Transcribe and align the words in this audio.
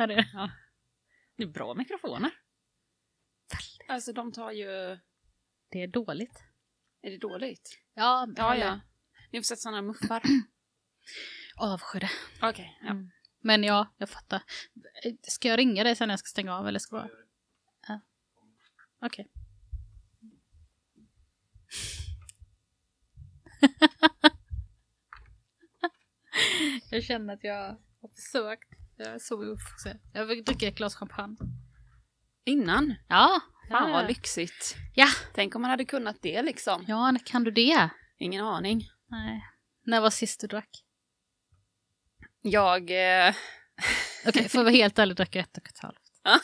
Ja, 0.00 0.06
det 0.06 0.14
är. 0.14 0.30
Ja. 0.34 0.50
Det 1.36 1.42
är 1.42 1.46
bra 1.46 1.74
mikrofoner. 1.74 2.30
Alltså 3.88 4.12
de 4.12 4.32
tar 4.32 4.50
ju... 4.50 4.98
Det 5.68 5.82
är 5.82 5.86
dåligt. 5.86 6.44
Är 7.02 7.10
det 7.10 7.18
dåligt? 7.18 7.78
Ja, 7.94 8.28
Ja, 8.36 8.56
ja. 8.56 8.80
Ni 9.30 9.38
har 9.38 9.42
sett 9.42 9.60
sådana 9.60 9.82
muffar? 9.82 10.22
Avsky 11.56 11.98
det. 11.98 12.10
Okej, 12.42 12.78
ja. 12.82 12.90
Mm. 12.90 13.10
Men 13.40 13.64
ja, 13.64 13.94
jag 13.96 14.10
fattar. 14.10 14.42
Ska 15.22 15.48
jag 15.48 15.58
ringa 15.58 15.84
dig 15.84 15.96
sen 15.96 16.08
när 16.08 16.12
jag 16.12 16.18
ska 16.20 16.28
stänga 16.28 16.56
av 16.56 16.68
eller 16.68 16.78
ska 16.78 16.96
jag... 16.96 17.10
Ja. 17.88 18.00
Okej. 19.00 19.30
jag 26.90 27.04
känner 27.04 27.34
att 27.34 27.44
jag 27.44 27.76
har 28.00 28.08
försökt. 28.08 28.69
Jag 29.04 29.14
är 29.14 29.18
så 29.18 29.52
ofokuserad. 29.52 29.98
Jag 30.12 30.26
vill 30.26 30.44
dricka 30.44 30.68
ett 30.68 30.74
glas 30.74 30.94
champagne. 30.94 31.36
Innan? 32.44 32.94
Ja. 33.08 33.40
Fan 33.68 33.90
vad 33.90 34.08
lyxigt. 34.08 34.76
Ja. 34.94 35.06
Tänk 35.34 35.54
om 35.54 35.62
man 35.62 35.70
hade 35.70 35.84
kunnat 35.84 36.16
det 36.22 36.42
liksom. 36.42 36.84
Ja, 36.88 37.14
kan 37.24 37.44
du 37.44 37.50
det? 37.50 37.88
Ingen 38.18 38.44
aning. 38.44 38.88
Nej. 39.08 39.44
När 39.86 40.00
var 40.00 40.10
sist 40.10 40.40
du 40.40 40.46
drack? 40.46 40.84
Jag, 42.42 42.90
eh, 42.90 43.34
Okej, 44.26 44.48
för 44.48 44.58
att 44.58 44.64
vara 44.64 44.74
helt 44.74 44.98
ärlig 44.98 45.16
drack 45.16 45.36
jag 45.36 45.42
ett 45.42 45.58
och 45.58 45.68
ett 45.68 45.78
halvt. 45.78 46.02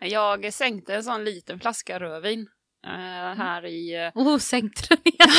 jag 0.00 0.52
sänkte 0.52 0.94
en 0.94 1.04
sån 1.04 1.24
liten 1.24 1.60
flaska 1.60 2.00
rödvin 2.00 2.48
eh, 2.86 3.34
här 3.36 3.66
i... 3.66 3.94
Eh, 3.94 4.10
Oh, 4.14 4.38
sänkte 4.38 4.82
den 4.88 4.98
igen? 5.04 5.30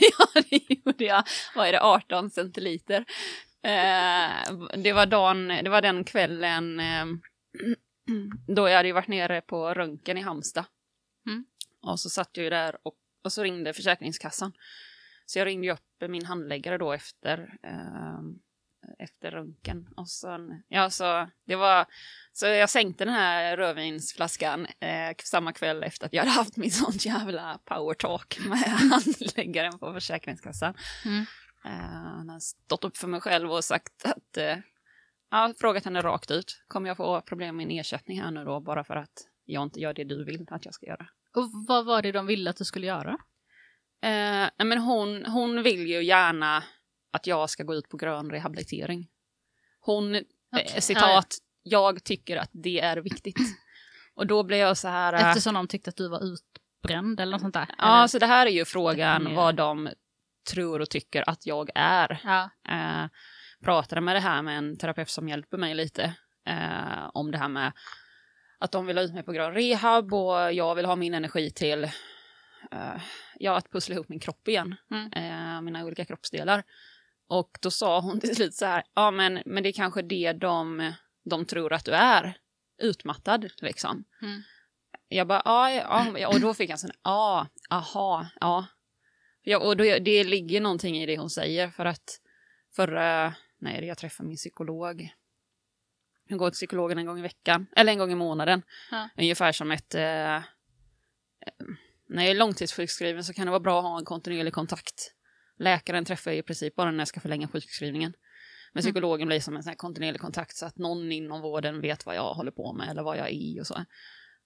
ja, 0.18 0.42
det 0.50 0.74
gjorde 0.74 1.04
jag. 1.04 1.24
Vad 1.54 1.68
är 1.68 1.72
det, 1.72 1.82
18 1.82 2.30
centiliter. 2.30 3.04
Eh, 3.64 4.52
det 4.76 4.92
var 4.92 5.06
dagen, 5.06 5.48
det 5.48 5.70
var 5.70 5.82
den 5.82 6.04
kvällen 6.04 6.80
eh, 6.80 7.06
då 8.46 8.68
jag 8.68 8.76
hade 8.76 8.92
varit 8.92 9.08
nere 9.08 9.40
på 9.40 9.74
röntgen 9.74 10.18
i 10.18 10.20
Halmstad. 10.20 10.64
Mm. 11.26 11.44
Och 11.82 12.00
så 12.00 12.10
satt 12.10 12.30
jag 12.32 12.44
ju 12.44 12.50
där 12.50 12.76
och, 12.82 12.94
och 13.24 13.32
så 13.32 13.42
ringde 13.42 13.72
Försäkringskassan. 13.72 14.52
Så 15.26 15.38
jag 15.38 15.46
ringde 15.46 15.72
upp 15.72 15.80
min 16.08 16.24
handläggare 16.24 16.78
då 16.78 16.92
efter, 16.92 17.58
eh, 17.62 18.18
efter 18.98 19.30
röntgen. 19.30 19.88
Och 19.96 20.08
sen, 20.08 20.62
ja, 20.68 20.90
så 20.90 21.28
det 21.46 21.56
var, 21.56 21.86
så 22.32 22.46
jag 22.46 22.70
sänkte 22.70 23.04
den 23.04 23.14
här 23.14 23.56
rödvinsflaskan 23.56 24.66
eh, 24.80 25.14
samma 25.24 25.52
kväll 25.52 25.82
efter 25.82 26.06
att 26.06 26.12
jag 26.12 26.22
hade 26.22 26.32
haft 26.32 26.56
min 26.56 26.70
sån 26.70 26.92
jävla 26.92 27.58
power 27.64 27.94
talk 27.94 28.38
med 28.46 28.58
handläggaren 28.90 29.78
på 29.78 29.92
Försäkringskassan. 29.92 30.74
Mm. 31.04 31.26
Eh, 31.64 31.70
han 32.16 32.28
har 32.28 32.40
stått 32.40 32.84
upp 32.84 32.96
för 32.96 33.08
mig 33.08 33.20
själv 33.20 33.52
och 33.52 33.64
sagt 33.64 34.04
att, 34.04 34.36
eh, 34.36 34.56
ja, 35.30 35.54
frågat 35.60 35.84
henne 35.84 36.00
rakt 36.02 36.30
ut. 36.30 36.62
Kommer 36.68 36.88
jag 36.88 36.96
få 36.96 37.20
problem 37.20 37.56
med 37.56 37.66
min 37.66 37.78
ersättning 37.80 38.20
här 38.20 38.30
nu 38.30 38.44
då 38.44 38.60
bara 38.60 38.84
för 38.84 38.96
att 38.96 39.26
jag 39.44 39.62
inte 39.62 39.80
gör 39.80 39.94
det 39.94 40.04
du 40.04 40.24
vill 40.24 40.46
att 40.50 40.64
jag 40.64 40.74
ska 40.74 40.86
göra? 40.86 41.06
Och 41.34 41.50
vad 41.68 41.84
var 41.86 42.02
det 42.02 42.12
de 42.12 42.26
ville 42.26 42.50
att 42.50 42.56
du 42.56 42.64
skulle 42.64 42.86
göra? 42.86 43.10
Eh, 44.02 44.48
men 44.66 44.78
hon, 44.78 45.24
hon 45.26 45.62
vill 45.62 45.86
ju 45.86 46.04
gärna 46.04 46.64
att 47.12 47.26
jag 47.26 47.50
ska 47.50 47.62
gå 47.62 47.74
ut 47.74 47.88
på 47.88 47.96
grön 47.96 48.30
rehabilitering. 48.30 49.08
Hon, 49.80 50.14
Okej, 50.14 50.26
eh, 50.74 50.80
citat, 50.80 51.38
jag 51.62 52.04
tycker 52.04 52.36
att 52.36 52.50
det 52.52 52.80
är 52.80 52.96
viktigt. 52.96 53.36
Och 54.14 54.26
då 54.26 54.42
blev 54.42 54.58
jag 54.58 54.76
så 54.76 54.88
här... 54.88 55.12
eh, 55.12 55.28
Eftersom 55.28 55.54
de 55.54 55.68
tyckte 55.68 55.90
att 55.90 55.96
du 55.96 56.08
var 56.08 56.20
utbränd 56.24 57.20
eller 57.20 57.32
något 57.32 57.40
sånt 57.40 57.54
där? 57.54 57.74
ja, 57.78 57.98
eller? 57.98 58.06
så 58.06 58.18
det 58.18 58.26
här 58.26 58.46
är 58.46 58.50
ju 58.50 58.64
frågan 58.64 59.34
vad 59.34 59.54
de 59.54 59.88
tror 60.44 60.80
och 60.80 60.90
tycker 60.90 61.30
att 61.30 61.46
jag 61.46 61.70
är. 61.74 62.20
ja. 62.24 62.50
Eh, 62.68 63.08
pratade 63.64 64.00
med 64.00 64.16
det 64.16 64.20
här 64.20 64.42
med 64.42 64.58
en 64.58 64.76
terapeut 64.78 65.10
som 65.10 65.28
hjälper 65.28 65.58
mig 65.58 65.74
lite 65.74 66.14
eh, 66.46 67.10
om 67.14 67.30
det 67.30 67.38
här 67.38 67.48
med 67.48 67.72
att 68.58 68.72
de 68.72 68.86
vill 68.86 68.96
ha 68.98 69.04
ut 69.04 69.14
mig 69.14 69.22
på 69.22 69.32
grön 69.32 69.54
rehab 69.54 70.14
och 70.14 70.52
jag 70.52 70.74
vill 70.74 70.84
ha 70.86 70.96
min 70.96 71.14
energi 71.14 71.50
till 71.50 71.84
eh, 72.72 73.00
ja, 73.38 73.56
att 73.56 73.70
pussla 73.70 73.94
ihop 73.94 74.08
min 74.08 74.20
kropp 74.20 74.48
igen, 74.48 74.74
Mm. 74.90 75.12
eh, 75.12 75.60
mina 75.60 75.84
olika 75.84 76.04
kroppsdelar. 76.04 76.62
Och 77.28 77.50
då 77.62 77.70
sa 77.70 78.00
hon 78.00 78.20
till 78.20 78.36
slut 78.36 78.54
så 78.54 78.66
här, 78.66 78.82
ja 78.94 79.10
men, 79.10 79.42
men 79.46 79.62
det 79.62 79.68
är 79.68 79.72
kanske 79.72 80.02
det 80.02 80.32
de, 80.32 80.92
de 81.30 81.44
tror 81.44 81.72
att 81.72 81.84
du 81.84 81.92
är, 81.92 82.36
utmattad 82.82 83.50
liksom. 83.60 84.04
Mm. 84.22 84.42
Jag 85.08 85.26
bara, 85.26 85.42
ja, 85.44 85.70
ja, 86.18 86.28
och 86.28 86.40
då 86.40 86.54
fick 86.54 86.70
jag 86.70 86.74
en 86.74 86.78
sån, 86.78 86.90
ja, 87.02 87.46
aha, 87.70 88.26
ja. 88.40 88.66
Ja 89.44 89.58
och 89.58 89.76
då, 89.76 89.84
det 89.84 90.24
ligger 90.24 90.60
någonting 90.60 90.96
i 90.96 91.06
det 91.06 91.18
hon 91.18 91.30
säger 91.30 91.70
för 91.70 91.84
att 91.84 92.20
förra, 92.76 93.34
nej, 93.58 93.84
jag 93.84 93.98
träffade 93.98 94.28
min 94.28 94.36
psykolog. 94.36 95.08
Jag 96.28 96.38
går 96.38 96.50
till 96.50 96.54
psykologen 96.56 96.98
en 96.98 97.06
gång 97.06 97.18
i 97.18 97.22
veckan, 97.22 97.66
eller 97.76 97.92
en 97.92 97.98
gång 97.98 98.12
i 98.12 98.14
månaden. 98.14 98.62
Ja. 98.90 99.08
Ungefär 99.18 99.52
som 99.52 99.70
ett, 99.70 99.94
eh, 99.94 100.36
eh, 100.36 100.42
när 102.08 102.22
jag 102.22 102.30
är 102.30 102.34
långtidssjukskriven 102.34 103.24
så 103.24 103.32
kan 103.32 103.46
det 103.46 103.50
vara 103.50 103.60
bra 103.60 103.78
att 103.78 103.84
ha 103.84 103.98
en 103.98 104.04
kontinuerlig 104.04 104.52
kontakt. 104.52 105.14
Läkaren 105.58 106.04
träffar 106.04 106.30
jag 106.30 106.38
i 106.38 106.42
princip 106.42 106.74
bara 106.74 106.90
när 106.90 106.98
jag 106.98 107.08
ska 107.08 107.20
förlänga 107.20 107.48
sjukskrivningen. 107.48 108.12
Men 108.72 108.80
Mm. 108.80 108.92
psykologen 108.92 109.28
blir 109.28 109.40
som 109.40 109.56
en 109.56 109.62
sån 109.62 109.76
kontinuerlig 109.76 110.20
kontakt 110.20 110.56
så 110.56 110.66
att 110.66 110.78
någon 110.78 111.12
inom 111.12 111.40
vården 111.40 111.80
vet 111.80 112.06
vad 112.06 112.16
jag 112.16 112.34
håller 112.34 112.50
på 112.50 112.72
med 112.72 112.88
eller 112.88 113.02
vad 113.02 113.18
jag 113.18 113.26
är 113.26 113.32
i 113.32 113.60
och 113.60 113.66
så. 113.66 113.84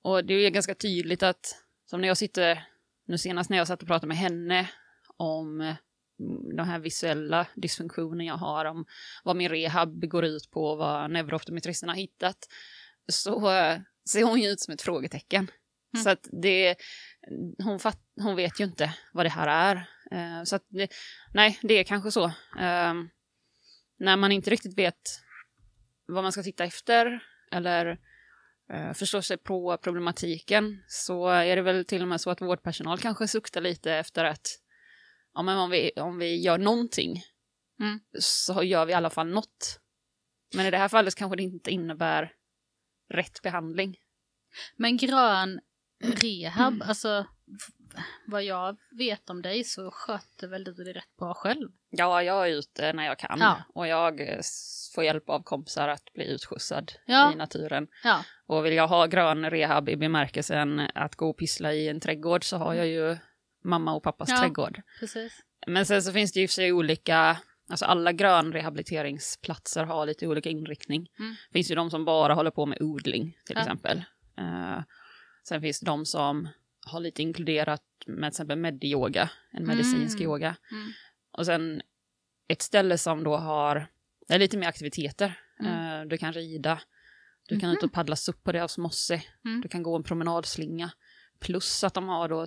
Och 0.03 0.25
det 0.25 0.35
är 0.35 0.51
ganska 0.51 0.75
tydligt 0.75 1.23
att, 1.23 1.57
som 1.87 2.01
när 2.01 2.09
jag 2.09 2.17
sitter, 2.17 2.65
nu 3.07 3.19
senast 3.19 3.51
när 3.51 3.57
jag 3.57 3.67
satt 3.67 3.83
och 3.83 3.89
pratade 3.89 4.07
med 4.07 4.17
henne 4.17 4.71
om 5.19 5.61
eh, 5.61 5.75
de 6.57 6.69
här 6.69 6.79
visuella 6.79 7.47
dysfunktioner 7.55 8.25
jag 8.25 8.37
har, 8.37 8.65
om 8.65 8.85
vad 9.25 9.37
min 9.37 9.49
rehab 9.49 10.09
går 10.09 10.25
ut 10.25 10.51
på, 10.51 10.77
vad 10.77 11.11
neurooptometristen 11.11 11.89
har 11.89 11.97
hittat, 11.97 12.39
så 13.09 13.51
eh, 13.51 13.79
ser 14.11 14.23
hon 14.23 14.41
ju 14.41 14.49
ut 14.49 14.61
som 14.61 14.75
ett 14.75 14.83
frågetecken. 14.83 15.51
Mm. 15.95 16.05
Så 16.05 16.11
att 16.11 16.29
det, 16.43 16.77
hon, 17.65 17.79
fatt, 17.79 18.01
hon 18.21 18.37
vet 18.37 18.61
ju 18.61 18.65
inte 18.65 18.95
vad 19.13 19.27
det 19.27 19.31
här 19.31 19.47
är. 19.49 19.77
Eh, 20.11 20.45
så 20.45 20.57
att 20.57 20.65
det, 20.69 20.89
nej, 21.35 21.59
det 21.63 21.75
är 21.75 21.85
kanske 21.85 22.11
så. 22.11 22.25
Eh, 22.59 22.95
när 23.99 24.17
man 24.17 24.33
inte 24.33 24.51
riktigt 24.51 24.79
vet 24.79 25.21
vad 26.07 26.23
man 26.23 26.33
ska 26.33 26.43
titta 26.43 26.65
efter 26.65 27.23
eller 27.53 27.99
eh, 28.73 28.93
förstår 28.93 29.21
sig 29.21 29.37
på 29.37 29.79
problematiken 29.83 30.83
så 30.87 31.29
är 31.29 31.57
det 31.57 31.63
väl 31.63 31.85
till 31.85 32.03
och 32.03 32.09
med 32.09 32.21
så 32.21 32.31
att 32.31 32.41
vårdpersonal 32.41 32.99
kanske 32.99 33.29
suktar 33.29 33.61
lite 33.61 33.93
efter 33.93 34.25
att 34.25 34.47
ja, 35.39 35.43
men 35.43 35.59
om, 35.59 35.71
vi, 35.71 35.91
om 35.97 36.19
vi 36.19 36.37
gör 36.41 36.59
någonting 36.59 37.23
Mm. 37.81 38.01
så 38.21 38.63
gör 38.63 38.85
vi 38.87 38.93
i 38.93 38.95
alla 38.95 39.11
fall 39.11 39.27
något. 39.29 39.81
Men 40.55 40.67
i 40.67 40.71
det 40.71 40.79
här 40.79 40.89
fallet 40.89 41.15
kanske 41.15 41.37
det 41.37 41.43
inte 41.43 41.71
innebär 41.71 42.33
rätt 43.15 43.43
behandling. 43.43 43.97
Men 44.77 44.97
grön 44.97 45.61
rehab, 46.23 46.75
Mm. 46.75 46.89
alltså 46.89 47.27
vad 48.27 48.45
jag 48.45 48.77
vet 48.99 49.31
om 49.31 49.43
dig 49.43 49.65
så 49.65 49.91
sköter 49.91 50.49
väl 50.49 50.65
du 50.65 50.73
det 50.73 50.93
rätt 50.93 51.17
bra 51.19 51.35
själv? 51.35 51.69
Ja, 51.91 52.23
jag 52.23 52.47
är 52.49 52.53
ute 52.53 52.93
när 52.93 53.05
jag 53.07 53.19
kan 53.19 53.39
Ja. 53.41 53.63
och 53.75 53.87
jag 53.87 54.21
eh, 54.21 54.41
får 54.95 55.05
hjälp 55.05 55.29
av 55.29 55.43
kompisar 55.43 55.89
att 55.89 56.13
bli 56.15 56.25
utskjutsad 56.33 56.93
Ja. 57.07 57.33
i 57.33 57.37
naturen. 57.37 57.89
Ja. 58.05 58.25
Och 58.47 58.65
vill 58.67 58.73
jag 58.73 58.89
ha 58.89 59.07
grön 59.07 59.51
rehab 59.51 59.89
i 59.89 59.97
bemärkelsen 59.97 60.81
att 60.95 61.15
gå 61.17 61.31
och 61.31 61.39
pyssla 61.39 61.73
i 61.73 61.89
en 61.89 62.01
trädgård 62.01 62.45
så 62.45 62.57
har 62.57 62.75
jag 62.75 62.87
ju 62.87 63.17
mamma 63.65 63.95
och 63.95 64.03
pappas 64.03 64.29
Ja. 64.29 64.39
trädgård. 64.41 64.83
Precis. 65.01 65.43
Men 65.67 65.87
sen 65.87 66.03
så 66.03 66.13
finns 66.13 66.33
det 66.33 66.41
ju 66.41 66.47
för 66.49 66.53
sig 66.53 66.73
olika, 66.73 67.37
alltså 67.71 67.85
alla 67.85 68.13
grönrehabiliteringsplatser 68.13 69.85
har 69.85 70.07
lite 70.07 70.27
olika 70.27 70.51
inriktning. 70.51 71.09
Mm. 71.19 71.31
Det 71.49 71.53
finns 71.53 71.71
ju 71.71 71.75
de 71.75 71.91
som 71.91 72.05
bara 72.05 72.35
håller 72.35 72.51
på 72.51 72.67
med 72.67 72.83
odling 72.83 73.39
till 73.47 73.55
Ja. 73.57 73.61
exempel. 73.63 73.99
Eh, 74.39 74.83
sen 75.49 75.61
finns 75.61 75.81
det 75.81 75.87
de 75.87 76.07
som 76.07 76.49
har 76.87 77.01
lite 77.01 77.23
inkluderat 77.23 77.83
med 78.07 78.17
till 78.33 78.37
exempel 78.37 78.59
mediyoga, 78.59 79.31
en 79.53 79.67
medicinsk 79.67 80.17
Mm. 80.21 80.25
yoga. 80.31 80.57
Mm. 80.71 80.93
Och 81.33 81.47
sen 81.47 81.83
ett 82.49 82.63
ställe 82.63 82.99
som 82.99 83.25
då 83.25 83.37
har, 83.37 83.87
det 84.29 84.35
är 84.35 84.39
lite 84.39 84.57
mer 84.59 84.69
aktiviteter. 84.69 85.41
Mm. 85.61 86.01
Eh, 86.03 86.07
du 86.09 86.19
kan 86.19 86.33
rida, 86.33 86.81
du 87.49 87.61
kan 87.61 87.71
ut 87.71 87.83
och 87.83 87.93
paddla 87.93 88.17
SUP 88.17 88.45
på 88.45 88.53
deras 88.53 88.79
mosse, 88.79 89.23
Mm. 89.45 89.61
du 89.61 89.69
kan 89.69 89.83
gå 89.83 89.97
en 89.97 90.03
promenadslinga. 90.03 90.91
Plus 91.41 91.85
att 91.85 91.95
de 91.95 92.09
har 92.09 92.29
då 92.29 92.47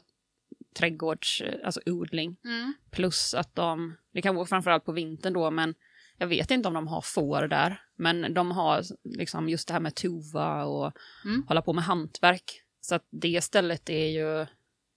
trädgårds, 0.75 1.41
alltså 1.63 1.81
odling. 1.85 2.37
Mm. 2.43 2.73
Plus 2.91 3.33
att 3.33 3.55
de, 3.55 3.97
det 4.13 4.21
kan 4.21 4.35
vara 4.35 4.45
framförallt 4.45 4.85
på 4.85 4.91
vintern 4.91 5.33
då, 5.33 5.51
men 5.51 5.75
jag 6.17 6.27
vet 6.27 6.51
inte 6.51 6.67
om 6.67 6.73
de 6.73 6.87
har 6.87 7.01
får 7.01 7.47
där. 7.47 7.81
Men 7.95 8.33
de 8.33 8.51
har 8.51 8.83
liksom 9.03 9.49
just 9.49 9.67
det 9.67 9.73
här 9.73 9.81
med 9.81 9.95
tuva 9.95 10.63
och 10.63 10.91
Mm. 11.25 11.43
hålla 11.47 11.61
på 11.61 11.73
med 11.73 11.83
hantverk. 11.83 12.61
Så 12.81 12.95
att 12.95 13.07
det 13.09 13.41
stället 13.43 13.89
är 13.89 14.07
ju, 14.07 14.45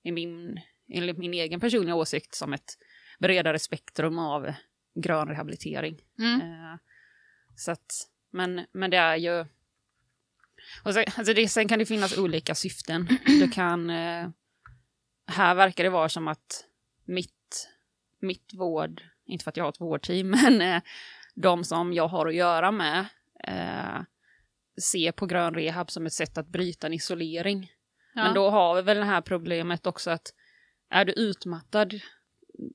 i 0.03 0.13
min, 0.13 0.61
enligt 0.89 1.19
min 1.19 1.35
egen 1.35 1.61
personliga 1.61 1.95
åsikt, 1.95 2.35
som 2.35 2.53
ett 2.53 2.79
bredare 3.19 3.59
spektrum 3.59 4.19
av 4.19 4.53
grön 4.95 5.29
rehabilitering. 5.29 6.01
Mm. 6.19 6.41
Eh, 6.41 6.79
så 7.57 7.71
att, 7.71 8.09
men, 8.31 8.67
men 8.73 8.91
det 8.91 8.97
är 8.97 9.17
ju... 9.17 9.47
Och 10.85 10.95
sen, 10.95 11.05
alltså 11.17 11.35
det, 11.35 11.49
sen 11.49 11.69
kan 11.69 11.79
det 11.79 11.87
finnas 11.87 12.19
olika 12.19 12.55
syften. 12.55 13.09
Du 13.27 13.51
kan... 13.51 13.91
Eh, 13.91 14.29
här 15.27 15.55
verkar 15.55 15.85
det 15.85 15.91
vara 15.91 16.09
som 16.09 16.29
att 16.29 16.65
mitt, 17.05 17.69
mitt 18.21 18.55
vård, 18.55 19.03
inte 19.27 19.45
för 19.45 19.51
att 19.51 19.57
jag 19.57 19.65
har 19.65 19.69
ett 19.69 19.81
vårdteam, 19.81 20.31
men 20.43 20.61
eh, 20.61 20.83
de 21.35 21.65
som 21.65 21.93
jag 21.93 22.09
har 22.09 22.27
att 22.27 22.35
göra 22.35 22.71
med, 22.71 23.07
eh, 23.45 24.03
se 24.81 25.13
på 25.13 25.27
grön 25.27 25.55
rehab 25.55 25.91
som 25.91 26.07
ett 26.07 26.13
sätt 26.13 26.39
att 26.39 26.49
bryta 26.49 26.87
en 26.87 26.93
isolering. 26.93 27.73
Ja. 28.15 28.25
Men 28.25 28.35
då 28.35 28.51
har 28.51 28.75
vi 28.75 28.83
väl 28.83 28.97
det 28.97 29.05
här 29.05 29.21
problemet 29.21 29.87
också 29.87 30.11
att 30.11 30.35
är 30.91 31.05
du 31.05 31.13
utmattad, 31.13 32.01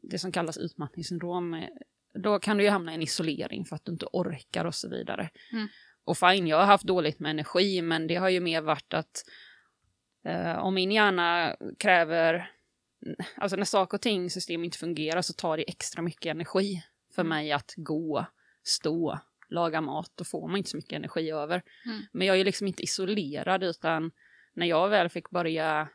det 0.02 0.20
som 0.20 0.32
kallas 0.32 0.58
utmattningssyndrom, 0.58 1.54
eh, 1.54 1.70
då 2.14 2.40
kan 2.40 2.58
du 2.58 2.64
ju 2.64 2.70
hamna 2.70 2.92
i 2.92 2.96
en 2.96 3.02
isolering 3.02 3.66
för 3.66 3.76
att 3.76 3.86
du 3.86 3.92
inte 3.92 4.06
orkar 4.14 4.66
och 4.66 4.76
så 4.76 4.90
vidare. 4.90 5.30
Mm. 5.52 5.68
Och 6.04 6.18
fine, 6.18 6.48
jag 6.48 6.58
har 6.58 6.66
haft 6.66 6.84
dåligt 6.84 7.20
med 7.20 7.30
energi, 7.32 7.82
men 7.82 8.08
det 8.08 8.16
har 8.16 8.30
ju 8.30 8.40
mer 8.40 8.62
varit 8.62 8.94
att 8.94 9.24
eh, 10.26 10.58
om 10.58 10.74
min 10.74 10.92
hjärna 10.92 11.56
kräver, 11.80 12.52
alltså 13.36 13.58
när 13.58 13.66
saker 13.66 13.98
och 13.98 14.02
ting, 14.02 14.30
system 14.30 14.64
inte 14.64 14.78
fungerar 14.78 15.22
så 15.22 15.34
tar 15.34 15.58
det 15.58 15.70
extra 15.70 16.02
mycket 16.02 16.32
energi 16.32 16.84
för 17.16 17.22
Mm. 17.22 17.30
mig 17.30 17.52
att 17.52 17.74
gå, 17.78 18.26
stå, 18.64 19.20
laga 19.50 19.82
mat, 19.82 20.12
då 20.16 20.24
får 20.24 20.48
man 20.48 20.58
inte 20.58 20.70
så 20.70 20.78
mycket 20.78 20.94
energi 20.94 21.32
över. 21.32 21.62
Mm. 21.86 22.02
Men 22.12 22.28
jag 22.28 22.40
är 22.40 22.46
liksom 22.46 22.68
inte 22.68 22.84
isolerad 22.84 23.64
utan 23.64 24.12
när 24.54 24.66
jag 24.66 24.90
väl 24.90 25.10
fick 25.10 25.30
börja 25.30 25.90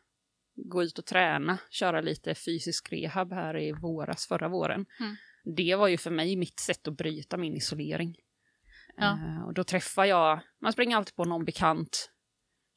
gå 0.56 0.82
ut 0.82 0.99
och 0.99 1.06
träna, 1.06 1.59
köra 1.71 2.00
lite 2.00 2.35
fysisk 2.35 2.93
rehab 2.93 3.32
här 3.32 3.59
i 3.59 3.73
våras, 3.73 4.26
förra 4.26 4.49
våren. 4.49 4.87
Mm. 5.00 5.17
Det 5.56 5.75
var 5.76 5.88
ju 5.88 5.97
för 5.97 6.11
mig 6.11 6.37
mitt 6.37 6.61
sätt 6.61 6.88
att 6.88 6.97
bryta 6.97 7.37
min 7.37 7.56
isolering. 7.56 8.17
Ja. 8.97 9.12
Eh, 9.12 9.47
och 9.47 9.55
då 9.55 9.65
träffar 9.65 10.05
jag, 10.05 10.41
man 10.61 10.73
springer 10.73 10.97
alltid 10.97 11.17
på 11.17 11.25
någon 11.25 11.44
bekant, 11.44 12.11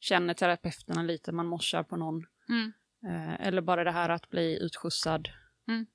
känner 0.00 0.34
terapeuterna 0.34 1.02
lite, 1.02 1.32
man 1.32 1.46
morsar 1.46 1.82
på 1.82 1.96
någon. 1.96 2.26
Mm. 2.48 2.72
Eh, 3.06 3.46
eller 3.46 3.62
bara 3.62 3.84
det 3.84 3.90
här 3.90 4.08
att 4.08 4.28
bli 4.28 4.58
utskjutsad 4.62 5.28
Mm. 5.68 5.86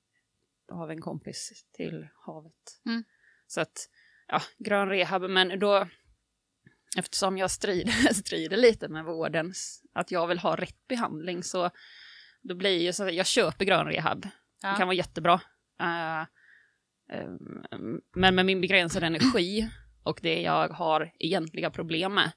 av 0.71 0.91
en 0.91 1.01
kompis 1.01 1.65
till 1.71 2.07
havet. 2.25 2.81
Mm. 2.85 3.03
Så 3.47 3.61
att, 3.61 3.89
ja, 4.27 4.41
grön 4.57 4.89
rehab, 4.89 5.21
men 5.29 5.59
då, 5.59 5.87
eftersom 6.97 7.37
jag 7.37 7.51
strider, 7.51 7.91
strider 8.13 8.57
lite 8.57 8.87
med 8.87 9.05
vården, 9.05 9.53
att 9.93 10.11
jag 10.11 10.27
vill 10.27 10.39
ha 10.39 10.55
rätt 10.55 10.87
behandling, 10.87 11.43
så 11.43 11.69
då 12.41 12.55
blir 12.55 12.81
ju 12.81 12.93
så 12.93 13.03
att 13.07 13.13
jag 13.13 13.25
köper 13.27 13.65
grön 13.65 13.85
rehab. 13.85 14.27
Ja. 14.61 14.69
Det 14.71 14.77
kan 14.77 14.87
vara 14.87 14.97
jättebra. 14.97 15.41
Eh, 15.79 16.21
eh, 17.11 17.29
men 18.15 18.35
med 18.35 18.45
min 18.45 18.61
begränsade 18.61 19.05
energi 19.05 19.69
och 20.03 20.19
det 20.23 20.41
jag 20.41 20.69
har 20.69 21.11
egentliga 21.19 21.71
problem 21.71 22.13
med, 22.13 22.31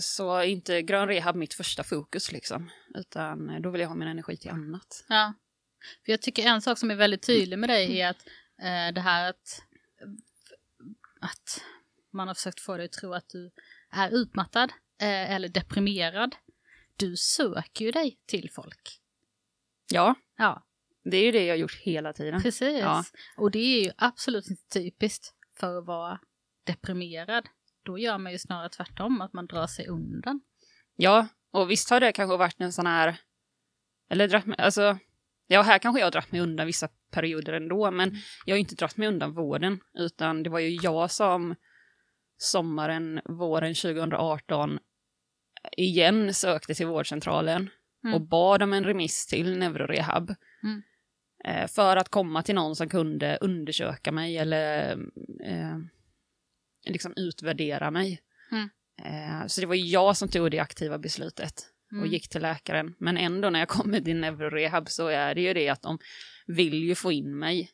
så 0.00 0.36
är 0.36 0.44
inte 0.44 0.82
grön 0.82 1.08
rehab 1.08 1.36
mitt 1.36 1.54
första 1.54 1.84
fokus 1.84 2.32
liksom. 2.32 2.70
Utan 2.94 3.62
då 3.62 3.70
vill 3.70 3.80
jag 3.80 3.88
ha 3.88 3.94
min 3.94 4.08
energi 4.08 4.36
till 4.36 4.50
annat. 4.50 5.04
Ja. 5.08 5.34
För 6.04 6.12
jag 6.12 6.22
tycker 6.22 6.46
en 6.46 6.62
sak 6.62 6.78
som 6.78 6.90
är 6.90 6.94
väldigt 6.94 7.22
tydlig 7.22 7.58
med 7.58 7.70
dig 7.70 8.00
är 8.00 8.10
att 8.10 8.26
eh, 8.62 8.94
det 8.94 9.00
här 9.00 9.30
att, 9.30 9.62
att 11.20 11.62
man 12.10 12.28
har 12.28 12.34
försökt 12.34 12.60
få 12.60 12.76
dig 12.76 12.86
att 12.86 12.92
tro 12.92 13.14
att 13.14 13.28
du 13.28 13.50
är 13.90 14.10
utmattad 14.10 14.72
eh, 15.00 15.34
eller 15.34 15.48
deprimerad. 15.48 16.36
Du 16.96 17.16
söker 17.16 17.84
ju 17.84 17.90
dig 17.90 18.18
till 18.26 18.50
folk. 18.50 19.00
Ja, 19.90 20.14
Ja, 20.38 20.66
det 21.04 21.16
är 21.16 21.24
ju 21.24 21.32
det 21.32 21.44
jag 21.44 21.54
har 21.54 21.58
gjort 21.58 21.76
hela 21.76 22.12
tiden. 22.12 22.42
precis. 22.42 22.78
Ja. 22.78 23.04
Och 23.36 23.50
det 23.50 23.58
är 23.58 23.84
ju 23.84 23.90
absolut 23.96 24.50
inte 24.50 24.68
typiskt 24.68 25.34
för 25.60 25.78
att 25.78 25.86
vara 25.86 26.20
deprimerad. 26.64 27.48
Då 27.88 27.98
gör 27.98 28.18
man 28.18 28.32
ju 28.32 28.38
snarare 28.38 28.68
tvärtom, 28.68 29.20
att 29.20 29.32
man 29.32 29.46
drar 29.46 29.66
sig 29.66 29.86
undan. 29.86 30.40
Ja, 30.96 31.28
och 31.52 31.70
visst 31.70 31.90
har 31.90 32.00
det 32.00 32.12
kanske 32.12 32.36
varit 32.36 32.60
en 32.60 32.72
sån 32.72 32.86
här, 32.86 33.16
eller 34.10 34.28
dratt 34.28 34.46
mig, 34.46 34.58
alltså, 34.58 34.98
ja 35.46 35.62
här 35.62 35.78
kanske 35.78 36.00
jag 36.00 36.06
har 36.06 36.10
dratt 36.12 36.32
mig 36.32 36.40
undan 36.40 36.66
vissa 36.66 36.88
perioder 37.10 37.52
ändå, 37.52 37.90
men 37.90 38.16
jag 38.44 38.54
har 38.54 38.56
ju 38.56 38.60
inte 38.60 38.74
dratt 38.74 38.96
mig 38.96 39.08
undan 39.08 39.34
vården, 39.34 39.80
utan 39.98 40.42
det 40.42 40.50
var 40.50 40.58
ju 40.58 40.78
jag 40.82 41.10
som 41.10 41.54
sommaren, 42.36 43.20
våren 43.24 43.74
2018 43.74 44.78
igen 45.76 46.34
sökte 46.34 46.74
till 46.74 46.86
vårdcentralen 46.86 47.70
Mm. 48.04 48.14
och 48.14 48.28
bad 48.28 48.62
om 48.62 48.72
en 48.72 48.84
remiss 48.84 49.26
till 49.26 49.58
neurorehab. 49.58 50.34
Mm. 50.62 50.82
Eh, 51.44 51.66
för 51.66 51.96
att 51.96 52.08
komma 52.08 52.42
till 52.42 52.54
någon 52.54 52.76
som 52.76 52.88
kunde 52.88 53.38
undersöka 53.40 54.12
mig 54.12 54.38
eller 54.38 54.92
eh, 55.44 55.78
liksom 56.86 57.12
utvärdera 57.16 57.90
mig. 57.90 58.20
Mm. 58.52 58.68
Eh, 59.02 59.46
så 59.46 59.60
det 59.60 59.66
var 59.66 59.74
jag 59.74 60.16
som 60.16 60.28
tog 60.28 60.50
det 60.50 60.58
aktiva 60.58 60.98
beslutet 60.98 61.66
och 61.90 61.96
Mm. 61.96 62.10
gick 62.10 62.28
till 62.28 62.42
läkaren. 62.42 62.94
Men 62.98 63.16
ändå 63.16 63.50
när 63.50 63.58
jag 63.58 63.68
kommer 63.68 64.00
till 64.00 64.16
neurorehab 64.16 64.88
så 64.88 65.06
är 65.06 65.34
det 65.34 65.40
ju 65.40 65.54
det 65.54 65.68
att 65.68 65.82
de 65.82 65.98
vill 66.46 66.74
ju 66.74 66.94
få 66.94 67.12
in 67.12 67.38
mig 67.38 67.70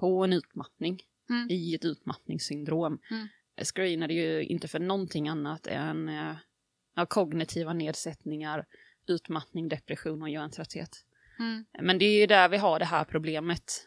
på 0.00 0.24
en 0.24 0.32
utmattning 0.32 1.02
Mm. 1.30 1.50
i 1.50 1.74
ett 1.74 1.84
utmattningssyndrom. 1.84 2.98
Mm. 3.10 3.28
Jag 3.54 3.66
screenade 3.66 4.14
ju 4.14 4.44
inte 4.44 4.68
för 4.68 4.78
någonting 4.78 5.28
annat 5.28 5.66
än 5.66 6.08
eh, 6.08 7.04
kognitiva 7.08 7.72
nedsättningar, 7.72 8.66
utmattning, 9.08 9.68
depression 9.68 10.22
och 10.22 10.28
hjärntrötthet. 10.30 11.04
Mm. 11.38 11.64
Men 11.82 11.98
det 11.98 12.04
är 12.04 12.20
ju 12.20 12.26
där 12.26 12.48
vi 12.48 12.56
har 12.56 12.78
det 12.78 12.84
här 12.84 13.04
problemet 13.04 13.86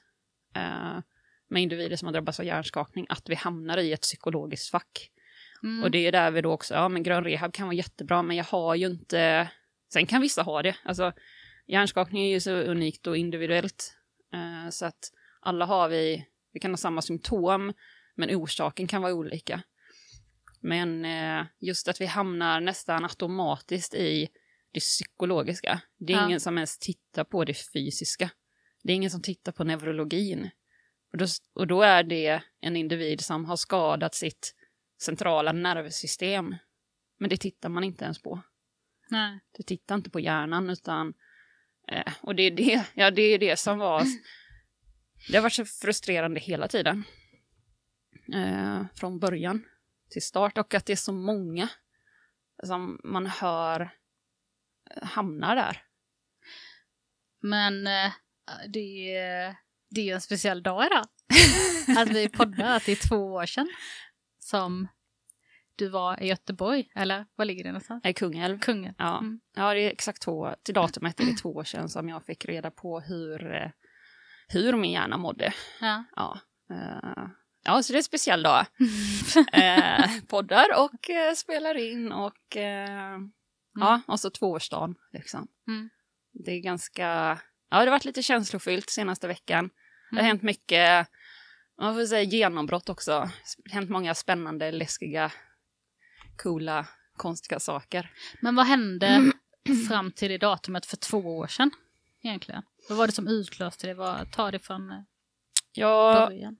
eh, 0.56 1.00
med 1.51 1.63
individer 1.63 1.95
som 1.95 2.06
har 2.06 2.13
drabbats 2.13 2.39
av 2.39 2.45
hjärnskakning, 2.45 3.06
att 3.09 3.30
vi 3.30 3.36
hamnar 3.36 3.77
i 3.77 3.94
ett 3.94 4.01
psykologiskt 4.01 4.69
fack. 4.71 5.12
Mm. 5.63 5.83
Och 5.83 5.92
det 5.92 6.07
är 6.07 6.12
där 6.12 6.31
vi 6.31 6.42
då 6.42 6.51
också, 6.51 6.74
ja 6.74 6.89
men 6.89 7.03
grön 7.03 7.24
rehab 7.24 7.53
kan 7.53 7.68
vara 7.68 7.75
jättebra, 7.75 8.21
men 8.21 8.38
jag 8.38 8.44
har 8.44 8.75
ju 8.75 8.86
inte, 8.86 9.50
sen 9.94 10.06
kan 10.06 10.21
vissa 10.21 10.42
ha 10.42 10.62
det, 10.62 10.75
alltså 10.83 11.13
hjärnskakning 11.68 12.24
är 12.24 12.30
ju 12.30 12.39
så 12.39 12.51
unikt 12.51 13.07
och 13.07 13.18
individuellt, 13.18 13.98
eh, 14.33 14.69
så 14.69 14.86
att 14.86 15.12
alla 15.42 15.65
har 15.65 15.89
vi, 15.89 16.25
vi 16.53 16.59
kan 16.59 16.71
ha 16.71 16.77
samma 16.77 17.01
symptom, 17.01 17.74
men 18.15 18.36
orsaken 18.36 18.88
kan 18.88 19.01
vara 19.01 19.13
olika. 19.13 19.62
Men 20.59 21.06
eh, 21.06 21.45
just 21.59 21.88
att 21.88 22.01
vi 22.01 22.06
hamnar 22.06 22.62
nästan 22.62 23.04
automatiskt 23.04 23.94
i 23.94 24.27
det 24.71 24.80
psykologiska. 24.80 25.81
Det 25.97 26.13
är 26.13 26.18
Ja. 26.18 26.25
ingen 26.25 26.39
som 26.39 26.57
ens 26.57 26.77
tittar 26.80 27.24
på 27.24 27.45
det 27.45 27.54
fysiska. 27.74 28.30
Det 28.83 28.92
är 28.92 28.95
ingen 28.95 29.12
som 29.12 29.21
tittar 29.21 29.51
på 29.51 29.63
neurologin. 29.63 30.50
Och 31.12 31.18
då, 31.18 31.25
och 31.54 31.68
då 31.68 31.81
är 31.81 32.04
det 32.04 32.44
en 32.60 32.75
individ 32.75 33.22
som 33.22 33.46
har 33.46 33.56
skadat 33.56 34.16
sitt 34.16 34.56
centrala 35.02 35.52
nervsystem. 35.52 36.56
Men 37.19 37.30
det 37.30 37.38
tittar 37.38 37.69
man 37.69 37.84
inte 37.84 38.04
ens 38.04 38.22
på. 38.22 38.42
Nej. 39.10 39.40
Du 39.58 39.63
tittar 39.63 39.96
inte 39.96 40.10
på 40.10 40.19
hjärnan 40.19 40.69
utan... 40.69 41.13
Eh, 41.88 42.13
och 42.22 42.36
det 42.36 42.44
är 42.44 42.52
det, 42.52 42.86
ja, 42.94 43.12
det 43.12 43.22
är 43.22 43.40
det 43.40 43.60
som 43.60 43.78
var... 43.78 44.04
Det 45.30 45.38
har 45.38 45.42
varit 45.42 45.54
så 45.54 45.66
frustrerande 45.66 46.40
hela 46.40 46.68
tiden. 46.68 47.04
Eh, 48.34 48.86
från 48.96 49.19
början 49.19 49.66
till 50.10 50.22
start 50.22 50.57
och 50.57 50.74
att 50.74 50.86
det 50.86 50.94
är 50.94 50.98
så 50.98 51.14
många 51.14 51.69
som 52.64 53.02
man 53.04 53.25
hör 53.25 53.81
eh, 54.92 55.04
hamnar 55.04 55.56
där. 55.56 55.83
Men 57.40 57.88
eh, 57.88 58.12
det, 58.68 59.16
är, 59.16 59.56
det 59.92 60.02
är 60.02 60.06
ju 60.06 60.12
en 60.12 60.21
speciell 60.21 60.64
dag 60.64 60.86
idag. 60.86 61.06
att 61.98 62.10
vi 62.10 62.30
poddar, 62.30 62.76
att 62.76 62.86
det 62.86 62.92
är 62.92 63.07
två 63.10 63.33
år 63.33 63.45
sedan 63.45 63.68
som 64.40 64.88
du 65.76 65.90
var 65.90 66.24
i 66.24 66.28
Göteborg, 66.28 66.92
eller 66.95 67.26
var 67.36 67.45
ligger 67.45 67.64
det 67.64 67.69
någonstans? 67.69 68.04
Nej, 68.04 68.14
Kungälv. 68.14 68.60
Kungen. 68.60 68.95
Ja. 68.98 69.18
Mm. 69.18 69.40
ja, 69.56 69.74
det 69.74 69.80
är 69.80 69.92
exakt 69.92 70.21
två, 70.21 70.56
till 70.64 70.74
datumet 70.74 71.19
är 71.19 71.26
det 71.26 71.38
två 71.38 71.50
år 71.50 71.64
sedan 71.64 71.90
som 71.90 72.10
jag 72.10 72.26
fick 72.26 72.45
reda 72.45 72.71
på 72.71 73.00
hur, 73.00 73.54
eh, 73.56 73.69
hur 74.48 74.78
min 74.78 74.92
hjärna 74.92 75.18
mådde. 75.18 75.54
Ja. 75.81 76.04
Ja, 76.16 76.40
eh, 76.69 77.28
ja 77.64 77.83
så 77.83 77.94
det 77.94 77.95
är 77.95 78.00
en 78.00 78.04
speciell 78.04 78.44
dag. 78.44 78.66
eh, 79.54 80.06
poddar 80.28 80.68
och 80.78 81.10
eh, 81.10 81.33
spelar 81.33 81.78
in 81.78 82.12
och 82.12 82.57
eh, 82.57 83.19
ja, 83.80 84.02
och 84.07 84.19
så 84.19 84.30
tvåårsdagen 84.30 84.95
liksom. 85.14 85.48
Mm. 85.68 85.90
Det 86.33 86.52
är 86.52 86.60
ganska, 86.60 87.07
ja 87.69 87.78
det 87.78 87.86
har 87.86 87.88
varit 87.88 88.06
lite 88.06 88.24
känslofyllt 88.24 88.90
senaste 88.90 89.28
veckan. 89.28 89.69
Det 90.11 90.15
har 90.15 90.19
Mm. 90.21 90.25
hänt 90.25 90.41
mycket, 90.41 91.07
man 91.77 91.95
får 91.95 92.06
säga 92.06 92.23
genombrott 92.23 92.89
också. 92.89 93.11
Det 93.57 93.71
har 93.71 93.75
hänt 93.75 93.89
många 93.89 94.15
spännande, 94.15 94.71
läskiga, 94.71 95.31
coola, 96.37 96.87
konstiga 97.18 97.59
saker. 97.59 98.11
Men 98.41 98.56
vad 98.56 98.65
hände 98.65 99.31
fram 99.89 100.11
till 100.11 100.30
det 100.31 100.37
datumet 100.37 100.85
för 100.85 100.97
två 100.97 101.18
år 101.37 101.47
sedan 101.47 101.71
egentligen? 102.23 102.63
Vad 102.89 102.97
var 102.97 103.07
det 103.07 103.13
som 103.13 103.27
utlöste 103.27 103.87
det? 103.87 103.94
Vad, 103.94 104.31
ta 104.31 104.51
det 104.51 104.59
från 104.59 104.91
eh, 104.91 105.01
Jag, 105.73 106.30
början. 106.30 106.57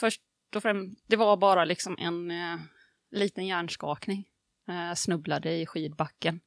först 0.00 0.20
och 0.56 0.62
främst, 0.62 1.04
det 1.06 1.16
var 1.16 1.36
bara 1.36 1.64
liksom 1.64 1.96
en 1.98 2.30
eh, 2.30 2.58
liten 3.10 3.46
hjärnskakning. 3.46 4.28
Eh, 4.68 4.94
snubblade 4.94 5.52
i 5.56 5.66
skidbacken 5.66 6.40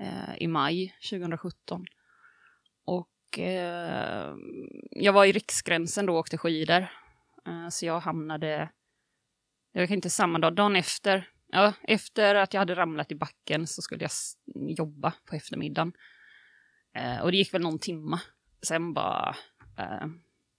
eh, 0.00 0.36
i 0.42 0.46
maj 0.46 0.96
2017. 1.10 1.84
Och 2.84 3.08
eh, 3.38 4.34
jag 4.90 5.12
var 5.12 5.24
i 5.24 5.32
riksgränsen 5.32 6.06
då 6.06 6.12
och 6.12 6.18
åkte 6.18 6.38
skidor. 6.38 6.86
Eh, 7.46 7.68
så 7.70 7.86
jag 7.86 8.00
hamnade, 8.00 8.70
jag 9.72 9.88
kan 9.88 9.94
inte 9.94 10.10
samma 10.10 10.38
dag, 10.38 10.54
dagen 10.54 10.76
efter. 10.76 11.28
Ja, 11.52 11.72
efter 11.82 12.34
att 12.34 12.54
jag 12.54 12.60
hade 12.60 12.74
ramlat 12.74 13.12
i 13.12 13.14
backen 13.14 13.66
så 13.66 13.82
skulle 13.82 14.04
jag 14.04 14.10
jobba 14.78 15.12
på 15.24 15.36
eftermiddagen. 15.36 15.92
Eh, 16.96 17.20
och 17.20 17.30
det 17.30 17.36
gick 17.36 17.54
väl 17.54 17.62
någon 17.62 17.78
timma. 17.78 18.20
Sen 18.62 18.94
bara, 18.94 19.36
eh, 19.78 20.06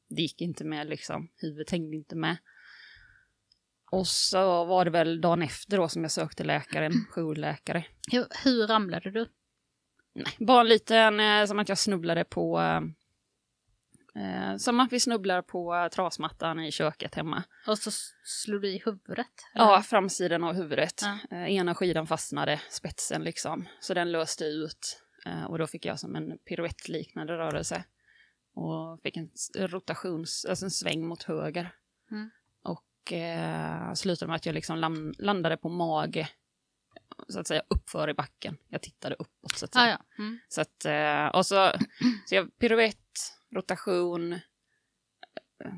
det 0.09 0.21
gick 0.21 0.41
inte 0.41 0.63
med 0.63 0.87
liksom, 0.87 1.29
huvudet 1.35 1.71
hängde 1.71 1.95
inte 1.95 2.15
med. 2.15 2.37
och 3.91 4.07
så 4.07 4.65
var 4.65 4.85
det 4.85 4.91
väl 4.91 5.21
dagen 5.21 5.41
efter 5.41 5.77
då 5.77 5.89
som 5.89 6.01
jag 6.01 6.11
sökte 6.11 6.43
läkaren, 6.43 6.91
jourläkare. 7.09 7.85
Hur, 8.11 8.25
hur 8.43 8.67
ramlade 8.67 9.11
du? 9.11 9.27
Nej, 10.13 10.33
bara 10.39 10.61
en 10.61 10.67
liten, 10.67 11.19
eh, 11.19 11.45
som 11.45 11.59
att 11.59 11.69
jag 11.69 11.77
snubblade 11.77 12.23
på... 12.23 12.59
Eh, 14.15 14.57
som 14.57 14.79
att 14.79 14.93
vi 14.93 14.99
snubblar 14.99 15.41
på 15.41 15.89
trasmattan 15.91 16.59
i 16.59 16.71
köket 16.71 17.15
hemma. 17.15 17.43
Och 17.67 17.77
så 17.77 17.91
slog 18.23 18.61
du 18.61 18.69
i 18.69 18.81
huvudet? 18.85 19.27
Eller? 19.55 19.65
Ja, 19.65 19.81
framsidan 19.81 20.43
av 20.43 20.53
huvudet. 20.53 21.01
Ja. 21.01 21.37
Eh, 21.37 21.55
ena 21.55 21.75
skidan 21.75 22.07
fastnade, 22.07 22.61
spetsen 22.69 23.23
liksom. 23.23 23.67
Så 23.79 23.93
den 23.93 24.11
löste 24.11 24.45
ut. 24.45 25.01
Eh, 25.25 25.43
och 25.43 25.57
då 25.57 25.67
fick 25.67 25.85
jag 25.85 25.99
som 25.99 26.15
en 26.15 26.37
piruettliknande 26.37 27.33
rörelse. 27.33 27.83
Och 28.53 29.01
fick 29.03 29.17
en 29.17 29.29
rotations, 29.55 30.45
alltså 30.49 30.65
en 30.65 30.71
sväng 30.71 31.07
mot 31.07 31.23
höger. 31.23 31.75
Mm. 32.11 32.29
Och 32.63 33.13
eh, 33.13 33.93
slutade 33.93 34.27
med 34.27 34.35
att 34.35 34.45
jag 34.45 34.53
liksom 34.53 35.13
landade 35.19 35.57
på 35.57 35.69
mage. 35.69 36.29
Så 37.29 37.39
att 37.39 37.47
säga 37.47 37.61
uppför 37.67 38.09
i 38.09 38.13
backen. 38.13 38.57
Jag 38.69 38.81
tittade 38.81 39.15
uppåt 39.19 39.57
så 39.57 39.65
att 39.65 39.73
säga. 39.73 39.85
Ah, 39.85 39.89
ja. 39.89 40.23
Mm. 40.23 40.39
Så 40.49 40.61
att, 40.61 40.85
eh, 40.85 41.25
och 41.27 41.45
så, 41.45 41.71
så 42.25 42.35
jag, 42.35 42.57
piruett, 42.59 43.33
rotation, 43.55 44.33
eh, 44.33 44.39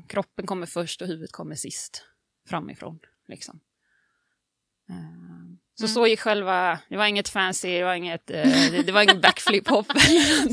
kroppen 0.08 0.46
kommer 0.46 0.66
först 0.66 1.02
och 1.02 1.08
huvudet 1.08 1.32
kommer 1.32 1.54
sist 1.54 2.04
framifrån. 2.48 2.98
Liksom. 3.28 3.60
Eh, 4.90 4.96
Så 5.76 5.84
Mm. 5.84 5.94
så 5.94 6.06
gick 6.06 6.20
själva, 6.20 6.78
det 6.88 6.96
var 6.96 7.06
inget 7.06 7.28
fancy, 7.28 7.68
det 7.78 7.84
var 7.84 7.94
inget, 7.94 8.26
det, 8.26 8.82
det 8.86 8.92
var 8.92 9.02
ingen 9.02 9.20
backflip 9.20 9.68
hop. 9.68 9.86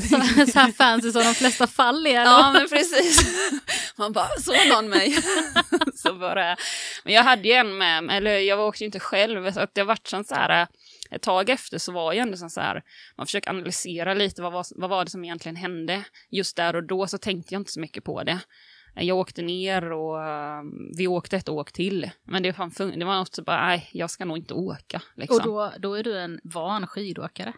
Så, 0.09 0.21
så 0.51 0.59
här 0.59 0.71
fancy 0.71 1.11
som 1.11 1.23
de 1.23 1.33
flesta 1.33 1.67
fall 1.67 2.07
är. 2.07 2.11
Ja, 2.25 2.51
men 2.53 2.69
precis. 2.69 3.21
Man 3.97 4.11
bara, 4.13 4.27
såg 4.39 4.55
någon 4.69 4.89
mig? 4.89 5.17
så 5.95 6.13
bara, 6.13 6.57
men 7.03 7.13
jag 7.13 7.23
hade 7.23 7.47
ju 7.47 7.53
en 7.53 7.77
med 7.77 8.09
eller 8.11 8.31
jag 8.39 8.57
var 8.57 8.65
också 8.67 8.83
inte 8.83 8.99
själv, 8.99 9.51
så 9.51 9.59
att 9.59 9.75
det 9.75 9.83
vart 9.83 10.07
sånt 10.07 10.27
så 10.27 10.35
här, 10.35 10.67
ett 11.11 11.21
tag 11.21 11.49
efter 11.49 11.77
så 11.77 11.91
var 11.91 12.13
jag 12.13 12.23
ändå 12.23 12.37
så 12.37 12.61
här, 12.61 12.83
man 13.17 13.25
försöker 13.25 13.49
analysera 13.49 14.13
lite, 14.13 14.41
vad 14.41 14.53
var, 14.53 14.65
vad 14.75 14.89
var 14.89 15.05
det 15.05 15.11
som 15.11 15.23
egentligen 15.23 15.55
hände? 15.55 16.05
Just 16.29 16.55
där 16.55 16.75
och 16.75 16.83
då 16.83 17.07
så 17.07 17.17
tänkte 17.17 17.53
jag 17.53 17.61
inte 17.61 17.71
så 17.71 17.79
mycket 17.79 18.03
på 18.03 18.23
det. 18.23 18.39
Jag 18.95 19.17
åkte 19.17 19.41
ner 19.41 19.91
och 19.91 20.23
eh, 20.23 20.61
vi 20.97 21.07
åkte 21.07 21.37
ett 21.37 21.49
åk 21.49 21.71
till. 21.71 22.11
Men 22.23 22.43
det, 22.43 22.53
fan, 22.53 22.71
det 22.77 23.05
var 23.05 23.15
något 23.15 23.35
så 23.35 23.43
bara, 23.43 23.65
nej, 23.65 23.89
jag 23.93 24.09
ska 24.09 24.25
nog 24.25 24.37
inte 24.37 24.53
åka. 24.53 25.01
Liksom. 25.15 25.37
Och 25.37 25.43
då, 25.43 25.73
då 25.79 25.93
är 25.93 26.03
du 26.03 26.19
en 26.19 26.39
van 26.43 26.87
skidåkare. 26.87 27.53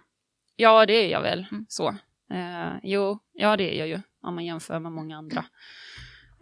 Ja, 0.56 0.86
det 0.86 0.94
är 0.94 1.08
jag 1.08 1.22
väl. 1.22 1.46
Mm. 1.52 1.66
Så. 1.70 1.88
Eh, 2.34 2.74
jo, 2.84 3.20
ja 3.34 3.58
det 3.58 3.76
är 3.76 3.80
jag 3.80 3.88
ju. 3.88 4.02
Om 4.22 4.36
man 4.36 4.46
jämför 4.46 4.80
med 4.80 4.92
många 4.92 5.18
andra. 5.18 5.46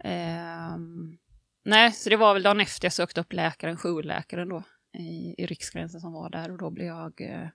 Ehm, 0.04 1.18
nej, 1.64 1.92
så 1.92 2.10
det 2.10 2.16
var 2.16 2.34
väl 2.34 2.42
dagen 2.42 2.60
efter 2.60 2.86
jag 2.86 2.92
sökte 2.92 3.20
upp 3.20 3.32
läkaren, 3.32 3.76
jourläkaren 3.76 4.48
då. 4.48 4.62
I, 4.94 5.34
I 5.38 5.46
riksgränsen 5.46 6.00
som 6.00 6.12
var 6.12 6.30
där 6.30 6.50
och 6.50 6.58
då 6.58 6.70
blev 6.70 6.86
jag... 6.86 7.20
Eh, 7.20 7.48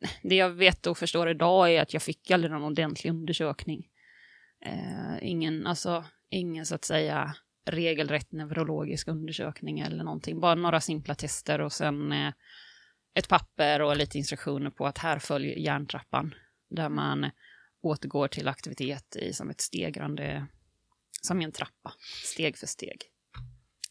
det 0.22 0.34
jag 0.34 0.50
vet 0.50 0.86
och 0.86 0.98
förstår 0.98 1.28
idag 1.28 1.72
är 1.72 1.82
att 1.82 1.92
jag 1.92 2.02
fick 2.02 2.30
aldrig 2.30 2.50
någon 2.50 2.64
ordentlig 2.64 3.10
undersökning. 3.10 3.88
Eh, 4.66 5.18
ingen, 5.20 5.66
alltså, 5.66 6.04
ingen 6.30 6.66
så 6.66 6.74
att 6.74 6.84
säga 6.84 7.34
regelrätt 7.64 8.32
neurologisk 8.32 9.08
undersökning 9.08 9.80
eller 9.80 10.04
någonting. 10.04 10.40
Bara 10.40 10.54
några 10.54 10.80
simpla 10.80 11.14
tester 11.14 11.60
och 11.60 11.72
sen 11.72 12.12
eh, 12.12 12.32
ett 13.14 13.28
papper 13.28 13.82
och 13.82 13.96
lite 13.96 14.18
instruktioner 14.18 14.70
på 14.70 14.86
att 14.86 14.98
här 14.98 15.18
följer 15.18 15.56
hjärntrappan. 15.56 16.34
Där 16.70 16.88
man 16.88 17.30
återgår 17.80 18.28
till 18.28 18.48
aktivitet 18.48 19.16
i 19.16 19.32
som 19.32 19.50
ett 19.50 19.60
stegrande, 19.60 20.46
som 21.22 21.40
i 21.40 21.44
en 21.44 21.52
trappa, 21.52 21.92
steg 22.24 22.58
för 22.58 22.66
steg. 22.66 23.02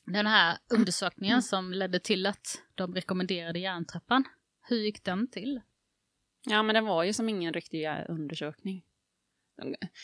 Den 0.10 0.28
här 0.28 0.58
undersökningen 0.70 1.42
som 1.42 1.74
ledde 1.74 2.00
till 2.00 2.26
att 2.26 2.62
de 2.76 2.96
rekommenderade 2.96 3.60
järntrappan. 3.60 4.24
Hur 4.62 4.78
gick 4.78 5.04
den 5.04 5.32
till? 5.32 5.62
Ja, 6.46 6.64
men 6.64 6.76
den 6.76 6.86
var 6.86 7.04
ju 7.04 7.14
som 7.14 7.30
ingen 7.30 7.54
riktig 7.54 7.86
eh, 7.86 8.06
undersökning. 8.08 8.84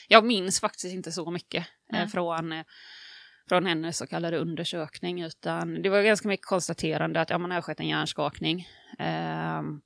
Jag 0.07 0.25
minns 0.25 0.59
faktiskt 0.59 0.93
inte 0.93 1.12
så 1.12 1.31
mycket 1.31 1.67
Nej. 1.89 2.07
från, 2.07 2.51
eh, 2.51 2.65
från 3.50 3.65
hennes 3.65 3.97
så 3.97 4.07
kallade 4.07 4.38
undersökning, 4.38 5.21
utan 5.21 5.81
det 5.81 5.89
var 5.89 6.01
ganska 6.01 6.27
mycket 6.27 6.45
konstaterande 6.45 7.21
att 7.21 7.29
ja, 7.29 7.38
man 7.38 7.51
har 7.51 7.62
skett 7.62 7.79
en 7.79 7.88
hjärnskakning. 7.88 8.67
Ehm, 9.00 9.81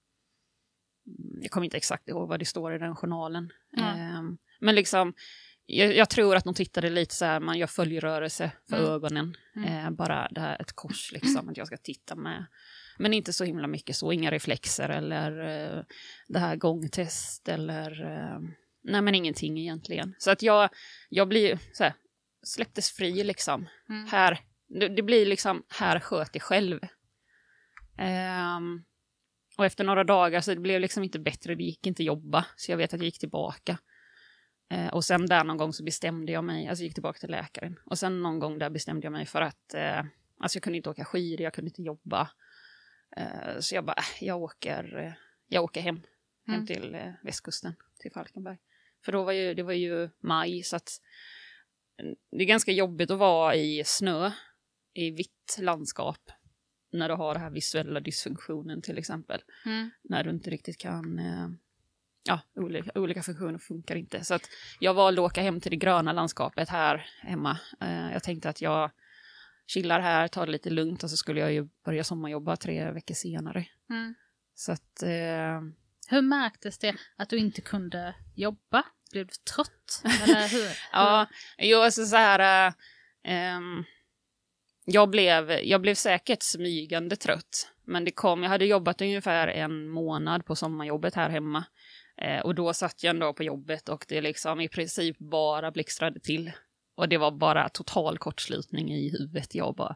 jag 1.42 1.52
kommer 1.52 1.66
inte 1.66 1.78
exakt 1.78 2.10
ihåg 2.10 2.30
vad 2.30 2.40
det 2.40 2.46
står 2.46 2.76
i 2.76 2.78
den 2.78 2.96
journalen. 2.96 3.52
Ehm, 3.78 4.38
men 4.60 4.76
liksom, 4.76 5.14
jag, 5.78 5.96
jag 5.96 6.10
tror 6.10 6.36
att 6.36 6.44
de 6.44 6.54
tittade 6.54 6.90
lite 6.90 7.16
så 7.16 7.26
här, 7.26 7.40
man 7.40 7.58
gör 7.58 7.68
följdrörelse 7.68 8.52
för 8.70 8.78
Mm. 8.78 8.90
ögonen. 8.92 9.36
Mm. 9.56 9.86
Eh, 9.86 9.92
bara 9.92 10.28
det 10.32 10.42
här 10.42 10.62
ett 10.62 10.74
kors 10.74 11.12
liksom, 11.12 11.50
att 11.50 11.58
jag 11.58 11.68
ska 11.68 11.78
titta 11.78 12.16
med. 12.16 12.46
Men 12.98 13.14
inte 13.14 13.34
så 13.34 13.44
himla 13.44 13.68
mycket 13.68 13.96
så, 13.96 14.12
inga 14.12 14.32
reflexer 14.32 14.90
eller 14.90 15.32
eh, 15.40 15.84
det 16.28 16.40
här 16.40 16.56
gångtest 16.56 17.50
eller 17.50 18.04
eh, 18.06 18.40
nej 18.84 19.02
men 19.02 19.16
ingenting 19.16 19.60
egentligen. 19.60 20.16
Så 20.18 20.32
att 20.32 20.42
jag, 20.42 20.70
jag 21.10 21.28
blir 21.28 21.60
så 21.74 21.84
här, 21.84 21.94
släpptes 22.44 22.92
fri 22.92 23.24
liksom. 23.24 23.68
Mm. 23.90 24.08
Här, 24.08 24.40
det, 24.80 24.88
det 24.88 25.02
blir 25.02 25.26
liksom, 25.26 25.64
här 25.70 26.00
sköt 26.00 26.34
dig 26.34 26.42
själv. 26.42 26.80
Ehm, 27.98 28.84
och 29.58 29.66
efter 29.66 29.84
några 29.84 30.04
dagar 30.04 30.42
så 30.42 30.54
det 30.54 30.60
blev 30.60 30.82
liksom 30.82 31.04
inte 31.04 31.20
bättre, 31.20 31.56
det 31.56 31.64
gick 31.64 31.88
inte 31.88 32.04
jobba. 32.04 32.46
Så 32.56 32.72
jag 32.72 32.78
vet 32.78 32.94
att 32.94 33.00
jag 33.00 33.06
gick 33.06 33.20
tillbaka. 33.20 33.78
Eh, 34.70 34.88
och 34.88 35.06
sen 35.06 35.26
där 35.26 35.44
någon 35.44 35.58
gång 35.58 35.74
så 35.74 35.84
bestämde 35.84 36.32
jag 36.32 36.44
mig, 36.44 36.68
alltså 36.68 36.84
gick 36.84 36.94
tillbaka 36.94 37.20
till 37.20 37.32
läkaren. 37.32 37.80
Och 37.86 38.00
sen 38.00 38.22
någon 38.22 38.40
gång 38.40 38.60
där 38.60 38.70
bestämde 38.70 39.06
jag 39.06 39.12
mig 39.12 39.26
för 39.26 39.42
att, 39.42 39.74
eh, 39.74 40.00
alltså 40.40 40.56
jag 40.56 40.64
kunde 40.64 40.78
inte 40.78 40.90
åka 40.90 41.06
skidor, 41.06 41.44
jag 41.44 41.54
kunde 41.54 41.70
inte 41.70 41.82
jobba. 41.82 42.30
Eh, 43.18 43.60
så 43.60 43.76
jag 43.76 43.86
bara, 43.86 43.96
äh, 43.98 44.24
jag 44.28 44.42
åker, 44.42 44.98
eh, 44.98 45.14
jag 45.48 45.64
åker 45.64 45.82
hem, 45.82 45.96
hem 46.48 46.56
Mm. 46.56 46.66
till 46.68 46.96
eh, 46.96 47.12
västkusten, 47.24 47.74
till 48.00 48.12
Falkenberg. 48.12 48.58
För 49.06 49.12
då 49.12 49.24
var 49.24 49.32
ju, 49.32 49.54
det 49.54 49.64
var 49.64 49.74
ju 49.74 50.10
maj, 50.20 50.64
så 50.64 50.76
att 50.76 50.92
eh, 51.98 52.06
det 52.32 52.44
är 52.44 52.48
ganska 52.48 52.72
jobbigt 52.72 53.12
att 53.12 53.20
vara 53.20 53.56
i 53.56 53.84
snö, 53.86 54.32
i 54.94 55.12
vitt 55.12 55.58
landskap, 55.60 56.32
när 56.92 57.10
du 57.10 57.16
har 57.16 57.34
den 57.34 57.44
här 57.44 57.50
visuella 57.50 58.00
dysfunktionen 58.00 58.82
till 58.82 58.98
exempel. 58.98 59.42
Mm. 59.66 59.90
När 60.04 60.24
du 60.24 60.30
inte 60.30 60.50
riktigt 60.50 60.78
kan, 60.78 61.20
eh, 61.20 61.50
ja, 62.24 62.40
olika, 62.56 62.92
olika 62.96 63.24
funktioner 63.24 63.60
funkar 63.60 63.96
inte. 63.96 64.24
Så 64.24 64.34
att 64.34 64.50
jag 64.80 64.94
valde 64.94 65.22
att 65.22 65.32
åka 65.32 65.42
hem 65.42 65.62
till 65.62 65.72
det 65.72 65.78
gröna 65.78 66.14
landskapet 66.14 66.70
här 66.70 67.08
hemma. 67.22 67.60
Eh, 67.82 68.12
jag 68.14 68.24
tänkte 68.24 68.50
att 68.50 68.62
jag 68.62 68.92
chillar 69.68 70.00
här, 70.00 70.28
tar 70.28 70.46
det 70.46 70.52
lite 70.52 70.70
lugnt 70.70 71.04
och 71.04 71.10
så 71.10 71.18
skulle 71.18 71.40
jag 71.40 71.54
ju 71.54 71.70
börja 71.86 72.04
sommarjobba 72.04 72.56
tre 72.56 72.92
veckor 72.92 73.16
senare. 73.16 73.66
Mm. 73.90 74.16
Så 74.56 74.72
att, 74.72 75.04
eh, 75.04 75.62
Hur 76.10 76.22
märktes 76.22 76.78
det 76.78 76.96
att 77.16 77.30
du 77.30 77.38
inte 77.38 77.62
kunde 77.62 78.16
jobba? 78.36 78.84
Blev 79.12 79.28
du 79.28 79.34
trött? 79.54 80.02
Eller 80.24 80.48
hur? 80.48 80.78
ja, 80.92 81.28
jo, 81.58 81.80
alltså 81.80 82.06
så 82.06 82.16
här, 82.16 82.68
eh, 82.68 82.74
ehm, 83.24 83.84
jag, 84.86 85.10
blev, 85.10 85.52
jag 85.52 85.82
blev 85.82 85.96
säkert 85.96 86.44
smygande 86.44 87.16
trött. 87.16 87.72
Men 87.86 88.06
det 88.06 88.12
kom, 88.12 88.44
jag 88.44 88.50
hade 88.50 88.66
jobbat 88.66 89.02
ungefär 89.02 89.48
en 89.48 89.90
månad 89.90 90.46
på 90.46 90.56
sommarjobbet 90.56 91.16
här 91.16 91.30
hemma. 91.30 91.66
Eh, 92.22 92.40
och 92.40 92.56
då 92.56 92.74
satt 92.74 93.04
jag 93.04 93.10
en 93.10 93.20
dag 93.20 93.36
på 93.36 93.44
jobbet 93.44 93.90
och 93.90 94.06
det 94.08 94.22
liksom 94.22 94.62
i 94.62 94.70
princip 94.70 95.18
bara 95.20 95.72
blixtrade 95.72 96.20
till. 96.20 96.52
Och 96.96 97.10
det 97.10 97.18
var 97.18 97.32
bara 97.32 97.70
total 97.70 98.18
kortslutning 98.18 98.92
i 98.92 99.10
huvudet. 99.10 99.56
Jag 99.56 99.76
bara, 99.76 99.96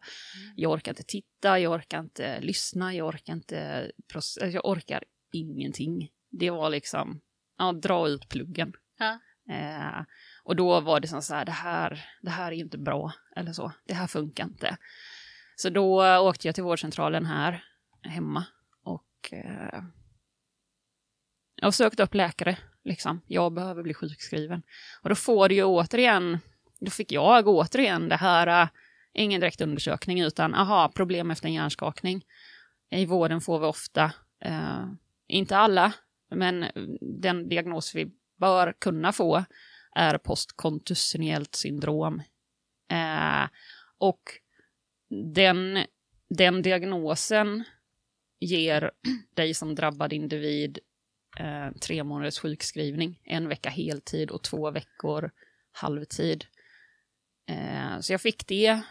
jag 0.56 0.72
orkar 0.72 0.92
inte 0.92 1.04
titta, 1.04 1.60
jag 1.60 1.72
orkar 1.72 2.00
inte 2.00 2.40
lyssna, 2.42 2.94
jag 2.94 3.08
orkar 3.08 3.34
inte, 3.34 3.92
alltså, 4.16 4.46
jag 4.46 4.66
orkar 4.66 5.04
ingenting. 5.34 6.10
Det 6.32 6.50
var 6.50 6.70
liksom, 6.70 7.22
ja, 7.58 7.72
dra 7.72 8.08
ut 8.08 8.30
pluggen. 8.30 8.74
Ja. 9.00 9.20
Eh, 9.54 10.06
och 10.44 10.56
då 10.56 10.80
var 10.80 11.00
det 11.00 11.08
som 11.08 11.22
så 11.22 11.34
här, 11.36 11.46
det 11.46 11.52
här, 11.52 12.06
det 12.22 12.30
här 12.30 12.52
är 12.52 12.56
inte 12.56 12.78
bra, 12.78 13.14
eller 13.36 13.54
så, 13.54 13.72
det 13.86 13.94
här 13.94 14.08
funkar 14.08 14.44
inte. 14.44 14.78
Så 15.56 15.70
då 15.70 16.18
åkte 16.18 16.48
jag 16.48 16.56
till 16.56 16.64
vårdcentralen 16.64 17.26
här 17.26 17.64
hemma 18.02 18.46
och 18.84 19.34
eh, 19.34 19.84
jag 21.64 21.68
har 21.68 21.72
sökt 21.72 22.00
upp 22.00 22.14
läkare, 22.14 22.58
liksom. 22.84 23.22
Jag 23.28 23.54
behöver 23.54 23.84
bli 23.84 23.94
sjukskriven. 23.94 24.64
Och 25.02 25.10
då 25.10 25.16
får 25.16 25.50
du 25.50 25.56
ju 25.56 25.64
återigen, 25.64 26.40
då 26.80 26.92
fick 26.92 27.12
jag 27.12 27.48
återigen 27.48 28.10
det 28.10 28.16
här, 28.16 28.64
äh, 28.64 28.70
ingen 29.14 29.42
direkt 29.42 29.62
undersökning, 29.62 30.22
utan 30.22 30.56
aha, 30.56 30.92
problem 30.96 31.32
efter 31.32 31.48
en 31.48 31.54
hjärnskakning. 31.54 32.26
I 32.92 33.06
vården 33.06 33.42
får 33.42 33.60
vi 33.60 33.66
ofta, 33.66 34.12
eh, 34.46 34.86
inte 35.28 35.58
alla, 35.58 35.94
men 36.32 36.66
den 37.02 37.50
diagnos 37.50 37.96
vi 37.96 38.12
bör 38.40 38.74
kunna 38.80 39.12
få 39.12 39.44
är 39.96 40.18
postkontusionellt 40.18 41.56
syndrom. 41.56 42.22
Eh, 42.92 43.50
och 43.98 44.22
den, 45.34 45.86
den 46.30 46.62
diagnosen 46.62 47.64
ger 48.40 48.92
dig 49.34 49.54
som 49.54 49.76
drabbad 49.76 50.14
individ 50.14 50.80
eh, 51.40 51.72
tre 51.82 52.04
månaders 52.04 52.40
sjukskrivning, 52.40 53.20
en 53.24 53.48
vecka 53.48 53.70
heltid 53.70 54.32
och 54.32 54.44
två 54.44 54.72
veckor 54.72 55.32
halvtid. 55.72 56.46
Eh, 57.50 58.00
så 58.00 58.14
jag 58.14 58.22
fick 58.22 58.48
det 58.48 58.82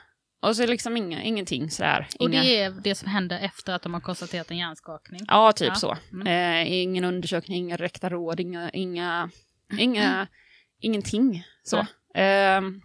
och 0.40 0.56
så 0.56 0.66
liksom 0.66 0.96
inga, 0.96 1.22
ingenting 1.22 1.70
sådär. 1.70 2.08
Och 2.18 2.30
Inga, 2.30 2.42
det 2.42 2.58
är 2.58 2.70
det 2.70 2.94
som 2.94 3.08
händer 3.08 3.38
efter 3.40 3.72
att 3.72 3.82
de 3.82 3.94
har 3.94 4.00
konstaterat 4.00 4.50
en 4.50 4.58
hjärnskakning? 4.58 5.20
Ja, 5.28 5.52
typ 5.52 5.68
Ja. 5.68 5.75
så. 5.75 5.96
Mm. 6.12 6.26
Eh, 6.26 6.72
ingen 6.72 7.04
undersökning, 7.04 7.58
inga 7.58 7.76
direkta 7.76 8.08
råd, 8.11 8.40
inga, 8.40 8.70
inga, 8.70 9.30
inga 9.78 10.26
ingenting. 10.80 11.44
Så. 11.64 11.87
Ehm, 12.14 12.82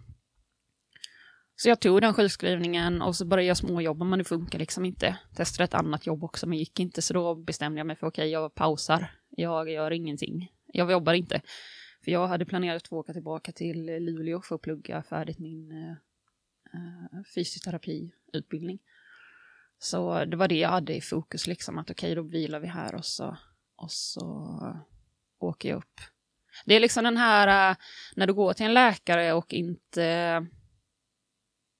så 1.60 1.68
jag 1.68 1.80
tog 1.80 2.00
den 2.00 2.14
sjukskrivningen 2.14 3.02
och 3.02 3.16
så 3.16 3.24
började 3.24 3.48
jag 3.48 3.56
småjobba, 3.56 4.04
men 4.04 4.18
det 4.18 4.24
funkar 4.24 4.58
liksom 4.58 4.84
inte. 4.84 5.18
Testade 5.36 5.64
ett 5.64 5.74
annat 5.74 6.06
jobb 6.06 6.24
också, 6.24 6.46
men 6.46 6.58
gick 6.58 6.80
inte, 6.80 7.02
så 7.02 7.14
då 7.14 7.34
bestämde 7.34 7.80
jag 7.80 7.86
mig 7.86 7.96
för 7.96 8.06
okej, 8.06 8.28
jag 8.30 8.54
pausar. 8.54 9.10
Jag 9.28 9.70
gör 9.70 9.90
ingenting. 9.90 10.52
Jag 10.66 10.90
jobbar 10.90 11.12
inte. 11.12 11.40
För 12.04 12.10
jag 12.10 12.28
hade 12.28 12.44
planerat 12.44 12.82
att 12.82 12.92
åka 12.92 13.12
tillbaka 13.12 13.52
till 13.52 13.86
Luleå 13.86 14.42
för 14.42 14.54
att 14.54 14.62
plugga 14.62 15.02
färdigt 15.02 15.38
min 15.38 15.72
uh, 15.72 17.22
fysioterapiutbildning. 17.34 18.78
Så 19.78 20.24
det 20.24 20.36
var 20.36 20.48
det 20.48 20.58
jag 20.58 20.68
hade 20.68 20.96
i 20.96 21.00
fokus, 21.00 21.46
liksom 21.46 21.78
att 21.78 21.90
okej, 21.90 22.14
då 22.14 22.22
vilar 22.22 22.60
vi 22.60 22.66
här 22.66 22.94
och 22.94 23.04
så, 23.04 23.36
och 23.76 23.90
så 23.90 24.58
åker 25.38 25.68
jag 25.68 25.78
upp. 25.78 26.00
Det 26.64 26.74
är 26.74 26.80
liksom 26.80 27.04
den 27.04 27.16
här, 27.16 27.70
uh, 27.70 27.76
när 28.16 28.26
du 28.26 28.34
går 28.34 28.52
till 28.52 28.66
en 28.66 28.74
läkare 28.74 29.32
och 29.32 29.54
inte... 29.54 30.46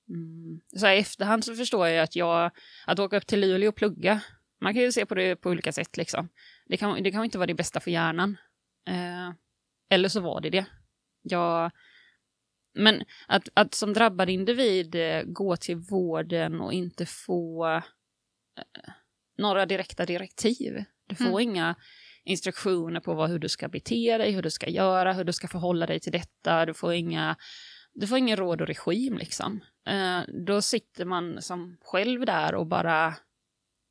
Mm, 0.08 0.60
så 0.76 0.86
här, 0.86 0.94
i 0.94 0.98
efterhand 0.98 1.44
så 1.44 1.54
förstår 1.54 1.88
jag 1.88 2.02
att 2.02 2.16
jag, 2.16 2.50
att 2.86 2.98
åka 2.98 3.16
upp 3.16 3.26
till 3.26 3.40
Luleå 3.40 3.68
och 3.68 3.76
plugga, 3.76 4.20
man 4.60 4.74
kan 4.74 4.82
ju 4.82 4.92
se 4.92 5.06
på 5.06 5.14
det 5.14 5.36
på 5.36 5.50
olika 5.50 5.72
sätt 5.72 5.96
liksom. 5.96 6.28
Det 6.66 6.76
kan, 6.76 7.02
det 7.02 7.10
kan 7.10 7.24
inte 7.24 7.38
vara 7.38 7.46
det 7.46 7.54
bästa 7.54 7.80
för 7.80 7.90
hjärnan. 7.90 8.36
Eh, 8.88 9.30
eller 9.90 10.08
så 10.08 10.20
var 10.20 10.40
det 10.40 10.50
det. 10.50 10.66
Jag, 11.22 11.70
men 12.74 13.04
att, 13.26 13.48
att 13.54 13.74
som 13.74 13.92
drabbad 13.92 14.30
individ 14.30 14.94
eh, 14.94 15.22
gå 15.22 15.56
till 15.56 15.76
vården 15.76 16.60
och 16.60 16.72
inte 16.72 17.06
få 17.06 17.66
eh, 17.66 17.82
några 19.38 19.66
direkta 19.66 20.06
direktiv. 20.06 20.84
Du 21.06 21.14
får 21.14 21.24
Mm. 21.24 21.40
inga 21.40 21.74
instruktioner 22.24 23.00
på 23.00 23.14
vad, 23.14 23.30
hur 23.30 23.38
du 23.38 23.48
ska 23.48 23.68
bete 23.68 24.18
dig, 24.18 24.32
hur 24.32 24.42
du 24.42 24.50
ska 24.50 24.68
göra, 24.68 25.12
hur 25.12 25.24
du 25.24 25.32
ska 25.32 25.48
förhålla 25.48 25.86
dig 25.86 26.00
till 26.00 26.12
detta. 26.12 26.66
Du 26.66 26.74
får 26.74 26.92
inga, 26.94 27.36
du 27.94 28.06
får 28.06 28.18
ingen 28.18 28.36
råd 28.36 28.60
och 28.60 28.66
regim 28.66 29.18
liksom. 29.18 29.60
Eh, 29.88 30.20
då 30.28 30.62
sitter 30.62 31.04
man 31.04 31.42
som 31.42 31.76
själv 31.84 32.26
där 32.26 32.54
och 32.54 32.66
bara, 32.66 33.14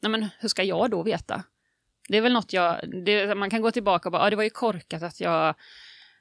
nej 0.01 0.11
men 0.11 0.29
hur 0.39 0.49
ska 0.49 0.63
jag 0.63 0.91
då 0.91 1.03
veta? 1.03 1.43
Det 2.09 2.17
är 2.17 2.21
väl 2.21 2.33
något 2.33 2.53
jag, 2.53 3.03
det, 3.05 3.35
man 3.35 3.49
kan 3.49 3.61
gå 3.61 3.71
tillbaka 3.71 4.09
och 4.09 4.11
bara, 4.11 4.21
ah, 4.21 4.29
det 4.29 4.35
var 4.35 4.43
ju 4.43 4.49
korkat 4.49 5.03
att 5.03 5.19
jag 5.19 5.55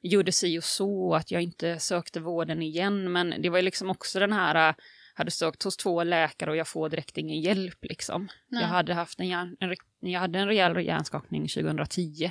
gjorde 0.02 0.33
si 0.33 0.59
och 0.59 0.64
så, 0.64 1.14
att 1.14 1.30
jag 1.30 1.42
inte 1.42 1.78
sökte 1.78 2.21
vården 2.21 2.62
igen, 2.62 3.12
men 3.12 3.35
det 3.42 3.49
var 3.50 3.59
ju 3.59 3.62
liksom 3.62 3.90
också 3.90 4.18
den 4.18 4.33
här, 4.33 4.75
hade 5.14 5.30
sökt 5.30 5.62
hos 5.62 5.76
två 5.76 6.04
läkare 6.04 6.50
och 6.50 6.56
jag 6.56 6.68
får 6.68 6.88
direkt 6.88 7.18
ingen 7.18 7.40
hjälp 7.40 7.85
liksom. 7.85 8.28
Nej. 8.49 8.62
Jag 8.62 8.68
hade 8.68 8.95
haft 8.95 9.21
en, 9.21 9.28
hjärn, 9.28 9.56
en, 9.61 9.76
jag 10.00 10.21
hade 10.21 10.38
en 10.38 10.47
rejäl 10.47 10.87
hjärnskakning 10.87 11.49
2010 11.49 12.30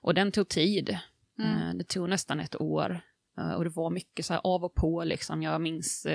och 0.00 0.14
den 0.14 0.32
tog 0.32 0.48
tid. 0.48 0.98
Mm. 1.38 1.68
Eh, 1.68 1.74
Det 1.74 1.84
tog 1.84 2.08
nästan 2.08 2.40
ett 2.40 2.60
år 2.60 3.00
eh, 3.38 3.52
och 3.52 3.64
det 3.64 3.70
var 3.70 3.90
mycket 3.90 4.26
så 4.26 4.32
här 4.32 4.40
av 4.44 4.64
och 4.64 4.74
på 4.74 5.04
liksom. 5.04 5.42
Jag 5.42 5.60
minns 5.60 6.06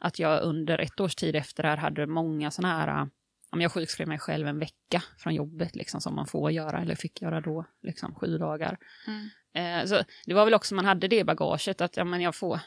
att 0.00 0.18
jag 0.18 0.42
under 0.42 0.78
ett 0.78 1.00
års 1.00 1.14
tid 1.14 1.36
efter 1.36 1.62
det 1.62 1.68
här 1.68 1.76
hade 1.76 2.06
många 2.06 2.50
sådana 2.50 2.78
här, 2.78 3.08
om 3.50 3.60
jag 3.60 3.72
sjukskrev 3.72 4.08
mig 4.08 4.18
själv 4.18 4.48
en 4.48 4.58
vecka 4.58 5.02
från 5.18 5.34
jobbet 5.34 5.76
liksom 5.76 6.00
som 6.00 6.14
man 6.14 6.26
får 6.26 6.50
göra 6.50 6.80
eller 6.80 6.94
fick 6.94 7.22
göra 7.22 7.40
då, 7.40 7.64
liksom 7.82 8.14
sju 8.14 8.38
dagar. 8.38 8.78
Mm. 9.06 9.28
Eh, 9.54 9.86
så 9.86 10.02
det 10.26 10.34
var 10.34 10.44
väl 10.44 10.54
också 10.54 10.74
man 10.74 10.84
hade 10.84 11.08
det 11.08 11.18
i 11.18 11.24
bagaget 11.24 11.80
att 11.80 11.96
ja, 11.96 12.04
men 12.04 12.20
jag 12.20 12.34
får, 12.34 12.60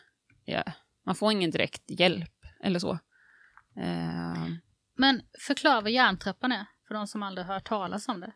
ja, 0.45 0.63
man 1.05 1.15
får 1.15 1.31
ingen 1.31 1.51
direkt 1.51 1.83
hjälp 1.87 2.45
eller 2.63 2.79
så. 2.79 2.91
Eh, 3.77 4.47
Men 4.97 5.21
förklara 5.39 5.81
vad 5.81 5.91
hjärntrappan 5.91 6.51
är, 6.51 6.65
för 6.87 6.93
de 6.95 7.07
som 7.07 7.23
aldrig 7.23 7.47
hört 7.47 7.67
talas 7.67 8.07
om 8.07 8.19
det. 8.19 8.31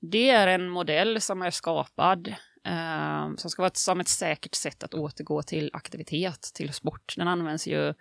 det 0.00 0.30
är 0.30 0.46
en 0.46 0.68
modell 0.68 1.20
som 1.20 1.42
är 1.42 1.50
skapad 1.50 2.34
eh, 2.64 3.34
som 3.36 3.50
ska 3.50 3.62
vara 3.62 3.70
ett, 3.70 3.76
som 3.76 4.00
ett 4.00 4.08
säkert 4.08 4.54
sätt 4.54 4.82
att 4.82 4.94
återgå 4.94 5.42
till 5.42 5.70
aktivitet, 5.72 6.50
till 6.54 6.72
sport. 6.72 7.14
Den 7.16 7.28
används 7.28 7.66
ju 7.66 7.94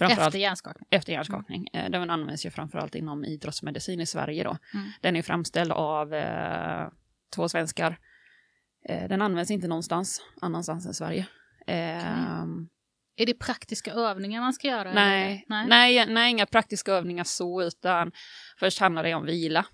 Efter 0.00 0.38
hjärnskakning. 0.38 0.88
efter 0.90 1.12
hjärnskakning. 1.12 1.68
Eh, 1.72 1.90
Den 1.90 2.10
används 2.10 2.46
ju 2.46 2.50
framförallt 2.50 2.94
inom 2.94 3.24
idrottsmedicin 3.24 4.00
i 4.00 4.06
Sverige 4.06 4.44
då. 4.44 4.56
Mm. 4.74 4.90
Den 5.00 5.16
är 5.16 5.22
framställd 5.22 5.72
av 5.72 6.14
eh, 6.14 6.88
två 7.34 7.48
svenskar. 7.48 7.98
Eh, 8.88 9.08
den 9.08 9.22
används 9.22 9.50
inte 9.50 9.68
någonstans 9.68 10.22
annanstans 10.40 10.86
än 10.86 10.94
Sverige. 10.94 11.26
Eh, 11.66 12.44
Är 13.16 13.26
det 13.26 13.34
praktiska 13.34 13.92
övningar 13.92 14.40
man 14.40 14.52
ska 14.52 14.68
göra? 14.68 14.92
nej, 14.92 15.44
eller? 15.50 15.66
nej. 15.68 16.06
Nej, 16.06 16.30
inga 16.30 16.46
praktiska 16.46 16.92
övningar 16.92 17.24
så, 17.24 17.62
utan 17.62 18.12
först 18.58 18.78
handlar 18.78 19.02
det 19.02 19.14
om 19.14 19.26
vila. 19.26 19.66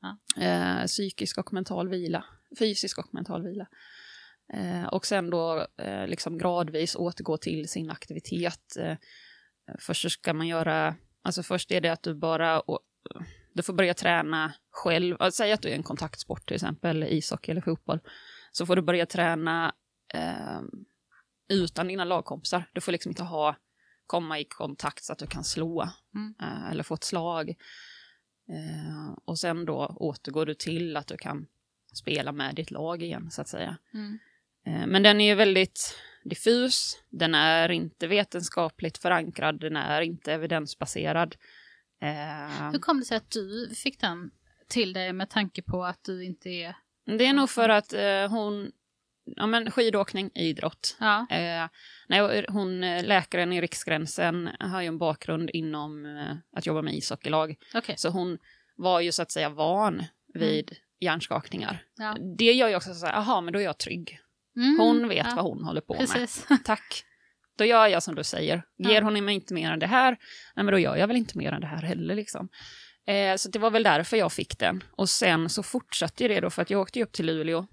Ja. 0.00 0.42
Eh, 0.42 0.86
psykisk 0.86 1.38
och 1.38 1.52
mental 1.52 1.88
vila. 1.88 2.24
Fysisk 2.58 2.98
och 2.98 3.14
mental 3.14 3.42
vila. 3.42 3.66
Eh, 4.54 4.84
och 4.86 5.06
sen 5.06 5.30
då 5.30 5.66
eh, 5.78 6.06
liksom 6.06 6.38
gradvis 6.38 6.96
återgå 6.96 7.36
till 7.36 7.68
sin 7.68 7.90
aktivitet. 7.90 8.76
Först 9.78 10.02
så 10.02 10.10
ska 10.10 10.34
man 10.34 10.48
göra, 10.48 10.94
alltså 11.22 11.42
först 11.42 11.70
är 11.72 11.80
det 11.80 11.88
att 11.88 12.02
du 12.02 12.14
bara, 12.14 12.62
du 13.52 13.62
får 13.62 13.72
börja 13.72 13.94
träna 13.94 14.52
själv. 14.70 15.16
Säg 15.32 15.52
att 15.52 15.62
du 15.62 15.68
är 15.68 15.74
en 15.74 15.82
kontaktsport 15.82 16.46
till 16.46 16.54
exempel, 16.54 17.02
ishockey 17.02 17.50
eller 17.50 17.60
fotboll. 17.60 18.00
Så 18.52 18.66
får 18.66 18.76
du 18.76 18.82
börja 18.82 19.06
träna 19.06 19.74
eh, 20.14 20.60
utan 21.48 21.88
dina 21.88 22.04
lagkompisar. 22.04 22.64
Du 22.72 22.80
får 22.80 22.92
liksom 22.92 23.10
inte 23.10 23.22
ha, 23.22 23.56
komma 24.06 24.38
i 24.38 24.44
kontakt 24.44 25.04
så 25.04 25.12
att 25.12 25.18
du 25.18 25.26
kan 25.26 25.44
slå 25.44 25.88
Mm. 26.14 26.34
eh, 26.42 26.70
eller 26.70 26.82
få 26.82 26.94
ett 26.94 27.04
slag. 27.04 27.50
Eh, 28.48 29.12
och 29.24 29.38
sen 29.38 29.64
då 29.64 29.96
återgår 29.96 30.46
du 30.46 30.54
till 30.54 30.96
att 30.96 31.06
du 31.06 31.16
kan 31.16 31.46
spela 31.94 32.32
med 32.32 32.54
ditt 32.54 32.70
lag 32.70 33.02
igen 33.02 33.30
så 33.30 33.40
att 33.40 33.48
säga. 33.48 33.76
Mm. 33.94 34.18
Eh, 34.66 34.86
Men 34.86 35.02
den 35.02 35.20
är 35.20 35.24
ju 35.28 35.34
väldigt 35.34 35.96
diffus, 36.24 36.96
den 37.10 37.34
är 37.34 37.68
inte 37.68 38.06
vetenskapligt 38.06 38.98
förankrad, 38.98 39.60
den 39.60 39.76
är 39.76 40.00
inte 40.00 40.32
evidensbaserad. 40.32 41.36
Eh, 42.02 42.70
Hur 42.72 42.78
kom 42.78 42.98
det 42.98 43.04
sig 43.04 43.16
att 43.16 43.30
du 43.30 43.74
fick 43.74 44.00
den 44.00 44.30
till 44.68 44.92
dig 44.92 45.12
med 45.12 45.30
tanke 45.30 45.62
på 45.62 45.84
att 45.84 46.04
du 46.04 46.24
inte 46.24 46.48
är... 46.48 46.76
Det 47.04 47.26
är 47.26 47.32
nog 47.32 47.50
för 47.50 47.68
att 47.68 47.92
eh, 47.92 48.28
hon, 48.30 48.72
ja 49.24 49.46
men 49.46 49.70
skidåkning, 49.70 50.30
idrott. 50.34 50.96
Ja, 51.00 51.26
Eh, 51.30 51.68
nej, 52.08 52.44
hon, 52.48 52.84
eh, 52.84 53.04
läkaren 53.04 53.52
i 53.52 53.60
Riksgränsen 53.60 54.50
har 54.60 54.80
ju 54.80 54.86
en 54.86 54.98
bakgrund 54.98 55.50
inom 55.50 56.06
eh, 56.06 56.36
att 56.56 56.66
jobba 56.66 56.82
med 56.82 56.94
ishockeylag. 56.94 57.54
okej. 57.74 57.94
Så 57.98 58.08
hon 58.08 58.38
var 58.76 59.00
ju 59.00 59.12
så 59.12 59.22
att 59.22 59.30
säga 59.30 59.48
van 59.48 60.04
vid 60.34 60.76
hjärnskakningar. 61.00 61.84
Ja. 61.96 62.16
Det 62.38 62.52
gör 62.52 62.68
ju 62.68 62.76
också 62.76 62.94
så 62.94 63.06
här, 63.06 63.12
aha 63.14 63.40
men 63.40 63.52
då 63.52 63.58
är 63.58 63.64
jag 63.64 63.78
trygg. 63.78 64.18
Mm, 64.56 64.76
Hon 64.78 65.08
vet 65.08 65.26
ja, 65.26 65.32
vad 65.36 65.44
hon 65.44 65.64
håller 65.64 65.80
på 65.80 65.94
med. 65.94 66.00
Precis. 66.10 66.46
Tack. 66.64 67.04
Då 67.58 67.64
gör 67.64 67.86
jag 67.86 68.02
som 68.02 68.14
du 68.14 68.24
säger. 68.24 68.62
Ger 68.78 68.90
Ja. 68.94 69.00
hon 69.02 69.24
mig 69.24 69.34
inte 69.34 69.54
mer 69.54 69.70
än 69.70 69.78
det 69.78 69.86
här, 69.86 70.10
nej 70.56 70.64
men 70.64 70.66
då 70.66 70.78
gör 70.78 70.96
jag 70.96 71.06
väl 71.06 71.16
inte 71.16 71.38
mer 71.38 71.52
än 71.52 71.60
det 71.60 71.66
här 71.66 71.82
heller 71.82 72.14
liksom. 72.14 72.48
Eh, 73.06 73.36
så 73.36 73.48
det 73.48 73.58
var 73.58 73.70
väl 73.70 73.82
därför 73.82 74.16
jag 74.16 74.32
fick 74.32 74.58
den. 74.58 74.84
Och 74.90 75.08
sen 75.08 75.48
så 75.48 75.62
fortsatte 75.62 76.28
det 76.28 76.40
då 76.40 76.50
för 76.50 76.62
att 76.62 76.70
jag 76.70 76.80
åkte 76.80 77.02
upp 77.02 77.12
till 77.12 77.26
Luleå 77.26 77.66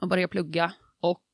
och 0.00 0.08
började 0.08 0.28
plugga. 0.28 0.72
Och 1.00 1.24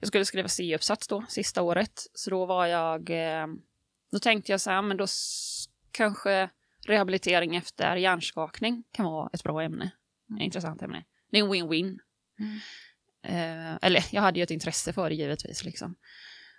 jag 0.00 0.08
skulle 0.08 0.24
skriva 0.24 0.48
C-uppsats 0.48 1.08
då, 1.08 1.24
sista 1.28 1.62
året. 1.62 1.92
Så 2.14 2.30
då 2.30 2.46
var 2.46 2.66
jag, 2.66 3.10
eh, 3.10 3.46
då 4.12 4.18
tänkte 4.18 4.52
jag 4.52 4.60
så 4.60 4.70
här, 4.70 4.82
men 4.82 4.96
då 4.96 5.06
kanske 5.92 6.50
rehabilitering 6.86 7.56
efter 7.56 7.96
hjärnskakning 7.96 8.84
kan 8.92 9.04
vara 9.06 9.30
ett 9.32 9.42
bra 9.42 9.62
ämne. 9.62 9.90
Mm. 10.30 10.40
Ett 10.40 10.44
intressant 10.44 10.82
ämne. 10.82 11.04
Det 11.30 11.38
är 11.38 11.42
en 11.44 11.52
win-win. 11.52 11.98
Mm. 12.38 12.58
Eh, 13.22 13.74
eller 13.82 14.04
jag 14.10 14.22
hade 14.22 14.38
ju 14.38 14.42
ett 14.42 14.50
intresse 14.50 14.92
för 14.92 15.08
det 15.08 15.14
givetvis. 15.14 15.64
Liksom. 15.64 15.96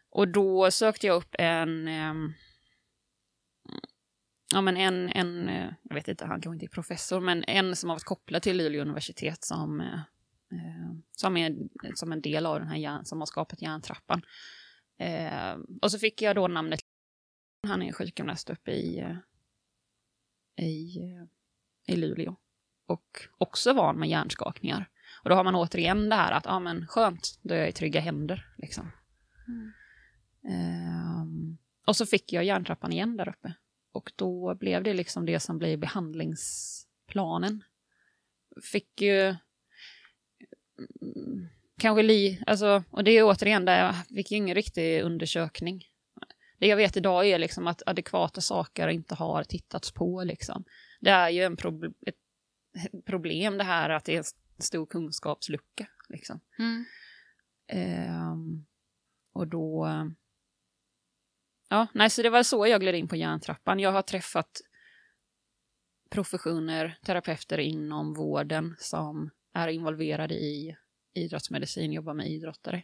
Och 0.09 0.27
då 0.27 0.71
sökte 0.71 1.07
jag 1.07 1.15
upp 1.15 1.35
en, 1.39 1.87
Eh, 3.69 3.79
ja 4.53 4.61
men 4.61 4.77
en, 4.77 5.09
en, 5.09 5.49
eh, 5.49 5.73
jag 5.83 5.95
vet 5.95 6.07
inte, 6.07 6.25
han 6.25 6.41
kanske 6.41 6.55
inte 6.55 6.65
är 6.65 6.75
professor, 6.75 7.21
men 7.21 7.43
en 7.43 7.75
som 7.75 7.89
har 7.89 7.95
varit 7.95 8.03
kopplad 8.03 8.41
till 8.41 8.57
Luleå 8.57 8.81
universitet 8.81 9.43
som, 9.43 9.81
eh, 9.81 9.99
eh, 10.51 10.91
som 11.11 11.37
är 11.37 11.55
som 11.95 12.11
en 12.11 12.21
del 12.21 12.45
av 12.45 12.59
den 12.59 12.67
här 12.67 12.77
hjärn, 12.77 13.05
som 13.05 13.19
har 13.19 13.25
skapat 13.25 13.61
hjärntrappan. 13.61 14.21
Eh, 14.97 15.57
och 15.81 15.91
så 15.91 15.99
fick 15.99 16.21
jag 16.21 16.35
då 16.35 16.47
namnet, 16.47 16.79
han 17.67 17.81
är 17.81 17.93
sjukgymnast 17.93 18.49
uppe 18.49 18.71
i, 18.71 18.99
eh, 18.99 19.17
i, 20.65 20.97
i 21.87 21.95
Luleå. 21.95 22.35
Och 22.85 23.27
också 23.37 23.73
van 23.73 23.99
med 23.99 24.09
hjärnskakningar. 24.09 24.89
Och 25.23 25.29
då 25.29 25.35
har 25.35 25.43
man 25.43 25.55
återigen 25.55 26.09
det 26.09 26.15
här 26.15 26.31
att, 26.31 26.45
ja 26.45 26.59
men 26.59 26.87
skönt, 26.87 27.39
då 27.41 27.53
är 27.53 27.59
jag 27.59 27.69
i 27.69 27.71
trygga 27.71 27.99
händer. 27.99 28.45
Liksom. 28.57 28.91
Mm. 29.47 29.71
Um, 31.21 31.57
och 31.87 31.95
så 31.95 32.05
fick 32.05 32.33
jag 32.33 32.43
hjärntrappan 32.43 32.91
igen 32.91 33.17
där 33.17 33.29
uppe. 33.29 33.53
Och 33.91 34.11
då 34.15 34.55
blev 34.55 34.83
det 34.83 34.93
liksom 34.93 35.25
det 35.25 35.39
som 35.39 35.57
blev 35.57 35.79
behandlingsplanen. 35.79 37.63
Fick 38.71 39.01
ju... 39.01 39.35
Mm, 41.01 41.49
kanske 41.79 42.03
li... 42.03 42.43
Alltså, 42.47 42.83
och 42.89 43.03
det 43.03 43.11
är 43.11 43.23
återigen 43.23 43.65
där 43.65 43.85
jag 43.85 43.95
fick 44.07 44.31
ju 44.31 44.37
ingen 44.37 44.55
riktig 44.55 45.01
undersökning. 45.01 45.83
Det 46.59 46.67
jag 46.67 46.77
vet 46.77 46.97
idag 46.97 47.27
är 47.27 47.39
liksom 47.39 47.67
att 47.67 47.81
adekvata 47.85 48.41
saker 48.41 48.87
inte 48.87 49.15
har 49.15 49.43
tittats 49.43 49.91
på. 49.91 50.23
Liksom. 50.23 50.63
Det 50.99 51.09
är 51.09 51.29
ju 51.29 51.43
en 51.43 51.57
prob 51.57 51.83
ett 51.83 52.15
problem 53.05 53.57
det 53.57 53.63
här 53.63 53.89
att 53.89 54.05
det 54.05 54.15
är 54.15 54.23
stor 54.63 54.85
kunskapslucka. 54.85 55.87
Liksom. 56.09 56.39
Mm. 56.59 56.85
Ehm, 57.67 58.65
och 59.33 59.47
då... 59.47 59.87
Ja, 61.69 61.87
nej, 61.93 62.09
så 62.09 62.21
det 62.21 62.29
var 62.29 62.43
så 62.43 62.67
jag 62.67 62.81
gled 62.81 62.95
in 62.95 63.07
på 63.07 63.15
järntrappan. 63.15 63.79
Jag 63.79 63.91
har 63.91 64.01
träffat 64.01 64.61
professioner, 66.09 66.99
terapeuter 67.03 67.57
inom 67.57 68.13
vården 68.13 68.75
som 68.79 69.29
är 69.53 69.67
involverade 69.67 70.33
i 70.33 70.77
idrottsmedicin, 71.13 71.93
jobbar 71.93 72.13
med 72.13 72.29
idrottare. 72.29 72.83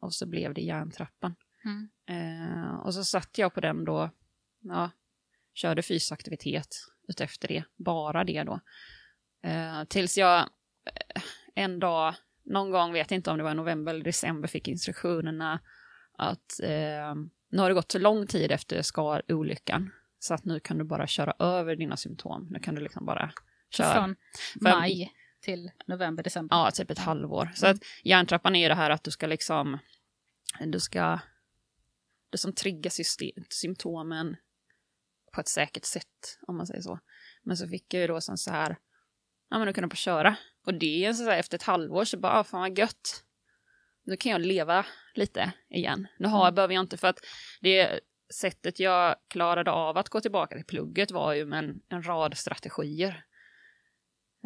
Och 0.00 0.14
så 0.14 0.26
blev 0.26 0.54
det 0.54 0.60
järntrappan. 0.60 1.34
Mm. 1.64 1.88
Eh, 2.06 2.74
och 2.74 2.94
så 2.94 3.04
satt 3.04 3.38
jag 3.38 3.54
på 3.54 3.60
den 3.60 3.84
då, 3.84 4.10
ja, 4.60 4.90
körde 5.54 5.82
fysisk 5.82 6.12
aktivitet 6.12 6.76
utefter 7.08 7.48
det, 7.48 7.64
bara 7.76 8.24
det 8.24 8.42
då. 8.42 8.60
Eh, 9.42 9.84
tills 9.84 10.18
jag 10.18 10.48
en 11.54 11.78
dag, 11.78 12.14
någon 12.44 12.70
gång, 12.70 12.92
vet 12.92 13.12
inte 13.12 13.30
om 13.30 13.38
det 13.38 13.44
var 13.44 13.54
november 13.54 13.94
eller 13.94 14.04
december, 14.04 14.48
fick 14.48 14.68
instruktionerna 14.68 15.60
att 16.12 16.60
eh, 16.62 17.14
nu 17.50 17.58
har 17.58 17.68
det 17.68 17.74
gått 17.74 17.92
så 17.92 17.98
lång 17.98 18.26
tid 18.26 18.52
efter 18.52 18.82
skar-olyckan 18.82 19.90
så 20.18 20.34
att 20.34 20.44
nu 20.44 20.60
kan 20.60 20.78
du 20.78 20.84
bara 20.84 21.06
köra 21.06 21.34
över 21.38 21.76
dina 21.76 21.96
symptom. 21.96 22.48
Nu 22.50 22.58
kan 22.58 22.74
du 22.74 22.80
liksom 22.80 23.06
bara 23.06 23.32
köra. 23.70 23.94
Från 23.94 24.16
För- 24.52 24.60
maj 24.60 25.12
till 25.40 25.70
november, 25.86 26.22
december. 26.22 26.56
Ja, 26.56 26.70
typ 26.70 26.90
ett 26.90 26.98
halvår. 26.98 27.52
Så 27.54 27.66
att 27.66 27.76
hjärntrappan 28.04 28.56
är 28.56 28.62
ju 28.62 28.68
det 28.68 28.74
här 28.74 28.90
att 28.90 29.04
du 29.04 29.10
ska 29.10 29.26
liksom, 29.26 29.78
du 30.60 30.80
ska, 30.80 31.20
du 32.30 32.38
som 32.38 32.52
triggar 32.52 32.90
system, 32.90 33.44
symptomen 33.48 34.36
på 35.32 35.40
ett 35.40 35.48
säkert 35.48 35.84
sätt, 35.84 36.38
om 36.46 36.56
man 36.56 36.66
säger 36.66 36.82
så. 36.82 36.98
Men 37.42 37.56
så 37.56 37.68
fick 37.68 37.94
jag 37.94 38.00
ju 38.00 38.06
då 38.06 38.20
sen 38.20 38.38
så 38.38 38.50
här, 38.50 38.76
ja 39.50 39.58
men 39.58 39.66
du 39.66 39.72
kan 39.72 39.82
du 39.82 39.88
bara 39.88 39.94
köra. 39.96 40.36
Och 40.66 40.74
det 40.74 41.04
är 41.04 41.12
så 41.12 41.24
här, 41.24 41.38
efter 41.38 41.56
ett 41.56 41.62
halvår 41.62 42.04
så 42.04 42.18
bara, 42.18 42.32
ah, 42.32 42.44
fan 42.44 42.60
vad 42.60 42.78
gött. 42.78 43.24
Nu 44.04 44.16
kan 44.16 44.32
jag 44.32 44.40
leva 44.40 44.86
lite 45.14 45.52
igen. 45.70 46.06
Nu 46.18 46.28
har, 46.28 46.42
Mm. 46.46 46.54
behöver 46.54 46.74
jag 46.74 46.82
inte, 46.82 46.96
för 46.96 47.08
att 47.08 47.18
det 47.60 48.00
sättet 48.34 48.80
jag 48.80 49.16
klarade 49.28 49.70
av 49.70 49.98
att 49.98 50.08
gå 50.08 50.20
tillbaka 50.20 50.56
till 50.56 50.64
plugget 50.64 51.10
var 51.10 51.32
ju 51.32 51.46
med 51.46 51.58
en, 51.58 51.80
en 51.88 52.02
rad 52.02 52.36
strategier. 52.36 53.24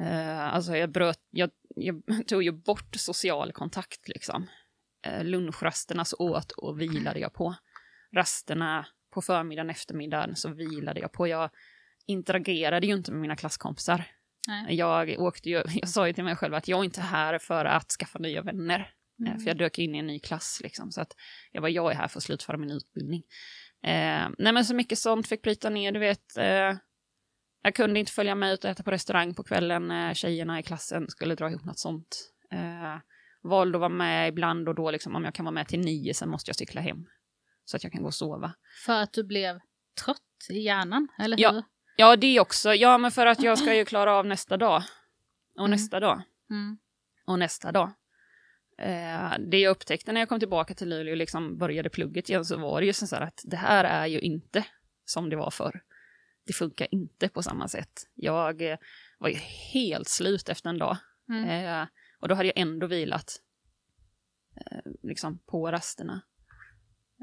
Eh, 0.00 0.54
alltså 0.54 0.76
jag 0.76 0.90
bröt, 0.90 1.20
jag, 1.30 1.50
jag 1.76 2.02
tog 2.26 2.42
ju 2.42 2.52
bort 2.52 2.94
social 2.96 3.52
kontakt 3.52 4.08
liksom. 4.08 4.48
Eh, 5.06 5.24
lunchrasterna 5.24 6.04
så 6.04 6.16
åt 6.16 6.52
och 6.52 6.80
vilade 6.80 7.20
jag 7.20 7.32
på. 7.32 7.54
Rasterna 8.16 8.86
på 9.10 9.22
förmiddagen, 9.22 9.70
eftermiddagen 9.70 10.36
så 10.36 10.48
vilade 10.48 11.00
jag 11.00 11.12
på. 11.12 11.28
Jag 11.28 11.50
interagerade 12.06 12.86
ju 12.86 12.92
inte 12.92 13.12
med 13.12 13.20
mina 13.20 13.36
klasskompisar. 13.36 14.04
Nej. 14.48 14.76
Jag 14.76 15.20
åkte 15.20 15.50
ju, 15.50 15.62
jag 15.74 15.88
sa 15.88 16.07
ju 16.07 16.12
till 16.12 16.24
mig 16.24 16.37
själv 16.37 16.55
att 16.55 16.68
jag 16.68 16.81
är 16.81 16.85
inte 16.85 17.00
här 17.00 17.38
för 17.38 17.64
att 17.64 17.90
skaffa 17.90 18.18
nya 18.18 18.42
vänner. 18.42 18.90
Mm. 19.26 19.38
För 19.38 19.46
jag 19.46 19.57
dök 19.57 19.78
in 19.78 19.94
i 19.94 19.98
en 19.98 20.07
ny 20.07 20.18
klass 20.18 20.61
liksom. 20.62 20.92
Så 20.92 21.00
att 21.00 21.12
jag 21.52 21.62
var 21.62 21.68
jag 21.68 21.92
är 21.92 21.96
här 21.96 22.09
för 22.09 22.18
att 22.18 22.24
slutföra 22.24 22.57
min 22.57 22.70
utbildning. 22.70 23.22
Eh, 23.83 24.28
nej 24.38 24.52
men 24.52 24.64
så 24.64 24.74
mycket 24.74 24.98
sånt 24.98 25.28
fick 25.28 25.42
bryta 25.42 25.70
ner, 25.70 25.92
du 25.92 26.00
vet. 26.00 26.37
Eh, 26.37 26.76
jag 27.62 27.74
kunde 27.74 28.00
inte 28.00 28.12
följa 28.12 28.35
med 28.35 28.52
ut 28.52 28.64
och 28.64 28.70
äta 28.70 28.83
på 28.83 28.90
restaurang 28.90 29.35
på 29.35 29.42
kvällen 29.42 29.88
när 29.88 30.14
tjejerna 30.14 30.61
i 30.61 30.62
klassen 30.62 31.09
skulle 31.09 31.35
dra 31.35 31.50
ihop 31.50 31.64
något 31.64 31.78
sånt. 31.78 32.33
Eh, 32.52 32.96
valde 33.42 33.76
att 33.76 33.81
vara 33.81 33.88
med 33.88 34.28
ibland 34.28 34.68
och 34.68 34.74
då 34.74 34.90
liksom 34.90 35.16
om 35.16 35.24
jag 35.24 35.35
kan 35.35 35.44
vara 35.44 35.55
med 35.55 35.68
till 35.68 35.81
nio 35.81 36.14
sen 36.14 36.28
måste 36.28 36.48
jag 36.48 36.57
cykla 36.57 36.81
hem. 36.81 37.07
Så 37.64 37.76
att 37.76 37.85
jag 37.85 37.92
kan 37.92 38.02
gå 38.02 38.07
och 38.07 38.14
sova. 38.14 38.55
För 38.87 39.02
att 39.02 39.12
du 39.12 39.24
blev 39.24 39.61
trött 40.05 40.18
i 40.50 40.59
hjärnan, 40.59 41.09
eller 41.18 41.37
hur? 41.37 41.42
Ja 41.42 41.62
det 42.16 42.40
också, 42.40 42.74
ja 42.74 42.98
men 42.98 43.10
för 43.10 43.26
att 43.26 43.42
jag 43.42 43.58
ska 43.58 43.74
ju 43.74 43.84
klara 43.84 44.14
av 44.14 44.26
nästa 44.26 44.56
dag. 44.56 44.82
Och 45.54 45.60
Mm. 45.60 45.70
nästa 45.70 46.00
dag. 46.00 46.22
Mm. 46.50 46.78
och 47.26 47.38
nästa 47.38 47.72
dag. 47.72 47.90
Eh, 48.78 49.32
det 49.50 49.58
jag 49.58 49.70
upptäckte 49.70 50.12
när 50.12 50.20
jag 50.20 50.28
kom 50.28 50.38
tillbaka 50.40 50.74
till 50.74 50.88
Luleå 50.88 51.12
och 51.12 51.16
liksom 51.16 51.58
började 51.58 51.90
plugget 51.90 52.28
igen 52.28 52.44
så 52.44 52.56
var 52.56 52.80
det 52.80 52.86
ju 52.86 52.92
så 52.92 53.16
här 53.16 53.22
att 53.22 53.40
det 53.44 53.56
här 53.56 53.84
är 53.84 54.06
ju 54.06 54.20
inte 54.20 54.64
som 55.04 55.30
det 55.30 55.36
var 55.36 55.50
förr. 55.50 55.82
Det 56.46 56.52
funkar 56.52 56.88
inte 56.90 57.28
på 57.28 57.42
samma 57.42 57.68
sätt. 57.68 58.06
Jag 58.14 58.62
eh, 58.62 58.78
var 59.18 59.28
ju 59.28 59.34
helt 59.72 60.08
slut 60.08 60.48
efter 60.48 60.70
en 60.70 60.78
dag. 60.78 60.96
Mm. 61.28 61.44
Eh, 61.80 61.86
och 62.20 62.28
då 62.28 62.34
hade 62.34 62.48
jag 62.48 62.58
ändå 62.58 62.86
vilat 62.86 63.40
eh, 64.56 64.92
liksom 65.02 65.38
på 65.38 65.70
rasterna. 65.70 66.22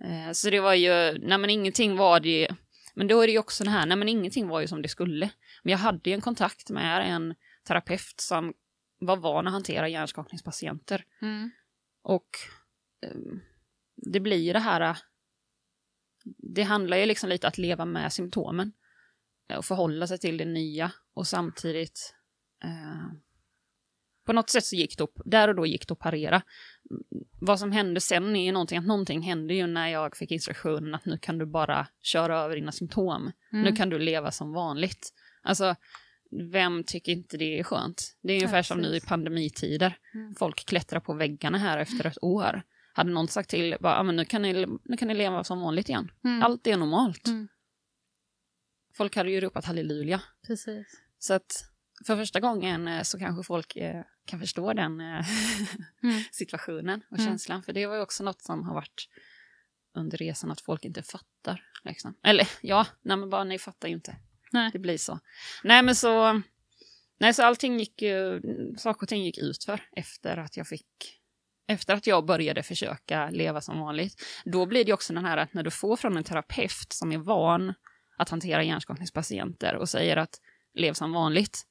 Eh, 0.04 0.32
så 0.32 0.50
det 0.50 0.60
var 0.60 0.74
ju, 0.74 1.20
nej 1.20 1.38
men 1.38 1.50
ingenting 1.50 1.96
var 1.98 2.20
det 2.20 2.48
men 2.94 3.08
då 3.08 3.22
är 3.22 3.28
det 3.28 3.34
ju 3.34 3.40
också 3.40 3.64
det 3.64 3.70
här, 3.70 3.86
nej 3.86 3.98
men 3.98 4.10
ingenting 4.10 4.48
var 4.48 4.62
ju 4.62 4.68
som 4.68 4.82
det 4.82 4.90
skulle. 4.90 5.32
Men 5.64 5.72
jag 5.72 5.78
hade 5.78 6.10
ju 6.10 6.14
en 6.14 6.22
kontakt 6.22 6.70
med 6.70 7.14
en 7.14 7.36
terapeut 7.68 8.14
som 8.18 8.54
var 9.00 9.18
van 9.18 9.48
att 9.48 9.54
hantera 9.54 9.90
hjärnskakningspatienter. 9.90 11.06
Mm. 11.22 11.52
Och 12.02 12.30
eh, 13.02 13.18
det 13.96 14.20
blir 14.20 14.38
ju 14.38 14.54
det 14.54 14.60
här, 14.60 14.82
eh, 14.82 14.98
det 16.38 16.64
handlar 16.64 16.98
ju 16.98 17.06
liksom 17.06 17.30
lite 17.30 17.48
att 17.48 17.58
leva 17.58 17.86
med 17.86 18.14
symptomen 18.14 18.72
eh, 19.50 19.58
och 19.58 19.66
förhålla 19.66 20.08
sig 20.08 20.18
till 20.18 20.38
det 20.38 20.46
nya 20.46 20.92
och 21.14 21.28
samtidigt 21.28 22.16
eh, 22.64 23.12
på 24.30 24.34
något 24.34 24.50
sätt 24.50 24.66
så 24.66 24.76
gick 24.76 24.98
det 24.98 25.04
upp, 25.04 25.22
där 25.26 25.48
och 25.48 25.56
då 25.56 25.66
gick 25.66 25.88
det 25.88 25.92
att 25.92 26.00
parera. 26.00 26.36
Mm, 26.36 27.04
Vad 27.40 27.60
som 27.60 27.72
hände 27.72 28.02
sen 28.02 28.36
är 28.36 28.46
ju 28.46 28.52
någonting, 28.52 28.78
att 28.78 28.86
någonting 28.86 29.22
hände 29.22 29.54
ju 29.54 29.68
när 29.68 29.88
jag 29.88 30.18
fick 30.18 30.32
instruktionen 30.32 30.96
att 30.96 31.06
nu 31.06 31.18
kan 31.18 31.38
du 31.38 31.46
bara 31.46 31.88
köra 32.02 32.40
över 32.40 32.56
dina 32.56 32.72
symptom. 32.72 33.32
Mm. 33.52 33.64
Nu 33.64 33.72
kan 33.72 33.90
du 33.90 34.00
leva 34.00 34.32
som 34.32 34.54
vanligt. 34.54 35.14
Alltså, 35.42 35.76
vem 36.52 36.84
tycker 36.84 37.12
inte 37.12 37.38
det 37.38 37.60
är 37.60 37.64
skönt? 37.64 38.18
Det 38.22 38.34
är 38.34 38.38
ungefär 38.38 38.62
som 38.62 38.78
nu 38.78 38.96
i 38.96 39.02
pandemitider. 39.02 39.98
Mm. 40.14 40.36
Folk 40.36 40.66
klättrar 40.66 41.00
på 41.00 41.14
väggarna 41.14 41.58
här 41.58 41.78
efter 41.78 42.06
ett 42.06 42.24
år. 42.24 42.62
Hade 42.94 43.12
någon 43.12 43.28
sagt 43.28 43.50
till, 43.50 43.76
bara, 43.80 43.96
ah, 44.00 44.04
men 44.04 44.16
nu, 44.16 44.26
kan 44.26 44.42
ni, 44.42 44.68
nu 44.84 44.98
kan 44.98 45.08
ni 45.08 45.14
leva 45.14 45.44
som 45.44 45.62
vanligt 45.62 45.90
igen. 45.90 46.12
Mm. 46.24 46.44
Allt 46.44 46.68
är 46.68 46.78
normalt. 46.78 47.28
Mm. 47.28 47.48
Folk 48.94 49.16
hade 49.16 49.32
ju 49.32 49.42
ropat 49.42 49.66
halleluja. 49.66 50.22
Precis. 50.48 51.02
Så 51.20 51.34
att 51.34 51.70
för 52.06 52.16
första 52.16 52.40
gången 52.40 52.88
eh, 52.88 53.02
så 53.02 53.20
kanske 53.20 53.44
folk 53.44 53.76
eh, 53.76 54.04
kan 54.30 54.40
förstå 54.40 54.74
den 54.74 55.02
eh, 55.02 55.26
Mm. 56.04 56.22
situationen 56.32 57.02
och 57.12 57.18
Mm. 57.20 57.30
känslan. 57.32 57.64
För 57.64 57.74
det 57.74 57.86
var 57.88 57.96
ju 57.96 58.02
också 58.02 58.24
något 58.24 58.42
som 58.42 58.64
har 58.64 58.74
varit 58.74 59.08
under 59.96 60.18
resan 60.18 60.52
att 60.52 60.62
folk 60.62 60.86
inte 60.86 61.04
fattar. 61.04 61.64
Liksom. 61.84 62.16
Eller 62.24 62.48
ja, 62.62 62.86
nej 63.02 63.18
men 63.18 63.30
bara 63.30 63.44
ni 63.44 63.60
fattar 63.60 63.88
ju 63.88 63.94
inte. 63.94 64.16
Nej. 64.52 64.70
Det 64.74 64.80
blir 64.80 64.98
så. 64.98 65.20
Nej 65.64 65.84
men 65.84 65.96
så, 65.96 66.42
nej 67.20 67.34
så 67.34 67.44
allting 67.44 67.80
gick 67.80 68.02
ju, 68.02 68.42
saker 68.78 69.02
och 69.04 69.08
ting 69.10 69.24
gick 69.24 69.38
ut 69.38 69.64
för 69.64 69.82
efter 69.96 70.38
att 70.38 70.58
jag 70.58 70.68
fick, 70.68 70.88
efter 71.68 71.94
att 71.94 72.08
jag 72.08 72.26
började 72.26 72.64
försöka 72.64 73.30
leva 73.30 73.62
som 73.62 73.80
vanligt. 73.80 74.22
Då 74.46 74.66
blir 74.66 74.86
det 74.86 74.94
också 74.94 75.14
den 75.14 75.26
här 75.26 75.38
att 75.38 75.54
när 75.54 75.64
du 75.64 75.72
får 75.72 75.96
från 75.98 76.18
en 76.18 76.24
terapeut 76.24 76.94
som 76.94 77.12
är 77.12 77.18
van 77.18 77.74
att 78.18 78.30
hantera 78.30 78.64
hjärnskakningspatienter 78.64 79.76
och 79.76 79.90
säger 79.90 80.18
att 80.18 80.40
lev 80.74 80.94
som 80.94 81.12
vanligt. 81.14 81.66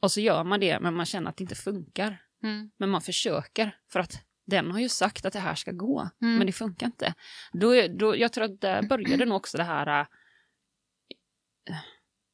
Och 0.00 0.12
så 0.12 0.20
gör 0.20 0.44
man 0.44 0.60
det 0.60 0.80
men 0.80 0.94
man 0.94 1.06
känner 1.06 1.30
att 1.30 1.36
det 1.36 1.42
inte 1.44 1.54
funkar. 1.54 2.22
Mm. 2.42 2.70
Men 2.76 2.88
man 2.90 3.00
försöker 3.02 3.76
för 3.92 4.00
att 4.00 4.24
den 4.46 4.70
har 4.70 4.80
ju 4.80 4.88
sagt 4.88 5.24
att 5.26 5.32
det 5.32 5.38
här 5.40 5.54
ska 5.54 5.72
gå, 5.72 6.08
Mm. 6.22 6.36
men 6.38 6.46
det 6.46 6.52
funkar 6.52 6.86
inte. 6.86 7.14
Då, 7.52 7.86
då, 7.98 8.16
jag 8.16 8.32
tror 8.32 8.44
att 8.44 8.60
där 8.60 8.82
började 8.82 9.24
nog 9.24 9.36
också 9.36 9.58
det 9.58 9.64
här... 9.64 10.00
äh, 10.00 10.06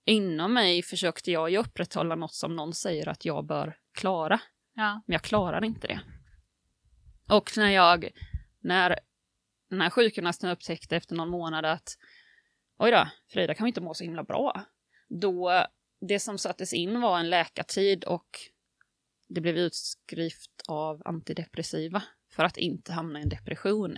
inom 0.05 0.53
mig 0.55 0.83
försökte 0.83 1.31
jag 1.33 1.51
ju 1.51 1.57
upprätthålla 1.59 2.15
något 2.15 2.35
som 2.35 2.57
någon 2.57 2.73
säger 2.73 3.09
att 3.09 3.25
jag 3.25 3.47
bör 3.47 3.77
klara, 3.95 4.41
Ja. 4.75 5.03
men 5.07 5.13
jag 5.13 5.23
klarar 5.23 5.65
inte 5.65 5.87
det. 5.87 6.01
Och 7.31 7.51
när 7.57 7.71
jag, 7.71 8.09
när 8.61 8.99
den 9.71 9.81
här 9.81 9.91
sjukgymnasten 9.91 10.51
upptäckte 10.51 10.97
efter 10.97 11.15
någon 11.15 11.31
månad 11.31 11.65
att 11.65 11.89
oj 12.79 12.91
då, 12.91 13.09
Frida 13.33 13.55
kan 13.55 13.67
inte 13.67 13.81
må 13.81 13.95
så 13.95 14.05
himla 14.05 14.25
bra. 14.25 14.65
Då, 15.09 15.67
det 16.01 16.21
som 16.21 16.39
sattes 16.39 16.73
in 16.73 17.01
var 17.01 17.19
en 17.19 17.31
läkartid 17.31 18.05
och 18.05 18.27
det 19.29 19.41
blev 19.41 19.57
utskrift 19.57 20.63
av 20.69 21.03
antidepressiva 21.05 22.03
för 22.31 22.45
att 22.45 22.57
inte 22.57 22.93
hamna 22.93 23.19
i 23.19 23.23
en 23.23 23.29
depression. 23.29 23.97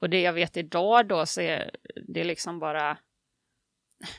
Och 0.00 0.10
det 0.10 0.20
jag 0.20 0.32
vet 0.32 0.56
idag 0.56 1.08
då 1.08 1.26
så 1.26 1.40
är 1.40 1.70
det 2.08 2.24
liksom 2.24 2.58
bara... 2.58 2.98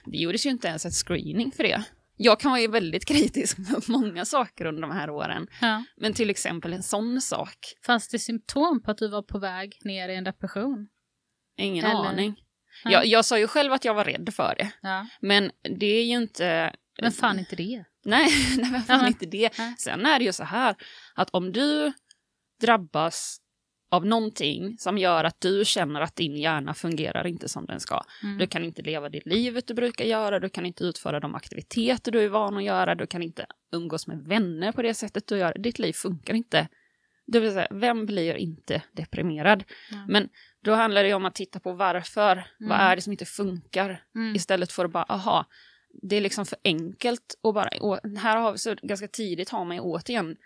Det 0.05 0.17
gjordes 0.17 0.45
ju 0.45 0.49
inte 0.49 0.67
ens 0.67 0.85
en 0.85 0.91
screening 0.91 1.51
för 1.51 1.63
det. 1.63 1.83
Jag 2.15 2.39
kan 2.39 2.51
vara 2.51 2.61
ju 2.61 2.67
väldigt 2.67 3.05
kritisk 3.05 3.57
mot 3.71 3.87
många 3.87 4.25
saker 4.25 4.65
under 4.65 4.81
de 4.81 4.91
här 4.91 5.09
åren. 5.09 5.47
ja. 5.61 5.83
Men 5.97 6.13
till 6.13 6.29
exempel 6.29 6.73
en 6.73 6.83
sån 6.83 7.21
sak. 7.21 7.57
Fanns 7.85 8.07
det 8.07 8.19
symptom 8.19 8.81
på 8.81 8.91
att 8.91 8.97
du 8.97 9.07
var 9.07 9.21
på 9.21 9.39
väg 9.39 9.79
ner 9.83 10.09
i 10.09 10.15
en 10.15 10.23
depression? 10.23 10.87
Ingen 11.57 11.85
Eller- 11.85 11.95
aning. 12.09 12.43
Jag, 12.83 13.05
jag 13.05 13.25
sa 13.25 13.39
ju 13.39 13.47
själv 13.47 13.73
att 13.73 13.85
jag 13.85 13.93
var 13.93 14.03
rädd 14.05 14.29
för 14.35 14.55
det. 14.57 14.71
Ja. 14.81 15.07
Men 15.21 15.51
det 15.79 15.85
är 15.85 16.03
ju 16.03 16.15
inte... 16.15 16.73
Men 17.01 17.11
fan 17.11 17.39
inte 17.39 17.55
det. 17.55 17.83
Nej, 18.05 18.29
nej 18.57 18.71
men 18.71 18.81
fan 18.81 18.99
Ja, 19.01 19.07
inte 19.07 19.25
det. 19.25 19.57
Nej. 19.57 19.75
Sen 19.77 20.05
är 20.05 20.19
det 20.19 20.25
ju 20.25 20.33
så 20.33 20.43
här 20.43 20.75
att 21.15 21.29
om 21.29 21.51
du 21.51 21.93
drabbas 22.61 23.41
av 23.91 24.05
någonting 24.05 24.77
som 24.77 24.97
gör 24.97 25.23
att 25.23 25.41
du 25.41 25.65
känner 25.65 26.01
att 26.01 26.15
din 26.15 26.35
hjärna 26.35 26.73
fungerar 26.73 27.27
inte 27.27 27.49
som 27.49 27.65
den 27.65 27.79
ska. 27.79 28.01
Mm. 28.23 28.37
Du 28.37 28.47
kan 28.47 28.63
inte 28.63 28.81
leva 28.81 29.09
det 29.09 29.25
livet 29.25 29.67
du 29.67 29.73
brukar 29.73 30.05
göra, 30.05 30.39
du 30.39 30.49
kan 30.49 30.65
inte 30.65 30.83
utföra 30.83 31.19
de 31.19 31.35
aktiviteter 31.35 32.11
du 32.11 32.21
är 32.21 32.29
van 32.29 32.57
att 32.57 32.63
göra, 32.63 32.95
du 32.95 33.07
kan 33.07 33.23
inte 33.23 33.45
umgås 33.71 34.07
med 34.07 34.17
vänner 34.17 34.71
på 34.71 34.81
det 34.81 34.93
sättet 34.93 35.27
du 35.27 35.37
gör. 35.37 35.53
Ditt 35.57 35.79
liv 35.79 35.93
funkar 35.93 36.33
inte. 36.33 36.67
Det 37.27 37.39
vill 37.39 37.53
säga, 37.53 37.67
vem 37.71 38.05
blir 38.05 38.35
inte 38.35 38.81
deprimerad? 38.91 39.63
Mm. 39.91 40.05
Men 40.07 40.29
då 40.63 40.73
handlar 40.73 41.03
det 41.03 41.13
om 41.13 41.25
att 41.25 41.35
titta 41.35 41.59
på 41.59 41.73
varför. 41.73 42.35
Vad 42.59 42.71
Mm. 42.71 42.87
är 42.87 42.95
det 42.95 43.01
som 43.01 43.13
inte 43.13 43.25
funkar? 43.25 44.03
Mm. 44.15 44.35
Istället 44.35 44.71
för 44.71 44.85
att 44.85 44.91
bara, 44.91 45.03
aha, 45.03 45.45
det 46.01 46.15
är 46.15 46.21
liksom 46.21 46.45
för 46.45 46.57
enkelt 46.63 47.35
och 47.41 47.53
bara, 47.53 47.69
och 47.81 47.99
här 48.19 48.37
har 48.37 48.51
vi 48.51 48.57
så 48.57 48.75
ganska 48.81 49.07
tidigt 49.07 49.49
har 49.49 49.65
man 49.65 49.75
ju 49.77 49.81
återigen, 49.81 50.37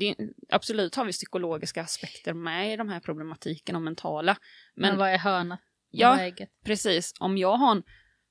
det, 0.00 0.16
absolut 0.48 0.94
har 0.94 1.04
vi 1.04 1.12
psykologiska 1.12 1.82
aspekter 1.82 2.32
med 2.34 2.72
i 2.72 2.76
de 2.76 2.88
här 2.88 3.00
problematiken 3.00 3.76
och 3.76 3.82
mentala. 3.82 4.36
Men, 4.74 4.90
Men 4.90 4.98
vad 4.98 5.08
är 5.08 5.18
hörnet? 5.18 5.60
Ja. 5.90 6.10
Vad 6.10 6.20
är 6.20 6.48
precis, 6.64 7.12
om 7.20 7.38
jag 7.38 7.56
har 7.56 7.72
en 7.72 7.82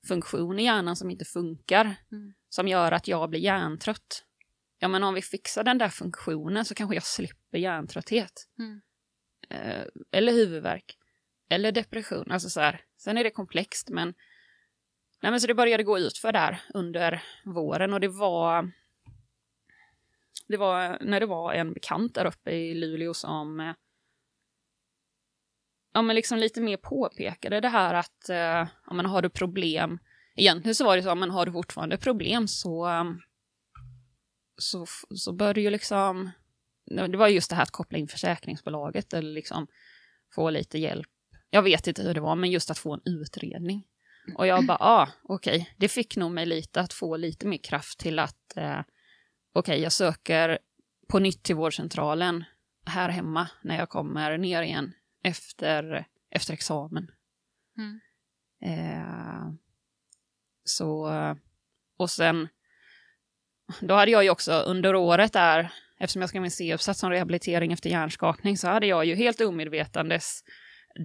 funktion 0.08 0.60
i 0.60 0.64
hjärnan 0.64 0.96
som 0.96 1.10
inte 1.12 1.26
funkar, 1.26 1.86
Mm. 2.12 2.34
som 2.50 2.68
gör 2.68 2.92
att 2.92 3.08
jag 3.08 3.30
blir 3.30 3.40
hjärntrött, 3.40 4.24
ja 4.80 4.88
men 4.88 5.04
om 5.04 5.14
vi 5.14 5.22
fixar 5.22 5.64
den 5.64 5.78
där 5.78 5.90
funktionen 5.90 6.66
så 6.66 6.76
kanske 6.76 6.96
jag 6.96 7.04
slipper 7.04 7.58
hjärntrötthet. 7.58 8.48
Mm. 8.60 8.82
Eh, 9.52 9.86
eller 10.12 10.32
huvudvärk, 10.32 10.98
eller 11.50 11.72
depression. 11.72 12.32
Alltså 12.32 12.50
så 12.50 12.60
här. 12.60 12.82
Sen 12.98 13.18
är 13.18 13.24
det 13.24 13.30
komplext, 13.30 13.90
men, 13.90 14.14
nej, 15.22 15.32
men 15.32 15.42
så 15.42 15.48
det 15.48 15.54
började 15.54 15.84
gå 15.84 16.00
ut 16.00 16.18
för 16.18 16.32
där 16.32 16.62
under 16.74 17.24
våren 17.46 17.94
och 17.94 18.00
det 18.00 18.08
var 18.08 18.72
det 20.48 20.58
var 20.58 20.98
när 21.02 21.20
det 21.20 21.26
var 21.26 21.54
en 21.54 21.74
bekant 21.74 22.16
där 22.16 22.26
uppe 22.26 22.52
i 22.52 22.74
Luleå 22.74 23.14
som 23.14 23.60
eh, 23.60 23.74
ja, 25.94 26.02
men 26.02 26.16
liksom 26.16 26.38
lite 26.38 26.62
mer 26.62 26.78
påpekade 26.78 27.60
det 27.60 27.70
här 27.70 27.94
att 27.94 28.30
eh, 28.30 28.68
ja, 28.88 28.94
men 28.94 29.06
har 29.06 29.22
du 29.22 29.30
problem, 29.30 30.00
egentligen 30.36 30.76
så 30.76 30.86
var 30.86 30.98
det 30.98 31.04
så, 31.04 31.16
men 31.16 31.32
har 31.32 31.46
du 31.46 31.52
fortfarande 31.52 31.98
problem 31.98 32.48
så, 32.48 32.90
så, 34.58 34.86
så 35.16 35.34
bör 35.34 35.54
du 35.54 35.62
ju 35.62 35.70
liksom 35.70 36.32
det 36.96 37.18
var 37.18 37.28
just 37.28 37.50
det 37.50 37.56
här 37.56 37.64
att 37.64 37.72
koppla 37.72 37.98
in 37.98 38.08
försäkringsbolaget 38.08 39.14
eller 39.14 39.32
liksom 39.32 39.68
få 40.36 40.50
lite 40.50 40.78
hjälp. 40.78 41.10
Jag 41.50 41.62
vet 41.62 41.88
inte 41.88 42.04
hur 42.04 42.14
det 42.14 42.22
var, 42.22 42.36
men 42.36 42.52
just 42.52 42.72
att 42.72 42.78
få 42.78 42.94
en 42.94 43.02
utredning. 43.06 43.88
Och 44.36 44.48
jag 44.48 44.66
bara, 44.66 44.78
ah, 44.78 45.10
okej, 45.24 45.74
det 45.78 45.88
fick 45.88 46.18
nog 46.18 46.32
mig 46.32 46.46
lite 46.46 46.82
att 46.82 46.94
få 46.94 47.18
lite 47.18 47.48
mer 47.48 47.58
kraft 47.58 48.00
till 48.00 48.20
att, 48.20 48.58
eh, 48.58 48.80
okej, 49.54 49.82
jag 49.82 49.92
söker 49.92 50.60
på 51.10 51.20
nytt 51.20 51.44
till 51.44 51.56
vårdcentralen 51.56 52.44
här 52.86 53.10
hemma 53.10 53.50
när 53.64 53.78
jag 53.78 53.90
kommer 53.90 54.38
ner 54.38 54.62
igen 54.62 54.94
efter, 55.24 56.06
efter 56.30 56.54
examen. 56.54 57.12
Mm. 57.78 58.00
Eh, 58.64 59.54
så, 60.64 61.10
och 61.98 62.10
sen, 62.10 62.48
då 63.82 63.94
hade 63.94 64.12
jag 64.12 64.24
ju 64.24 64.30
också 64.30 64.54
under 64.54 64.96
året 64.96 65.34
där, 65.34 65.74
eftersom 66.02 66.22
jag 66.22 66.30
ska 66.30 66.40
med 66.40 66.48
en 66.48 66.52
C-uppsats 66.52 67.00
som 67.00 67.10
rehabilitering 67.10 67.72
efter 67.74 67.90
hjärnskakning, 67.90 68.58
så 68.58 68.68
hade 68.68 68.88
jag 68.88 69.06
ju 69.06 69.16
helt 69.16 69.42
omedvetandes 69.42 70.44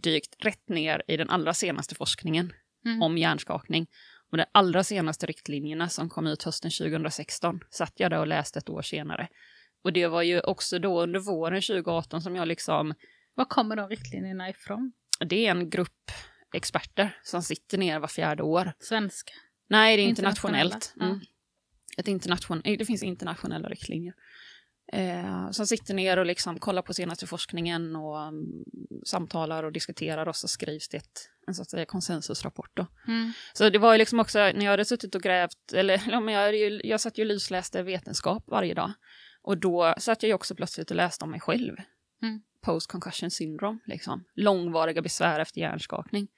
dykt 0.02 0.36
rätt 0.38 0.68
ner 0.68 1.02
i 1.08 1.16
den 1.16 1.30
allra 1.30 1.54
senaste 1.54 1.94
forskningen 1.94 2.52
Mm. 2.86 3.02
om 3.02 3.18
hjärnskakning. 3.18 3.86
Och 4.30 4.36
de 4.36 4.44
allra 4.52 4.84
senaste 4.84 5.26
riktlinjerna 5.26 5.88
som 5.88 6.08
kom 6.08 6.26
ut 6.26 6.42
hösten 6.42 6.70
2016 6.70 7.60
satt 7.70 7.92
jag 7.96 8.10
där 8.10 8.18
och 8.18 8.26
läste 8.26 8.58
ett 8.58 8.68
år 8.68 8.82
senare. 8.82 9.28
Och 9.84 9.92
det 9.92 10.06
var 10.06 10.22
ju 10.22 10.40
också 10.40 10.78
då 10.78 11.02
under 11.02 11.20
våren 11.20 11.62
2018 11.62 12.22
som 12.22 12.36
jag 12.36 12.48
liksom, 12.48 12.94
Var 13.34 13.44
kommer 13.44 13.76
de 13.76 13.88
riktlinjerna 13.88 14.50
ifrån? 14.50 14.92
det 15.26 15.46
är 15.46 15.50
en 15.50 15.70
grupp 15.70 16.10
experter 16.54 17.18
som 17.22 17.42
sitter 17.42 17.78
ner 17.78 17.98
var 17.98 18.08
fjärde 18.08 18.42
år. 18.42 18.72
Svenska? 18.78 19.32
Nej, 19.68 19.96
det 19.96 20.02
är 20.02 20.08
internationellt. 20.08 20.94
Mm. 21.00 21.20
Ett 21.98 22.08
internation 22.08 22.62
det 22.64 22.84
finns 22.84 23.02
internationella 23.02 23.68
riktlinjer. 23.68 24.14
Eh, 24.92 25.50
som 25.50 25.66
sitter 25.66 25.94
ner 25.94 26.16
och 26.16 26.26
liksom 26.26 26.58
kollar 26.58 26.82
på 26.82 26.94
senaste 26.94 27.26
forskningen 27.26 27.96
och 27.96 28.22
mm, 28.22 28.64
samtalar 29.06 29.64
och 29.64 29.72
diskuterar 29.72 30.28
och 30.28 30.36
så 30.36 30.48
skrivs 30.48 30.88
det 30.88 30.96
ett, 30.96 31.30
en 31.46 31.54
så 31.54 31.62
att 31.62 31.70
säga 31.70 31.84
konsensusrapport. 31.84 32.78
Mm. 33.08 33.32
Så 33.52 33.70
det 33.70 33.78
var 33.78 33.92
ju 33.92 33.98
liksom 33.98 34.20
också 34.20 34.38
när 34.38 34.64
jag 34.64 34.70
hade 34.70 34.84
suttit 34.84 35.14
och 35.14 35.22
grävt, 35.22 35.72
eller 35.72 36.02
ja, 36.10 36.30
jag, 36.30 36.56
ju, 36.56 36.80
jag 36.84 37.00
satt 37.00 37.18
ju 37.18 37.22
och 37.22 37.26
lusläste 37.26 37.82
vetenskap 37.82 38.44
varje 38.46 38.74
dag. 38.74 38.92
Och 39.42 39.58
då 39.58 39.94
satt 39.98 40.22
jag 40.22 40.28
ju 40.28 40.34
också 40.34 40.54
plötsligt 40.54 40.90
och 40.90 40.96
läste 40.96 41.24
om 41.24 41.30
mig 41.30 41.40
själv. 41.40 41.76
Mm. 42.22 42.40
Post 42.62 42.86
concussion 42.86 43.30
syndrome, 43.30 43.78
liksom. 43.86 44.24
Långvariga 44.34 45.02
besvär 45.02 45.40
efter 45.40 45.60
hjärnskakning. 45.60 46.28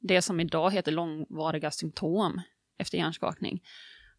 Det 0.00 0.22
som 0.22 0.40
idag 0.40 0.70
heter 0.70 0.92
långvariga 0.92 1.70
symptom 1.70 2.40
efter 2.78 2.98
hjärnskakning. 2.98 3.62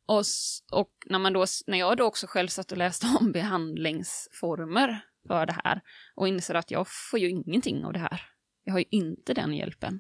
Och, 0.08 0.24
och 0.72 0.92
när, 1.06 1.20
man 1.20 1.34
då, 1.34 1.46
när 1.68 1.78
jag 1.78 1.98
då 1.98 2.06
också 2.06 2.28
själv 2.28 2.48
satt 2.48 2.72
och 2.72 2.78
läste 2.78 3.08
om 3.20 3.32
behandlingsformer 3.32 5.02
för 5.28 5.46
det 5.46 5.56
här 5.64 5.82
och 6.16 6.28
inser 6.28 6.56
att 6.56 6.72
jag 6.72 6.88
får 7.12 7.20
ju 7.20 7.30
ingenting 7.30 7.86
av 7.86 7.94
det 7.94 8.00
här. 8.00 8.22
Jag 8.64 8.74
har 8.74 8.80
ju 8.80 8.86
inte 8.92 9.34
den 9.34 9.54
hjälpen 9.54 10.00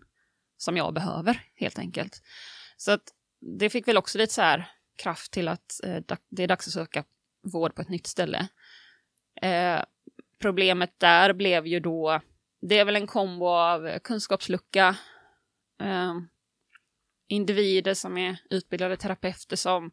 som 0.57 0.77
jag 0.77 0.93
behöver, 0.93 1.41
helt 1.55 1.79
enkelt. 1.79 2.21
Så 2.77 2.91
att 2.91 3.03
det 3.59 3.69
fick 3.69 3.87
väl 3.87 3.97
också 3.97 4.17
lite 4.17 4.33
så 4.33 4.41
här 4.41 4.71
kraft 5.03 5.31
till 5.31 5.47
att 5.47 5.83
eh, 5.83 6.03
det 6.29 6.43
är 6.43 6.47
dags 6.47 6.67
att 6.67 6.73
söka 6.73 7.03
vård 7.53 7.75
på 7.75 7.81
ett 7.81 7.89
nytt 7.89 8.07
ställe. 8.07 8.47
Eh, 9.41 9.81
problemet 10.41 10.99
där 10.99 11.33
blev 11.33 11.67
ju 11.67 11.79
då, 11.79 12.21
det 12.61 12.79
är 12.79 12.85
väl 12.85 12.95
en 12.95 13.07
kombo 13.07 13.47
av 13.47 13.99
kunskapslucka, 13.99 14.95
eh, 15.81 16.13
individer 17.27 17.93
som 17.93 18.17
är 18.17 18.37
utbildade 18.49 18.97
terapeuter 18.97 19.55
som 19.55 19.91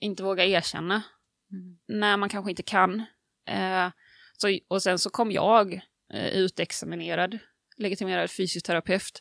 inte 0.00 0.22
vågar 0.22 0.44
erkänna 0.44 1.02
Mm. 1.52 1.78
när 1.88 2.16
man 2.16 2.28
kanske 2.28 2.50
inte 2.50 2.62
kan. 2.62 3.04
Eh, 3.48 3.88
så, 4.36 4.58
och 4.68 4.82
sen 4.82 4.98
så 4.98 5.10
kom 5.10 5.32
jag 5.32 5.74
eh, 6.12 6.26
utexaminerad 6.26 7.38
legitimerad 7.76 8.30
fysioterapeut 8.30 9.18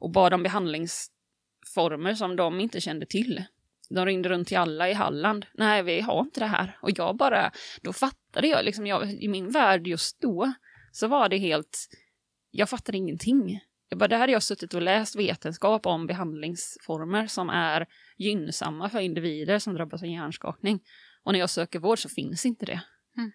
och 0.00 0.10
bad 0.10 0.34
om 0.34 0.42
behandlingsformer 0.42 2.14
som 2.14 2.36
de 2.36 2.60
inte 2.60 2.80
kände 2.80 3.06
till. 3.06 3.44
De 3.90 4.06
ringde 4.06 4.28
runt 4.28 4.48
till 4.48 4.56
alla 4.58 4.88
i 4.90 4.92
Halland. 4.92 5.46
Nej, 5.54 5.82
vi 5.82 6.00
har 6.00 6.20
inte 6.20 6.40
det 6.40 6.46
här. 6.46 6.78
Och 6.82 6.90
jag 6.96 7.16
bara, 7.16 7.52
då 7.82 7.92
fattade 7.92 8.46
jag, 8.48 8.64
liksom 8.64 8.86
jag, 8.86 9.12
i 9.12 9.28
min 9.28 9.50
värld 9.50 9.86
just 9.86 10.20
då, 10.20 10.52
så 10.92 11.06
var 11.06 11.28
det 11.28 11.38
helt, 11.38 11.88
jag 12.50 12.70
fattade 12.70 12.98
ingenting. 12.98 13.60
Jag 13.88 13.98
bara, 13.98 14.08
där 14.08 14.18
hade 14.18 14.32
jag 14.32 14.42
suttit 14.42 14.74
och 14.74 14.82
läst 14.82 15.16
vetenskap 15.16 15.86
om 15.86 16.06
behandlingsformer 16.06 17.26
som 17.26 17.50
är 17.50 17.86
gynnsamma 18.16 18.90
för 18.90 19.00
individer 19.00 19.58
som 19.58 19.74
drabbas 19.74 20.02
av 20.02 20.08
hjärnskakning. 20.08 20.80
Och 21.22 21.32
när 21.32 21.38
jag 21.38 21.50
söker 21.50 21.78
vård 21.78 21.98
så 21.98 22.08
finns 22.08 22.46
inte 22.46 22.66
det. 22.66 22.80
Mm. 23.16 23.32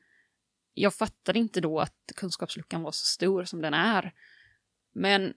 Jag 0.74 0.94
fattade 0.94 1.40
inte 1.40 1.62
då 1.62 1.80
att 1.80 2.12
kunskapsluckan 2.16 2.82
var 2.82 2.92
så 2.92 3.06
stor 3.06 3.44
som 3.44 3.62
den 3.62 3.74
är. 3.74 4.14
Men 4.94 5.34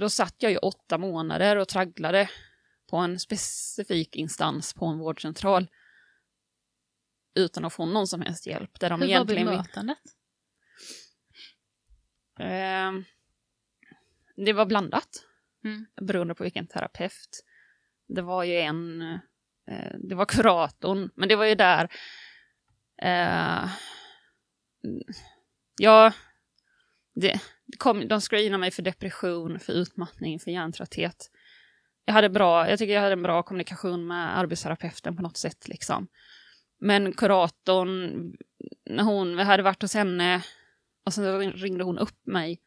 då 0.00 0.10
satt 0.10 0.34
jag 0.38 0.52
ju 0.52 0.58
åtta 0.58 0.98
månader 0.98 1.56
och 1.56 1.68
tragglade 1.68 2.30
på 2.90 2.96
en 2.96 3.18
specifik 3.18 4.16
instans 4.16 4.74
på 4.74 4.86
en 4.86 4.98
vårdcentral 4.98 5.68
utan 7.34 7.64
att 7.64 7.72
få 7.72 7.86
någon 7.86 8.06
som 8.06 8.20
helst 8.20 8.46
hjälp. 8.46 8.80
Där 8.80 8.90
de 8.90 9.00
Hur 9.00 9.08
var 9.08 9.14
egentligen 9.14 9.46
bemötandet? 9.46 9.98
Eh, 12.38 12.92
det 14.36 14.52
var 14.52 14.66
blandat, 14.66 15.08
Mm. 15.64 15.86
beroende 16.00 16.34
på 16.34 16.42
vilken 16.42 16.66
terapeut. 16.66 17.44
Det 18.08 18.22
var 18.22 18.44
ju 18.44 18.56
en, 18.56 19.02
eh, 19.70 19.90
det 19.98 20.14
var 20.14 20.24
kuratorn, 20.24 21.10
men 21.14 21.28
det 21.28 21.36
var 21.36 21.44
ju 21.44 21.54
där, 21.54 21.88
eh, 23.02 23.70
ja, 25.78 26.12
det, 27.14 27.40
det 27.66 27.76
kom, 27.78 28.08
de 28.08 28.20
screenade 28.20 28.60
mig 28.60 28.70
för 28.70 28.82
depression, 28.82 29.58
för 29.58 29.72
utmattning, 29.72 30.40
för 30.40 30.50
hjärntrötthet. 30.50 31.30
Jag 32.04 32.14
hade 32.14 32.28
bra, 32.28 32.70
jag 32.70 32.78
tycker 32.78 32.94
jag 32.94 33.00
hade 33.00 33.12
en 33.12 33.22
bra 33.22 33.42
kommunikation 33.42 34.06
med 34.06 34.38
arbetsterapeuten 34.38 35.16
på 35.16 35.22
något 35.22 35.36
sätt 35.36 35.68
liksom. 35.68 36.08
Men 36.80 37.12
kuratorn, 37.12 38.32
när 38.90 39.04
hon, 39.04 39.36
vi 39.36 39.42
hade 39.42 39.62
varit 39.62 39.82
hos 39.82 39.94
henne 39.94 40.42
och 41.04 41.14
sen 41.14 41.52
ringde 41.52 41.84
hon 41.84 41.98
upp 41.98 42.26
mig 42.26 42.60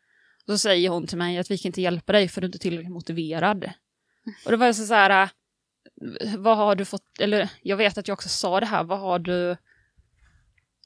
så 0.53 0.57
säger 0.57 0.89
hon 0.89 1.07
till 1.07 1.17
mig 1.17 1.38
att 1.38 1.51
vi 1.51 1.57
kan 1.57 1.69
inte 1.69 1.81
hjälpa 1.81 2.13
dig 2.13 2.27
för 2.27 2.41
du 2.41 2.45
är 2.45 2.49
inte 2.49 2.59
tillräckligt 2.59 2.93
motiverad. 2.93 3.71
Och 4.45 4.51
det 4.51 4.57
var 4.57 4.73
så, 4.73 4.85
så 4.85 4.93
här, 4.93 5.29
vad 6.38 6.57
har 6.57 6.75
du 6.75 6.85
fått, 6.85 7.19
eller 7.19 7.49
jag 7.62 7.77
vet 7.77 7.97
att 7.97 8.07
jag 8.07 8.15
också 8.15 8.29
sa 8.29 8.59
det 8.59 8.65
här, 8.65 8.83
vad 8.83 8.99
har 8.99 9.19
du, 9.19 9.57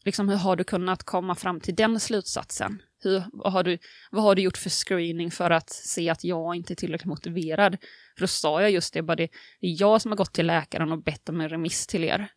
liksom 0.06 0.30
hur 0.30 0.36
har 0.36 0.56
du 0.56 0.64
kunnat 0.64 1.04
komma 1.04 1.36
fram 1.36 1.60
till 1.60 1.76
den 1.76 2.00
slutsatsen? 2.00 2.82
Hur, 3.04 3.24
vad, 3.34 3.54
har 3.54 3.64
du, 3.64 3.78
vad 4.12 4.24
har 4.24 4.36
du 4.36 4.42
gjort 4.42 4.58
för 4.58 4.70
screening 4.70 5.32
för 5.32 5.52
att 5.52 5.70
se 5.70 6.10
att 6.10 6.24
jag 6.24 6.56
inte 6.56 6.74
är 6.74 6.76
tillräckligt 6.76 7.08
motiverad? 7.08 7.78
För 8.16 8.22
då 8.22 8.28
sa 8.28 8.62
jag 8.62 8.72
just 8.72 8.94
det, 8.94 9.02
bara 9.02 9.16
det, 9.16 9.30
det 9.60 9.68
är 9.68 9.82
jag 9.82 10.02
som 10.02 10.12
har 10.12 10.18
gått 10.18 10.34
till 10.34 10.48
läkaren 10.48 10.92
och 10.92 11.04
bett 11.04 11.30
om 11.30 11.42
en 11.42 11.50
remiss 11.50 11.88
till 11.88 12.04
er. 12.04 12.32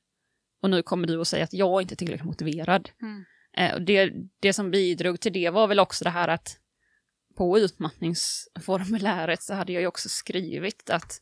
Och 0.62 0.70
nu 0.70 0.82
kommer 0.82 1.06
du 1.06 1.16
och 1.16 1.26
säger 1.26 1.44
att 1.44 1.52
jag 1.52 1.82
inte 1.82 1.94
är 1.94 1.96
tillräckligt 1.96 2.26
motiverad. 2.26 2.90
Mm. 3.02 3.24
Eh, 3.56 3.74
och 3.74 3.82
det, 3.82 4.12
det 4.40 4.52
som 4.52 4.70
bidrog 4.70 5.20
till 5.20 5.32
det 5.32 5.50
var 5.50 5.66
väl 5.66 5.80
också 5.80 6.04
det 6.04 6.10
här 6.10 6.28
att 6.28 6.58
på 7.36 7.58
utmattningsformuläret 7.58 9.42
så 9.42 9.54
hade 9.54 9.72
jag 9.72 9.80
ju 9.80 9.86
också 9.86 10.08
skrivit 10.08 10.90
att 10.90 11.20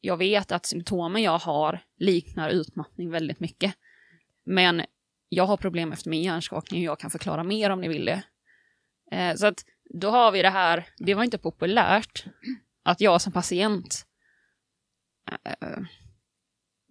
jag 0.00 0.16
vet 0.16 0.52
att 0.52 0.66
symptomen 0.66 1.22
jag 1.22 1.38
har 1.38 1.80
liknar 1.98 2.50
utmattning 2.50 3.10
väldigt 3.10 3.40
mycket. 3.40 3.74
Men 4.44 4.82
jag 5.28 5.46
har 5.46 5.56
problem 5.56 5.92
efter 5.92 6.10
min 6.10 6.22
hjärnskakning 6.22 6.80
och 6.80 6.86
jag 6.86 6.98
kan 6.98 7.10
förklara 7.10 7.44
mer 7.44 7.70
om 7.70 7.80
ni 7.80 7.88
vill 7.88 8.04
det. 8.04 8.22
Eh, 9.12 9.34
så 9.34 9.46
att 9.46 9.64
då 10.00 10.10
har 10.10 10.32
vi 10.32 10.42
det 10.42 10.50
här, 10.50 10.88
det 10.98 11.14
var 11.14 11.24
inte 11.24 11.38
populärt 11.38 12.24
att 12.82 13.00
jag 13.00 13.22
som 13.22 13.32
patient 13.32 14.06
eh, 15.44 15.78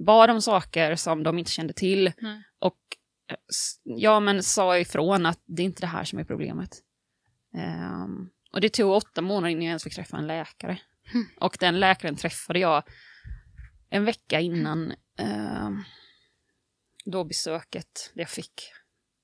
bad 0.06 0.30
om 0.30 0.42
saker 0.42 0.96
som 0.96 1.24
de 1.24 1.39
inte 1.39 1.52
kände 1.52 1.74
till 1.74 2.12
Nej. 2.18 2.44
och 2.60 2.80
eh, 3.30 3.38
ja, 3.84 4.20
men 4.20 4.44
sa 4.44 4.78
ifrån 4.78 5.26
att 5.26 5.44
det 5.46 5.62
är 5.62 5.66
inte 5.66 5.82
det 5.82 5.88
här 5.88 6.04
som 6.04 6.20
är 6.20 6.24
problemet. 6.24 6.70
Ehm, 7.58 8.30
och 8.54 8.62
det 8.62 8.70
tog 8.70 8.92
åtta 8.92 9.22
månader 9.22 9.52
innan 9.52 9.63
jag 9.63 9.70
ens 9.70 9.84
fick 9.84 9.96
träffa 9.96 10.18
en 10.18 10.28
läkare. 10.28 10.80
Mm. 11.13 11.28
Och 11.39 11.58
den 11.60 11.80
läkaren 11.80 12.16
träffade 12.16 12.60
jag 12.60 12.84
en 13.89 14.06
vecka 14.06 14.39
innan 14.39 14.94
ehm, 15.18 15.84
då 17.06 17.24
besöket 17.24 18.12
det 18.13 18.22
jag 18.22 18.30
fick 18.30 18.72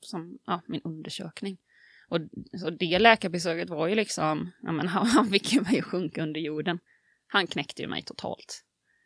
som 0.02 0.38
ja, 0.46 0.62
min 0.68 0.82
undersökning. 0.84 1.58
Och 2.10 2.20
så 2.60 2.70
det 2.70 3.00
läkarbesöket 3.00 3.70
var 3.70 3.88
ju 3.88 3.96
liksom, 3.96 4.52
ja 4.62 4.72
men 4.72 4.88
han, 4.88 5.08
han 5.16 5.30
fick 5.30 5.54
ju 5.54 5.62
mig 5.62 5.80
att 5.80 5.86
sjunka 5.86 6.24
under 6.24 6.42
jorden. 6.42 6.80
Han 7.28 7.48
knäckte 7.48 7.82
ju 7.82 7.88
mig 7.88 8.04
totalt. 8.04 8.64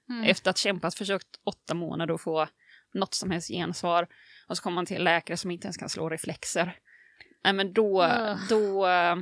Mm. 0.09 0.23
Efter 0.23 0.49
att 0.49 0.57
kämpat 0.57 0.95
försökt 0.95 1.39
åtta 1.43 1.73
månader 1.73 2.13
att 2.13 2.21
få 2.21 2.47
något 2.93 3.13
som 3.13 3.31
helst 3.31 3.47
gensvar 3.47 4.07
och 4.47 4.57
så 4.57 4.63
kommer 4.63 4.75
man 4.75 4.85
till 4.85 4.97
en 4.97 5.03
läkare 5.03 5.37
som 5.37 5.51
inte 5.51 5.65
ens 5.65 5.77
kan 5.77 5.89
slå 5.89 6.09
reflexer. 6.09 6.79
Nej 7.43 7.53
men 7.53 7.73
då, 7.73 8.03
Ugh. 8.03 8.47
då, 8.49 8.87
eh, 8.87 9.15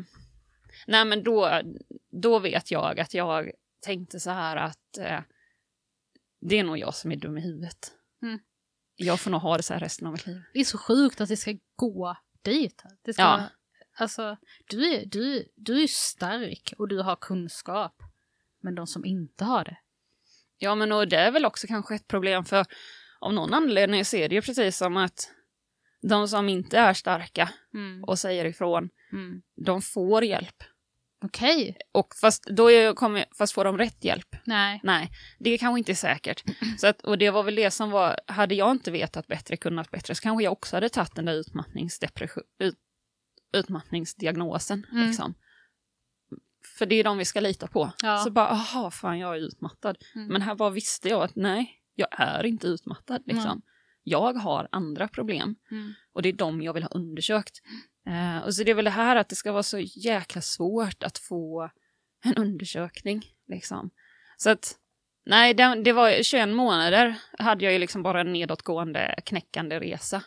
nej 0.87 1.05
men 1.05 1.23
då, 1.23 1.61
då 2.11 2.39
vet 2.39 2.71
jag 2.71 2.99
att 2.99 3.13
jag 3.13 3.51
tänkte 3.81 4.19
så 4.19 4.29
här 4.29 4.57
att 4.57 4.97
eh, 4.97 5.19
det 6.41 6.59
är 6.59 6.63
nog 6.63 6.77
jag 6.77 6.95
som 6.95 7.11
är 7.11 7.15
dum 7.15 7.37
i 7.37 7.41
huvudet. 7.41 7.91
Mm. 8.21 8.39
Jag 8.95 9.19
får 9.19 9.31
nog 9.31 9.41
ha 9.41 9.57
det 9.57 9.63
så 9.63 9.73
här 9.73 9.79
resten 9.79 10.07
av 10.07 10.13
mitt 10.13 10.27
liv. 10.27 10.41
Det 10.53 10.59
är 10.59 10.63
så 10.63 10.77
sjukt 10.77 11.21
att 11.21 11.29
det 11.29 11.37
ska 11.37 11.57
gå 11.75 12.15
dit. 12.41 12.83
Det 13.01 13.13
ska, 13.13 13.21
Ja. 13.21 13.49
Alltså, 13.97 14.37
du 14.69 14.93
är, 14.93 15.05
du, 15.05 15.51
du 15.55 15.83
är 15.83 15.87
stark 15.87 16.73
och 16.77 16.87
du 16.87 17.01
har 17.01 17.15
kunskap. 17.15 18.03
Men 18.61 18.75
de 18.75 18.87
som 18.87 19.05
inte 19.05 19.43
har 19.43 19.63
det. 19.63 19.77
Ja, 20.57 20.75
men 20.75 20.91
och 20.91 21.07
det 21.07 21.17
är 21.17 21.31
väl 21.31 21.45
också 21.45 21.67
kanske 21.67 21.95
ett 21.95 22.07
problem 22.07 22.45
för 22.45 22.65
av 23.19 23.33
någon 23.33 23.53
anledning 23.53 24.05
så 24.05 24.17
är 24.17 24.29
det 24.29 24.35
ju 24.35 24.41
precis 24.41 24.77
som 24.77 24.97
att 24.97 25.31
de 26.01 26.27
som 26.27 26.49
inte 26.49 26.77
är 26.77 26.93
starka 26.93 27.49
Mm. 27.73 28.03
och 28.03 28.19
säger 28.19 28.45
ifrån, 28.45 28.89
Mm. 29.11 29.41
de 29.65 29.81
får 29.81 30.23
hjälp. 30.23 30.63
Okej. 31.25 31.77
Och 31.91 32.07
fast, 32.21 32.43
då 32.45 32.71
är, 32.71 33.35
fast 33.37 33.53
får 33.53 33.63
de 33.65 33.77
rätt 33.77 34.03
hjälp? 34.03 34.35
Nej. 34.45 34.79
Nej, 34.83 35.11
det 35.39 35.57
kanske 35.57 35.79
inte 35.79 35.91
är 35.91 35.95
säkert. 35.95 36.43
Så 36.77 36.87
att, 36.87 37.01
och 37.01 37.17
det 37.17 37.29
var 37.29 37.43
väl 37.43 37.55
det 37.55 37.71
som 37.71 37.91
var, 37.91 38.19
hade 38.27 38.55
jag 38.55 38.71
inte 38.71 38.91
vetat 38.91 39.27
bättre, 39.27 39.57
kunnat 39.57 39.91
bättre, 39.91 40.15
så 40.15 40.21
kanske 40.21 40.43
jag 40.43 40.53
också 40.53 40.75
hade 40.75 40.89
tagit 40.89 41.15
den 41.15 41.25
där 41.25 41.33
utmattningsdepression, 41.33 42.43
ut, 42.59 42.75
utmattningsdiagnosen. 43.53 44.85
Mm. 44.91 45.07
Liksom. 45.07 45.33
För 46.77 46.85
det 46.85 46.95
är 46.95 47.03
de 47.03 47.17
vi 47.17 47.25
ska 47.25 47.39
lita 47.39 47.67
på. 47.67 47.91
Ja. 48.03 48.17
Så 48.17 48.31
bara, 48.31 48.47
aha, 48.47 48.91
fan 48.91 49.19
jag 49.19 49.35
är 49.35 49.39
utmattad. 49.39 49.97
Mm. 50.15 50.27
Men 50.27 50.41
här 50.41 50.55
bara 50.55 50.69
visste 50.69 51.09
jag 51.09 51.23
att 51.23 51.35
nej, 51.35 51.75
jag 51.95 52.07
är 52.11 52.45
inte 52.45 52.67
utmattad. 52.67 53.23
Liksom. 53.25 53.61
Jag 54.03 54.33
har 54.33 54.67
andra 54.71 55.07
problem 55.07 55.55
Mm. 55.71 55.93
och 56.13 56.21
det 56.21 56.29
är 56.29 56.33
de 56.33 56.61
jag 56.61 56.73
vill 56.73 56.83
ha 56.83 56.89
undersökt. 56.89 57.61
Eh, 58.07 58.37
och 58.45 58.55
så 58.55 58.63
det 58.63 58.71
är 58.71 58.75
väl 58.75 58.85
det 58.85 58.91
här 58.91 59.15
att 59.15 59.29
det 59.29 59.35
ska 59.35 59.51
vara 59.51 59.63
så 59.63 59.79
jäkla 59.79 60.41
svårt 60.41 61.03
att 61.03 61.17
få 61.17 61.69
en 62.23 62.35
undersökning. 62.35 63.25
Liksom. 63.47 63.89
Så 64.37 64.49
att, 64.49 64.75
nej, 65.25 65.53
det, 65.53 65.81
det 65.83 65.93
var 65.93 66.23
21 66.23 66.49
månader 66.49 67.15
hade 67.39 67.63
jag 67.65 67.73
ju 67.73 67.79
liksom 67.79 68.03
bara 68.03 68.21
en 68.21 68.33
nedåtgående 68.33 69.15
knäckande 69.25 69.79
resa. 69.79 70.23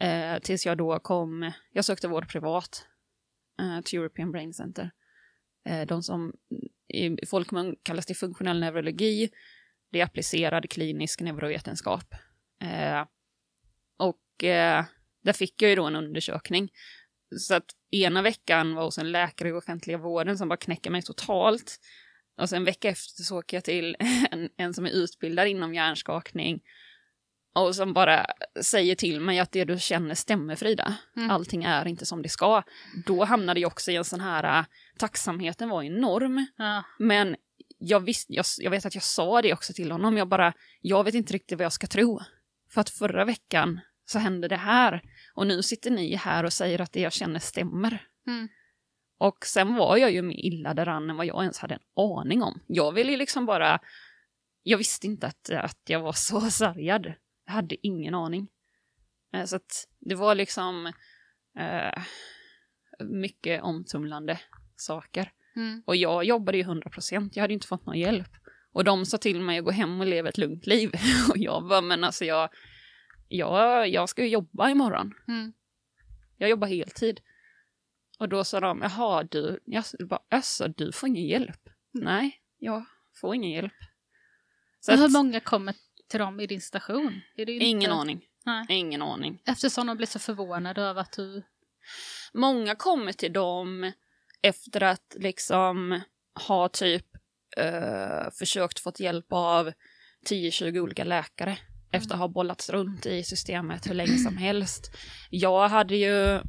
Eh, 0.00 0.38
tills 0.38 0.66
jag 0.66 0.78
då 0.78 0.98
kom, 0.98 1.52
jag 1.72 1.84
sökte 1.84 2.08
vård 2.08 2.28
privat 2.28 2.86
eh, 3.60 3.80
till 3.80 3.98
European 3.98 4.32
Brain 4.32 4.54
Center. 4.54 4.90
Eh, 5.68 5.86
de 5.86 6.02
som 6.02 6.32
i 6.88 7.26
folkmun 7.26 7.76
kallas 7.82 8.06
det 8.06 8.14
funktionell 8.14 8.60
neurologi. 8.60 9.30
Det 9.92 10.00
är 10.00 10.04
applicerad 10.04 10.70
klinisk 10.70 11.20
neurovetenskap. 11.20 12.14
Eh, 12.60 13.06
och 13.98 14.44
eh, 14.44 14.84
där 15.24 15.32
fick 15.32 15.62
jag 15.62 15.68
ju 15.70 15.76
då 15.76 15.86
en 15.86 15.96
undersökning. 15.96 16.70
Så 17.36 17.54
att 17.54 17.70
ena 17.90 18.22
veckan 18.22 18.74
var 18.74 18.84
hos 18.84 18.98
en 18.98 19.12
läkare 19.12 19.48
i 19.48 19.52
offentliga 19.52 19.98
vården 19.98 20.38
som 20.38 20.48
bara 20.48 20.56
knäcker 20.56 20.90
mig 20.90 21.02
totalt. 21.02 21.78
Och 22.40 22.48
sen 22.48 22.56
en 22.56 22.64
vecka 22.64 22.88
efter 22.88 23.22
så 23.22 23.38
åker 23.38 23.56
jag 23.56 23.64
till 23.64 23.96
en, 24.30 24.48
en 24.56 24.74
som 24.74 24.86
är 24.86 24.90
utbildad 24.90 25.48
inom 25.48 25.74
hjärnskakning 25.74 26.60
och 27.54 27.74
som 27.74 27.92
bara 27.92 28.26
säger 28.62 28.94
till 28.94 29.20
mig 29.20 29.38
att 29.38 29.52
det 29.52 29.64
du 29.64 29.78
känner 29.78 30.14
stämmer 30.14 30.56
Frida. 30.56 30.94
Mm. 31.16 31.30
Allting 31.30 31.64
är 31.64 31.88
inte 31.88 32.06
som 32.06 32.22
det 32.22 32.28
ska. 32.28 32.62
Då 33.06 33.24
hamnade 33.24 33.60
jag 33.60 33.68
också 33.72 33.90
i 33.90 33.96
en 33.96 34.04
sån 34.04 34.20
här, 34.20 34.58
äh, 34.58 34.64
tacksamheten 34.98 35.68
var 35.68 35.82
enorm. 35.82 36.46
Ja. 36.56 36.84
Men 36.98 37.36
jag, 37.78 38.00
visst, 38.00 38.26
jag, 38.30 38.44
jag 38.58 38.70
vet 38.70 38.86
att 38.86 38.94
jag 38.94 39.04
sa 39.04 39.42
det 39.42 39.52
också 39.52 39.72
till 39.72 39.92
honom. 39.92 40.16
Jag 40.16 40.28
bara, 40.28 40.52
jag 40.80 41.04
vet 41.04 41.14
inte 41.14 41.32
riktigt 41.32 41.58
vad 41.58 41.64
jag 41.64 41.72
ska 41.72 41.86
tro. 41.86 42.20
För 42.70 42.80
att 42.80 42.90
förra 42.90 43.24
veckan 43.24 43.80
så 44.04 44.18
hände 44.18 44.48
det 44.48 44.56
här. 44.56 45.02
Och 45.34 45.46
nu 45.46 45.62
sitter 45.62 45.90
ni 45.90 46.14
här 46.14 46.44
och 46.44 46.52
säger 46.52 46.80
att 46.80 46.92
det 46.92 47.00
jag 47.00 47.12
känner 47.12 47.38
stämmer. 47.40 48.06
Mm. 48.26 48.48
Och 49.18 49.46
sen 49.46 49.74
var 49.74 49.96
jag 49.96 50.12
ju 50.12 50.22
mer 50.22 50.36
illa 50.46 50.74
däran 50.74 51.10
än 51.10 51.16
vad 51.16 51.26
jag 51.26 51.42
ens 51.42 51.58
hade 51.58 51.74
en 51.74 51.80
aning 51.96 52.42
om. 52.42 52.60
Jag 52.66 52.92
ville 52.92 53.10
ju 53.10 53.16
liksom 53.16 53.46
bara... 53.46 53.78
Jag 54.62 54.78
visste 54.78 55.06
inte 55.06 55.26
att, 55.26 55.50
att 55.50 55.80
jag 55.86 56.00
var 56.00 56.12
så 56.12 56.40
sargad. 56.40 57.12
Jag 57.46 57.52
hade 57.52 57.86
ingen 57.86 58.14
aning. 58.14 58.48
Eh, 59.34 59.44
Så 59.44 59.56
att 59.56 59.88
det 60.00 60.14
var 60.14 60.34
liksom 60.34 60.92
eh, 61.58 62.02
mycket 63.04 63.62
omtumlande 63.62 64.40
saker. 64.76 65.32
Mm. 65.56 65.82
Och 65.86 65.96
jag 65.96 66.24
jobbade 66.24 66.58
ju 66.58 66.62
100 66.64 66.90
procent, 66.90 67.36
jag 67.36 67.42
hade 67.42 67.54
inte 67.54 67.66
fått 67.66 67.86
någon 67.86 67.98
hjälp. 67.98 68.28
Och 68.72 68.84
de 68.84 69.06
sa 69.06 69.18
till 69.18 69.40
mig 69.40 69.58
att 69.58 69.64
gå 69.64 69.70
hem 69.70 70.00
och 70.00 70.06
leva 70.06 70.28
ett 70.28 70.38
lugnt 70.38 70.66
liv. 70.66 70.92
Och 71.30 71.38
jag 71.38 71.68
bara, 71.68 71.80
men 71.80 72.04
alltså 72.04 72.24
jag, 72.24 72.48
jag, 73.28 73.88
jag 73.88 74.08
ska 74.08 74.22
ju 74.22 74.28
jobba 74.28 74.70
imorgon. 74.70 75.14
Mm. 75.28 75.52
Jag 76.36 76.50
jobbar 76.50 76.68
heltid. 76.68 77.20
Och 78.18 78.28
då 78.28 78.44
sa 78.44 78.60
de, 78.60 78.80
jaha 78.82 79.22
du, 79.24 79.60
jag 79.64 79.84
bara, 80.08 80.20
alltså 80.30 80.68
du 80.68 80.92
får 80.92 81.08
ingen 81.08 81.26
hjälp. 81.26 81.68
Nej, 81.92 82.40
jag 82.58 82.84
får 83.20 83.34
ingen 83.34 83.50
hjälp. 83.50 83.72
Så 84.80 84.92
Men 84.92 84.98
hur 84.98 85.06
att, 85.06 85.12
många 85.12 85.40
kommer 85.40 85.74
till 86.08 86.20
dem 86.20 86.40
i 86.40 86.46
din 86.46 86.60
station? 86.60 87.20
Inte... 87.36 87.52
ingen 87.52 87.92
aning. 87.92 88.26
Nej. 88.44 88.66
Ingen 88.68 89.02
aning. 89.02 89.42
Eftersom 89.46 89.86
de 89.86 89.96
blir 89.96 90.06
så 90.06 90.18
förvånade 90.18 90.82
över 90.82 91.00
att 91.00 91.12
du... 91.12 91.42
Många 92.32 92.74
kommer 92.74 93.12
till 93.12 93.32
dem 93.32 93.92
efter 94.42 94.82
att 94.82 95.16
liksom 95.18 96.00
ha 96.48 96.68
typ 96.68 97.06
eh, 97.56 98.30
försökt 98.38 98.80
fått 98.80 99.00
hjälp 99.00 99.26
av 99.30 99.72
10-20 100.28 100.78
olika 100.78 101.04
läkare 101.04 101.58
efter 101.92 102.14
att 102.14 102.20
ha 102.20 102.28
bollats 102.28 102.70
runt 102.70 103.06
i 103.06 103.22
systemet 103.22 103.90
hur 103.90 103.94
länge 103.94 104.18
som 104.18 104.36
helst. 104.36 104.96
Jag 105.30 105.68
hade 105.68 105.96
ju 105.96 106.40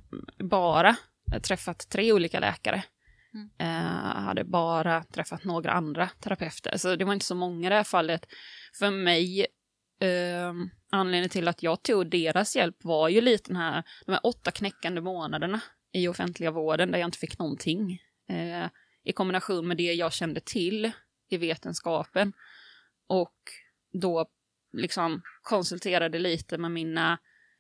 bara 0.50 0.96
träffat 1.44 1.90
tre 1.90 2.14
olika 2.14 2.40
läkare. 2.40 2.84
Mm. 3.34 3.50
Eh, 3.60 4.22
hade 4.22 4.44
bara 4.44 5.04
träffat 5.04 5.44
några 5.44 5.72
andra 5.72 6.10
terapeuter, 6.20 6.78
så 6.78 6.96
det 6.96 7.06
var 7.06 7.14
inte 7.14 7.26
så 7.26 7.36
många 7.36 7.68
i 7.68 7.70
det 7.70 7.76
här 7.76 7.84
fallet. 7.84 8.26
För 8.80 8.92
mig, 8.92 9.46
eh, 10.02 10.54
anledningen 10.92 11.30
till 11.30 11.48
att 11.48 11.64
jag 11.64 11.84
tog 11.84 12.10
deras 12.10 12.56
hjälp 12.56 12.76
var 12.84 13.10
ju 13.10 13.22
lite 13.22 13.50
den 13.50 13.62
här, 13.62 13.84
de 14.06 14.12
här 14.12 14.26
åtta 14.26 14.52
knäckande 14.52 15.02
månaderna 15.02 15.62
i 15.94 16.08
offentliga 16.08 16.52
vården 16.52 16.92
där 16.92 17.00
jag 17.00 17.08
inte 17.08 17.18
fick 17.18 17.40
någonting. 17.40 18.00
Eh, 18.30 18.70
i 19.04 19.12
kombination 19.12 19.68
med 19.68 19.78
det 19.78 19.94
jag 19.94 20.14
kände 20.14 20.40
till 20.40 20.92
i 21.30 21.38
vetenskapen 21.38 22.34
och 23.08 23.36
då 23.94 24.30
liksom 24.74 25.22
konsulterade 25.42 26.20
lite 26.20 26.58
med 26.58 26.72
mina 26.72 27.20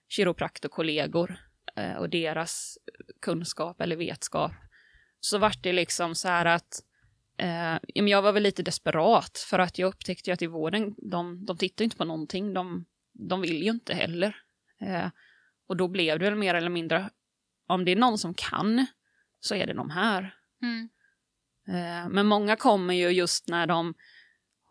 kiropraktorkollegor 0.10 1.36
eh, 1.76 1.96
och 1.96 2.10
deras 2.10 2.78
kunskap 3.22 3.82
eller 3.82 3.96
vetskap. 3.96 4.52
Så 5.20 5.38
vart 5.38 5.64
det 5.64 5.74
liksom 5.74 6.16
så 6.16 6.28
här 6.28 6.46
att 6.46 6.84
eh, 7.38 7.78
jag 7.94 8.22
var 8.22 8.32
väl 8.32 8.44
lite 8.44 8.64
desperat 8.64 9.38
för 9.38 9.60
att 9.60 9.80
jag 9.80 9.88
upptäckte 9.88 10.30
ju 10.30 10.34
att 10.34 10.42
i 10.42 10.48
vården, 10.48 10.96
de, 10.98 11.46
de 11.46 11.58
tittar 11.58 11.86
inte 11.86 11.98
på 11.98 12.06
någonting, 12.06 12.54
de, 12.54 12.86
de 13.14 13.42
vill 13.42 13.64
ju 13.64 13.70
inte 13.70 13.94
heller. 13.94 14.36
Eh, 14.80 15.08
och 15.68 15.78
då 15.78 15.88
blev 15.88 16.20
det 16.20 16.26
väl 16.26 16.40
mer 16.40 16.54
eller 16.54 16.70
mindre, 16.70 17.10
om 17.68 17.86
det 17.86 17.92
är 17.92 17.96
någon 17.96 18.18
som 18.18 18.34
kan 18.34 18.86
så 19.40 19.56
är 19.56 19.68
det 19.68 19.74
de 19.74 19.90
här. 19.90 20.36
Mm. 20.62 20.90
Eh, 21.72 22.10
men 22.10 22.26
många 22.26 22.56
kommer 22.56 22.94
ju 22.94 23.10
just 23.10 23.48
när 23.48 23.68
de, 23.68 23.94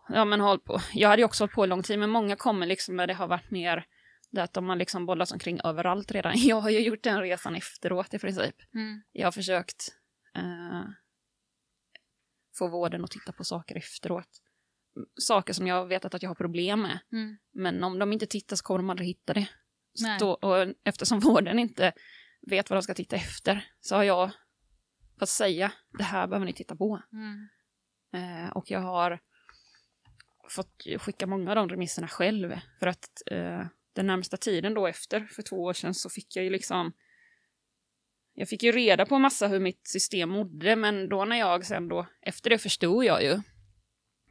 ja 0.08 0.24
men 0.24 0.40
håll 0.40 0.60
på, 0.60 0.80
jag 0.92 1.08
hade 1.08 1.22
ju 1.22 1.26
också 1.26 1.42
hållit 1.42 1.54
på 1.54 1.66
lång 1.66 1.82
tid, 1.82 1.98
men 1.98 2.10
många 2.10 2.36
kommer 2.36 2.66
liksom 2.66 2.96
när 2.96 3.06
det 3.06 3.14
har 3.14 3.28
varit 3.28 3.50
mer 3.50 3.86
Det 4.30 4.42
att 4.42 4.52
de 4.52 4.68
har 4.68 4.76
liksom 4.76 5.06
bollats 5.06 5.32
omkring 5.32 5.60
överallt 5.64 6.12
redan. 6.12 6.32
Jag 6.36 6.60
har 6.60 6.70
ju 6.70 6.80
gjort 6.80 7.02
den 7.02 7.20
resan 7.20 7.54
efteråt 7.54 8.14
i 8.14 8.18
princip. 8.18 8.54
Mm. 8.74 9.02
Jag 9.12 9.26
har 9.26 9.32
försökt 9.32 9.88
eh, 10.36 10.82
få 12.58 12.68
vården 12.68 13.04
att 13.04 13.10
titta 13.10 13.32
på 13.32 13.44
saker 13.44 13.76
efteråt. 13.76 14.28
Saker 15.20 15.52
som 15.52 15.66
jag 15.66 15.86
vetat 15.86 16.14
att 16.14 16.22
jag 16.22 16.30
har 16.30 16.34
problem 16.34 16.82
med. 16.82 16.98
Mm. 17.12 17.38
Men 17.52 17.84
om 17.84 17.98
de 17.98 18.12
inte 18.12 18.26
tittar 18.26 18.56
så 18.56 18.64
kommer 18.64 18.78
de 18.78 18.90
aldrig 18.90 19.08
hitta 19.08 19.34
det. 19.34 19.48
Då, 20.18 20.30
och 20.30 20.74
eftersom 20.84 21.20
vården 21.30 21.58
inte 21.58 21.92
vet 22.46 22.70
vad 22.70 22.76
de 22.76 22.82
ska 22.82 22.94
titta 22.94 23.16
efter 23.16 23.70
så 23.80 23.96
har 23.96 24.02
jag 24.02 24.30
fått 25.20 25.28
säga 25.28 25.72
det 25.98 26.02
här 26.04 26.26
behöver 26.26 26.46
ni 26.46 26.52
titta 26.52 26.76
på. 26.76 27.02
Mm. 27.12 27.48
Eh, 28.12 28.50
och 28.50 28.70
jag 28.70 28.80
har 28.80 29.18
fått 30.48 30.86
skicka 30.98 31.26
många 31.26 31.50
av 31.50 31.56
de 31.56 31.68
remisserna 31.68 32.08
själv. 32.08 32.60
För 32.78 32.86
att 32.86 33.22
eh, 33.26 33.66
den 33.92 34.06
närmsta 34.06 34.36
tiden 34.36 34.74
då 34.74 34.86
efter, 34.86 35.20
för 35.20 35.42
två 35.42 35.56
år 35.56 35.72
sedan, 35.72 35.94
så 35.94 36.10
fick 36.10 36.36
jag 36.36 36.44
ju 36.44 36.50
liksom... 36.50 36.92
Jag 38.34 38.48
fick 38.48 38.62
ju 38.62 38.72
reda 38.72 39.06
på 39.06 39.18
massa 39.18 39.48
hur 39.48 39.60
mitt 39.60 39.88
system 39.88 40.28
mådde, 40.28 40.76
men 40.76 41.08
då 41.08 41.24
när 41.24 41.36
jag 41.36 41.66
sen 41.66 41.88
då, 41.88 42.06
efter 42.22 42.50
det 42.50 42.58
förstod 42.58 43.04
jag 43.04 43.22
ju 43.22 43.40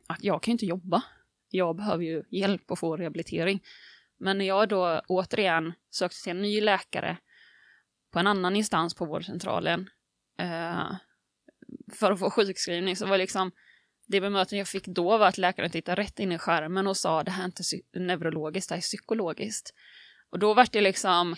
att 0.08 0.24
jag 0.24 0.44
kan 0.44 0.52
ju 0.52 0.54
inte 0.54 0.66
jobba. 0.66 1.04
Jag 1.50 1.76
behöver 1.76 2.04
ju 2.04 2.24
hjälp 2.30 2.72
och 2.72 2.80
få 2.80 2.98
rehabilitering. 2.98 3.64
Men 4.18 4.38
när 4.38 4.46
jag 4.46 4.70
då 4.70 5.02
återigen 5.08 5.74
sökte 5.90 6.24
till 6.24 6.32
en 6.32 6.42
ny 6.42 6.62
läkare 6.62 7.18
på 8.12 8.20
en 8.20 8.28
annan 8.28 8.56
instans 8.56 8.94
på 8.94 9.06
vårdcentralen 9.06 9.90
eh, 10.40 10.96
för 11.94 12.12
att 12.12 12.20
få 12.20 12.30
sjukskrivning 12.30 12.96
så 12.96 13.06
var 13.06 13.18
liksom 13.18 13.52
det 14.08 14.22
bemötande 14.22 14.58
jag 14.58 14.68
fick 14.68 14.88
då 14.88 15.18
var 15.18 15.28
att 15.28 15.38
läkaren 15.38 15.72
tittade 15.72 16.02
rätt 16.02 16.20
in 16.20 16.32
i 16.32 16.38
skärmen 16.38 16.88
och 16.88 16.98
sa 16.98 17.24
det 17.24 17.32
här 17.32 17.44
är 17.44 17.46
inte 17.46 17.64
neurologiskt, 18.00 18.70
det 18.70 18.76
här 18.76 18.80
är 18.80 18.82
psykologiskt. 18.82 19.74
Och 20.30 20.40
då 20.40 20.54
var 20.54 20.68
det 20.72 20.82
liksom, 20.82 21.36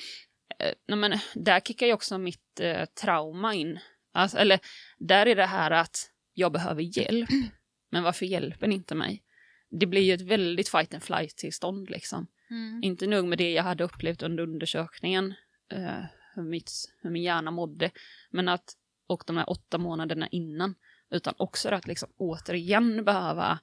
eh, 0.60 0.74
nej 0.88 0.98
men, 0.98 1.20
där 1.36 1.60
kickar 1.60 1.88
ju 1.88 1.94
också 1.94 2.18
mitt 2.18 2.60
eh, 2.60 2.86
trauma 2.86 3.54
in. 3.54 3.80
Alltså, 4.14 4.38
eller 4.38 4.60
där 4.98 5.26
är 5.26 5.36
det 5.36 5.46
här 5.46 5.72
att 5.72 6.12
jag 6.34 6.52
behöver 6.52 6.98
hjälp, 6.98 7.30
men 7.92 8.04
varför 8.04 8.26
hjälper 8.26 8.68
ni 8.68 8.76
inte 8.76 8.96
mig? 8.96 9.24
Det 9.70 9.86
blir 9.86 10.02
ju 10.02 10.14
ett 10.14 10.22
väldigt 10.22 10.70
fight 10.70 10.94
and 10.94 11.04
flight 11.04 11.38
tillstånd 11.38 11.90
liksom. 11.90 12.28
Mm. 12.50 12.84
Inte 12.84 13.08
nog 13.08 13.28
med 13.28 13.38
det 13.38 13.52
jag 13.52 13.64
hade 13.64 13.84
upplevt 13.84 14.24
under 14.24 14.44
undersökningen, 14.44 15.34
eh, 15.72 16.04
hur, 16.36 16.44
mitt, 16.44 16.72
hur 17.02 17.10
min 17.10 17.24
hjärna 17.24 17.52
mådde, 17.52 17.92
men 18.30 18.50
att, 18.50 18.74
och 19.12 19.24
de 19.28 19.38
här 19.38 19.50
åtta 19.50 19.78
månaderna 19.78 20.28
innan, 20.28 20.76
utan 21.10 21.34
också 21.38 21.70
att 21.70 21.88
liksom 21.88 22.10
återigen 22.18 23.06
behöva 23.06 23.60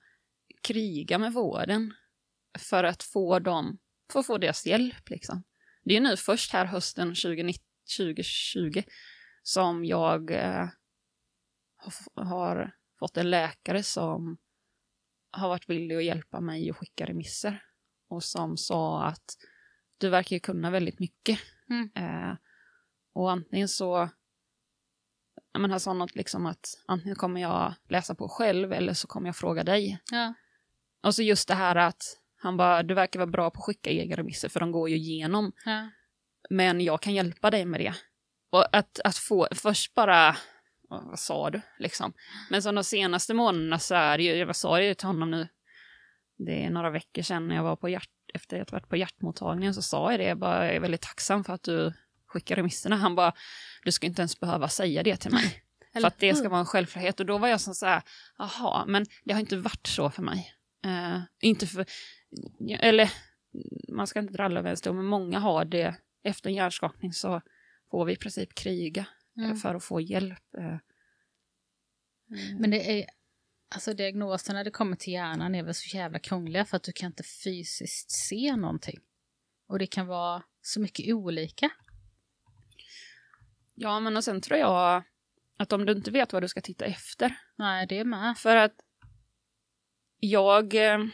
kriga 0.63 1.19
med 1.19 1.33
vården 1.33 1.95
för 2.59 2.85
att 2.85 3.03
få 3.03 3.39
dem, 3.39 3.79
för 4.13 4.21
att 4.21 4.27
få 4.27 4.39
deras 4.39 4.67
hjälp 4.67 5.11
liksom. 5.11 5.43
Det 5.85 5.97
är 5.97 6.01
nu 6.01 6.17
först 6.17 6.53
här 6.53 6.65
hösten 6.65 7.09
2019, 7.09 7.65
2020 7.99 8.83
som 9.43 9.85
jag 9.85 10.31
eh, 10.31 10.69
har, 12.15 12.75
fått 12.99 13.17
en 13.17 13.31
läkare 13.31 13.83
som 13.83 14.39
har 15.31 15.49
varit 15.49 15.69
villig 15.69 15.97
att 15.97 16.05
hjälpa 16.05 16.41
mig 16.41 16.71
att 16.71 16.77
skicka 16.77 17.07
remisser 17.07 17.63
och 18.09 18.25
som 18.25 18.57
sa 18.57 19.05
att 19.05 19.37
du 19.99 20.09
verkar 20.09 20.37
ju 20.37 20.41
kunna 20.41 20.71
väldigt 20.71 20.99
mycket. 20.99 21.39
Mm. 21.71 21.91
Eh, 21.95 22.37
och 23.13 23.33
antingen 23.33 23.69
så, 23.69 24.09
men 25.59 25.71
han 25.71 25.81
sa 25.81 25.93
något 25.93 26.17
liksom 26.17 26.47
att 26.47 26.67
antingen 26.87 27.17
kommer 27.17 27.41
jag 27.41 27.75
läsa 27.89 28.15
på 28.15 28.29
själv 28.29 28.73
eller 28.73 28.93
så 28.93 29.07
kommer 29.07 29.29
jag 29.29 29.37
fråga 29.37 29.65
dig. 29.65 29.99
Ja. 30.11 30.35
Och 31.03 31.15
så 31.15 31.23
just 31.23 31.49
det 31.49 31.55
här 31.55 31.77
att 31.77 32.03
han 32.37 32.57
bara, 32.57 32.83
du 32.83 32.95
verkar 32.95 33.19
vara 33.19 33.31
bra 33.31 33.51
på 33.51 33.59
att 33.59 33.65
skicka 33.65 33.91
egna 33.91 34.17
remisser 34.17 34.49
för 34.49 34.61
de 34.61 34.73
går 34.73 34.89
ju 34.89 34.97
igenom. 34.97 35.53
Ja. 35.65 35.89
Men 36.51 36.81
jag 36.81 37.03
kan 37.03 37.15
hjälpa 37.15 37.51
dig 37.51 37.65
med 37.65 37.81
det. 37.81 37.95
Och 38.51 38.77
att, 38.77 39.01
att 39.05 39.17
få, 39.17 39.49
först 39.53 39.95
bara, 39.95 40.37
vad 40.89 41.05
vad 41.05 41.19
sa 41.19 41.51
du 41.51 41.61
liksom? 41.79 42.13
Men 42.51 42.63
så 42.63 42.73
de 42.73 42.85
senaste 42.85 43.35
månaderna 43.35 43.79
så 43.79 43.95
är 43.95 44.19
det 44.19 44.25
ju, 44.25 44.35
jag 44.35 44.57
sa 44.57 44.79
det 44.79 44.95
till 44.95 45.07
honom 45.07 45.31
nu, 45.31 45.49
det 46.37 46.65
är 46.65 46.71
några 46.71 46.91
veckor 46.91 47.23
sedan 47.23 47.49
när 47.49 47.57
jag 47.57 47.63
var 47.63 47.77
på 47.77 47.89
hjärt, 47.89 48.11
efter 48.35 48.61
att 48.61 48.69
jag 48.69 48.73
varit 48.73 48.89
på 48.89 48.97
hjärtmottagningen 48.97 49.75
så 49.75 49.83
sa 49.83 50.11
jag 50.11 50.21
det, 50.21 50.27
jag 50.27 50.39
bara, 50.39 50.67
jag 50.67 50.77
är 50.77 50.81
väldigt 50.81 51.03
tacksam 51.03 51.45
för 51.45 51.53
att 51.53 51.63
du 51.63 51.93
skickar 52.29 52.57
remisserna. 52.57 52.97
Han 52.97 53.15
bara, 53.15 53.33
du 53.85 53.93
ska 53.93 54.07
inte 54.07 54.23
ens 54.23 54.41
behöva 54.41 54.69
säga 54.69 55.03
det 55.03 55.17
till 55.17 55.31
mig. 55.33 55.63
för 55.93 56.07
att 56.07 56.19
det 56.19 56.35
ska 56.35 56.49
vara 56.49 56.61
en 56.61 56.67
självklarhet. 56.67 57.21
Och 57.21 57.27
då 57.27 57.39
var 57.39 57.49
jag 57.49 57.61
som 57.61 57.75
så 57.75 57.87
här, 57.87 58.03
jaha, 58.39 58.85
men 58.87 59.07
det 59.25 59.33
har 59.33 59.41
inte 59.41 59.57
varit 59.57 59.87
så 59.87 60.11
för 60.11 60.23
mig. 60.23 60.55
Eh, 60.85 61.21
inte 61.41 61.67
för, 61.67 61.87
eller 62.79 63.13
man 63.89 64.07
ska 64.07 64.19
inte 64.19 64.33
dra 64.33 64.45
alla 64.45 64.61
över 64.61 64.71
en 64.71 64.77
stol, 64.77 64.95
men 64.97 65.05
många 65.05 65.39
har 65.39 65.65
det. 65.65 65.95
Efter 66.25 66.51
en 66.51 66.57
hjärnskakning 66.57 67.13
så 67.13 67.43
får 67.91 68.05
vi 68.05 68.13
i 68.13 68.17
princip 68.17 68.55
kriga 68.55 69.01
eh, 69.39 69.45
Mm. 69.45 69.57
för 69.57 69.75
att 69.75 69.85
få 69.85 70.01
hjälp. 70.01 70.55
eh. 70.59 70.77
Men 72.59 72.71
det 72.71 73.01
är, 73.01 73.07
alltså 73.75 73.95
diagnoserna 73.95 74.65
det 74.65 74.71
kommer 74.71 74.97
till 74.97 75.13
hjärnan 75.13 75.55
är 75.55 75.63
väl 75.63 75.75
så 75.75 75.97
jävla 75.97 76.19
krångliga 76.19 76.65
för 76.65 76.77
att 76.77 76.83
du 76.83 76.93
kan 76.93 77.07
inte 77.07 77.23
fysiskt 77.23 78.11
se 78.11 78.57
någonting. 78.57 78.99
Och 79.69 79.79
det 79.79 79.87
kan 79.87 80.07
vara 80.07 80.43
så 80.63 80.81
mycket 80.81 81.15
olika. 81.15 81.71
Ja, 83.81 84.01
men 84.01 84.17
och 84.17 84.25
sen 84.25 84.41
tror 84.41 84.59
jag 84.59 85.03
att 85.59 85.73
om 85.73 85.87
du 85.87 85.93
inte 85.93 86.11
vet 86.11 86.33
vad 86.33 86.43
du 86.43 86.49
ska 86.49 86.61
titta 86.61 86.85
efter, 86.85 87.39
Nej, 87.57 87.87
det 87.87 87.99
är 87.99 88.05
med. 88.05 88.39
För 88.39 88.57
att 88.57 88.75
jag... 90.21 90.75
eh, 90.75 91.05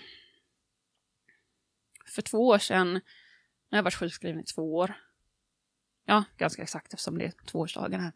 För 2.07 2.23
två 2.23 2.47
år 2.49 2.59
sedan, 2.59 2.93
när 3.71 3.79
jag 3.79 3.83
varit 3.83 3.95
sjukskriven 3.95 4.41
i 4.41 4.45
två 4.45 4.75
år, 4.75 4.95
ja, 6.05 6.25
ganska 6.37 6.63
exakt 6.63 6.93
eftersom 6.95 7.19
det 7.19 7.25
är 7.25 7.33
tvåårsdagen 7.47 8.01
här, 8.01 8.13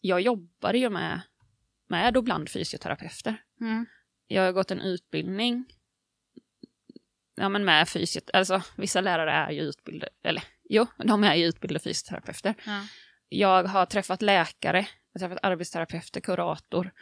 jag 0.00 0.20
jobbade 0.20 0.78
ju 0.78 0.90
med, 0.90 1.20
med 1.88 2.16
och 2.16 2.24
bland 2.24 2.48
fysioterapeuter. 2.50 3.42
Mm. 3.60 3.86
Jag 4.26 4.42
har 4.42 4.52
gått 4.52 4.70
en 4.70 4.80
utbildning, 4.80 5.64
ja 7.34 7.48
men 7.48 7.64
med 7.64 7.88
fysiot, 7.88 8.30
alltså 8.32 8.62
vissa 8.76 9.00
lärare 9.00 9.32
är 9.32 9.50
ju 9.50 9.60
utbildade, 9.60 10.12
eller 10.22 10.44
jo, 10.68 10.86
de 10.96 11.24
är 11.24 11.34
ju 11.34 11.46
utbildade 11.46 11.80
fysioterapeuter. 11.84 12.54
Ja. 12.66 12.86
Jag 13.34 13.64
har 13.64 13.86
träffat 13.86 14.22
läkare, 14.22 14.86
jag 15.12 15.20
har 15.20 15.28
träffat 15.28 15.44
arbetsterapeuter, 15.44 16.20
kurator. 16.20 16.92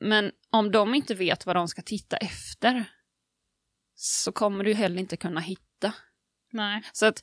Men 0.00 0.32
om 0.50 0.70
de 0.70 0.94
inte 0.94 1.14
vet 1.14 1.46
vad 1.46 1.56
de 1.56 1.68
ska 1.68 1.82
titta 1.82 2.16
efter 2.16 2.84
så 3.94 4.32
kommer 4.32 4.64
du 4.64 4.74
heller 4.74 5.00
inte 5.00 5.16
kunna 5.16 5.40
hitta. 5.40 5.94
Nej. 6.52 6.82
Så 6.92 7.06
att, 7.06 7.22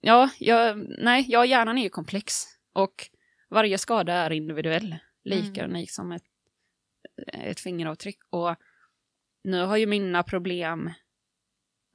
ja, 0.00 0.30
jag, 0.38 0.86
nej, 0.98 1.24
ja, 1.28 1.44
hjärnan 1.44 1.78
är 1.78 1.82
ju 1.82 1.88
komplex 1.88 2.34
och 2.72 3.10
varje 3.50 3.78
skada 3.78 4.12
är 4.12 4.30
individuell, 4.30 4.96
lika 5.24 5.60
Mm. 5.60 5.70
unik 5.70 5.90
som 5.90 6.12
ett, 6.12 6.24
ett 7.32 7.60
fingeravtryck. 7.60 8.18
Och 8.30 8.56
nu 9.44 9.60
har 9.62 9.76
ju 9.76 9.86
mina 9.86 10.22
problem, 10.22 10.86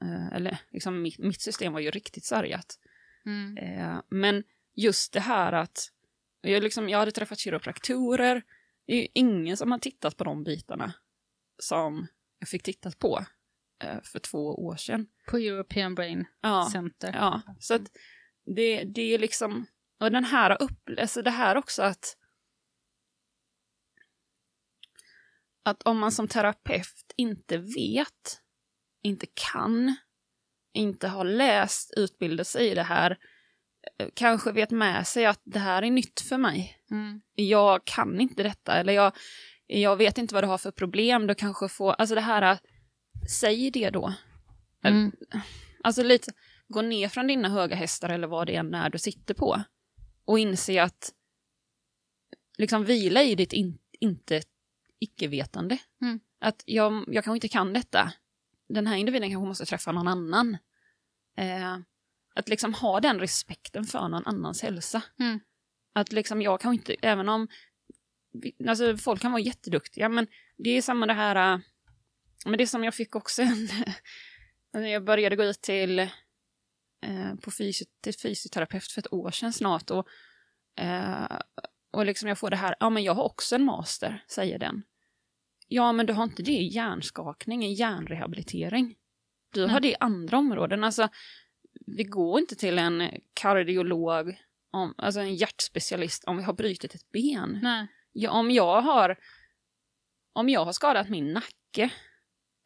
eh, 0.04 0.36
eller 0.36 0.58
liksom 0.72 1.02
mitt, 1.02 1.20
mitt 1.20 1.42
system 1.42 1.74
var 1.74 1.80
ju 1.80 1.92
riktigt 1.92 2.26
sargat. 2.26 2.78
Mm. 3.26 3.58
Eh, 3.58 4.02
men 4.10 4.44
just 4.76 5.14
det 5.14 5.20
här 5.20 5.52
att 5.54 5.92
jag, 6.42 6.64
liksom, 6.64 6.90
jag 6.90 7.00
hade 7.00 7.12
träffat 7.12 7.40
kiropraktorer. 7.40 8.44
Det 8.86 8.94
är 8.94 9.02
ju 9.02 9.08
ingen 9.14 9.58
som 9.58 9.72
har 9.72 9.80
tittat 9.80 10.18
på 10.18 10.24
de 10.24 10.44
bitarna 10.44 10.94
som 11.58 12.08
jag 12.40 12.50
fick 12.50 12.64
tittat 12.64 13.00
på 13.00 13.26
eh, 13.84 14.02
för 14.04 14.20
två 14.20 14.66
år 14.66 14.76
sedan. 14.76 15.08
På 15.30 15.38
European 15.38 15.96
Brain 15.96 16.26
Ja, 16.42 16.70
Center. 16.72 17.14
ja. 17.14 17.42
så 17.60 17.74
att 17.74 17.92
det, 18.56 18.84
det 18.84 19.02
är 19.02 19.20
liksom, 19.20 19.66
och 20.00 20.12
den 20.12 20.26
här 20.26 20.62
upp, 20.62 20.90
alltså 21.00 21.22
det 21.22 21.32
här 21.32 21.56
också 21.56 21.84
att 21.84 22.18
att 25.64 25.84
om 25.84 26.00
man 26.00 26.12
som 26.12 26.28
terapeut 26.28 27.14
inte 27.16 27.58
vet, 27.58 28.42
inte 29.02 29.26
kan, 29.34 29.96
inte 30.74 31.08
har 31.08 31.24
läst, 31.26 31.94
utbildat 31.98 32.48
sig 32.48 32.68
i 32.68 32.76
det 32.76 32.84
här, 32.84 33.18
eh, 34.00 34.08
kanske 34.14 34.52
vet 34.52 34.72
med 34.72 35.08
sig 35.08 35.26
att 35.26 35.42
det 35.44 35.60
här 35.60 35.82
är 35.82 35.92
nytt 35.92 36.22
för 36.22 36.38
mig. 36.38 36.78
Mm. 36.92 37.22
Jag 37.36 37.86
kan 37.86 38.22
inte 38.22 38.44
detta, 38.44 38.74
eller 38.74 38.94
jag, 38.94 39.14
jag 39.68 39.96
vet 39.96 40.18
inte 40.18 40.34
vad 40.34 40.44
du 40.44 40.48
har 40.48 40.58
för 40.58 40.72
problem, 40.72 41.28
då 41.28 41.36
kanske 41.36 41.68
får, 41.68 41.92
alltså 41.92 42.16
det 42.16 42.22
här, 42.22 42.60
säg 43.30 43.72
det 43.72 43.90
då. 43.90 44.14
Mm. 44.84 45.12
Alltså 45.84 46.04
lite, 46.04 46.32
gå 46.68 46.82
ner 46.82 47.10
från 47.10 47.28
dina 47.28 47.50
höga 47.50 47.76
hästar 47.76 48.10
eller 48.10 48.28
vad 48.28 48.48
det 48.48 48.56
än 48.56 48.74
är 48.74 48.90
du 48.90 49.00
sitter 49.00 49.34
på. 49.34 49.64
Och 50.26 50.40
inse 50.40 50.84
att, 50.84 51.14
liksom 52.58 52.86
vila 52.86 53.24
i 53.24 53.36
ditt 53.36 53.54
in, 53.54 53.78
inte 54.00 54.42
icke-vetande. 55.00 55.78
Mm. 56.02 56.20
Att 56.40 56.64
jag, 56.66 57.04
jag 57.08 57.24
kanske 57.24 57.38
inte 57.38 57.48
kan 57.48 57.74
detta. 57.74 58.14
Den 58.74 58.88
här 58.88 58.96
individen 58.98 59.30
kanske 59.30 59.48
måste 59.48 59.66
träffa 59.66 59.92
någon 59.92 60.08
annan. 60.08 60.58
Eh, 61.38 61.78
att 62.36 62.50
liksom 62.50 62.74
ha 62.74 63.00
den 63.00 63.20
respekten 63.20 63.84
för 63.84 64.08
någon 64.08 64.26
annans 64.26 64.62
hälsa. 64.62 65.04
Mm. 65.20 65.40
Att 65.94 66.12
liksom 66.12 66.42
jag 66.42 66.62
kan 66.62 66.74
inte, 66.74 66.96
även 67.02 67.30
om 67.30 67.48
alltså 68.68 68.98
folk 68.98 69.22
kan 69.22 69.32
vara 69.32 69.42
jätteduktiga, 69.42 70.10
men 70.10 70.28
det 70.58 70.70
är 70.70 70.82
samma 70.82 71.06
det 71.06 71.14
här, 71.14 71.54
äh, 71.54 71.60
men 72.46 72.58
det 72.58 72.68
som 72.68 72.84
jag 72.84 72.96
fick 72.96 73.16
också 73.16 73.42
en, 73.42 73.70
Jag 74.72 75.04
började 75.04 75.36
gå 75.36 75.44
ut 75.44 75.62
till, 75.62 76.00
eh, 76.00 77.36
på 77.42 77.52
fysio, 77.52 77.86
till 78.02 78.14
fysioterapeut 78.14 78.92
för 78.92 79.02
ett 79.02 79.14
år 79.14 79.32
sedan 79.32 79.54
snart 79.54 79.92
och, 79.92 80.08
eh, 80.84 81.40
och 81.92 82.06
liksom 82.06 82.30
jag 82.30 82.38
får 82.38 82.50
det 82.50 82.56
här, 82.56 82.76
ja 82.80 82.90
men 82.90 83.04
jag 83.04 83.14
har 83.14 83.24
också 83.24 83.56
en 83.56 83.64
master, 83.64 84.24
säger 84.28 84.60
den. 84.60 84.84
Ja 85.74 85.92
men 85.92 86.06
du 86.06 86.14
har 86.14 86.24
inte 86.24 86.44
det 86.44 86.52
i 86.52 86.68
hjärnskakning, 86.68 87.66
i 87.66 87.74
hjärnrehabilitering. 87.74 88.96
Du 89.54 89.66
har 89.66 89.80
det 89.80 89.88
i 89.88 89.96
andra 90.00 90.38
områden. 90.38 90.84
Alltså, 90.84 91.10
vi 91.86 92.04
går 92.04 92.40
inte 92.40 92.56
till 92.56 92.80
en 92.80 93.10
kardiolog, 93.34 94.36
om, 94.72 94.94
alltså 94.98 95.20
en 95.20 95.36
hjärtspecialist, 95.36 96.24
om 96.24 96.38
vi 96.38 96.44
har 96.44 96.54
brutit 96.54 96.96
ett 96.96 97.12
ben. 97.12 97.60
Nej. 97.62 97.88
Ja, 98.12 98.32
om 98.32 98.52
jag 98.52 98.82
har 98.82 99.18
om 100.34 100.50
jag 100.50 100.66
har 100.66 100.72
skadat 100.72 101.10
min 101.10 101.34
nacke 101.34 101.90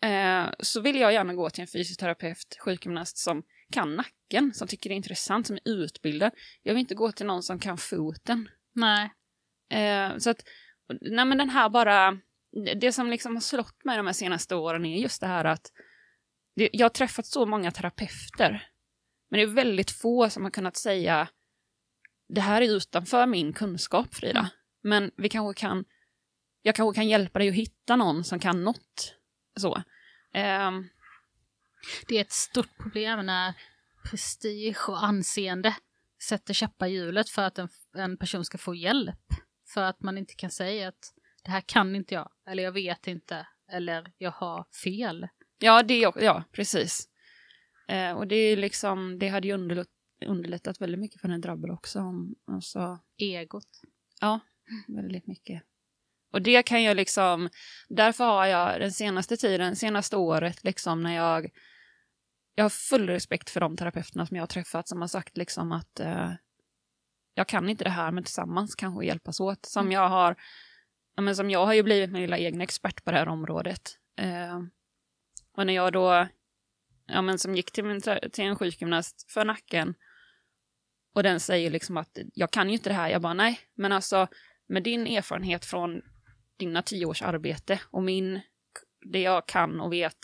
eh, 0.04 0.46
så 0.60 0.82
vill 0.82 0.96
jag 0.96 1.14
gärna 1.14 1.34
gå 1.34 1.50
till 1.50 1.62
en 1.62 1.68
fysioterapeut, 1.68 2.58
sjukgymnast 2.66 3.18
som 3.18 3.44
kan 3.72 3.96
nacken, 3.96 4.54
som 4.54 4.68
tycker 4.68 4.90
det 4.90 4.94
är 4.94 4.98
intressant, 4.98 5.48
som 5.48 5.56
är 5.56 5.70
utbildad. 5.70 6.32
Jag 6.64 6.74
vill 6.74 6.82
inte 6.82 6.96
gå 6.96 7.12
till 7.12 7.26
någon 7.26 7.44
som 7.44 7.60
kan 7.60 7.78
foten. 7.78 8.50
Nej. 8.74 9.12
Eh, 9.70 10.18
så 10.18 10.30
att, 10.30 10.44
nej 11.02 11.26
men 11.26 11.38
den 11.38 11.50
här 11.50 11.70
bara, 11.70 12.20
det 12.76 12.92
som 12.92 13.10
liksom 13.10 13.36
har 13.36 13.42
slått 13.42 13.84
mig 13.84 13.98
de 13.98 14.06
här 14.06 14.14
senaste 14.14 14.56
åren 14.56 14.86
är 14.86 14.98
just 15.02 15.22
det 15.22 15.28
här 15.28 15.46
att 15.46 15.72
det, 16.56 16.70
jag 16.74 16.86
har 16.86 16.90
träffat 16.90 17.26
så 17.26 17.46
många 17.46 17.72
terapeuter, 17.72 18.70
men 19.30 19.38
det 19.38 19.42
är 19.42 19.48
väldigt 19.48 19.92
få 19.92 20.30
som 20.30 20.44
har 20.44 20.52
kunnat 20.52 20.78
säga 20.78 21.28
det 22.28 22.42
här 22.42 22.62
är 22.62 22.76
utanför 22.76 23.26
min 23.26 23.54
kunskap, 23.54 24.16
Frida. 24.16 24.40
Mm. 24.40 24.52
Men 24.84 25.12
vi 25.18 25.30
kanske 25.30 25.62
kan, 25.62 25.86
jag 26.62 26.76
kanske 26.76 26.96
kan 26.96 27.08
hjälpa 27.08 27.40
dig 27.40 27.50
att 27.50 27.56
hitta 27.56 27.96
någon 27.96 28.24
som 28.24 28.40
kan 28.40 28.64
något. 28.64 29.16
Så. 29.60 29.84
Ehm, 30.34 30.90
Det 32.08 32.18
är 32.18 32.22
ett 32.22 32.32
stort 32.32 32.78
problem 32.78 33.26
när 33.26 33.54
prestige 34.10 34.90
och 34.90 35.04
anseende 35.04 35.76
sätter 36.28 36.54
käppar 36.54 36.88
i 36.88 36.92
hjulet 36.92 37.30
för 37.30 37.42
att 37.42 37.58
en, 37.60 37.70
en 37.96 38.18
person 38.18 38.46
ska 38.46 38.58
få 38.58 38.76
hjälp. 38.76 39.26
För 39.74 39.82
att 39.82 40.02
man 40.02 40.18
inte 40.18 40.34
kan 40.36 40.52
säga 40.52 40.88
att 40.88 41.14
det 41.46 41.52
här 41.52 41.62
kan 41.62 41.96
inte 41.96 42.14
jag, 42.14 42.32
eller 42.48 42.64
jag 42.64 42.72
vet 42.72 43.08
inte, 43.08 43.48
eller 43.72 44.12
jag 44.18 44.32
har 44.32 44.66
fel. 44.84 45.28
ja, 45.60 45.84
det 45.84 45.98
ja, 46.00 46.44
precis. 46.52 47.10
Eh, 47.88 48.12
och 48.12 48.28
det 48.28 48.36
är 48.36 48.58
liksom, 48.58 49.20
det 49.20 49.28
hade 49.28 49.48
ju 49.48 49.54
underlätt, 49.54 49.88
underlättat 50.26 50.82
väldigt 50.82 51.00
mycket 51.00 51.22
för 51.22 51.28
den 51.28 51.42
drabbade 51.42 51.74
också. 51.74 52.00
Om, 52.00 52.36
alltså, 52.48 53.00
Egot. 53.18 53.82
Ja, 54.22 54.40
väldigt 54.88 55.28
mycket. 55.28 55.64
Och 56.34 56.42
det 56.42 56.64
kan 56.64 56.84
jag 56.84 56.98
liksom, 56.98 57.50
därför 57.90 58.24
har 58.24 58.46
jag 58.46 58.80
den 58.80 58.92
senaste 58.92 59.38
tiden, 59.38 59.76
senaste 59.76 60.18
året, 60.18 60.64
liksom 60.64 61.04
när 61.04 61.16
jag, 61.16 61.50
jag 62.56 62.64
har 62.64 62.70
full 62.70 63.10
respekt 63.10 63.50
för 63.50 63.60
de 63.60 63.78
terapeuterna 63.78 64.26
som 64.26 64.38
jag 64.38 64.42
har 64.42 64.48
träffat 64.48 64.88
som 64.88 65.02
har 65.02 65.08
sagt 65.08 65.38
liksom 65.38 65.72
att 65.72 66.00
eh, 66.00 66.32
jag 67.34 67.48
kan 67.48 67.70
inte 67.70 67.84
det 67.84 67.90
här, 67.90 68.12
men 68.12 68.24
tillsammans 68.24 68.76
kanske 68.76 69.06
hjälpas 69.06 69.40
åt. 69.40 69.66
Som 69.66 69.92
jag 69.92 70.10
har, 70.10 70.36
men 71.22 71.36
som 71.36 71.50
jag 71.50 71.66
har 71.66 71.74
ju 71.74 71.84
blivit 71.84 72.12
min 72.12 72.22
lilla 72.22 72.38
egen 72.38 72.62
expert 72.62 73.04
på 73.04 73.12
det 73.12 73.18
här 73.18 73.28
området. 73.28 73.98
Eh, 74.18 74.60
och 75.58 75.66
när 75.68 75.74
jag 75.74 75.94
då, 75.94 76.28
ja 77.06 77.22
men 77.22 77.40
som 77.40 77.56
gick 77.56 77.72
till, 77.72 77.86
min, 77.86 78.02
till 78.02 78.46
en 78.46 78.56
sjukgymnast 78.56 79.32
för 79.32 79.46
nacken 79.46 79.96
och 81.16 81.24
den 81.24 81.40
säger 81.40 81.70
liksom 81.70 81.98
att 81.98 82.18
jag 82.34 82.52
kan 82.52 82.70
ju 82.70 82.74
inte 82.74 82.90
det 82.90 82.94
här. 82.94 83.10
Jag 83.10 83.22
bara 83.22 83.34
nej, 83.34 83.60
men 83.76 83.92
alltså 83.92 84.28
med 84.68 84.84
din 84.84 85.08
erfarenhet 85.08 85.66
från 85.66 86.02
dina 86.58 86.82
tio 86.82 87.06
års 87.06 87.22
arbete 87.22 87.80
och 87.92 88.04
min, 88.04 88.42
det 89.12 89.22
jag 89.22 89.48
kan 89.48 89.82
och 89.82 89.94
vet 89.94 90.18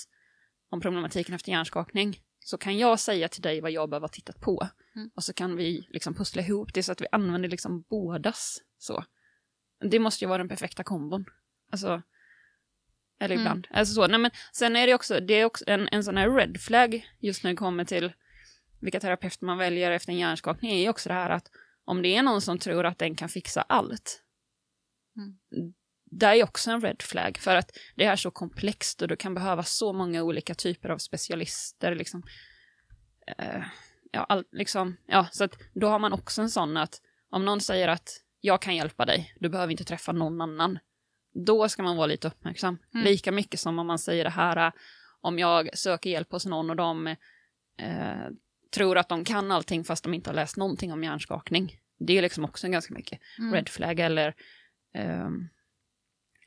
om 0.69 0.81
problematiken 0.81 1.35
efter 1.35 1.51
hjärnskakning 1.51 2.19
så 2.39 2.57
kan 2.57 2.77
jag 2.77 2.99
säga 2.99 3.27
till 3.27 3.41
dig 3.41 3.61
vad 3.61 3.71
jag 3.71 3.89
behöver 3.89 4.07
ha 4.07 4.11
tittat 4.11 4.39
på. 4.41 4.67
Mm. 4.95 5.11
Och 5.15 5.23
så 5.23 5.33
kan 5.33 5.55
vi 5.55 5.87
liksom 5.89 6.13
pussla 6.13 6.41
ihop 6.41 6.73
det 6.73 6.83
så 6.83 6.91
att 6.91 7.01
vi 7.01 7.07
använder 7.11 7.49
liksom 7.49 7.81
bådas 7.89 8.57
så. 8.77 9.03
Det 9.81 9.99
måste 9.99 10.25
ju 10.25 10.29
vara 10.29 10.37
den 10.37 10.49
perfekta 10.49 10.83
kombon. 10.83 11.25
Alltså, 11.71 12.01
eller 13.19 13.35
Mm. 13.35 13.41
ibland. 13.41 13.67
Alltså 13.71 13.93
så. 13.93 14.07
Nej, 14.07 14.19
men 14.19 14.31
sen 14.53 14.75
är 14.75 14.87
det 14.87 14.93
också, 14.93 15.19
det 15.19 15.33
är 15.33 15.45
också 15.45 15.63
en, 15.67 15.89
en 15.91 16.03
sån 16.03 16.17
här 16.17 16.29
red 16.29 16.61
flag 16.61 17.07
just 17.19 17.43
när 17.43 17.51
det 17.51 17.57
kommer 17.57 17.85
till 17.85 18.13
vilka 18.81 18.99
terapeuter 18.99 19.45
man 19.45 19.57
väljer 19.57 19.91
efter 19.91 20.11
en 20.11 20.17
hjärnskakning 20.19 20.71
är 20.71 20.77
ju 20.77 20.89
också 20.89 21.09
det 21.09 21.15
här 21.15 21.29
att 21.29 21.51
om 21.85 22.01
det 22.01 22.15
är 22.15 22.23
någon 22.23 22.41
som 22.41 22.59
tror 22.59 22.85
att 22.85 22.99
den 22.99 23.15
kan 23.15 23.29
fixa 23.29 23.61
allt, 23.61 24.23
Mm. 25.17 25.73
det 26.05 26.25
är 26.25 26.43
också 26.43 26.71
en 26.71 26.81
red 26.81 27.01
flag 27.01 27.37
för 27.37 27.55
att 27.55 27.77
det 27.95 28.05
är 28.05 28.15
så 28.15 28.31
komplext 28.31 29.01
och 29.01 29.07
du 29.07 29.15
kan 29.15 29.33
behöva 29.33 29.63
så 29.63 29.93
många 29.93 30.23
olika 30.23 30.55
typer 30.55 30.89
av 30.89 30.97
specialister. 30.97 31.95
Liksom. 31.95 32.23
Eh, 33.37 33.63
ja, 34.11 34.23
all, 34.29 34.45
liksom, 34.51 34.97
ja, 35.07 35.27
så 35.31 35.43
att 35.43 35.57
då 35.73 35.87
har 35.87 35.99
man 35.99 36.13
också 36.13 36.41
en 36.41 36.49
sån 36.49 36.77
att 36.77 37.01
om 37.29 37.45
någon 37.45 37.61
säger 37.61 37.87
att 37.87 38.09
jag 38.41 38.61
kan 38.61 38.75
hjälpa 38.75 39.05
dig, 39.05 39.33
du 39.39 39.49
behöver 39.49 39.71
inte 39.71 39.83
träffa 39.83 40.11
någon 40.11 40.41
annan, 40.41 40.79
då 41.33 41.69
ska 41.69 41.83
man 41.83 41.97
vara 41.97 42.07
lite 42.07 42.27
uppmärksam. 42.27 42.77
Mm. 42.93 43.05
Lika 43.05 43.31
mycket 43.31 43.59
som 43.59 43.79
om 43.79 43.87
man 43.87 43.99
säger 43.99 44.23
det 44.23 44.29
här, 44.29 44.67
eh, 44.67 44.73
om 45.21 45.39
jag 45.39 45.77
söker 45.77 46.09
hjälp 46.09 46.31
hos 46.31 46.45
någon 46.45 46.69
och 46.69 46.75
de 46.75 47.07
eh, 47.77 48.27
tror 48.73 48.97
att 48.97 49.09
de 49.09 49.25
kan 49.25 49.51
allting 49.51 49.83
fast 49.83 50.03
de 50.03 50.13
inte 50.13 50.29
har 50.29 50.35
läst 50.35 50.57
någonting 50.57 50.93
om 50.93 51.03
hjärnskakning. 51.03 51.77
Det 51.99 52.17
är 52.17 52.21
liksom 52.21 52.45
också 52.45 52.67
ganska 52.67 52.93
mycket 52.93 53.19
Mm. 53.39 53.53
red 53.53 53.69
flag 53.69 53.99
eller 53.99 54.35
ehm, 54.93 55.49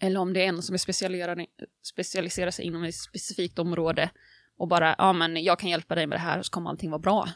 eller 0.01 0.21
om 0.21 0.33
det 0.33 0.45
är 0.45 0.49
en 0.49 0.63
som 0.63 0.75
är 0.75 0.79
specialiserad, 0.79 1.47
specialiserar 1.83 2.51
sig 2.51 2.65
inom 2.65 2.85
ett 2.85 2.95
specifikt 2.95 3.59
område 3.59 4.11
och 4.57 4.69
bara, 4.69 4.95
ja 4.99 5.13
men 5.13 5.45
jag 5.45 5.59
kan 5.59 5.71
hjälpa 5.71 5.95
dig 5.95 6.07
med 6.07 6.17
det 6.19 6.23
här 6.23 6.39
och 6.39 6.47
så 6.47 6.51
kommer 6.51 6.71
allting 6.71 6.91
vara 6.91 6.99
bra. 6.99 7.29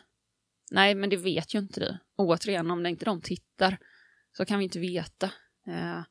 Nej, 0.71 0.95
men 0.95 1.11
det 1.11 1.17
vet 1.17 1.55
ju 1.55 1.59
inte 1.59 1.81
du. 1.81 1.99
Återigen, 2.17 2.71
om 2.71 2.83
det 2.83 2.89
inte 2.89 3.05
de 3.05 3.21
tittar 3.21 3.79
så 4.33 4.45
kan 4.45 4.59
vi 4.59 4.65
inte 4.65 4.79
veta. 4.79 5.27
Eh, 5.67 6.03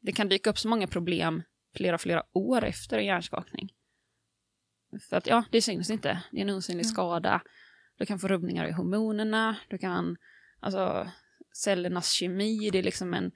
det 0.00 0.12
kan 0.12 0.28
dyka 0.28 0.50
upp 0.50 0.58
så 0.58 0.68
många 0.68 0.86
problem 0.86 1.42
flera, 1.76 1.98
flera 1.98 2.22
år 2.32 2.64
efter 2.64 2.98
en 2.98 3.04
hjärnskakning. 3.06 3.72
För 5.08 5.16
att 5.16 5.26
ja, 5.26 5.44
det 5.50 5.62
syns 5.62 5.90
inte. 5.90 6.22
Det 6.32 6.38
är 6.38 6.42
en 6.42 6.50
osynlig 6.50 6.84
Mm. 6.84 6.92
skada. 6.92 7.42
Du 7.98 8.06
kan 8.06 8.18
få 8.18 8.28
rubbningar 8.28 8.66
i 8.68 8.72
hormonerna. 8.72 9.56
Du 9.68 9.78
kan, 9.78 10.16
alltså 10.60 11.10
cellernas 11.56 12.10
kemi, 12.12 12.70
det 12.70 12.78
är 12.78 12.82
liksom 12.82 13.14
en, 13.14 13.32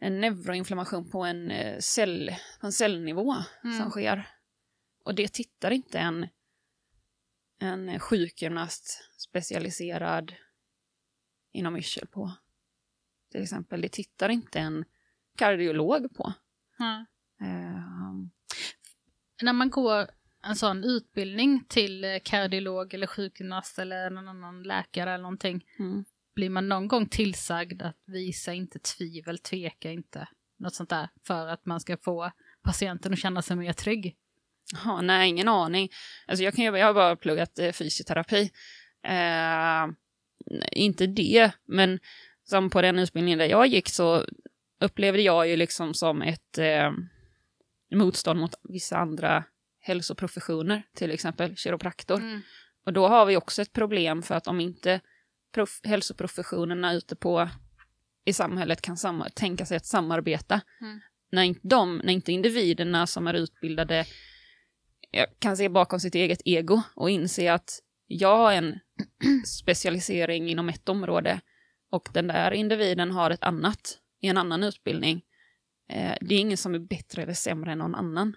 en 0.00 0.20
neuroinflammation 0.20 1.10
på 1.10 1.24
en, 1.24 1.50
eh, 1.50 1.78
cell, 1.78 2.30
på 2.60 2.66
en 2.66 2.72
cellnivå 2.72 3.34
Mm. 3.64 3.78
som 3.78 3.90
sker. 3.90 4.28
Och 5.04 5.14
det 5.14 5.32
tittar 5.32 5.70
inte 5.70 5.98
en, 5.98 6.26
en 7.60 8.00
sjukgymnast 8.00 9.00
specialiserad 9.18 10.34
inom 11.56 11.76
yrsel 11.76 12.06
på. 12.06 12.32
Till 13.32 13.42
exempel, 13.42 13.80
det 13.80 13.88
tittar 13.88 14.28
inte 14.28 14.58
en 14.58 14.84
kardiolog 15.38 16.14
på. 16.16 16.32
Ja. 16.78 17.06
Ehm, 17.40 18.30
När 19.42 19.52
man 19.52 19.70
går 19.70 20.10
en 20.42 20.56
sån 20.56 20.84
utbildning 20.84 21.64
till 21.68 22.20
kardiolog 22.24 22.94
eller 22.94 23.06
sjukgymnast 23.06 23.78
eller 23.78 24.10
någon 24.10 24.28
annan 24.28 24.62
läkare 24.62 25.10
eller 25.12 25.22
någonting, 25.22 25.64
mm. 25.78 26.04
blir 26.34 26.50
man 26.50 26.68
någon 26.68 26.88
gång 26.88 27.08
tillsagd 27.08 27.82
att 27.82 28.02
visa 28.06 28.52
inte 28.52 28.78
tvivel, 28.78 29.38
tveka 29.38 29.90
inte, 29.90 30.28
något 30.58 30.74
sånt 30.74 30.90
där, 30.90 31.08
för 31.26 31.46
att 31.46 31.66
man 31.66 31.80
ska 31.80 31.96
få 31.96 32.30
patienten 32.62 33.12
att 33.12 33.18
känna 33.18 33.42
sig 33.42 33.56
mer 33.56 33.72
trygg? 33.72 34.16
Jaha, 34.72 35.00
nej, 35.00 35.28
ingen 35.28 35.48
aning. 35.48 35.88
Alltså 36.26 36.44
jag, 36.44 36.54
kan, 36.54 36.64
jag 36.64 36.86
har 36.86 36.94
bara 36.94 37.16
pluggat 37.16 37.58
eh, 37.58 37.72
fysioterapi. 37.72 38.50
Eh, 39.02 39.86
inte 40.72 41.06
det, 41.06 41.50
men 41.64 41.98
som 42.44 42.70
på 42.70 42.82
den 42.82 42.98
utbildningen 42.98 43.38
där 43.38 43.46
jag 43.46 43.66
gick 43.66 43.88
så 43.88 44.24
upplevde 44.80 45.22
jag 45.22 45.48
ju 45.48 45.56
liksom 45.56 45.94
som 45.94 46.22
ett 46.22 46.58
eh, 46.58 46.92
motstånd 47.94 48.40
mot 48.40 48.54
vissa 48.62 48.96
andra 48.96 49.44
hälsoprofessioner, 49.80 50.82
till 50.94 51.10
exempel 51.10 51.56
kiropraktor. 51.56 52.16
Mm. 52.18 52.40
Och 52.86 52.92
då 52.92 53.08
har 53.08 53.26
vi 53.26 53.36
också 53.36 53.62
ett 53.62 53.72
problem 53.72 54.22
för 54.22 54.34
att 54.34 54.46
om 54.48 54.60
inte 54.60 55.00
prof- 55.54 55.80
hälsoprofessionerna 55.86 56.92
ute 56.94 57.16
på 57.16 57.48
i 58.24 58.32
samhället 58.32 58.82
kan 58.82 58.96
samma- 58.96 59.28
tänka 59.28 59.66
sig 59.66 59.76
att 59.76 59.86
samarbeta, 59.86 60.60
Mm. 60.80 61.00
när, 61.32 61.42
inte 61.42 61.60
de, 61.68 61.96
när 62.04 62.12
inte 62.12 62.32
individerna 62.32 63.06
som 63.06 63.26
är 63.26 63.34
utbildade 63.34 64.04
kan 65.38 65.56
se 65.56 65.68
bakom 65.68 66.00
sitt 66.00 66.14
eget 66.14 66.40
ego 66.44 66.82
och 66.94 67.10
inse 67.10 67.52
att 67.52 67.80
jag 68.06 68.36
har 68.36 68.52
en 68.52 68.78
specialisering 69.46 70.48
inom 70.50 70.68
ett 70.68 70.88
område 70.88 71.40
och 71.90 72.08
den 72.12 72.26
där 72.26 72.50
individen 72.50 73.10
har 73.10 73.30
ett 73.30 73.42
annat 73.42 73.98
i 74.20 74.28
en 74.28 74.36
annan 74.36 74.62
utbildning. 74.62 75.22
Eh, 75.90 76.14
det 76.20 76.34
är 76.34 76.38
ingen 76.38 76.58
som 76.58 76.74
är 76.74 76.78
bättre 76.78 77.22
eller 77.22 77.34
sämre 77.34 77.72
än 77.72 77.78
någon 77.78 77.94
annan. 77.94 78.36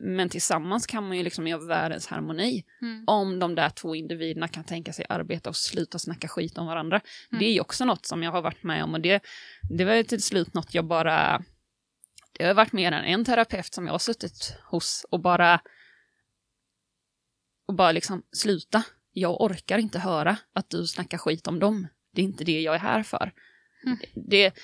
Men 0.00 0.28
tillsammans 0.28 0.86
kan 0.86 1.08
man 1.08 1.16
ju 1.16 1.22
liksom 1.22 1.46
göra 1.46 1.66
världens 1.66 2.06
harmoni 2.06 2.64
Mm. 2.82 3.04
om 3.06 3.38
de 3.38 3.54
där 3.54 3.70
två 3.70 3.94
individerna 3.94 4.48
kan 4.48 4.64
tänka 4.64 4.92
sig 4.92 5.06
arbeta 5.08 5.48
och 5.50 5.56
sluta 5.56 5.98
snacka 5.98 6.28
skit 6.28 6.58
om 6.58 6.66
varandra. 6.66 7.00
Mm. 7.30 7.40
Det 7.40 7.46
är 7.46 7.52
ju 7.52 7.60
också 7.60 7.84
något 7.84 8.06
som 8.06 8.22
jag 8.22 8.32
har 8.32 8.42
varit 8.42 8.62
med 8.62 8.84
om 8.84 8.94
och 8.94 9.00
det, 9.00 9.22
det 9.70 9.84
var 9.84 9.94
ju 9.94 10.02
till 10.02 10.22
slut 10.22 10.54
något 10.54 10.74
jag 10.74 10.84
bara... 10.86 11.42
Det 12.32 12.44
har 12.44 12.54
varit 12.54 12.72
mer 12.72 12.92
än 12.92 13.04
en 13.04 13.24
terapeut 13.24 13.74
som 13.74 13.86
jag 13.86 13.94
har 13.94 13.98
suttit 13.98 14.58
hos 14.64 15.06
och 15.10 15.20
bara 15.20 15.60
bara 17.72 17.92
liksom, 17.92 18.22
sluta. 18.32 18.82
Jag 19.18 19.40
orkar 19.40 19.78
inte 19.78 19.98
höra 19.98 20.36
att 20.52 20.70
du 20.70 20.86
snackar 20.86 21.18
skit 21.18 21.46
om 21.46 21.58
dem. 21.58 21.88
Det 22.12 22.20
är 22.20 22.24
inte 22.24 22.44
det 22.44 22.60
jag 22.60 22.74
är 22.74 22.78
här 22.78 23.02
för. 23.02 23.32
Mm. 23.86 23.98
Det, 24.14 24.54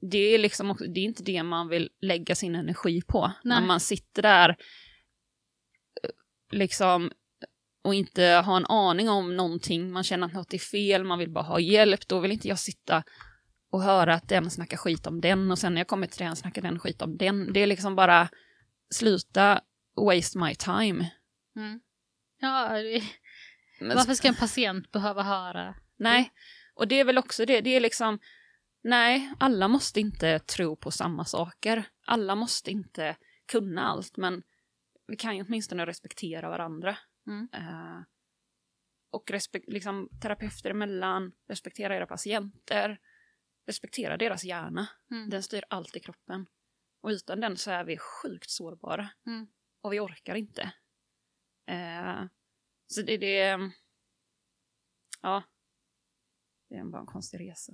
det, 0.00 0.18
är 0.18 0.38
liksom, 0.38 0.70
också- 0.70 0.84
det 0.84 1.00
är 1.00 1.04
inte 1.04 1.22
det 1.22 1.42
man 1.42 1.68
vill 1.68 1.90
lägga 2.00 2.34
sin 2.34 2.54
energi 2.54 3.02
på. 3.02 3.32
Nej. 3.44 3.60
När 3.60 3.66
man 3.66 3.80
sitter 3.80 4.22
där 4.22 4.48
eh, 4.48 6.10
liksom 6.50 7.10
och 7.82 7.94
inte 7.94 8.24
har 8.24 8.56
en 8.56 8.66
aning 8.66 9.08
om 9.08 9.36
någonting, 9.36 9.92
man 9.92 10.04
känner 10.04 10.26
att 10.26 10.32
något 10.32 10.54
är 10.54 10.58
fel, 10.58 11.04
man 11.04 11.18
vill 11.18 11.30
bara 11.30 11.44
ha 11.44 11.60
hjälp, 11.60 12.08
då 12.08 12.20
vill 12.20 12.32
inte 12.32 12.48
jag 12.48 12.58
sitta 12.58 13.04
och 13.70 13.82
höra 13.82 14.14
att 14.14 14.28
den 14.28 14.50
snackar 14.50 14.76
skit 14.76 15.06
om 15.06 15.20
den 15.20 15.50
och 15.50 15.58
sen 15.58 15.74
när 15.74 15.80
jag 15.80 15.88
kommer 15.88 16.06
till 16.06 16.24
den 16.26 16.36
snackar 16.36 16.62
den 16.62 16.78
skit 16.78 17.02
om 17.02 17.16
den. 17.16 17.52
Det 17.52 17.60
är 17.60 17.66
liksom 17.66 17.96
bara 17.96 18.28
sluta 18.90 19.60
waste 19.96 20.38
my 20.38 20.54
time. 20.54 21.10
Mm. 21.56 21.80
Ja, 22.40 22.68
det, 22.82 23.02
Men- 23.80 23.96
varför 23.96 24.14
ska 24.14 24.28
en 24.28 24.34
patient 24.34 24.92
behöva 24.92 25.22
höra? 25.22 25.74
Nej, 25.96 26.32
och 26.74 26.88
det 26.88 27.00
är 27.00 27.04
väl 27.04 27.18
också 27.18 27.44
det, 27.46 27.60
det 27.60 27.70
är 27.70 27.80
liksom, 27.80 28.18
nej, 28.82 29.34
alla 29.40 29.68
måste 29.68 30.00
inte 30.00 30.38
tro 30.38 30.76
på 30.76 30.90
samma 30.90 31.24
saker. 31.24 31.84
Alla 32.06 32.34
måste 32.34 32.70
inte 32.70 33.16
kunna 33.46 33.82
allt, 33.88 34.16
men 34.16 34.42
vi 35.06 35.16
kan 35.16 35.36
ju 35.36 35.42
åtminstone 35.42 35.86
respektera 35.86 36.48
varandra. 36.48 36.98
Mm. 37.26 37.48
Eh, 37.52 38.00
och 39.10 39.30
respek- 39.30 39.64
liksom, 39.66 40.08
terapeuter 40.22 40.70
emellan, 40.70 41.32
respektera 41.48 41.96
era 41.96 42.06
patienter, 42.06 42.98
respektera 43.66 44.16
deras 44.16 44.44
hjärna. 44.44 44.88
Mm. 45.10 45.30
Den 45.30 45.42
styr 45.42 45.64
alltid 45.70 46.04
kroppen. 46.04 46.46
Och 47.02 47.08
utan 47.08 47.40
den 47.40 47.56
så 47.56 47.70
är 47.70 47.84
vi 47.84 47.98
sjukt 47.98 48.50
sårbara. 48.50 49.08
Mm. 49.26 49.46
Och 49.80 49.92
vi 49.92 50.00
orkar 50.00 50.34
inte. 50.34 50.72
Eh, 51.66 52.22
så 52.90 53.02
det, 53.02 53.16
det... 53.16 53.58
Ja. 55.22 55.42
Det 56.68 56.76
är 56.76 56.84
bara 56.84 57.00
en 57.00 57.06
konstig 57.06 57.40
resa. 57.40 57.72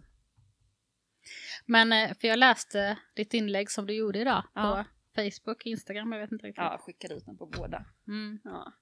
Men, 1.66 1.92
eh, 1.92 2.14
för 2.14 2.28
jag 2.28 2.38
läste 2.38 2.98
ditt 3.16 3.34
inlägg 3.34 3.70
som 3.70 3.86
du 3.86 3.94
gjorde 3.94 4.18
idag 4.18 4.44
Ja. 4.54 4.84
på 5.14 5.20
Facebook, 5.22 5.66
Instagram, 5.66 6.12
jag 6.12 6.20
vet 6.20 6.32
inte 6.32 6.46
riktigt. 6.46 6.62
Ja, 6.64 6.70
jag 6.70 6.80
skickar 6.80 7.12
ut 7.12 7.26
den 7.26 7.36
på 7.38 7.46
båda. 7.46 7.84
Mm. 8.08 8.40
Ja. 8.44 8.72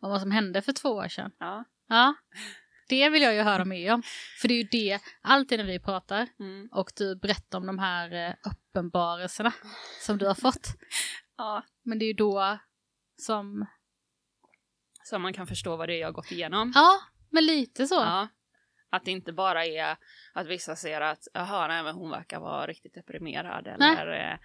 Och 0.00 0.10
vad 0.10 0.20
som 0.20 0.30
hände 0.30 0.62
för 0.62 0.72
två 0.72 0.88
år 0.88 1.08
sedan. 1.08 1.30
Ja. 1.38 1.64
Ja, 1.88 2.14
det 2.88 3.08
vill 3.08 3.22
jag 3.22 3.34
ju 3.34 3.40
höra 3.40 3.64
mer 3.64 3.92
om. 3.94 4.02
För 4.40 4.48
det 4.48 4.54
är 4.54 4.62
ju 4.62 4.68
det, 4.70 5.00
alltid 5.20 5.58
när 5.58 5.66
vi 5.66 5.78
pratar 5.80 6.28
Mm. 6.40 6.68
och 6.72 6.92
du 6.96 7.16
berättar 7.16 7.58
om 7.58 7.66
de 7.66 7.78
här 7.78 8.28
eh, 8.28 8.34
uppenbarelserna 8.50 9.52
som 10.00 10.18
du 10.18 10.26
har 10.26 10.34
fått. 10.34 10.66
ja. 11.36 11.64
Men 11.82 11.98
det 11.98 12.04
är 12.04 12.06
ju 12.06 12.12
då 12.12 12.58
som, 13.16 13.66
Så 15.12 15.18
man 15.18 15.32
kan 15.32 15.46
förstå 15.46 15.76
vad 15.76 15.88
det 15.88 15.94
är 15.94 16.00
jag 16.00 16.08
har 16.08 16.12
gått 16.12 16.32
igenom. 16.32 16.72
ja, 16.74 17.00
men 17.30 17.46
lite 17.46 17.86
så. 17.86 17.94
Ja. 17.94 18.28
Att 18.90 19.04
det 19.04 19.10
inte 19.10 19.32
bara 19.32 19.66
är 19.66 19.96
att 20.32 20.46
vissa 20.46 20.76
ser 20.76 21.00
att 21.00 21.28
jaha, 21.34 21.68
nej 21.68 21.82
men 21.82 21.94
hon 21.94 22.10
verkar 22.10 22.40
vara 22.40 22.66
riktigt 22.66 22.94
deprimerad 22.94 23.66
eller 23.66 24.30
eh, 24.32 24.38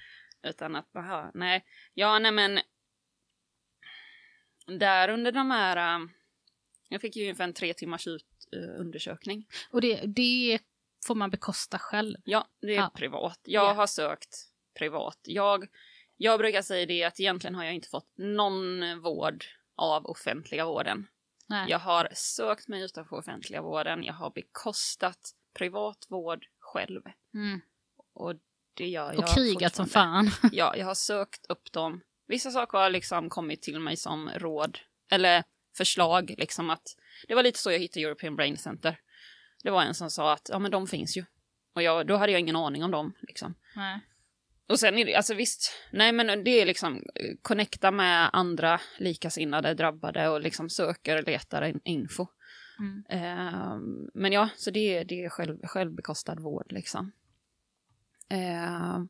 utan 0.50 0.76
att 0.76 0.90
jaha, 0.94 1.32
nej. 1.34 1.66
Ja, 1.94 2.20
nej 2.20 2.32
men 2.32 2.60
där 4.80 5.10
under 5.10 5.32
de 5.32 5.52
här 5.52 6.00
eh, 6.00 6.06
jag 6.90 7.02
fick 7.02 7.16
ju 7.16 7.24
ungefär 7.24 7.44
en 7.44 7.54
tre 7.54 7.74
timmars 7.74 8.08
ut, 8.08 8.26
eh, 8.54 8.80
undersökning. 8.82 9.48
Och 9.72 9.82
det, 9.82 10.02
det 10.06 10.60
får 11.08 11.16
man 11.16 11.30
bekosta 11.30 11.80
själv. 11.80 12.18
Ja, 12.24 12.48
det 12.62 12.68
är 12.76 12.78
Ja. 12.78 12.92
privat. 12.96 13.40
Jag 13.44 13.66
Ja. 13.66 13.74
har 13.74 13.88
sökt 13.88 14.36
privat. 14.80 15.20
Jag, 15.24 15.68
jag 16.18 16.40
brukar 16.40 16.62
säga 16.62 16.86
det 16.86 17.04
att 17.04 17.20
egentligen 17.20 17.56
har 17.56 17.64
jag 17.64 17.74
inte 17.74 17.90
fått 17.90 18.18
någon 18.18 19.00
vård 19.02 19.46
av 19.78 20.06
offentliga 20.06 20.66
vården. 20.66 21.08
Nej. 21.48 21.70
Jag 21.70 21.80
har 21.80 22.10
sökt 22.14 22.68
mig 22.68 22.82
utanför 22.84 23.16
offentliga 23.16 23.62
vården. 23.62 24.04
Jag 24.04 24.14
har 24.14 24.30
bekostat 24.30 25.32
privat 25.54 26.06
vård 26.10 26.46
själv. 26.60 27.02
Mm. 27.34 27.62
Och 28.14 28.34
det 28.74 28.88
gör 28.88 29.14
jag 29.14 29.20
Och 29.20 29.36
krigat 29.36 29.76
som 29.76 29.88
fan. 29.88 30.32
Ja, 30.52 30.76
jag 30.76 30.86
har 30.86 30.96
sökt 30.96 31.46
upp 31.50 31.72
dem. 31.72 32.02
Vissa 32.28 32.52
saker 32.52 32.78
har 32.78 32.90
liksom 32.90 33.30
kommit 33.30 33.62
till 33.62 33.80
mig 33.80 33.98
som 33.98 34.30
råd. 34.30 34.80
Eller 35.12 35.44
förslag, 35.78 36.36
liksom 36.38 36.70
att... 36.70 36.84
Det 37.28 37.36
var 37.36 37.44
lite 37.44 37.60
så 37.60 37.72
jag 37.72 37.80
hittade 37.80 38.06
European 38.06 38.36
Brain 38.36 38.58
Center. 38.58 39.00
Det 39.64 39.70
var 39.70 39.84
en 39.84 39.94
som 39.94 40.10
sa 40.10 40.34
att 40.34 40.50
ja 40.52 40.60
men 40.60 40.72
de 40.72 40.88
finns 40.88 41.18
ju. 41.18 41.26
Och 41.74 41.82
jag, 41.82 42.08
då 42.08 42.18
hade 42.18 42.32
jag 42.32 42.42
ingen 42.42 42.56
aning 42.56 42.84
om 42.84 42.92
dem. 42.92 43.14
Liksom. 43.20 43.56
Nej. 43.76 44.00
Och 44.70 44.80
sen 44.80 44.98
är 44.98 45.06
det, 45.06 45.16
alltså 45.16 45.34
visst, 45.34 45.72
nej 45.92 46.12
men 46.12 46.44
det 46.44 46.62
är 46.62 46.66
liksom 46.66 46.96
eh, 46.96 47.36
connecta 47.42 47.92
med 47.92 48.30
andra 48.34 48.80
likasinnade 48.98 49.74
drabbade 49.74 50.30
och 50.30 50.42
liksom 50.42 50.70
söker 50.70 51.18
och 51.18 51.24
letar 51.28 51.62
in- 51.62 51.82
info. 51.84 52.28
Mm. 52.80 53.04
Ehm, 53.10 54.10
men 54.14 54.32
ja, 54.32 54.50
så 54.58 54.72
det, 54.72 54.98
är- 54.98 55.06
det 55.06 55.24
är 55.24 55.30
själv, 55.30 55.58
självbekostad 55.64 56.36
vård 56.40 56.72
liksom. 56.72 57.12
Ehm, 58.30 59.10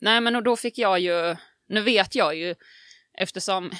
nej 0.00 0.20
men 0.20 0.36
och 0.36 0.42
då 0.42 0.56
fick 0.56 0.78
jag 0.78 1.00
ju, 1.00 1.36
nu 1.66 1.80
vet 1.82 2.14
jag 2.14 2.36
ju, 2.36 2.54
eftersom 3.12 3.70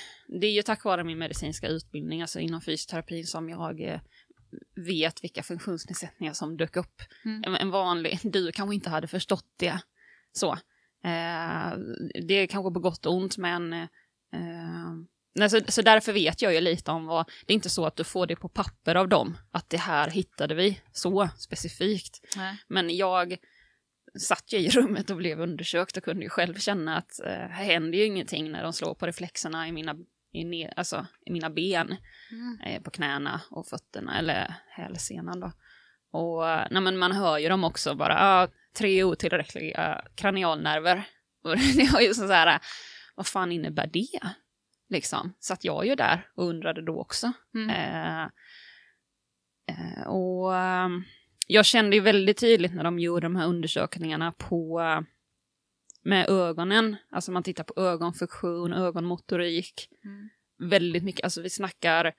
det 0.40 0.46
är 0.46 0.52
ju 0.52 0.62
tack 0.62 0.84
vare 0.84 1.04
min 1.04 1.18
medicinska 1.18 1.68
utbildning, 1.68 2.22
alltså 2.22 2.40
inom 2.40 2.60
fysioterapin 2.60 3.26
som 3.26 3.48
jag 3.48 3.80
eh, 3.80 4.00
vet 4.76 5.24
vilka 5.24 5.42
funktionsnedsättningar 5.42 6.32
som 6.32 6.56
dök 6.56 6.76
upp. 6.76 7.02
Mm. 7.24 7.44
En, 7.46 7.54
en 7.54 7.70
vanlig, 7.70 8.18
du 8.22 8.52
kanske 8.52 8.74
inte 8.74 8.90
hade 8.90 9.06
förstått 9.06 9.46
det. 9.56 9.80
Så. 10.32 10.58
Eh, 11.04 11.78
det 12.28 12.34
är 12.34 12.46
kanske 12.46 12.72
på 12.74 12.80
gott 12.80 13.06
och 13.06 13.14
ont 13.14 13.36
men 13.38 13.72
eh, 13.72 13.86
nej, 15.34 15.50
så, 15.50 15.60
så 15.68 15.82
därför 15.82 16.12
vet 16.12 16.42
jag 16.42 16.54
ju 16.54 16.60
lite 16.60 16.90
om 16.90 17.06
vad, 17.06 17.30
det 17.46 17.52
är 17.52 17.54
inte 17.54 17.70
så 17.70 17.86
att 17.86 17.96
du 17.96 18.04
får 18.04 18.26
det 18.26 18.36
på 18.36 18.48
papper 18.48 18.94
av 18.94 19.08
dem, 19.08 19.38
att 19.50 19.70
det 19.70 19.76
här 19.76 20.10
hittade 20.10 20.54
vi 20.54 20.80
så 20.92 21.28
specifikt. 21.38 22.20
Nej. 22.36 22.56
Men 22.68 22.96
jag 22.96 23.36
satt 24.20 24.52
ju 24.52 24.58
i 24.58 24.68
rummet 24.68 25.10
och 25.10 25.16
blev 25.16 25.40
undersökt 25.40 25.96
och 25.96 26.04
kunde 26.04 26.22
ju 26.22 26.28
själv 26.28 26.54
känna 26.54 26.96
att 26.96 27.20
eh, 27.20 27.30
här 27.32 27.64
händer 27.64 27.98
ju 27.98 28.04
ingenting 28.04 28.50
när 28.52 28.62
de 28.62 28.72
slår 28.72 28.94
på 28.94 29.06
reflexerna 29.06 29.68
i 29.68 29.72
mina, 29.72 29.96
i, 30.32 30.44
ne- 30.44 30.72
alltså, 30.76 31.06
i 31.26 31.32
mina 31.32 31.50
ben 31.50 31.96
Mm. 32.30 32.60
eh, 32.60 32.82
på 32.82 32.90
knäna 32.90 33.40
och 33.50 33.66
fötterna, 33.66 34.18
eller 34.18 34.54
hälsenan 34.68 35.40
då. 35.40 35.52
Och 36.10 36.48
eh, 36.50 36.66
nej, 36.70 36.82
men 36.82 36.98
man 36.98 37.12
hör 37.12 37.38
ju 37.38 37.48
dem 37.48 37.64
också 37.64 37.94
bara, 37.94 38.16
ah, 38.20 38.48
tre 38.78 39.04
otillräckliga 39.04 40.04
kranialnerver. 40.14 41.04
Och 41.44 41.56
det 41.56 41.92
var 41.92 42.00
ju 42.00 42.14
så 42.14 42.26
här, 42.26 42.60
vad 43.14 43.26
fan 43.26 43.52
innebär 43.52 43.86
det? 43.86 44.20
Liksom. 44.88 45.34
Så 45.38 45.52
att 45.52 45.64
jag 45.64 45.86
ju 45.86 45.94
där 45.94 46.28
och 46.34 46.44
undrade 46.44 46.82
då 46.82 47.00
också. 47.00 47.32
Mm. 47.54 47.70
Eh, 47.70 48.22
eh, 49.68 50.06
och 50.08 50.56
ehm, 50.56 51.04
jag 51.46 51.64
kände 51.66 51.96
ju 51.96 52.02
väldigt 52.02 52.38
tydligt 52.38 52.74
när 52.74 52.84
de 52.84 52.98
gjorde 52.98 53.26
de 53.26 53.36
här 53.36 53.46
undersökningarna 53.46 54.32
på 54.32 54.82
med 56.02 56.28
ögonen, 56.28 56.96
alltså 57.10 57.32
man 57.32 57.42
tittar 57.42 57.64
på 57.64 57.80
ögonfunktion, 57.80 58.72
ögonmotorik, 58.72 59.88
Mm. 60.04 60.28
väldigt 60.70 61.04
mycket, 61.04 61.24
alltså 61.24 61.42
vi 61.42 61.50
snackar, 61.50 62.12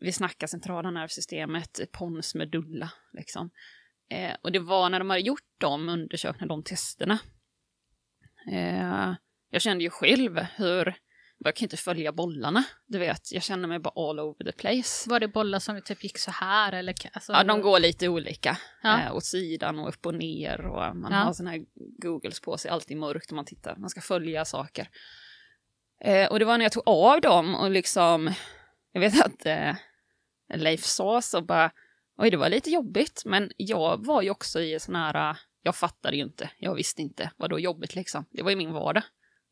vi 0.00 0.12
snackar 0.12 0.46
centrala 0.46 0.90
nervsystemet, 0.90 1.80
pons 1.92 2.34
medulla, 2.34 2.90
liksom. 3.12 3.50
Eh, 4.10 4.34
och 4.42 4.52
det 4.52 4.58
var 4.58 4.90
när 4.90 4.98
de 4.98 5.10
hade 5.10 5.22
gjort 5.22 5.40
de 5.58 5.88
undersökningarna, 5.88 6.48
de 6.54 6.62
testerna. 6.62 7.18
Eh, 8.52 9.14
jag 9.50 9.62
kände 9.62 9.84
ju 9.84 9.90
själv 9.90 10.38
hur, 10.56 10.94
jag 11.38 11.56
kan 11.56 11.64
inte 11.64 11.76
följa 11.76 12.12
bollarna, 12.12 12.64
du 12.86 12.98
vet, 12.98 13.32
jag 13.32 13.42
känner 13.42 13.68
mig 13.68 13.78
bara 13.78 14.08
all 14.10 14.20
over 14.20 14.44
the 14.44 14.52
place. 14.52 15.10
Var 15.10 15.20
det 15.20 15.28
bollar 15.28 15.58
som 15.58 15.82
typ 15.82 16.04
gick 16.04 16.18
så 16.18 16.30
här 16.30 16.72
eller? 16.72 16.94
Alltså, 17.12 17.32
Ja, 17.32 17.44
de 17.44 17.60
går 17.60 17.78
lite 17.80 18.08
olika. 18.08 18.58
Ja. 18.82 19.00
Eh, 19.02 19.16
åt 19.16 19.24
sidan 19.24 19.78
och 19.78 19.88
upp 19.88 20.06
och 20.06 20.14
ner 20.14 20.60
och 20.66 20.96
man 20.96 21.12
Ja. 21.12 21.18
har 21.18 21.32
såna 21.32 21.50
här 21.50 21.64
googles 22.02 22.40
på 22.40 22.56
sig, 22.58 22.70
alltid 22.70 22.96
mörkt 22.96 23.30
och 23.30 23.36
man 23.36 23.44
tittar, 23.44 23.76
man 23.76 23.90
ska 23.90 24.00
följa 24.00 24.44
saker. 24.44 24.88
Eh, 26.04 26.28
och 26.30 26.38
det 26.38 26.44
var 26.44 26.58
när 26.58 26.64
jag 26.64 26.72
tog 26.72 26.88
av 26.88 27.20
dem 27.20 27.54
och 27.54 27.70
liksom, 27.70 28.34
jag 28.92 29.00
vet 29.00 29.24
att 29.26 29.46
eh, 29.46 29.74
Leif 30.54 30.84
sa 30.84 31.22
så 31.22 31.40
bara, 31.42 31.70
oj 32.18 32.30
det 32.30 32.36
var 32.36 32.48
lite 32.48 32.70
jobbigt, 32.70 33.22
men 33.26 33.50
jag 33.56 34.06
var 34.06 34.22
ju 34.22 34.30
också 34.30 34.60
i 34.60 34.80
sån 34.80 34.94
här, 34.94 35.30
eh, 35.30 35.36
jag 35.62 35.76
fattade 35.76 36.16
ju 36.16 36.22
inte, 36.22 36.50
jag 36.58 36.74
visste 36.74 37.02
inte 37.02 37.30
vad 37.36 37.50
då 37.50 37.58
jobbigt 37.58 37.94
liksom. 37.94 38.24
Det 38.30 38.42
var 38.42 38.50
ju 38.50 38.56
min 38.56 38.72
vardag. 38.72 39.02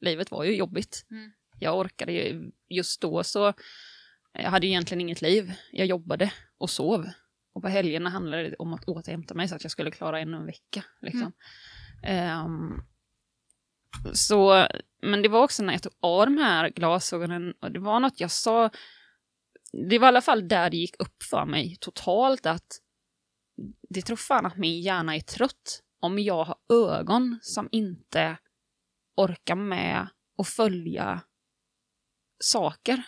Livet 0.00 0.30
var 0.30 0.44
ju 0.44 0.56
jobbigt. 0.56 1.06
Mm. 1.10 1.32
Jag 1.58 1.78
orkade 1.78 2.12
ju, 2.12 2.50
just 2.68 3.00
då 3.00 3.24
så, 3.24 3.52
jag 4.32 4.50
hade 4.50 4.66
egentligen 4.66 5.00
inget 5.00 5.22
liv. 5.22 5.52
Jag 5.72 5.86
jobbade 5.86 6.32
och 6.58 6.70
sov. 6.70 7.06
Och 7.52 7.62
på 7.62 7.68
helgerna 7.68 8.10
handlade 8.10 8.42
det 8.50 8.56
om 8.56 8.72
att 8.72 8.88
återhämta 8.88 9.34
mig 9.34 9.48
så 9.48 9.54
att 9.54 9.64
jag 9.64 9.70
skulle 9.70 9.90
klara 9.90 10.20
ännu 10.20 10.36
en 10.36 10.46
vecka. 10.46 10.84
Liksom. 11.00 11.32
Ehm, 12.02 12.82
så, 14.12 14.66
men 15.02 15.22
det 15.22 15.28
var 15.28 15.42
också 15.42 15.62
när 15.62 15.72
jag 15.72 15.82
tog 15.82 15.92
av 16.00 16.26
de 16.26 16.38
här 16.38 16.68
glasögonen 16.68 17.54
och 17.60 17.72
det 17.72 17.78
var 17.78 18.00
något 18.00 18.20
jag 18.20 18.30
sa, 18.30 18.70
det 19.90 19.98
var 19.98 20.06
i 20.06 20.08
alla 20.08 20.20
fall 20.20 20.48
där 20.48 20.70
det 20.70 20.76
gick 20.76 20.96
upp 20.98 21.22
för 21.22 21.44
mig 21.44 21.76
totalt 21.80 22.46
att 22.46 22.66
det 23.88 24.02
tror 24.02 24.16
fan 24.16 24.46
att 24.46 24.56
min 24.56 24.80
hjärna 24.80 25.16
är 25.16 25.20
trött 25.20 25.82
om 26.00 26.18
jag 26.18 26.44
har 26.44 26.56
ögon 26.72 27.38
som 27.42 27.68
inte 27.72 28.36
orkar 29.16 29.54
med 29.54 30.08
att 30.38 30.48
följa 30.48 31.20
saker. 32.38 33.02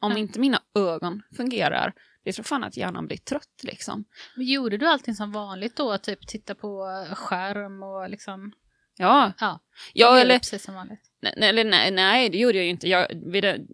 Om 0.00 0.12
Ja. 0.12 0.18
inte 0.18 0.40
mina 0.40 0.62
ögon 0.74 1.22
fungerar, 1.36 1.92
det 2.24 2.32
tror 2.32 2.44
fan 2.44 2.64
att 2.64 2.76
hjärnan 2.76 3.06
blir 3.06 3.16
trött 3.16 3.62
liksom. 3.62 4.04
Men 4.36 4.46
gjorde 4.46 4.76
du 4.76 4.86
allting 4.86 5.14
som 5.14 5.32
vanligt 5.32 5.76
då? 5.76 5.98
Typ 5.98 6.26
titta 6.26 6.54
på 6.54 6.86
skärm 7.14 7.82
och 7.82 8.10
liksom... 8.10 8.52
Ja, 8.98 9.32
Ja, 9.40 9.60
ja 9.92 10.18
eller, 10.18 10.38
precis 10.38 10.62
som 10.62 10.74
vanligt. 10.74 11.10
nej, 11.20 11.64
nej, 11.64 11.90
nej, 11.90 12.28
det 12.30 12.38
gjorde 12.38 12.56
jag 12.58 12.64
ju 12.64 12.70
inte. 12.70 12.88
Jag, 12.88 13.06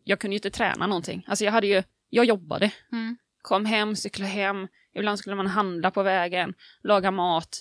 jag 0.04 0.18
kunde 0.20 0.34
ju 0.34 0.38
inte 0.38 0.50
träna 0.50 0.86
någonting. 0.86 1.24
Alltså 1.28 1.44
jag 1.44 1.52
hade 1.52 1.66
ju, 1.66 1.82
jag 2.14 2.24
jobbade. 2.24 2.72
Mm. 2.92 3.16
Kom 3.42 3.64
hem, 3.64 3.96
cyklade 3.96 4.30
hem. 4.30 4.68
Ibland 4.94 5.18
skulle 5.18 5.36
man 5.36 5.46
handla 5.46 5.90
på 5.90 6.02
vägen, 6.02 6.54
laga 6.82 7.10
mat. 7.10 7.60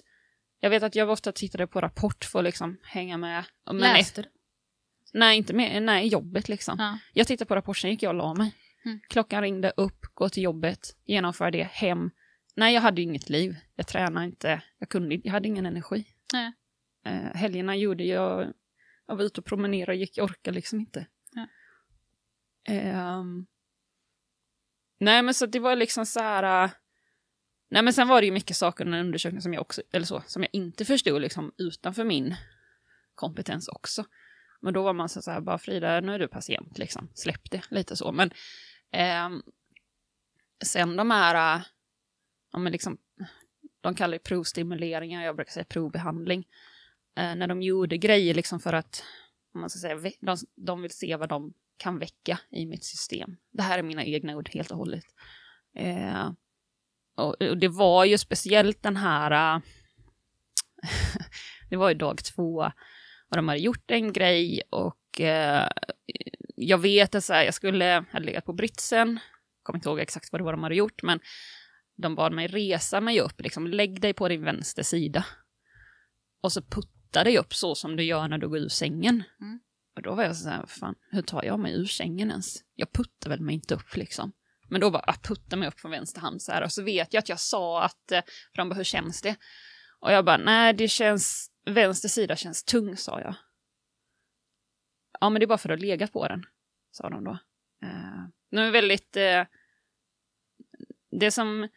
Jag 0.59 0.69
vet 0.69 0.83
att 0.83 0.95
jag 0.95 1.09
ofta 1.09 1.31
tittade 1.31 1.67
på 1.67 1.81
Rapport 1.81 2.25
för 2.25 2.39
att 2.39 2.45
liksom 2.45 2.77
hänga 2.83 3.17
med. 3.17 3.43
Men 3.65 3.77
Läste 3.77 4.21
du? 4.21 4.29
Nej, 5.13 5.37
inte 5.37 5.53
med, 5.53 5.83
nej, 5.83 6.07
jobbet 6.07 6.49
liksom. 6.49 6.75
Ja. 6.79 6.99
Jag 7.13 7.27
tittade 7.27 7.47
på 7.47 7.55
Rapport, 7.55 7.77
sen 7.77 7.91
gick 7.91 8.03
jag 8.03 8.09
och 8.09 8.15
la 8.15 8.33
mig. 8.33 8.55
Mm. 8.85 8.99
Klockan 9.09 9.41
ringde 9.41 9.73
upp, 9.77 10.05
gå 10.13 10.29
till 10.29 10.43
jobbet, 10.43 10.95
genomföra 11.05 11.51
det, 11.51 11.63
hem. 11.63 12.11
Nej, 12.55 12.73
jag 12.73 12.81
hade 12.81 13.01
ju 13.01 13.07
inget 13.07 13.29
liv. 13.29 13.55
Jag 13.75 13.87
tränade 13.87 14.25
inte, 14.25 14.61
jag 14.77 14.89
kunde 14.89 15.15
jag 15.23 15.31
hade 15.31 15.47
ingen 15.47 15.65
energi. 15.65 16.05
Nej. 16.33 16.51
Eh, 17.05 17.35
helgerna 17.35 17.75
gjorde 17.75 18.03
jag, 18.03 18.53
jag 19.07 19.15
var 19.15 19.23
ute 19.23 19.41
och 19.41 19.45
promenerade 19.45 19.91
och 19.91 19.97
gick, 19.97 20.17
jag 20.17 20.23
orkade 20.23 20.55
liksom 20.55 20.79
inte. 20.79 21.05
Ja. 21.31 21.47
Ehm, 22.73 23.45
nej, 25.01 25.21
men 25.21 25.33
så 25.33 25.45
det 25.45 25.59
var 25.59 25.75
liksom 25.75 26.05
så 26.05 26.19
här... 26.19 26.65
Uh... 26.65 26.71
nej, 27.69 27.83
men 27.83 27.93
sen 27.93 28.07
var 28.07 28.21
det 28.21 28.25
ju 28.25 28.33
mycket 28.33 28.57
saker 28.57 28.85
under 28.85 28.99
undersökningen 28.99 29.41
som 29.41 29.53
jag 29.53 29.61
också, 29.61 29.81
eller 29.91 30.05
så, 30.05 30.23
som 30.27 30.43
jag 30.43 30.49
inte 30.53 30.85
förstod 30.85 31.21
liksom 31.21 31.51
utanför 31.57 32.03
min 32.03 32.35
kompetens 33.15 33.67
också. 33.67 34.05
Men 34.61 34.73
då 34.73 34.83
var 34.83 34.93
man 34.93 35.09
så 35.09 35.31
här, 35.31 35.41
bara 35.41 35.57
Frida, 35.57 36.01
nu 36.01 36.13
är 36.13 36.19
du 36.19 36.27
patient 36.27 36.77
liksom, 36.77 37.09
släpp 37.13 37.51
det, 37.51 37.61
lite 37.69 37.95
så. 37.95 38.11
Men 38.11 38.31
eh, 38.91 39.29
sen 40.65 40.95
de 40.95 41.11
här, 41.11 41.57
äh, 41.57 41.61
ja 42.51 42.59
men 42.59 42.71
liksom, 42.71 42.97
de 43.81 43.95
kallar 43.95 44.11
det 44.11 44.23
provstimuleringar, 44.23 45.23
jag 45.23 45.35
brukar 45.35 45.51
säga 45.51 45.65
provbehandling. 45.65 46.47
Eh, 47.17 47.35
när 47.35 47.47
de 47.47 47.61
gjorde 47.61 47.97
grejer 47.97 48.33
liksom 48.33 48.59
för 48.59 48.73
att, 48.73 49.03
om 49.53 49.61
man 49.61 49.69
ska 49.69 49.79
säga, 49.79 50.11
de, 50.19 50.37
de 50.55 50.81
vill 50.81 50.91
se 50.91 51.15
vad 51.15 51.29
de 51.29 51.53
kan 51.81 51.99
väcka 51.99 52.39
i 52.51 52.65
mitt 52.65 52.83
system. 52.83 53.37
Det 53.51 53.61
här 53.63 53.79
är 53.79 53.83
mina 53.83 54.05
egna 54.05 54.35
ord 54.35 54.49
helt 54.49 54.71
och 54.71 54.77
hållet. 54.77 55.05
Eh, 55.75 56.31
och, 57.17 57.41
och 57.41 57.57
det 57.57 57.67
var 57.67 58.05
ju 58.05 58.17
speciellt 58.17 58.83
den 58.83 58.97
här, 58.97 59.55
äh, 59.55 59.61
det 61.69 61.77
var 61.77 61.89
ju 61.89 61.95
dag 61.95 62.23
två, 62.23 62.71
och 63.29 63.35
de 63.35 63.47
hade 63.47 63.61
gjort 63.61 63.91
en 63.91 64.13
grej 64.13 64.61
och 64.69 65.21
eh, 65.21 65.69
jag 66.55 66.77
vet 66.77 67.15
att 67.15 67.23
så 67.23 67.33
här, 67.33 67.43
jag 67.43 67.53
skulle, 67.53 67.85
jag 67.85 68.05
hade 68.11 68.25
legat 68.25 68.45
på 68.45 68.53
britsen, 68.53 69.19
kommer 69.63 69.77
inte 69.77 69.89
ihåg 69.89 69.99
exakt 69.99 70.31
vad 70.31 70.41
det 70.41 70.45
var 70.45 70.51
de 70.51 70.63
hade 70.63 70.75
gjort, 70.75 71.03
men 71.03 71.19
de 71.95 72.15
bad 72.15 72.33
mig 72.33 72.47
resa 72.47 73.01
mig 73.01 73.21
upp, 73.21 73.41
liksom 73.41 73.67
lägg 73.67 74.01
dig 74.01 74.13
på 74.13 74.27
din 74.27 74.43
vänster 74.43 74.83
sida. 74.83 75.25
Och 76.41 76.51
så 76.51 76.61
putta 76.61 77.23
dig 77.23 77.37
upp 77.37 77.53
så 77.53 77.75
som 77.75 77.95
du 77.95 78.03
gör 78.03 78.27
när 78.27 78.37
du 78.37 78.49
går 78.49 78.57
ur 78.57 78.69
sängen. 78.69 79.23
Mm. 79.41 79.59
Och 80.01 80.05
då 80.05 80.15
var 80.15 80.23
jag 80.23 80.35
så 80.35 80.49
här, 80.49 80.65
fan, 80.65 80.95
hur 81.11 81.21
tar 81.21 81.43
jag 81.43 81.59
mig 81.59 81.73
ur 81.73 81.85
sängen 81.85 82.29
ens? 82.29 82.63
Jag 82.75 82.91
puttar 82.93 83.29
väl 83.29 83.41
mig 83.41 83.55
inte 83.55 83.75
upp 83.75 83.95
liksom. 83.95 84.31
Men 84.69 84.81
då 84.81 84.91
bara, 84.91 85.03
jag 85.07 85.23
puttar 85.23 85.57
mig 85.57 85.67
upp 85.67 85.79
från 85.79 85.91
vänster 85.91 86.21
hand 86.21 86.41
så 86.41 86.51
här. 86.51 86.63
Och 86.63 86.71
så 86.71 86.83
vet 86.83 87.13
jag 87.13 87.21
att 87.21 87.29
jag 87.29 87.39
sa 87.39 87.83
att, 87.83 88.03
för 88.07 88.55
de 88.55 88.69
bara, 88.69 88.75
hur 88.75 88.83
känns 88.83 89.21
det? 89.21 89.35
Och 89.99 90.11
jag 90.11 90.25
bara, 90.25 90.37
nej 90.37 90.73
det 90.73 90.87
känns, 90.87 91.51
vänster 91.65 92.09
sida 92.09 92.35
känns 92.35 92.63
tung, 92.63 92.97
sa 92.97 93.21
jag. 93.21 93.35
Ja, 95.19 95.29
men 95.29 95.39
det 95.39 95.45
är 95.45 95.47
bara 95.47 95.57
för 95.57 95.69
att 95.69 95.79
du 95.79 95.85
legat 95.85 96.13
på 96.13 96.27
den, 96.27 96.45
sa 96.91 97.09
de 97.09 97.23
då. 97.23 97.37
Eh, 97.83 97.89
uh, 97.89 98.27
de 98.51 98.57
är 98.57 98.71
väldigt, 98.71 99.17
Uh, 99.17 99.45
det 101.11 101.31
som, 101.31 101.67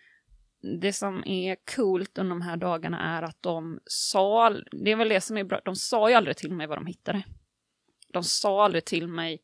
det 0.81 0.93
som 0.93 1.25
är 1.27 1.57
coolt 1.77 2.19
under 2.19 2.31
de 2.31 2.43
här 2.43 2.57
dagarna 2.57 3.01
är 3.01 3.23
att 3.23 3.43
de 3.43 3.81
sa, 3.87 4.51
det 4.51 4.91
är 4.91 4.97
väl 4.97 5.09
det 5.09 5.21
som 5.21 5.37
är 5.37 5.45
bra, 5.45 5.61
de 5.65 5.77
sa 5.77 6.09
ju 6.09 6.15
aldrig 6.15 6.37
till 6.37 6.53
mig 6.53 6.67
vad 6.67 6.79
de 6.79 6.87
hittade. 6.87 7.25
De 8.15 8.25
sa 8.25 8.65
aldrig 8.65 8.85
till 8.85 9.09
mig, 9.09 9.43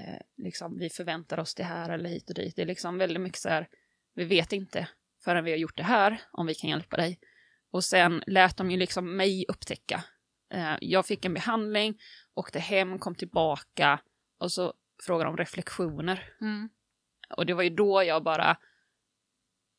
eh, 0.00 0.20
liksom, 0.36 0.78
vi 0.78 0.90
förväntar 0.90 1.38
oss 1.38 1.54
det 1.54 1.64
här 1.64 1.90
eller 1.90 2.10
hit 2.10 2.28
och 2.28 2.34
dit. 2.34 2.56
Det 2.56 2.62
är 2.62 2.66
liksom 2.66 2.98
väldigt 2.98 3.20
mycket 3.20 3.40
så 3.40 3.48
här, 3.48 3.68
vi 4.14 4.24
vet 4.24 4.52
inte 4.52 4.88
förrän 5.24 5.44
vi 5.44 5.50
har 5.50 5.58
gjort 5.58 5.76
det 5.76 5.82
här, 5.82 6.22
om 6.32 6.46
vi 6.46 6.54
kan 6.54 6.70
hjälpa 6.70 6.96
dig. 6.96 7.18
Och 7.70 7.84
sen 7.84 8.22
lät 8.26 8.56
de 8.56 8.70
ju 8.70 8.76
liksom 8.76 9.16
mig 9.16 9.44
upptäcka. 9.48 10.04
Eh, 10.54 10.76
jag 10.80 11.06
fick 11.06 11.24
en 11.24 11.34
behandling, 11.34 11.98
åkte 12.34 12.58
hem, 12.58 12.98
kom 12.98 13.14
tillbaka 13.14 14.00
och 14.38 14.52
så 14.52 14.74
frågade 15.02 15.30
de 15.30 15.36
reflektioner. 15.36 16.28
Mm. 16.40 16.68
Och 17.36 17.46
det 17.46 17.54
var 17.54 17.62
ju 17.62 17.70
då 17.70 18.02
jag 18.02 18.24
bara, 18.24 18.56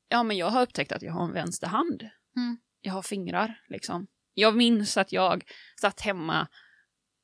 ja 0.08 0.24
men 0.24 0.38
jag 0.38 0.48
har 0.48 0.62
upptäckt 0.62 0.92
att 0.92 1.02
jag 1.02 1.14
har 1.14 1.24
en 1.24 1.34
vänster 1.34 1.68
hand. 1.68 2.10
Mm. 2.36 2.58
Jag 2.82 2.94
har 2.94 3.02
fingrar 3.02 3.62
liksom. 3.68 4.08
Jag 4.34 4.56
minns 4.56 4.98
att 4.98 5.12
jag 5.12 5.44
satt 5.82 6.02
hemma, 6.02 6.48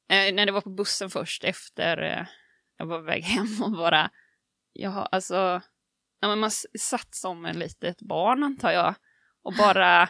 eh, 0.10 0.34
när 0.34 0.46
det 0.46 0.52
var 0.52 0.62
på 0.62 0.70
bussen 0.70 1.10
först 1.10 1.44
efter 1.44 1.98
eh, 2.02 2.26
jag 2.78 2.86
var 2.86 2.98
på 2.98 3.06
väg 3.06 3.24
hem 3.24 3.64
och 3.64 3.72
bara, 3.72 4.10
jag 4.74 4.90
har 4.90 5.08
alltså, 5.12 5.62
ja 6.20 6.28
men 6.28 6.40
man 6.40 6.52
satt 6.80 7.16
som 7.16 7.46
en 7.46 7.60
litet 7.60 8.02
barn 8.02 8.44
antar 8.44 8.72
jag. 8.72 8.96
Och 9.44 9.54
bara, 9.58 10.10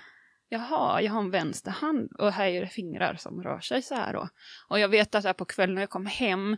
jaha, 0.49 1.01
jag 1.01 1.11
har 1.11 1.19
en 1.19 1.31
vänster 1.31 1.71
hand 1.71 2.11
och 2.11 2.31
här 2.31 2.47
är 2.47 2.61
det 2.61 2.67
fingrar 2.67 3.15
som 3.15 3.43
rör 3.43 3.59
sig 3.59 3.81
så 3.81 3.95
här 3.95 4.13
då. 4.13 4.29
Och 4.69 4.79
jag 4.79 4.89
vet 4.89 5.15
att 5.15 5.23
där 5.23 5.33
på 5.33 5.45
kvällen 5.45 5.75
när 5.75 5.81
jag 5.81 5.89
kom 5.89 6.05
hem, 6.05 6.57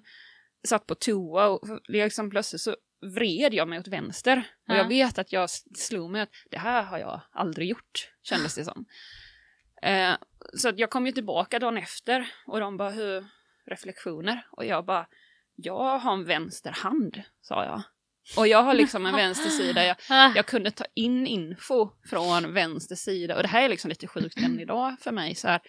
satt 0.67 0.87
på 0.87 0.95
toa 0.95 1.47
och 1.47 1.81
liksom 1.87 2.29
plötsligt 2.29 2.61
så 2.61 2.75
vred 3.15 3.53
jag 3.53 3.67
mig 3.67 3.79
åt 3.79 3.87
vänster. 3.87 4.37
Och 4.67 4.73
Ja. 4.73 4.77
jag 4.77 4.87
vet 4.87 5.17
att 5.17 5.31
jag 5.31 5.49
slog 5.75 6.11
mig 6.11 6.21
att 6.21 6.29
det 6.51 6.57
här 6.57 6.83
har 6.83 6.97
jag 6.97 7.21
aldrig 7.31 7.69
gjort, 7.69 8.11
kändes 8.23 8.55
det 8.55 8.65
som. 8.65 8.85
Eh, 9.81 10.13
så 10.53 10.69
att 10.69 10.79
jag 10.79 10.89
kom 10.89 11.05
ju 11.05 11.11
tillbaka 11.11 11.59
dagen 11.59 11.77
efter 11.77 12.31
och 12.47 12.59
de 12.59 12.77
bara, 12.77 12.89
hur 12.89 13.25
reflektioner? 13.65 14.45
Och 14.51 14.65
jag 14.65 14.85
bara, 14.85 15.07
jag 15.55 15.99
har 15.99 16.13
en 16.13 16.25
vänster 16.25 16.71
hand, 16.71 17.21
sa 17.41 17.65
jag. 17.65 17.81
Och 18.37 18.47
jag 18.47 18.63
har 18.63 18.73
liksom 18.73 19.05
en 19.05 19.15
vänster 19.15 19.49
sida, 19.49 19.85
jag, 19.85 19.97
jag 20.35 20.45
kunde 20.45 20.71
ta 20.71 20.85
in 20.93 21.27
info 21.27 21.89
från 22.09 22.53
vänster 22.53 22.95
sida 22.95 23.35
och 23.35 23.41
det 23.41 23.47
här 23.47 23.63
är 23.63 23.69
liksom 23.69 23.89
lite 23.89 24.07
sjukt 24.07 24.37
än 24.37 24.59
idag 24.59 24.95
för 24.99 25.11
mig 25.11 25.35
så 25.35 25.47
här. 25.47 25.61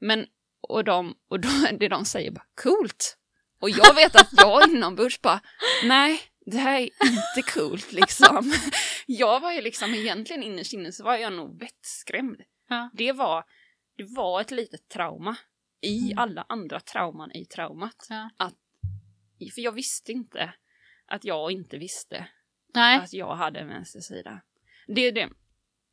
Men, 0.00 0.26
och 0.60 0.84
de, 0.84 1.14
och 1.28 1.40
då, 1.40 1.48
det 1.80 1.88
de 1.88 2.04
säger 2.04 2.30
bara 2.30 2.46
coolt. 2.62 3.16
Och 3.60 3.70
jag 3.70 3.94
vet 3.94 4.16
att 4.16 4.28
jag 4.32 4.70
inombords 4.70 5.20
bara, 5.20 5.40
nej, 5.84 6.20
det 6.46 6.58
här 6.58 6.80
är 6.80 6.90
inte 7.02 7.52
coolt 7.52 7.92
liksom. 7.92 8.52
Jag 9.06 9.40
var 9.40 9.52
ju 9.52 9.60
liksom 9.60 9.94
egentligen 9.94 10.42
innerst 10.42 10.72
inne 10.72 10.92
så 10.92 11.04
var 11.04 11.16
jag 11.16 11.32
nog 11.32 11.60
vettskrämd. 11.60 12.40
Ja. 12.68 12.90
Det 12.92 13.12
var, 13.12 13.44
det 13.98 14.04
var 14.04 14.40
ett 14.40 14.50
litet 14.50 14.88
trauma 14.88 15.36
i 15.80 15.98
Mm. 16.12 16.18
alla 16.18 16.46
andra 16.48 16.80
trauman 16.80 17.32
i 17.32 17.44
traumat. 17.44 18.06
Ja. 18.08 18.30
För 19.54 19.60
jag 19.60 19.72
visste 19.72 20.12
inte 20.12 20.54
att 21.06 21.24
jag 21.24 21.52
inte 21.52 21.78
visste 21.78 22.28
Nej. 22.74 22.98
att 22.98 23.12
jag 23.12 23.34
hade 23.36 23.60
en 23.60 23.68
vänstersida. 23.68 24.40
Det 24.86 25.00
är 25.00 25.12
det. 25.12 25.28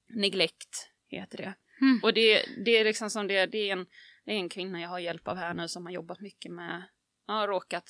Neglect 0.08 0.92
heter 1.08 1.38
det. 1.38 1.54
Mm. 1.82 2.00
Och 2.04 2.14
det, 2.14 2.46
det 2.66 2.72
är 2.72 2.84
liksom 2.84 3.10
som 3.10 3.28
det, 3.28 3.46
det 3.46 3.58
är 3.58 3.74
en, 3.74 3.86
det 4.26 4.32
är 4.32 4.36
en 4.36 4.50
kvinna 4.50 4.82
jag 4.82 4.90
har 4.90 5.00
hjälp 5.00 5.28
av 5.28 5.38
här 5.38 5.54
nu 5.54 5.68
som 5.68 5.86
har 5.86 5.94
jobbat 5.94 6.20
mycket 6.22 6.52
med, 6.52 6.84
har 7.28 7.48
råkat 7.48 7.84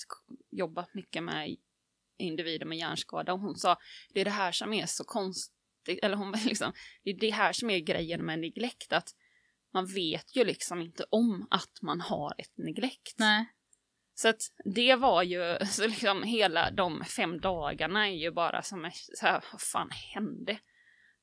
jobba 0.52 0.88
mycket 0.94 1.24
med 1.24 1.56
individer 2.18 2.66
med 2.66 2.78
hjärnskada 2.78 3.34
och 3.34 3.40
hon 3.40 3.56
sa 3.56 3.78
det 4.14 4.22
är 4.22 4.26
det 4.26 4.32
här 4.32 4.52
som 4.52 4.74
är 4.74 4.86
så 4.86 5.04
konstigt, 5.04 6.00
eller 6.04 6.16
hon 6.18 6.32
var 6.32 6.40
liksom, 6.46 6.74
det 7.04 7.10
är 7.10 7.20
det 7.20 7.30
här 7.30 7.54
som 7.54 7.70
är 7.70 7.80
grejen 7.80 8.26
med 8.26 8.40
neglect, 8.40 8.94
att 8.94 9.10
man 9.76 9.86
vet 9.86 10.36
ju 10.36 10.44
liksom 10.44 10.82
inte 10.82 11.06
om 11.10 11.48
att 11.50 11.82
man 11.82 12.02
har 12.02 12.34
ett 12.38 12.58
neglect. 12.58 13.16
Nej. 13.18 13.46
Så 14.14 14.28
att 14.28 14.42
det 14.76 14.96
var 14.96 15.24
ju, 15.24 15.58
så 15.66 15.88
liksom 15.88 16.24
hela 16.24 16.72
de 16.72 17.04
fem 17.04 17.40
dagarna 17.40 18.08
är 18.08 18.16
ju 18.16 18.32
bara 18.32 18.62
som, 18.62 18.92
så 18.94 19.26
här, 19.26 19.44
vad 19.52 19.62
fan 19.62 19.90
hände? 20.14 20.52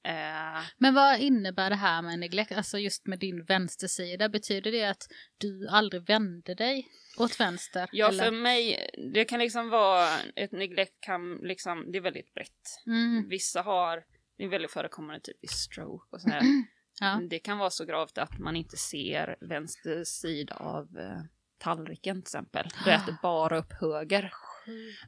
Eh, 0.04 0.62
Men 0.78 0.94
vad 0.94 1.20
innebär 1.20 1.70
det 1.70 1.76
här 1.76 2.02
med 2.02 2.18
neglect? 2.18 2.52
Alltså 2.52 2.78
just 2.78 3.06
med 3.06 3.18
din 3.18 3.44
vänstersida, 3.44 4.28
betyder 4.28 4.72
det 4.72 4.84
att 4.84 5.02
du 5.38 5.68
aldrig 5.68 6.06
vände 6.06 6.54
dig 6.54 6.88
åt 7.18 7.40
vänster? 7.40 7.88
ja, 7.92 8.08
eller? 8.08 8.24
för 8.24 8.30
mig, 8.30 8.90
det 9.14 9.24
kan 9.24 9.40
liksom 9.40 9.68
vara, 9.70 10.08
ett 10.36 10.52
neglect 10.52 11.00
kan 11.00 11.34
liksom, 11.34 11.92
det 11.92 11.98
är 11.98 12.02
väldigt 12.02 12.34
brett. 12.34 12.86
Mm. 12.86 13.28
Vissa 13.28 13.62
har, 13.62 14.04
det 14.38 14.44
är 14.44 14.48
väldigt 14.48 14.72
förekommande 14.72 15.20
typ 15.20 15.44
i 15.44 15.46
stroke 15.46 16.06
och 16.10 16.20
sådär. 16.20 16.42
Ja. 17.02 17.20
Det 17.30 17.38
kan 17.38 17.58
vara 17.58 17.70
så 17.70 17.84
gravt 17.84 18.18
att 18.18 18.38
man 18.38 18.56
inte 18.56 18.76
ser 18.76 19.36
vänster 19.40 20.04
sida 20.04 20.54
av 20.54 20.98
eh, 20.98 21.22
tallriken 21.58 22.16
till 22.16 22.22
exempel. 22.22 22.68
Du 22.84 22.90
äter 22.90 23.16
bara 23.22 23.58
upp 23.58 23.72
höger. 23.80 24.32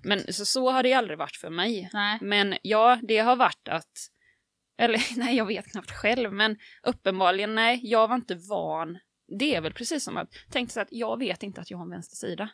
Men 0.03 0.33
så, 0.33 0.45
så 0.45 0.71
har 0.71 0.83
det 0.83 0.93
aldrig 0.93 1.19
varit 1.19 1.37
för 1.37 1.51
mig. 1.51 1.91
Nej. 1.93 2.19
Men 2.21 2.57
ja, 2.63 2.99
det 3.03 3.19
har 3.19 3.37
varit 3.37 3.69
att, 3.69 3.93
eller 4.79 5.01
nej, 5.19 5.37
jag 5.37 5.47
vet 5.47 5.73
knappt 5.73 5.91
själv, 5.91 6.33
men 6.33 6.57
uppenbarligen 6.83 7.55
nej, 7.55 7.81
jag 7.83 8.09
var 8.09 8.17
inte 8.17 8.35
van. 8.35 8.99
Det 9.39 9.55
är 9.55 9.61
väl 9.61 9.73
precis 9.73 10.05
som 10.05 10.17
att, 10.17 10.29
tänkte 10.51 10.75
så 10.75 10.81
att 10.81 10.89
jag 10.91 11.19
vet 11.19 11.43
inte 11.43 11.61
att 11.61 11.71
jag 11.71 11.79
har 11.79 11.85
en 11.85 11.91
vänstersida. 11.91 12.51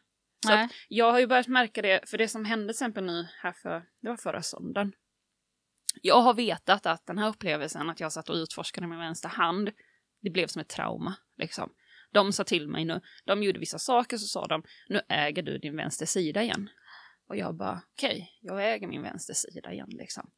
Så 0.46 0.52
att 0.52 0.70
jag 0.88 1.12
har 1.12 1.20
ju 1.20 1.26
börjat 1.26 1.46
märka 1.46 1.82
det, 1.82 2.10
för 2.10 2.18
det 2.18 2.28
som 2.28 2.44
hände 2.44 2.64
till 2.64 2.70
exempel 2.70 3.04
nu 3.04 3.26
här 3.42 3.52
för, 3.52 3.82
det 4.00 4.08
var 4.08 4.16
förra 4.16 4.42
söndagen. 4.42 4.92
Jag 6.02 6.20
har 6.20 6.34
vetat 6.34 6.86
att 6.86 7.06
den 7.06 7.18
här 7.18 7.28
upplevelsen 7.28 7.90
att 7.90 8.00
jag 8.00 8.12
satt 8.12 8.28
och 8.28 8.34
utforskade 8.34 8.86
med 8.86 8.98
vänster 8.98 9.28
hand, 9.28 9.70
det 10.22 10.30
blev 10.30 10.46
som 10.46 10.60
ett 10.60 10.68
trauma 10.68 11.16
liksom. 11.36 11.72
De 12.12 12.32
sa 12.32 12.44
till 12.44 12.68
mig 12.68 12.84
nu, 12.84 13.00
de 13.24 13.42
gjorde 13.42 13.58
vissa 13.58 13.78
saker 13.78 14.16
så 14.16 14.26
sa 14.26 14.46
de, 14.46 14.62
nu 14.88 15.00
äger 15.08 15.42
du 15.42 15.58
din 15.58 15.76
vänster 15.76 16.06
sida 16.06 16.42
igen. 16.42 16.70
Och 17.28 17.36
jag 17.36 17.56
bara, 17.56 17.82
okej, 17.92 18.10
okay, 18.10 18.26
jag 18.40 18.72
äger 18.74 18.86
min 18.86 19.02
vänster 19.02 19.34
sida 19.34 19.72
igen 19.72 19.90
liksom. 19.90 20.30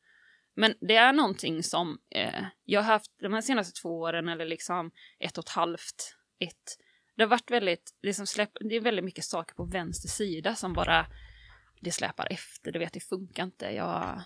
Men 0.55 0.75
det 0.81 0.97
är 0.97 1.13
någonting 1.13 1.63
som 1.63 1.99
eh, 2.11 2.45
jag 2.65 2.83
har 2.83 2.93
haft 2.93 3.11
de 3.19 3.33
här 3.33 3.41
senaste 3.41 3.81
två 3.81 3.89
åren 4.01 4.29
eller 4.29 4.47
liksom 4.47 4.91
ett 5.19 5.39
och 5.39 5.45
ett 5.45 5.51
halvt, 5.51 6.17
ett. 6.39 6.79
Det 7.17 7.23
har 7.23 7.29
varit 7.29 7.51
väldigt, 7.51 7.95
det, 8.03 8.15
som 8.15 8.27
släpp, 8.27 8.51
det 8.61 8.77
är 8.77 8.81
väldigt 8.81 9.05
mycket 9.05 9.25
saker 9.25 9.55
på 9.55 9.65
vänster 9.65 10.09
sida 10.09 10.55
som 10.55 10.73
bara, 10.73 11.07
det 11.81 11.91
släpar 11.91 12.33
efter, 12.33 12.73
du 12.73 12.79
vet, 12.79 12.93
det 12.93 13.01
funkar 13.01 13.43
inte. 13.43 13.67
Jag, 13.67 14.23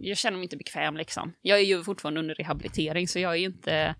jag 0.00 0.18
känner 0.18 0.36
mig 0.36 0.44
inte 0.44 0.56
bekväm 0.56 0.96
liksom. 0.96 1.34
Jag 1.42 1.58
är 1.58 1.64
ju 1.64 1.84
fortfarande 1.84 2.20
under 2.20 2.34
rehabilitering 2.34 3.08
så 3.08 3.18
jag 3.18 3.32
är 3.32 3.36
ju 3.36 3.46
inte, 3.46 3.94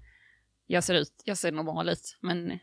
jag 0.67 0.85
ser 0.85 0.95
ut, 0.95 1.23
jag 1.25 1.39
ser 1.39 1.53
normal 1.53 1.89
ut, 1.89 2.19
men 2.21 2.59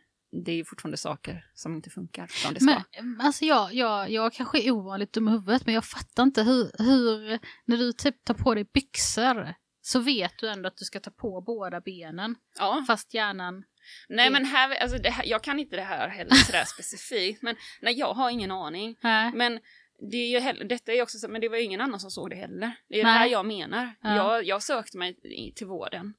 det 0.46 0.52
är 0.52 0.56
ju 0.56 0.66
fortfarande 0.66 0.98
saker 0.98 1.46
som 1.54 1.76
inte 1.76 1.90
funkar 1.90 2.28
som 2.28 2.54
det 2.54 2.60
ska. 2.60 2.84
Men, 3.02 3.22
alltså 3.22 3.46
jag, 3.46 3.74
jag, 3.74 4.10
jag 4.10 4.34
kanske 4.34 4.60
är 4.60 4.72
ovanligt 4.72 5.14
dum 5.14 5.28
i 5.28 5.32
huvudet 5.32 5.66
men 5.66 5.76
jag 5.76 5.86
fattar 5.86 6.24
inte 6.24 6.44
hur, 6.44 6.72
hur, 6.78 7.40
när 7.66 7.78
du 7.78 7.94
typ 7.94 8.24
tar 8.24 8.34
på 8.34 8.56
dig 8.56 8.64
byxor 8.74 9.54
så 9.82 10.00
vet 10.00 10.34
du 10.40 10.50
ändå 10.50 10.68
att 10.68 10.78
du 10.78 10.86
ska 10.86 11.00
ta 11.00 11.12
på 11.12 11.42
båda 11.42 11.82
benen. 11.82 12.36
Ja. 12.60 12.84
Fast 12.88 13.14
hjärnan... 13.14 13.64
Nej 14.10 14.30
men 14.30 14.46
här, 14.46 14.76
alltså 14.76 15.10
här, 15.10 15.26
jag 15.26 15.44
kan 15.44 15.60
inte 15.60 15.76
det 15.76 15.82
här 15.82 16.08
heller 16.08 16.36
sådär 16.36 16.64
specifikt. 16.66 17.42
Men 17.42 17.56
nej, 17.82 17.94
jag 17.94 18.14
har 18.14 18.30
ingen 18.30 18.52
aning. 18.52 18.96
Nej. 19.02 19.32
Men 19.36 19.60
det 20.02 20.18
är 20.18 20.30
ju 20.30 20.40
heller, 20.40 20.66
detta 20.66 20.94
är 20.94 21.02
också 21.02 21.18
så, 21.18 21.28
men 21.28 21.42
det 21.42 21.50
var 21.50 21.58
ju 21.58 21.64
ingen 21.64 21.82
annan 21.82 22.00
som 22.00 22.12
såg 22.12 22.30
det 22.30 22.36
heller. 22.36 22.72
Det 22.88 23.00
är 23.00 23.04
nej. 23.04 23.14
det 23.14 23.20
här 23.20 23.28
jag 23.28 23.46
menar. 23.46 23.96
Ja. 24.02 24.16
Jag, 24.16 24.44
jag 24.44 24.64
sökte 24.64 24.98
mig 24.98 25.16
till 25.56 25.68
vården. 25.68 26.14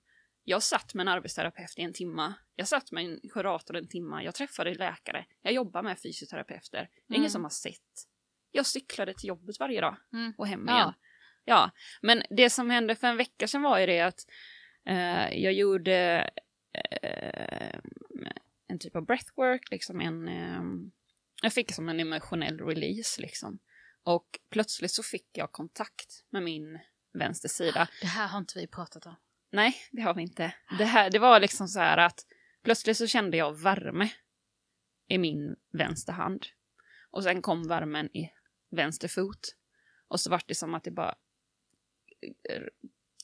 Jag 0.44 0.62
satt 0.62 0.94
med 0.94 1.04
en 1.04 1.08
arbetsterapeut 1.08 1.78
i 1.78 1.82
en 1.82 1.92
timme. 1.92 2.32
Jag 2.56 2.68
satt 2.68 2.92
med 2.92 3.04
en 3.04 3.20
kurator 3.30 3.76
en 3.76 3.88
timme. 3.88 4.22
Jag 4.22 4.34
träffade 4.34 4.74
läkare. 4.74 5.24
Jag 5.42 5.52
jobbar 5.52 5.82
med 5.82 5.98
fysioterapeuter. 5.98 6.88
Det 7.06 7.14
är 7.14 7.14
mm. 7.14 7.20
ingen 7.20 7.30
som 7.30 7.42
har 7.42 7.50
sett. 7.50 8.06
Jag 8.50 8.66
cyklade 8.66 9.14
till 9.14 9.28
jobbet 9.28 9.60
varje 9.60 9.80
dag 9.80 9.96
mm. 10.12 10.32
och 10.38 10.46
hem 10.46 10.68
igen. 10.68 10.92
Ja. 11.44 11.70
men 12.02 12.22
det 12.30 12.50
som 12.50 12.70
hände 12.70 12.94
för 12.94 13.06
en 13.06 13.16
vecka 13.16 13.48
sedan 13.48 13.62
var 13.62 13.78
ju 13.78 13.86
det 13.86 14.00
att 14.00 14.26
eh, 14.86 15.42
jag 15.42 15.52
gjorde 15.52 16.30
eh, 16.72 17.78
en 18.66 18.78
typ 18.78 18.96
av 18.96 19.04
breathwork, 19.04 19.70
liksom 19.70 20.00
en... 20.00 20.28
Eh, 20.28 20.62
jag 21.42 21.52
fick 21.52 21.72
som 21.72 21.88
en 21.88 22.00
emotionell 22.00 22.60
release 22.60 23.20
liksom. 23.20 23.58
Och 24.14 24.40
plötsligt 24.50 24.90
så 24.90 25.02
fick 25.02 25.28
jag 25.32 25.52
kontakt 25.52 26.24
med 26.30 26.42
min 26.42 26.78
vänstersida. 27.12 27.88
Det 28.00 28.06
här 28.06 28.28
har 28.28 28.38
inte 28.38 28.58
vi 28.58 28.66
pratat 28.66 29.06
om. 29.06 29.14
Nej, 29.50 29.76
det 29.90 30.02
har 30.02 30.14
vi 30.14 30.22
inte. 30.22 30.54
Det, 30.78 30.84
här, 30.84 31.10
det 31.10 31.18
var 31.18 31.40
liksom 31.40 31.68
så 31.68 31.80
här 31.80 31.96
att 31.96 32.26
plötsligt 32.62 32.96
så 32.96 33.06
kände 33.06 33.36
jag 33.36 33.60
värme 33.60 34.10
i 35.08 35.18
min 35.18 35.56
vänster 35.72 36.12
hand. 36.12 36.46
Och 37.10 37.22
sen 37.22 37.42
kom 37.42 37.68
värmen 37.68 38.16
i 38.16 38.30
vänster 38.70 39.08
fot. 39.08 39.56
Och 40.08 40.20
så 40.20 40.30
vart 40.30 40.48
det 40.48 40.54
som 40.54 40.74
att 40.74 40.84
det 40.84 40.90
bara, 40.90 41.14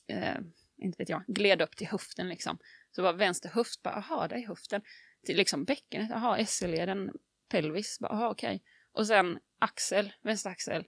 äh, 0.07 0.37
inte 0.77 0.97
vet 0.97 1.09
jag, 1.09 1.23
gled 1.27 1.61
upp 1.61 1.75
till 1.75 1.87
höften 1.87 2.29
liksom. 2.29 2.57
Så 2.91 3.03
var 3.03 3.13
vänster 3.13 3.49
höft 3.49 3.83
bara, 3.83 3.95
aha, 3.95 4.27
det 4.27 4.35
är 4.35 4.47
höften. 4.47 4.81
Till 5.25 5.37
liksom 5.37 5.63
bäckenet, 5.63 6.11
aha, 6.11 6.45
SL-leden, 6.45 7.11
pelvis, 7.49 7.99
bara, 7.99 8.11
aha, 8.11 8.29
okej. 8.29 8.55
Okay. 8.55 8.59
Och 8.97 9.07
sen 9.07 9.39
axel, 9.59 10.13
vänster 10.21 10.49
axel, 10.49 10.85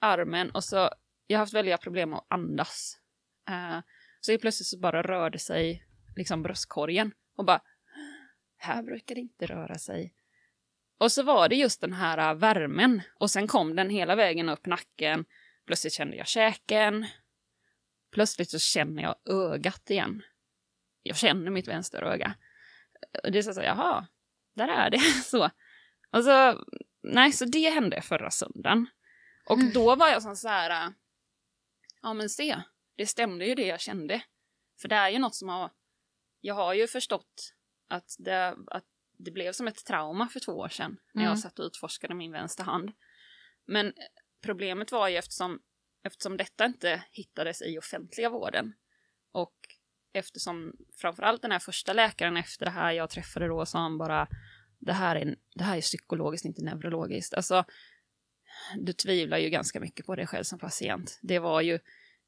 armen 0.00 0.50
och 0.50 0.64
så, 0.64 0.90
jag 1.26 1.38
har 1.38 1.42
haft 1.42 1.54
väldiga 1.54 1.78
problem 1.78 2.14
att 2.14 2.26
andas. 2.28 2.98
Uh, 3.50 3.80
så 4.20 4.38
plötsligt 4.38 4.66
så 4.66 4.78
bara 4.78 5.02
rörde 5.02 5.38
sig 5.38 5.86
liksom 6.16 6.42
bröstkorgen 6.42 7.12
och 7.36 7.44
bara 7.44 7.60
här 8.56 8.82
brukar 8.82 9.14
det 9.14 9.20
inte 9.20 9.46
röra 9.46 9.78
sig. 9.78 10.14
Och 10.98 11.12
så 11.12 11.22
var 11.22 11.48
det 11.48 11.56
just 11.56 11.80
den 11.80 11.92
här 11.92 12.18
eh, 12.30 12.34
värmen 12.34 13.02
och 13.14 13.30
sen 13.30 13.46
kom 13.46 13.76
den 13.76 13.90
hela 13.90 14.14
vägen 14.14 14.48
upp 14.48 14.66
nacken. 14.66 15.24
Plötsligt 15.66 15.92
kände 15.92 16.16
jag 16.16 16.26
käken. 16.26 17.06
Plötsligt 18.12 18.50
så 18.50 18.58
känner 18.58 19.02
jag 19.02 19.16
ögat 19.24 19.90
igen. 19.90 20.22
Jag 21.02 21.16
känner 21.16 21.50
mitt 21.50 21.68
vänsteröga. 21.68 22.34
Och 23.24 23.32
det 23.32 23.38
är 23.38 23.42
så 23.42 23.50
att 23.50 23.66
jaha, 23.66 24.06
där 24.54 24.68
är 24.68 24.90
det. 24.90 24.98
så. 25.24 25.50
Och 26.10 26.24
så, 26.24 26.64
nej, 27.02 27.32
så 27.32 27.44
det 27.44 27.70
hände 27.70 28.02
förra 28.02 28.30
söndagen. 28.30 28.86
Och 29.46 29.58
mm. 29.58 29.72
då 29.72 29.96
var 29.96 30.08
jag 30.08 30.38
så 30.38 30.48
här, 30.48 30.86
äh, 30.86 30.92
ja 32.02 32.14
men 32.14 32.28
se, 32.28 32.62
det 32.96 33.06
stämde 33.06 33.46
ju 33.46 33.54
det 33.54 33.66
jag 33.66 33.80
kände. 33.80 34.22
För 34.80 34.88
det 34.88 34.96
är 34.96 35.08
ju 35.08 35.18
något 35.18 35.34
som 35.34 35.48
har... 35.48 35.70
Jag 36.40 36.54
har 36.54 36.74
ju 36.74 36.86
förstått 36.86 37.54
att 37.88 38.16
det, 38.18 38.56
att 38.66 38.84
det 39.18 39.30
blev 39.30 39.52
som 39.52 39.68
ett 39.68 39.84
trauma 39.84 40.28
för 40.28 40.40
två 40.40 40.52
år 40.52 40.68
sedan 40.68 40.96
när 41.12 41.22
mm. 41.22 41.30
jag 41.30 41.38
satt 41.38 41.58
och 41.58 41.64
utforskade 41.64 42.14
min 42.14 42.32
vänster 42.32 42.64
hand. 42.64 42.92
Men 43.66 43.92
problemet 44.42 44.92
var 44.92 45.08
ju 45.08 45.16
eftersom, 45.16 45.62
eftersom 46.04 46.36
detta 46.36 46.64
inte 46.64 47.04
hittades 47.10 47.62
i 47.62 47.78
offentliga 47.78 48.30
vården 48.30 48.74
och 49.32 49.56
eftersom 50.12 50.72
framförallt 50.96 51.42
den 51.42 51.52
här 51.52 51.58
första 51.58 51.92
läkaren 51.92 52.36
efter 52.36 52.64
det 52.64 52.70
här 52.70 52.92
jag 52.92 53.10
träffade 53.10 53.48
då 53.48 53.66
sa 53.66 53.78
han 53.78 53.98
bara 53.98 54.28
det 54.86 54.92
här 54.92 55.16
är, 55.16 55.36
det 55.54 55.64
här 55.64 55.76
är 55.76 55.80
psykologiskt, 55.80 56.44
inte 56.44 56.62
neurologiskt. 56.62 57.34
Alltså, 57.34 57.64
du 58.76 58.92
tvivlar 58.92 59.38
ju 59.38 59.50
ganska 59.50 59.80
mycket 59.80 60.06
på 60.06 60.16
dig 60.16 60.26
själv 60.26 60.44
som 60.44 60.58
patient. 60.58 61.18
Det 61.22 61.38
var 61.38 61.60
ju 61.60 61.78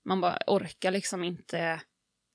man 0.05 0.21
bara 0.21 0.39
orkar 0.47 0.91
liksom 0.91 1.25
inte 1.25 1.81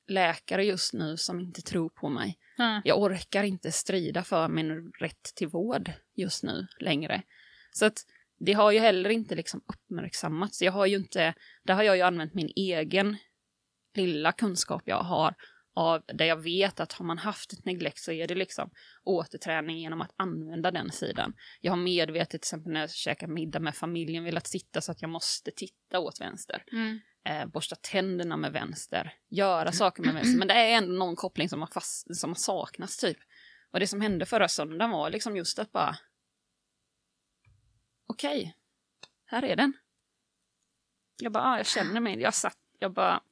läkare 0.07 0.65
just 0.65 0.93
nu 0.93 1.17
som 1.17 1.39
inte 1.39 1.61
tror 1.61 1.89
på 1.89 2.09
mig. 2.09 2.37
Mm. 2.59 2.81
Jag 2.85 3.01
orkar 3.01 3.43
inte 3.43 3.71
strida 3.71 4.23
för 4.23 4.47
min 4.47 4.91
rätt 4.99 5.23
till 5.35 5.47
vård 5.47 5.91
just 6.15 6.43
nu 6.43 6.67
längre. 6.79 7.21
Så 7.71 7.85
att 7.85 8.05
det 8.39 8.53
har 8.53 8.71
ju 8.71 8.79
heller 8.79 9.09
inte 9.09 9.35
liksom 9.35 9.61
uppmärksammats. 9.67 10.61
Jag 10.61 10.71
har 10.71 10.85
ju 10.85 10.95
inte, 10.95 11.33
där 11.63 11.73
har 11.73 11.83
jag 11.83 11.95
ju 11.95 12.01
använt 12.01 12.33
min 12.33 12.51
egen 12.55 13.17
lilla 13.95 14.31
kunskap 14.31 14.81
jag 14.85 15.03
har 15.03 15.35
av 15.79 16.01
där 16.13 16.25
jag 16.25 16.43
vet 16.43 16.79
att 16.79 16.93
har 16.93 17.05
man 17.05 17.17
haft 17.17 17.53
ett 17.53 17.65
neglect 17.65 17.99
så 17.99 18.11
är 18.11 18.27
det 18.27 18.35
liksom 18.35 18.69
återträning 19.03 19.77
genom 19.77 20.01
att 20.01 20.13
använda 20.15 20.71
den 20.71 20.91
sidan. 20.91 21.33
Jag 21.61 21.71
har 21.71 21.77
medvetet 21.77 22.29
till 22.29 22.37
exempel 22.37 22.73
när 22.73 22.79
jag 22.79 22.91
käkar 22.91 23.27
middag 23.27 23.59
med 23.59 23.75
familjen 23.75 24.23
velat 24.23 24.47
sitta 24.47 24.81
så 24.81 24.91
att 24.91 25.01
jag 25.01 25.09
måste 25.09 25.51
titta 25.51 25.99
åt 25.99 26.21
vänster. 26.21 26.63
Mm 26.71 26.99
eh, 27.25 27.45
borsta 27.45 27.75
tänderna 27.75 28.37
med 28.37 28.51
vänster, 28.51 29.13
göra 29.29 29.71
saker 29.71 30.03
med 30.03 30.13
vänster. 30.13 30.37
Men 30.39 30.47
det 30.47 30.53
är 30.53 30.77
ändå 30.77 30.93
någon 30.93 31.15
koppling 31.15 31.49
som 31.49 31.59
har, 31.59 31.67
fast, 31.67 32.17
som 32.17 32.29
har 32.29 32.35
saknats 32.35 32.97
typ. 32.97 33.17
Och 33.71 33.79
det 33.79 33.87
som 33.87 34.01
hände 34.01 34.25
förra 34.25 34.47
söndagen 34.47 34.91
var 34.91 35.09
liksom 35.09 35.37
just 35.37 35.59
att 35.59 35.71
bara... 35.71 35.97
Okej, 38.07 38.39
okay, 38.39 38.51
här 39.25 39.43
är 39.43 39.55
den. 39.55 39.73
Jag 41.21 41.31
bara, 41.31 41.43
ah, 41.43 41.57
jag 41.57 41.65
känner 41.65 41.99
mig, 41.99 42.19
jag 42.19 42.33
satt, 42.33 42.57
jag 42.79 42.93
bara... 42.93 43.23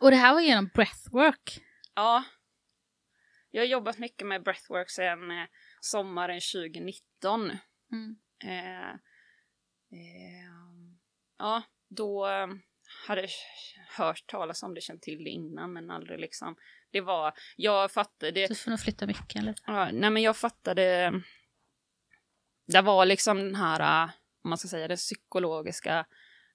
Och 0.00 0.10
det 0.10 0.16
här 0.16 0.34
var 0.34 0.40
genom 0.40 0.70
breathwork? 0.74 1.60
Ja. 1.94 2.24
Jag 3.50 3.62
har 3.62 3.66
jobbat 3.66 3.98
mycket 3.98 4.26
med 4.26 4.42
breathwork 4.42 4.90
sedan 4.90 5.30
eh, 5.30 5.46
sommaren 5.80 6.40
2019. 6.40 7.50
Mm. 7.92 8.16
Eh, 8.44 8.90
eh, 9.98 10.50
ja, 11.38 11.62
då 11.88 12.26
ehm, 12.26 12.60
hade 13.06 13.20
jag 13.20 13.30
hört 13.88 14.26
talas 14.26 14.62
om 14.62 14.74
det, 14.74 14.80
känt 14.80 15.02
till 15.02 15.24
det 15.24 15.30
innan 15.30 15.72
men 15.72 15.90
aldrig 15.90 16.20
liksom. 16.20 16.56
Det 16.90 17.00
var, 17.00 17.32
jag 17.56 17.90
fattade. 17.90 18.46
Du 18.46 18.54
får 18.54 18.70
nog 18.70 18.80
flytta 18.80 19.06
mycket 19.06 19.42
lite. 19.42 19.62
Ja, 19.66 19.90
nej 19.92 20.10
men 20.10 20.22
jag 20.22 20.36
fattade. 20.36 21.12
Det 22.66 22.80
var 22.80 23.06
liksom 23.06 23.38
den 23.38 23.54
här, 23.54 24.10
om 24.44 24.50
man 24.50 24.58
ska 24.58 24.68
säga 24.68 24.88
det 24.88 24.96
psykologiska, 24.96 26.06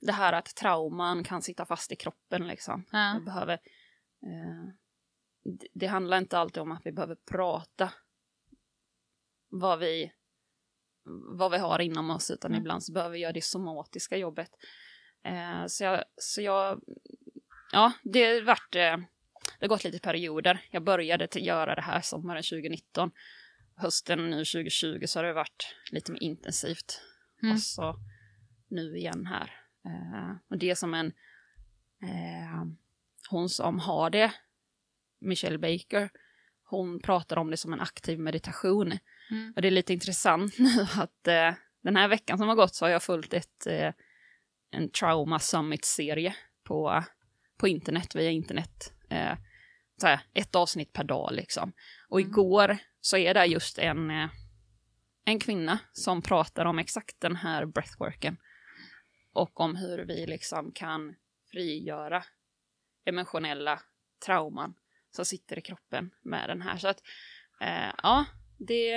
det 0.01 0.11
här 0.11 0.33
att 0.33 0.55
trauman 0.55 1.23
kan 1.23 1.41
sitta 1.41 1.65
fast 1.65 1.91
i 1.91 1.95
kroppen 1.95 2.47
liksom. 2.47 2.85
Ja. 2.91 3.21
behöver, 3.25 3.53
eh, 4.23 4.69
det, 5.43 5.67
det 5.73 5.87
handlar 5.87 6.17
inte 6.17 6.37
alltid 6.37 6.63
om 6.63 6.71
att 6.71 6.85
vi 6.85 6.91
behöver 6.91 7.15
prata 7.15 7.93
vad 9.49 9.79
vi 9.79 10.11
vad 11.37 11.51
vi 11.51 11.57
har 11.57 11.81
inom 11.81 12.09
oss, 12.09 12.31
utan 12.31 12.51
mm. 12.51 12.61
ibland 12.61 12.83
så 12.83 12.93
behöver 12.93 13.13
vi 13.13 13.19
göra 13.19 13.33
det 13.33 13.43
somatiska 13.43 14.17
jobbet. 14.17 14.49
Eh, 15.23 15.65
så, 15.67 15.83
jag, 15.83 16.03
så 16.17 16.41
jag, 16.41 16.81
ja, 17.71 17.93
det 18.03 18.41
vart, 18.41 18.75
eh, 18.75 18.97
det 19.59 19.61
har 19.61 19.67
gått 19.67 19.83
lite 19.83 19.99
perioder. 19.99 20.65
Jag 20.71 20.83
började 20.83 21.27
göra 21.39 21.75
det 21.75 21.81
här 21.81 22.01
sommaren 22.01 22.43
2019. 22.43 23.11
Hösten 23.75 24.29
nu 24.29 24.37
2020 24.37 25.03
så 25.05 25.19
har 25.19 25.23
det 25.23 25.33
varit 25.33 25.75
lite 25.91 26.11
mer 26.11 26.23
intensivt. 26.23 27.01
Mm. 27.43 27.53
Och 27.53 27.61
så 27.61 27.95
nu 28.67 28.97
igen 28.97 29.25
här. 29.25 29.64
Eh, 29.85 30.35
och 30.49 30.57
det 30.57 30.69
är 30.69 30.75
som 30.75 30.93
en, 30.93 31.07
eh, 32.03 32.65
hon 33.29 33.49
som 33.49 33.79
har 33.79 34.09
det, 34.09 34.33
Michelle 35.19 35.57
Baker, 35.57 36.09
hon 36.63 36.99
pratar 36.99 37.37
om 37.37 37.51
det 37.51 37.57
som 37.57 37.73
en 37.73 37.81
aktiv 37.81 38.19
meditation. 38.19 38.93
Mm. 39.31 39.53
Och 39.55 39.61
det 39.61 39.67
är 39.67 39.71
lite 39.71 39.93
intressant 39.93 40.53
nu 40.59 40.81
att 40.95 41.27
eh, 41.27 41.53
den 41.81 41.95
här 41.95 42.07
veckan 42.07 42.37
som 42.37 42.47
har 42.47 42.55
gått 42.55 42.75
så 42.75 42.85
har 42.85 42.89
jag 42.89 43.03
följt 43.03 43.33
ett, 43.33 43.67
eh, 43.67 43.93
en 44.71 44.89
Trauma 44.89 45.39
Summit-serie 45.39 46.35
på, 46.63 47.03
på 47.57 47.67
internet, 47.67 48.15
via 48.15 48.31
internet. 48.31 48.93
Eh, 49.09 49.37
här, 50.03 50.19
ett 50.33 50.55
avsnitt 50.55 50.93
per 50.93 51.03
dag 51.03 51.29
liksom. 51.33 51.73
Och 52.09 52.19
Mm. 52.19 52.31
igår 52.31 52.77
så 53.01 53.17
är 53.17 53.33
det 53.33 53.45
just 53.45 53.77
en, 53.77 54.11
eh, 54.11 54.29
en 55.25 55.39
kvinna 55.39 55.79
som 55.93 56.21
pratar 56.21 56.65
om 56.65 56.79
exakt 56.79 57.19
den 57.19 57.35
här 57.35 57.65
breathworken. 57.65 58.37
Och 59.35 59.59
om 59.59 59.75
hur 59.75 60.05
vi 60.05 60.25
liksom 60.25 60.71
kan 60.71 61.15
frigöra 61.51 62.23
emotionella 63.05 63.81
trauman 64.25 64.73
som 65.11 65.25
sitter 65.25 65.59
i 65.59 65.61
kroppen 65.61 66.11
med 66.21 66.49
den 66.49 66.61
här. 66.61 66.77
Så 66.77 66.87
att, 66.87 67.01
eh, 67.61 67.93
ja, 68.03 68.25
det, 68.57 68.91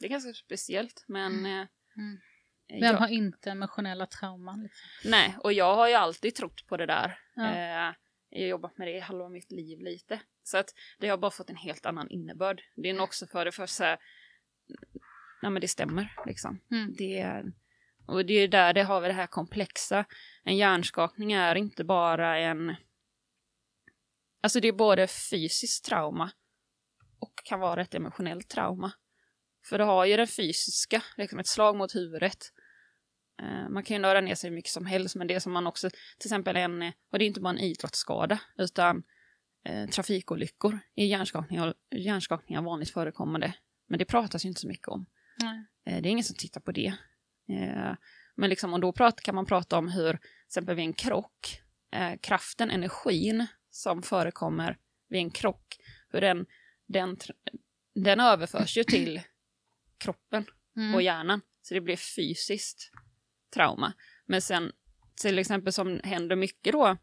det 0.00 0.06
är 0.06 0.08
ganska 0.08 0.32
speciellt. 0.32 1.04
Men 1.08 1.46
eh, 1.46 1.66
Mm. 1.98 2.18
jag, 2.66 2.80
Vem 2.80 2.96
har 2.96 3.08
inte 3.08 3.50
emotionella 3.50 4.06
trauman? 4.06 4.62
Liksom? 4.62 5.10
nej, 5.10 5.36
och 5.44 5.52
jag 5.52 5.74
har 5.76 5.88
ju 5.88 5.94
alltid 5.94 6.34
trott 6.34 6.66
på 6.66 6.76
det 6.76 6.86
där. 6.86 7.18
Ja. 7.34 7.52
Eh, 7.52 7.94
jag 8.30 8.40
har 8.42 8.48
jobbat 8.48 8.78
med 8.78 8.88
det 8.88 8.92
i 8.96 9.00
halva 9.00 9.28
mitt 9.28 9.52
liv 9.52 9.80
lite. 9.80 10.20
Så 10.42 10.58
att 10.58 10.74
det 10.98 11.08
har 11.08 11.16
bara 11.16 11.30
fått 11.30 11.50
en 11.50 11.56
helt 11.56 11.86
annan 11.86 12.10
innebörd. 12.10 12.62
Det 12.76 12.88
är 12.88 12.94
nog 12.94 13.02
också 13.04 13.26
för 13.26 13.44
det 13.44 13.52
första, 13.52 13.98
nej 15.42 15.50
men 15.52 15.60
det 15.60 15.68
stämmer 15.68 16.14
liksom. 16.26 16.60
Mm. 16.70 16.94
Det 16.98 17.18
är, 17.18 17.52
och 18.08 18.26
det 18.26 18.34
är 18.34 18.48
där 18.48 18.72
det 18.72 18.82
har 18.82 19.00
vi 19.00 19.08
det 19.08 19.14
här 19.14 19.26
komplexa. 19.26 20.04
En 20.44 20.56
hjärnskakning 20.56 21.32
är 21.32 21.54
inte 21.54 21.84
bara 21.84 22.38
en... 22.38 22.76
Alltså 24.42 24.60
det 24.60 24.68
är 24.68 24.72
både 24.72 25.06
fysiskt 25.06 25.84
trauma 25.84 26.30
och 27.20 27.32
kan 27.44 27.60
vara 27.60 27.82
ett 27.82 27.94
emotionellt 27.94 28.48
trauma. 28.48 28.92
För 29.68 29.78
du 29.78 29.84
har 29.84 30.04
ju 30.04 30.16
det 30.16 30.26
fysiska, 30.26 31.02
liksom 31.16 31.38
ett 31.38 31.46
slag 31.48 31.76
mot 31.76 31.94
huvudet. 31.94 32.38
Eh, 33.42 33.68
man 33.68 33.82
kan 33.82 33.96
ju 33.96 34.00
nörda 34.00 34.20
ner 34.20 34.34
sig 34.34 34.50
mycket 34.50 34.70
som 34.70 34.86
helst, 34.86 35.16
men 35.16 35.26
det 35.26 35.40
som 35.40 35.52
man 35.52 35.66
också, 35.66 35.90
till 35.90 36.28
exempel 36.28 36.56
en, 36.56 36.82
och 36.82 37.18
det 37.18 37.24
är 37.24 37.26
inte 37.26 37.40
bara 37.40 37.50
en 37.50 37.58
idrottsskada, 37.58 38.40
utan 38.58 39.02
eh, 39.64 39.88
trafikolyckor 39.88 40.78
är 40.94 41.06
hjärnskakningar, 41.06 41.74
hjärnskakningar 41.96 42.62
vanligt 42.62 42.90
förekommande. 42.90 43.54
Men 43.88 43.98
det 43.98 44.04
pratas 44.04 44.44
ju 44.44 44.48
inte 44.48 44.60
så 44.60 44.68
mycket 44.68 44.88
om. 44.88 45.06
Nej. 45.42 45.66
Eh, 45.86 46.02
Det 46.02 46.08
är 46.08 46.10
ingen 46.10 46.24
som 46.24 46.36
tittar 46.36 46.60
på 46.60 46.72
det. 46.72 46.94
Eh, 47.48 47.94
Men 48.38 48.50
liksom, 48.50 48.72
och 48.74 48.80
då 48.80 48.92
prat, 48.92 49.20
kan 49.20 49.34
man 49.34 49.46
prata 49.46 49.78
om 49.78 49.88
hur, 49.88 50.12
till 50.12 50.46
exempel 50.48 50.76
vid 50.76 50.84
en 50.84 50.92
krock, 50.92 51.60
eh, 51.92 52.12
kraften, 52.22 52.70
energin 52.70 53.46
som 53.70 54.02
förekommer 54.02 54.78
vid 55.08 55.20
en 55.20 55.30
krock, 55.30 55.76
hur 56.08 56.20
den, 56.20 56.46
den, 56.86 57.16
den 57.94 58.20
överförs 58.20 58.76
ju 58.76 58.84
till 58.84 59.20
kroppen 59.98 60.44
Mm. 60.76 60.94
och 60.94 61.02
hjärnan. 61.02 61.40
Så 61.62 61.74
det 61.74 61.80
blir 61.80 61.96
fysiskt 61.96 62.90
trauma. 63.54 63.92
Men 64.26 64.42
sen 64.42 64.72
till 65.22 65.38
exempel 65.38 65.72
som 65.72 66.00
händer 66.04 66.36
mycket 66.36 66.72
då, 66.72 66.96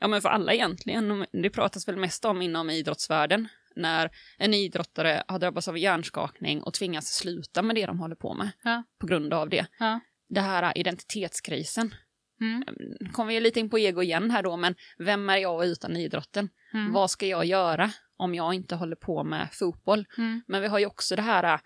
ja 0.00 0.08
men 0.08 0.22
för 0.22 0.28
alla 0.28 0.52
egentligen, 0.54 1.26
det 1.32 1.50
pratas 1.50 1.88
väl 1.88 1.96
mest 1.96 2.24
om 2.24 2.42
inom 2.42 2.70
idrottsvärlden, 2.70 3.48
när 3.76 4.10
en 4.38 4.54
idrottare 4.54 5.22
har 5.28 5.38
drabbats 5.38 5.68
av 5.68 5.78
hjärnskakning 5.78 6.62
och 6.62 6.74
tvingas 6.74 7.06
sluta 7.14 7.62
med 7.62 7.76
det 7.76 7.86
de 7.86 7.98
håller 8.00 8.16
på 8.16 8.34
med 8.34 8.50
Ja. 8.64 8.82
på 8.98 9.06
grund 9.06 9.34
av 9.34 9.48
det. 9.48 9.66
Ja. 9.78 10.00
Det 10.28 10.40
här 10.40 10.78
identitetskrisen. 10.78 11.94
Mm. 12.40 12.64
Nu 13.00 13.08
kommer 13.12 13.32
vi 13.34 13.40
lite 13.40 13.60
in 13.60 13.70
på 13.70 13.78
ego 13.78 14.02
igen 14.02 14.30
här 14.30 14.42
då, 14.42 14.56
men 14.56 14.74
vem 14.98 15.30
är 15.30 15.36
jag 15.36 15.66
utan 15.66 15.96
idrotten? 15.96 16.48
Mm. 16.74 16.92
Vad 16.92 17.10
ska 17.10 17.26
jag 17.26 17.44
göra 17.44 17.90
om 18.16 18.34
jag 18.34 18.54
inte 18.54 18.76
håller 18.76 18.96
på 18.96 19.24
med 19.24 19.48
fotboll? 19.52 20.06
Mm. 20.18 20.42
Men 20.46 20.62
vi 20.62 20.68
har 20.68 20.78
ju 20.78 20.86
också 20.86 21.16
det 21.16 21.22
här, 21.22 21.60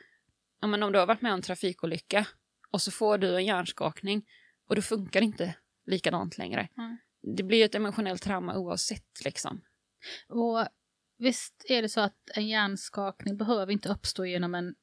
ja, 0.61 0.66
men 0.66 0.82
om 0.82 0.92
du 0.92 0.98
har 0.98 1.06
varit 1.06 1.22
med 1.22 1.32
om 1.32 1.36
en 1.36 1.42
trafikolycka 1.42 2.26
och 2.70 2.82
så 2.82 2.90
får 2.90 3.18
du 3.18 3.36
en 3.36 3.44
hjärnskakning 3.46 4.24
och 4.68 4.74
det 4.74 4.82
funkar 4.82 5.20
inte 5.20 5.54
likadant 5.86 6.38
längre. 6.38 6.68
Mm. 6.78 6.98
Det 7.36 7.42
blir 7.42 7.64
ett 7.64 7.74
emotionellt 7.74 8.22
trauma 8.22 8.59
oavsett 8.59 9.24
liksom. 9.24 9.61
Och 10.28 10.66
visst 11.19 11.64
är 11.69 11.83
det 11.83 11.89
så 11.89 12.01
att 12.01 12.16
en 12.35 12.49
hjärnskakning 12.49 13.37
behöver 13.37 13.73
inte 13.73 13.89
uppstå 13.89 14.27
genom 14.27 14.55
en 14.55 14.75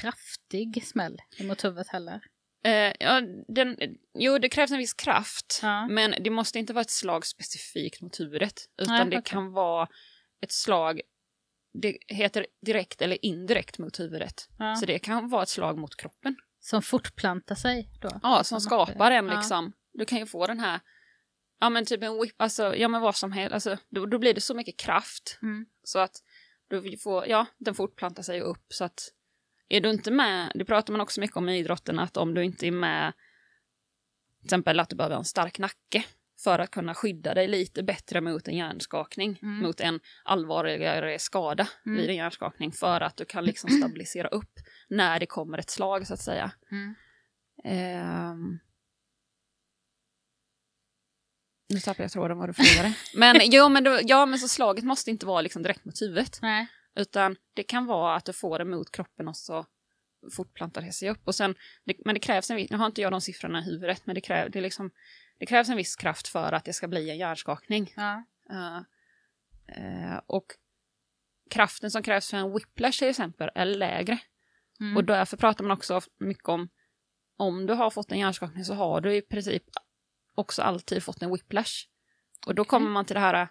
kraftig 0.00 0.86
smäll 0.86 1.18
mot 1.40 1.64
huvudet 1.64 1.88
heller? 1.88 2.20
Eh, 2.64 2.92
ja, 3.00 3.20
den, 3.48 3.76
jo, 4.18 4.38
det 4.38 4.48
krävs 4.48 4.70
en 4.70 4.78
viss 4.78 4.94
kraft, 4.94 5.60
Ja. 5.62 5.86
men 5.88 6.14
det 6.20 6.30
måste 6.30 6.58
inte 6.58 6.72
vara 6.72 6.82
ett 6.82 6.90
slag 6.90 7.26
specifikt 7.26 8.00
mot 8.00 8.20
huvudet, 8.20 8.54
utan 8.82 8.94
Nej, 8.94 9.04
det 9.10 9.18
okej. 9.18 9.30
kan 9.32 9.52
vara 9.52 9.88
ett 10.42 10.52
slag, 10.52 11.00
det 11.82 11.98
heter 12.08 12.46
direkt 12.66 13.02
eller 13.02 13.24
indirekt 13.24 13.78
mot 13.78 14.00
huvudet. 14.00 14.48
Ja. 14.58 14.76
Så 14.76 14.86
det 14.86 14.98
kan 14.98 15.28
vara 15.28 15.42
ett 15.42 15.48
slag 15.48 15.78
mot 15.78 15.96
kroppen. 15.96 16.36
Som 16.60 16.82
fortplantar 16.82 17.54
sig 17.54 17.90
då? 18.00 18.08
Ja, 18.22 18.44
som 18.44 18.60
skapar 18.60 19.10
en 19.10 19.26
liksom. 19.26 19.72
Du 19.92 20.04
kan 20.04 20.18
ju 20.18 20.26
få 20.26 20.46
den 20.46 20.60
här, 20.60 20.80
ja 21.62 21.70
men 21.70 21.84
typ 21.84 22.02
en 22.02 22.20
whip, 22.20 22.34
alltså, 22.36 22.76
ja 22.76 22.88
men 22.88 23.00
vad 23.00 23.16
som 23.16 23.32
helst, 23.32 23.52
alltså, 23.54 23.78
då, 23.88 24.06
då 24.06 24.18
blir 24.18 24.34
det 24.34 24.40
så 24.40 24.54
mycket 24.54 24.76
kraft 24.78 25.38
Mm. 25.42 25.66
så 25.84 25.98
att 25.98 26.16
du 26.68 26.96
får, 26.98 27.26
ja, 27.26 27.46
den 27.58 27.74
fortplantar 27.74 28.22
sig 28.22 28.40
upp 28.40 28.66
så 28.68 28.84
att 28.84 29.08
är 29.68 29.80
du 29.80 29.90
inte 29.90 30.10
med, 30.10 30.52
det 30.54 30.64
pratar 30.64 30.92
man 30.92 31.00
också 31.00 31.20
mycket 31.20 31.36
om 31.36 31.48
i 31.48 31.58
idrotten, 31.58 31.98
att 31.98 32.16
om 32.16 32.34
du 32.34 32.44
inte 32.44 32.66
är 32.66 32.70
med, 32.70 33.12
till 34.40 34.46
exempel 34.46 34.80
att 34.80 34.88
du 34.88 34.96
behöver 34.96 35.16
en 35.16 35.24
stark 35.24 35.58
nacke 35.58 36.04
för 36.44 36.58
att 36.58 36.70
kunna 36.70 36.94
skydda 36.94 37.34
dig 37.34 37.48
lite 37.48 37.82
bättre 37.82 38.20
mot 38.20 38.48
en 38.48 38.56
hjärnskakning, 38.56 39.38
Mm. 39.42 39.58
mot 39.58 39.80
en 39.80 40.00
allvarligare 40.24 41.18
skada 41.18 41.68
Mm. 41.86 41.98
vid 41.98 42.10
en 42.10 42.16
hjärnskakning, 42.16 42.72
för 42.72 43.00
att 43.00 43.16
du 43.16 43.24
kan 43.24 43.44
liksom 43.44 43.70
stabilisera 43.70 44.28
upp 44.28 44.52
när 44.88 45.20
det 45.20 45.26
kommer 45.26 45.58
ett 45.58 45.70
slag 45.70 46.06
så 46.06 46.14
att 46.14 46.20
säga. 46.20 46.52
Mm. 46.70 46.94
Ehm. 47.64 48.58
Nu 51.72 51.80
tappade 51.80 52.02
jag 52.02 52.12
tråden 52.12 52.38
vad 52.38 52.48
du 52.48 52.52
frågade. 52.52 52.94
Men, 53.14 53.40
jo, 53.44 53.68
men, 53.68 53.84
då, 53.84 53.98
ja, 54.02 54.26
men 54.26 54.38
så 54.38 54.48
slaget 54.48 54.84
måste 54.84 55.10
inte 55.10 55.26
vara 55.26 55.40
liksom 55.40 55.62
direkt 55.62 55.84
mot 55.84 56.02
huvudet. 56.02 56.38
Nej. 56.42 56.66
Utan 56.96 57.36
det 57.54 57.62
kan 57.62 57.86
vara 57.86 58.16
att 58.16 58.24
du 58.24 58.32
får 58.32 58.58
det 58.58 58.64
mot 58.64 58.92
kroppen 58.92 59.28
och 59.28 59.36
så 59.36 59.66
fortplantar 60.36 60.82
det 60.82 60.92
sig 60.92 61.10
upp. 61.10 61.20
Och 61.24 61.34
sen, 61.34 61.54
det, 61.84 61.94
men 62.04 62.14
det 62.14 62.20
krävs 62.20 62.50
en 62.50 62.56
viss, 62.56 62.70
nu 62.70 62.76
har 62.76 62.86
inte 62.86 63.00
jag 63.00 63.12
de 63.12 63.20
siffrorna 63.20 63.58
i 63.58 63.62
huvudet, 63.62 64.06
men 64.06 64.14
det, 64.14 64.20
kräv, 64.20 64.50
det, 64.50 64.60
liksom, 64.60 64.90
det 65.38 65.46
krävs 65.46 65.68
en 65.68 65.76
viss 65.76 65.96
kraft 65.96 66.28
för 66.28 66.52
att 66.52 66.64
det 66.64 66.72
ska 66.72 66.88
bli 66.88 67.10
en 67.10 67.18
hjärnskakning. 67.18 67.92
Ja. 67.96 68.24
Eh, 68.50 68.76
eh, 69.76 70.20
och 70.26 70.46
kraften 71.50 71.90
som 71.90 72.02
krävs 72.02 72.30
för 72.30 72.36
en 72.36 72.52
whiplash 72.52 72.98
till 72.98 73.08
exempel 73.08 73.50
är 73.54 73.64
lägre. 73.64 74.18
Mm. 74.80 74.96
Och 74.96 75.04
därför 75.04 75.36
pratar 75.36 75.64
man 75.64 75.76
också 75.76 76.00
mycket 76.18 76.48
om 76.48 76.68
om 77.36 77.66
du 77.66 77.74
har 77.74 77.90
fått 77.90 78.12
en 78.12 78.18
hjärnskakning 78.18 78.64
så 78.64 78.74
har 78.74 79.00
du 79.00 79.16
i 79.16 79.22
princip 79.22 79.62
också 80.34 80.62
alltid 80.62 81.02
fått 81.02 81.22
en 81.22 81.32
whiplash. 81.32 81.86
Och 82.46 82.54
då 82.54 82.64
kommer 82.64 82.90
man 82.90 83.04
till 83.04 83.14
det 83.14 83.20
här, 83.20 83.48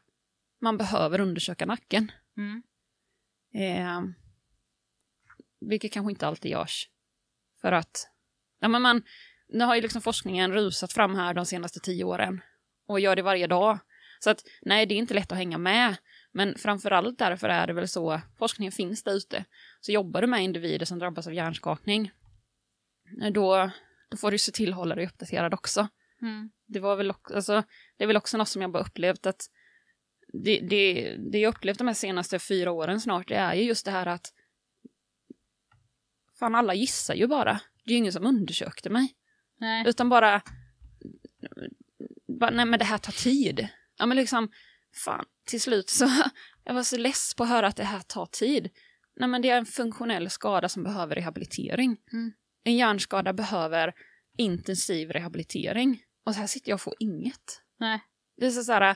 man 0.61 0.77
behöver 0.77 1.19
undersöka 1.19 1.65
nacken. 1.65 2.11
Mm. 2.37 2.63
Eh, 3.53 4.01
vilket 5.59 5.93
kanske 5.93 6.11
inte 6.11 6.27
alltid 6.27 6.51
görs. 6.51 6.89
För 7.61 7.71
att, 7.71 8.09
ja 8.59 8.67
men 8.67 8.81
man, 8.81 9.03
nu 9.49 9.63
har 9.63 9.75
ju 9.75 9.81
liksom 9.81 10.01
forskningen 10.01 10.53
rusat 10.53 10.93
fram 10.93 11.15
här 11.15 11.33
de 11.33 11.45
senaste 11.45 11.79
tio 11.79 12.03
åren. 12.03 12.41
Och 12.87 12.99
gör 12.99 13.15
det 13.15 13.21
varje 13.21 13.47
dag. 13.47 13.79
Så 14.19 14.29
att 14.29 14.43
nej, 14.61 14.85
det 14.85 14.93
är 14.93 14.97
inte 14.97 15.13
lätt 15.13 15.31
att 15.31 15.37
hänga 15.37 15.57
med. 15.57 15.95
Men 16.31 16.57
framförallt 16.57 17.19
därför 17.19 17.49
är 17.49 17.67
det 17.67 17.73
väl 17.73 17.87
så, 17.87 18.21
forskningen 18.37 18.71
finns 18.71 19.03
där 19.03 19.13
ute. 19.13 19.45
Så 19.81 19.91
jobbar 19.91 20.21
du 20.21 20.27
med 20.27 20.43
individer 20.43 20.85
som 20.85 20.99
drabbas 20.99 21.27
av 21.27 21.33
hjärnskakning, 21.33 22.11
då, 23.33 23.71
då 24.09 24.17
får 24.17 24.31
du 24.31 24.37
se 24.37 24.51
till 24.51 24.69
att 24.69 24.75
hålla 24.75 24.95
dig 24.95 25.05
uppdaterad 25.05 25.53
också. 25.53 25.87
Mm. 26.21 26.51
Det, 26.73 26.79
var 26.79 26.95
väl 26.95 27.11
också, 27.11 27.35
alltså, 27.35 27.63
det 27.97 28.03
är 28.03 28.07
väl 28.07 28.17
också 28.17 28.37
något 28.37 28.49
som 28.49 28.61
jag 28.61 28.71
bara 28.71 28.83
upplevt 28.83 29.25
att 29.25 29.49
det, 30.33 30.59
det, 30.59 31.15
det 31.31 31.39
jag 31.39 31.55
upplevt 31.55 31.77
de 31.77 31.87
här 31.87 31.93
senaste 31.93 32.39
fyra 32.39 32.71
åren 32.71 33.01
snart, 33.01 33.27
det 33.27 33.35
är 33.35 33.53
ju 33.53 33.63
just 33.63 33.85
det 33.85 33.91
här 33.91 34.05
att 34.05 34.33
fan 36.39 36.55
alla 36.55 36.73
gissar 36.73 37.13
ju 37.13 37.27
bara. 37.27 37.61
Det 37.83 37.89
är 37.89 37.91
ju 37.91 37.97
ingen 37.97 38.13
som 38.13 38.25
undersökte 38.25 38.89
mig. 38.89 39.15
Nej. 39.59 39.83
Utan 39.87 40.09
bara, 40.09 40.41
bara, 42.39 42.51
nej 42.51 42.65
men 42.65 42.79
det 42.79 42.85
här 42.85 42.97
tar 42.97 43.11
tid. 43.11 43.67
Ja 43.97 44.05
men 44.05 44.17
liksom, 44.17 44.51
fan, 45.05 45.25
till 45.45 45.61
slut 45.61 45.89
så, 45.89 46.09
jag 46.63 46.73
var 46.73 46.83
så 46.83 46.97
less 46.97 47.33
på 47.35 47.43
att 47.43 47.49
höra 47.49 47.67
att 47.67 47.75
det 47.75 47.83
här 47.83 48.01
tar 48.01 48.25
tid. 48.25 48.69
Nej 49.15 49.29
men 49.29 49.41
det 49.41 49.49
är 49.49 49.57
en 49.57 49.65
funktionell 49.65 50.29
skada 50.29 50.69
som 50.69 50.83
behöver 50.83 51.15
rehabilitering. 51.15 51.97
Mm. 52.13 52.33
En 52.63 52.75
hjärnskada 52.75 53.33
behöver 53.33 53.93
intensiv 54.37 55.11
rehabilitering. 55.11 56.03
Och 56.23 56.33
så 56.33 56.39
här 56.39 56.47
sitter 56.47 56.69
jag 56.69 56.75
och 56.75 56.81
får 56.81 56.95
inget. 56.99 57.61
Nej. 57.77 57.99
Det 58.37 58.45
är 58.45 58.51
så 58.51 58.63
så 58.63 58.71
här, 58.71 58.95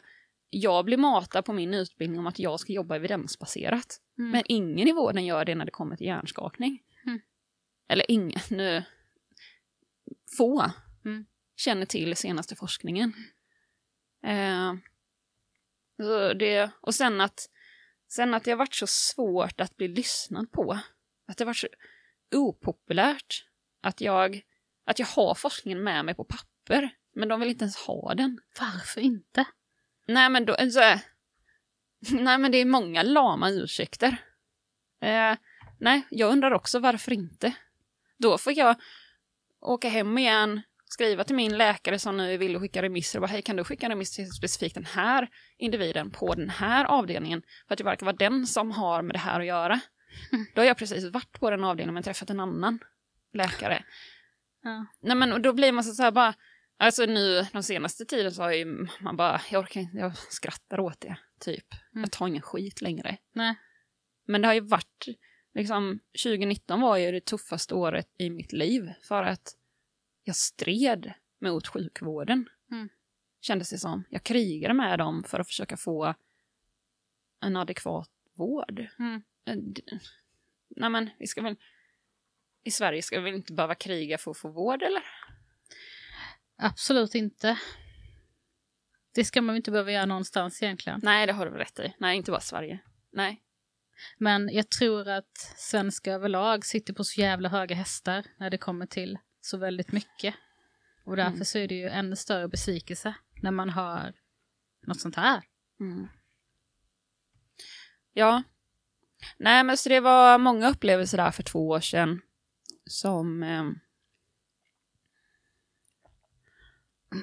jag 0.49 0.85
blir 0.85 0.97
matad 0.97 1.45
på 1.45 1.53
min 1.53 1.73
utbildning 1.73 2.19
om 2.19 2.27
att 2.27 2.39
jag 2.39 2.59
ska 2.59 2.73
jobba 2.73 2.95
evidensbaserat. 2.95 4.01
Mm. 4.17 4.31
Men 4.31 4.43
ingen 4.47 4.87
i 4.87 4.91
vården 4.91 5.25
gör 5.25 5.45
det 5.45 5.55
när 5.55 5.65
det 5.65 5.71
kommer 5.71 5.95
till 5.95 6.07
hjärnskakning. 6.07 6.83
Mm. 7.05 7.21
Eller 7.89 8.11
ingen, 8.11 8.39
nu... 8.49 8.83
Få 10.37 10.71
Mm. 11.05 11.25
känner 11.55 11.85
till 11.85 12.15
senaste 12.15 12.55
forskningen. 12.55 13.13
Eh, 14.23 14.73
så 15.97 16.33
det, 16.33 16.71
och 16.81 16.95
sen 16.95 17.21
att, 17.21 17.49
sen 18.07 18.33
att 18.33 18.43
det 18.43 18.51
har 18.51 18.57
varit 18.57 18.75
så 18.75 18.87
svårt 18.87 19.61
att 19.61 19.77
bli 19.77 19.87
lyssnad 19.87 20.51
på. 20.51 20.79
att 21.27 21.37
det 21.37 21.45
var 21.45 21.53
så 21.53 21.67
opopulärt 22.35 23.45
att 23.81 24.01
jag, 24.01 24.41
att 24.85 24.99
jag 24.99 25.05
har 25.07 25.35
forskningen 25.35 25.83
med 25.83 26.05
mig 26.05 26.15
på 26.15 26.23
papper, 26.23 26.89
men 27.15 27.27
de 27.27 27.39
vill 27.39 27.49
inte 27.49 27.63
ens 27.63 27.77
ha 27.77 28.13
den. 28.13 28.39
Varför 28.59 29.01
inte? 29.01 29.45
Nej, 30.07 30.29
men 30.29 30.45
då, 30.45 30.55
så, 30.71 30.79
nej, 32.09 32.37
men 32.37 32.51
det 32.51 32.57
är 32.57 32.65
många 32.65 33.03
lama 33.03 33.49
ursäkter. 33.49 34.17
Eh, 35.01 35.37
nej, 35.79 36.07
jag 36.09 36.31
undrar 36.31 36.51
också 36.51 36.79
varför 36.79 37.13
inte. 37.13 37.53
Då 38.17 38.37
får 38.37 38.53
jag 38.53 38.75
åka 39.61 39.89
hem 39.89 40.17
igen, 40.17 40.61
skriva 40.85 41.23
till 41.23 41.35
min 41.35 41.57
läkare 41.57 41.99
som 41.99 42.17
nu 42.17 42.37
vill 42.37 42.59
skicka 42.59 42.81
remisser 42.81 43.19
och 43.19 43.21
bara 43.21 43.27
hej 43.31 43.41
kan 43.41 43.55
du 43.55 43.63
skicka 43.63 43.89
remiss 43.89 44.15
till 44.15 44.31
specifikt 44.31 44.75
den 44.75 44.85
här 44.85 45.29
individen 45.57 46.11
på 46.11 46.35
den 46.35 46.49
här 46.49 46.85
avdelningen 46.85 47.41
för 47.67 47.73
att 47.73 47.77
det 47.77 47.83
verkar 47.83 48.05
vara 48.05 48.15
den 48.15 48.47
som 48.47 48.71
har 48.71 49.01
med 49.01 49.15
det 49.15 49.19
här 49.19 49.39
att 49.39 49.45
göra. 49.45 49.79
Mm. 50.31 50.45
Då 50.55 50.61
har 50.61 50.65
jag 50.65 50.77
precis 50.77 51.11
varit 51.11 51.39
på 51.39 51.49
den 51.49 51.63
avdelningen 51.63 51.93
men 51.93 52.03
träffat 52.03 52.29
en 52.29 52.39
annan 52.39 52.79
läkare. 53.33 53.83
Ja. 54.63 54.85
Nej 55.01 55.15
men 55.15 55.33
och 55.33 55.41
då 55.41 55.53
blir 55.53 55.71
man 55.71 55.83
så 55.83 56.03
här 56.03 56.11
bara, 56.11 56.33
alltså 56.77 57.05
nu 57.05 57.45
de 57.53 57.63
senaste 57.63 58.05
tiden 58.05 58.31
så 58.31 58.41
har 58.41 58.51
ju 58.51 58.87
man 58.99 59.17
bara, 59.17 59.41
jag 59.51 59.59
orkar 59.63 59.81
inte, 59.81 59.97
jag 59.97 60.17
skrattar 60.17 60.79
åt 60.79 61.01
det, 61.01 61.17
typ. 61.39 61.73
Mm. 61.73 62.01
Jag 62.01 62.11
tar 62.11 62.27
ingen 62.27 62.41
skit 62.41 62.81
längre. 62.81 63.17
Nej. 63.33 63.55
Men 64.25 64.41
det 64.41 64.47
har 64.47 64.53
ju 64.53 64.61
varit, 64.61 65.05
liksom 65.53 65.99
2019 66.23 66.81
var 66.81 66.97
ju 66.97 67.11
det 67.11 67.25
tuffaste 67.25 67.75
året 67.75 68.07
i 68.17 68.29
mitt 68.29 68.53
liv 68.53 68.93
för 69.01 69.23
att 69.23 69.55
jag 70.23 70.35
stred 70.35 71.13
mot 71.41 71.67
sjukvården. 71.67 72.49
Mm. 72.71 72.89
Kändes 73.41 73.69
det 73.69 73.77
som. 73.77 74.03
Jag 74.09 74.23
krigade 74.23 74.73
med 74.73 74.99
dem 74.99 75.23
för 75.23 75.39
att 75.39 75.47
försöka 75.47 75.77
få 75.77 76.15
en 77.41 77.57
adekvat 77.57 78.09
vård. 78.33 78.87
Mm. 78.99 79.23
Eh, 79.45 79.55
Nej 80.69 80.89
men, 80.89 81.09
vi 81.19 81.27
ska 81.27 81.41
väl... 81.41 81.55
I 82.63 82.71
Sverige 82.71 83.01
ska 83.01 83.19
vi 83.19 83.23
väl 83.23 83.35
inte 83.35 83.53
behöva 83.53 83.75
kriga 83.75 84.17
för 84.17 84.31
att 84.31 84.37
få 84.37 84.49
vård, 84.49 84.81
eller? 84.83 85.03
Absolut 86.57 87.15
inte. 87.15 87.59
Det 89.15 89.25
ska 89.25 89.41
man 89.41 89.55
ju 89.55 89.57
inte 89.57 89.71
behöva 89.71 89.91
göra 89.91 90.05
någonstans 90.05 90.63
egentligen. 90.63 90.99
Nej, 91.03 91.27
det 91.27 91.33
har 91.33 91.45
du 91.45 91.51
rätt 91.51 91.79
i. 91.79 91.93
Nej, 91.99 92.17
inte 92.17 92.31
bara 92.31 92.41
Sverige. 92.41 92.79
Nej. 93.11 93.41
Men 94.17 94.49
jag 94.53 94.69
tror 94.69 95.07
att 95.09 95.37
svenskar 95.57 96.11
överlag 96.13 96.65
sitter 96.65 96.93
på 96.93 97.03
så 97.03 97.21
jävla 97.21 97.49
höga 97.49 97.75
hästar 97.75 98.25
när 98.37 98.49
det 98.49 98.57
kommer 98.57 98.85
till 98.85 99.17
så 99.41 99.57
väldigt 99.57 99.91
mycket. 99.91 100.35
Och 101.05 101.15
därför 101.15 101.31
Mm. 101.31 101.45
så 101.45 101.57
är 101.57 101.67
det 101.67 101.75
ju 101.75 101.87
ännu 101.89 102.15
större 102.15 102.47
besvikelse 102.47 103.15
när 103.41 103.51
man 103.51 103.69
hör 103.69 104.13
något 104.87 105.01
sånt 105.01 105.15
här. 105.15 105.43
Mm. 105.79 106.07
Ja. 108.13 108.43
Nej, 109.37 109.63
men 109.63 109.77
så 109.77 109.89
det 109.89 109.99
var 109.99 110.37
många 110.37 110.69
upplevelser 110.69 111.17
där 111.17 111.31
för 111.31 111.43
två 111.43 111.67
år 111.69 111.79
sedan 111.79 112.21
som... 112.85 113.43
ehm, 113.43 113.79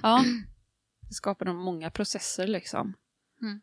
ja, 0.03 0.25
det 1.09 1.15
skapade 1.15 1.53
många 1.53 1.91
processer 1.91 2.47
liksom. 2.47 2.95
Mm. 3.43 3.61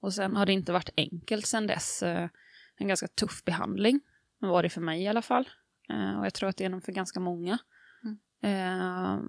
Och 0.00 0.14
sen 0.14 0.36
har 0.36 0.46
det 0.46 0.52
inte 0.52 0.72
varit 0.72 0.90
enkelt 0.96 1.46
sen 1.46 1.66
dess. 1.66 2.02
Eh, 2.02 2.28
En 2.76 2.88
ganska 2.88 3.08
tuff 3.08 3.44
behandling 3.44 4.00
var 4.38 4.62
det 4.62 4.68
för 4.70 4.80
mig 4.80 5.02
i 5.02 5.08
alla 5.08 5.22
fall. 5.22 5.48
Eh, 5.90 6.18
Och 6.18 6.26
jag 6.26 6.34
tror 6.34 6.48
att 6.48 6.56
det 6.56 6.64
är 6.64 6.68
nog 6.68 6.84
för 6.84 6.92
ganska 6.92 7.20
många. 7.20 7.58
Mm. 8.04 8.18
Eh, 8.42 9.22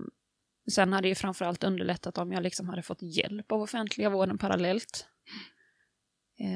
Sen 0.72 0.94
hade 0.94 1.06
det 1.06 1.10
ju 1.10 1.16
framförallt 1.16 1.64
underlättat 1.64 2.18
om 2.18 2.32
jag 2.32 2.44
liksom 2.44 2.70
hade 2.70 2.84
fått 2.84 3.02
hjälp 3.02 3.52
av 3.52 3.62
offentliga 3.62 4.10
vården 4.10 4.38
parallellt. 4.38 5.08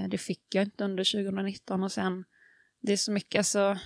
Det 0.09 0.17
fick 0.17 0.55
jag 0.55 0.63
inte 0.63 0.83
under 0.83 1.03
2019 1.03 1.83
och 1.83 1.91
sen, 1.91 2.25
det 2.81 2.93
är 2.93 2.97
så 2.97 3.11
mycket 3.11 3.39
alltså, 3.39 3.77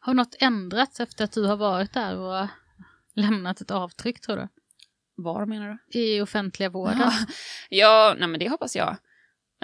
Har 0.00 0.14
något 0.14 0.34
ändrats 0.40 1.00
efter 1.00 1.24
att 1.24 1.32
du 1.32 1.44
har 1.46 1.56
varit 1.56 1.92
där 1.92 2.16
och 2.18 2.48
lämnat 3.14 3.60
ett 3.60 3.70
avtryck 3.70 4.20
tror 4.20 4.36
du? 4.36 4.48
Var 5.16 5.46
menar 5.46 5.78
du? 5.88 5.98
I 5.98 6.20
offentliga 6.20 6.68
vården? 6.70 6.98
Ja, 6.98 7.12
ja 7.70 8.14
nej 8.18 8.28
men 8.28 8.40
det 8.40 8.48
hoppas 8.48 8.76
jag. 8.76 8.96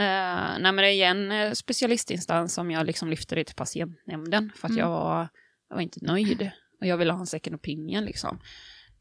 Uh, 0.00 0.58
nej 0.58 0.62
men 0.62 0.76
det 0.76 0.86
är 0.86 0.92
igen 0.92 1.32
eh, 1.32 1.52
specialistinstans 1.52 2.54
som 2.54 2.70
jag 2.70 2.86
liksom 2.86 3.08
lyfter 3.08 3.36
det 3.36 3.44
till 3.44 3.54
patientnämnden 3.56 4.52
för 4.56 4.66
att 4.66 4.70
Mm. 4.70 4.80
jag, 4.80 4.88
var, 4.90 5.28
jag 5.68 5.76
var 5.76 5.82
inte 5.82 5.98
nöjd 6.02 6.50
och 6.80 6.86
jag 6.86 6.96
ville 6.96 7.12
ha 7.12 7.20
en 7.20 7.26
second 7.26 7.56
opinion 7.56 8.04
liksom. 8.04 8.40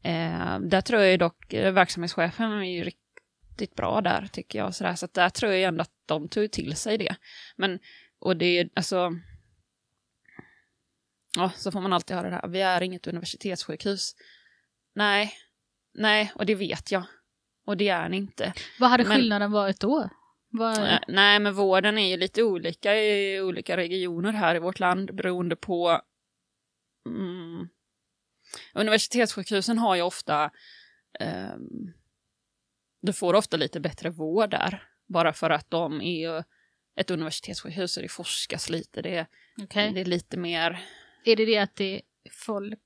Eh, 0.02 0.58
där 0.60 0.80
tror 0.80 1.00
jag 1.02 1.18
dock 1.18 1.54
verksamhetschefen 1.54 2.52
är 2.52 2.62
ju 2.76 2.84
riktigt 2.84 3.74
bra 3.74 4.00
där 4.00 4.28
tycker 4.32 4.58
jag. 4.58 4.74
Så, 4.74 4.84
där, 4.84 4.94
så 4.94 5.04
att 5.04 5.14
där 5.14 5.28
tror 5.28 5.52
jag 5.52 5.62
ändå 5.62 5.82
att 5.82 5.92
de 6.06 6.28
tog 6.28 6.50
till 6.50 6.76
sig 6.76 6.98
det. 6.98 7.16
Men, 7.56 7.78
och 8.20 8.36
det 8.36 8.58
är 8.58 8.68
alltså... 8.74 9.10
Ja, 11.36 11.50
så 11.56 11.72
får 11.72 11.80
man 11.80 11.92
alltid 11.92 12.16
höra 12.16 12.30
det 12.30 12.34
här. 12.36 12.48
Vi 12.48 12.60
är 12.60 12.80
inget 12.80 13.06
universitetssjukhus. 13.06 14.12
Nej, 14.94 15.32
nej, 15.94 16.32
och 16.34 16.46
det 16.46 16.54
vet 16.54 16.92
jag. 16.92 17.04
Och 17.66 17.76
det 17.76 17.88
är 17.88 18.08
ni 18.08 18.16
inte. 18.16 18.52
Vad 18.78 18.90
hade 18.90 19.04
Men- 19.04 19.16
skillnaden 19.16 19.52
varit 19.52 19.80
då? 19.80 20.08
Vad... 20.54 20.78
Eh, 20.92 20.98
Nej, 21.08 21.38
men 21.40 21.54
vården 21.54 21.98
är 21.98 22.10
ju 22.10 22.16
lite 22.16 22.42
olika 22.42 22.96
i 22.96 23.40
olika 23.40 23.76
regioner 23.76 24.32
här 24.32 24.54
i 24.54 24.58
vårt 24.58 24.80
land 24.80 25.14
beroende 25.14 25.56
på... 25.56 26.00
Mm, 27.08 27.68
universitetssjukhusen 28.74 29.78
har 29.78 29.96
ju 29.96 30.02
ofta... 30.02 30.50
ehm, 31.20 31.92
du 33.02 33.12
får 33.12 33.34
ofta 33.34 33.56
lite 33.56 33.80
bättre 33.80 34.10
vård 34.10 34.50
där. 34.50 34.88
Bara 35.08 35.32
för 35.32 35.50
att 35.50 35.70
de 35.70 36.00
är 36.00 36.20
ju 36.20 36.42
ett 36.96 37.10
universitetssjukhus 37.10 37.96
och 37.96 38.02
det 38.02 38.08
forskas 38.08 38.70
lite. 38.70 39.02
Det, 39.02 39.26
Okej. 39.62 39.92
det 39.92 40.00
är 40.00 40.04
lite 40.04 40.36
mer... 40.36 40.84
Är 41.24 41.36
det 41.36 41.44
det 41.44 41.58
att 41.58 41.76
det 41.76 41.94
är 41.94 42.02
folk 42.32 42.78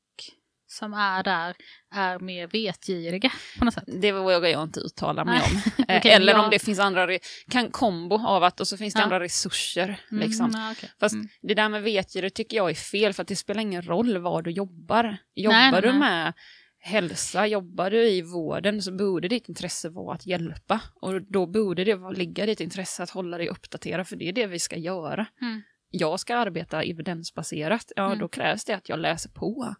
som 0.66 0.94
är 0.94 1.22
där 1.22 1.56
är 1.94 2.18
mer 2.18 2.46
vetgiriga 2.46 3.32
på 3.58 3.64
något 3.64 3.74
sätt? 3.74 3.84
Det 3.86 4.12
vågar 4.12 4.48
jag 4.48 4.62
inte 4.62 4.80
uttala 4.80 5.24
mig 5.24 5.38
Nej. 5.38 5.62
om. 5.78 5.84
Eh, 5.88 5.98
Okej, 5.98 6.12
Eller 6.12 6.32
ja. 6.32 6.44
om 6.44 6.50
det 6.50 6.58
finns 6.58 6.78
andra... 6.78 7.08
Kan 7.50 7.70
kombo 7.70 8.26
av 8.26 8.44
att 8.44 8.60
och 8.60 8.68
så 8.68 8.76
finns 8.76 8.94
det 8.94 9.00
Ja. 9.00 9.04
andra 9.04 9.20
resurser. 9.20 10.00
Mm, 10.10 10.28
Liksom. 10.28 10.50
ja, 10.54 10.72
okej. 10.72 10.90
Fast 11.00 11.14
Mm. 11.14 11.28
det 11.42 11.54
där 11.54 11.68
med 11.68 11.82
vetgirigt 11.82 12.36
tycker 12.36 12.56
jag 12.56 12.70
är 12.70 12.74
fel 12.74 13.12
för 13.12 13.22
att 13.22 13.28
det 13.28 13.36
spelar 13.36 13.60
ingen 13.60 13.82
roll 13.82 14.18
var 14.18 14.42
du 14.42 14.50
jobbar. 14.50 15.16
Jobbar 15.34 15.70
Nej, 15.72 15.82
du 15.82 15.92
med 15.92 16.32
hälsa, 16.78 17.46
jobbar 17.46 17.90
du 17.90 18.08
i 18.08 18.22
vården 18.22 18.82
så 18.82 18.92
borde 18.92 19.28
ditt 19.28 19.48
intresse 19.48 19.88
vara 19.88 20.14
att 20.14 20.26
hjälpa. 20.26 20.80
Och 21.00 21.22
då 21.22 21.46
borde 21.46 21.84
det 21.84 21.98
ligga 22.16 22.46
ditt 22.46 22.60
intresse 22.60 23.02
att 23.02 23.10
hålla 23.10 23.38
dig 23.38 23.48
uppdaterad 23.48 24.08
för 24.08 24.16
det 24.16 24.28
är 24.28 24.32
det 24.32 24.46
vi 24.46 24.58
ska 24.58 24.76
göra. 24.76 25.26
Mm. 25.42 25.62
Jag 25.90 26.20
ska 26.20 26.36
arbeta 26.36 26.82
evidensbaserat, 26.82 27.92
ja 27.96 28.06
Mm. 28.06 28.18
då 28.18 28.28
krävs 28.28 28.64
det 28.64 28.72
att 28.72 28.88
jag 28.88 28.98
läser 28.98 29.30
på. 29.30 29.74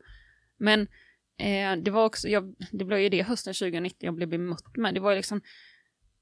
Men 0.56 0.80
eh, 1.38 1.82
det 1.82 1.90
var 1.90 2.04
också, 2.04 2.28
jag, 2.28 2.54
det 2.72 2.84
blev 2.84 3.00
ju 3.00 3.08
det 3.08 3.22
hösten 3.22 3.54
2019 3.54 3.98
jag 4.00 4.14
blev 4.14 4.28
bemött 4.28 4.76
med. 4.76 4.94
Det 4.94 5.00
var 5.00 5.10
ju 5.10 5.16
liksom, 5.16 5.40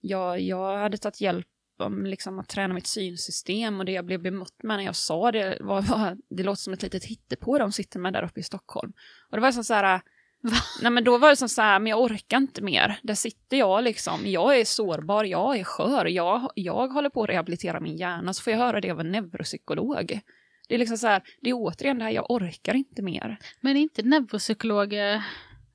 jag, 0.01 0.41
jag 0.41 0.79
hade 0.79 0.99
tagit 0.99 1.21
hjälp 1.21 1.47
om 1.79 2.07
liksom 2.07 2.39
att 2.39 2.49
träna 2.49 2.75
mitt 2.75 2.87
synsystem 2.87 3.79
och 3.79 3.85
det 3.85 3.93
jag 3.93 4.05
blev 4.05 4.23
bemött 4.23 4.63
med 4.63 4.77
när 4.77 4.85
jag 4.85 4.97
sa 4.97 5.33
det 5.33 5.59
var, 5.61 5.83
var 5.83 6.17
det 6.29 6.43
låter 6.43 6.63
som 6.63 6.73
ett 6.73 6.83
litet 6.83 7.05
hittepå 7.05 7.59
de 7.59 7.73
sitter 7.73 7.99
med 7.99 8.13
där 8.13 8.25
uppe 8.25 8.41
i 8.41 8.43
Stockholm. 8.43 8.93
Och 9.31 9.37
det 9.37 9.41
var 9.41 9.53
som 9.53 9.65
så 9.65 9.75
här, 9.75 10.01
Va? 10.41 10.57
nej 10.83 10.91
men 10.91 11.05
då 11.05 11.19
var 11.19 11.31
det 11.31 11.37
som 11.37 11.49
så 11.49 11.63
här, 11.63 11.79
men 11.79 11.91
jag 11.91 12.01
orkar 12.01 12.37
inte 12.37 12.63
mer. 12.63 12.99
Där 13.03 13.15
sitter 13.15 13.57
jag 13.57 13.85
liksom, 13.85 14.21
jag 14.25 14.61
är 14.61 14.65
sårbar, 14.65 15.25
jag 15.25 15.59
är 15.59 15.65
skör, 15.65 16.07
jag, 16.07 16.51
jag 16.55 16.89
håller 16.89 17.11
på 17.11 17.23
att 17.23 17.29
rehabilitera 17.29 17.81
min 17.81 17.97
hjärna, 17.97 18.33
så 18.33 18.43
får 18.43 18.51
jag 18.51 18.61
höra 18.61 18.81
det 18.81 18.91
av 18.91 19.01
en 19.01 19.13
neuropsykolog. 19.13 20.21
Det 20.69 20.75
är 20.75 20.79
liksom 20.79 20.99
så 20.99 21.07
här, 21.07 21.23
det 21.41 21.51
är 21.51 21.55
återigen 21.55 21.99
det 21.99 22.05
här, 22.05 22.11
jag 22.13 22.31
orkar 22.31 22.75
inte 22.75 23.03
mer. 23.03 23.39
Men 23.61 23.77
inte 23.77 24.03
neuropsykologer, 24.03 25.23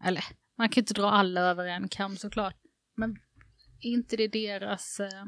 eller 0.06 0.24
man 0.58 0.70
kan 0.70 0.82
inte 0.82 0.94
dra 0.94 1.10
alla 1.12 1.42
över 1.42 1.66
en 1.66 1.88
kam 1.88 2.18
såklart, 2.18 2.56
men 2.98 3.12
är 3.82 3.90
inte 3.90 4.18
det 4.18 4.28
deras 4.28 5.00
eh, 5.00 5.24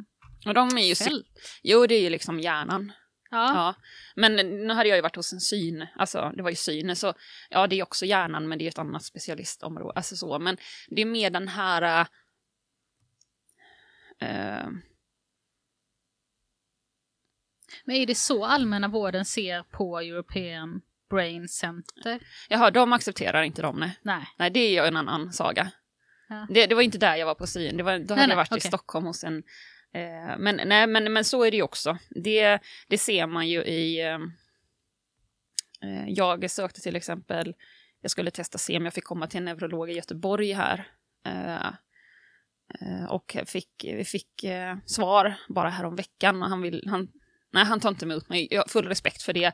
Och 0.45 0.53
de 0.53 0.77
är 0.77 0.87
ju, 0.87 0.95
fält? 0.95 1.59
jo 1.63 1.87
det 1.87 1.95
är 1.95 2.01
ju 2.01 2.09
liksom 2.09 2.39
hjärnan. 2.39 2.91
Ja. 3.33 3.53
Ja, 3.53 3.75
men 4.15 4.35
nu 4.35 4.73
hade 4.73 4.89
jag 4.89 4.95
ju 4.95 5.01
varit 5.01 5.15
hos 5.15 5.33
en 5.33 5.41
syn, 5.41 5.87
alltså 5.95 6.31
det 6.35 6.43
var 6.43 6.49
ju 6.49 6.55
synen, 6.55 6.95
så 6.95 7.13
ja 7.49 7.67
det 7.67 7.79
är 7.79 7.83
också 7.83 8.05
hjärnan 8.05 8.47
men 8.47 8.57
det 8.59 8.65
är 8.65 8.69
ett 8.69 8.79
annat 8.79 9.03
specialistområde, 9.03 9.93
alltså 9.95 10.15
så, 10.15 10.39
men 10.39 10.57
det 10.89 11.01
är 11.01 11.05
mer 11.05 11.29
den 11.29 11.47
här... 11.47 12.07
eh, 14.19 14.67
Men 17.85 17.95
är 17.95 18.05
det 18.05 18.15
så 18.15 18.45
allmänna 18.45 18.87
vården 18.87 19.25
ser 19.25 19.63
på 19.63 19.99
European 19.99 20.81
Brain 21.09 21.47
Center? 21.47 22.19
jaha, 22.49 22.71
de 22.71 22.93
accepterar 22.93 23.43
inte 23.43 23.61
dem, 23.61 23.79
nej. 23.79 23.99
Nej. 24.01 24.27
Nej, 24.37 24.49
det 24.49 24.59
är 24.59 24.71
ju 24.71 24.87
en 24.87 24.97
annan 24.97 25.33
saga. 25.33 25.71
Ja. 26.29 26.47
Det, 26.49 26.65
det 26.65 26.75
var 26.75 26.81
inte 26.81 26.97
där 26.97 27.15
jag 27.15 27.25
var 27.25 27.35
på 27.35 27.47
syn, 27.47 27.77
det 27.77 27.83
var, 27.83 27.99
då 27.99 28.13
hade 28.13 28.15
nej, 28.15 28.29
jag 28.29 28.35
varit 28.35 28.51
i 28.51 28.55
okej. 28.55 28.67
Stockholm 28.67 29.05
hos 29.05 29.23
en... 29.23 29.43
Eh, 29.93 30.37
men, 30.37 30.61
nej, 30.65 30.87
men, 30.87 31.13
men 31.13 31.25
så 31.25 31.43
är 31.43 31.51
det 31.51 31.57
ju 31.57 31.63
också. 31.63 31.97
Det, 32.09 32.59
det 32.87 32.97
ser 32.97 33.27
man 33.27 33.49
ju 33.49 33.63
i... 33.63 34.01
Eh, 34.01 34.19
eh, 35.89 36.07
jag 36.07 36.51
sökte 36.51 36.81
till 36.81 36.95
exempel, 36.95 37.55
jag 38.01 38.11
skulle 38.11 38.31
testa 38.31 38.57
se 38.57 38.77
om 38.77 38.85
jag 38.85 38.93
fick 38.93 39.03
komma 39.03 39.27
till 39.27 39.37
en 39.37 39.45
neurolog 39.45 39.89
i 39.89 39.93
Göteborg 39.93 40.53
här. 40.53 40.87
Eh, 41.25 41.67
eh, 42.79 43.05
och 43.09 43.37
fick, 43.45 43.69
vi 43.83 44.05
fick 44.05 44.43
eh, 44.43 44.77
svar 44.85 45.35
bara 45.49 45.69
här 45.69 45.85
om 45.85 45.95
veckan. 45.95 46.43
Och 46.43 46.49
han, 46.49 46.61
vill, 46.61 46.83
han, 46.87 47.07
nej, 47.51 47.65
han 47.65 47.79
tar 47.79 47.89
inte 47.89 48.05
emot 48.05 48.29
mig. 48.29 48.47
Jag 48.51 48.61
har 48.61 48.69
full 48.69 48.87
respekt 48.87 49.21
för 49.21 49.33
det. 49.33 49.51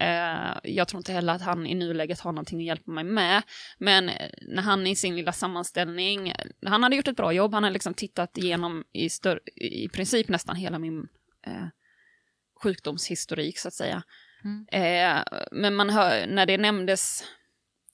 Eh, 0.00 0.72
jag 0.72 0.88
tror 0.88 1.00
inte 1.00 1.12
heller 1.12 1.32
att 1.32 1.42
han 1.42 1.66
i 1.66 1.74
nuläget 1.74 2.20
har 2.20 2.32
någonting 2.32 2.58
att 2.58 2.66
hjälpa 2.66 2.90
mig 2.90 3.04
med. 3.04 3.42
Men 3.78 4.08
eh, 4.08 4.30
när 4.42 4.62
han 4.62 4.86
i 4.86 4.96
sin 4.96 5.16
lilla 5.16 5.32
sammanställning, 5.32 6.32
han 6.66 6.82
hade 6.82 6.96
gjort 6.96 7.08
ett 7.08 7.16
bra 7.16 7.32
jobb, 7.32 7.54
han 7.54 7.64
hade 7.64 7.74
liksom 7.74 7.94
tittat 7.94 8.38
igenom 8.38 8.84
i, 8.92 9.10
större, 9.10 9.40
i 9.56 9.88
princip 9.88 10.28
nästan 10.28 10.56
hela 10.56 10.78
min 10.78 11.08
eh, 11.46 11.66
sjukdomshistorik 12.62 13.58
så 13.58 13.68
att 13.68 13.74
säga. 13.74 14.02
Mm. 14.44 14.66
Eh, 14.72 15.24
men 15.52 15.74
man 15.74 15.90
hör, 15.90 16.26
när 16.26 16.46
det 16.46 16.58
nämndes 16.58 17.24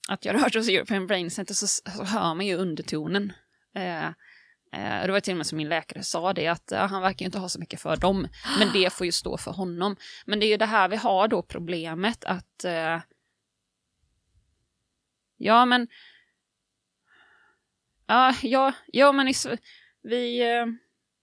att 0.07 0.25
jag 0.25 0.35
rört 0.35 0.55
hos 0.55 0.69
European 0.69 1.07
Brain 1.07 1.31
Center 1.31 1.53
så, 1.53 1.67
så 1.67 2.03
hör 2.03 2.35
man 2.35 2.45
ju 2.45 2.55
undertonen. 2.55 3.33
Eh, 4.71 5.01
eh, 5.01 5.05
det 5.05 5.11
var 5.11 5.19
till 5.19 5.33
och 5.33 5.37
med 5.37 5.47
som 5.47 5.57
min 5.57 5.69
läkare 5.69 6.03
sa 6.03 6.33
det, 6.33 6.47
att 6.47 6.71
ja, 6.71 6.85
han 6.85 7.01
verkar 7.01 7.19
ju 7.19 7.25
inte 7.25 7.39
ha 7.39 7.49
så 7.49 7.59
mycket 7.59 7.81
för 7.81 7.97
dem. 7.97 8.27
Men 8.59 8.73
det 8.73 8.93
får 8.93 9.05
ju 9.05 9.11
stå 9.11 9.37
för 9.37 9.51
honom. 9.51 9.95
Men 10.25 10.39
det 10.39 10.45
är 10.45 10.47
ju 10.47 10.57
det 10.57 10.65
här 10.65 10.89
vi 10.89 10.95
har 10.95 11.27
då 11.27 11.41
problemet 11.41 12.25
att... 12.25 12.63
Eh, 12.63 12.99
ja, 15.37 15.65
men... 15.65 15.87
Ja, 18.07 18.35
ja, 18.41 18.73
ja 18.87 19.11
men 19.11 19.27
i, 19.27 19.33
vi... 20.01 20.41
Eh, 20.41 20.65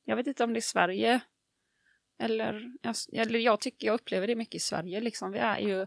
jag 0.05 0.17
vet 0.17 0.27
inte 0.27 0.45
om 0.45 0.53
det 0.53 0.59
är 0.59 0.61
Sverige. 0.61 1.21
Eller, 2.19 2.73
eller 3.13 3.39
jag 3.39 3.61
tycker 3.61 3.87
jag 3.87 3.95
upplever 3.95 4.27
det 4.27 4.35
mycket 4.35 4.55
i 4.55 4.61
Sverige 4.61 5.01
liksom. 5.01 5.33
Vi 5.33 5.39
är 5.39 5.59
ju 5.59 5.87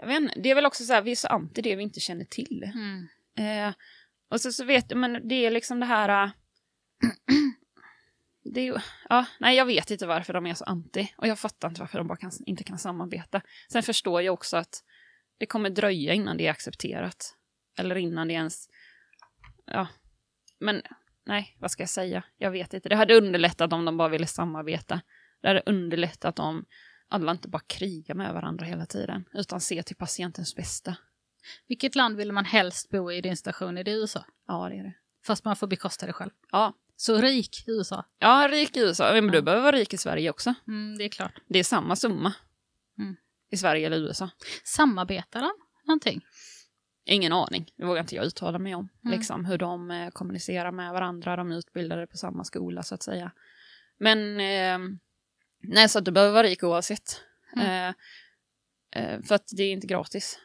jag 0.00 0.06
vet 0.06 0.20
inte, 0.20 0.40
det 0.40 0.50
är 0.50 0.54
väl 0.54 0.66
också 0.66 0.84
så 0.84 0.92
här, 0.92 1.02
vi 1.02 1.10
är 1.10 1.16
så 1.16 1.28
anti 1.28 1.62
det 1.62 1.76
vi 1.76 1.82
inte 1.82 2.00
känner 2.00 2.24
till. 2.24 2.70
Mm. 2.74 3.08
Eh, 3.38 3.74
och 4.28 4.40
så, 4.40 4.52
så 4.52 4.64
vet 4.64 4.94
men 4.94 5.28
det 5.28 5.46
är 5.46 5.50
liksom 5.50 5.80
det 5.80 5.86
här... 5.86 6.30
Det 8.44 8.68
är, 8.68 8.82
ja, 9.08 9.26
nej, 9.40 9.56
jag 9.56 9.66
vet 9.66 9.90
inte 9.90 10.06
varför 10.06 10.32
de 10.32 10.46
är 10.46 10.54
så 10.54 10.64
anti. 10.64 11.12
Och 11.16 11.26
jag 11.26 11.38
fattar 11.38 11.68
inte 11.68 11.80
varför 11.80 11.98
de 11.98 12.06
bara 12.06 12.18
kan, 12.18 12.30
inte 12.46 12.64
kan 12.64 12.78
samarbeta. 12.78 13.40
Sen 13.72 13.82
förstår 13.82 14.22
jag 14.22 14.34
också 14.34 14.56
att 14.56 14.84
det 15.38 15.46
kommer 15.46 15.70
dröja 15.70 16.14
innan 16.14 16.36
det 16.36 16.46
är 16.46 16.50
accepterat. 16.50 17.36
Eller 17.78 17.96
innan 17.96 18.28
det 18.28 18.34
ens... 18.34 18.68
Ja, 19.64 19.88
men 20.58 20.82
nej, 21.26 21.56
vad 21.58 21.70
ska 21.70 21.82
jag 21.82 21.90
säga? 21.90 22.24
Jag 22.36 22.50
vet 22.50 22.74
inte. 22.74 22.88
Det 22.88 22.96
hade 22.96 23.16
underlättat 23.18 23.72
om 23.72 23.84
de 23.84 23.96
bara 23.96 24.08
ville 24.08 24.26
samarbeta. 24.26 25.00
Det 25.40 25.48
hade 25.48 25.62
underlättat 25.66 26.38
om 26.38 26.64
alla 27.08 27.32
inte 27.32 27.48
bara 27.48 27.62
krigar 27.66 28.14
med 28.14 28.34
varandra 28.34 28.66
hela 28.66 28.86
tiden, 28.86 29.24
utan 29.32 29.60
ser 29.60 29.82
till 29.82 29.96
patientens 29.96 30.54
bästa. 30.54 30.96
Vilket 31.66 31.94
land 31.94 32.16
vill 32.16 32.32
man 32.32 32.44
helst 32.44 32.90
bo 32.90 33.12
i 33.12 33.16
i 33.16 33.20
din 33.20 33.36
station? 33.36 33.78
Är 33.78 33.84
det 33.84 33.90
USA? 33.90 34.24
Ja, 34.46 34.68
det 34.68 34.74
är 34.78 34.82
det. 34.82 34.94
Fast 35.26 35.44
man 35.44 35.56
får 35.56 35.66
bekosta 35.66 36.06
det 36.06 36.12
själv. 36.12 36.30
Ja. 36.50 36.74
Så 37.00 37.20
rik 37.20 37.68
i 37.68 37.70
USA? 37.70 38.04
Ja, 38.18 38.48
rik 38.50 38.76
i 38.76 38.80
USA. 38.80 39.12
Men 39.12 39.24
Ja. 39.24 39.30
du 39.32 39.42
behöver 39.42 39.62
vara 39.62 39.76
rik 39.76 39.94
i 39.94 39.96
Sverige 39.96 40.30
också. 40.30 40.54
Mm, 40.68 40.98
det 40.98 41.04
är 41.04 41.08
klart. 41.08 41.40
Det 41.48 41.58
är 41.58 41.64
samma 41.64 41.96
summa. 41.96 42.32
Mm. 42.98 43.16
I 43.50 43.56
Sverige 43.56 43.86
eller 43.86 43.96
USA. 43.96 44.30
Samarbetar 44.64 45.40
de 45.40 45.50
någonting? 45.86 46.20
Ingen 47.04 47.32
aning. 47.32 47.72
Det 47.76 47.84
vågar 47.84 48.00
inte 48.00 48.14
jag 48.14 48.24
uttala 48.24 48.58
mig 48.58 48.74
om. 48.74 48.88
Mm. 49.04 49.18
Liksom, 49.18 49.44
hur 49.44 49.58
de 49.58 49.90
eh, 49.90 50.10
kommunicerar 50.10 50.72
med 50.72 50.92
varandra. 50.92 51.36
De 51.36 51.52
är 51.52 51.56
utbildade 51.58 52.06
på 52.06 52.16
samma 52.16 52.44
skola 52.44 52.82
så 52.82 52.94
att 52.94 53.02
säga. 53.02 53.32
Men 53.98 54.40
eh, 54.40 54.78
nej, 55.62 55.88
så 55.88 55.98
att 55.98 56.04
du 56.04 56.10
behöver 56.10 56.32
vara 56.32 56.46
rik 56.46 56.62
oavsett. 56.62 57.20
Mm. 57.56 57.66
Eh, 57.66 57.94
eh, 59.02 59.22
för 59.22 59.34
att 59.34 59.48
det 59.56 59.62
är 59.62 59.72
inte 59.72 59.86
gratis. 59.86 60.38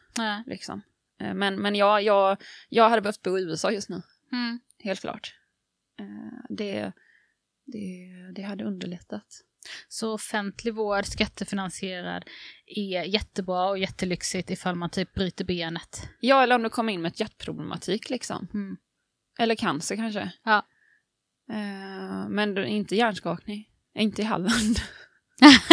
Liksom. 0.46 0.82
Eh, 1.20 1.34
men 1.34 1.62
men 1.62 1.76
jag, 1.76 2.02
jag, 2.04 2.44
jag 2.70 2.90
hade 2.90 3.02
behövt 3.02 3.22
bo 3.22 3.38
i 3.38 3.42
USA 3.42 3.72
just 3.72 3.90
nu. 3.90 4.02
Mm. 4.32 4.60
Helt 4.80 5.02
klart. 5.02 5.36
Eh, 6.00 6.46
det, 6.50 6.92
det, 7.66 8.08
det 8.36 8.42
hade 8.42 8.64
underlättat. 8.64 9.26
Så 9.88 10.14
offentlig 10.14 10.74
vård, 10.74 11.06
skattefinansierad, 11.06 12.24
är 12.66 13.04
jättebra 13.04 13.70
och 13.70 13.78
jättelyxigt 13.78 14.52
ifall 14.52 14.76
man 14.76 14.90
typ 14.90 15.14
bryter 15.14 15.46
benet. 15.46 16.10
Ja, 16.20 16.44
eller 16.44 16.56
om 16.56 16.64
du 16.64 16.70
kommer 16.70 16.94
in 16.94 17.02
med 17.02 17.12
ett 17.12 17.20
hjärtproblematik 17.20 18.10
liksom. 18.10 18.48
Mm. 18.54 18.78
Eller 19.40 19.56
cancer 19.56 19.96
kanske. 19.96 20.32
Ja. 20.44 20.66
Eh, 21.52 22.30
men 22.30 22.66
inte 22.66 22.96
hjärnskakning. 22.96 23.70
Inte 23.96 24.22
i 24.22 24.26
Halland. 24.26 24.80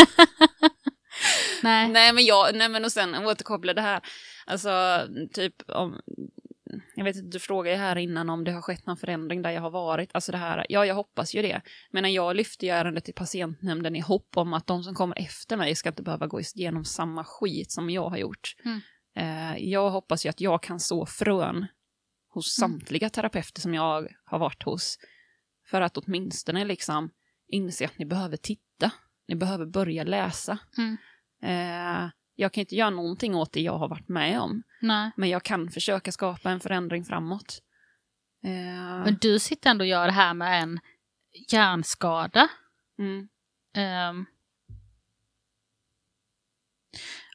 Nej. 1.62 1.89
nej, 1.89 2.12
men 2.12 2.24
jag, 2.24 2.55
nej 2.55 2.69
men 2.69 2.85
och 2.85 2.93
sen 2.93 3.15
återkoppla 3.15 3.74
det 3.74 3.81
här. 3.81 4.01
Alltså, 4.47 5.07
typ 5.32 5.70
om... 5.70 6.01
Jag 6.94 7.05
vet 7.05 7.16
inte, 7.16 7.28
du 7.28 7.40
frågade 7.40 7.77
ju 7.77 7.82
här 7.82 7.97
innan 7.97 8.31
om 8.31 8.44
det 8.44 8.53
har 8.53 8.62
skett 8.62 8.86
någon 8.86 8.97
förändring 8.97 9.43
där 9.43 9.51
jag 9.51 9.61
har 9.61 9.70
varit. 9.70 10.11
Alltså 10.15 10.32
det 10.32 10.39
här, 10.39 10.66
ja 10.69 10.86
jag 10.86 10.94
hoppas 10.94 11.35
ju 11.35 11.43
det. 11.43 11.61
Men 11.90 12.03
när 12.03 12.11
jag 12.11 12.36
lyfte 12.36 12.66
ju 12.66 12.73
ärendet 12.73 13.05
till 13.05 13.15
patientnämnden 13.15 13.97
i 13.97 14.01
hopp 14.01 14.36
om 14.36 14.53
att 14.55 14.66
de 14.66 14.82
som 14.82 14.94
kommer 14.94 15.19
efter 15.19 15.57
mig 15.57 15.74
ska 15.74 15.89
inte 15.89 16.03
behöva 16.03 16.27
gå 16.27 16.40
igenom 16.40 16.85
samma 16.85 17.24
skit 17.24 17.73
som 17.73 17.90
jag 17.90 18.09
har 18.09 18.16
gjort. 18.16 18.57
Mm. 18.65 18.81
Eh, 19.16 19.57
jag 19.69 19.90
hoppas 19.90 20.27
ju 20.27 20.31
att 20.31 20.40
jag 20.40 20.62
kan 20.62 20.81
så 20.81 21.07
frön 21.07 21.66
hos 22.28 22.59
Mm. 22.59 22.70
samtliga 22.70 23.11
terapeuter 23.11 23.61
som 23.61 23.74
jag 23.74 24.09
har 24.24 24.39
varit 24.39 24.62
hos. 24.62 24.99
För 25.70 25.81
att 25.81 25.97
åtminstone 25.97 26.65
liksom 26.65 27.11
inse 27.49 27.85
att 27.85 27.99
ni 27.99 28.07
behöver 28.07 28.36
titta. 28.36 28.90
Ni 29.28 29.35
behöver 29.35 29.66
börja 29.66 30.05
läsa. 30.05 30.59
Mm. 30.78 30.97
Eh, 31.43 32.11
jag 32.35 32.53
kan 32.53 32.61
inte 32.61 32.77
göra 32.77 32.90
någonting 32.90 33.35
åt 33.35 33.53
det 33.53 33.61
jag 33.61 33.78
har 33.78 33.89
varit 33.89 34.09
med 34.09 34.40
om. 34.40 34.62
Nej. 34.83 35.11
Men 35.17 35.29
jag 35.29 35.43
kan 35.43 35.71
försöka 35.71 36.13
skapa 36.13 36.51
en 36.51 36.61
förändring 36.61 37.05
framåt. 37.05 37.63
Eh, 38.45 39.05
Men 39.05 39.19
du 39.21 39.39
sitter 39.39 39.71
ändå 39.71 39.83
och 39.83 39.89
gör 39.89 40.07
det 40.07 40.13
här 40.13 40.35
med 40.35 40.63
en 40.63 40.81
hjärnskada. 41.53 42.49
mm, 42.99 43.29
ehm, 43.75 44.27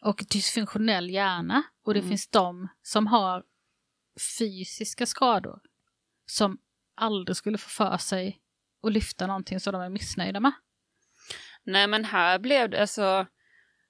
och 0.02 0.24
dysfunktionell 0.32 1.10
hjärna. 1.10 1.64
Och 1.84 1.94
det 1.94 2.00
Mm. 2.00 2.10
finns 2.10 2.28
de 2.28 2.68
som 2.82 3.08
har 3.08 3.44
fysiska 4.40 5.06
skador 5.06 5.60
som 6.26 6.58
aldrig 6.96 7.38
skulle 7.38 7.58
få 7.58 7.70
för 7.70 7.98
sig 7.98 8.40
att 8.84 8.92
lyfta 8.92 9.28
någonting 9.28 9.60
som 9.60 9.74
de 9.74 9.82
är 9.82 9.90
missnöjda 9.90 10.40
med. 10.40 10.52
Nej 11.64 11.88
men 11.88 12.06
här 12.06 12.40
blev 12.40 12.70
det 12.70 12.82
alltså, 12.82 13.26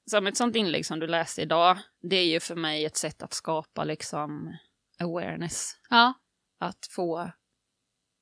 som 0.09 0.27
ett 0.27 0.37
sånt 0.37 0.55
inlägg 0.55 0.85
som 0.85 0.99
du 0.99 1.07
läste 1.07 1.41
idag, 1.41 1.77
det 2.01 2.15
är 2.15 2.25
ju 2.25 2.39
för 2.39 2.55
mig 2.55 2.85
ett 2.85 2.97
sätt 2.97 3.21
att 3.21 3.33
skapa 3.33 3.83
liksom 3.83 4.57
awareness. 4.99 5.71
Ja. 5.89 6.13
Att 6.59 6.87
få 6.95 7.19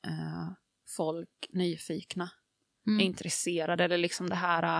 eh, 0.07 0.51
folk 0.97 1.47
nyfikna, 1.49 2.29
Mm. 2.87 2.99
intresserade 2.99 3.83
eller 3.83 3.97
liksom 3.97 4.29
det 4.29 4.35
här, 4.35 4.79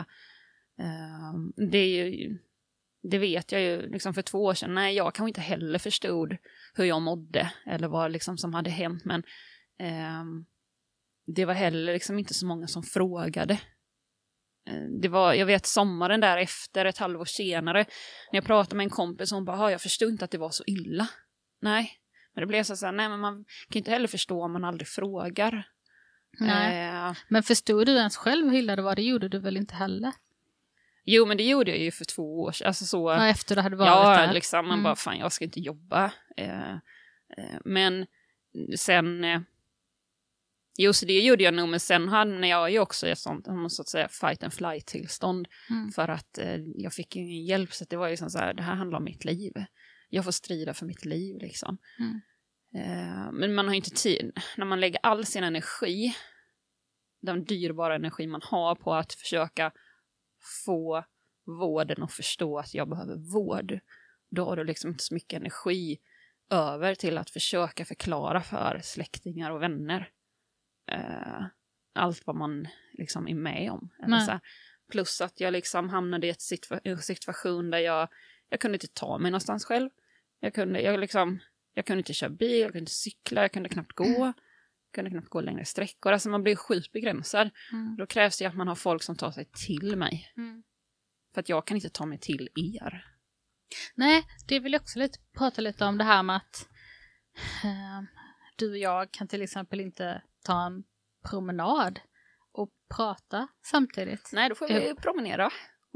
eh, 0.80 1.34
det 1.72 1.77
är 1.77 2.06
ju, 2.06 2.38
det 3.03 3.18
vet 3.18 3.52
jag 3.52 3.61
ju 3.61 3.90
liksom 3.90 4.14
för 4.14 4.22
två 4.22 4.44
år 4.44 4.53
sedan, 4.53 4.73
nej 4.76 4.95
jag 4.95 5.15
kanske 5.15 5.30
inte 5.30 5.41
heller 5.41 5.80
förstod 5.80 6.38
hur 6.73 6.86
jag 6.86 7.02
mådde 7.02 7.52
eller 7.65 7.88
vad 7.88 8.11
liksom 8.11 8.38
som 8.38 8.53
hade 8.53 8.69
hänt 8.69 9.06
men 9.06 9.23
ehm, 9.80 10.45
det 11.26 11.45
var 11.45 11.53
heller 11.53 11.94
liksom 11.94 12.19
inte 12.19 12.34
så 12.34 12.45
många 12.45 12.68
som 12.68 12.84
frågade. 12.84 13.60
Eh, 14.67 14.73
Det 15.01 15.07
var, 15.07 15.33
jag 15.33 15.45
vet 15.45 15.65
sommaren 15.65 16.19
där 16.21 16.37
efter, 16.37 16.85
ett 16.85 16.97
halvår 16.97 17.25
senare, 17.25 17.79
när 18.31 18.37
jag 18.37 18.45
pratade 18.45 18.75
med 18.75 18.83
en 18.83 18.89
kompis, 18.89 19.31
hon 19.31 19.45
bara, 19.45 19.57
"Ja, 19.57 19.71
jag 19.71 19.81
förstod 19.81 20.09
inte 20.09 20.25
att 20.25 20.31
det 20.31 20.37
var 20.37 20.49
så 20.49 20.63
illa. 20.67 21.07
Nej, 21.61 21.91
men 22.33 22.41
det 22.41 22.47
blev 22.47 22.63
så 22.63 22.85
här, 22.85 22.91
nej 22.93 23.09
men 23.09 23.19
man 23.19 23.33
kan 23.69 23.77
inte 23.79 23.91
heller 23.91 24.07
förstå 24.07 24.43
om 24.43 24.53
man 24.53 24.63
aldrig 24.63 24.87
frågar. 24.87 25.67
Nej. 26.39 26.87
Eh, 27.09 27.13
Men 27.27 27.43
förstod 27.43 27.85
du 27.85 27.91
ens 27.97 28.17
själv 28.17 28.49
hur 28.49 28.57
illa 28.57 28.75
det 28.75 28.81
var? 28.81 28.95
Det 28.95 29.01
gjorde 29.01 29.27
du 29.29 29.39
väl 29.39 29.57
inte 29.57 29.75
heller? 29.75 30.11
jo, 31.07 31.25
men 31.25 31.37
det 31.37 31.43
gjorde 31.43 31.71
jag 31.71 31.79
ju 31.79 31.91
för 31.91 32.05
två 32.05 32.41
år 32.41 32.51
sedan. 32.51 32.67
Alltså 32.67 32.85
så, 32.85 33.09
Ja, 33.11 33.27
efter 33.27 33.55
du 33.55 33.61
hade 33.61 33.75
varit 33.75 33.87
ja, 33.89 34.09
där? 34.25 34.33
liksom, 34.33 34.65
man 34.65 34.73
Mm. 34.73 34.83
bara, 34.83 34.95
fan 34.95 35.17
jag 35.17 35.31
ska 35.31 35.45
inte 35.45 35.59
jobba. 35.59 36.11
Eh, 36.37 36.71
eh, 37.37 37.59
men 37.65 38.05
sen, 38.77 39.23
eh, 39.23 39.41
jo 40.77 40.93
så 40.93 41.06
det 41.06 41.19
gjorde 41.19 41.43
jag 41.43 41.53
nog, 41.53 41.69
men 41.69 41.80
sen 41.80 42.10
hamnade 42.10 42.47
jag 42.47 42.72
ju 42.72 42.80
också 42.80 43.07
i 43.07 43.15
sånt, 43.15 43.45
så 43.69 43.81
att 43.81 43.89
säga, 43.89 44.07
fight 44.07 44.43
and 44.43 44.53
flight-tillstånd. 44.53 45.47
Mm. 45.69 45.91
För 45.91 46.07
att 46.07 46.38
eh, 46.38 46.56
jag 46.76 46.93
fick 46.93 47.15
ju 47.15 47.22
ingen 47.22 47.45
hjälp, 47.45 47.73
så 47.73 47.85
det 47.89 47.97
var 47.97 48.07
ju 48.07 48.18
som 48.18 48.30
så 48.30 48.38
här, 48.38 48.53
det 48.53 48.64
här 48.64 48.76
handlar 48.76 48.97
om 48.97 49.03
mitt 49.03 49.26
liv. 49.26 49.53
Jag 50.10 50.23
får 50.23 50.31
strida 50.31 50.73
för 50.73 50.85
mitt 50.85 51.06
liv 51.06 51.38
liksom. 51.38 51.77
Mm. 51.99 52.22
Eh, 52.76 53.31
men 53.31 53.56
man 53.56 53.65
har 53.65 53.73
ju 53.73 53.77
inte 53.77 53.95
tid, 53.95 54.31
när 54.57 54.65
man 54.65 54.80
lägger 54.80 54.99
all 55.03 55.26
sin 55.26 55.43
energi, 55.43 56.15
den 57.22 57.45
dyrbara 57.45 57.95
energi 57.95 58.27
man 58.27 58.41
har 58.43 58.76
på 58.76 58.93
att 58.93 59.14
försöka 59.14 59.72
få 60.65 61.06
vården 61.45 62.03
att 62.03 62.14
förstå 62.14 62.60
att 62.60 62.73
jag 62.73 62.89
behöver 62.89 63.34
vård, 63.34 63.80
då 64.31 64.45
har 64.45 64.57
du 64.57 64.64
liksom 64.64 64.91
inte 64.91 65.03
så 65.03 65.14
mycket 65.14 65.39
energi 65.39 65.97
över 66.49 66.95
till 66.95 67.18
att 67.18 67.30
försöka 67.30 67.85
förklara 67.85 68.41
för 68.41 68.80
släktingar 68.84 69.52
och 69.52 69.61
vänner 69.61 70.10
eh, 70.88 71.45
allt 71.94 72.28
vad 72.28 72.36
man 72.36 72.68
liksom 72.94 73.28
är 73.28 73.36
med 73.36 73.72
om. 73.72 73.90
Här. 73.99 74.40
Plus 74.91 75.22
att 75.22 75.40
jag 75.40 75.52
liksom 75.53 75.90
hamnade 75.90 76.28
i 76.28 76.30
ett 76.30 76.40
situa- 76.40 76.82
en 76.84 76.98
situation 76.98 77.70
där 77.70 77.80
jag, 77.80 78.10
jag 78.49 78.60
kunde 78.60 78.76
inte 78.76 78.88
ta 78.88 79.18
mig 79.18 79.32
någonstans 79.32 79.66
själv. 79.66 79.90
Jag 80.40 80.53
kunde, 80.53 80.82
jag 80.82 80.99
liksom, 80.99 81.40
jag 81.74 81.86
kunde 81.86 81.99
inte 81.99 82.14
köra 82.14 82.30
bil, 82.30 82.60
jag 82.60 82.68
kunde 82.68 82.80
inte 82.80 82.91
cykla, 82.91 83.41
jag 83.41 83.52
kunde 83.52 83.70
knappt 83.70 83.94
gå. 83.94 84.06
Jag 84.16 84.34
kunde 84.94 85.12
knappt 85.12 85.30
gå 85.30 85.41
längre 85.41 85.66
sträckor. 85.66 86.12
Alltså 86.12 86.30
man 86.30 86.44
blir 86.44 86.56
sjukt 86.56 86.91
begränsad. 86.91 87.49
Mm. 87.72 87.95
Då 87.98 88.06
krävs 88.06 88.38
det 88.38 88.45
att 88.45 88.56
man 88.56 88.68
har 88.68 88.76
folk 88.76 89.03
som 89.03 89.16
tar 89.16 89.32
sig 89.32 89.45
till 89.45 89.95
mig. 89.95 90.34
Mm. 90.38 90.64
För 91.34 91.41
att 91.41 91.49
jag 91.49 91.68
kan 91.68 91.78
inte 91.78 91.90
ta 91.90 92.06
mig 92.06 92.20
till 92.20 92.49
er. 92.56 93.06
Nej, 93.95 94.26
det 94.48 94.60
vill 94.60 94.74
jag 94.74 94.82
också 94.82 94.99
lite, 94.99 95.20
prata 95.38 95.62
lite 95.62 95.86
om 95.86 95.98
det 95.98 96.03
här 96.03 96.24
med 96.24 96.36
att 96.36 96.70
eh, 97.64 98.02
du 98.56 98.70
och 98.70 98.78
jag 98.78 99.12
kan 99.12 99.28
till 99.28 99.41
exempel 99.41 99.80
inte 99.80 100.22
ta 100.45 100.65
en 100.65 100.84
promenad 101.30 101.99
och 102.53 102.69
prata 102.95 103.47
samtidigt. 103.65 104.30
Nej, 104.34 104.49
då 104.49 104.55
får 104.55 104.67
vi 104.67 104.95
promenera. 104.95 105.49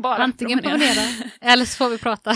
Bara 0.03 0.23
Antingen 0.23 0.59
promenera, 0.59 1.01
eller 1.41 1.65
så 1.65 1.77
får 1.77 1.89
vi 1.89 1.97
prata. 1.97 2.31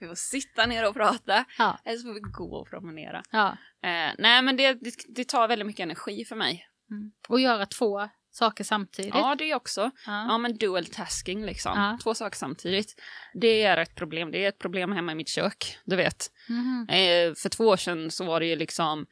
vi 0.00 0.06
får 0.08 0.14
sitta 0.14 0.66
ner 0.66 0.88
och 0.88 0.94
prata, 0.94 1.44
ja. 1.58 1.78
eller 1.84 1.98
så 1.98 2.06
får 2.06 2.14
vi 2.14 2.20
gå 2.20 2.56
och 2.56 2.70
promenera. 2.70 3.22
Ja. 3.30 3.48
Eh, 3.82 4.14
nej, 4.18 4.42
men 4.42 4.56
det, 4.56 4.72
det, 4.72 4.94
det 5.08 5.28
tar 5.28 5.48
väldigt 5.48 5.66
mycket 5.66 5.84
energi 5.84 6.24
för 6.24 6.36
mig. 6.36 6.66
Mm. 6.90 7.12
Och 7.28 7.40
göra 7.40 7.66
två 7.66 8.08
saker 8.30 8.64
samtidigt. 8.64 9.14
Ja, 9.14 9.34
det 9.38 9.54
också. 9.54 9.80
Ja. 10.06 10.26
Ja, 10.28 10.38
men 10.38 10.56
dual 10.56 10.86
tasking 10.86 11.44
liksom. 11.44 11.72
Ja. 11.76 11.98
Två 12.02 12.14
saker 12.14 12.36
samtidigt. 12.36 12.94
Det 13.34 13.62
är 13.62 13.76
ett 13.76 13.94
problem. 13.94 14.30
Det 14.30 14.44
är 14.44 14.48
ett 14.48 14.58
problem 14.58 14.92
hemma 14.92 15.12
i 15.12 15.14
mitt 15.14 15.28
kök, 15.28 15.78
du 15.84 15.96
vet. 15.96 16.30
Mhm. 16.48 16.86
Eh, 16.88 17.34
för 17.34 17.48
två 17.48 17.64
år 17.64 17.76
sedan 17.76 18.10
så 18.10 18.24
var 18.24 18.40
det 18.40 18.46
ju 18.46 18.56
liksom, 18.56 19.00
eh, 19.00 19.06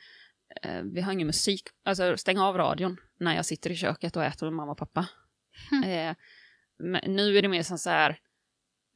vi 0.83 1.01
har 1.01 1.13
ingen 1.13 1.27
musik, 1.27 1.63
alltså 1.85 2.17
stäng 2.17 2.39
av 2.39 2.57
radion 2.57 2.97
när 3.19 3.37
jag 3.37 3.47
sitter 3.47 3.71
i 3.71 3.77
köket 3.77 4.17
och 4.17 4.25
äter 4.25 4.47
med 4.47 4.53
mamma 4.53 4.73
och 4.73 4.79
pappa. 4.79 5.09
Mm. 5.73 6.11
Eh, 6.11 6.17
men 6.79 7.15
nu 7.15 7.39
är 7.39 7.43
det 7.43 7.49
mer 7.49 7.63
som 7.63 7.79
så 7.79 7.91
här, 7.91 8.11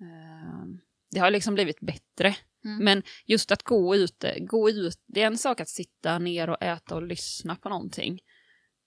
eh, 0.00 0.64
det 1.10 1.20
har 1.20 1.30
liksom 1.30 1.54
blivit 1.54 1.80
bättre. 1.80 2.36
Mm. 2.64 2.84
Men 2.84 3.02
just 3.26 3.52
att 3.52 3.62
gå 3.62 3.96
ute, 3.96 4.40
gå 4.40 4.70
ut, 4.70 5.02
det 5.06 5.22
är 5.22 5.26
en 5.26 5.38
sak 5.38 5.60
att 5.60 5.68
sitta 5.68 6.18
ner 6.18 6.50
och 6.50 6.62
äta 6.62 6.94
och 6.94 7.02
lyssna 7.02 7.56
på 7.56 7.68
någonting. 7.68 8.20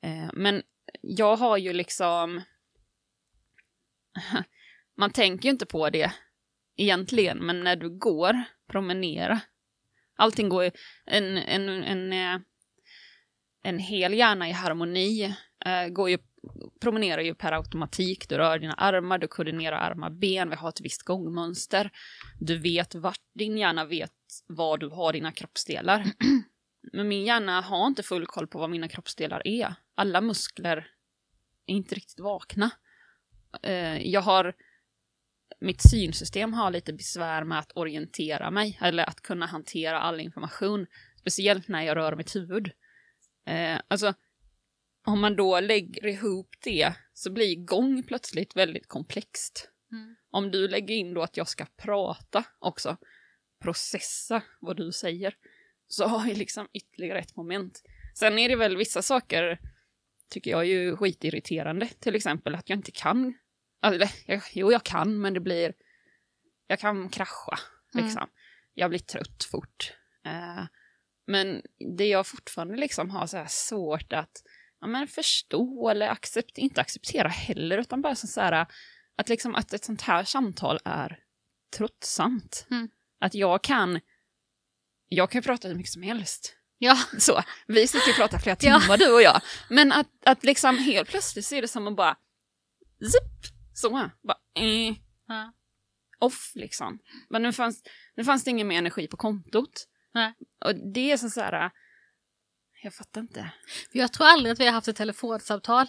Eh, 0.01 0.29
men 0.33 0.63
jag 1.01 1.35
har 1.35 1.57
ju 1.57 1.73
liksom, 1.73 2.41
man 4.97 5.11
tänker 5.11 5.45
ju 5.45 5.51
inte 5.51 5.65
på 5.65 5.89
det 5.89 6.11
egentligen, 6.75 7.37
men 7.37 7.63
när 7.63 7.75
du 7.75 7.89
går, 7.89 8.43
promenera, 8.67 9.39
allting 10.15 10.49
går 10.49 10.63
ju, 10.63 10.71
en, 11.05 11.37
en, 11.37 11.69
en, 11.69 12.13
eh, 12.13 12.41
en 13.67 13.79
hel 13.79 14.13
hjärna 14.13 14.49
i 14.49 14.51
harmoni 14.51 15.35
eh, 15.65 15.87
går 15.87 16.09
ju, 16.09 16.17
promenerar 16.81 17.21
ju 17.21 17.35
per 17.35 17.51
automatik, 17.51 18.29
du 18.29 18.37
rör 18.37 18.59
dina 18.59 18.73
armar, 18.73 19.17
du 19.17 19.27
koordinerar 19.27 19.77
armar, 19.77 20.09
ben, 20.09 20.49
vi 20.49 20.55
har 20.55 20.69
ett 20.69 20.81
visst 20.81 21.03
gångmönster, 21.03 21.91
du 22.39 22.57
vet 22.57 22.95
vart, 22.95 23.21
din 23.33 23.57
hjärna 23.57 23.85
vet 23.85 24.11
var 24.47 24.77
du 24.77 24.89
har 24.89 25.13
dina 25.13 25.31
kroppsdelar. 25.31 26.05
Men 26.93 27.07
min 27.07 27.25
hjärna 27.25 27.61
har 27.61 27.87
inte 27.87 28.03
full 28.03 28.25
koll 28.25 28.47
på 28.47 28.59
vad 28.59 28.69
mina 28.69 28.87
kroppsdelar 28.87 29.47
är. 29.47 29.75
Alla 29.95 30.21
muskler 30.21 30.77
är 31.65 31.73
inte 31.75 31.95
riktigt 31.95 32.19
vakna. 32.19 32.71
Eh, 33.63 34.07
jag 34.07 34.21
har 34.21 34.53
mitt 35.59 35.89
synsystem 35.89 36.53
har 36.53 36.71
lite 36.71 36.93
besvär 36.93 37.43
med 37.43 37.59
att 37.59 37.71
orientera 37.75 38.51
mig 38.51 38.79
eller 38.81 39.09
att 39.09 39.21
kunna 39.21 39.45
hantera 39.45 39.99
all 39.99 40.19
information, 40.19 40.87
speciellt 41.19 41.67
när 41.67 41.81
jag 41.81 41.95
rör 41.97 42.15
mitt 42.15 42.35
huvud. 42.35 42.71
Eh, 43.47 43.81
alltså, 43.87 44.13
om 45.05 45.19
man 45.19 45.35
då 45.35 45.59
lägger 45.59 46.07
ihop 46.07 46.55
det 46.63 46.93
så 47.13 47.31
blir 47.31 47.55
gång 47.65 48.03
plötsligt 48.03 48.55
väldigt 48.55 48.87
komplext. 48.87 49.69
Mm. 49.91 50.15
Om 50.31 50.51
du 50.51 50.67
lägger 50.67 50.95
in 50.95 51.13
då 51.13 51.21
att 51.21 51.37
jag 51.37 51.47
ska 51.47 51.65
prata 51.77 52.43
också, 52.59 52.97
processa 53.63 54.41
vad 54.59 54.77
du 54.77 54.91
säger, 54.91 55.35
så 55.87 56.07
har 56.07 56.27
jag 56.27 56.37
liksom 56.37 56.67
ytterligare 56.73 57.19
ett 57.19 57.35
moment. 57.35 57.81
Sen 58.15 58.39
är 58.39 58.49
det 58.49 58.55
väl 58.55 58.77
vissa 58.77 59.01
saker, 59.01 59.59
tycker 60.29 60.51
jag 60.51 60.59
är 60.61 60.65
ju 60.65 60.97
skitirriterande, 60.97 61.87
till 61.99 62.15
exempel 62.15 62.55
att 62.55 62.69
jag 62.69 62.79
inte 62.79 62.91
kan, 62.91 63.33
eller 63.83 64.09
jag, 64.25 64.41
jo 64.51 64.71
jag 64.71 64.83
kan, 64.83 65.21
men 65.21 65.33
det 65.33 65.39
blir, 65.39 65.73
jag 66.67 66.79
kan 66.79 67.09
krascha, 67.09 67.59
Mm. 67.93 68.05
liksom. 68.05 68.29
Jag 68.73 68.89
blir 68.89 68.99
trött 68.99 69.43
fort. 69.51 69.93
Eh, 70.25 70.63
men 71.27 71.61
det 71.97 72.07
jag 72.07 72.27
fortfarande 72.27 72.75
liksom 72.75 73.09
har 73.09 73.27
så 73.27 73.37
här 73.37 73.47
svårt 73.49 74.13
att 74.13 74.43
ja, 74.81 74.87
men 74.87 75.07
förstå 75.07 75.89
eller 75.89 76.07
acceptera, 76.09 76.63
inte 76.63 76.81
acceptera 76.81 77.27
heller, 77.27 77.77
utan 77.77 78.01
bara 78.01 78.15
så 78.15 78.41
här 78.41 78.67
att, 79.17 79.29
liksom, 79.29 79.55
att 79.55 79.73
ett 79.73 79.85
sånt 79.85 80.01
här 80.01 80.23
samtal 80.23 80.79
är 80.85 81.19
tröttsamt. 81.77 82.67
Mm. 82.71 82.89
Att 83.19 83.33
jag 83.33 83.63
kan, 83.63 83.99
jag 85.07 85.31
kan 85.31 85.41
prata 85.41 85.67
hur 85.67 85.75
mycket 85.75 85.91
som 85.91 86.01
helst. 86.03 86.53
Ja, 86.77 86.97
Så, 87.19 87.43
vi 87.67 87.87
sitter 87.87 88.09
och 88.09 88.15
pratar 88.15 88.37
flera 88.39 88.57
Ja. 88.59 88.79
timmar 88.79 88.97
du 88.97 89.13
och 89.13 89.21
jag. 89.21 89.41
Men 89.69 89.91
att, 89.91 90.07
att 90.25 90.43
liksom 90.43 90.77
helt 90.77 91.09
plötsligt 91.09 91.45
så 91.45 91.55
är 91.55 91.61
det 91.61 91.67
som 91.67 91.87
att 91.87 91.95
bara, 91.95 92.17
zip, 93.01 93.53
så, 93.73 93.89
bara, 93.89 94.37
eh, 94.59 94.95
ja. 95.27 95.53
off 96.19 96.51
liksom. 96.55 96.99
Men 97.29 97.41
nu 97.43 97.53
fanns, 97.53 97.83
nu 98.15 98.23
fanns 98.23 98.43
det 98.43 98.49
ingen 98.51 98.67
mer 98.67 98.77
energi 98.77 99.07
på 99.07 99.17
kontot. 99.17 99.87
Nej. 100.17 100.33
Och 100.65 100.75
det 100.93 101.11
är 101.11 101.17
så, 101.17 101.29
så 101.29 101.41
här, 101.41 101.71
jag 102.83 102.93
fattar 102.93 103.21
inte. 103.21 103.51
Jag 103.91 104.13
tror 104.13 104.27
aldrig 104.27 104.51
att 104.51 104.59
vi 104.59 104.65
har 104.65 104.73
haft 104.73 104.87
ett 104.87 104.95
telefonsamtal 104.95 105.87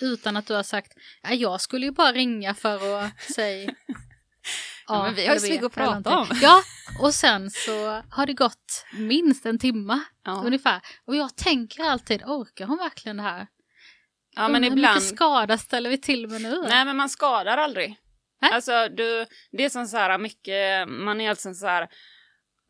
utan 0.00 0.36
att 0.36 0.46
du 0.46 0.54
har 0.54 0.62
sagt 0.62 0.92
ja, 1.22 1.30
jag 1.30 1.60
skulle 1.60 1.86
ju 1.86 1.92
bara 1.92 2.12
ringa 2.12 2.54
för 2.54 3.04
att 3.04 3.20
säga 3.22 3.74
Ja, 4.86 5.02
men 5.02 5.14
vi 5.14 5.26
har 5.26 5.34
ju 5.34 5.40
så 5.40 5.46
mycket 5.46 5.66
att 5.66 5.72
prata 5.72 6.18
om. 6.18 6.26
Ja, 6.42 6.62
och 7.00 7.14
sen 7.14 7.50
så 7.50 8.02
har 8.10 8.26
det 8.26 8.34
gått 8.34 8.86
minst 8.92 9.46
en 9.46 9.58
timma 9.58 10.00
Ja, 10.24 10.42
ungefär. 10.44 10.80
Och 11.04 11.16
jag 11.16 11.36
tänker 11.36 11.82
alltid, 11.82 12.22
orkar 12.22 12.66
hon 12.66 12.78
verkligen 12.78 13.16
det 13.16 13.22
här? 13.22 13.46
ja 14.36 14.48
men 14.48 14.62
Hur 14.62 14.70
ibland... 14.72 14.94
mycket 14.94 15.16
skada 15.16 15.58
ställer 15.58 15.90
vi 15.90 15.98
till 15.98 16.26
med 16.28 16.42
nu? 16.42 16.62
Nej, 16.68 16.84
men 16.84 16.96
man 16.96 17.08
skadar 17.08 17.58
aldrig. 17.58 17.96
Nej. 18.40 18.52
Alltså, 18.52 18.88
du, 18.88 19.26
det 19.52 19.64
är 19.64 19.68
som 19.68 19.86
så 19.86 19.96
här 19.96 20.18
mycket, 20.18 20.88
man 20.88 21.20
är 21.20 21.30
alltså 21.30 21.54
så 21.54 21.66
här, 21.66 21.88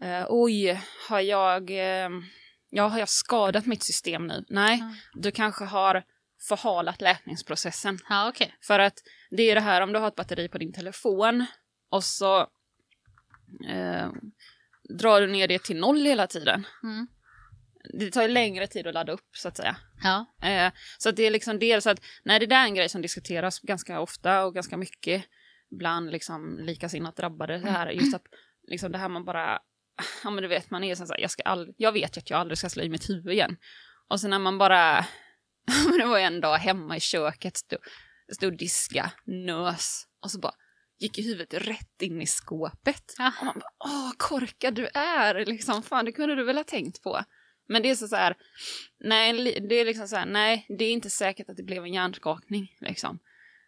eh, 0.02 0.27
oj, 0.28 0.81
har 1.09 1.20
jag, 1.20 1.70
eh, 1.70 2.09
ja, 2.70 2.86
har 2.89 2.98
jag 2.98 3.09
skadat 3.09 3.66
mitt 3.66 3.82
system 3.82 4.27
nu? 4.27 4.44
Nej, 4.48 4.78
Ja. 4.78 4.94
du 5.14 5.31
kanske 5.31 5.64
har 5.64 6.02
förhalat 6.48 7.01
läkningsprocessen. 7.01 7.98
Ja, 8.09 8.28
okej. 8.28 8.55
För 8.66 8.78
att 8.78 8.94
det 9.31 9.43
är 9.51 9.55
det 9.55 9.60
här 9.60 9.81
om 9.81 9.93
du 9.93 9.98
har 9.98 10.09
ett 10.09 10.14
batteri 10.14 10.48
på 10.48 10.59
din 10.59 10.72
telefon 10.72 11.47
och 11.90 12.05
så 12.05 12.40
eh, 13.68 14.09
drar 14.98 15.20
du 15.20 15.27
ner 15.27 15.48
det 15.48 15.62
till 15.62 15.77
noll 15.77 16.05
hela 16.06 16.27
tiden. 16.27 16.66
Mm. 16.82 17.09
Det 17.98 18.10
tar 18.10 18.22
ju 18.22 18.28
längre 18.28 18.66
tid 18.66 18.86
att 18.86 18.94
ladda 18.94 19.12
upp 19.12 19.36
så 19.36 19.48
att 19.48 19.56
säga. 19.56 19.77
Ja. 20.02 20.48
Eh, 20.48 20.72
så 20.98 21.09
att 21.09 21.16
det 21.16 21.22
är 21.22 21.31
liksom 21.31 21.59
dels 21.59 21.86
att, 21.86 22.01
nej 22.24 22.40
det 22.40 22.47
där 22.47 22.56
är 22.62 22.64
en 22.64 22.74
grej 22.74 22.89
som 22.89 23.02
diskuteras 23.02 23.60
ganska 23.60 24.01
ofta 24.01 24.44
och 24.44 24.55
ganska 24.55 24.77
mycket 24.77 25.24
bland 25.70 26.10
liksom 26.10 26.59
likasinnat 26.62 27.16
drabbade. 27.16 27.59
Det 27.59 27.70
här, 27.70 27.90
just 27.90 28.14
att 28.14 28.22
liksom 28.68 28.93
det 28.93 28.98
här 28.98 29.09
man 29.09 29.24
bara, 29.24 29.59
ja 30.24 30.31
men 30.31 30.43
du 30.43 30.48
vet 30.48 30.70
man 30.70 30.85
är 30.85 30.94
så 30.94 31.05
här, 31.05 31.20
jag, 31.20 31.31
ska 31.31 31.43
all, 31.43 31.74
jag 31.77 31.93
vet 31.93 32.16
ju 32.16 32.18
att 32.18 32.31
jag 32.31 32.40
aldrig 32.40 32.59
ska 32.59 32.68
slå 32.68 32.82
i 32.82 32.89
mitt 32.89 33.10
huvud 33.10 33.32
igen. 33.32 33.56
Och 34.09 34.20
sen 34.20 34.31
när 34.31 34.39
man 34.39 34.59
bara, 34.59 35.06
det 35.98 36.05
var 36.06 36.18
ju 36.18 36.24
en 36.24 36.40
dag 36.40 36.56
hemma 36.56 36.97
i 36.97 37.01
köket, 37.01 37.56
stod, 37.56 37.78
stod 38.32 38.59
diska, 38.59 39.12
nös 39.24 40.06
och 40.20 40.31
så 40.31 40.39
bara 40.39 40.55
gick 40.98 41.18
i 41.18 41.22
huvudet 41.22 41.55
rätt 41.66 42.02
in 42.02 42.22
i 42.22 42.27
skåpet. 42.27 43.14
Ja. 43.18 43.32
Och 43.40 43.47
man 43.47 43.59
bara, 43.59 43.90
åh 43.90 44.10
korkad 44.16 44.74
du 44.74 44.89
är, 44.94 45.47
liksom, 45.47 45.82
fan 45.82 46.05
det 46.05 46.12
kunde 46.12 46.35
du 46.35 46.44
väl 46.44 46.56
ha 46.56 46.64
tänkt 46.64 47.02
på. 47.02 47.24
Men 47.68 47.82
det 47.82 47.90
är 47.90 47.94
så, 47.94 48.09
så 48.09 48.16
här, 48.16 48.36
nej, 48.98 49.60
det 49.68 49.74
är 49.74 49.85
liksom 49.85 50.09
så 50.09 50.16
här, 50.16 50.27
nej, 50.27 50.66
det 50.78 50.85
är 50.85 50.93
inte 50.93 51.10
säkert 51.10 51.48
att 51.48 51.56
det 51.56 51.62
blev 51.62 51.85
en 51.85 51.93
hjärnskakning, 51.94 52.77
liksom. 52.81 53.18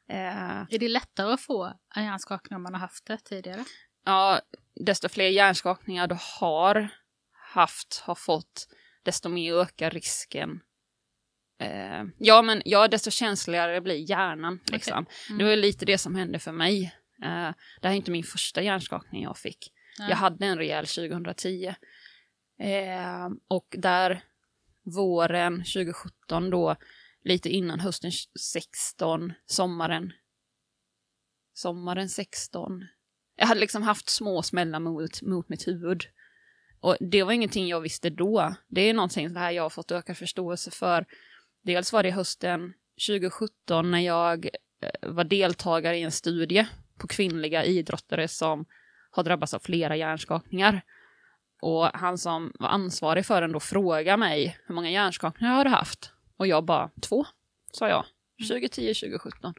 Eh, 0.08 0.60
Är 0.60 0.78
det 0.78 0.88
lättare 0.88 1.32
att 1.32 1.40
få 1.40 1.72
en 1.96 2.04
hjärnskakning 2.04 2.56
om 2.56 2.62
man 2.62 2.74
har 2.74 2.80
haft 2.80 3.06
det 3.06 3.18
tidigare? 3.18 3.64
Ja, 4.04 4.40
desto 4.74 5.08
fler 5.08 5.28
hjärnskakningar 5.28 6.06
du 6.06 6.16
har 6.40 6.88
haft, 7.32 8.02
har 8.04 8.14
fått, 8.14 8.68
desto 9.02 9.28
mer 9.28 9.54
ökar 9.54 9.90
risken. 9.90 10.60
Eh, 11.58 12.04
ja, 12.18 12.42
men 12.42 12.62
ja, 12.64 12.88
desto 12.88 13.10
känsligare 13.10 13.80
blir 13.80 14.10
hjärnan, 14.10 14.60
liksom. 14.66 15.06
Mm. 15.28 15.38
Det 15.38 15.44
var 15.44 15.56
lite 15.56 15.84
det 15.84 15.98
som 15.98 16.14
hände 16.14 16.38
för 16.38 16.52
mig. 16.52 16.84
Eh, 17.22 17.50
det 17.80 17.88
här 17.88 17.90
är 17.90 17.96
inte 17.96 18.10
min 18.10 18.24
första 18.24 18.62
hjärnskakning 18.62 19.22
jag 19.22 19.38
fick. 19.38 19.72
Ja. 19.98 20.08
Jag 20.08 20.16
hade 20.16 20.46
en 20.46 20.58
rejäl 20.58 20.86
2010. 20.86 21.74
Eh, 22.58 23.28
och 23.48 23.74
där 23.78 24.22
våren 24.82 25.56
2017 25.56 26.50
då, 26.50 26.76
lite 27.24 27.48
innan 27.48 27.80
hösten 27.80 28.12
16, 28.40 29.32
sommaren, 29.46 30.12
sommaren 31.54 32.08
16. 32.08 32.84
Jag 33.36 33.46
hade 33.46 33.60
liksom 33.60 33.82
haft 33.82 34.08
små 34.08 34.42
smällar 34.42 34.80
mot, 34.80 35.22
mot 35.22 35.48
mitt 35.48 35.68
huvud. 35.68 36.04
Och 36.80 36.96
det 37.00 37.22
var 37.22 37.32
ingenting 37.32 37.68
jag 37.68 37.80
visste 37.80 38.10
då. 38.10 38.54
Det 38.68 38.80
är 38.80 38.94
någonting 38.94 39.34
det 39.34 39.40
här 39.40 39.50
jag 39.50 39.62
har 39.62 39.70
fått 39.70 39.92
ökad 39.92 40.16
förståelse 40.16 40.70
för. 40.70 41.06
Dels 41.62 41.92
var 41.92 42.02
det 42.02 42.10
hösten 42.10 42.72
2017 43.08 43.90
när 43.90 44.00
jag 44.00 44.48
eh, 44.80 45.10
var 45.10 45.24
deltagare 45.24 45.98
i 45.98 46.02
en 46.02 46.12
studie 46.12 46.66
på 46.98 47.06
kvinnliga 47.06 47.64
idrottare 47.64 48.28
som 48.28 48.64
har 49.10 49.24
drabbats 49.24 49.54
av 49.54 49.58
flera 49.58 49.96
hjärnskakningar. 49.96 50.82
Och 51.62 51.86
han 51.86 52.18
som 52.18 52.52
var 52.58 52.68
ansvarig 52.68 53.26
för 53.26 53.40
den 53.40 53.52
då 53.52 53.60
frågade 53.60 54.16
mig 54.16 54.58
hur 54.66 54.74
många 54.74 54.90
hjärnskakningar 54.90 55.54
har 55.54 55.64
du 55.64 55.70
haft? 55.70 56.12
Och 56.36 56.46
jag 56.46 56.64
bara 56.64 56.90
två, 57.00 57.24
sa 57.72 57.88
jag. 57.88 58.04
2010, 58.48 58.94
2017. 58.94 59.54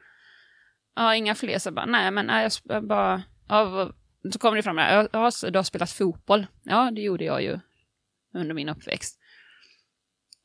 Ja, 0.95 1.15
inga 1.15 1.35
fler. 1.35 1.59
Så 1.59 1.67
jag 1.67 1.73
bara, 1.73 1.85
nej 1.85 2.11
men 2.11 2.25
nej, 2.25 2.43
jag 2.43 2.51
jag 2.63 2.87
bara, 2.87 3.23
ja, 3.47 3.91
så 4.33 4.39
kommer 4.39 4.55
det 4.55 4.63
fram 4.63 4.75
där, 4.75 5.09
ja, 5.13 5.31
du 5.51 5.57
har 5.57 5.63
spelat 5.63 5.91
fotboll. 5.91 6.47
Ja, 6.63 6.91
det 6.91 7.01
gjorde 7.01 7.23
jag 7.23 7.43
ju 7.43 7.59
under 8.33 8.53
min 8.53 8.69
uppväxt. 8.69 9.19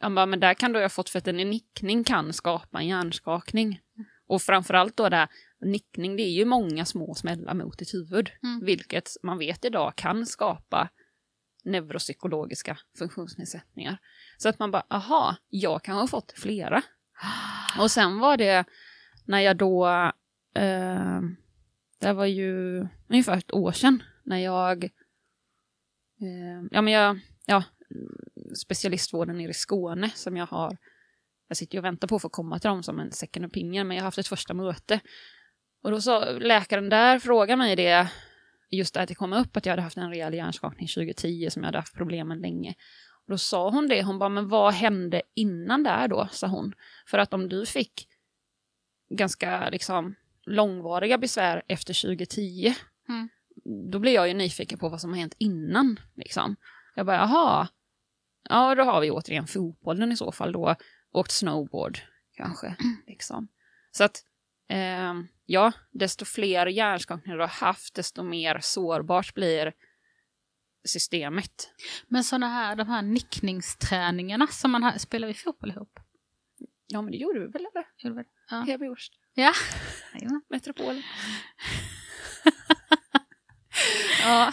Jag 0.00 0.14
bara, 0.14 0.26
men 0.26 0.40
där 0.40 0.54
kan 0.54 0.72
du 0.72 0.80
ha 0.80 0.88
fått 0.88 1.10
för 1.10 1.18
att 1.18 1.28
en 1.28 1.36
nickning 1.36 2.04
kan 2.04 2.32
skapa 2.32 2.78
en 2.78 2.86
hjärnskakning. 2.86 3.80
Och 4.26 4.42
framförallt 4.42 4.96
då 4.96 5.08
där, 5.08 5.28
nickning 5.60 6.16
det 6.16 6.22
är 6.22 6.30
ju 6.30 6.44
många 6.44 6.84
små 6.84 7.14
smällar 7.14 7.54
mot 7.54 7.82
ett 7.82 7.94
huvud. 7.94 8.30
Mm. 8.42 8.64
Vilket 8.64 9.10
man 9.22 9.38
vet 9.38 9.64
idag 9.64 9.96
kan 9.96 10.26
skapa 10.26 10.88
neuropsykologiska 11.64 12.78
funktionsnedsättningar. 12.98 13.98
Så 14.36 14.48
att 14.48 14.58
man 14.58 14.70
bara, 14.70 14.86
aha, 14.90 15.36
jag 15.48 15.82
kan 15.82 15.96
ha 15.96 16.06
fått 16.06 16.32
flera. 16.36 16.82
Och 17.78 17.90
sen 17.90 18.18
var 18.18 18.36
det 18.36 18.64
när 19.24 19.40
jag 19.40 19.56
då, 19.56 19.88
eh, 20.54 21.20
det 21.98 22.12
var 22.12 22.26
ju 22.26 22.78
ungefär 23.08 23.36
ett 23.36 23.54
år 23.54 23.72
sedan, 23.72 24.02
när 24.22 24.38
jag, 24.38 24.84
eh, 24.84 26.68
ja 26.70 26.82
men 26.82 26.92
jag, 26.92 27.20
ja, 27.46 27.64
specialistvården 28.54 29.38
nere 29.38 29.50
i 29.50 29.54
Skåne 29.54 30.10
som 30.14 30.36
jag 30.36 30.46
har, 30.46 30.76
jag 31.48 31.56
sitter 31.56 31.74
ju 31.74 31.78
och 31.78 31.84
väntar 31.84 32.08
på 32.08 32.16
att 32.16 32.22
få 32.22 32.28
komma 32.28 32.58
till 32.58 32.68
dem 32.68 32.82
som 32.82 33.00
en 33.00 33.12
second 33.12 33.46
opinion, 33.46 33.88
men 33.88 33.96
jag 33.96 34.02
har 34.02 34.06
haft 34.06 34.18
ett 34.18 34.28
första 34.28 34.54
möte. 34.54 35.00
Och 35.82 35.90
då 35.90 36.00
sa 36.00 36.30
läkaren 36.30 36.88
där, 36.88 37.18
frågade 37.18 37.56
mig 37.56 37.76
det, 37.76 38.10
just 38.70 38.94
det 38.94 39.00
att 39.00 39.08
det 39.08 39.14
kom 39.14 39.32
upp 39.32 39.56
att 39.56 39.66
jag 39.66 39.72
hade 39.72 39.82
haft 39.82 39.96
en 39.96 40.10
rejäl 40.10 40.34
hjärnskakning 40.34 40.88
2010 40.88 41.50
som 41.50 41.62
jag 41.62 41.68
hade 41.68 41.78
haft 41.78 41.94
problem 41.94 42.28
med 42.28 42.40
länge. 42.40 42.74
Och 43.24 43.30
då 43.30 43.38
sa 43.38 43.70
hon 43.70 43.88
det, 43.88 44.02
hon 44.02 44.18
bara, 44.18 44.28
men 44.28 44.48
vad 44.48 44.74
hände 44.74 45.22
innan 45.34 45.82
där 45.82 46.08
då, 46.08 46.28
sa 46.32 46.46
hon. 46.46 46.72
För 47.06 47.18
att 47.18 47.34
om 47.34 47.48
du 47.48 47.66
fick 47.66 48.08
ganska 49.10 49.70
liksom 49.70 50.14
långvariga 50.48 51.18
besvär 51.18 51.62
efter 51.68 52.02
2010, 52.02 52.74
Mm. 53.08 53.28
då 53.90 53.98
blir 53.98 54.12
jag 54.14 54.28
ju 54.28 54.34
nyfiken 54.34 54.78
på 54.78 54.88
vad 54.88 55.00
som 55.00 55.10
har 55.10 55.16
hänt 55.18 55.34
innan. 55.38 56.00
Liksom. 56.16 56.56
Jag 56.94 57.06
bara, 57.06 57.16
jaha, 57.16 57.68
ja 58.48 58.74
då 58.74 58.82
har 58.82 59.00
vi 59.00 59.10
återigen 59.10 59.46
fotbollen 59.46 60.12
i 60.12 60.16
så 60.16 60.32
fall 60.32 60.52
då, 60.52 60.74
åkt 61.12 61.30
snowboard 61.32 61.98
kanske. 62.36 62.76
Liksom. 63.06 63.48
Så 63.90 64.04
att, 64.04 64.24
eh, 64.68 65.14
ja, 65.46 65.72
desto 65.90 66.24
fler 66.24 66.66
hjärnskakningar 66.66 67.36
du 67.36 67.42
har 67.42 67.48
haft, 67.48 67.94
desto 67.94 68.22
mer 68.22 68.58
sårbart 68.62 69.34
blir 69.34 69.72
systemet. 70.84 71.70
Men 72.08 72.24
sådana 72.24 72.48
här, 72.48 72.76
de 72.76 72.88
här 72.88 73.02
nickningsträningarna 73.02 74.46
som 74.46 74.70
man 74.70 74.82
har, 74.82 74.98
spelar 74.98 75.28
vi 75.28 75.34
fotboll 75.34 75.70
ihop? 75.70 76.00
Ja, 76.90 77.02
men 77.02 77.12
det 77.12 77.18
gjorde 77.18 77.40
vi 77.40 77.46
väl, 77.46 77.66
eller? 77.74 77.86
Gjorde 77.98 78.22
det? 78.22 78.28
Ja. 78.50 78.60
Heby 78.60 78.88
Årst, 78.88 79.12
Ja. 79.34 79.52
Metropolen. 80.48 81.02
ja, 84.22 84.52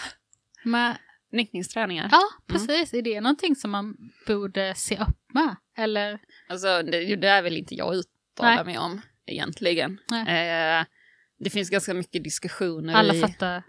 Men, 0.64 0.96
nickningsträningar. 1.32 2.10
ja, 2.12 2.22
precis. 2.48 2.94
Är 2.94 3.02
det 3.02 3.22
någonting 3.22 3.56
som 3.56 3.72
man 3.72 3.98
borde 4.28 4.76
se 4.76 4.98
upp 4.98 5.34
med? 5.34 5.56
Eller? 5.78 6.20
Alltså, 6.50 6.84
det, 6.84 7.16
det 7.16 7.28
är 7.28 7.42
väl 7.42 7.58
inte 7.58 7.76
jag 7.76 7.96
uttalar 7.96 8.66
mig 8.66 8.78
om 8.78 9.02
egentligen. 9.26 10.00
Nej. 10.10 10.50
Eh, 10.80 10.86
det 11.40 11.50
finns 11.50 11.70
ganska 11.70 11.94
mycket 11.94 12.24
diskussioner 12.24 12.94
Alla 12.94 13.14
i... 13.14 13.22
fattar, 13.22 13.64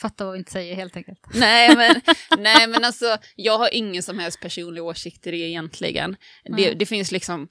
fattar 0.00 0.24
vad 0.24 0.32
vi 0.32 0.38
inte 0.38 0.52
säger 0.52 0.74
helt 0.74 0.96
enkelt. 0.96 1.20
Nej 1.34 1.76
men, 1.76 2.00
nej, 2.38 2.66
men 2.66 2.84
alltså, 2.84 3.16
jag 3.36 3.58
har 3.58 3.74
ingen 3.74 4.02
som 4.02 4.18
helst 4.18 4.40
personlig 4.40 4.82
åsikt 4.82 5.26
i 5.26 5.30
det 5.30 5.36
egentligen. 5.36 6.16
Det, 6.44 6.52
Nej. 6.52 6.74
det 6.74 6.86
finns 6.86 7.12
liksom... 7.12 7.48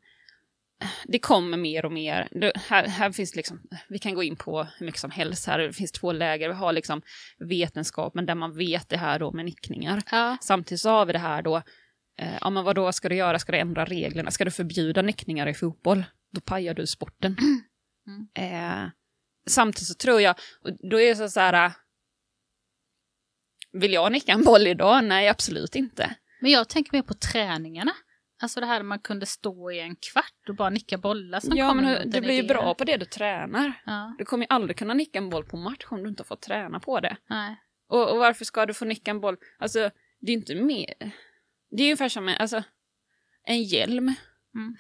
Det 1.06 1.20
kommer 1.20 1.58
mer 1.58 1.86
och 1.86 1.92
mer. 1.92 2.28
Det, 2.32 2.52
här, 2.56 2.88
här 2.88 3.12
finns 3.12 3.36
liksom, 3.36 3.62
vi 3.88 4.00
kan 4.00 4.14
gå 4.14 4.24
in 4.24 4.36
på 4.36 4.68
hur 4.78 4.86
mycket 4.86 5.02
som 5.02 5.12
helst 5.12 5.48
här. 5.48 5.60
Det 5.60 5.74
finns 5.74 5.92
två 5.92 6.12
läger. 6.12 6.50
Vi 6.50 6.56
har 6.56 6.74
liksom 6.74 7.02
vetenskapen 7.40 8.26
där 8.26 8.36
man 8.36 8.58
vet 8.58 8.90
det 8.90 8.98
här 8.98 9.20
då 9.20 9.32
med 9.32 9.46
nickningar. 9.46 10.02
Ja. 10.12 10.38
Samtidigt 10.42 10.82
så 10.82 10.90
har 10.90 11.06
vi 11.06 11.14
det 11.14 11.20
här 11.20 11.42
då, 11.42 11.56
eh, 12.20 12.38
ja 12.42 12.50
men 12.50 12.64
vad 12.64 12.76
då 12.76 12.92
ska 12.92 13.10
du 13.10 13.16
göra? 13.16 13.40
Ska 13.40 13.52
du 13.52 13.58
ändra 13.58 13.86
reglerna? 13.86 14.32
Ska 14.32 14.46
du 14.46 14.52
förbjuda 14.52 15.02
nickningar 15.02 15.48
i 15.48 15.54
fotboll? 15.54 16.06
Då 16.32 16.42
pajar 16.42 16.74
du 16.74 16.88
sporten. 16.88 17.38
Mm. 18.08 18.28
Eh, 18.34 18.90
samtidigt 19.48 19.88
så 19.88 19.94
tror 19.94 20.22
jag, 20.22 20.36
då 20.92 21.02
är 21.02 21.10
det 21.10 21.16
så, 21.16 21.30
så 21.30 21.40
här, 21.40 21.66
eh, 21.66 21.72
vill 23.72 23.94
jag 23.94 24.12
nicka 24.12 24.32
en 24.32 24.44
boll 24.44 24.68
idag? 24.68 25.04
Nej, 25.04 25.28
absolut 25.28 25.76
inte. 25.76 26.16
Men 26.42 26.52
jag 26.52 26.70
tänker 26.70 26.98
mer 26.98 27.02
på 27.02 27.14
träningarna. 27.14 27.92
Alltså 28.42 28.60
det 28.60 28.66
här 28.66 28.84
man 28.84 29.00
kunde 29.00 29.26
stå 29.26 29.72
i 29.72 29.80
en 29.80 29.96
kvart 29.96 30.50
och 30.50 30.56
bara 30.56 30.70
nicka 30.70 30.98
bollar 30.98 31.40
som 31.40 31.58
ja, 31.58 31.74
men 31.74 32.10
du 32.10 32.22
blir 32.22 32.42
ju 32.42 32.48
bra 32.48 32.74
på 32.74 32.84
det 32.84 32.98
du 32.98 33.06
tränar. 33.06 33.74
Ja, 33.86 34.16
Du 34.18 34.26
kommer 34.26 34.44
ju 34.44 34.48
aldrig 34.50 34.78
kunna 34.78 34.94
nicka 34.94 35.18
en 35.18 35.30
boll 35.30 35.46
på 35.46 35.58
match 35.58 35.86
om 35.90 36.04
du 36.04 36.10
inte 36.10 36.22
har 36.24 36.26
fått 36.26 36.42
träna 36.42 36.80
på 36.80 37.00
det. 37.00 37.18
nej. 37.30 37.62
Och, 37.88 38.12
och 38.12 38.18
varför 38.18 38.46
ska 38.46 38.66
du 38.66 38.74
få 38.74 38.86
nicka 38.86 39.12
en 39.12 39.20
boll? 39.20 39.38
Alltså, 39.60 39.90
det 40.20 40.32
är 40.32 40.34
inte 40.34 40.56
mer... 40.56 40.94
Det 41.72 41.84
är 41.84 41.86
ungefär 41.86 42.10
som 42.10 42.30
en, 42.30 42.38
alltså, 42.38 42.64
en 43.44 43.64
hjälm. 43.64 44.14
Mm. 44.56 44.76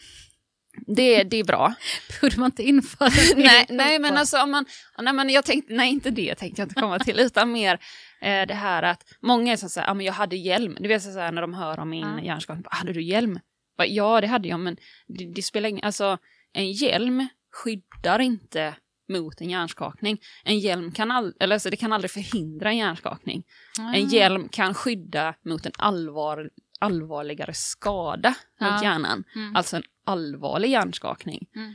Det, 0.87 1.23
det 1.23 1.37
är 1.37 1.43
bra. 1.43 1.73
Borde 2.21 2.39
man 2.39 2.45
inte 2.51 2.63
införa 2.63 3.09
det? 3.09 3.35
nej, 3.43 3.65
nej, 3.69 3.99
men 3.99 4.17
alltså 4.17 4.37
om 4.41 4.51
man... 4.51 4.65
Nej, 4.97 5.13
men 5.13 5.29
jag 5.29 5.45
tänkte, 5.45 5.73
nej, 5.73 5.89
inte 5.91 6.09
det 6.09 6.35
tänkte 6.35 6.61
jag 6.61 6.65
inte 6.65 6.81
komma 6.81 6.99
till, 6.99 7.19
utan 7.19 7.51
mer 7.51 7.73
eh, 8.21 8.47
det 8.47 8.53
här 8.53 8.83
att 8.83 9.03
många 9.21 9.51
är 9.53 9.57
så 9.57 9.65
att 9.65 9.75
ja 9.87 9.93
men 9.93 10.05
jag 10.05 10.13
hade 10.13 10.35
hjälm. 10.35 10.77
Du 10.79 10.87
vet 10.87 11.03
så 11.03 11.19
här 11.19 11.31
när 11.31 11.41
de 11.41 11.53
hör 11.53 11.79
om 11.79 11.89
min 11.89 12.01
Ja. 12.17 12.21
hjärnskakning, 12.21 12.65
hade 12.69 12.93
du 12.93 13.01
hjälm? 13.03 13.39
Ja, 13.87 14.21
det 14.21 14.27
hade 14.27 14.47
jag, 14.47 14.59
men 14.59 14.77
det, 15.07 15.25
det 15.35 15.41
spelar 15.41 15.69
ingen... 15.69 15.83
Alltså, 15.83 16.17
en 16.53 16.71
hjälm 16.71 17.27
skyddar 17.51 18.19
inte 18.19 18.75
mot 19.09 19.41
en 19.41 19.49
hjärnskakning. 19.49 20.17
En 20.43 20.59
hjälm 20.59 20.91
kan, 20.91 21.11
all, 21.11 21.33
eller, 21.39 21.55
alltså, 21.55 21.69
det 21.69 21.77
kan 21.77 21.93
aldrig 21.93 22.11
förhindra 22.11 22.69
en 22.69 22.77
hjärnskakning. 22.77 23.43
En 23.79 23.85
Ah. 23.85 23.95
hjälm 23.97 24.49
kan 24.49 24.73
skydda 24.73 25.33
mot 25.45 25.65
en 25.65 25.71
allvar, 25.77 26.49
allvarligare 26.79 27.53
skada 27.53 28.35
Ja. 28.59 28.71
mot 28.71 28.83
hjärnan. 28.83 29.23
Mm. 29.35 29.55
Alltså 29.55 29.75
en 29.75 29.83
allvarlig 30.05 30.69
hjärnskakning. 30.69 31.47
Mm. 31.55 31.73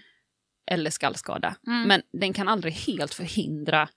Eller 0.67 0.91
skallskada. 0.91 1.57
Mm. 1.67 1.89
Men 1.89 2.03
den 2.13 2.33
kan 2.33 2.49
aldrig 2.49 2.73
helt 2.73 3.15
förhindra 3.15 3.89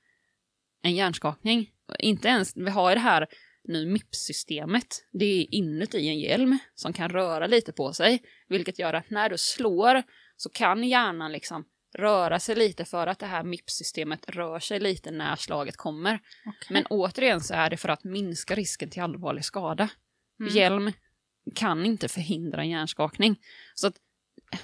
en 0.81 0.95
hjärnskakning. 0.95 1.71
Inte 1.99 2.27
ens, 2.27 2.57
vi 2.57 2.69
har 2.69 2.89
ju 2.89 2.95
det 2.95 3.01
här 3.01 3.27
nu 3.63 3.85
MIPS-systemet. 3.85 5.05
Det 5.11 5.25
är 5.25 5.55
inuti 5.55 6.07
en 6.07 6.19
hjälm 6.19 6.57
som 6.75 6.93
kan 6.93 7.09
röra 7.09 7.47
lite 7.47 7.71
på 7.71 7.93
sig. 7.93 8.23
Vilket 8.47 8.79
gör 8.79 8.93
att 8.93 9.09
när 9.09 9.29
du 9.29 9.37
slår 9.37 10.03
så 10.37 10.49
kan 10.49 10.83
hjärnan 10.83 11.31
liksom 11.31 11.65
röra 11.97 12.39
sig 12.39 12.55
lite 12.55 12.85
för 12.85 13.07
att 13.07 13.19
det 13.19 13.25
här 13.25 13.43
MIPS-systemet 13.43 14.29
rör 14.29 14.59
sig 14.59 14.79
lite 14.79 15.11
när 15.11 15.35
slaget 15.35 15.77
kommer. 15.77 16.19
Okej. 16.45 16.67
Men 16.69 16.85
återigen 16.85 17.41
så 17.41 17.53
är 17.53 17.69
det 17.69 17.77
för 17.77 17.89
att 17.89 18.03
minska 18.03 18.55
risken 18.55 18.89
till 18.89 19.01
allvarlig 19.01 19.45
skada. 19.45 19.89
Mm. 20.39 20.53
Hjälm 20.55 20.91
kan 21.55 21.85
inte 21.85 22.07
förhindra 22.07 22.61
en 22.61 22.69
hjärnskakning. 22.69 23.39
Så 23.75 23.87
att, 23.87 23.95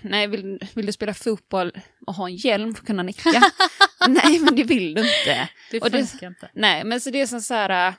nej, 0.01 0.27
vill, 0.27 0.59
vill 0.75 0.85
du 0.85 0.91
spela 0.91 1.13
fotboll 1.13 1.71
och 2.07 2.13
ha 2.15 2.29
en 2.29 2.35
hjälm 2.35 2.73
för 2.73 2.81
att 2.81 2.87
kunna 2.87 3.03
nicka? 3.03 3.41
nej, 4.07 4.39
men 4.39 4.55
det 4.55 4.63
vill 4.63 4.93
du 4.93 5.01
inte. 5.01 5.49
Det 5.71 5.81
och 5.81 5.91
det- 5.91 6.05
funkar 6.05 6.27
inte. 6.27 6.51
Nej, 6.53 6.83
men 6.83 7.01
så 7.01 7.09
det 7.09 7.21
är 7.21 7.25
som 7.25 7.41
så 7.41 7.53
här, 7.53 7.87
äh, 7.87 7.93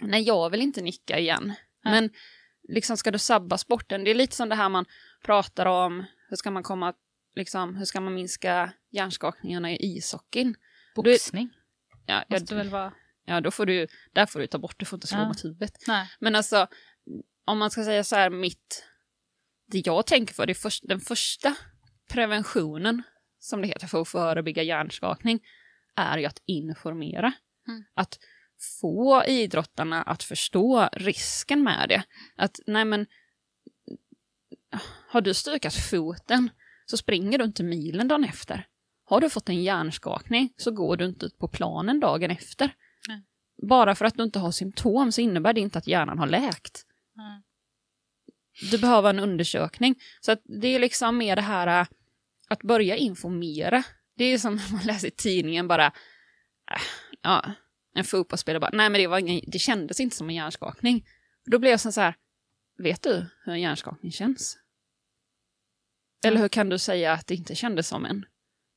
nej 0.00 0.22
jag 0.22 0.50
vill 0.50 0.62
inte 0.62 0.82
nicka 0.82 1.18
igen. 1.18 1.46
Nej. 1.84 1.94
Men 1.94 2.10
liksom 2.68 2.96
ska 2.96 3.10
du 3.10 3.18
sabba 3.18 3.58
sporten, 3.58 4.04
det 4.04 4.10
är 4.10 4.14
lite 4.14 4.36
som 4.36 4.48
det 4.48 4.54
här 4.54 4.68
man 4.68 4.84
pratar 5.24 5.66
om, 5.66 6.04
hur 6.28 6.36
ska 6.36 6.50
man 6.50 6.62
komma, 6.62 6.94
liksom, 7.36 7.76
hur 7.76 7.84
ska 7.84 8.00
man 8.00 8.14
minska 8.14 8.72
hjärnskakningarna 8.90 9.70
i 9.72 9.76
ishockeyn? 9.96 10.54
Boxning 10.94 11.50
Ja, 12.06 12.24
ja, 12.28 12.36
måste 12.40 12.54
väl 12.54 12.68
vara... 12.68 12.92
ja 13.28 13.40
då 13.40 13.50
får 13.50 13.66
du, 13.66 13.86
där 14.12 14.26
får 14.26 14.40
du 14.40 14.46
ta 14.46 14.58
bort, 14.58 14.78
du 14.78 14.84
får 14.84 14.96
inte 14.96 15.06
slå 15.06 15.18
Ja. 15.18 15.28
mot 15.28 15.44
huvudet. 15.44 15.72
Nej. 15.86 16.10
Men 16.18 16.36
alltså, 16.36 16.66
om 17.44 17.58
man 17.58 17.70
ska 17.70 17.84
säga 17.84 18.04
så 18.04 18.16
här, 18.16 18.30
mitt... 18.30 18.84
Det 19.66 19.86
jag 19.86 20.06
tänker 20.06 20.34
för, 20.34 20.46
det 20.46 20.52
är 20.52 20.54
först, 20.54 20.88
den 20.88 21.00
första 21.00 21.54
preventionen, 22.10 23.02
som 23.38 23.62
det 23.62 23.68
heter, 23.68 23.86
för 23.86 24.00
att 24.00 24.08
förebygga 24.08 24.62
hjärnskakning, 24.62 25.40
är 25.96 26.18
ju 26.18 26.24
att 26.24 26.42
informera. 26.46 27.32
Mm. 27.68 27.84
Att 27.94 28.18
få 28.80 29.24
idrottarna 29.26 30.02
att 30.02 30.22
förstå 30.22 30.88
risken 30.92 31.62
med 31.62 31.88
det. 31.88 32.02
Att, 32.36 32.60
nej 32.66 32.84
men, 32.84 33.06
har 35.08 35.20
du 35.20 35.34
stukat 35.34 35.74
foten 35.74 36.50
så 36.86 36.96
springer 36.96 37.38
du 37.38 37.44
inte 37.44 37.62
milen 37.62 38.08
dagen 38.08 38.24
efter. 38.24 38.66
Har 39.04 39.20
du 39.20 39.30
fått 39.30 39.48
en 39.48 39.62
hjärnskakning 39.62 40.54
så 40.56 40.70
går 40.70 40.96
du 40.96 41.04
inte 41.04 41.26
ut 41.26 41.38
på 41.38 41.48
planen 41.48 42.00
dagen 42.00 42.30
efter. 42.30 42.74
Bara 43.62 43.94
för 43.94 44.04
att 44.04 44.14
du 44.14 44.22
inte 44.22 44.38
har 44.38 44.50
symptom 44.52 45.12
så 45.12 45.20
innebär 45.20 45.52
det 45.52 45.60
inte 45.60 45.78
att 45.78 45.86
hjärnan 45.86 46.18
har 46.18 46.26
läkt. 46.26 46.86
Nej. 47.14 47.42
Du 48.70 48.78
behöver 48.78 49.10
en 49.10 49.18
undersökning. 49.18 49.94
Så 50.20 50.36
det 50.44 50.68
är 50.68 50.78
liksom 50.78 51.18
mer 51.18 51.36
det 51.36 51.42
här 51.42 51.80
äh, 51.80 51.86
att 52.48 52.62
börja 52.62 52.96
informera. 52.96 53.82
Det 54.16 54.24
är 54.24 54.38
som 54.38 54.54
man 54.72 54.82
läser 54.84 55.08
i 55.08 55.10
tidningen 55.10 55.68
bara, 55.68 55.86
äh, 55.86 56.80
ja, 57.22 57.52
en 57.94 58.04
fotbollsspelare 58.04 58.60
bara, 58.60 58.70
nej 58.72 58.90
men 58.90 59.00
det, 59.00 59.06
var 59.06 59.18
ingen, 59.18 59.40
det 59.46 59.58
kändes 59.58 60.00
inte 60.00 60.16
som 60.16 60.28
en 60.28 60.34
hjärnskakning. 60.36 61.06
Då 61.44 61.58
blev 61.58 61.70
jag 61.70 61.80
så 61.80 62.00
här, 62.00 62.14
vet 62.78 63.02
du 63.02 63.26
hur 63.44 63.52
en 63.52 63.60
hjärnskakning 63.60 64.12
känns? 64.12 64.58
Eller 66.24 66.40
hur 66.40 66.48
kan 66.48 66.68
du 66.68 66.78
säga 66.78 67.12
att 67.12 67.26
det 67.26 67.34
inte 67.34 67.54
kändes 67.54 67.88
som 67.88 68.04
en? 68.04 68.26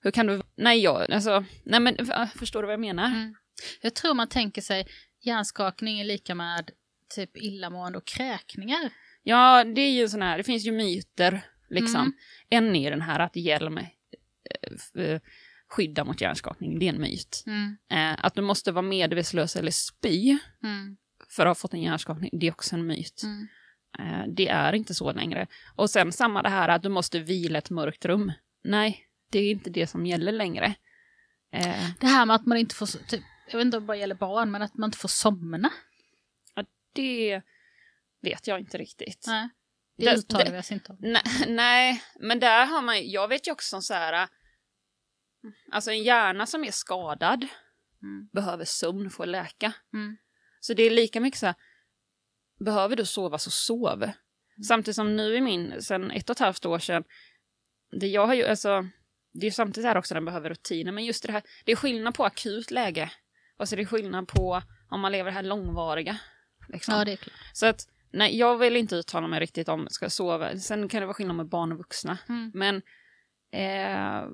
Hur 0.03 0.11
kan 0.11 0.27
du, 0.27 0.41
nej 0.55 0.79
jag, 0.79 1.11
alltså, 1.11 1.45
nej 1.63 1.79
men 1.79 1.95
f- 1.99 2.29
förstår 2.35 2.61
du 2.61 2.65
vad 2.65 2.73
jag 2.73 2.79
menar? 2.79 3.05
Mm. 3.05 3.35
Jag 3.81 3.95
tror 3.95 4.13
man 4.13 4.27
tänker 4.29 4.61
sig 4.61 4.87
hjärnskakning 5.21 5.99
är 5.99 6.05
lika 6.05 6.35
med 6.35 6.71
typ 7.15 7.37
illamående 7.37 7.97
och 7.97 8.05
kräkningar. 8.05 8.91
Ja, 9.23 9.63
det 9.63 9.81
är 9.81 9.91
ju 9.91 10.09
sån 10.09 10.21
här, 10.21 10.37
det 10.37 10.43
finns 10.43 10.65
ju 10.65 10.71
myter 10.71 11.41
liksom. 11.69 12.01
Mm. 12.01 12.13
En 12.49 12.75
är 12.75 12.91
den 12.91 13.01
här 13.01 13.19
att 13.19 13.35
hjälm 13.35 13.77
eh, 13.77 15.19
skyddar 15.67 16.05
mot 16.05 16.21
hjärnskakning, 16.21 16.79
det 16.79 16.87
är 16.87 16.93
en 16.93 17.01
myt. 17.01 17.43
Mm. 17.47 17.77
Eh, 17.91 18.25
att 18.25 18.35
du 18.35 18.41
måste 18.41 18.71
vara 18.71 18.81
medvetslös 18.81 19.55
eller 19.55 19.71
spy 19.71 20.37
Mm. 20.63 20.97
för 21.29 21.45
att 21.45 21.49
ha 21.49 21.55
fått 21.55 21.73
en 21.73 21.81
hjärnskakning, 21.81 22.29
det 22.33 22.47
är 22.47 22.51
också 22.51 22.75
en 22.75 22.85
myt. 22.87 23.23
Eh, 23.99 24.27
det 24.27 24.47
är 24.47 24.73
inte 24.73 24.93
så 24.93 25.11
längre. 25.11 25.47
Och 25.75 25.89
sen 25.89 26.11
samma 26.11 26.41
det 26.41 26.49
här 26.49 26.69
att 26.69 26.83
du 26.83 26.89
måste 26.89 27.19
vila 27.19 27.57
ett 27.57 27.69
mörkt 27.69 28.05
rum. 28.05 28.31
Nej, 28.63 29.07
det 29.29 29.39
är 29.39 29.51
inte 29.51 29.69
det 29.69 29.87
som 29.87 30.05
gäller 30.05 30.31
längre. 30.31 30.75
Det 31.99 32.07
här 32.07 32.25
med 32.25 32.35
att 32.35 32.45
man 32.45 32.57
inte 32.57 32.75
får, 32.75 32.85
typ, 33.07 33.23
jag 33.51 33.57
vet 33.57 33.65
inte 33.65 33.77
om 33.77 33.83
det 33.83 33.87
bara 33.87 33.97
gäller 33.97 34.15
barn, 34.15 34.51
men 34.51 34.61
att 34.61 34.77
man 34.77 34.87
inte 34.87 34.97
får 34.97 35.09
somna. 35.09 35.69
det 36.93 37.41
vet 38.21 38.47
jag 38.47 38.59
inte 38.59 38.77
riktigt. 38.77 39.25
Nej, 39.27 39.49
det, 39.97 40.05
Det- 40.05 40.17
uttalar 40.17 40.51
vi 40.51 40.59
oss 40.59 40.71
inte 40.71 40.91
om. 40.91 40.97
Nej, 41.01 41.23
nej, 41.47 42.03
men 42.19 42.39
där 42.39 42.65
har 42.65 42.81
man 42.81 43.09
jag 43.09 43.27
vet 43.27 43.47
ju 43.47 43.51
också 43.51 43.81
så 43.81 43.93
här, 43.93 44.27
alltså 45.71 45.91
en 45.91 46.03
hjärna 46.03 46.45
som 46.45 46.63
är 46.63 46.71
skadad 46.71 47.47
Mm. 48.03 48.29
behöver 48.33 48.65
sömn 48.65 49.09
för 49.09 49.23
att 49.23 49.29
läka. 49.29 49.73
Mm. 49.93 50.17
Så 50.59 50.73
det 50.73 50.83
är 50.83 50.89
lika 50.89 51.19
mycket 51.19 51.39
så 51.39 51.45
här, 51.45 51.55
behöver 52.65 52.95
du 52.95 53.05
sova 53.05 53.37
så 53.37 53.51
sov. 53.51 54.03
Mm. 54.03 54.13
Samtidigt 54.67 54.95
som 54.95 55.15
nu 55.15 55.35
i 55.35 55.41
min, 55.41 55.81
sen 55.81 56.11
ett 56.11 56.29
och 56.29 56.33
ett 56.35 56.39
halvt 56.39 56.65
år 56.65 56.79
sedan, 56.79 57.03
det 57.99 58.07
jag 58.07 58.27
har 58.27 58.33
ju, 58.33 58.45
alltså, 58.45 58.87
det 59.33 59.39
är 59.45 59.49
ju 59.49 59.51
samtidigt 59.51 59.87
här 59.87 59.97
också 59.97 60.13
den 60.13 60.25
behöver 60.25 60.49
rutiner, 60.49 60.91
men 60.91 61.05
just 61.05 61.23
det 61.23 61.31
här, 61.31 61.43
det 61.65 61.71
är 61.71 61.75
skillnad 61.75 62.15
på 62.15 62.25
akut 62.25 62.71
läge, 62.71 63.11
och 63.61 63.69
så 63.69 63.75
är 63.75 63.77
det 63.77 63.85
skillnad 63.85 64.27
på 64.27 64.61
om 64.89 65.01
man 65.01 65.11
lever 65.11 65.25
det 65.31 65.35
här 65.35 65.43
långvariga. 65.43 66.17
Liksom. 66.69 66.93
Ja, 66.95 67.05
det 67.05 67.11
är 67.11 67.15
klart. 67.17 67.35
Så 67.53 67.65
att, 67.65 67.87
nej, 68.11 68.37
jag 68.37 68.57
vill 68.57 68.77
inte 68.77 68.95
uttala 68.95 69.27
mig 69.27 69.39
riktigt 69.39 69.69
om 69.69 69.87
ska 69.89 70.05
jag 70.05 70.11
sova, 70.11 70.57
sen 70.57 70.89
kan 70.89 70.99
det 70.99 71.05
vara 71.05 71.13
skillnad 71.13 71.35
med 71.35 71.49
barn 71.49 71.71
och 71.71 71.77
vuxna, 71.77 72.17
Mm. 72.29 72.51
men 72.53 72.81
eh, 73.51 74.27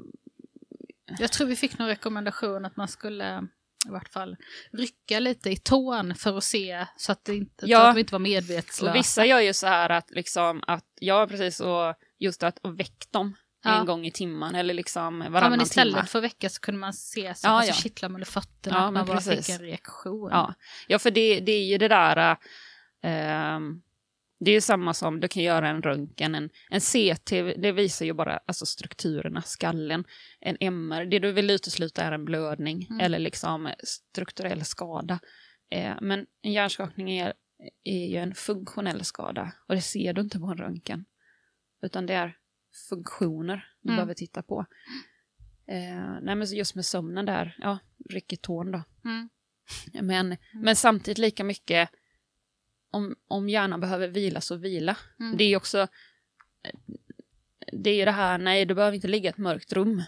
Jag 1.19 1.31
tror 1.31 1.47
vi 1.47 1.55
fick 1.55 1.77
någon 1.79 1.87
rekommendation 1.87 2.65
att 2.65 2.75
man 2.77 2.87
skulle 2.87 3.47
i 3.87 3.89
vart 3.91 4.09
fall 4.09 4.37
rycka 4.71 5.19
lite 5.19 5.49
i 5.49 5.57
tån 5.57 6.15
för 6.15 6.37
att 6.37 6.43
se 6.43 6.85
så 6.97 7.11
att, 7.11 7.25
det 7.25 7.35
inte, 7.35 7.65
Ja. 7.65 7.89
att 7.89 7.95
vi 7.95 7.99
inte 7.99 8.13
var 8.13 8.19
medvetslösa. 8.19 8.91
Och 8.91 8.95
vissa 8.95 9.25
gör 9.25 9.39
ju 9.39 9.53
så 9.53 9.67
här 9.67 9.89
att 9.89 10.11
liksom 10.11 10.63
att, 10.67 10.85
ja 10.99 11.27
precis, 11.29 11.59
och 11.59 11.95
just 12.19 12.43
att 12.43 12.59
och 12.59 12.79
väck 12.79 13.11
dem. 13.11 13.35
En 13.67 13.85
gång 13.85 14.05
i 14.05 14.11
timmen 14.11 14.55
eller 14.55 14.73
liksom 14.73 15.21
ja, 15.21 15.29
varannan 15.29 15.51
men 15.51 15.61
istället 15.61 15.95
timme. 15.95 16.07
för 16.07 16.19
att 16.19 16.25
väcka 16.25 16.49
så 16.49 16.61
kunde 16.61 16.79
man 16.79 16.93
se 16.93 17.35
så 17.35 17.47
Ja, 17.47 17.51
alltså, 17.51 17.69
ja. 17.71 17.75
kittlar 17.75 18.09
man 18.09 18.15
under 18.15 18.25
fötterna, 18.25 18.77
Ja, 18.77 18.91
man 18.91 19.05
bara 19.05 19.17
precis. 19.17 19.45
fick 19.45 19.55
en 19.55 19.61
reaktion. 19.61 20.29
Ja. 20.31 20.53
ja, 20.87 20.99
för 20.99 21.11
det, 21.11 21.39
det 21.39 21.51
är 21.51 21.63
ju 21.65 21.77
det 21.77 21.87
där, 21.87 22.17
äh, 23.03 23.59
det 24.39 24.51
är 24.51 24.55
ju 24.55 24.61
samma 24.61 24.93
som 24.93 25.19
du 25.19 25.27
kan 25.27 25.43
göra 25.43 25.69
en 25.69 25.81
röntgen, 25.81 26.35
en, 26.35 26.49
en 26.69 26.81
CT, 26.81 27.31
det 27.57 27.71
visar 27.71 28.05
ju 28.05 28.13
bara 28.13 28.39
alltså 28.45 28.65
strukturerna, 28.65 29.41
skallen, 29.41 30.03
en 30.39 30.57
MR, 30.59 31.05
det 31.05 31.19
du 31.19 31.31
vill 31.31 31.49
utesluta 31.49 32.03
är 32.03 32.11
en 32.11 32.25
blödning 32.25 32.87
Mm. 32.89 32.99
eller 33.05 33.19
liksom 33.19 33.69
strukturell 33.83 34.65
skada. 34.65 35.19
Eh, 35.71 35.93
men 36.01 36.25
en 36.41 36.51
hjärnskakning 36.51 37.17
är, 37.17 37.33
är 37.83 38.07
ju 38.07 38.17
en 38.17 38.35
funktionell 38.35 39.03
skada 39.03 39.51
och 39.67 39.75
det 39.75 39.81
ser 39.81 40.13
du 40.13 40.21
inte 40.21 40.39
på 40.39 40.45
en 40.47 40.57
röntgen. 40.57 41.05
Utan 41.81 42.05
det 42.05 42.13
är 42.13 42.35
funktioner 42.89 43.71
du 43.81 43.89
Mm. 43.89 43.95
behöver 43.97 44.13
titta 44.13 44.43
på. 44.43 44.65
Eh, 45.67 46.19
nej 46.21 46.35
men 46.35 46.47
så 46.47 46.55
just 46.55 46.75
med 46.75 46.85
sömnen 46.85 47.25
där, 47.25 47.55
ja, 47.59 47.79
ryck 48.09 48.33
i 48.33 48.37
tån 48.37 48.71
då. 48.71 48.83
Mm. 49.05 49.29
Men, 50.01 50.37
men 50.53 50.75
samtidigt 50.75 51.17
lika 51.17 51.43
mycket 51.43 51.89
om, 52.91 53.15
om 53.27 53.49
hjärnan 53.49 53.79
behöver 53.79 54.07
vila 54.07 54.41
så 54.41 54.55
vila. 54.55 54.97
Mm. 55.19 55.37
Det 55.37 55.43
är 55.43 55.47
ju 55.47 55.55
också 55.55 55.87
det 57.73 57.89
är 57.89 57.95
ju 57.95 58.05
det 58.05 58.11
här, 58.11 58.37
nej 58.37 58.65
du 58.65 58.75
behöver 58.75 58.95
inte 58.95 59.07
ligga 59.07 59.29
i 59.29 59.31
ett 59.31 59.37
mörkt 59.37 59.73
rum. 59.73 60.03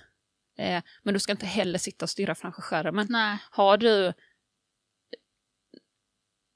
Eh, 0.57 0.83
men 1.03 1.13
du 1.13 1.19
ska 1.19 1.31
inte 1.31 1.45
heller 1.45 1.79
sitta 1.79 2.05
och 2.05 2.09
stirra 2.09 2.35
framför 2.35 2.61
skärmen. 2.61 3.07
Nej. 3.09 3.37
Har 3.51 3.77
du 3.77 4.13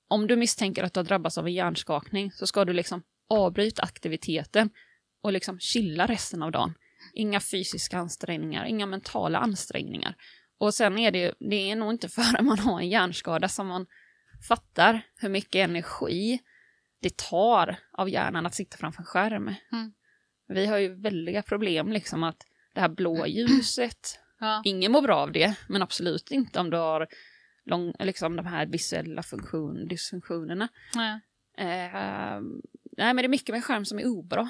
om 0.08 0.28
du 0.28 0.36
misstänker 0.36 0.84
att 0.84 0.94
du 0.94 1.00
har 1.00 1.06
drabbats 1.06 1.38
av 1.38 1.48
en 1.48 1.54
hjärnskakning 1.54 2.32
så 2.32 2.48
ska 2.48 2.66
du 2.66 2.74
liksom 2.74 3.04
avbryta 3.30 3.82
aktiviteten 3.84 4.70
och 5.24 5.34
liksom 5.34 5.60
chilla 5.60 6.06
resten 6.06 6.44
av 6.44 6.52
dagen. 6.52 6.74
Inga 7.14 7.40
fysiska 7.40 7.98
ansträngningar, 7.98 8.66
inga 8.66 8.86
mentala 8.86 9.40
ansträngningar. 9.40 10.16
Och 10.58 10.74
sen 10.74 10.98
är 10.98 11.12
det 11.12 11.20
ju, 11.20 11.32
det 11.40 11.72
är 11.72 11.76
nog 11.76 11.92
inte 11.92 12.10
förrän 12.18 12.46
man 12.46 12.60
har 12.60 12.80
en 12.80 12.90
hjärnskada 12.90 13.48
som 13.48 13.68
man 13.68 13.86
fattar 14.48 15.02
hur 15.20 15.30
mycket 15.30 15.70
energi 15.70 16.40
det 17.02 17.18
tar 17.18 17.76
av 17.92 18.10
hjärnan 18.10 18.46
att 18.46 18.56
sitta 18.56 18.78
framför 18.78 19.02
en 19.02 19.06
skärm. 19.06 19.56
Mm. 19.72 19.94
Vi 20.48 20.66
har 20.66 20.78
ju 20.78 21.02
väldiga 21.02 21.42
problem 21.42 21.92
liksom 21.92 22.24
att 22.24 22.46
det 22.74 22.82
här 22.82 22.90
blåa 22.90 23.28
ljuset, 23.28 24.20
Ja. 24.40 24.62
ingen 24.66 24.92
mår 24.92 25.02
bra 25.02 25.16
av 25.16 25.32
det, 25.32 25.56
men 25.68 25.82
absolut 25.82 26.32
inte 26.32 26.60
om 26.60 26.70
du 26.70 26.78
har 26.78 27.08
lång, 27.66 27.94
liksom 28.00 28.36
de 28.36 28.46
här 28.46 28.66
visuella 28.66 29.24
funktion, 29.24 29.88
dysfunktionerna. 29.88 30.68
Nej. 30.96 31.20
Eh, 31.58 32.42
nej, 32.98 33.14
men 33.14 33.16
det 33.16 33.24
är 33.24 33.28
mycket 33.28 33.56
med 33.56 33.64
skärm 33.64 33.86
som 33.86 34.00
är 34.00 34.08
obra. 34.08 34.50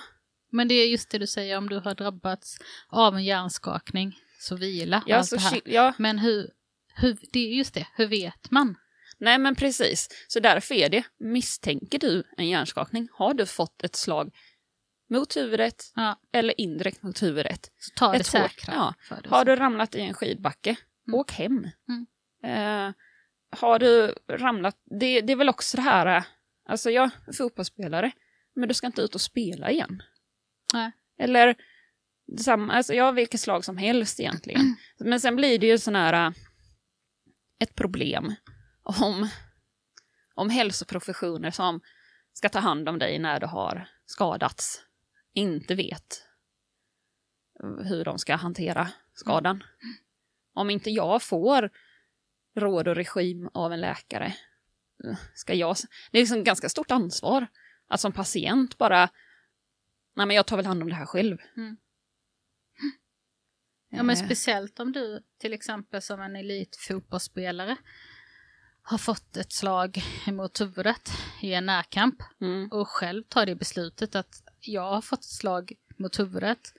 Men 0.53 0.67
det 0.67 0.73
är 0.75 0.87
just 0.87 1.09
det 1.09 1.17
du 1.17 1.27
säger, 1.27 1.57
om 1.57 1.69
du 1.69 1.79
har 1.79 1.95
drabbats 1.95 2.57
av 2.89 3.15
en 3.15 3.23
hjärnskakning, 3.23 4.17
så 4.39 4.55
vila. 4.55 5.03
Ja, 5.07 5.17
allt 5.17 5.27
så, 5.27 5.35
det 5.35 5.41
här. 5.41 5.61
ja, 5.65 5.93
Men 5.97 6.19
hur, 6.19 6.49
hur, 6.95 7.17
det 7.31 7.39
är 7.39 7.53
just 7.53 7.73
det, 7.73 7.87
hur 7.95 8.07
vet 8.07 8.51
man? 8.51 8.75
nej 9.17 9.37
men 9.37 9.55
precis. 9.55 10.09
Så 10.27 10.39
därför 10.39 10.75
är 10.75 10.89
det, 10.89 11.03
misstänker 11.19 11.99
du 11.99 12.23
en 12.37 12.49
hjärnskakning, 12.49 13.07
har 13.11 13.33
du 13.33 13.45
fått 13.45 13.83
ett 13.83 13.95
slag 13.95 14.31
mot 15.09 15.37
huvudet 15.37 15.91
Ja. 15.95 16.19
eller 16.33 16.61
indirekt 16.61 17.03
mot 17.03 17.23
huvudet. 17.23 17.71
Så 17.79 17.91
ta 17.95 18.11
det 18.11 18.17
Ett 18.19 18.25
säkra. 18.25 18.73
ja. 18.73 18.93
Har 19.29 19.45
du 19.45 19.55
ramlat 19.55 19.95
i 19.95 19.99
en 20.01 20.13
skidbacke, 20.13 20.75
Mm. 21.07 21.19
åk 21.19 21.31
hem. 21.31 21.67
Mm. 21.89 22.05
Eh, 22.87 22.93
har 23.59 23.79
du 23.79 24.15
ramlat, 24.29 24.75
det, 24.99 25.21
det 25.21 25.33
är 25.33 25.37
väl 25.37 25.49
också 25.49 25.77
det 25.77 25.83
här, 25.83 26.17
eh, 26.17 26.23
alltså 26.69 26.89
jag 26.91 27.03
är 27.27 27.33
fotbollsspelare, 27.33 28.11
men 28.55 28.67
du 28.67 28.73
ska 28.73 28.87
inte 28.87 29.01
ut 29.01 29.15
och 29.15 29.21
spela 29.21 29.71
igen. 29.71 30.03
Nej. 30.73 30.91
Eller, 31.17 31.55
samma, 32.37 32.73
alltså 32.73 32.93
jag 32.93 33.03
har 33.03 33.13
vilket 33.13 33.39
slag 33.39 33.65
som 33.65 33.77
helst 33.77 34.19
egentligen. 34.19 34.75
Men 34.99 35.19
sen 35.19 35.35
blir 35.35 35.59
det 35.59 35.67
ju 35.67 35.77
sån 35.77 35.95
här, 35.95 36.27
eh, 36.27 36.33
ett 37.59 37.75
problem 37.75 38.35
om, 38.83 39.29
om 40.35 40.49
hälsoprofessioner 40.49 41.51
som 41.51 41.81
ska 42.33 42.49
ta 42.49 42.59
hand 42.59 42.89
om 42.89 42.99
dig 42.99 43.19
när 43.19 43.39
du 43.39 43.45
har 43.45 43.87
skadats, 44.05 44.81
inte 45.33 45.75
vet 45.75 46.27
hur 47.83 48.05
de 48.05 48.19
ska 48.19 48.35
hantera 48.35 48.89
skadan. 49.13 49.63
Om 50.53 50.69
inte 50.69 50.89
jag 50.89 51.21
får 51.21 51.69
råd 52.55 52.87
och 52.87 52.95
regim 52.95 53.49
av 53.53 53.73
en 53.73 53.81
läkare, 53.81 54.33
ska 55.33 55.53
jag... 55.53 55.75
Det 56.11 56.17
är 56.17 56.21
liksom 56.21 56.43
ganska 56.43 56.69
stort 56.69 56.91
ansvar 56.91 57.47
att 57.87 58.01
som 58.01 58.11
patient 58.11 58.77
bara, 58.77 59.09
nej 60.13 60.25
men 60.25 60.35
jag 60.35 60.45
tar 60.45 60.57
väl 60.57 60.65
hand 60.65 60.83
om 60.83 60.89
det 60.89 60.95
här 60.95 61.05
själv. 61.05 61.37
Mm. 61.57 61.77
Ja, 63.89 64.03
men 64.03 64.15
Eh, 64.15 64.25
speciellt 64.25 64.79
om 64.79 64.91
du 64.91 65.23
till 65.37 65.53
exempel 65.53 66.01
som 66.01 66.21
en 66.21 66.35
elitfotbollsspelare 66.35 67.77
har 68.81 68.97
fått 68.97 69.37
ett 69.37 69.53
slag 69.53 70.03
mot 70.27 70.61
huvudet 70.61 71.11
i 71.41 71.53
en 71.53 71.65
närkamp 71.65 72.15
mm, 72.41 72.69
och 72.71 72.87
själv 72.87 73.23
tar 73.23 73.45
det 73.45 73.55
beslutet 73.55 74.15
att 74.15 74.43
jag 74.59 74.89
har 74.89 75.01
fått 75.01 75.19
ett 75.19 75.25
slag 75.25 75.73
mot 75.97 76.19
huvudet 76.19 76.73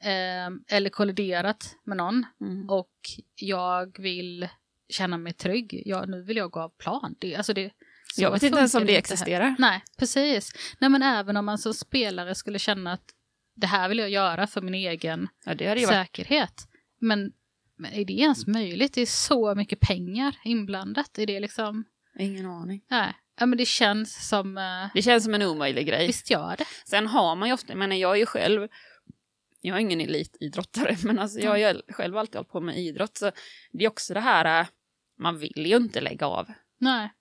eh, 0.00 0.76
eller 0.76 0.90
kolliderat 0.90 1.76
med 1.84 1.96
någon 1.96 2.26
mm. 2.40 2.70
och 2.70 2.92
jag 3.34 3.98
vill 3.98 4.48
känna 4.88 5.18
mig 5.18 5.32
trygg. 5.32 5.82
Ja, 5.86 6.04
nu 6.04 6.22
vill 6.22 6.36
jag 6.36 6.50
gå 6.50 6.60
av 6.60 6.68
plan. 6.68 7.14
Det, 7.18 7.36
alltså 7.36 7.52
det, 7.52 7.72
så 8.14 8.22
Jag 8.22 8.30
vet 8.30 8.42
inte 8.42 8.58
ens 8.58 8.74
om 8.74 8.86
det 8.86 8.92
här. 8.92 8.98
existerar. 8.98 9.54
Nej, 9.58 9.82
precis. 9.98 10.52
Nej, 10.78 10.90
men 10.90 11.02
även 11.02 11.36
om 11.36 11.44
man 11.44 11.58
som 11.58 11.74
spelare 11.74 12.34
skulle 12.34 12.58
känna 12.58 12.92
att 12.92 13.04
det 13.56 13.66
här 13.66 13.88
vill 13.88 13.98
jag 13.98 14.10
göra 14.10 14.46
för 14.46 14.60
min 14.62 14.74
egen 14.74 15.28
Ja, 15.44 15.54
varit... 15.68 15.88
säkerhet. 15.88 16.68
Men, 17.00 17.32
men 17.78 17.92
är 17.92 18.04
det 18.04 18.12
ens 18.12 18.46
möjligt? 18.46 18.94
Det 18.94 19.00
är 19.00 19.06
så 19.06 19.54
mycket 19.54 19.80
pengar 19.80 20.36
inblandat. 20.44 21.18
Är 21.18 21.26
det 21.26 21.40
liksom... 21.40 21.84
Ingen 22.18 22.46
aning. 22.46 22.82
Nej, 22.90 23.14
ja, 23.40 23.46
men 23.46 23.58
det 23.58 23.66
känns 23.66 24.28
som... 24.28 24.58
eh, 24.58 24.88
Det 24.94 25.02
känns 25.02 25.24
som 25.24 25.34
en 25.34 25.42
omöjlig 25.42 25.86
grej. 25.86 26.06
visst 26.06 26.30
gör 26.30 26.54
det. 26.58 26.64
Sen 26.86 27.06
har 27.06 27.36
man 27.36 27.48
ju 27.48 27.54
ofta, 27.54 27.74
men 27.74 27.98
jag 27.98 28.12
är 28.12 28.16
ju 28.20 28.26
själv, 28.26 28.68
jag 29.60 29.76
är 29.76 29.80
ingen 29.80 30.00
elitidrottare, 30.00 30.96
men 31.04 31.18
alltså 31.18 31.38
jag 31.38 31.50
har 31.50 31.56
ju 31.56 31.80
själv 31.88 32.16
alltid 32.16 32.34
hållit 32.36 32.50
på 32.50 32.60
med 32.60 32.78
idrott, 32.78 33.16
så 33.16 33.30
det 33.72 33.84
är 33.84 33.88
också 33.88 34.14
det 34.14 34.20
här, 34.20 34.60
äh, 34.60 34.66
man 35.18 35.38
vill 35.38 35.66
ju 35.66 35.76
inte 35.76 36.00
lägga 36.00 36.26
av. 36.26 36.46
Nej. 36.78 37.12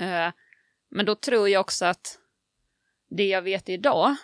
Eh, 0.00 0.32
Men 0.88 1.06
då 1.06 1.14
tror 1.14 1.48
jag 1.48 1.60
också 1.60 1.84
att 1.84 2.18
det 3.08 3.26
jag 3.26 3.42
vet 3.42 3.68
idag, 3.68 4.16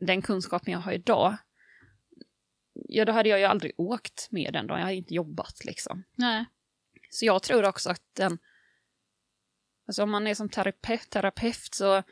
den 0.00 0.22
kunskapen 0.22 0.72
jag 0.72 0.80
har 0.80 0.92
idag, 0.92 1.36
ja 2.72 3.04
då 3.04 3.12
hade 3.12 3.28
jag 3.28 3.38
ju 3.38 3.44
aldrig 3.44 3.72
åkt 3.76 4.28
med 4.30 4.52
den 4.52 4.66
då, 4.66 4.74
jag 4.74 4.80
hade 4.80 4.94
inte 4.94 5.14
jobbat 5.14 5.64
liksom. 5.64 6.04
Nej. 6.14 6.44
Så 7.10 7.24
jag 7.24 7.42
tror 7.42 7.64
också 7.64 7.90
att 7.90 8.02
den... 8.12 8.38
Alltså 9.86 10.02
om 10.02 10.10
man 10.10 10.26
är 10.26 10.34
som 10.34 10.48
terapeut, 10.48 11.10
terapeut 11.10 11.74
så 11.74 12.02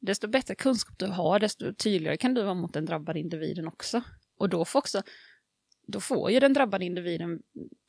desto 0.00 0.28
bättre 0.28 0.54
kunskap 0.54 0.98
du 0.98 1.06
har, 1.06 1.38
desto 1.38 1.74
tydligare 1.74 2.16
kan 2.16 2.34
du 2.34 2.42
vara 2.42 2.54
mot 2.54 2.72
den 2.72 2.84
drabbade 2.84 3.20
individen 3.20 3.68
också. 3.68 4.02
Och 4.36 4.48
då 4.48 4.64
får 4.64 4.78
också 4.78 5.02
då 5.86 6.00
får 6.00 6.30
ju 6.30 6.40
den 6.40 6.52
drabbade 6.52 6.84
individen 6.84 7.42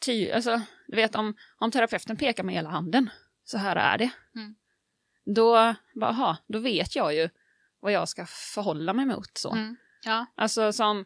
ty 0.05 0.31
alltså, 0.31 0.61
du 0.88 0.95
vet 0.95 1.15
om, 1.15 1.35
om 1.57 1.72
terapeuten 1.72 2.18
pekar 2.18 2.43
med 2.43 2.55
hela 2.55 2.69
handen, 2.69 3.10
så 3.44 3.57
här 3.57 3.76
är 3.76 3.98
det. 3.98 4.11
Mm. 4.36 4.56
Då, 5.26 5.76
aha, 6.02 6.38
då 6.48 6.60
vet 6.60 6.95
jag 6.95 7.15
ju 7.15 7.30
vad 7.80 7.91
jag 7.91 8.10
ska 8.10 8.26
förhålla 8.26 8.94
mig 8.94 9.06
mot. 9.06 9.38
Så. 9.38 9.52
Mm. 9.52 9.76
Ja. 10.03 10.26
Alltså 10.36 10.74
som, 10.74 11.06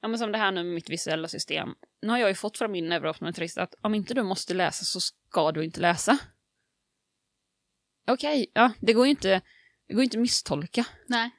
ja, 0.00 0.08
men 0.08 0.18
som 0.18 0.32
det 0.32 0.38
här 0.38 0.52
nu 0.52 0.64
med 0.64 0.74
mitt 0.74 0.90
visuella 0.90 1.28
system. 1.28 1.74
Nu 2.02 2.08
har 2.08 2.18
jag 2.18 2.28
ju 2.28 2.34
fått 2.34 2.58
från 2.58 2.72
min 2.72 2.88
neurooptometrist 2.88 3.58
att 3.58 3.74
om 3.80 3.94
inte 3.94 4.14
du 4.14 4.22
måste 4.22 4.54
läsa 4.54 4.84
så 4.84 5.00
ska 5.00 5.52
du 5.52 5.64
inte 5.64 5.80
läsa. 5.80 6.18
Okej, 8.06 8.40
okay, 8.40 8.46
ja, 8.54 8.72
det 8.80 8.92
går 8.92 9.06
ju 9.06 9.10
inte, 9.10 9.40
det 9.88 9.94
går 9.94 10.04
inte 10.04 10.18
misstolka. 10.18 10.84
Nej. 11.06 11.30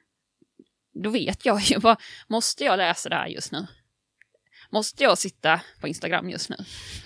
Då 0.92 1.10
vet 1.10 1.46
jag 1.46 1.60
ju 1.60 1.78
vad, 1.80 2.00
måste 2.28 2.64
jag 2.64 2.76
läsa 2.76 3.08
det 3.08 3.16
här 3.16 3.26
just 3.26 3.52
nu? 3.52 3.66
Måste 4.70 5.02
jag 5.02 5.18
sitta 5.18 5.60
på 5.80 5.88
Instagram 5.88 6.30
just 6.30 6.50
nu? 6.50 6.56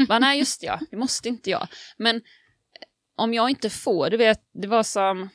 Bara, 0.06 0.18
nej, 0.18 0.38
just 0.38 0.62
ja, 0.62 0.80
det 0.90 0.96
måste 0.96 1.28
inte 1.28 1.50
jag. 1.50 1.68
Men 1.96 2.22
om 3.18 3.34
jag 3.34 3.50
inte 3.50 3.70
får, 3.70 4.10
du 4.10 4.16
vet, 4.16 4.40
det 4.52 4.68
var 4.68 4.82
som... 4.82 5.28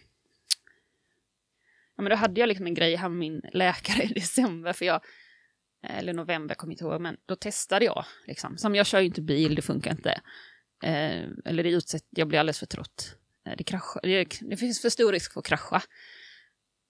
Ja, 1.96 2.04
men 2.04 2.10
då 2.10 2.16
hade 2.16 2.40
jag 2.40 2.48
liksom 2.48 2.68
en 2.68 2.74
grej 2.74 2.96
här 2.96 3.10
med 3.10 3.18
min 3.18 3.42
läkare 3.54 4.04
i 4.04 4.08
december, 4.08 4.74
för 4.74 4.86
jag... 4.86 5.02
Eller 5.88 6.14
november, 6.14 6.56
kommer 6.56 6.74
inte 6.74 6.84
ihåg, 6.84 7.02
men 7.02 7.18
då 7.26 7.36
testade 7.36 7.86
jag. 7.86 8.06
Liksom. 8.28 8.58
Som 8.58 8.76
jag 8.76 8.86
kör 8.86 9.00
ju 9.00 9.06
inte 9.06 9.22
bil, 9.22 9.56
det 9.56 9.62
funkar 9.62 9.92
inte. 9.92 10.12
Eh, 10.84 11.24
eller 11.46 11.64
det 11.64 11.70
utsätt, 11.70 12.06
jag 12.10 12.28
blir 12.28 12.40
alldeles 12.40 12.60
för 12.60 12.66
trött. 12.66 13.16
Eh, 13.48 13.54
det, 13.58 13.64
kraschar, 13.64 14.02
det, 14.04 14.38
det 14.42 14.58
finns 14.58 14.82
för 14.82 14.90
stor 14.90 15.12
risk 15.12 15.34
för 15.34 15.40
att 15.40 15.46
krascha. 15.46 15.82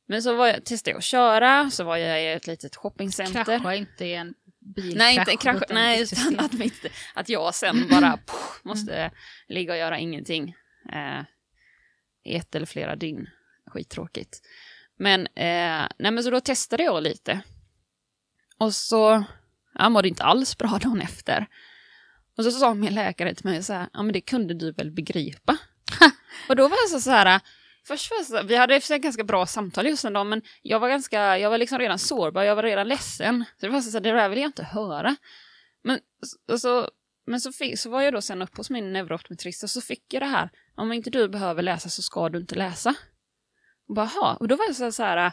Men 0.07 0.23
så 0.23 0.35
var 0.35 0.47
jag, 0.47 0.65
testade 0.65 0.91
jag 0.91 0.97
att 0.97 1.03
köra, 1.03 1.69
så 1.69 1.83
var 1.83 1.97
jag 1.97 2.23
i 2.23 2.27
ett 2.27 2.47
litet 2.47 2.75
shoppingcenter. 2.75 3.43
Krascha 3.43 3.75
inte 3.75 4.05
i 4.05 4.13
en 4.13 4.33
bilkrasch. 4.75 4.97
Nej, 4.97 5.19
inte 5.19 5.31
en 5.31 5.37
krasch, 5.37 5.63
nej 5.69 6.01
utan 6.01 6.39
att, 6.39 6.53
mitt, 6.53 6.85
att 7.13 7.29
jag 7.29 7.55
sen 7.55 7.87
bara 7.89 8.17
poff, 8.25 8.61
måste 8.63 8.95
mm. 8.95 9.11
ligga 9.47 9.73
och 9.73 9.79
göra 9.79 9.99
ingenting. 9.99 10.55
Eh, 10.91 11.21
ett 12.23 12.55
eller 12.55 12.65
flera 12.65 12.95
dygn. 12.95 13.29
Skittråkigt. 13.65 14.41
Men, 14.97 15.21
eh, 15.27 15.87
nej 15.97 16.11
men 16.11 16.23
så 16.23 16.29
då 16.29 16.39
testade 16.39 16.83
jag 16.83 17.03
lite. 17.03 17.41
Och 18.57 18.73
så, 18.73 19.23
jag 19.73 19.91
mådde 19.91 20.07
inte 20.07 20.23
alls 20.23 20.57
bra 20.57 20.67
dagen 20.81 21.01
efter. 21.01 21.47
Och 22.37 22.43
så 22.43 22.51
sa 22.51 22.73
min 22.73 22.95
läkare 22.95 23.35
till 23.35 23.45
mig 23.45 23.63
så 23.63 23.73
här, 23.73 23.89
ja 23.93 24.03
men 24.03 24.13
det 24.13 24.21
kunde 24.21 24.53
du 24.53 24.71
väl 24.71 24.91
begripa? 24.91 25.57
och 26.49 26.55
då 26.55 26.67
var 26.67 26.77
jag 26.83 26.89
så, 26.89 27.01
så 27.01 27.11
här, 27.11 27.41
Först 27.87 28.11
var 28.11 28.43
vi 28.43 28.55
hade 28.55 28.75
ett 28.75 28.87
ganska 28.87 29.23
bra 29.23 29.45
samtal 29.45 29.87
just 29.87 30.05
en 30.05 30.13
dag, 30.13 30.27
men 30.27 30.41
jag 30.61 30.79
var 30.79 30.89
ganska, 30.89 31.37
jag 31.37 31.49
var 31.49 31.57
liksom 31.57 31.79
redan 31.79 31.99
sårbar, 31.99 32.43
jag 32.43 32.55
var 32.55 32.63
redan 32.63 32.87
ledsen. 32.87 33.45
Så 33.59 33.65
det 33.65 33.71
var 33.71 33.81
så 33.81 33.91
här, 33.91 33.99
det 33.99 34.11
där 34.11 34.29
vill 34.29 34.39
jag 34.39 34.47
inte 34.47 34.63
höra. 34.63 35.15
Men, 35.83 35.99
och 36.51 36.61
så, 36.61 36.89
men 37.25 37.41
så, 37.41 37.51
fick, 37.51 37.79
så 37.79 37.89
var 37.89 38.01
jag 38.01 38.13
då 38.13 38.21
sen 38.21 38.41
upp 38.41 38.57
hos 38.57 38.69
min 38.69 38.93
neurooptometrist 38.93 39.63
och 39.63 39.69
så 39.69 39.81
fick 39.81 40.13
jag 40.13 40.21
det 40.21 40.25
här, 40.25 40.49
om 40.75 40.93
inte 40.93 41.09
du 41.09 41.29
behöver 41.29 41.63
läsa 41.63 41.89
så 41.89 42.01
ska 42.01 42.29
du 42.29 42.39
inte 42.39 42.55
läsa. 42.55 42.95
Och 43.87 43.95
bara, 43.95 44.35
och 44.39 44.47
då 44.47 44.55
var 44.55 44.65
jag 44.65 44.75
så, 44.75 44.91
så 44.91 45.03
här, 45.03 45.31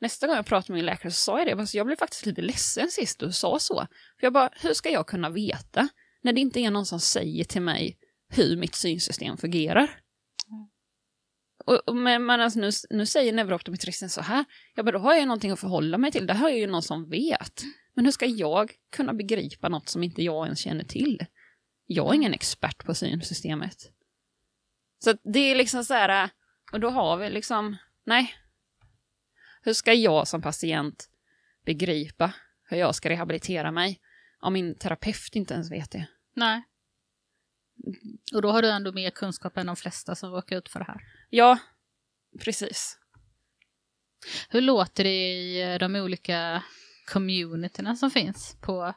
nästa 0.00 0.26
gång 0.26 0.36
jag 0.36 0.46
pratade 0.46 0.72
med 0.72 0.78
min 0.78 0.86
läkare 0.86 1.12
så 1.12 1.16
sa 1.16 1.38
jag 1.38 1.58
det, 1.58 1.74
jag 1.74 1.86
blev 1.86 1.96
faktiskt 1.96 2.26
lite 2.26 2.42
ledsen 2.42 2.90
sist 2.90 3.18
du 3.18 3.32
sa 3.32 3.58
så. 3.58 3.86
För 4.20 4.26
jag 4.26 4.32
bara, 4.32 4.50
hur 4.52 4.74
ska 4.74 4.90
jag 4.90 5.06
kunna 5.06 5.30
veta 5.30 5.88
när 6.22 6.32
det 6.32 6.40
inte 6.40 6.60
är 6.60 6.70
någon 6.70 6.86
som 6.86 7.00
säger 7.00 7.44
till 7.44 7.62
mig 7.62 7.98
hur 8.28 8.56
mitt 8.56 8.74
synsystem 8.74 9.36
fungerar? 9.36 10.00
Och, 11.66 11.96
men, 11.96 12.26
men 12.26 12.40
alltså 12.40 12.58
nu, 12.58 12.70
nu 12.90 13.06
säger 13.06 13.32
neurooptometristen 13.32 14.10
så 14.10 14.20
här, 14.20 14.44
ja 14.74 14.82
men 14.82 14.92
då 14.92 14.98
har 14.98 15.12
jag 15.12 15.20
ju 15.20 15.26
någonting 15.26 15.50
att 15.50 15.60
förhålla 15.60 15.98
mig 15.98 16.12
till, 16.12 16.26
det 16.26 16.34
här 16.34 16.50
är 16.50 16.56
ju 16.56 16.66
någon 16.66 16.82
som 16.82 17.08
vet. 17.10 17.62
Men 17.96 18.04
hur 18.04 18.12
ska 18.12 18.26
jag 18.26 18.72
kunna 18.90 19.14
begripa 19.14 19.68
något 19.68 19.88
som 19.88 20.02
inte 20.02 20.22
jag 20.22 20.46
ens 20.46 20.58
känner 20.58 20.84
till? 20.84 21.26
Jag 21.86 22.10
är 22.10 22.14
ingen 22.14 22.34
expert 22.34 22.84
på 22.84 22.94
synsystemet. 22.94 23.92
Så 24.98 25.14
det 25.22 25.38
är 25.38 25.54
liksom 25.54 25.84
så 25.84 25.94
här, 25.94 26.30
och 26.72 26.80
då 26.80 26.90
har 26.90 27.16
vi 27.16 27.30
liksom, 27.30 27.76
nej. 28.04 28.34
Hur 29.62 29.72
ska 29.72 29.92
jag 29.92 30.28
som 30.28 30.42
patient 30.42 31.10
begripa 31.64 32.32
hur 32.64 32.76
jag 32.76 32.94
ska 32.94 33.08
rehabilitera 33.08 33.70
mig 33.70 34.00
om 34.40 34.52
min 34.52 34.74
terapeut 34.78 35.36
inte 35.36 35.54
ens 35.54 35.70
vet 35.70 35.90
det? 35.90 36.08
Nej. 36.34 36.62
Och 38.34 38.42
då 38.42 38.50
har 38.50 38.62
du 38.62 38.70
ändå 38.70 38.92
mer 38.92 39.10
kunskap 39.10 39.56
än 39.56 39.66
de 39.66 39.76
flesta 39.76 40.14
som 40.14 40.30
råkar 40.30 40.56
ut 40.56 40.68
för 40.68 40.78
det 40.78 40.86
här. 40.86 41.00
Ja, 41.30 41.58
precis. 42.40 42.98
Hur 44.48 44.60
låter 44.60 45.04
det 45.04 45.32
i 45.32 45.78
de 45.78 45.96
olika 45.96 46.62
communityna 47.12 47.96
som 47.96 48.10
finns 48.10 48.56
på, 48.60 48.94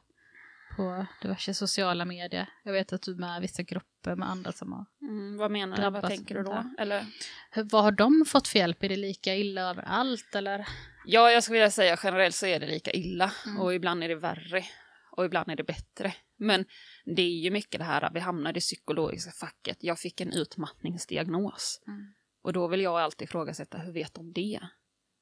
på 0.76 1.06
diverse 1.22 1.54
sociala 1.54 2.06
medier? 2.06 2.50
Jag 2.64 2.74
vet 2.74 2.94
att 2.94 3.02
du 3.02 3.12
är 3.12 3.16
med 3.16 3.38
i 3.38 3.42
vissa 3.42 3.64
grupper 3.64 4.16
med 4.16 4.30
andra 4.30 4.52
som 4.52 4.74
har 4.74 4.86
mm, 5.02 5.38
Vad 5.38 5.52
menar 5.52 5.78
du? 5.78 5.90
Vad 5.90 6.08
tänker 6.08 6.36
du 6.36 6.44
då? 6.44 6.64
Eller? 6.80 7.06
Hur, 7.52 7.64
vad 7.64 7.84
har 7.84 7.92
de 7.92 8.26
fått 8.28 8.48
för 8.48 8.60
hjälp? 8.60 8.84
Är 8.84 8.90
det 8.90 8.96
lika 8.96 9.36
illa 9.36 9.62
överallt 9.62 10.36
eller? 10.36 10.68
Ja, 11.06 11.32
jag 11.32 11.44
skulle 11.44 11.60
vilja 11.60 11.72
säga 11.72 12.00
generellt 12.04 12.36
så 12.36 12.46
är 12.46 12.60
det 12.60 12.68
lika 12.68 12.92
illa 12.92 13.32
mm. 13.46 13.62
och 13.62 13.74
ibland 13.74 14.04
är 14.04 14.08
det 14.08 14.16
värre 14.16 14.64
och 15.12 15.26
ibland 15.26 15.52
är 15.52 15.56
det 15.56 15.64
bättre. 15.64 16.14
Men 16.38 16.66
det 17.06 17.22
är 17.22 17.44
ju 17.44 17.52
mycket 17.52 17.80
det 17.80 17.86
här 17.86 18.02
att 18.02 18.16
vi 18.16 18.20
hamnar 18.20 18.50
i 18.50 18.54
det 18.54 18.60
psykologiska 18.60 19.32
facket. 19.32 19.78
Jag 19.80 20.00
fick 20.00 20.22
en 20.22 20.34
utmattningsdiagnos. 20.34 21.82
Mm. 21.88 22.14
Och 22.42 22.54
då 22.54 22.68
vill 22.68 22.82
jag 22.82 23.00
alltid 23.00 23.28
ifrågasätta, 23.28 23.78
hur 23.78 23.94
vet 23.94 24.14
de 24.14 24.34
det? 24.34 24.60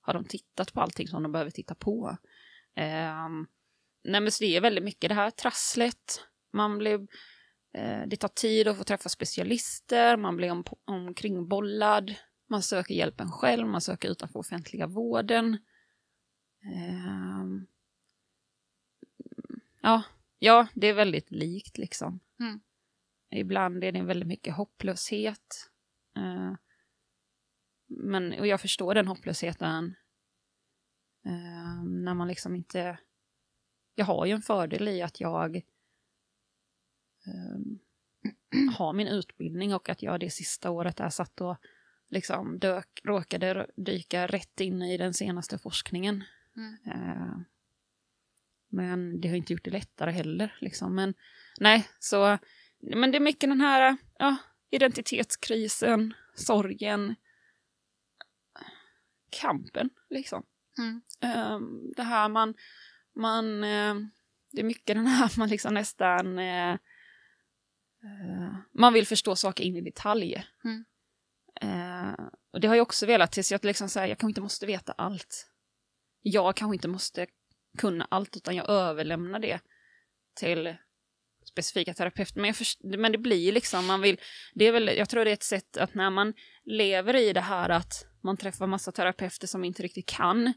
Har 0.01 0.13
de 0.13 0.25
tittat 0.25 0.73
på 0.73 0.81
allting 0.81 1.07
som 1.07 1.23
de 1.23 1.31
behöver 1.31 1.51
titta 1.51 1.75
på? 1.75 2.17
Um, 2.77 3.47
nej 4.03 4.21
men 4.21 4.31
så 4.31 4.43
det 4.43 4.55
är 4.55 4.61
väldigt 4.61 4.83
mycket 4.83 5.09
det 5.09 5.15
här 5.15 5.31
trasslet. 5.31 6.21
Man 6.53 6.77
blir, 6.77 7.07
eh, 7.73 8.01
det 8.07 8.17
tar 8.17 8.27
tid 8.27 8.67
att 8.67 8.77
få 8.77 8.83
träffa 8.83 9.09
specialister, 9.09 10.17
man 10.17 10.37
blir 10.37 10.51
om, 10.51 10.63
omkringbollad, 10.85 12.15
man 12.49 12.61
söker 12.61 12.93
hjälpen 12.95 13.31
själv, 13.31 13.67
man 13.67 13.81
söker 13.81 14.09
utanför 14.09 14.39
offentliga 14.39 14.87
vården. 14.87 15.57
Um, 16.63 17.67
ja, 19.81 20.03
ja, 20.39 20.67
det 20.73 20.87
är 20.87 20.93
väldigt 20.93 21.31
likt 21.31 21.77
liksom. 21.77 22.19
Mm. 22.39 22.59
Ibland 23.31 23.83
är 23.83 23.91
det 23.91 24.01
väldigt 24.01 24.27
mycket 24.27 24.55
hopplöshet. 24.55 25.71
Uh, 26.17 26.53
men, 27.87 28.39
och 28.39 28.47
jag 28.47 28.61
förstår 28.61 28.93
den 28.93 29.07
hopplösheten 29.07 29.95
uh, 31.27 31.83
när 31.83 32.13
man 32.13 32.27
liksom 32.27 32.55
inte... 32.55 32.97
Jag 33.95 34.05
har 34.05 34.25
ju 34.25 34.31
en 34.31 34.41
fördel 34.41 34.87
i 34.87 35.01
att 35.01 35.19
jag 35.19 35.55
uh, 37.27 37.57
har 38.77 38.93
min 38.93 39.07
utbildning 39.07 39.73
och 39.73 39.89
att 39.89 40.01
jag 40.01 40.19
det 40.19 40.29
sista 40.29 40.69
året 40.69 40.99
är 40.99 41.09
satt 41.09 41.41
och 41.41 41.57
liksom 42.09 42.59
dök, 42.59 43.01
råkade 43.03 43.67
dyka 43.75 44.27
rätt 44.27 44.59
in 44.59 44.81
i 44.81 44.97
den 44.97 45.13
senaste 45.13 45.57
forskningen. 45.57 46.23
Mm. 46.55 47.45
Men 48.69 49.21
det 49.21 49.27
har 49.27 49.35
inte 49.35 49.53
gjort 49.53 49.63
det 49.63 49.71
lättare 49.71 50.11
heller. 50.11 50.57
Liksom. 50.61 50.95
Men 50.95 51.13
nej, 51.59 51.89
så... 51.99 52.37
Men 52.79 53.11
det 53.11 53.17
är 53.17 53.19
mycket 53.19 53.49
den 53.49 53.61
här 53.61 53.97
ja, 54.19 54.35
identitetskrisen, 54.69 56.13
sorgen, 56.35 57.15
kampen, 59.29 59.89
liksom. 60.09 60.43
Mm. 60.77 61.01
Um, 61.53 61.93
det 61.95 62.03
här 62.03 62.29
man... 62.29 62.53
man 63.15 63.63
uh, 63.63 63.95
det 64.51 64.61
är 64.61 64.63
mycket 64.63 64.95
den 64.95 65.07
här 65.07 65.31
man 65.37 65.49
liksom 65.49 65.73
nästan... 65.73 66.39
Uh, 66.39 66.73
uh, 68.03 68.55
man 68.73 68.93
vill 68.93 69.07
förstå 69.07 69.35
saker 69.35 69.63
in 69.63 69.75
i 69.75 69.81
detalj. 69.81 70.45
Mm. 70.63 70.85
och 72.53 72.61
det 72.61 72.67
har 72.67 72.75
jag 72.75 72.83
också 72.83 73.05
velat 73.05 73.31
tills 73.31 73.51
jag 73.51 73.65
liksom 73.65 73.89
säger, 73.89 74.07
jag 74.07 74.17
kanske 74.17 74.31
inte 74.31 74.41
måste 74.41 74.65
veta 74.65 74.91
allt. 74.91 75.51
Jag 76.21 76.55
kanske 76.55 76.75
inte 76.75 76.87
måste 76.87 77.27
kunna 77.77 78.07
allt, 78.09 78.37
utan 78.37 78.55
jag 78.55 78.69
överlämnar 78.69 79.39
det 79.39 79.59
till 80.35 80.77
specifika 81.47 81.93
terapeuter. 81.93 82.41
Men, 82.41 82.53
först, 82.53 82.79
men 82.83 83.11
det 83.11 83.17
blir 83.17 83.51
liksom, 83.51 83.85
man 83.85 84.01
vill, 84.01 84.19
det 84.53 84.65
är 84.65 84.71
väl, 84.71 84.87
jag 84.97 85.09
tror 85.09 85.25
det 85.25 85.31
är 85.31 85.33
ett 85.33 85.43
sätt 85.43 85.77
att 85.77 85.93
när 85.93 86.09
man 86.09 86.33
lever 86.63 87.15
i 87.15 87.33
det 87.33 87.41
här 87.41 87.69
att 87.69 88.05
man 88.23 88.37
träffar 88.37 88.67
massa 88.67 88.91
terapeuter 88.91 89.47
som 89.47 89.63
inte 89.63 89.83
riktigt 89.83 90.09
kan, 90.09 90.53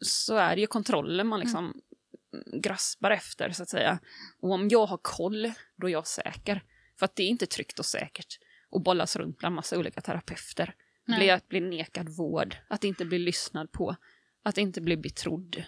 så 0.00 0.36
är 0.36 0.54
det 0.54 0.60
ju 0.60 0.66
kontrollen 0.66 1.26
man 1.26 1.40
liksom 1.40 1.64
mm. 1.64 2.60
graspar 2.60 3.10
efter, 3.10 3.50
så 3.50 3.62
att 3.62 3.68
säga. 3.68 3.98
Och 4.40 4.50
om 4.50 4.68
jag 4.68 4.86
har 4.86 4.98
koll, 5.02 5.52
då 5.76 5.86
är 5.88 5.92
jag 5.92 6.06
säker. 6.06 6.62
För 6.98 7.04
att 7.04 7.16
det 7.16 7.22
är 7.22 7.28
inte 7.28 7.46
tryggt 7.46 7.78
och 7.78 7.86
säkert 7.86 8.38
att 8.76 8.84
bollas 8.84 9.16
runt 9.16 9.38
bland 9.38 9.54
massa 9.54 9.78
olika 9.78 10.00
terapeuter. 10.00 10.74
Bli, 11.06 11.30
att 11.30 11.48
bli 11.48 11.60
nekad 11.60 12.08
vård, 12.08 12.56
att 12.68 12.84
inte 12.84 13.04
bli 13.04 13.18
lyssnad 13.18 13.72
på, 13.72 13.96
att 14.42 14.58
inte 14.58 14.80
bli 14.80 14.96
betrodd. 14.96 15.64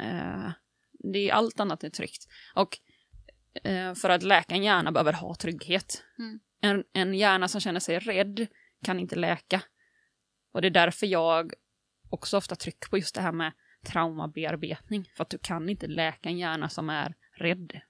Eh, 0.00 0.50
det 1.12 1.30
är 1.30 1.32
allt 1.32 1.60
annat 1.60 1.84
än 1.84 1.90
tryggt. 1.90 2.26
Och 2.54 2.78
Eh, 3.64 3.94
för 3.94 4.10
att 4.10 4.22
läka 4.22 4.54
en 4.54 4.62
hjärna 4.62 4.92
behöver 4.92 5.12
ha 5.12 5.34
trygghet. 5.34 6.04
Mm. 6.18 6.40
En, 6.60 6.84
en 6.92 7.14
hjärna 7.14 7.48
som 7.48 7.60
känner 7.60 7.80
sig 7.80 7.98
rädd 7.98 8.46
kan 8.84 9.00
inte 9.00 9.16
läka. 9.16 9.62
Och 10.52 10.62
det 10.62 10.68
är 10.68 10.70
därför 10.70 11.06
jag 11.06 11.52
också 12.10 12.36
ofta 12.36 12.56
trycker 12.56 12.88
på 12.88 12.98
just 12.98 13.14
det 13.14 13.20
här 13.20 13.32
med 13.32 13.52
traumabearbetning. 13.84 15.10
För 15.14 15.22
att 15.22 15.30
du 15.30 15.38
kan 15.38 15.68
inte 15.68 15.86
läka 15.86 16.28
en 16.28 16.38
hjärna 16.38 16.68
som 16.68 16.90
är 16.90 17.14
rädd. 17.32 17.80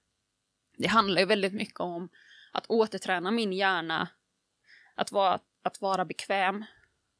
Det 0.77 0.87
handlar 0.87 1.21
ju 1.21 1.25
väldigt 1.25 1.53
mycket 1.53 1.79
om 1.79 2.09
att 2.51 2.65
återträna 2.69 3.31
min 3.31 3.53
hjärna 3.53 4.09
att 4.95 5.11
vara, 5.11 5.39
att 5.63 5.81
vara 5.81 6.05
bekväm 6.05 6.65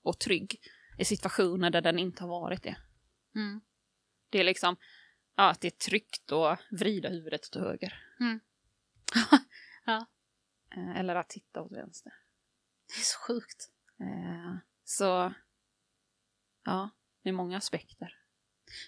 och 0.03 0.19
trygg 0.19 0.59
i 0.97 1.05
situationer 1.05 1.69
där 1.69 1.81
den 1.81 1.99
inte 1.99 2.23
har 2.23 2.29
varit 2.29 2.63
det. 2.63 2.77
Mm. 3.35 3.61
Det 4.29 4.39
är 4.39 4.43
liksom 4.43 4.75
ja, 5.35 5.49
att 5.49 5.61
det 5.61 5.67
är 5.67 5.89
tryggt 5.89 6.31
att 6.31 6.59
vrida 6.71 7.09
huvudet 7.09 7.55
åt 7.55 7.61
höger. 7.61 8.03
Mm. 8.19 8.39
ja. 9.85 10.05
Eh, 10.75 10.99
Eller 10.99 11.15
att 11.15 11.29
titta 11.29 11.61
åt 11.61 11.71
vänster. 11.71 12.13
Det 12.87 13.01
är 13.01 13.03
så 13.03 13.19
sjukt. 13.19 13.69
Eh, 13.99 14.55
Så 14.83 15.33
ja, 16.65 16.89
det 17.23 17.29
är 17.29 17.33
många 17.33 17.57
aspekter. 17.57 18.17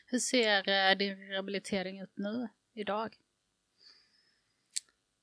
Hur 0.06 0.20
ser 0.20 0.70
eh, 0.70 0.98
din 0.98 1.18
rehabilitering 1.18 2.00
ut 2.00 2.14
nu, 2.16 2.50
idag? 2.74 3.18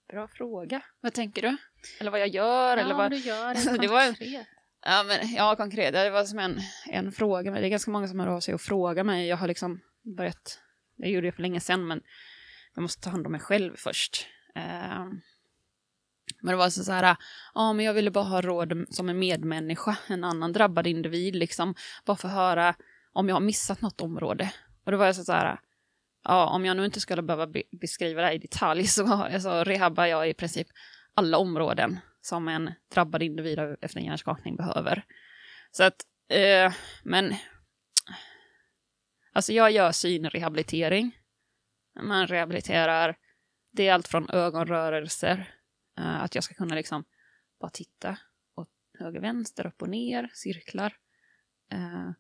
Bra 0.09 0.29
fråga. 0.29 0.83
Vad 1.01 1.13
tänker 1.13 1.43
du? 1.43 1.57
Eller 2.01 2.11
vad 2.11 2.21
jag 2.21 2.29
gör? 2.29 2.77
eller 2.77 2.91
ja, 2.91 2.97
vad... 2.97 3.11
du 3.11 3.17
gör 3.17 3.55
det 3.73 3.79
det 3.79 3.89
var 3.89 4.07
konkret. 4.07 4.47
Ja, 4.83 5.05
men, 5.07 5.35
ja, 5.35 5.57
konkret. 5.57 5.93
Det 5.93 6.11
var 6.11 6.25
som 6.25 6.39
en, 6.39 6.61
en 6.87 7.13
fråga. 7.13 7.51
Men 7.51 7.61
det 7.61 7.69
är 7.69 7.71
ganska 7.71 7.91
många 7.91 8.09
som 8.09 8.21
hör 8.21 8.27
av 8.27 8.41
sig 8.41 8.55
och 8.55 8.61
frågar 8.61 9.05
mig. 9.05 9.29
Jag 9.29 9.37
har 9.37 9.49
liksom 9.49 9.81
börjat, 10.17 10.61
jag 10.97 11.11
gjorde 11.11 11.27
det 11.27 11.33
för 11.33 11.43
länge 11.43 11.61
sedan, 11.61 11.87
men 11.87 12.03
jag 12.75 12.83
måste 12.83 13.03
ta 13.03 13.11
hand 13.11 13.27
om 13.27 13.33
mig 13.33 13.41
själv 13.41 13.77
först. 13.77 14.27
Eh, 14.55 15.07
men 16.43 16.53
det 16.53 16.59
var 16.59 16.71
så 16.71 16.85
så 16.85 16.93
här, 16.93 17.17
ja 17.55 17.73
men 17.73 17.87
jag 17.87 17.95
ville 17.95 18.11
bara 18.11 18.25
ha 18.25 18.41
råd 18.41 18.87
som 18.91 19.09
en 19.09 19.19
medmänniska, 19.19 19.97
en 20.07 20.25
annan 20.25 20.53
drabbad 20.53 20.87
individ 20.87 21.37
liksom, 21.37 21.75
bara 22.05 22.17
för 22.17 22.29
att 22.29 22.35
höra 22.35 22.75
om 23.13 23.29
jag 23.29 23.37
har 23.37 23.41
missat 23.41 23.81
något 23.81 24.01
område. 24.01 24.53
Och 24.85 24.93
då 24.93 24.99
var 24.99 25.07
jag 25.07 25.17
så 25.17 25.25
så 25.25 25.33
här, 25.33 25.61
ja 26.25 26.47
om 26.47 26.65
jag 26.65 26.77
nu 26.77 26.85
inte 26.85 27.01
skulle 27.01 27.23
behöva 27.23 27.47
be 27.47 27.63
beskriva 27.81 28.21
det 28.21 28.27
här 28.27 28.35
i 28.35 28.39
detalj 28.39 28.87
så 28.87 29.13
alltså, 29.13 29.65
rehabbar 29.65 30.07
jag 30.07 30.29
i 30.29 30.35
princip 30.35 30.67
alla 31.15 31.39
områden 31.39 31.99
som 32.21 32.49
en 32.49 32.73
drabbad 32.95 33.23
individ 33.23 33.59
efter 33.81 33.99
en 33.99 34.05
hjärnskakning 34.05 34.57
behöver. 34.57 35.05
Så 35.71 35.85
att, 35.85 35.97
eh, 36.29 36.73
men, 37.03 37.35
alltså 39.33 39.53
jag 39.53 39.71
gör 39.71 39.93
synrehabilitering. 39.93 41.17
Man 42.01 42.27
rehabiliterar, 42.27 43.17
det 43.73 43.89
är 43.89 43.95
allt 43.95 44.09
från 44.09 44.31
ögonrörelser, 44.31 45.55
Eh, 46.01 46.23
att 46.23 46.35
jag 46.35 46.45
ska 46.45 46.55
kunna 46.55 46.75
liksom 46.75 47.05
bara 47.61 47.71
titta 47.71 48.19
åt 48.55 48.69
höger, 48.99 49.21
vänster, 49.21 49.67
upp 49.67 49.83
och 49.83 49.89
ner, 49.89 50.31
cirklar. 50.35 50.97
Eh, 51.73 52.11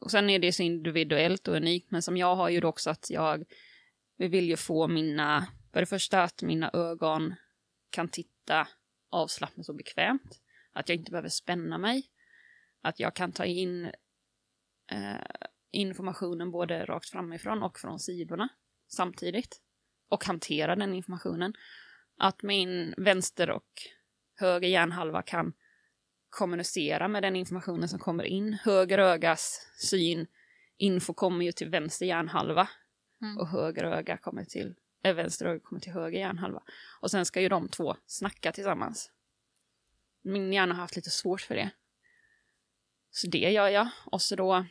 och 0.00 0.10
sen 0.10 0.30
är 0.30 0.38
det 0.38 0.52
så 0.52 0.62
individuellt 0.62 1.48
och 1.48 1.56
unikt, 1.56 1.90
men 1.90 2.02
som 2.02 2.16
jag 2.16 2.36
har 2.36 2.48
ju 2.48 2.60
då 2.60 2.68
också 2.68 2.90
att 2.90 3.10
jag 3.10 3.44
vill 4.16 4.48
ju 4.48 4.56
få 4.56 4.88
mina, 4.88 5.46
för 5.72 5.80
det 5.80 5.86
första 5.86 6.22
att 6.22 6.42
mina 6.42 6.70
ögon 6.72 7.34
kan 7.90 8.08
titta 8.08 8.68
avslappnat 9.10 9.68
och 9.68 9.76
bekvämt. 9.76 10.40
Att 10.72 10.88
jag 10.88 10.98
inte 10.98 11.10
behöver 11.10 11.28
spänna 11.28 11.78
mig. 11.78 12.10
Att 12.82 13.00
jag 13.00 13.14
kan 13.14 13.32
ta 13.32 13.44
in 13.44 13.84
eh, 14.92 15.50
informationen 15.70 16.50
både 16.50 16.84
rakt 16.84 17.08
framifrån 17.08 17.62
och 17.62 17.78
från 17.78 17.98
sidorna 17.98 18.48
samtidigt. 18.88 19.62
Och 20.08 20.24
hantera 20.24 20.76
den 20.76 20.94
informationen. 20.94 21.52
Att 22.18 22.42
min 22.42 22.94
vänster 22.96 23.50
och 23.50 23.66
höger 24.36 24.68
hjärnhalva 24.68 25.22
kan 25.22 25.52
kommunicera 26.30 27.08
med 27.08 27.22
den 27.22 27.36
informationen 27.36 27.88
som 27.88 27.98
kommer 27.98 28.24
in. 28.24 28.52
Höger 28.64 28.98
ögas 28.98 29.68
syn, 29.78 30.26
info 30.76 31.14
kommer 31.14 31.44
ju 31.44 31.52
till 31.52 31.68
vänster 31.68 32.06
hjärnhalva 32.06 32.68
Mm. 33.22 33.38
och 33.38 33.48
höger 33.48 33.84
öga 33.84 34.16
kommer 34.16 34.44
till, 34.44 34.74
äh, 35.04 35.14
vänster 35.14 35.46
öga 35.46 35.60
kommer 35.60 35.80
till 35.80 35.92
höger 35.92 36.18
hjärnhalva. 36.18 36.62
Och 37.00 37.10
sen 37.10 37.26
ska 37.26 37.40
ju 37.40 37.48
de 37.48 37.68
två 37.68 37.96
snacka 38.06 38.52
tillsammans. 38.52 39.10
Min 40.22 40.52
hjärna 40.52 40.74
har 40.74 40.80
haft 40.80 40.96
lite 40.96 41.10
svårt 41.10 41.40
för 41.40 41.54
det. 41.54 41.70
Så 43.10 43.26
det 43.26 43.38
gör 43.52 43.68
jag. 43.68 43.88
Och 44.04 44.22
så 44.22 44.36
då, 44.36 44.64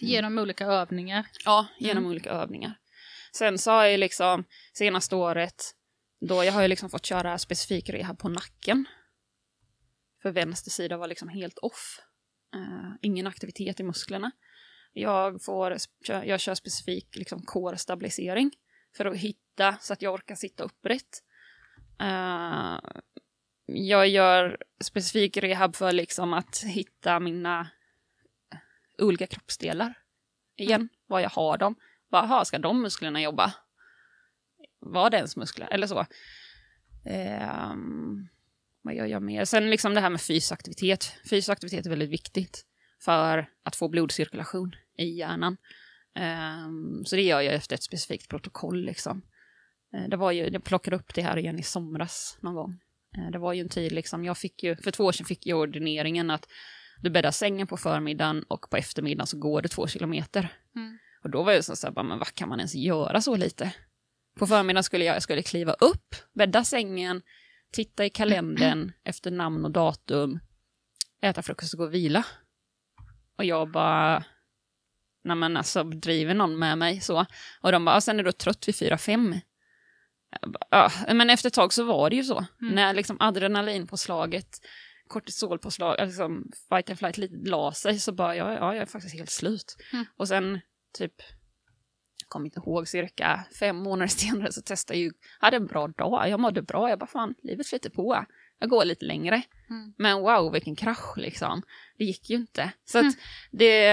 Genom 0.00 0.38
olika 0.38 0.66
övningar. 0.66 1.26
ja, 1.44 1.66
genom 1.78 2.02
Mm. 2.04 2.10
olika 2.10 2.30
övningar. 2.30 2.74
Sen 3.32 3.58
så 3.58 3.70
har 3.70 3.84
jag 3.84 4.00
liksom 4.00 4.44
senaste 4.72 5.16
året, 5.16 5.74
då 6.28 6.44
jag 6.44 6.52
har 6.52 6.62
ju 6.62 6.68
liksom 6.68 6.90
fått 6.90 7.06
köra 7.06 7.38
specifik 7.38 7.90
rehab 7.90 8.18
på 8.18 8.28
nacken. 8.28 8.84
För 10.22 10.30
vänster 10.30 10.70
sida 10.70 10.96
var 10.96 11.06
liksom 11.06 11.28
helt 11.28 11.58
off. 11.58 12.00
Eh, 12.54 12.92
ingen 13.00 13.26
aktivitet 13.26 13.80
i 13.80 13.82
musklerna. 13.82 14.30
Jag, 14.92 15.42
får, 15.42 15.76
jag 16.24 16.40
kör 16.40 16.54
specifik 16.54 17.16
liksom 17.16 17.42
core-stabilisering 17.42 18.50
för 18.96 19.04
att 19.04 19.16
hitta 19.16 19.76
så 19.80 19.92
att 19.92 20.02
jag 20.02 20.14
orkar 20.14 20.34
sitta 20.34 20.64
upprätt. 20.64 21.22
Eh, 22.00 22.78
jag 23.66 24.08
gör 24.08 24.62
specifik 24.80 25.36
rehab 25.36 25.76
för 25.76 25.92
liksom 25.92 26.32
att 26.32 26.64
hitta 26.66 27.20
mina 27.20 27.70
olika 28.98 29.26
kroppsdelar 29.26 29.94
igen, 30.56 30.88
var 31.06 31.20
jag 31.20 31.30
har 31.30 31.58
dem. 31.58 31.74
Bara, 32.10 32.22
aha, 32.22 32.44
ska 32.44 32.58
de 32.58 32.82
musklerna 32.82 33.20
jobba? 33.20 33.54
Var 34.82 35.10
det 35.10 35.16
ens 35.16 35.36
muskler? 35.36 35.68
Eller 35.70 35.86
så. 35.86 36.06
Ehm, 37.04 38.28
vad 38.82 38.94
gör 38.94 39.06
jag 39.06 39.22
mer? 39.22 39.44
Sen 39.44 39.70
liksom 39.70 39.94
det 39.94 40.00
här 40.00 40.10
med 40.10 40.20
fysisk 40.20 40.52
aktivitet. 40.52 41.12
Fysisk 41.30 41.48
aktivitet 41.48 41.86
är 41.86 41.90
väldigt 41.90 42.10
viktigt 42.10 42.64
för 43.04 43.48
att 43.62 43.76
få 43.76 43.88
blodcirkulation 43.88 44.74
i 44.98 45.04
hjärnan. 45.04 45.56
Ehm, 46.14 47.04
så 47.04 47.16
det 47.16 47.22
gör 47.22 47.40
jag 47.40 47.54
efter 47.54 47.74
ett 47.74 47.82
specifikt 47.82 48.28
protokoll. 48.28 48.84
Liksom. 48.84 49.22
Eh, 49.94 50.08
det 50.08 50.16
var 50.16 50.32
ju, 50.32 50.48
jag 50.48 50.64
plockade 50.64 50.96
upp 50.96 51.14
det 51.14 51.22
här 51.22 51.38
igen 51.38 51.58
i 51.58 51.62
somras 51.62 52.38
någon 52.40 52.54
gång. 52.54 52.80
Eh, 53.18 53.30
det 53.30 53.38
var 53.38 53.52
ju 53.52 53.60
en 53.60 53.68
tid, 53.68 53.92
liksom, 53.92 54.24
jag 54.24 54.38
fick 54.38 54.62
ju, 54.62 54.76
för 54.76 54.90
två 54.90 55.04
år 55.04 55.12
sedan 55.12 55.26
fick 55.26 55.46
jag 55.46 55.58
ordineringen 55.58 56.30
att 56.30 56.48
du 57.00 57.10
bäddar 57.10 57.30
sängen 57.30 57.66
på 57.66 57.76
förmiddagen 57.76 58.42
och 58.48 58.70
på 58.70 58.76
eftermiddagen 58.76 59.26
så 59.26 59.38
går 59.38 59.62
det 59.62 59.68
två 59.68 59.86
kilometer. 59.86 60.52
Mm. 60.76 60.98
Och 61.24 61.30
då 61.30 61.42
var 61.42 61.52
jag 61.52 61.64
så 61.64 61.86
här, 61.86 62.02
men 62.02 62.18
vad 62.18 62.34
kan 62.34 62.48
man 62.48 62.60
ens 62.60 62.74
göra 62.74 63.20
så 63.20 63.36
lite? 63.36 63.72
På 64.38 64.46
förmiddagen 64.46 64.84
skulle 64.84 65.04
jag, 65.04 65.16
jag 65.16 65.22
skulle 65.22 65.42
kliva 65.42 65.72
upp, 65.72 66.14
bädda 66.32 66.64
sängen, 66.64 67.22
titta 67.72 68.04
i 68.04 68.10
kalendern 68.10 68.92
efter 69.04 69.30
namn 69.30 69.64
och 69.64 69.70
datum, 69.70 70.40
äta 71.22 71.42
frukost 71.42 71.74
och 71.74 71.78
gå 71.78 71.84
och 71.84 71.94
vila. 71.94 72.24
Och 73.38 73.44
jag 73.44 73.70
bara, 73.70 74.24
nej 75.24 75.36
men 75.36 75.56
alltså 75.56 75.84
driver 75.84 76.34
någon 76.34 76.58
med 76.58 76.78
mig 76.78 77.00
så? 77.00 77.26
Och 77.60 77.72
de 77.72 77.84
bara, 77.84 77.96
"Ja, 77.96 78.00
sen 78.00 78.18
är 78.18 78.22
du 78.22 78.32
trött 78.32 78.68
vid 78.68 78.76
fyra 78.76 78.98
fem. 78.98 79.34
Men 81.12 81.30
efter 81.30 81.48
ett 81.48 81.54
tag 81.54 81.72
så 81.72 81.84
var 81.84 82.10
det 82.10 82.16
ju 82.16 82.24
så. 82.24 82.46
Mm. 82.62 82.74
När 82.74 82.94
liksom 82.94 83.16
adrenalinpåslaget, 83.20 84.48
kortisolpåslag, 85.08 85.96
liksom 86.00 86.50
fight 86.68 86.90
and 86.90 86.98
flight 86.98 87.18
lite 87.18 87.50
la 87.50 87.72
sig 87.72 87.98
så 87.98 88.12
bara, 88.12 88.36
ja, 88.36 88.52
ja, 88.52 88.74
jag 88.74 88.82
är 88.82 88.86
faktiskt 88.86 89.14
helt 89.14 89.30
slut. 89.30 89.76
Mm. 89.92 90.04
Och 90.16 90.28
sen 90.28 90.60
typ, 90.98 91.14
kommer 92.32 92.46
inte 92.46 92.60
ihåg, 92.60 92.88
cirka 92.88 93.44
fem 93.58 93.76
månader 93.76 94.06
senare 94.08 94.52
så 94.52 94.62
testade 94.62 94.98
jag 94.98 95.04
ju, 95.04 95.12
hade 95.40 95.56
en 95.56 95.66
bra 95.66 95.88
dag, 95.88 96.28
jag 96.28 96.40
mådde 96.40 96.62
bra, 96.62 96.90
jag 96.90 96.98
bara 96.98 97.06
fan, 97.06 97.34
livet 97.42 97.66
flyter 97.66 97.90
på. 97.90 98.24
Jag 98.58 98.70
går 98.70 98.84
lite 98.84 99.04
längre. 99.04 99.42
Mm. 99.70 99.94
Men 99.98 100.20
wow, 100.20 100.52
vilken 100.52 100.76
krasch 100.76 101.16
liksom. 101.16 101.62
Det 101.98 102.04
gick 102.04 102.30
ju 102.30 102.36
inte. 102.36 102.72
Så 102.84 102.98
att 102.98 103.02
Mm. 103.04 103.14
det, 103.50 103.84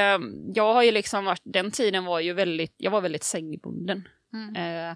jag 0.55 0.73
har 0.73 0.83
ju 0.83 0.91
liksom 0.91 1.25
varit, 1.25 1.41
den 1.43 1.71
tiden 1.71 2.05
var 2.05 2.19
ju 2.19 2.33
väldigt, 2.33 2.75
jag 2.77 2.91
var 2.91 3.01
väldigt 3.01 3.23
sängbunden. 3.23 4.07
Mm. 4.33 4.55
Eh, 4.55 4.95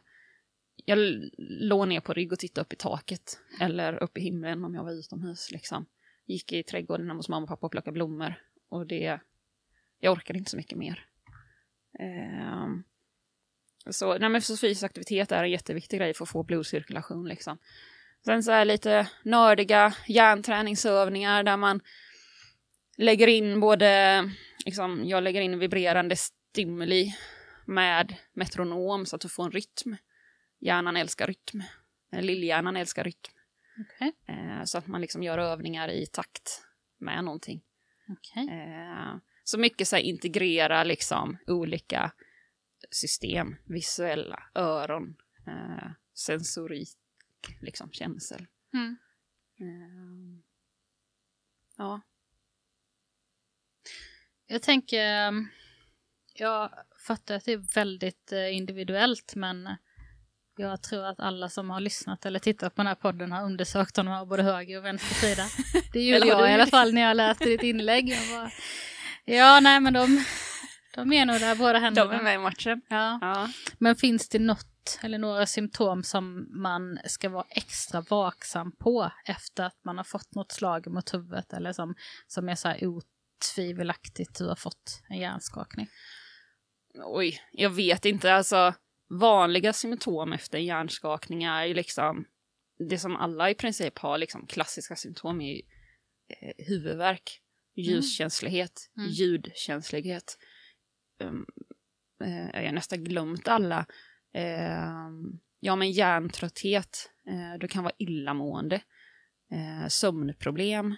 jag 0.86 0.98
låg 1.38 1.88
ner 1.88 1.99
på 1.99 2.14
rygg 2.14 2.32
och 2.32 2.40
tittade 2.40 2.65
upp 2.65 2.74
i 2.74 2.76
taket. 2.76 3.40
Eller 3.60 4.03
upp 4.03 4.18
i 4.18 4.22
himlen 4.22 4.64
om 4.65 4.76
jag 4.76 4.84
var 4.84 4.91
utomhus 4.91 5.52
liksom. 5.52 5.86
Gick 6.26 6.53
i 6.53 6.64
trädgården 6.64 7.10
hos 7.10 7.30
mamma 7.30 7.44
och 7.44 7.49
pappa 7.49 7.65
och 7.65 7.72
plockade 7.72 7.94
blommor. 7.94 8.36
Och 8.70 8.88
det, 8.88 9.20
jag 9.99 10.14
orkade 10.14 10.40
inte 10.40 10.52
så 10.52 10.57
mycket 10.57 10.78
mer. 10.78 11.06
Eh, 11.99 12.68
så, 13.89 14.18
nej 14.18 14.30
men 14.30 14.41
så 14.41 14.57
fysisk 14.57 14.84
aktivitet 14.84 15.31
är 15.31 15.43
en 15.43 15.51
jätteviktig 15.51 15.99
grej 15.99 16.14
för 16.14 16.23
att 16.23 16.30
få 16.30 16.43
blodcirkulation 16.43 17.27
liksom. 17.27 17.57
Sen 18.26 18.43
så 18.43 18.51
är 18.51 18.60
det 18.60 18.65
lite 18.65 19.07
nördiga 19.23 19.93
hjärnträningsövningar 20.07 21.43
där 21.43 21.57
man 21.57 21.81
lägger 22.97 23.27
in 23.27 23.60
både, 23.60 24.23
liksom, 24.65 25.01
jag 25.05 25.23
lägger 25.23 25.41
in 25.41 25.60
vibrerande 25.60 26.15
stimuli 26.15 27.15
med 27.65 28.15
metronom 28.34 29.05
så 29.05 29.15
att 29.15 29.22
du 29.22 29.30
får 29.30 29.45
en 29.45 29.51
rytm. 29.51 29.95
Hjärnan 30.60 30.97
älskar 30.97 31.27
rytm. 31.27 31.64
Eh, 32.14 32.22
Lillhjärnan 32.22 32.77
älskar 32.77 33.03
rytm. 33.03 33.34
Okej. 33.80 34.14
Eh, 34.27 34.64
så 34.64 34.77
att 34.77 34.88
man 34.88 35.01
liksom 35.01 35.23
gör 35.23 35.38
övningar 35.38 35.89
i 35.89 36.05
takt 36.05 36.61
med 36.99 37.23
någonting. 37.23 37.61
Okej. 38.10 38.47
Eh, 38.49 39.15
så 39.43 39.60
mycket 39.60 39.88
så 39.88 39.95
här, 39.95 40.03
integrera 40.03 40.84
liksom 40.84 41.38
olika 41.47 42.11
system, 42.94 43.56
visuella, 43.65 44.44
öron, 44.56 45.15
eh, 45.48 45.91
sensorik, 46.14 46.98
liksom 47.61 47.91
känsel. 47.91 48.48
Mm. 48.74 48.98
Eh, 49.60 50.44
ja. 51.78 52.02
Jag 54.48 54.61
tänker, 54.61 55.34
jag 56.34 56.70
fattar 57.07 57.36
att 57.36 57.45
det 57.45 57.52
är 57.52 57.74
väldigt 57.76 58.32
eh, 58.32 58.56
individuellt 58.56 59.36
men 59.36 59.70
jag 60.57 60.84
tror 60.84 61.06
att 61.06 61.20
alla 61.20 61.49
som 61.49 61.70
har 61.70 61.80
lyssnat 61.80 62.26
eller 62.26 62.40
tittat 62.40 62.76
på 62.76 62.80
den 62.80 62.88
här 62.88 62.95
podden 62.95 63.32
har 63.32 63.44
undersökt 63.44 63.98
om 63.98 64.06
de 64.06 64.11
har 64.11 64.26
både 64.26 64.44
höger 64.44 64.78
och 64.78 64.86
vänster 64.86 65.15
sida. 65.15 65.44
Det 65.94 66.02
gjorde 66.07 66.28
jag 66.28 66.49
i 66.49 66.53
alla 66.53 66.65
det? 66.65 66.72
fall 66.72 66.94
när 66.94 67.02
jag 67.02 67.18
läste 67.18 67.45
ditt 67.45 67.64
inlägg. 67.64 68.18
Bara, 68.32 68.52
ja, 69.26 69.60
nej 69.60 69.80
men 69.80 69.94
de, 69.94 70.24
de 70.94 71.14
är 71.14 71.26
nog 71.26 71.40
där 71.40 71.56
båda 71.56 71.80
händerna. 71.80 72.11
De 72.11 72.18
är 72.20 72.24
med 72.24 72.36
i 72.36 72.38
matchen. 72.38 72.82
Ja. 72.90 73.18
Ja. 73.22 73.49
Men 73.78 73.95
finns 73.95 74.30
det 74.30 74.40
något 74.40 74.99
eller 75.03 75.18
några 75.18 75.45
symptom 75.45 76.03
som 76.03 76.48
man 76.61 76.99
ska 77.06 77.30
vara 77.30 77.45
extra 77.49 78.02
vaksam 78.02 78.76
på 78.76 79.11
efter 79.26 79.64
att 79.64 79.80
man 79.86 79.98
har 79.98 80.03
fått 80.03 80.36
något 80.36 80.52
slag 80.52 80.88
mot 80.88 81.14
huvudet 81.14 81.53
eller 81.53 81.74
som, 81.74 81.95
som 82.28 82.49
är 82.49 82.56
så 82.56 82.68
här 82.68 82.80
otvivelaktigt 82.88 84.38
du 84.38 84.48
har 84.48 84.56
fått 84.56 85.02
en 85.10 85.18
hjärnskakning? 85.18 85.88
Oj, 87.06 87.41
jag 87.52 87.70
vet 87.70 88.06
inte. 88.06 88.34
Alltså, 88.34 88.74
vanliga 89.10 89.74
symptom 89.74 90.34
efter 90.34 90.57
en 90.57 90.65
hjärnskakning 90.65 91.44
är 91.44 91.65
ju 91.65 91.74
liksom 91.74 92.26
det 92.90 92.98
som 92.98 93.15
alla 93.15 93.49
i 93.49 93.56
princip 93.56 93.99
har, 93.99 94.18
liksom 94.18 94.48
klassiska 94.48 94.95
symptom 94.95 95.41
är 95.41 95.53
ju 95.56 95.61
eh, 96.30 96.65
huvudvärk, 96.68 97.40
ljuskänslighet, 97.76 98.90
Mm. 98.98 99.10
ljudkänslighet. 99.10 100.38
Um, 101.27 101.45
eh, 102.23 102.61
jag 102.61 102.65
har 102.65 102.71
nästan 102.71 103.03
glömt 103.03 103.47
alla. 103.47 103.85
Ehm, 104.33 105.39
ja, 105.59 105.75
men 105.75 105.91
hjärntrötthet, 105.91 107.11
eh, 107.27 107.59
du 107.59 107.67
kan 107.67 107.83
vara 107.83 107.93
illamående, 107.97 108.81
eh, 109.51 109.87
sömnproblem. 109.87 110.95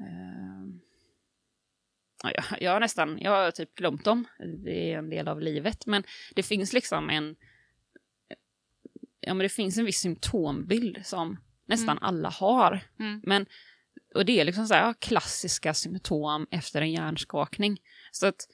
Ehm, 0.00 0.80
ja, 2.22 2.32
jag, 2.34 2.62
jag 2.62 2.72
har 2.72 2.80
nästan, 2.80 3.18
jag 3.20 3.30
har 3.30 3.50
typ 3.50 3.74
glömt 3.74 4.04
dem. 4.04 4.24
Det 4.64 4.92
är 4.92 4.98
en 4.98 5.10
del 5.10 5.28
av 5.28 5.40
livet. 5.40 5.86
Men 5.86 6.02
det 6.34 6.42
finns 6.42 6.72
liksom 6.72 7.10
en, 7.10 7.36
ja 9.20 9.34
men 9.34 9.38
det 9.38 9.48
finns 9.48 9.78
en 9.78 9.84
viss 9.84 10.00
symptombild 10.00 11.06
som 11.06 11.38
nästan 11.66 11.98
alla 11.98 12.28
har. 12.28 12.80
Mm. 12.98 13.20
Men, 13.24 13.46
och 14.14 14.24
det 14.24 14.40
är 14.40 14.44
liksom 14.44 14.66
så 14.66 14.74
här, 14.74 14.86
ja, 14.86 14.94
klassiska 14.94 15.74
symptom 15.74 16.46
efter 16.50 16.82
en 16.82 16.92
hjärnskakning. 16.92 17.80
Så 18.12 18.26
att 18.26 18.46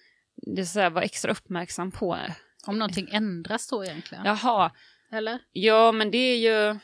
det 0.43 0.61
är 0.61 0.65
så 0.65 0.81
här, 0.81 0.91
var 0.91 1.03
extra 1.03 1.33
uppmärksam 1.33 1.91
på. 1.91 2.19
Om 2.67 2.79
någonting 2.79 3.09
ändras 3.13 3.69
då 3.69 3.85
egentligen? 3.85 4.25
Jaha, 4.25 4.73
Eller? 5.13 5.39
Ja, 5.53 5.93
men 5.93 6.11
det 6.11 6.19
är 6.19 6.37
ju... 6.37 6.79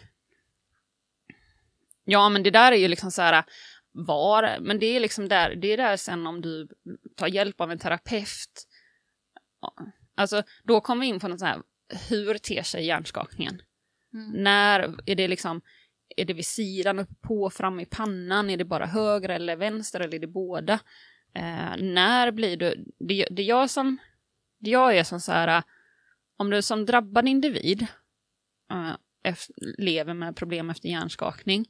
Ja, 2.05 2.29
men 2.29 2.43
det 2.43 2.51
där 2.51 2.73
är 2.73 2.77
ju 2.77 2.89
liksom 2.89 3.11
så 3.11 3.23
här 3.23 3.45
var, 3.93 4.59
men 4.61 4.79
det 4.79 4.87
är 4.87 5.01
liksom 5.01 5.29
där, 5.29 5.55
det 5.55 5.73
är 5.73 5.77
där 5.77 5.97
sen 5.97 6.27
om 6.27 6.41
du 6.41 6.69
tar 7.17 7.27
hjälp 7.27 7.61
av 7.61 7.73
en 7.73 7.79
terapeut. 7.79 8.69
Ja, 9.61 9.75
Alltså, 10.17 10.43
då 10.65 10.81
kommer 10.81 11.01
vi 11.01 11.07
in 11.07 11.21
på 11.21 11.29
något 11.29 11.41
så 11.41 11.47
här, 11.47 11.63
hur 12.09 12.39
ter 12.39 12.63
sig 12.63 12.87
hjärnskakningen? 12.87 13.63
Mm. 14.15 14.31
När 14.43 14.95
är 15.07 15.15
det 15.15 15.29
liksom, 15.29 15.61
är 16.17 16.25
det 16.25 16.33
vid 16.33 16.47
sidan, 16.47 16.99
uppe 16.99 17.15
på, 17.15 17.51
fram 17.51 17.81
i 17.81 17.87
pannan, 17.87 18.51
är 18.51 18.57
det 18.57 18.65
bara 18.65 18.87
höger 18.87 19.29
eller 19.29 19.57
vänster 19.57 20.01
eller 20.01 20.15
är 20.15 20.19
det 20.21 20.27
båda? 20.27 20.81
Eh, 21.35 21.77
när 21.79 22.31
blir 22.31 22.57
du, 22.57 22.85
det, 22.99 23.27
det 23.31 23.43
jag 23.43 23.71
som, 23.71 23.99
det 24.59 24.71
jag 24.71 24.97
är 24.97 25.05
som 25.05 25.21
så 25.21 25.33
här, 25.33 25.63
om 26.37 26.51
du 26.51 26.63
som 26.63 26.87
drabbad 26.87 27.29
individ 27.29 27.87
eh, 28.71 29.35
lever 29.79 30.15
med 30.15 30.37
problem 30.37 30.71
efter 30.71 30.89
hjärnskakning 30.89 31.67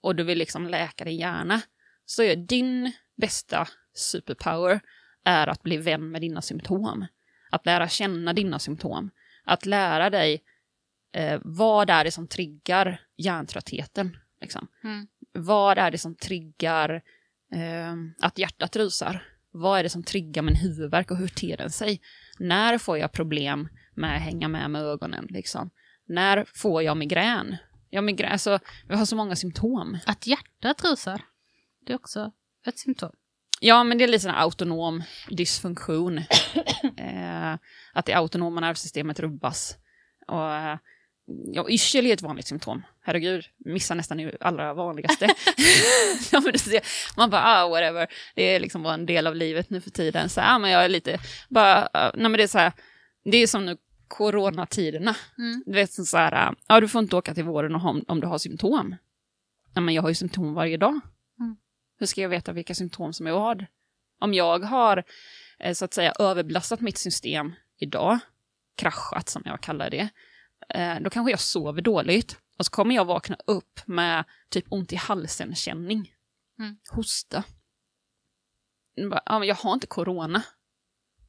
och 0.00 0.16
du 0.16 0.24
vill 0.24 0.38
liksom 0.38 0.66
läka 0.66 1.04
din 1.04 1.16
hjärna, 1.16 1.60
så 2.04 2.22
är 2.22 2.36
din 2.36 2.92
bästa 3.16 3.68
superpower 3.94 4.80
är 5.24 5.46
att 5.46 5.62
bli 5.62 5.76
vän 5.76 6.10
med 6.10 6.20
dina 6.20 6.42
symptom. 6.42 7.06
Att 7.50 7.66
lära 7.66 7.88
känna 7.88 8.32
dina 8.32 8.58
symptom. 8.58 9.10
Att 9.44 9.66
lära 9.66 10.10
dig 10.10 10.42
eh, 11.12 11.40
vad 11.44 11.90
är 11.90 12.04
det 12.04 12.10
som 12.10 12.28
triggar 12.28 13.00
hjärntröttheten. 13.16 14.16
Liksom. 14.40 14.68
Mm. 14.84 15.06
Vad 15.32 15.78
är 15.78 15.90
det 15.90 15.98
som 15.98 16.14
triggar 16.14 16.90
eh, 16.90 17.00
att 18.20 18.38
hjärtat 18.38 18.76
rusar? 18.76 19.22
Vad 19.50 19.78
är 19.78 19.82
det 19.82 19.88
som 19.88 20.02
triggar 20.02 20.42
min 20.42 20.56
huvudvärk 20.56 21.10
och 21.10 21.16
hur 21.16 21.28
ter 21.28 21.56
den 21.56 21.70
sig? 21.70 22.00
När 22.38 22.78
får 22.78 22.98
jag 22.98 23.12
problem 23.12 23.68
med 23.94 24.16
att 24.16 24.22
hänga 24.22 24.48
med 24.48 24.70
med 24.70 24.82
ögonen? 24.82 25.26
Liksom? 25.30 25.70
När 26.08 26.44
får 26.54 26.82
jag 26.82 26.96
migrän? 26.96 27.56
Ja, 27.90 28.00
migrän, 28.00 28.32
alltså, 28.32 28.58
vi 28.88 28.94
har 28.94 29.04
så 29.04 29.16
många 29.16 29.36
symptom. 29.36 29.98
Att 30.06 30.26
hjärtat 30.26 30.84
rusar, 30.84 31.22
det 31.86 31.92
är 31.92 31.96
också 31.96 32.32
ett 32.66 32.78
symptom. 32.78 33.12
Ja, 33.60 33.84
men 33.84 33.98
det 33.98 34.04
är 34.04 34.08
lite 34.08 34.22
sån 34.22 34.34
autonom 34.34 35.02
dysfunktion. 35.30 36.18
eh, 36.96 37.54
att 37.92 38.06
det 38.06 38.14
autonoma 38.14 38.60
nervsystemet 38.60 39.20
rubbas. 39.20 39.76
Och, 40.28 40.54
eh, 40.54 40.78
ja, 41.26 41.68
yrsel 41.68 42.06
är 42.06 42.12
ett 42.12 42.22
vanligt 42.22 42.46
symptom. 42.46 42.82
Herregud, 43.00 43.44
missar 43.58 43.94
nästan 43.94 44.16
det 44.16 44.36
allra 44.40 44.74
vanligaste. 44.74 45.26
man 47.16 47.30
bara, 47.30 47.42
ah, 47.44 47.68
whatever. 47.68 48.06
Det 48.34 48.42
är 48.42 48.60
liksom 48.60 48.82
bara 48.82 48.94
en 48.94 49.06
del 49.06 49.26
av 49.26 49.36
livet 49.36 49.70
nu 49.70 49.80
för 49.80 49.90
tiden. 49.90 50.28
Så, 50.28 50.40
ah, 50.40 50.58
men 50.58 50.70
jag 50.70 50.84
är 50.84 50.88
lite, 50.88 51.18
bara, 51.48 51.88
ah, 51.92 52.10
nej 52.14 52.22
men 52.22 52.32
det 52.32 52.42
är 52.42 52.48
så 52.48 52.58
här, 52.58 52.72
det 53.24 53.36
är 53.36 53.46
som 53.46 53.66
nu 53.66 53.76
coronatiderna. 54.08 55.16
Mm. 55.38 55.62
Du 55.66 55.72
vet 55.72 55.92
så 55.92 56.16
här, 56.16 56.54
ah, 56.66 56.80
du 56.80 56.88
får 56.88 57.02
inte 57.02 57.16
åka 57.16 57.34
till 57.34 57.44
vården 57.44 57.74
om, 57.74 58.04
om 58.08 58.20
du 58.20 58.26
har 58.26 58.38
symptom. 58.38 58.96
Ja, 59.74 59.80
men 59.80 59.94
jag 59.94 60.02
har 60.02 60.08
ju 60.08 60.14
symptom 60.14 60.54
varje 60.54 60.76
dag. 60.76 61.00
Mm. 61.40 61.56
Hur 61.98 62.06
ska 62.06 62.20
jag 62.20 62.28
veta 62.28 62.52
vilka 62.52 62.74
symptom 62.74 63.12
som 63.12 63.26
är 63.26 63.32
vad? 63.32 63.66
Om 64.20 64.34
jag 64.34 64.58
har 64.58 65.04
eh, 65.58 65.72
så 65.72 65.84
att 65.84 65.94
säga 65.94 66.12
överbelastat 66.18 66.80
mitt 66.80 66.98
system 66.98 67.52
idag, 67.78 68.18
kraschat 68.76 69.28
som 69.28 69.42
jag 69.44 69.60
kallar 69.60 69.90
det, 69.90 70.08
då 71.00 71.10
kanske 71.10 71.30
jag 71.30 71.40
sover 71.40 71.82
dåligt 71.82 72.38
och 72.58 72.66
så 72.66 72.70
kommer 72.70 72.94
jag 72.94 73.04
vakna 73.04 73.36
upp 73.46 73.80
med 73.86 74.24
typ 74.50 74.64
ont 74.68 74.92
i 74.92 74.96
halsen-känning. 74.96 76.12
Mm. 76.58 76.76
Hosta. 76.90 77.44
Jag 78.94 79.10
bara, 79.10 79.22
Ja, 79.26 79.38
men 79.38 79.48
jag 79.48 79.54
har 79.54 79.72
inte 79.74 79.86
corona. 79.86 80.42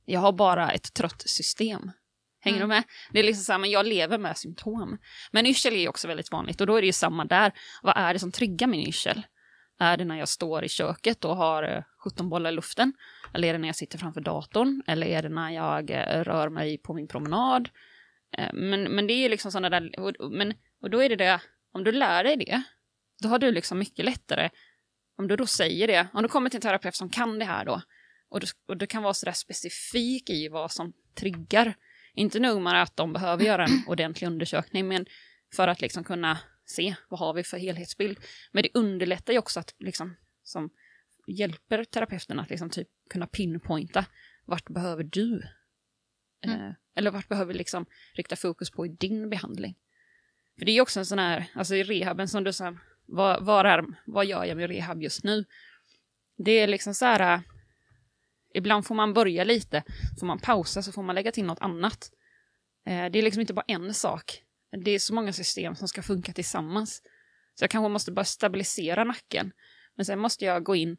Jag 0.05 0.19
har 0.19 0.31
bara 0.31 0.71
ett 0.71 0.93
trött 0.93 1.23
system. 1.25 1.91
Hänger 2.41 2.57
Mm. 2.57 2.69
du 2.69 2.75
med? 2.75 2.83
Det 3.11 3.19
är 3.19 3.23
liksom 3.23 3.43
så 3.43 3.51
här, 3.51 3.59
men 3.59 3.69
jag 3.71 3.85
lever 3.85 4.17
med 4.17 4.37
symptom. 4.37 4.97
Men 5.31 5.45
yrsel 5.45 5.73
är 5.73 5.89
också 5.89 6.07
väldigt 6.07 6.31
vanligt 6.31 6.61
och 6.61 6.67
då 6.67 6.75
är 6.75 6.81
det 6.81 6.85
ju 6.87 6.93
samma 6.93 7.25
där. 7.25 7.51
Vad 7.83 7.97
är 7.97 8.13
det 8.13 8.19
som 8.19 8.31
triggar 8.31 8.67
min 8.67 8.87
yrsel? 8.87 9.21
Är 9.79 9.97
det 9.97 10.05
när 10.05 10.15
jag 10.19 10.29
står 10.29 10.63
i 10.63 10.69
köket 10.69 11.25
och 11.25 11.35
har 11.35 11.63
eh, 11.63 11.83
17 12.03 12.29
bollar 12.29 12.49
i 12.49 12.53
luften? 12.55 12.93
Eller 13.33 13.47
är 13.47 13.53
det 13.53 13.59
när 13.59 13.67
jag 13.67 13.75
sitter 13.75 13.97
framför 13.97 14.21
datorn? 14.21 14.83
Eller 14.87 15.07
är 15.07 15.23
det 15.23 15.29
när 15.29 15.49
jag 15.49 15.91
eh, 15.91 16.23
rör 16.23 16.49
mig 16.49 16.77
på 16.77 16.93
min 16.93 17.07
promenad? 17.07 17.69
Eh, 18.37 18.53
Men, 18.53 18.83
men 18.83 19.07
det 19.07 19.13
är 19.13 19.21
ju 19.21 19.29
liksom 19.29 19.51
sådana 19.51 19.69
där, 19.69 19.99
och, 19.99 20.31
men, 20.31 20.53
och 20.81 20.89
då 20.89 21.03
är 21.03 21.09
det 21.09 21.15
det, 21.15 21.41
om 21.71 21.83
du 21.83 21.91
lär 21.91 22.23
dig 22.23 22.37
det, 22.37 22.63
då 23.21 23.29
har 23.29 23.39
du 23.39 23.51
liksom 23.51 23.79
mycket 23.79 24.05
lättare, 24.05 24.49
om 25.17 25.27
du 25.27 25.35
då 25.35 25.45
säger 25.45 25.87
det, 25.87 26.07
om 26.13 26.23
du 26.23 26.29
kommer 26.29 26.49
till 26.49 26.57
en 26.57 26.61
terapeut 26.61 26.95
som 26.95 27.09
kan 27.09 27.39
det 27.39 27.45
här 27.45 27.65
då, 27.65 27.81
och 28.29 28.39
du, 28.39 28.47
och 28.67 28.77
du 28.77 28.87
kan 28.87 29.03
vara 29.03 29.13
sådär 29.13 29.33
specifik 29.33 30.29
i 30.29 30.47
vad 30.47 30.71
som 30.71 30.93
triggar, 31.15 31.75
inte 32.13 32.39
nog 32.39 32.61
med 32.61 32.81
att 32.81 32.97
de 32.97 33.13
behöver 33.13 33.43
göra 33.43 33.65
en 33.65 33.83
ordentlig 33.87 34.27
undersökning, 34.27 34.87
men 34.87 35.05
för 35.55 35.67
att 35.67 35.81
liksom 35.81 36.03
kunna 36.03 36.37
se 36.65 36.95
vad 37.09 37.19
har 37.19 37.33
vi 37.33 37.43
för 37.43 37.57
helhetsbild. 37.57 38.19
Men 38.51 38.63
det 38.63 38.69
underlättar 38.73 39.33
ju 39.33 39.39
också 39.39 39.59
att 39.59 39.73
liksom, 39.79 40.17
som 40.43 40.69
hjälper 41.27 41.83
terapeuten 41.83 42.39
att 42.39 42.49
liksom 42.49 42.69
typ 42.69 42.87
kunna 43.09 43.27
pinpointa 43.27 44.05
vart 44.45 44.69
behöver 44.69 45.03
du? 45.03 45.41
Mm. 46.49 46.67
Eh, 46.67 46.73
eller 46.95 47.11
vart 47.11 47.27
behöver 47.27 47.53
vi 47.53 47.57
liksom 47.57 47.85
rikta 48.13 48.35
fokus 48.35 48.71
på 48.71 48.85
i 48.85 48.89
din 48.89 49.29
behandling? 49.29 49.75
För 50.57 50.65
det 50.65 50.71
är 50.71 50.73
ju 50.73 50.81
också 50.81 50.99
en 50.99 51.05
sån 51.05 51.19
här, 51.19 51.45
alltså 51.53 51.75
i 51.75 51.83
rehaben 51.83 52.27
som 52.27 52.43
du 52.43 52.53
sa, 52.53 52.77
vad, 53.05 53.45
vad, 53.45 53.65
är, 53.65 53.85
vad 54.05 54.25
gör 54.25 54.45
jag 54.45 54.57
med 54.57 54.69
rehab 54.69 55.01
just 55.01 55.23
nu? 55.23 55.45
Det 56.37 56.51
är 56.51 56.67
liksom 56.67 56.93
så 56.93 57.05
här, 57.05 57.33
äh, 57.33 57.41
ibland 58.53 58.85
får 58.85 58.95
man 58.95 59.13
börja 59.13 59.43
lite, 59.43 59.83
får 60.19 60.27
man 60.27 60.39
pausa 60.39 60.81
så 60.81 60.91
får 60.91 61.03
man 61.03 61.15
lägga 61.15 61.31
till 61.31 61.45
något 61.45 61.61
annat. 61.61 62.11
Eh, 62.85 63.11
det 63.11 63.19
är 63.19 63.23
liksom 63.23 63.41
inte 63.41 63.53
bara 63.53 63.65
en 63.67 63.93
sak. 63.93 64.41
Det 64.83 64.91
är 64.91 64.99
så 64.99 65.13
många 65.13 65.33
system 65.33 65.75
som 65.75 65.87
ska 65.87 66.01
funka 66.01 66.33
tillsammans. 66.33 67.01
Så 67.55 67.63
jag 67.63 67.71
kanske 67.71 67.89
måste 67.89 68.11
bara 68.11 68.25
stabilisera 68.25 69.03
nacken. 69.03 69.51
Men 69.95 70.05
sen 70.05 70.19
måste 70.19 70.45
jag 70.45 70.63
gå 70.63 70.75
in 70.75 70.97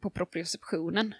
på 0.00 0.10
proprioceptionen. 0.10 1.14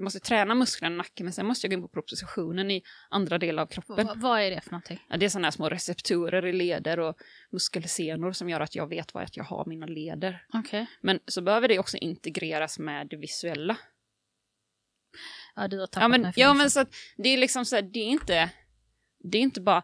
Jag 0.00 0.04
måste 0.04 0.20
träna 0.20 0.54
musklerna 0.54 0.94
i 0.94 0.96
nacken, 0.96 1.26
men 1.26 1.32
sen 1.32 1.46
måste 1.46 1.66
jag 1.66 1.70
gå 1.70 1.74
in 1.74 1.82
på 1.82 1.88
proprioceptionen 1.88 2.70
i 2.70 2.82
andra 3.10 3.38
delar 3.38 3.62
av 3.62 3.66
kroppen. 3.66 4.06
Va- 4.06 4.14
vad 4.16 4.40
är 4.40 4.50
det 4.50 4.60
för 4.60 4.70
någonting? 4.70 5.00
Ja, 5.08 5.16
det 5.16 5.24
är 5.26 5.28
sådana 5.28 5.46
här 5.46 5.50
små 5.52 5.68
receptorer 5.68 6.46
i 6.46 6.52
leder 6.52 7.00
och 7.00 7.16
muskelsenor 7.50 8.32
som 8.32 8.48
gör 8.48 8.60
att 8.60 8.74
jag 8.74 8.88
vet 8.88 9.16
att 9.16 9.36
jag 9.36 9.44
har 9.44 9.64
mina 9.66 9.86
leder. 9.86 10.44
Okej. 10.52 10.86
Men 11.00 11.20
så 11.26 11.42
behöver 11.42 11.68
det 11.68 11.78
också 11.78 11.96
integreras 11.96 12.78
med 12.78 13.08
det 13.08 13.16
visuella. 13.16 13.76
Ja, 15.56 15.68
du 15.68 15.78
har 15.80 15.86
tappat 15.86 16.02
Ja, 16.02 16.08
men, 16.08 16.20
mig 16.20 16.32
ja, 16.36 16.54
men 16.54 16.70
så 16.70 16.80
att 16.80 16.94
det 17.16 17.28
är 17.28 17.38
liksom 17.38 17.64
så 17.64 17.76
här, 17.76 17.82
det 17.82 18.00
är 18.00 18.08
inte, 18.08 18.50
det 19.18 19.38
är 19.38 19.42
inte 19.42 19.60
bara, 19.60 19.82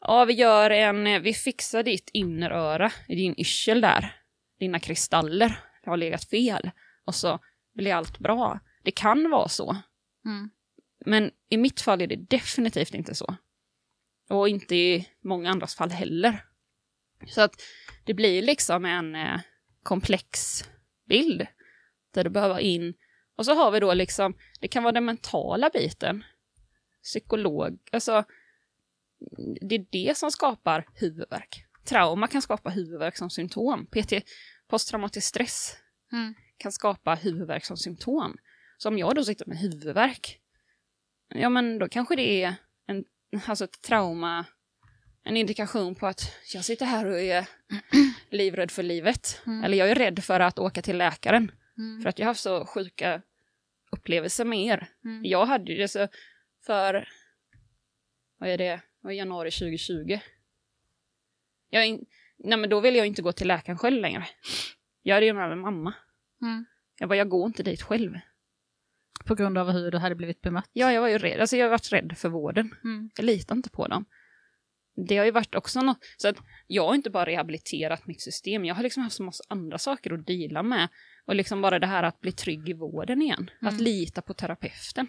ja 0.00 0.24
vi 0.24 0.32
gör 0.32 0.70
en, 0.70 1.22
vi 1.22 1.34
fixar 1.34 1.82
ditt 1.82 2.10
inneröra 2.12 2.92
i 3.08 3.14
din 3.14 3.40
yrsel 3.40 3.80
där. 3.80 4.16
Dina 4.58 4.78
kristaller 4.78 5.58
har 5.84 5.96
legat 5.96 6.24
fel 6.24 6.70
och 7.04 7.14
så 7.14 7.38
blir 7.74 7.94
allt 7.94 8.18
bra. 8.18 8.60
Det 8.86 8.92
kan 8.92 9.30
vara 9.30 9.48
så. 9.48 9.76
Mm. 10.24 10.50
Men 11.06 11.30
i 11.48 11.56
mitt 11.56 11.80
fall 11.80 12.00
är 12.00 12.06
det 12.06 12.16
definitivt 12.16 12.94
inte 12.94 13.14
så. 13.14 13.36
Och 14.28 14.48
inte 14.48 14.76
i 14.76 15.08
många 15.20 15.50
andras 15.50 15.74
fall 15.74 15.90
heller. 15.90 16.44
Så 17.28 17.40
att 17.40 17.52
det 18.04 18.14
blir 18.14 18.42
liksom 18.42 18.84
en 18.84 19.14
eh, 19.14 19.40
komplex 19.82 20.62
bild 21.08 21.46
där 22.14 22.24
du 22.24 22.30
behöver 22.30 22.58
in. 22.58 22.94
Och 23.36 23.44
så 23.44 23.54
har 23.54 23.70
vi 23.70 23.80
då 23.80 23.94
liksom, 23.94 24.34
det 24.60 24.68
kan 24.68 24.82
vara 24.82 24.92
den 24.92 25.04
mentala 25.04 25.70
biten. 25.74 26.24
Psykolog, 27.02 27.78
alltså 27.92 28.24
det 29.68 29.74
är 29.74 29.86
det 29.90 30.16
som 30.18 30.30
skapar 30.30 30.88
huvudvärk. 30.94 31.64
Trauma 31.84 32.26
kan 32.28 32.42
skapa 32.42 32.70
huvudvärk 32.70 33.16
som 33.16 33.30
symptom. 33.30 33.86
PT, 33.86 34.12
posttraumatisk 34.68 35.26
stress, 35.28 35.76
Mm. 36.12 36.34
kan 36.56 36.72
skapa 36.72 37.14
huvudvärk 37.14 37.64
som 37.64 37.76
symptom. 37.76 38.36
Så 38.76 38.88
om 38.88 38.98
jag 38.98 39.14
då 39.14 39.24
sitter 39.24 39.46
med 39.46 39.58
huvudvärk, 39.58 40.40
ja 41.28 41.48
men 41.48 41.78
då 41.78 41.88
kanske 41.88 42.16
det 42.16 42.42
är 42.42 42.54
en, 42.86 43.04
alltså 43.46 43.64
ett 43.64 43.82
trauma, 43.82 44.44
en 45.24 45.36
indikation 45.36 45.94
på 45.94 46.06
att 46.06 46.20
jag 46.54 46.64
sitter 46.64 46.86
här 46.86 47.06
och 47.06 47.20
är 47.20 47.48
livrädd 48.30 48.70
för 48.70 48.82
livet. 48.82 49.42
Mm. 49.46 49.64
Eller 49.64 49.78
jag 49.78 49.90
är 49.90 49.94
rädd 49.94 50.24
för 50.24 50.40
att 50.40 50.58
åka 50.58 50.82
till 50.82 50.98
läkaren. 50.98 51.50
Mm. 51.78 52.02
För 52.02 52.08
att 52.08 52.18
jag 52.18 52.26
har 52.26 52.30
haft 52.30 52.40
så 52.40 52.66
sjuka 52.66 53.22
upplevelser 53.92 54.44
med 54.44 54.66
er. 54.66 54.88
Mm. 55.04 55.24
Jag 55.24 55.46
hade 55.46 55.72
ju 55.72 55.78
det 55.78 55.88
så 55.88 56.08
för, 56.66 57.08
vad 58.38 58.48
är 58.48 58.58
det, 58.58 58.80
var 59.00 59.10
i 59.10 59.16
januari 59.16 59.50
2020. 59.50 60.18
Jag, 61.70 61.82
är 61.82 61.86
in, 61.86 62.06
nej 62.38 62.58
men 62.58 62.70
då 62.70 62.80
ville 62.80 62.98
jag 62.98 63.06
inte 63.06 63.22
gå 63.22 63.32
till 63.32 63.48
läkaren 63.48 63.78
själv 63.78 64.00
längre. 64.00 64.26
Jag 65.02 65.14
hade 65.14 65.26
ju 65.26 65.32
med 65.32 65.48
mig 65.48 65.58
mamma. 65.58 65.94
Mm. 66.42 66.64
Jag 66.98 67.08
bara, 67.08 67.16
jag 67.16 67.28
går 67.28 67.46
inte 67.46 67.62
dit 67.62 67.82
själv. 67.82 68.18
På 69.26 69.34
grund 69.34 69.58
av 69.58 69.70
hur 69.70 69.90
du 69.90 69.98
hade 69.98 70.14
blivit 70.14 70.40
bemött. 70.40 70.70
Ja, 70.72 70.92
jag 70.92 71.00
var 71.00 71.08
ju 71.08 71.18
rädd. 71.18 71.40
Alltså 71.40 71.56
jag 71.56 71.64
har 71.64 71.70
varit 71.70 71.92
rädd 71.92 72.14
för 72.16 72.28
vården. 72.28 72.74
Mm. 72.84 73.10
Jag 73.16 73.24
litar 73.24 73.54
inte 73.56 73.70
på 73.70 73.86
dem. 73.88 74.04
Det 75.08 75.16
har 75.16 75.24
ju 75.24 75.30
varit 75.30 75.54
också 75.54 75.82
något, 75.82 75.98
så 76.16 76.28
att 76.28 76.36
jag 76.66 76.86
har 76.86 76.94
inte 76.94 77.10
bara 77.10 77.26
rehabiliterat 77.26 78.06
mitt 78.06 78.20
system, 78.22 78.64
jag 78.64 78.74
har 78.74 78.82
liksom 78.82 79.02
haft 79.02 79.16
så 79.16 79.22
massa 79.22 79.44
andra 79.48 79.78
saker 79.78 80.12
att 80.12 80.26
dela 80.26 80.62
med. 80.62 80.88
Och 81.26 81.34
liksom 81.34 81.62
bara 81.62 81.78
det 81.78 81.86
här 81.86 82.02
att 82.02 82.20
bli 82.20 82.32
trygg 82.32 82.68
i 82.68 82.72
vården 82.72 83.22
igen. 83.22 83.50
Att 83.60 83.72
Mm. 83.72 83.84
lita 83.84 84.22
på 84.22 84.34
terapeuten. 84.34 85.06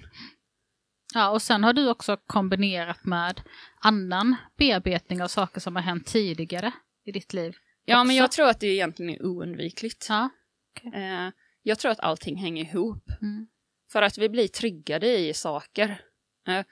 Ja, 1.13 1.29
och 1.29 1.41
sen 1.41 1.63
har 1.63 1.73
du 1.73 1.89
också 1.89 2.17
kombinerat 2.27 3.05
med 3.05 3.41
annan 3.81 4.35
bearbetning 4.57 5.23
av 5.23 5.27
saker 5.27 5.59
som 5.59 5.75
har 5.75 5.83
hänt 5.83 6.05
tidigare 6.05 6.71
i 7.05 7.11
ditt 7.11 7.33
liv. 7.33 7.55
Ja, 7.85 7.99
Också. 7.99 8.07
men 8.07 8.15
jag 8.15 8.31
tror 8.31 8.49
att 8.49 8.59
det 8.59 8.67
egentligen 8.67 9.09
är 9.15 9.25
oundvikligt. 9.25 10.05
Ja. 10.09 10.29
Eh, 10.93 11.29
jag 11.63 11.79
tror 11.79 11.91
att 11.91 11.99
allting 11.99 12.37
hänger 12.37 12.63
ihop. 12.65 13.03
Mm. 13.21 13.47
För 13.91 14.01
att 14.01 14.17
vi 14.17 14.29
blir 14.29 14.47
triggade 14.47 15.17
i 15.17 15.33
saker. 15.33 16.01
Eh, 16.47 16.65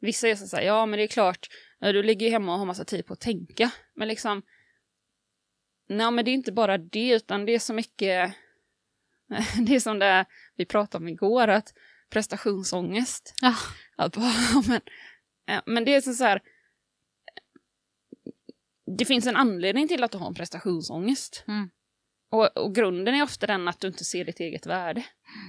vissa 0.00 0.28
är 0.28 0.34
så 0.34 0.56
här, 0.56 0.62
ja 0.62 0.86
men 0.86 0.96
det 0.96 1.02
är 1.02 1.08
klart, 1.08 1.48
eh, 1.80 1.92
du 1.92 2.02
ligger 2.02 2.26
ju 2.26 2.32
hemma 2.32 2.52
och 2.52 2.58
har 2.58 2.66
massa 2.66 2.84
tid 2.84 3.06
på 3.06 3.12
att 3.12 3.20
tänka. 3.20 3.70
Men 3.94 4.08
liksom, 4.08 4.42
nej 5.88 6.10
men 6.10 6.24
det 6.24 6.30
är 6.30 6.34
inte 6.34 6.52
bara 6.52 6.78
det, 6.78 7.10
utan 7.10 7.46
det 7.46 7.54
är 7.54 7.58
så 7.58 7.74
mycket, 7.74 8.34
det 9.66 9.74
är 9.74 9.80
som 9.80 9.98
det 9.98 10.26
vi 10.56 10.64
pratade 10.64 11.02
om 11.02 11.08
igår, 11.08 11.48
att 11.48 11.74
prestationsångest. 12.10 13.34
Ja. 13.40 13.54
Att 13.96 14.16
bara, 14.16 14.62
men, 14.68 14.80
eh, 15.48 15.62
men 15.66 15.84
det 15.84 15.94
är 15.94 16.00
så 16.00 16.14
så 16.14 16.24
här, 16.24 16.40
det 18.98 19.04
finns 19.04 19.26
en 19.26 19.36
anledning 19.36 19.88
till 19.88 20.04
att 20.04 20.12
du 20.12 20.18
har 20.18 20.26
en 20.26 20.34
prestationsångest. 20.34 21.44
Mm. 21.48 21.70
Och, 22.30 22.56
och 22.56 22.74
grunden 22.74 23.14
är 23.14 23.22
ofta 23.22 23.46
den 23.46 23.68
att 23.68 23.80
du 23.80 23.86
inte 23.86 24.04
ser 24.04 24.24
ditt 24.24 24.40
eget 24.40 24.66
värde. 24.66 25.04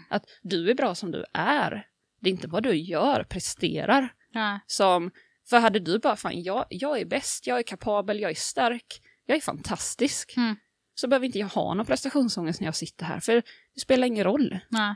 Att 0.10 0.26
du 0.41 0.69
är 0.69 0.76
bra 0.76 0.95
som 0.95 1.11
du 1.11 1.26
är. 1.34 1.88
Det 2.19 2.30
är 2.30 2.31
inte 2.31 2.47
vad 2.47 2.64
du 2.64 2.76
gör, 2.76 3.23
presterar. 3.23 4.14
Ja. 4.31 4.60
Som, 4.68 5.11
för 5.49 5.60
hade 5.60 5.80
du 5.80 5.99
bara, 5.99 6.15
fan 6.15 6.43
jag, 6.43 6.65
jag 6.69 6.99
är 6.99 7.05
bäst, 7.05 7.47
jag 7.47 7.60
är 7.60 7.64
kapabel, 7.64 8.19
jag 8.19 8.31
är 8.31 8.35
stark, 8.35 9.01
jag 9.26 9.38
är 9.38 9.41
fantastisk. 9.41 10.38
Mm. 10.38 10.55
Så 10.95 11.07
behöver 11.07 11.26
inte 11.26 11.39
jag 11.39 11.47
ha 11.47 11.73
någon 11.73 11.85
prestationsångest 11.85 12.60
när 12.60 12.68
jag 12.68 12.76
sitter 12.76 13.05
här, 13.05 13.19
för 13.19 13.43
det 13.73 13.80
spelar 13.81 14.07
ingen 14.07 14.23
roll. 14.23 14.60
Nej. 14.69 14.95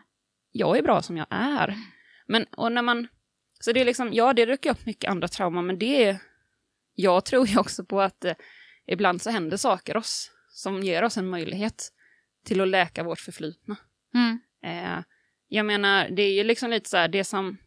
Jag 0.51 0.77
är 0.77 0.83
bra 0.83 1.01
som 1.01 1.17
jag 1.17 1.27
är. 1.29 1.77
Men, 2.27 2.45
och 2.57 2.71
när 2.71 2.81
man, 2.81 3.07
så 3.59 3.71
det 3.71 3.81
är 3.81 3.85
liksom, 3.85 4.13
ja 4.13 4.33
det 4.33 4.45
rycker 4.45 4.71
upp 4.71 4.85
mycket 4.85 5.11
andra 5.11 5.27
trauman, 5.27 5.65
men 5.65 5.79
det 5.79 6.03
är, 6.05 6.19
jag 6.95 7.25
tror 7.25 7.47
ju 7.47 7.57
också 7.57 7.85
på 7.85 8.01
att 8.01 8.25
eh, 8.25 8.35
ibland 8.87 9.21
så 9.21 9.29
händer 9.29 9.57
saker 9.57 9.97
oss 9.97 10.31
som 10.49 10.83
ger 10.83 11.03
oss 11.03 11.17
en 11.17 11.29
möjlighet 11.29 11.91
till 12.45 12.61
att 12.61 12.67
läka 12.67 13.03
vårt 13.03 13.19
förflutna. 13.19 13.75
Mm. 14.13 14.39
Eh, 14.63 14.99
jag 15.47 15.65
menar, 15.65 16.09
det 16.09 16.21
är 16.21 16.33
ju 16.33 16.43
liksom 16.43 16.69
lite 16.69 16.89
så 16.89 16.97
här, 16.97 17.07
det 17.07 17.23
som... 17.23 17.57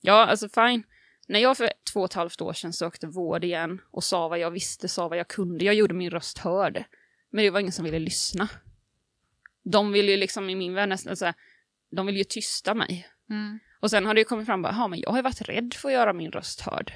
Ja, 0.00 0.26
alltså 0.26 0.48
fine. 0.48 0.82
När 1.28 1.40
jag 1.40 1.56
för 1.56 1.72
två 1.92 2.00
och 2.00 2.06
ett 2.06 2.14
halvt 2.14 2.40
år 2.40 2.52
sedan 2.52 2.72
sökte 2.72 3.06
vård 3.06 3.44
igen 3.44 3.80
och 3.90 4.04
sa 4.04 4.28
vad 4.28 4.38
jag 4.38 4.50
visste, 4.50 4.88
sa 4.88 5.08
vad 5.08 5.18
jag 5.18 5.28
kunde, 5.28 5.64
jag 5.64 5.74
gjorde 5.74 5.94
min 5.94 6.10
röst 6.10 6.38
hörd. 6.38 6.84
Men 7.30 7.44
det 7.44 7.50
var 7.50 7.60
ingen 7.60 7.72
som 7.72 7.84
ville 7.84 7.98
lyssna. 7.98 8.48
De 9.62 9.92
vill 9.92 10.08
ju 10.08 10.16
liksom 10.16 10.50
i 10.50 10.54
min 10.54 10.74
värld 10.74 10.88
nästan 10.88 11.16
så 11.16 11.24
här, 11.24 11.34
de 11.90 12.06
vill 12.06 12.16
ju 12.16 12.24
tysta 12.24 12.74
mig. 12.74 13.08
Mm. 13.30 13.58
Och 13.80 13.90
sen 13.90 14.06
har 14.06 14.14
det 14.14 14.20
ju 14.20 14.24
kommit 14.24 14.46
fram, 14.46 14.62
bara, 14.62 14.72
"Ja, 14.72 14.88
men 14.88 15.00
jag 15.00 15.10
har 15.10 15.18
ju 15.18 15.22
varit 15.22 15.40
rädd 15.40 15.74
för 15.74 15.88
att 15.88 15.94
göra 15.94 16.12
min 16.12 16.32
röst 16.32 16.60
hörd. 16.60 16.92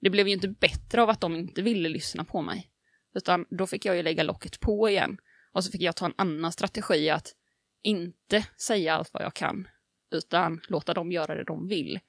Det 0.00 0.10
blev 0.10 0.28
ju 0.28 0.34
inte 0.34 0.48
bättre 0.48 1.02
av 1.02 1.10
att 1.10 1.20
de 1.20 1.36
inte 1.36 1.62
ville 1.62 1.88
lyssna 1.88 2.24
på 2.24 2.42
mig. 2.42 2.70
Utan 3.14 3.46
då 3.50 3.66
fick 3.66 3.84
jag 3.84 3.96
ju 3.96 4.02
lägga 4.02 4.22
locket 4.22 4.60
på 4.60 4.88
igen. 4.88 5.18
Och 5.52 5.64
så 5.64 5.70
fick 5.70 5.82
jag 5.82 5.96
ta 5.96 6.06
en 6.06 6.14
annan 6.16 6.52
strategi 6.52 7.10
att 7.10 7.34
inte 7.82 8.46
säga 8.56 8.94
allt 8.94 9.12
vad 9.12 9.22
jag 9.22 9.34
kan, 9.34 9.68
utan 10.10 10.60
låta 10.68 10.94
dem 10.94 11.12
göra 11.12 11.34
det 11.34 11.44
de 11.44 11.68
vill. 11.68 12.00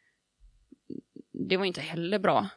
Det 1.49 1.57
var 1.57 1.65
inte 1.65 1.81
heller 1.81 2.19
bra. 2.19 2.49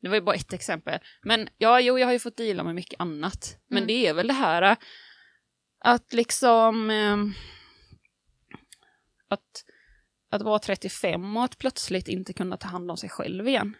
Det 0.00 0.08
var 0.08 0.14
ju 0.16 0.20
bara 0.20 0.36
ett 0.36 0.52
exempel. 0.52 0.98
Men 1.22 1.48
ja, 1.58 1.80
jo, 1.80 1.98
jag 1.98 2.06
har 2.06 2.12
ju 2.12 2.18
fått 2.18 2.36
deala 2.36 2.64
med 2.64 2.74
mycket 2.74 3.00
annat. 3.00 3.58
Men 3.66 3.78
Mm. 3.78 3.86
det 3.86 4.06
är 4.06 4.14
väl 4.14 4.26
det 4.26 4.34
här 4.34 4.62
äh, 4.62 4.76
att 5.78 6.12
liksom... 6.12 6.90
ehm, 6.90 7.32
att, 9.28 9.64
att 10.30 10.42
vara 10.42 10.58
35 10.58 11.36
och 11.36 11.44
att 11.44 11.58
plötsligt 11.58 12.08
inte 12.08 12.32
kunna 12.32 12.56
ta 12.56 12.68
hand 12.68 12.90
om 12.90 12.96
sig 12.96 13.08
själv 13.10 13.48
igen. 13.48 13.76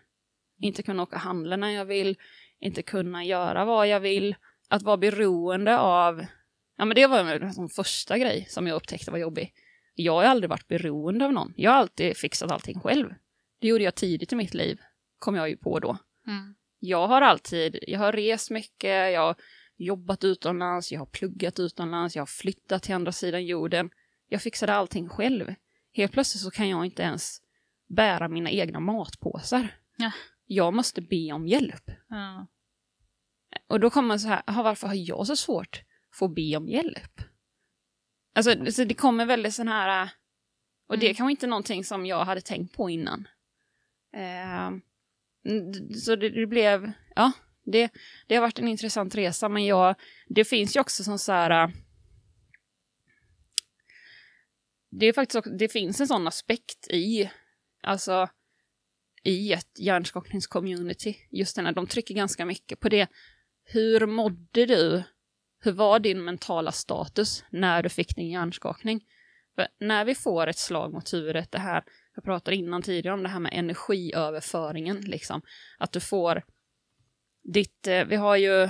Inte 0.59 0.83
kunna 0.83 1.03
åka 1.03 1.17
och 1.17 1.23
handla 1.23 1.57
när 1.57 1.69
jag 1.71 1.85
vill, 1.85 2.17
inte 2.61 2.83
kunna 2.83 3.25
göra 3.25 3.65
vad 3.65 3.89
jag 3.89 4.01
vill. 4.01 4.37
Att 4.69 4.83
vara 4.83 4.97
beroende 4.97 5.79
av... 5.79 6.27
Ja, 6.77 6.85
men 6.85 6.95
det 6.95 7.07
var 7.07 7.25
väl 7.25 7.43
en 7.43 7.55
sån 7.55 7.69
första 7.69 8.19
grej 8.19 8.47
som 8.49 8.67
jag 8.67 8.77
upptäckte 8.77 9.11
var 9.11 9.19
jobbig. 9.19 9.53
Jag 9.95 10.13
har 10.13 10.25
aldrig 10.25 10.51
varit 10.51 10.69
beroende 10.69 11.25
av 11.25 11.33
någon. 11.33 11.55
Jag 11.57 11.71
har 11.71 11.79
alltid 11.79 12.17
fixat 12.17 12.51
allting 12.51 12.81
själv. 12.81 13.15
Det 13.61 13.69
gjorde 13.69 13.85
jag 13.85 13.95
tidigt 13.95 14.33
i 14.33 14.37
mitt 14.37 14.55
liv, 14.55 14.81
kom 15.19 15.35
jag 15.35 15.49
ju 15.49 15.57
på 15.57 15.79
då. 15.79 15.99
Mm. 16.27 16.55
Jag 16.79 17.09
har 17.09 17.23
alltid, 17.23 17.79
jag 17.87 17.99
har 17.99 18.13
rest 18.13 18.51
mycket, 18.51 19.13
jag 19.13 19.21
har 19.21 19.37
jobbat 19.77 20.25
utomlands, 20.25 20.93
jag 20.93 21.01
har 21.01 21.07
pluggat 21.07 21.59
utomlands, 21.59 22.17
jag 22.17 22.21
har 22.21 22.27
flyttat 22.27 22.83
till 22.83 22.95
andra 22.95 23.13
sidan 23.13 23.47
jorden. 23.47 23.91
Jag 24.29 24.43
fixade 24.43 24.75
allting 24.75 25.09
själv. 25.09 25.55
Helt 25.93 26.13
plötsligt 26.13 26.43
så 26.43 26.51
kan 26.51 26.69
jag 26.69 26.85
inte 26.85 27.03
ens 27.03 27.41
bära 27.89 28.29
mina 28.29 28.51
egna 28.51 28.81
matpåsar. 28.81 29.69
Ja. 29.97 30.13
Jag 30.47 30.75
måste 30.75 31.03
be 31.03 31.33
om 31.33 31.47
hjälp. 31.47 31.91
Ja. 32.09 32.47
Och 33.67 33.81
då 33.81 33.91
kommer 33.91 34.09
man 34.09 34.21
så 34.21 34.29
här, 34.29 34.43
"Aha, 34.47 34.63
varför 34.63 34.87
har 34.87 34.95
jag 34.95 35.27
så 35.27 35.37
svårt 35.37 35.83
att 36.27 36.35
be 36.35 36.57
om 36.57 36.69
hjälp? 36.69 37.21
Alltså, 38.35 38.73
så 38.73 38.85
det 38.85 38.95
kommer 38.95 39.27
väldigt 39.27 39.55
sån 39.55 39.69
här, 39.69 40.03
äh, 40.03 40.09
och 40.89 40.99
det 40.99 41.07
Mm. 41.07 41.15
kan 41.17 41.25
vara 41.25 41.31
inte 41.31 41.47
någonting 41.47 41.85
som 41.85 42.07
jag 42.07 42.25
hade 42.25 42.41
tänkt 42.41 42.77
på 42.77 42.91
innan. 42.91 43.29
D- 45.45 45.95
så 45.95 46.17
det, 46.17 46.29
det 46.31 46.47
blev, 46.47 46.93
ja, 47.17 47.33
det, 47.65 47.91
det 48.27 48.35
har 48.35 48.43
varit 48.43 48.59
en 48.59 48.69
intressant 48.69 49.15
resa, 49.15 49.49
men 49.49 49.65
jag, 49.65 49.95
det 50.29 50.45
finns 50.45 50.77
ju 50.77 50.81
också 50.81 51.05
som 51.05 51.19
så 51.19 51.33
här, 51.33 51.51
äh, 51.65 51.71
det 54.91 55.07
är 55.07 55.13
faktiskt 55.13 55.37
också, 55.37 55.51
det 55.51 55.69
finns 55.69 56.01
en 56.01 56.09
sån 56.09 56.27
aspekt 56.27 56.89
i, 56.91 57.31
alltså, 57.83 58.29
i 59.23 59.53
ett 59.53 59.79
hjärnskakningscommunity. 59.79 61.17
Just 61.31 61.57
den 61.57 61.67
här, 61.67 61.73
de 61.73 61.87
trycker 61.87 62.15
ganska 62.15 62.45
mycket 62.47 62.81
på 62.81 62.89
det. 62.89 63.09
Hur 63.65 64.07
mådde 64.07 64.67
du? 64.67 65.03
Hur 65.65 65.73
var 65.73 65.99
din 65.99 66.25
mentala 66.25 66.73
status 66.73 67.45
när 67.51 67.83
du 67.83 67.89
fick 67.89 68.17
din 68.17 68.31
hjärnskakning? 68.31 69.01
För 69.55 69.69
när 69.81 70.05
vi 70.05 70.15
får 70.15 70.47
ett 70.47 70.59
slag 70.59 70.93
mot 70.93 71.13
huvudet, 71.13 71.53
det 71.53 71.59
här, 71.59 71.85
jag 72.15 72.25
pratade 72.25 72.57
innan 72.57 72.83
tidigare 72.83 73.15
om 73.15 73.23
det 73.23 73.29
här 73.29 73.41
med 73.41 73.53
energiöverföringen, 73.55 75.01
liksom. 75.01 75.43
Att 75.79 75.93
du 75.93 76.01
får 76.01 76.43
ditt, 77.43 77.87
eh, 77.87 78.05
vi 78.05 78.17
har 78.17 78.37
ju, 78.37 78.69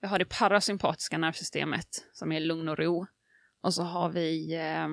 vi 0.00 0.06
har 0.06 0.18
det 0.18 0.24
parasympatiska 0.24 1.18
nervsystemet 1.18 1.88
som 2.12 2.32
är 2.32 2.40
lugn 2.40 2.68
och 2.68 2.78
ro. 2.78 3.06
Och 3.60 3.74
så 3.74 3.82
har 3.82 4.08
vi 4.08 4.54
eh, 4.54 4.84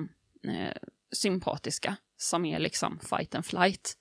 eh, 0.52 0.76
sympatiska 1.12 1.96
som 2.16 2.44
är 2.44 2.58
liksom 2.58 2.98
fight 2.98 3.34
and 3.34 3.46
flight. 3.46 3.96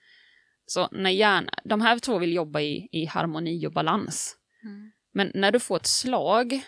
Så 0.65 0.89
när 0.91 1.09
hjärna, 1.09 1.49
de 1.63 1.81
här 1.81 1.99
två 1.99 2.17
vill 2.17 2.33
jobba 2.33 2.61
i, 2.61 2.89
i 2.91 3.05
harmoni 3.05 3.67
och 3.67 3.73
balans. 3.73 4.37
Mm. 4.63 4.91
Men 5.11 5.31
när 5.33 5.51
du 5.51 5.59
får 5.59 5.75
ett 5.75 5.87
slag, 5.87 6.61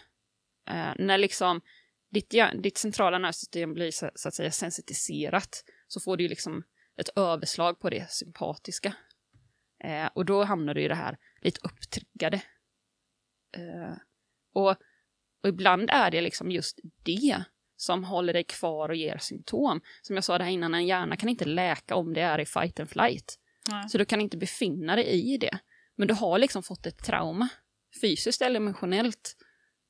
eh, 0.68 0.94
när 0.98 1.18
liksom 1.18 1.61
ditt, 2.10 2.34
ditt 2.64 2.77
centrala 2.77 3.18
nervsystem 3.18 3.73
blir 3.73 3.91
så, 3.91 4.11
så 4.15 4.27
att 4.27 4.34
säga 4.34 4.52
sensitiserat, 4.52 5.64
så 5.88 5.99
får 5.99 6.18
du 6.18 6.23
ju 6.23 6.30
liksom 6.30 6.64
ett 6.98 7.10
överslag 7.15 7.80
på 7.80 7.89
det 7.89 8.11
sympatiska. 8.11 8.94
Eh, 9.84 10.10
och 10.14 10.26
då 10.26 10.44
hamnar 10.44 10.73
du 10.73 10.81
i 10.81 10.88
det 10.88 10.95
här 10.95 11.18
lite 11.41 11.60
upptriggade. 11.64 12.41
Eh, 13.57 13.98
och, 14.53 14.76
och 15.44 15.49
ibland 15.49 15.89
är 15.89 16.11
det 16.11 16.22
liksom 16.22 16.52
just 16.52 16.80
det 17.03 17.44
som 17.76 18.03
håller 18.03 18.34
dig 18.34 18.44
kvar 18.44 18.89
och 18.89 18.95
ger 18.95 19.18
symptom. 19.18 19.81
Som 20.02 20.15
jag 20.15 20.23
sa 20.23 20.38
där 20.38 20.45
innan, 20.45 20.73
en 20.73 20.88
hjärna 20.88 21.18
kan 21.18 21.30
inte 21.30 21.45
läka 21.45 21.95
om 21.95 22.14
det 22.14 22.22
är 22.22 22.39
i 22.39 22.45
fight 22.45 22.80
and 22.80 22.89
flight. 22.89 23.39
Nej. 23.69 23.89
Så 23.89 23.98
du 23.98 24.06
kan 24.06 24.22
inte 24.22 24.38
befinna 24.38 24.95
dig 24.95 25.34
i 25.34 25.38
det. 25.38 25.60
Men 25.95 26.07
du 26.07 26.14
har 26.14 26.39
liksom 26.39 26.64
fått 26.64 26.85
ett 26.85 27.03
trauma, 27.03 27.49
fysiskt 28.02 28.41
eller 28.41 28.57
emotionellt, 28.57 29.35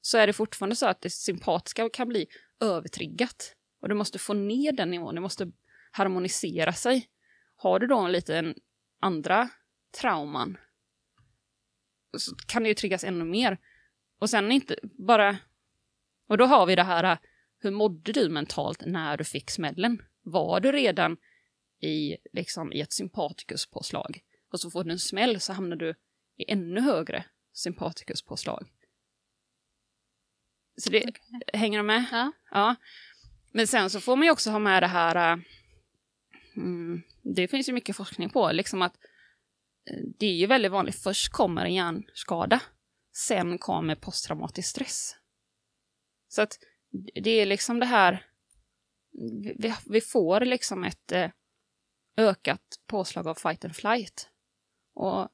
så 0.02 0.18
är 0.18 0.28
det 0.28 0.34
fortfarande 0.34 0.76
så 0.76 0.86
att 0.86 1.02
det 1.02 1.10
sympatiska 1.10 1.90
kan 1.90 2.08
bli 2.08 2.28
övertriggat. 2.60 3.56
Och 3.82 3.90
du 3.90 3.96
måste 3.96 4.20
få 4.20 4.34
ner 4.34 4.72
den 4.72 4.92
nivån, 4.92 5.16
det 5.16 5.22
måste 5.22 5.52
harmonisera 5.92 6.74
sig. 6.74 7.10
Har 7.56 7.80
du 7.80 7.88
då 7.88 8.00
en 8.00 8.12
liten 8.12 8.56
andra 9.00 9.50
trauman 10.02 10.58
så 12.18 12.36
kan 12.36 12.64
det 12.64 12.70
ju 12.70 12.76
triggas 12.76 13.04
ännu 13.04 13.26
mer. 13.26 13.58
Och 14.20 14.30
sen 14.30 14.52
inte 14.52 14.76
bara... 14.84 15.38
Och 16.28 16.38
då 16.38 16.46
har 16.46 16.66
vi 16.66 16.76
det 16.76 16.84
här, 16.84 17.18
hur 17.60 17.72
mådde 17.72 18.12
du 18.12 18.30
mentalt 18.30 18.86
när 18.86 19.18
du 19.18 19.24
fick 19.24 19.50
smällen? 19.50 20.02
Var 20.22 20.60
du 20.60 20.72
redan 20.72 21.18
i, 21.82 22.18
liksom, 22.34 22.74
i 22.74 22.82
ett 22.82 22.94
sympatikuspåslag? 22.94 24.20
Och 24.52 24.60
så 24.60 24.72
får 24.72 24.84
du 24.84 24.92
en 24.92 25.00
smäll 25.00 25.40
så 25.40 25.54
hamnar 25.54 25.76
du 25.76 25.96
i 26.38 26.52
ännu 26.52 26.82
högre 26.82 27.26
sympatikuspåslag. 27.54 28.68
Så 30.78 30.90
det, 30.90 31.12
hänger 31.54 31.80
du 31.80 31.84
med? 31.84 32.06
Ja. 32.12 32.32
Ja. 32.52 32.76
Men 33.52 33.68
sen 33.68 33.90
så 33.90 34.00
får 34.00 34.16
man 34.16 34.26
ju 34.26 34.32
också 34.32 34.52
ha 34.52 34.60
med 34.60 34.84
det 34.84 34.88
här, 34.88 35.34
äh, 35.34 35.40
mm, 36.56 37.02
det 37.22 37.48
finns 37.48 37.70
ju 37.70 37.74
mycket 37.74 37.96
forskning 37.96 38.30
på, 38.30 38.52
liksom 38.52 38.82
att 38.82 38.96
eh, 39.90 40.04
det 40.20 40.26
är 40.26 40.36
ju 40.36 40.46
väldigt 40.46 40.72
vanligt, 40.72 40.96
först 40.96 41.32
kommer 41.32 41.66
en 41.66 41.74
hjärnskada, 41.74 42.60
sen 43.16 43.58
kommer 43.58 43.96
posttraumatisk 43.96 44.70
stress. 44.70 45.16
Så 46.28 46.42
att 46.42 46.60
det 47.14 47.30
är 47.30 47.46
liksom 47.46 47.80
det 47.80 47.86
här, 47.86 48.26
vi, 49.58 49.74
vi 49.86 50.02
får 50.02 50.42
liksom 50.42 50.84
ett 50.84 51.12
eh, 51.12 51.30
ökat 52.18 52.80
påslag 52.88 53.28
av 53.28 53.36
fight 53.36 53.66
and 53.66 53.76
flight. 53.76 54.30
Och 54.94 55.30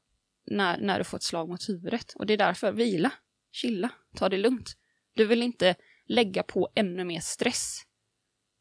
när, 0.46 0.78
när 0.78 0.98
du 0.98 1.04
får 1.04 1.18
ett 1.18 1.24
slag 1.24 1.50
mot 1.50 1.70
huvudet. 1.70 2.14
Och 2.16 2.26
det 2.26 2.34
är 2.34 2.38
därför, 2.38 2.72
vila, 2.72 3.12
chilla, 3.52 3.90
ta 4.16 4.30
det 4.30 4.38
lugnt. 4.38 4.78
Du 5.14 5.26
vill 5.26 5.42
inte 5.44 5.76
lägga 6.08 6.44
på 6.44 6.70
ännu 6.76 7.04
mer 7.04 7.20
stress 7.20 7.82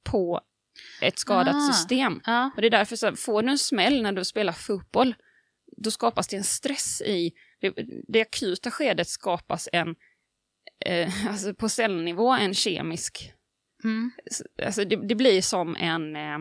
på 0.05 0.41
ett 1.01 1.19
skadat 1.19 1.55
Ah. 1.55 1.73
system. 1.73 2.21
Ja. 2.27 2.51
Och 2.57 2.61
det 2.61 2.69
är 2.69 2.71
därför 2.71 2.97
så 2.97 3.17
får 3.17 3.43
du 3.43 3.49
en 3.51 3.59
smäll 3.59 4.03
när 4.03 4.13
du 4.13 4.25
spelar 4.25 4.53
fotboll, 4.53 5.15
då 5.77 5.91
skapas 5.91 6.29
det 6.29 6.37
en 6.37 6.45
stress 6.45 7.01
i, 7.03 7.33
det, 7.61 7.75
det 8.09 8.21
akuta 8.21 8.71
skedet 8.71 9.09
skapas 9.09 9.69
en, 9.73 9.95
eh, 10.87 11.29
alltså 11.31 11.55
på 11.55 11.69
cellnivå, 11.69 12.33
en 12.33 12.55
kemisk, 12.55 13.33
Mm. 13.85 14.11
alltså 14.63 14.85
det, 14.85 14.97
det 15.09 15.15
blir 15.15 15.43
som 15.43 15.77
en, 15.77 16.17
eh, 16.17 16.39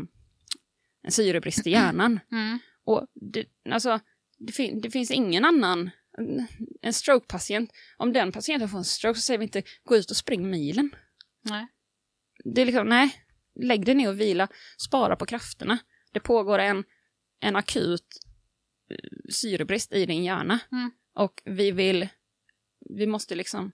en 1.03 1.11
syrebrist 1.11 1.67
i 1.67 1.71
hjärnan. 1.71 2.19
Mm. 2.31 2.59
Och 2.85 3.07
det, 3.33 3.45
alltså, 3.71 3.99
det, 4.37 4.51
fin- 4.53 4.81
det 4.81 4.91
finns 4.91 5.11
ingen 5.11 5.45
annan, 5.45 5.89
en 6.81 6.93
strokepatient, 6.93 7.71
om 7.97 8.13
den 8.13 8.31
patienten 8.31 8.69
får 8.69 8.77
en 8.77 8.83
stroke 8.83 9.19
så 9.19 9.21
säger 9.21 9.37
vi 9.37 9.43
inte 9.43 9.63
gå 9.83 9.95
ut 9.95 10.11
och 10.11 10.17
spring 10.17 10.49
milen. 10.49 10.95
Nej. 11.41 11.67
Det 12.43 12.61
är 12.61 12.65
liksom, 12.65 12.87
nej, 12.87 13.15
lägg 13.59 13.85
dig 13.85 13.95
ner 13.95 14.09
och 14.09 14.19
vila, 14.19 14.47
spara 14.77 15.15
på 15.15 15.25
krafterna. 15.25 15.77
Det 16.11 16.19
pågår 16.19 16.59
en, 16.59 16.83
en 17.39 17.55
akut 17.55 18.07
eh, 18.91 19.09
syrebrist 19.29 19.93
i 19.93 20.05
din 20.05 20.23
hjärna. 20.23 20.59
Mm. 20.71 20.91
Och 21.15 21.41
vi 21.45 21.71
vill, 21.71 22.07
vi 22.89 23.07
måste 23.07 23.35
liksom 23.35 23.71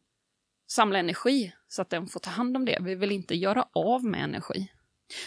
samla 0.67 0.99
energi 0.99 1.53
så 1.67 1.81
att 1.81 1.89
den 1.89 2.07
får 2.07 2.19
ta 2.19 2.29
hand 2.29 2.57
om 2.57 2.65
det. 2.65 2.77
Vi 2.81 2.95
vill 2.95 3.11
inte 3.11 3.35
göra 3.35 3.67
av 3.73 4.03
med 4.03 4.23
energi. 4.23 4.71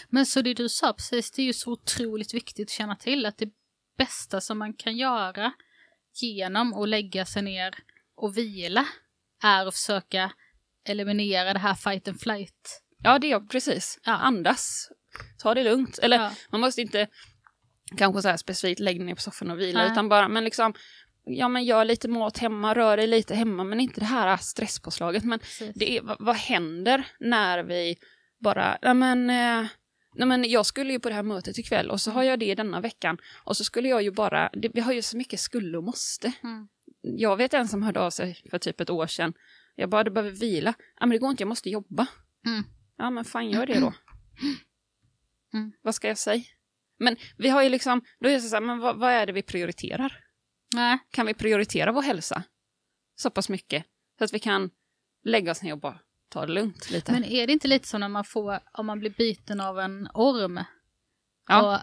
Men 0.09 0.25
så 0.25 0.41
det 0.41 0.53
du 0.53 0.69
sa 0.69 0.93
precis, 0.93 1.31
det 1.31 1.41
är 1.41 1.45
ju 1.45 1.53
så 1.53 1.71
otroligt 1.71 2.33
viktigt 2.33 2.67
att 2.67 2.71
känna 2.71 2.95
till 2.95 3.25
att 3.25 3.37
det 3.37 3.49
bästa 3.97 4.41
som 4.41 4.57
man 4.57 4.73
kan 4.73 4.97
göra 4.97 5.53
genom 6.13 6.73
att 6.73 6.89
lägga 6.89 7.25
sig 7.25 7.41
ner 7.41 7.75
och 8.15 8.37
vila 8.37 8.85
är 9.43 9.65
att 9.67 9.75
försöka 9.75 10.31
eliminera 10.89 11.53
det 11.53 11.59
här 11.59 11.73
fight 11.75 12.07
and 12.07 12.19
flight. 12.21 12.81
Ja, 13.03 13.19
det 13.19 13.31
är 13.31 13.39
precis. 13.39 13.99
Ja. 14.03 14.11
Andas, 14.11 14.89
ta 15.39 15.53
det 15.53 15.63
lugnt. 15.63 15.99
Eller 15.99 16.17
Ja. 16.17 16.31
man 16.51 16.61
måste 16.61 16.81
inte 16.81 17.07
kanske 17.97 18.21
så 18.21 18.27
här 18.29 18.37
specifikt 18.37 18.79
lägga 18.79 19.03
ner 19.03 19.15
på 19.15 19.21
soffan 19.21 19.51
och 19.51 19.59
vila, 19.59 19.79
Nej. 19.83 19.91
utan 19.91 20.09
bara, 20.09 20.27
men 20.27 20.43
liksom, 20.43 20.73
ja 21.25 21.47
men 21.47 21.63
gör 21.63 21.85
lite 21.85 22.07
mat 22.07 22.37
hemma, 22.37 22.73
rör 22.73 22.97
dig 22.97 23.07
lite 23.07 23.35
hemma, 23.35 23.63
men 23.63 23.79
inte 23.79 23.99
det 23.99 24.05
här 24.05 24.37
stresspåslaget. 24.37 25.23
Men 25.23 25.39
Precis. 25.39 25.71
det 25.75 25.97
är, 25.97 26.01
vad, 26.01 26.17
vad 26.19 26.35
händer 26.35 27.07
när 27.19 27.63
vi 27.63 27.97
bara, 28.39 28.77
ja 28.81 28.93
men, 28.93 29.29
eh, 29.29 29.67
nej 30.15 30.27
men 30.27 30.49
jag 30.49 30.65
skulle 30.65 30.93
ju 30.93 30.99
på 30.99 31.09
det 31.09 31.15
här 31.15 31.23
mötet 31.23 31.57
ikväll 31.57 31.89
och 31.89 32.01
så 32.01 32.11
har 32.11 32.23
jag 32.23 32.39
det 32.39 32.55
denna 32.55 32.81
veckan 32.81 33.17
och 33.43 33.57
så 33.57 33.63
skulle 33.63 33.89
jag 33.89 34.03
ju 34.03 34.11
bara, 34.11 34.49
det, 34.53 34.71
vi 34.73 34.81
har 34.81 34.93
ju 34.93 35.01
så 35.01 35.17
mycket 35.17 35.39
skulle 35.39 35.77
och 35.77 35.83
måste. 35.83 36.31
Mm. 36.43 36.67
Jag 37.01 37.37
vet 37.37 37.53
en 37.53 37.67
som 37.67 37.83
hörde 37.83 37.99
av 37.99 38.09
sig 38.09 38.43
för 38.49 38.59
typ 38.59 38.81
ett 38.81 38.89
år 38.89 39.07
sedan, 39.07 39.33
jag 39.75 39.89
bara, 39.89 40.03
du 40.03 40.11
behöver 40.11 40.31
vila. 40.31 40.73
Ja 40.99 41.05
men 41.05 41.09
det 41.09 41.17
går 41.17 41.31
inte, 41.31 41.43
jag 41.43 41.49
måste 41.49 41.69
jobba. 41.69 42.07
Mm. 42.45 42.63
Ja 42.97 43.09
men 43.09 43.25
fan 43.25 43.49
gör 43.49 43.65
det 43.65 43.79
då. 43.79 43.93
Mm. 45.53 45.71
Vad 45.81 45.95
ska 45.95 46.07
jag 46.07 46.17
säga? 46.17 46.43
Men 46.99 47.15
vi 47.37 47.49
har 47.49 47.63
ju 47.63 47.69
liksom, 47.69 48.01
då 48.19 48.29
är 48.29 48.33
det 48.33 48.41
så 48.41 48.55
här, 48.55 48.61
men 48.61 48.79
vad, 48.79 48.99
vad 48.99 49.11
är 49.11 49.25
det 49.25 49.33
vi 49.33 49.41
prioriterar? 49.41 50.19
Nej. 50.75 50.99
Kan 51.11 51.25
vi 51.25 51.33
prioritera 51.33 51.91
vår 51.91 52.01
hälsa 52.01 52.43
så 53.15 53.29
pass 53.29 53.49
mycket 53.49 53.85
så 54.17 54.23
att 54.23 54.33
vi 54.33 54.39
kan 54.39 54.69
lägga 55.23 55.51
oss 55.51 55.63
ner 55.63 55.73
och 55.73 55.79
bara 55.79 55.99
ta 56.31 56.45
det 56.45 56.53
lugnt 56.53 56.89
lite? 56.91 57.11
Men 57.11 57.23
är 57.23 57.47
det 57.47 57.53
inte 57.53 57.67
lite 57.67 57.87
som 57.87 57.99
när 57.99 58.09
man 58.09 58.23
får, 58.23 58.59
om 58.73 58.85
man 58.85 58.99
blir 58.99 59.09
biten 59.09 59.61
av 59.61 59.79
en 59.79 60.07
orm? 60.13 60.59
Ja. 61.47 61.75
Och 61.75 61.81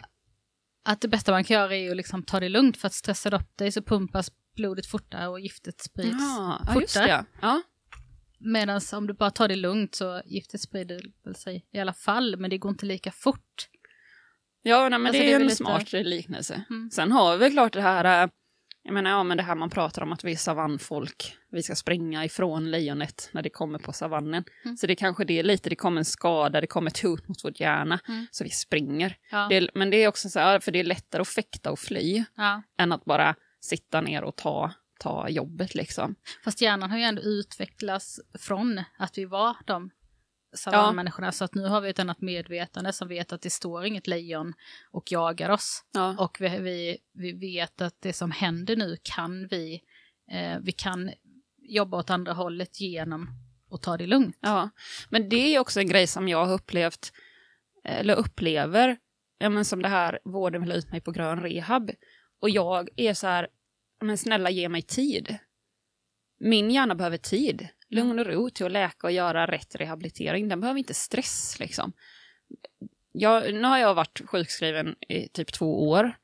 att 0.85 1.01
det 1.01 1.09
bästa 1.09 1.33
man 1.33 1.45
kan 1.45 1.55
göra 1.55 1.77
är 1.77 1.91
att 1.91 1.97
liksom 1.97 2.23
ta 2.23 2.41
det 2.41 2.49
lugnt 2.49 2.77
för 2.77 2.87
att 2.87 2.93
stressa 2.95 3.37
upp 3.37 3.57
dig 3.57 3.73
så 3.73 3.83
pumpas 3.83 4.31
blodet 4.57 4.87
fortare 4.87 5.29
och 5.29 5.41
giftet 5.41 5.81
sprids. 5.81 6.17
ja, 6.19 6.61
ja, 6.67 6.81
just 6.81 6.95
det. 6.95 7.01
fortare. 7.01 7.25
Ja. 7.43 7.63
Medan 8.39 8.81
om 8.93 9.07
du 9.07 9.15
bara 9.15 9.31
tar 9.31 9.49
det 9.49 9.57
lugnt 9.57 9.95
så 9.95 10.23
giftet 10.25 10.61
sprider 10.61 11.03
väl 11.25 11.35
sig 11.35 11.67
i 11.73 11.79
alla 11.81 11.93
fall, 11.93 12.37
men 12.37 12.51
det 12.51 12.59
går 12.59 12.71
inte 12.71 12.87
lika 12.87 13.11
fort. 13.13 13.69
Ja, 14.63 14.89
nej, 14.89 14.99
men 14.99 15.07
Alltså, 15.07 15.23
det 15.23 15.29
är 15.29 15.33
är 15.33 15.37
en 15.37 15.43
lite- 15.43 15.57
smart 15.57 15.93
liknelse. 15.93 16.65
Mm. 16.71 16.91
Sen 16.91 17.13
har 17.13 17.37
vi 17.37 17.51
klart 17.51 17.73
det 17.73 17.81
här, 17.83 18.23
äh, 18.25 18.31
jag 18.89 18.95
menar, 18.95 19.11
ja 19.11 19.23
men 19.23 19.37
det 19.37 19.43
här 19.43 19.55
man 19.55 19.71
pratar 19.71 20.03
om 20.03 20.13
att 20.13 20.25
vi 20.25 20.33
är 20.33 20.37
savannfolk, 20.37 21.37
vi 21.51 21.63
ska 21.63 21.75
springa 21.75 22.25
ifrån 22.25 22.71
lejonet 22.71 23.29
när 23.33 23.43
det 23.43 23.51
kommer 23.51 23.79
på 23.79 23.93
savannen. 23.93 24.45
Mm. 24.65 24.77
Så 24.77 24.87
det 24.87 24.93
är 24.93 24.95
kanske 24.95 25.25
det 25.25 25.39
är 25.39 25.43
lite, 25.43 25.71
det 25.71 25.77
kommer 25.77 25.99
en 25.99 26.05
skada, 26.05 26.61
det 26.61 26.67
kommer 26.67 26.91
ett 26.91 27.03
hot 27.03 27.29
mot 27.29 27.45
vårt 27.45 27.61
hjärna, 27.61 28.01
Mm. 28.09 28.27
så 28.31 28.45
vi 28.45 28.51
springer. 28.51 29.17
Ja. 29.31 29.47
Det 29.51 29.71
men 29.75 29.91
det 29.91 29.97
är 29.97 30.09
också 30.09 30.29
så 30.29 30.39
här, 30.39 30.61
för 30.61 30.73
det 30.73 30.81
är 30.81 30.85
lättare 30.85 31.23
att 31.23 31.29
fäkta 31.29 31.71
och 31.71 31.79
fly 31.79 32.25
ja. 32.35 32.63
än 32.79 32.93
att 32.93 33.05
bara 33.05 33.35
sitta 33.61 34.01
ner 34.01 34.25
och 34.25 34.37
ta, 34.37 34.73
ta 35.01 35.29
jobbet 35.29 35.75
liksom. 35.75 36.15
Fast 36.45 36.61
hjärnan 36.61 36.91
har 36.91 36.99
ju 36.99 37.05
ändå 37.05 37.23
utvecklats 37.23 38.21
från 38.39 38.83
att 38.99 39.19
vi 39.19 39.25
var 39.25 39.57
de 39.67 39.91
savannmänniskorna, 40.53 41.33
så 41.33 41.45
att 41.45 41.55
nu 41.55 41.67
har 41.67 41.81
vi 41.81 41.91
ett 41.91 41.99
annat 41.99 42.21
medvetande 42.21 42.93
som 42.93 43.09
vet 43.09 43.33
att 43.33 43.43
det 43.43 43.51
står 43.51 43.85
inget 43.85 44.07
lejon 44.07 44.55
och 44.91 45.13
jagar 45.13 45.51
oss. 45.51 45.85
Ja. 45.93 46.17
Och 46.19 46.37
vi, 46.41 46.49
vi, 46.49 46.99
vi 47.13 47.33
vet 47.33 47.81
att 47.81 47.97
det 48.01 48.13
som 48.13 48.31
händer 48.31 48.77
nu 48.77 48.97
kan 49.03 49.49
vi, 49.49 49.83
eh, 50.31 50.59
vi 50.61 50.73
kan 50.73 51.11
jobba 51.59 51.97
åt 51.97 52.11
andra 52.11 52.33
hållet 52.33 52.81
genom 52.81 53.29
att 53.71 53.83
ta 53.83 53.97
det 53.97 54.07
lugnt. 54.07 54.39
Ja, 54.41 54.71
men 55.11 55.29
det 55.29 55.55
är 55.55 55.59
också 55.59 55.81
en 55.81 55.89
grej 55.89 56.07
som 56.07 56.29
jag 56.29 56.47
har 56.47 56.55
upplevt, 56.55 57.13
eller 57.85 58.15
upplever, 58.15 58.97
ja, 59.39 59.49
men 59.49 59.65
som 59.65 59.83
det 59.83 59.89
här, 59.89 60.19
vården 60.25 60.63
vill 60.63 60.73
ut 60.73 60.91
mig 60.91 61.01
på 61.01 61.11
grön 61.11 61.41
rehab. 61.41 61.91
Och 62.41 62.51
jag 62.51 62.89
är 62.97 63.15
så 63.15 63.27
här, 63.27 63.49
men 64.01 64.19
snälla 64.19 64.51
ge 64.51 64.69
mig 64.69 64.83
tid. 64.83 65.39
Min 66.41 66.71
hjärna 66.71 66.95
behöver 66.95 67.17
tid, 67.17 67.69
lugn 67.91 68.19
och 68.19 68.27
ro 68.27 68.51
till 68.51 68.67
att 68.67 68.73
läka 68.73 69.07
och 69.07 69.13
göra 69.13 69.47
rätt 69.47 69.75
rehabilitering. 69.75 70.49
Den 70.49 70.61
behöver 70.61 70.79
inte 70.79 70.95
stress 70.95 71.57
liksom. 71.61 71.93
Jag, 73.13 73.55
nu 73.55 73.63
har 73.63 73.79
jag 73.79 73.95
varit 73.95 74.21
sjukskriven 74.27 74.97
i 75.09 75.29
typ 75.29 75.53
två 75.53 75.89
år. 75.89 76.17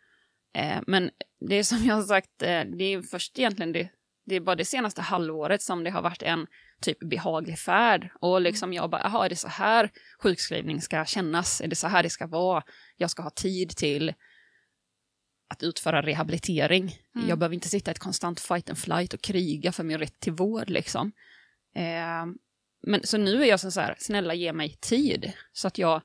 Eh, 0.55 0.81
men 0.87 1.11
det 1.41 1.55
är 1.55 1.63
som 1.63 1.85
jag 1.85 1.95
har 1.95 2.03
sagt, 2.03 2.43
eh, 2.43 2.61
det 2.79 2.85
är 2.85 3.03
först 3.03 3.39
egentligen 3.39 3.73
det, 3.73 3.89
det 4.27 4.35
är 4.35 4.41
bara 4.41 4.57
det 4.57 4.65
senaste 4.65 5.03
halvåret 5.03 5.63
som 5.63 5.85
det 5.85 5.91
har 5.91 6.03
varit 6.03 6.23
en 6.23 6.47
typ 6.81 6.99
behaglig 6.99 7.59
färd. 7.59 8.11
Och 8.21 8.41
liksom 8.41 8.73
jag 8.73 8.91
bara, 8.91 9.03
jaha, 9.03 9.25
är 9.25 9.29
det 9.29 9.37
så 9.37 9.49
här 9.49 9.91
sjukskrivning 10.23 10.81
ska 10.81 11.05
kännas? 11.05 11.61
Är 11.61 11.69
det 11.69 11.77
så 11.77 11.89
här 11.89 12.03
det 12.03 12.11
ska 12.11 12.27
vara? 12.27 12.63
Jag 12.97 13.11
ska 13.11 13.23
ha 13.23 13.31
tid 13.31 13.77
till 13.77 14.15
att 15.49 15.63
utföra 15.63 16.03
rehabilitering. 16.03 16.99
Mm. 17.17 17.29
Jag 17.29 17.39
behöver 17.39 17.55
inte 17.55 17.69
sitta 17.69 17.91
i 17.91 17.93
ett 17.93 17.99
konstant 17.99 18.41
fight 18.41 18.71
and 18.71 18.79
flight 18.79 19.15
och 19.15 19.23
kriga 19.23 19.73
för 19.73 19.85
min 19.85 19.99
rätt 19.99 20.21
till 20.21 20.33
vård 20.33 20.71
liksom. 20.71 21.13
Eh, 21.75 22.27
men 22.87 23.01
så 23.05 23.19
nu 23.19 23.43
är 23.43 23.47
jag 23.47 23.61
så 23.61 23.81
här, 23.81 23.95
snälla 23.99 24.35
ge 24.35 24.53
mig 24.53 24.77
tid 24.81 25.33
så 25.53 25.69
att 25.69 25.79
jag 25.79 26.03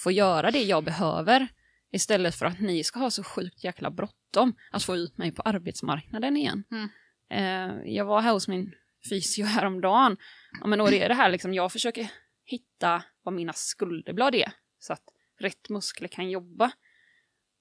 får 0.00 0.12
göra 0.12 0.50
det 0.50 0.62
jag 0.62 0.84
behöver 0.84 1.48
istället 1.92 2.34
för 2.34 2.46
att 2.46 2.60
ni 2.60 2.84
ska 2.84 2.98
ha 2.98 3.10
så 3.10 3.22
sjukt 3.24 3.64
jäkla 3.64 3.90
bråttom 3.90 4.56
att 4.70 4.82
få 4.82 4.96
ut 4.96 5.18
mig 5.18 5.32
på 5.32 5.42
arbetsmarknaden 5.42 6.36
igen. 6.36 6.64
Mm. 6.70 6.88
Eh, 7.30 7.92
jag 7.94 8.04
var 8.04 8.20
här 8.20 8.32
hos 8.32 8.48
min 8.48 8.72
fysio 9.08 9.44
häromdagen. 9.44 10.16
Ja, 10.60 10.66
men 10.66 10.78
då 10.78 10.92
är 10.92 11.08
det 11.08 11.14
här 11.14 11.30
liksom, 11.30 11.54
jag 11.54 11.72
försöker 11.72 12.10
hitta 12.44 13.02
vad 13.22 13.34
mina 13.34 13.52
skulderblad 13.52 14.34
är 14.34 14.52
så 14.78 14.92
att 14.92 15.04
rätt 15.40 15.68
muskler 15.68 16.08
kan 16.08 16.30
jobba. 16.30 16.72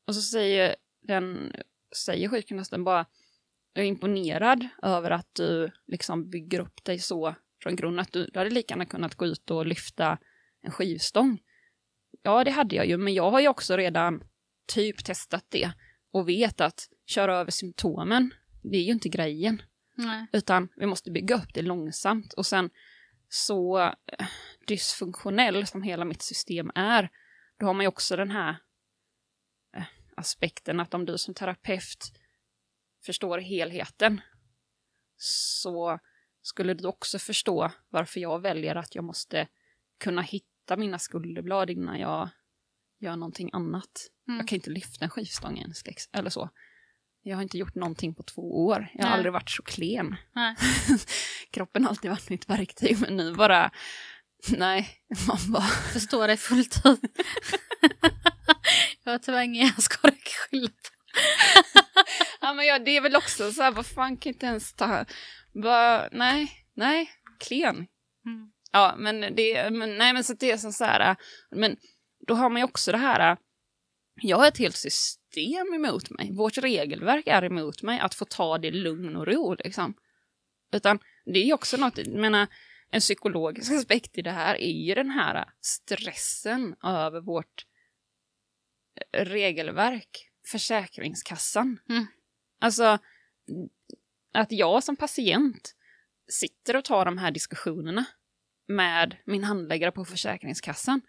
Och 0.08 0.16
så 0.16 0.22
säger 0.22 0.76
den, 1.02 1.54
säger 2.06 2.30
sjukgymnasten 2.30 2.84
bara, 2.84 3.06
jag 3.76 3.86
är 3.86 3.90
imponerad 3.90 4.68
över 4.82 5.12
att 5.12 5.36
du 5.36 5.72
liksom 5.88 6.30
bygger 6.30 6.60
upp 6.60 6.84
dig 6.84 7.00
så 7.00 7.36
från 7.64 7.76
grunden 7.76 8.00
att 8.00 8.12
du, 8.12 8.26
du 8.26 8.40
hade 8.40 8.50
lika 8.50 8.74
gärna 8.74 8.86
kunnat 8.86 9.16
gå 9.16 9.26
ut 9.26 9.52
och 9.52 9.66
lyfta 9.66 10.18
en 10.62 10.72
skivstång. 10.72 11.40
Ja, 12.22 12.44
det 12.44 12.52
hade 12.52 12.76
jag 12.76 12.86
ju, 12.86 12.98
men 12.98 13.14
jag 13.14 13.32
har 13.32 13.40
ju 13.40 13.48
också 13.48 13.78
redan 13.78 14.24
typ 14.68 15.06
testat 15.06 15.46
det 15.50 15.72
och 16.12 16.30
vet 16.30 16.62
att 16.62 16.90
köra 17.06 17.38
över 17.38 17.52
symptomen, 17.52 18.34
det 18.64 18.78
är 18.78 18.82
ju 18.82 18.92
inte 18.92 19.10
grejen. 19.10 19.62
Nej. 19.96 20.26
Utan 20.32 20.70
vi 20.76 20.86
måste 20.86 21.12
bygga 21.12 21.36
upp 21.36 21.54
det 21.54 21.62
långsamt 21.62 22.34
och 22.34 22.46
sen 22.46 22.70
så 23.30 23.80
eh, 23.80 24.28
dysfunktionell 24.68 25.68
som 25.68 25.84
hela 25.84 26.06
mitt 26.06 26.22
system 26.22 26.72
är, 26.76 27.10
då 27.60 27.66
har 27.66 27.74
man 27.74 27.84
ju 27.84 27.88
också 27.88 28.16
den 28.16 28.32
här 28.32 28.58
eh, 29.78 29.84
aspekten 30.18 30.80
att 30.80 30.94
om 30.94 31.06
du 31.06 31.18
som 31.18 31.34
terapeut 31.34 32.12
förstår 33.06 33.38
helheten 33.38 34.22
så 35.18 36.00
skulle 36.42 36.74
du 36.74 36.88
också 36.88 37.20
förstå 37.20 37.72
varför 37.90 38.20
jag 38.20 38.42
väljer 38.42 38.76
att 38.76 38.96
jag 38.96 39.04
måste 39.04 39.48
kunna 40.00 40.22
hitta 40.22 40.78
mina 40.78 41.00
skulderblad 41.00 41.70
innan 41.70 42.00
jag 42.00 42.30
gör 43.00 43.16
någonting 43.16 43.50
annat. 43.54 44.10
Mm. 44.28 44.38
Jag 44.40 44.48
kan 44.48 44.56
inte 44.56 44.70
lyfta 44.70 45.06
en 45.06 45.12
skivstång 45.12 45.58
ens, 45.58 45.84
eller 46.12 46.30
så. 46.30 46.50
Jag 47.22 47.38
har 47.38 47.44
inte 47.44 47.58
gjort 47.58 47.76
någonting 47.76 48.16
på 48.16 48.24
två 48.24 48.66
år. 48.66 48.90
Jag 48.94 49.04
har 49.04 49.10
Nej. 49.10 49.18
aldrig 49.18 49.34
varit 49.34 49.50
så 49.50 49.64
klen. 49.64 50.16
Kroppen 51.52 51.84
har 51.84 51.90
alltid 51.90 52.12
varit 52.12 52.30
mitt 52.30 52.50
verktyg, 52.50 53.02
men 53.02 53.18
nu 53.18 53.34
bara... 53.34 53.72
Nej, 54.48 54.90
man 55.28 55.38
bara... 55.48 55.62
Förstår 55.94 56.28
dig 56.28 56.38
fullt 56.38 56.82
ut. 56.86 57.00
jag 59.04 59.12
har 59.12 59.20
tyvärr 59.20 59.42
ingen 59.42 59.66
jag 59.66 59.76
kan 60.02 60.12
skylla 60.50 60.68
på. 60.68 61.85
Ja, 62.42 62.54
men 62.54 62.66
ja, 62.66 62.80
det 62.80 62.98
är 62.98 63.02
väl 63.02 63.16
också 63.16 63.52
så 63.52 63.62
här, 63.62 63.72
vad 63.72 63.86
fan 63.86 64.18
kan 64.18 64.30
jag 64.30 64.36
inte 64.36 64.46
ens 64.46 64.74
ta... 64.74 65.06
Bara, 65.54 66.10
nej, 66.12 66.52
nej, 66.74 67.12
klen. 67.40 67.76
Mm. 68.26 68.52
Ja, 68.72 68.96
men 68.98 69.36
det, 69.36 69.72
men, 69.72 69.98
nej, 69.98 70.14
men 70.14 70.24
så 70.24 70.34
det 70.34 70.52
är 70.52 70.58
som 70.58 70.74
så 70.74 70.86
här, 70.86 71.16
men 71.52 71.78
då 72.28 72.34
har 72.34 72.50
man 72.50 72.62
ju 72.62 72.64
också 72.64 72.92
det 72.92 72.98
här, 72.98 73.38
jag 74.22 74.38
har 74.38 74.48
ett 74.48 74.58
helt 74.58 74.76
system 74.76 75.74
emot 75.74 76.10
mig. 76.10 76.36
Vårt 76.36 76.58
regelverk 76.58 77.28
är 77.28 77.44
emot 77.44 77.82
mig 77.82 78.00
att 78.00 78.16
få 78.16 78.26
ta 78.26 78.58
det 78.58 78.72
lugn 78.72 79.16
och 79.16 79.28
ro 79.28 79.54
liksom. 79.54 79.94
Utan 80.72 81.00
det 81.26 81.40
är 81.40 81.46
ju 81.46 81.54
också 81.54 81.78
något, 81.78 81.98
jag 81.98 82.08
menar, 82.08 82.48
en 82.92 83.00
psykologisk 83.00 83.72
aspekt 83.72 84.18
i 84.18 84.22
det 84.22 84.32
här 84.32 84.56
är 84.56 84.72
ju 84.72 84.96
den 84.96 85.10
här 85.10 85.50
stressen 85.62 86.76
över 86.84 87.22
vårt 87.22 87.66
regelverk, 89.12 90.30
Försäkringskassan. 90.52 91.80
Mm. 91.90 92.06
Alltså, 92.60 92.98
att 94.34 94.52
jag 94.52 94.84
som 94.84 94.96
patient 94.96 95.76
sitter 96.28 96.76
och 96.76 96.84
tar 96.86 97.06
de 97.06 97.18
här 97.18 97.32
diskussionerna 97.32 98.06
med 98.68 99.16
min 99.26 99.44
handläggare 99.44 99.92
på 99.92 100.06
Försäkringskassan. 100.06 101.02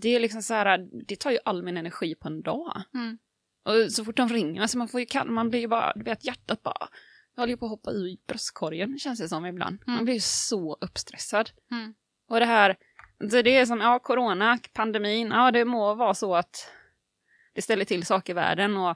Det 0.00 0.08
är 0.08 0.20
liksom 0.20 0.42
så 0.42 0.54
här, 0.54 0.88
det 1.06 1.16
tar 1.16 1.30
ju 1.30 1.38
all 1.44 1.62
min 1.62 1.76
energi 1.76 2.14
på 2.14 2.28
en 2.28 2.42
dag. 2.42 2.82
Mm. 2.94 3.18
Och 3.64 3.92
så 3.92 4.04
fort 4.04 4.16
de 4.16 4.28
ringer, 4.28 4.62
alltså 4.62 4.78
man 4.78 4.88
får 4.88 5.00
ju 5.00 5.24
man 5.24 5.50
blir 5.50 5.60
ju 5.60 5.68
bara, 5.68 5.92
du 5.94 6.02
vet 6.02 6.24
hjärtat 6.24 6.62
bara, 6.62 6.88
jag 7.34 7.42
håller 7.42 7.52
ju 7.52 7.56
på 7.56 7.64
att 7.64 7.70
hoppa 7.70 7.90
ur 7.90 8.16
bröstkorgen 8.26 8.98
känns 8.98 9.18
det 9.18 9.28
som 9.28 9.46
ibland. 9.46 9.82
Man 9.86 9.94
Mm. 9.94 10.04
blir 10.04 10.14
ju 10.14 10.20
så 10.20 10.78
uppstressad. 10.80 11.50
Mm. 11.70 11.94
Och 12.28 12.40
det 12.40 12.46
här, 12.46 12.76
det 13.18 13.56
är 13.56 13.66
som, 13.66 13.80
ja, 13.80 13.98
corona, 13.98 14.58
pandemin, 14.72 15.28
ja 15.28 15.50
det 15.50 15.64
må 15.64 15.94
vara 15.94 16.14
så 16.14 16.34
att 16.34 16.70
det 17.58 17.62
ställer 17.62 17.84
till 17.84 18.06
saker 18.06 18.32
i 18.32 18.34
världen 18.34 18.76
och 18.76 18.90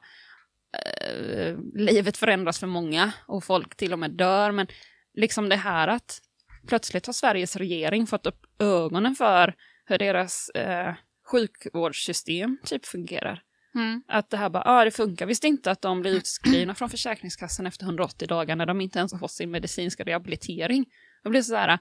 eh, 0.87 1.57
livet 1.75 2.17
förändras 2.17 2.59
för 2.59 2.67
många 2.67 3.13
och 3.27 3.45
folk 3.45 3.77
till 3.77 3.93
och 3.93 3.99
med 3.99 4.11
dör, 4.11 4.53
men 4.53 4.67
liksom 5.15 5.49
det 5.49 5.57
här 5.57 5.89
att 5.89 6.21
plötsligt 6.69 7.07
har 7.07 7.13
Sveriges 7.13 7.57
regering 7.57 8.07
fått 8.07 8.27
upp 8.27 8.47
ögonen 8.59 9.15
för 9.15 9.55
hur 9.85 9.99
deras 9.99 10.49
eh, 10.49 10.95
sjukvårdssystem 11.31 12.59
typ 12.65 12.87
fungerar. 12.87 13.43
Mm. 13.75 14.03
Att 14.09 14.31
det 14.31 14.37
här 14.37 14.51
bara, 14.51 14.63
ja 14.67 14.81
ah, 14.81 14.85
det 14.85 14.91
funkar 14.91 15.27
visst 15.27 15.45
inte 15.45 15.71
att 15.71 15.83
de 15.83 16.01
blir 16.01 16.17
utskrivna 16.17 16.75
från 16.75 16.91
Försäkringskassan 16.91 17.67
efter 17.67 17.85
180 17.85 18.29
dagar 18.29 18.57
när 18.57 18.67
de 18.67 18.81
inte 18.81 18.99
ens 18.99 19.13
har 19.13 19.19
fått 19.19 19.33
sin 19.33 19.51
medicinska 19.51 20.05
rehabilitering. 20.05 20.87
Då 21.25 21.31
blir 21.31 21.41
det 21.41 21.45
så 21.45 21.57
här, 21.57 21.79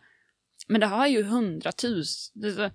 men 0.68 0.82
det 0.82 0.88
har 0.88 1.08
ju 1.08 1.24
hundratusen, 1.24 2.72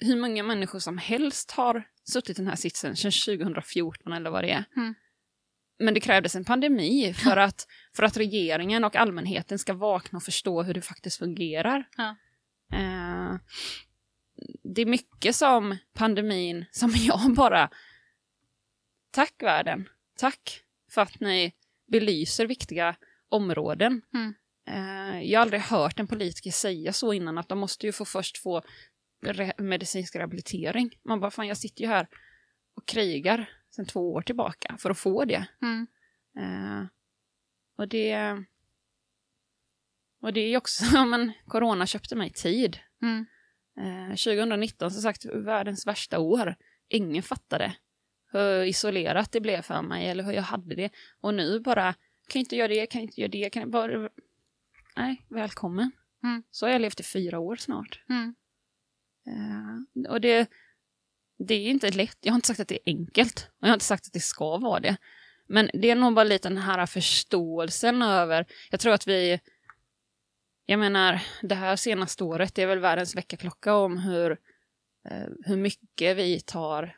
hur 0.00 0.16
många 0.16 0.42
människor 0.42 0.78
som 0.78 0.98
helst 0.98 1.50
har 1.50 1.84
suttit 2.12 2.38
i 2.38 2.42
den 2.42 2.48
här 2.48 2.56
sitsen 2.56 2.96
sedan 2.96 3.12
2014 3.38 4.12
eller 4.12 4.30
vad 4.30 4.44
det 4.44 4.50
är. 4.50 4.64
Mm. 4.76 4.94
Men 5.78 5.94
det 5.94 6.00
krävdes 6.00 6.36
en 6.36 6.44
pandemi 6.44 7.14
för 7.14 7.36
att, 7.46 7.66
för 7.96 8.02
att 8.02 8.16
regeringen 8.16 8.84
och 8.84 8.96
allmänheten 8.96 9.58
ska 9.58 9.74
vakna 9.74 10.16
och 10.16 10.22
förstå 10.22 10.62
hur 10.62 10.74
det 10.74 10.80
faktiskt 10.80 11.18
fungerar. 11.18 11.88
Ja. 11.96 12.16
Eh, 12.72 13.36
det 14.62 14.82
är 14.82 14.86
mycket 14.86 15.36
som 15.36 15.76
pandemin 15.94 16.64
som 16.70 16.92
jag 16.96 17.34
bara... 17.34 17.70
Tack 19.10 19.42
världen. 19.42 19.88
Tack 20.16 20.62
för 20.90 21.02
att 21.02 21.20
ni 21.20 21.52
belyser 21.86 22.46
viktiga 22.46 22.96
områden. 23.28 24.02
Mm. 24.14 24.34
Eh, 24.68 25.22
jag 25.22 25.40
har 25.40 25.42
aldrig 25.42 25.60
hört 25.60 26.00
en 26.00 26.06
politiker 26.06 26.50
säga 26.50 26.92
så 26.92 27.12
innan 27.12 27.38
att 27.38 27.48
de 27.48 27.58
måste 27.58 27.86
ju 27.86 27.92
få 27.92 28.04
först 28.04 28.38
få 28.38 28.62
re- 29.20 29.62
medicinsk 29.62 30.16
rehabilitering. 30.16 30.98
Man 31.02 31.20
bara, 31.20 31.30
fan 31.30 31.48
jag 31.48 31.56
sitter 31.56 31.82
ju 31.82 31.88
här 31.88 32.08
och 32.74 32.86
krigar 32.86 33.50
sedan 33.70 33.86
två 33.86 34.12
år 34.12 34.22
tillbaka 34.22 34.76
för 34.78 34.90
att 34.90 34.98
få 34.98 35.24
det. 35.24 35.48
Mm. 35.62 35.86
Eh, 36.38 36.86
och 37.76 37.88
det... 37.88 38.44
Och 40.20 40.32
det 40.32 40.40
är 40.40 40.48
ju 40.48 40.56
också, 40.56 41.04
men 41.06 41.32
corona 41.46 41.86
köpte 41.86 42.16
mig 42.16 42.30
tid. 42.30 42.78
Mm. 43.02 43.26
Eh, 43.80 44.08
2019, 44.10 44.90
som 44.90 45.02
sagt, 45.02 45.24
världens 45.24 45.86
värsta 45.86 46.18
år. 46.18 46.56
Ingen 46.88 47.22
fattade 47.22 47.76
hur 48.32 48.64
isolerat 48.64 49.32
det 49.32 49.40
blev 49.40 49.62
för 49.62 49.82
mig 49.82 50.08
eller 50.08 50.24
hur 50.24 50.32
jag 50.32 50.42
hade 50.42 50.74
det. 50.74 50.90
Och 51.20 51.34
nu 51.34 51.60
bara, 51.60 51.92
kan 51.92 52.40
jag 52.40 52.40
inte 52.40 52.56
göra 52.56 52.68
det, 52.68 52.86
kan 52.86 53.00
jag 53.00 53.08
inte 53.08 53.20
göra 53.20 53.30
det, 53.30 53.50
kan 53.50 53.60
jag 53.62 53.70
bara... 53.70 54.10
Nej, 54.96 55.26
välkommen. 55.28 55.90
Mm. 56.22 56.42
Så 56.50 56.66
har 56.66 56.72
jag 56.72 56.80
levt 56.80 57.00
i 57.00 57.02
fyra 57.02 57.38
år 57.38 57.56
snart. 57.56 58.02
Mm. 58.08 58.34
Eh, 59.28 60.10
och 60.10 60.20
det, 60.20 60.50
det 61.38 61.54
är 61.54 61.70
inte 61.70 61.90
lätt. 61.90 62.18
Jag 62.20 62.32
har 62.32 62.36
inte 62.36 62.48
sagt 62.48 62.60
att 62.60 62.68
det 62.68 62.74
är 62.74 62.92
enkelt. 62.92 63.48
Och 63.50 63.62
jag 63.62 63.68
har 63.68 63.74
inte 63.74 63.84
sagt 63.84 64.06
att 64.06 64.12
det 64.12 64.20
ska 64.20 64.56
vara 64.56 64.80
det. 64.80 64.96
Men 65.46 65.70
det 65.72 65.90
är 65.90 65.94
nog 65.94 66.14
bara 66.14 66.24
lite 66.24 66.48
den 66.48 66.58
här 66.58 66.86
förståelsen 66.86 68.02
över... 68.02 68.46
Jag 68.70 68.80
tror 68.80 68.92
att 68.92 69.06
vi... 69.06 69.40
Jag 70.66 70.78
menar, 70.78 71.22
det 71.42 71.54
här 71.54 71.76
senaste 71.76 72.24
året 72.24 72.54
det 72.54 72.62
är 72.62 72.66
väl 72.66 72.78
världens 72.78 73.16
väckarklocka 73.16 73.74
om 73.74 73.98
hur, 73.98 74.30
eh, 75.10 75.28
hur 75.44 75.56
mycket 75.56 76.16
vi 76.16 76.40
tar 76.40 76.96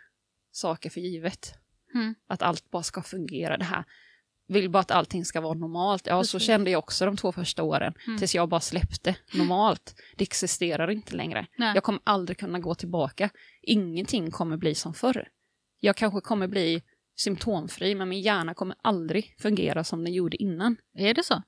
saker 0.53 0.91
för 0.91 1.01
givet. 1.01 1.55
Mm. 1.95 2.15
Att 2.27 2.43
allt 2.43 2.71
bara 2.71 2.83
ska 2.83 3.03
fungera. 3.03 3.57
Det 3.57 3.65
här 3.65 3.85
vill 4.51 4.71
bara 4.71 4.79
att 4.79 4.91
allting 4.91 5.25
ska 5.25 5.41
vara 5.41 5.55
normalt. 5.55 6.07
Ja, 6.07 6.25
så 6.25 6.37
Precis. 6.39 6.47
kände 6.47 6.71
jag 6.71 6.79
också 6.79 7.07
de 7.07 7.17
två 7.17 7.33
första 7.33 7.63
åren. 7.63 7.95
Mm. 8.07 8.19
Tills 8.19 8.35
jag 8.35 8.49
bara 8.49 8.61
släppte 8.61 9.17
normalt. 9.35 9.95
Det 10.17 10.23
existerar 10.25 10.91
inte 10.91 11.17
längre. 11.17 11.47
Nej. 11.59 11.75
Jag 11.75 11.83
kommer 11.85 12.01
aldrig 12.05 12.39
kunna 12.39 12.59
gå 12.59 12.75
tillbaka. 12.75 13.31
Ingenting 13.63 14.31
kommer 14.31 14.57
bli 14.57 14.75
som 14.75 14.95
förr. 14.95 15.29
Jag 15.81 15.97
kanske 15.97 16.21
kommer 16.21 16.49
bli 16.49 16.83
symptomfri, 17.17 17.95
men 17.95 18.09
min 18.09 18.21
hjärna 18.21 18.55
kommer 18.55 18.77
aldrig 18.83 19.35
fungera 19.39 19.85
som 19.85 20.05
den 20.05 20.13
gjorde 20.13 20.43
innan. 20.43 20.77
Är 20.99 21.15
det 21.15 21.25
så? 21.25 21.43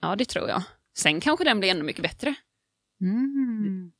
Ja, 0.00 0.16
det 0.16 0.24
tror 0.24 0.48
jag. 0.48 0.62
Sen 0.98 1.20
kanske 1.20 1.44
den 1.44 1.60
blir 1.60 1.70
ännu 1.70 1.82
mycket 1.82 2.02
bättre. 2.02 2.34
Mm. 3.00 3.92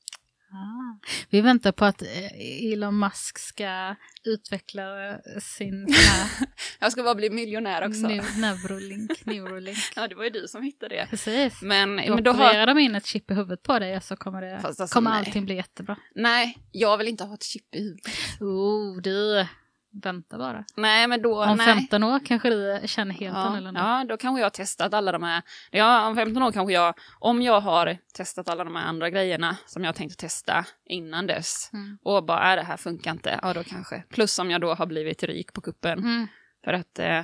Ah. 0.50 0.98
Vi 1.30 1.40
väntar 1.40 1.72
på 1.72 1.84
att 1.84 2.02
eh, 2.02 2.72
Elon 2.72 2.98
Musk 2.98 3.38
ska 3.38 3.94
utveckla 4.24 5.08
eh, 5.08 5.16
sin 5.40 5.86
Jag 6.78 6.92
ska 6.92 7.02
bara 7.02 7.14
bli 7.14 7.30
miljonär 7.30 7.86
också. 7.88 8.00
neu- 8.00 8.38
Neurolink. 8.40 9.26
Neurolink. 9.26 9.78
Ja, 9.96 10.08
det 10.08 10.14
var 10.14 10.24
ju 10.24 10.30
du 10.30 10.48
som 10.48 10.62
hittade 10.62 10.94
det. 10.94 11.06
Precis. 11.10 11.62
Men, 11.62 11.96
Då 11.96 12.14
men 12.14 12.24
då 12.24 12.30
opererar 12.30 12.58
har... 12.58 12.66
de 12.74 12.78
in 12.78 12.94
ett 12.94 13.06
chip 13.06 13.30
i 13.30 13.34
huvudet 13.34 13.62
på 13.62 13.78
dig 13.78 14.00
så 14.00 14.16
kommer, 14.16 14.42
det, 14.42 14.60
Fast 14.62 14.80
alltså, 14.80 14.94
kommer 14.94 15.10
nej. 15.10 15.18
allting 15.18 15.44
bli 15.44 15.54
jättebra. 15.54 15.96
Nej, 16.14 16.58
jag 16.72 16.98
vill 16.98 17.08
inte 17.08 17.24
ha 17.24 17.34
ett 17.34 17.42
chip 17.44 17.74
i 17.74 17.78
huvudet. 17.82 18.12
Oh, 18.40 19.02
du. 19.02 19.46
Vänta 19.90 20.38
bara. 20.38 20.64
Nej, 20.76 21.06
men 21.08 21.22
då... 21.22 21.44
Om 21.44 21.56
nej. 21.56 21.66
15 21.66 22.02
år 22.04 22.20
kanske 22.26 22.50
du 22.50 22.88
känner 22.88 23.14
helt 23.14 23.34
Ja, 23.36 23.40
annorlunda. 23.42 23.80
ja, 23.80 24.04
då 24.08 24.16
kanske 24.16 24.40
jag 24.40 24.44
har 24.44 24.50
testat 24.50 24.94
alla 24.94 25.12
de 25.12 25.22
här. 25.22 25.42
Ja, 25.70 26.06
om 26.06 26.16
15 26.16 26.42
år 26.42 26.52
kanske 26.52 26.72
jag, 26.72 26.94
om 27.18 27.42
jag 27.42 27.60
har 27.60 27.98
testat 28.14 28.48
alla 28.48 28.64
de 28.64 28.76
här 28.76 28.84
andra 28.84 29.10
grejerna 29.10 29.56
som 29.66 29.84
jag 29.84 29.94
tänkte 29.94 30.16
testa 30.16 30.64
innan 30.84 31.26
dess 31.26 31.70
Mm. 31.72 31.98
och 32.02 32.24
bara, 32.24 32.40
är 32.40 32.56
det 32.56 32.62
här 32.62 32.76
funkar 32.76 33.10
inte, 33.10 33.38
ja 33.42 33.54
då 33.54 33.64
kanske. 33.64 34.02
Plus 34.10 34.38
om 34.38 34.50
jag 34.50 34.60
då 34.60 34.74
har 34.74 34.86
blivit 34.86 35.22
rik 35.22 35.52
på 35.52 35.60
kuppen. 35.60 35.98
Mm. 35.98 36.26
För 36.64 36.72
att 36.72 36.98
eh, 36.98 37.22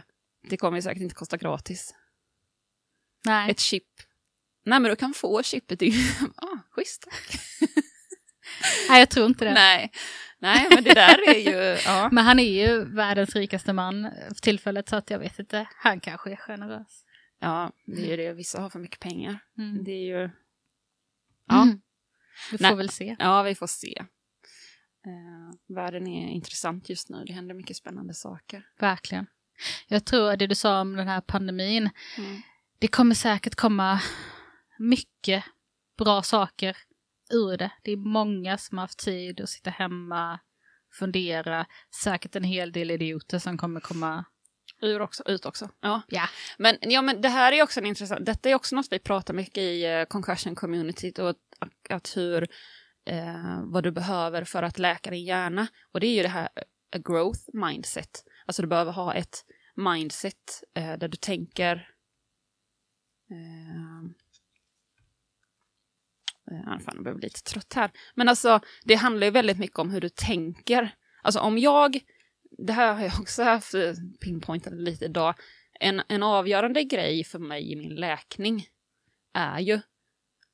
det 0.50 0.56
kommer 0.56 0.80
säkert 0.80 1.02
inte 1.02 1.14
kosta 1.14 1.36
gratis. 1.36 1.94
Nej. 3.26 3.50
Ett 3.50 3.60
chip. 3.60 3.84
Nej, 4.66 4.80
men 4.80 4.90
du 4.90 4.96
kan 4.96 5.14
få 5.14 5.42
är 5.82 5.86
ju, 5.86 6.02
ah, 6.36 6.58
schysst. 6.70 7.06
Nej, 8.88 8.98
jag 8.98 9.10
tror 9.10 9.26
inte 9.26 9.44
det. 9.44 9.54
Nej. 9.54 9.92
Nej, 10.44 10.66
men 10.70 10.84
det 10.84 10.94
där 10.94 11.28
är 11.28 11.38
ju, 11.38 11.78
ja. 11.86 12.08
Men 12.12 12.24
han 12.24 12.38
är 12.38 12.66
ju 12.66 12.84
världens 12.84 13.36
rikaste 13.36 13.72
man 13.72 14.10
för 14.28 14.40
tillfället 14.42 14.88
så 14.88 14.96
att 14.96 15.10
jag 15.10 15.18
vet 15.18 15.38
inte. 15.38 15.66
Han 15.76 16.00
kanske 16.00 16.32
är 16.32 16.36
generös. 16.36 17.04
Ja, 17.40 17.72
det 17.86 18.02
är 18.02 18.06
ju 18.06 18.16
det. 18.16 18.32
Vissa 18.32 18.60
har 18.60 18.70
för 18.70 18.78
mycket 18.78 19.00
pengar. 19.00 19.38
Mm. 19.58 19.84
Det 19.84 19.90
är 19.90 20.04
ju, 20.04 20.30
ja. 21.48 21.62
Mm. 21.62 21.80
Vi 22.52 22.58
får 22.58 22.64
Nej. 22.64 22.76
väl 22.76 22.88
se. 22.88 23.16
Ja, 23.18 23.42
vi 23.42 23.54
får 23.54 23.66
se. 23.66 24.04
Eh, 25.06 25.74
världen 25.74 26.06
är 26.06 26.28
intressant 26.28 26.88
just 26.88 27.08
nu. 27.08 27.24
Det 27.26 27.32
händer 27.32 27.54
mycket 27.54 27.76
spännande 27.76 28.14
saker. 28.14 28.66
Verkligen. 28.78 29.26
Jag 29.88 30.04
tror 30.04 30.36
det 30.36 30.46
du 30.46 30.54
sa 30.54 30.80
om 30.80 30.96
den 30.96 31.08
här 31.08 31.20
pandemin. 31.20 31.90
Mm. 32.18 32.42
Det 32.78 32.88
kommer 32.88 33.14
säkert 33.14 33.54
komma 33.54 34.00
mycket 34.78 35.44
bra 35.98 36.22
saker 36.22 36.76
ur 37.30 37.56
det. 37.56 37.70
Det 37.82 37.92
är 37.92 37.96
många 37.96 38.58
som 38.58 38.78
har 38.78 38.82
haft 38.82 38.98
tid 38.98 39.40
att 39.40 39.48
sitta 39.48 39.70
hemma, 39.70 40.40
fundera. 40.98 41.66
Säkert 42.02 42.36
en 42.36 42.44
hel 42.44 42.72
del 42.72 42.90
idioter 42.90 43.38
som 43.38 43.58
kommer 43.58 43.80
komma. 43.80 44.24
Ur 44.80 45.02
också, 45.02 45.22
ut 45.26 45.46
också. 45.46 45.70
Ja. 45.80 46.02
Ja. 46.08 46.28
Men, 46.58 46.76
ja, 46.80 47.02
men 47.02 47.20
det 47.20 47.28
här 47.28 47.52
är 47.52 47.62
också 47.62 47.80
en 47.80 47.86
intressant, 47.86 48.26
detta 48.26 48.50
är 48.50 48.54
också 48.54 48.76
något 48.76 48.92
vi 48.92 48.98
pratar 48.98 49.34
mycket 49.34 49.58
i 49.58 49.86
uh, 49.86 50.04
concussion 50.04 50.54
communityt 50.54 51.18
och 51.18 51.30
att, 51.30 51.38
att 51.90 52.16
hur, 52.16 52.42
eh, 53.06 53.62
vad 53.62 53.82
du 53.84 53.90
behöver 53.90 54.44
för 54.44 54.62
att 54.62 54.78
läka 54.78 55.10
din 55.10 55.24
hjärna. 55.24 55.66
Och 55.92 56.00
det 56.00 56.06
är 56.06 56.14
ju 56.14 56.22
det 56.22 56.28
här 56.28 56.48
a 56.96 56.98
growth 56.98 57.40
mindset. 57.52 58.24
Alltså 58.46 58.62
du 58.62 58.68
behöver 58.68 58.92
ha 58.92 59.14
ett 59.14 59.44
mindset 59.76 60.62
eh, 60.74 60.98
där 60.98 61.08
du 61.08 61.16
tänker 61.16 61.88
eh, 66.50 66.78
fan, 66.78 66.94
jag 66.94 67.04
börjar 67.04 67.16
bli 67.16 67.26
lite 67.26 67.42
trött 67.42 67.72
här. 67.74 67.90
Men 68.14 68.28
alltså, 68.28 68.60
det 68.84 68.94
handlar 68.94 69.26
ju 69.26 69.30
väldigt 69.30 69.58
mycket 69.58 69.78
om 69.78 69.90
hur 69.90 70.00
du 70.00 70.08
tänker. 70.08 70.94
Alltså 71.22 71.40
om 71.40 71.58
jag, 71.58 72.00
det 72.58 72.72
här 72.72 72.94
har 72.94 73.02
jag 73.02 73.20
också 73.20 73.42
haft 73.42 73.74
eh, 73.74 73.92
pinpointat 74.20 74.72
lite 74.72 75.04
idag, 75.04 75.34
en, 75.80 76.02
en 76.08 76.22
avgörande 76.22 76.84
grej 76.84 77.24
för 77.24 77.38
mig 77.38 77.72
i 77.72 77.76
min 77.76 77.94
läkning 77.94 78.66
är 79.32 79.60
ju 79.60 79.80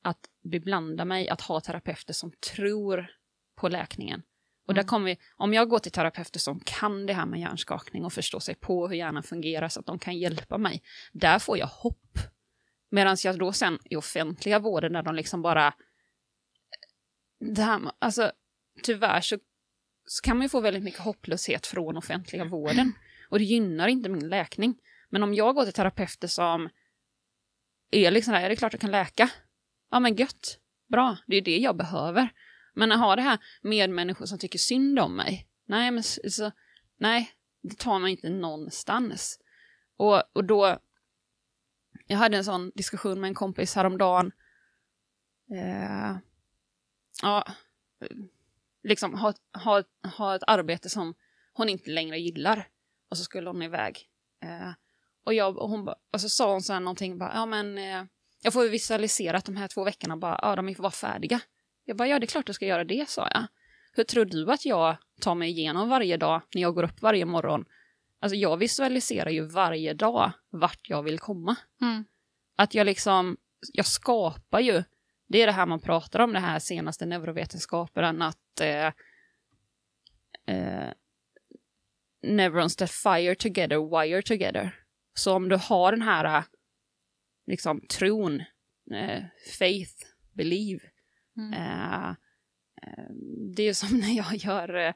att 0.03 0.19
beblanda 0.43 1.05
mig, 1.05 1.29
att 1.29 1.41
ha 1.41 1.59
terapeuter 1.61 2.13
som 2.13 2.31
tror 2.55 3.07
på 3.55 3.69
läkningen. 3.69 4.21
Och 4.67 4.73
där 4.73 4.81
Mm. 4.81 4.87
kommer 4.87 5.05
vi, 5.05 5.17
om 5.35 5.53
jag 5.53 5.69
går 5.69 5.79
till 5.79 5.91
terapeuter 5.91 6.39
som 6.39 6.59
kan 6.65 7.05
det 7.05 7.13
här 7.13 7.25
med 7.25 7.39
hjärnskakning 7.39 8.05
och 8.05 8.13
förstår 8.13 8.39
sig 8.39 8.55
på 8.55 8.87
hur 8.87 8.95
hjärnan 8.95 9.23
fungerar 9.23 9.69
så 9.69 9.79
att 9.79 9.85
de 9.85 9.99
kan 9.99 10.17
hjälpa 10.17 10.57
mig, 10.57 10.83
där 11.11 11.39
får 11.39 11.57
jag 11.57 11.67
hopp. 11.67 12.17
Medan 12.91 13.17
jag 13.23 13.39
då 13.39 13.53
sen 13.53 13.79
i 13.85 13.95
offentliga 13.95 14.59
vården 14.59 14.93
där 14.93 15.03
de 15.03 15.15
liksom 15.15 15.41
bara... 15.41 15.67
Eh, 15.67 15.73
det 17.39 17.61
här, 17.61 17.91
alltså, 17.99 18.31
tyvärr 18.83 19.21
så, 19.21 19.37
så 20.05 20.21
kan 20.21 20.37
man 20.37 20.45
ju 20.45 20.49
få 20.49 20.61
väldigt 20.61 20.83
mycket 20.83 20.99
hopplöshet 20.99 21.67
från 21.67 21.97
offentliga 21.97 22.45
vården. 22.45 22.93
Och 23.29 23.39
det 23.39 23.45
gynnar 23.45 23.87
inte 23.87 24.09
min 24.09 24.29
läkning. 24.29 24.77
Men 25.09 25.23
om 25.23 25.33
jag 25.33 25.55
går 25.55 25.63
till 25.63 25.73
terapeuter 25.73 26.27
som 26.27 26.69
är 27.91 28.11
liksom 28.11 28.33
där, 28.33 28.41
är 28.41 28.49
det 28.49 28.55
klart 28.55 28.73
jag 28.73 28.81
kan 28.81 28.91
läka? 28.91 29.29
Ja 29.91 29.99
men 29.99 30.15
gött, 30.15 30.59
bra, 30.89 31.17
det 31.27 31.35
är 31.35 31.41
det 31.41 31.57
jag 31.57 31.77
behöver. 31.77 32.29
Men 32.73 32.91
att 32.91 32.99
ha 32.99 33.15
det 33.15 33.21
här 33.21 33.39
med 33.61 33.89
människor 33.89 34.25
som 34.25 34.39
tycker 34.39 34.59
synd 34.59 34.99
om 34.99 35.15
mig, 35.15 35.47
nej 35.65 35.91
men 35.91 36.03
så, 36.03 36.51
nej, 36.97 37.31
det 37.63 37.77
tar 37.77 37.99
man 37.99 38.09
inte 38.09 38.29
någonstans. 38.29 39.39
Och, 39.97 40.23
och 40.33 40.45
då, 40.45 40.79
jag 42.11 42.17
hade 42.17 42.37
en 42.37 42.43
sån 42.43 42.71
diskussion 42.75 43.21
med 43.21 43.27
en 43.27 43.33
kompis 43.33 43.75
häromdagen. 43.75 44.31
Eh, 45.51 46.17
ja, 47.21 47.45
liksom 48.83 49.13
ha, 49.13 49.33
ha, 49.53 49.83
ha 50.17 50.35
ett 50.35 50.43
arbete 50.47 50.89
som 50.89 51.13
hon 51.53 51.69
inte 51.69 51.89
längre 51.89 52.19
gillar. 52.19 52.67
Och 53.09 53.17
så 53.17 53.23
skulle 53.23 53.49
hon 53.49 53.61
iväg. 53.61 53.99
Eh, 54.43 54.71
och, 55.23 55.33
jag, 55.33 55.57
och, 55.57 55.69
hon, 55.69 55.85
ba- 55.85 55.95
och 56.13 56.21
så 56.21 56.29
sa 56.29 56.51
hon 56.51 56.61
så 56.61 56.73
här 56.73 56.79
någonting, 56.79 57.17
bara, 57.17 57.31
ja 57.33 57.45
men 57.45 57.77
eh, 57.77 58.03
jag 58.41 58.53
får 58.53 58.69
visualisera 58.69 59.37
att 59.37 59.45
de 59.45 59.55
här 59.55 59.67
två 59.67 59.83
veckorna 59.83 60.17
bara, 60.17 60.39
ja 60.41 60.55
de 60.55 60.75
får 60.75 60.83
vara 60.83 60.91
färdiga. 60.91 61.41
Jag 61.85 61.97
bara, 61.97 62.07
ja 62.07 62.19
det 62.19 62.25
är 62.25 62.27
klart 62.27 62.45
du 62.45 62.53
ska 62.53 62.65
göra 62.65 62.83
det, 62.83 63.09
sa 63.09 63.27
jag. 63.33 63.47
Hur 63.93 64.03
tror 64.03 64.25
du 64.25 64.51
att 64.51 64.65
jag 64.65 64.97
tar 65.21 65.35
mig 65.35 65.49
igenom 65.49 65.89
varje 65.89 66.17
dag 66.17 66.41
när 66.55 66.61
jag 66.61 66.75
går 66.75 66.83
upp 66.83 67.01
varje 67.01 67.25
morgon? 67.25 67.65
Alltså 68.21 68.35
jag 68.35 68.57
visualiserar 68.57 69.29
ju 69.29 69.45
varje 69.45 69.93
dag 69.93 70.31
vart 70.49 70.89
jag 70.89 71.03
vill 71.03 71.19
komma. 71.19 71.55
Mm. 71.81 72.05
Att 72.55 72.73
jag 72.73 72.85
liksom, 72.85 73.37
jag 73.73 73.85
skapar 73.85 74.59
ju, 74.59 74.83
det 75.27 75.41
är 75.41 75.45
det 75.45 75.51
här 75.51 75.65
man 75.65 75.79
pratar 75.79 76.19
om, 76.19 76.33
det 76.33 76.39
här 76.39 76.59
senaste 76.59 77.05
neurovetenskapen, 77.05 78.21
att 78.21 78.61
eh, 78.61 78.87
eh, 80.55 80.89
neurons 82.23 82.75
that 82.75 82.91
fire 82.91 83.35
together 83.35 83.99
wire 83.99 84.21
together. 84.21 84.75
Så 85.13 85.33
om 85.35 85.49
du 85.49 85.55
har 85.55 85.91
den 85.91 86.01
här 86.01 86.37
eh, 86.37 86.43
liksom 87.47 87.81
tron, 87.89 88.39
eh, 88.93 89.23
faith, 89.59 90.05
believe, 90.33 90.79
Mm. 91.37 91.53
eh, 91.53 92.09
eh, 92.81 93.09
det 93.55 93.63
är 93.63 93.67
ju 93.67 93.73
som 93.73 93.97
när 93.99 94.17
jag 94.17 94.35
gör 94.35 94.75
eh, 94.75 94.93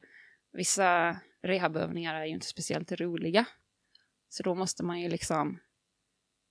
vissa 0.53 1.19
rehabövningar 1.46 2.16
är 2.16 2.26
ju 2.26 2.32
inte 2.32 2.46
speciellt 2.46 2.92
roliga. 2.92 3.46
Så 4.30 4.44
då 4.44 4.56
måste 4.56 4.84
man 4.84 5.02
ju 5.02 5.10
liksom 5.10 5.60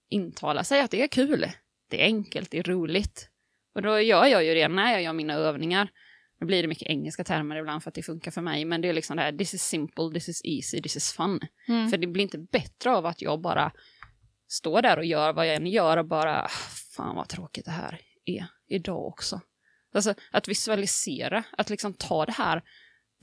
intala 0.08 0.64
sig 0.64 0.80
att 0.80 0.90
det 0.90 1.02
är 1.02 1.08
kul. 1.08 1.46
Det 1.90 2.02
är 2.02 2.04
enkelt, 2.04 2.50
det 2.50 2.58
är 2.58 2.62
roligt. 2.62 3.28
Och 3.74 3.82
då 3.82 4.00
gör 4.00 4.26
jag 4.26 4.44
ju 4.44 4.54
det 4.54 4.68
när 4.68 4.92
jag 4.92 5.02
gör 5.02 5.12
mina 5.12 5.34
övningar. 5.34 5.88
Nu 6.40 6.46
blir 6.46 6.62
det 6.62 6.68
mycket 6.68 6.88
engelska 6.88 7.24
termer 7.24 7.56
ibland 7.56 7.82
för 7.82 7.90
att 7.90 7.94
det 7.94 8.02
funkar 8.02 8.30
för 8.30 8.40
mig, 8.40 8.64
men 8.64 8.80
det 8.80 8.88
är 8.88 8.92
liksom 8.92 9.16
det 9.16 9.22
här, 9.22 9.32
this 9.32 9.54
is 9.54 9.62
simple, 9.62 10.10
this 10.14 10.28
is 10.28 10.44
easy, 10.44 10.82
this 10.82 10.96
is 10.96 11.12
fun. 11.12 11.40
Mm. 11.68 11.88
För 11.88 11.96
det 11.96 12.06
blir 12.06 12.22
inte 12.22 12.38
bättre 12.38 12.90
av 12.90 13.06
att 13.06 13.22
jag 13.22 13.40
bara 13.40 13.72
står 14.48 14.82
där 14.82 14.96
och 14.96 15.04
gör 15.04 15.32
vad 15.32 15.46
jag 15.46 15.54
än 15.54 15.66
gör 15.66 15.96
och 15.96 16.06
bara, 16.06 16.42
"Ah, 16.42 16.48
fan 16.96 17.16
vad 17.16 17.28
tråkigt 17.28 17.64
det 17.64 17.70
här 17.70 18.00
är 18.24 18.46
idag 18.68 19.06
också. 19.06 19.40
Alltså 19.94 20.14
att 20.30 20.48
visualisera, 20.48 21.44
att 21.52 21.70
liksom 21.70 21.94
ta 21.94 22.26
det 22.26 22.32
här 22.32 22.62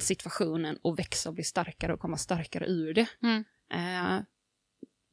situationen 0.01 0.77
och 0.81 0.99
växa 0.99 1.29
och 1.29 1.35
bli 1.35 1.43
starkare 1.43 1.93
och 1.93 1.99
komma 1.99 2.17
starkare 2.17 2.65
ur 2.67 2.93
det. 2.93 3.07
Mm. 3.23 3.43
Eh, 3.73 4.23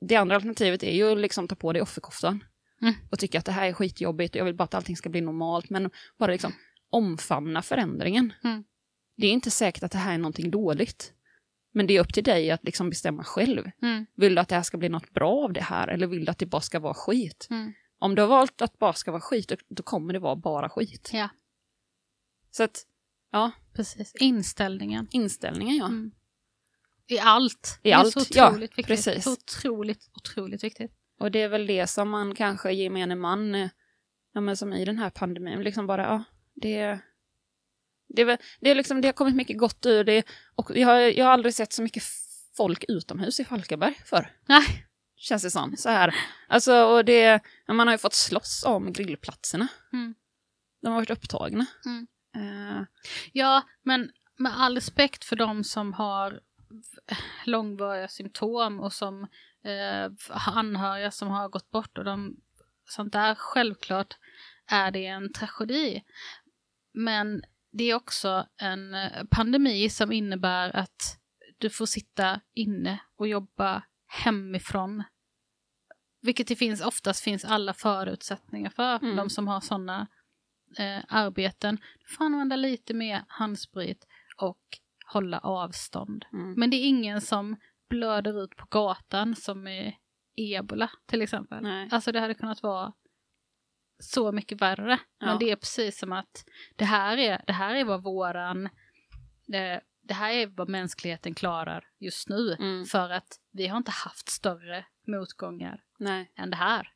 det 0.00 0.16
andra 0.16 0.34
alternativet 0.34 0.82
är 0.82 0.94
ju 0.94 1.14
liksom 1.14 1.48
ta 1.48 1.54
på 1.54 1.72
dig 1.72 1.82
offerkoftan. 1.82 2.44
Mm. 2.82 2.94
Och 3.10 3.18
tycka 3.18 3.38
att 3.38 3.44
det 3.44 3.52
här 3.52 3.66
är 3.66 3.72
skitjobbigt 3.72 4.34
och 4.34 4.38
jag 4.38 4.44
vill 4.44 4.54
bara 4.54 4.64
att 4.64 4.74
allting 4.74 4.96
ska 4.96 5.08
bli 5.08 5.20
normalt. 5.20 5.70
Men 5.70 5.90
bara 6.18 6.32
liksom 6.32 6.52
omfamna 6.90 7.62
förändringen. 7.62 8.32
Mm. 8.44 8.64
Det 9.16 9.26
är 9.26 9.32
inte 9.32 9.50
säkert 9.50 9.82
att 9.82 9.92
det 9.92 9.98
här 9.98 10.14
är 10.14 10.18
någonting 10.18 10.50
dåligt. 10.50 11.12
Men 11.72 11.86
det 11.86 11.96
är 11.96 12.00
upp 12.00 12.14
till 12.14 12.24
dig 12.24 12.50
att 12.50 12.64
liksom 12.64 12.90
bestämma 12.90 13.24
själv. 13.24 13.70
Mm. 13.82 14.06
Vill 14.14 14.34
du 14.34 14.40
att 14.40 14.48
det 14.48 14.54
här 14.54 14.62
ska 14.62 14.78
bli 14.78 14.88
något 14.88 15.10
bra 15.10 15.44
av 15.44 15.52
det 15.52 15.62
här 15.62 15.88
eller 15.88 16.06
vill 16.06 16.24
du 16.24 16.30
att 16.30 16.38
det 16.38 16.46
bara 16.46 16.62
ska 16.62 16.78
vara 16.78 16.94
skit? 16.94 17.46
Mm. 17.50 17.72
Om 17.98 18.14
du 18.14 18.22
har 18.22 18.28
valt 18.28 18.62
att 18.62 18.78
bara 18.78 18.92
ska 18.92 19.10
vara 19.10 19.20
skit, 19.20 19.48
då, 19.48 19.56
då 19.68 19.82
kommer 19.82 20.12
det 20.12 20.18
vara 20.18 20.36
bara 20.36 20.68
skit. 20.68 21.10
Ja, 21.12 21.28
Så 22.50 22.62
att, 22.62 22.82
ja, 23.30 23.50
precis. 23.74 24.12
Inställningen. 24.14 25.08
inställningen 25.10 25.76
ja. 25.76 25.86
Mm. 25.86 26.10
I 27.06 27.18
allt. 27.18 27.78
I 27.82 27.88
det 27.88 27.92
är 27.92 27.96
allt, 27.96 28.12
så 28.12 28.24
ja, 28.30 28.48
otroligt 28.48 28.70
viktigt. 28.70 28.86
precis. 28.86 29.24
Så 29.24 29.32
otroligt, 29.32 30.08
otroligt 30.14 30.64
viktigt. 30.64 30.92
Och 31.20 31.30
det 31.30 31.42
är 31.42 31.48
väl 31.48 31.66
det 31.66 31.86
som 31.86 32.10
man 32.10 32.34
kanske 32.34 32.72
gemene 32.72 33.14
man, 33.14 33.54
eh, 33.54 33.68
ja 34.32 34.40
men 34.40 34.56
som 34.56 34.72
i 34.72 34.84
den 34.84 34.98
här 34.98 35.10
pandemin, 35.10 35.62
liksom 35.62 35.86
bara, 35.86 36.02
ja, 36.02 36.24
det 36.54 36.98
det 38.14 38.22
är, 38.22 38.38
det 38.60 38.70
är 38.70 38.74
liksom, 38.74 39.00
det 39.00 39.08
har 39.08 39.12
kommit 39.12 39.34
mycket 39.34 39.58
gott 39.58 39.86
ur 39.86 40.04
det. 40.04 40.22
Och 40.54 40.76
jag, 40.76 40.88
har- 40.88 40.98
jag 40.98 41.24
har 41.24 41.32
aldrig 41.32 41.54
sett 41.54 41.72
så 41.72 41.82
mycket 41.82 42.02
folk 42.56 42.84
utomhus 42.88 43.40
i 43.40 43.44
Falkenberg 43.44 43.94
för 44.04 44.32
Nej. 44.48 44.86
känns 45.16 45.42
det 45.42 45.50
som. 45.50 45.76
Så 45.76 45.88
här. 45.88 46.14
Alltså, 46.48 46.82
och 46.84 47.04
det, 47.04 47.40
man 47.68 47.86
har 47.86 47.94
ju 47.94 47.98
fått 47.98 48.14
slåss 48.14 48.64
om 48.64 48.92
grillplatserna. 48.92 49.68
Mm. 49.92 50.14
De 50.82 50.88
har 50.88 50.94
varit 50.94 51.10
upptagna. 51.10 51.66
Mm. 51.86 52.06
Eh, 52.36 52.82
Ja, 53.32 53.62
men 53.82 54.10
med 54.36 54.60
all 54.60 54.74
respekt 54.74 55.24
för 55.24 55.36
de 55.36 55.64
som 55.64 55.92
har 55.92 56.40
långvariga 57.44 58.08
symptom 58.08 58.80
och 58.80 58.92
som 58.92 59.22
eh, 59.64 60.10
anhöriga 60.46 61.10
som 61.10 61.28
har 61.28 61.48
gått 61.48 61.70
bort 61.70 61.98
och 61.98 62.04
de, 62.04 62.36
sånt 62.84 63.12
där, 63.12 63.34
självklart 63.34 64.16
är 64.66 64.90
det 64.90 65.06
en 65.06 65.32
tragedi. 65.32 66.02
Men 66.94 67.42
det 67.72 67.84
är 67.84 67.94
också 67.94 68.46
en 68.56 68.94
eh, 68.94 69.24
pandemi 69.30 69.90
som 69.90 70.12
innebär 70.12 70.76
att 70.76 71.18
du 71.58 71.70
får 71.70 71.86
sitta 71.86 72.40
inne 72.54 72.98
och 73.16 73.28
jobba 73.28 73.82
hemifrån. 74.06 75.04
Vilket 76.22 76.48
det 76.48 76.56
finns, 76.56 76.80
oftast 76.80 77.20
finns 77.24 77.44
alla 77.44 77.74
förutsättningar 77.74 78.70
för 78.70 78.96
Mm. 79.02 79.16
de 79.16 79.30
som 79.30 79.48
har 79.48 79.60
sådana 79.60 80.06
eh, 80.78 81.04
arbeten. 81.08 81.78
Du 81.98 82.14
får 82.14 82.24
använda 82.24 82.56
lite 82.56 82.94
mer 82.94 83.24
handsprit 83.28 84.06
och 84.36 84.62
hålla 85.12 85.38
avstånd. 85.38 86.24
Mm. 86.32 86.54
Men 86.56 86.70
det 86.70 86.76
är 86.76 86.88
ingen 86.88 87.20
som 87.20 87.56
blöder 87.88 88.44
ut 88.44 88.56
på 88.56 88.66
gatan 88.70 89.36
som 89.36 89.66
är 89.66 89.94
ebola 90.36 90.90
till 91.06 91.22
exempel. 91.22 91.62
Nej. 91.62 91.88
Alltså 91.90 92.12
det 92.12 92.20
hade 92.20 92.34
kunnat 92.34 92.62
vara 92.62 92.92
så 93.98 94.32
mycket 94.32 94.60
värre. 94.60 94.98
Ja. 95.18 95.26
Men 95.26 95.38
det 95.38 95.50
är 95.50 95.56
precis 95.56 95.98
som 95.98 96.12
att 96.12 96.44
det 96.76 96.84
här 96.84 97.18
är, 97.18 97.42
det 97.46 97.52
här 97.52 97.74
är 97.74 97.84
vad 97.84 98.02
våran, 98.02 98.66
eh, 99.52 99.80
det 100.02 100.14
här 100.14 100.32
är 100.32 100.46
vad 100.46 100.68
mänskligheten 100.68 101.34
klarar 101.34 101.84
just 101.98 102.28
nu. 102.28 102.54
Mm. 102.54 102.84
För 102.84 103.10
att 103.10 103.40
vi 103.52 103.66
har 103.66 103.76
inte 103.76 103.90
haft 103.90 104.28
större 104.28 104.84
motgångar 105.06 105.82
Nej. 105.98 106.32
än 106.36 106.50
det 106.50 106.56
här. 106.56 106.92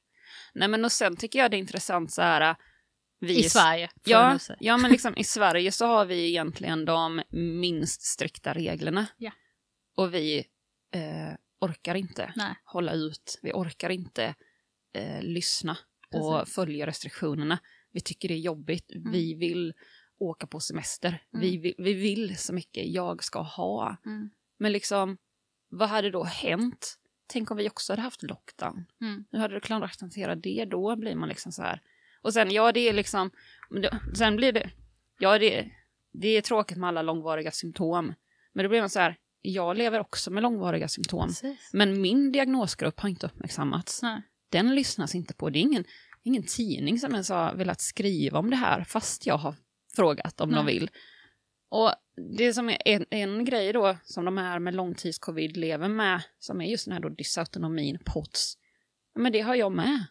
Nej, 0.52 0.68
men 0.68 0.84
och 0.84 0.92
sen 0.92 1.16
tycker 1.16 1.38
jag 1.38 1.50
det 1.50 1.56
är 1.56 1.58
intressant 1.58 2.12
så 2.12 2.22
här... 2.22 2.56
Vi 3.26 3.38
I 3.38 3.42
Sverige, 3.42 3.90
Ja, 4.04 4.38
ja, 4.60 4.76
men 4.76 4.90
liksom 4.90 5.16
i 5.16 5.24
Sverige 5.38 5.72
så 5.72 5.86
har 5.86 6.04
vi 6.04 6.28
egentligen 6.28 6.84
de 6.84 7.22
minst 7.30 8.02
strikta 8.02 8.52
reglerna. 8.52 9.06
Ja. 9.16 9.32
Och 9.96 10.14
vi 10.14 10.38
eh, 10.94 11.34
orkar 11.60 11.94
inte 11.94 12.32
Nej. 12.36 12.54
hålla 12.64 12.92
ut, 12.92 13.38
vi 13.42 13.52
orkar 13.52 13.90
inte 13.90 14.34
eh, 14.92 15.22
lyssna 15.22 15.76
och 16.14 16.38
Precis. 16.38 16.54
följa 16.54 16.86
restriktionerna. 16.86 17.58
Vi 17.92 18.00
tycker 18.00 18.28
det 18.28 18.34
är 18.34 18.38
jobbigt, 18.38 18.92
vi 19.12 19.34
vill 19.34 19.72
åka 20.18 20.46
på 20.46 20.60
semester, 20.60 21.22
Mm. 21.34 21.40
vi, 21.60 21.74
vi 21.78 21.92
vill 21.94 22.36
så 22.38 22.52
mycket, 22.52 22.86
jag 22.86 23.24
ska 23.24 23.40
ha. 23.40 23.96
Mm. 24.06 24.30
Men 24.58 24.72
liksom, 24.72 25.18
vad 25.68 25.88
hade 25.88 26.10
då 26.10 26.24
hänt? 26.24 26.98
Tänk 27.26 27.50
om 27.50 27.56
vi 27.56 27.68
också 27.68 27.92
hade 27.92 28.02
haft 28.02 28.22
lockdown. 28.22 28.84
Mm. 29.00 29.24
Hur 29.30 29.38
hade 29.38 29.54
du 29.54 29.60
klarat 29.60 29.90
att 29.90 30.00
hantera 30.00 30.34
det? 30.34 30.64
Då 30.64 30.96
blir 30.96 31.14
man 31.14 31.28
liksom 31.28 31.52
så 31.52 31.62
här. 31.62 31.80
Och 32.22 32.32
sen, 32.32 32.50
ja 32.50 32.72
det 32.72 32.88
är 32.88 32.92
liksom, 32.92 33.30
sen 34.14 34.36
blir 34.36 34.52
det, 34.52 34.70
ja 35.18 35.38
det, 35.38 35.70
det 36.12 36.28
är 36.28 36.40
tråkigt 36.40 36.78
med 36.78 36.88
alla 36.88 37.02
långvariga 37.02 37.50
symptom. 37.50 38.14
Men 38.52 38.62
då 38.62 38.68
blir 38.68 38.80
man 38.80 38.90
så 38.90 39.00
här, 39.00 39.16
jag 39.42 39.76
lever 39.76 40.00
också 40.00 40.30
med 40.30 40.42
långvariga 40.42 40.88
symptom. 40.88 41.28
Precis. 41.28 41.70
Men 41.72 42.00
min 42.00 42.32
diagnosgrupp 42.32 43.00
har 43.00 43.08
inte 43.08 43.26
uppmärksammats. 43.26 44.02
Nej. 44.02 44.22
Den 44.50 44.74
lyssnas 44.74 45.14
inte 45.14 45.34
på. 45.34 45.50
Det 45.50 45.58
är 45.58 45.60
ingen, 45.60 45.84
ingen 46.22 46.42
tidning 46.42 46.98
som 46.98 47.12
ens 47.12 47.28
har 47.28 47.54
velat 47.54 47.80
skriva 47.80 48.38
om 48.38 48.50
det 48.50 48.56
här, 48.56 48.84
fast 48.84 49.26
jag 49.26 49.36
har 49.36 49.54
frågat 49.96 50.40
om 50.40 50.50
de 50.50 50.64
Nej. 50.64 50.74
vill. 50.74 50.90
Och 51.68 51.92
det 52.36 52.54
som 52.54 52.68
är 52.68 52.78
en, 52.84 53.04
en 53.10 53.44
grej 53.44 53.72
då, 53.72 53.96
som 54.04 54.24
de 54.24 54.38
här 54.38 54.58
med 54.58 54.74
långtidscovid 54.74 55.56
lever 55.56 55.88
med, 55.88 56.22
som 56.38 56.60
är 56.60 56.64
just 56.64 56.84
den 56.84 56.92
här 56.92 57.00
då 57.00 57.08
dysautonomin, 57.08 57.98
POTS, 58.04 58.58
men 59.14 59.32
det 59.32 59.40
har 59.40 59.54
jag 59.54 59.72
med. 59.72 60.06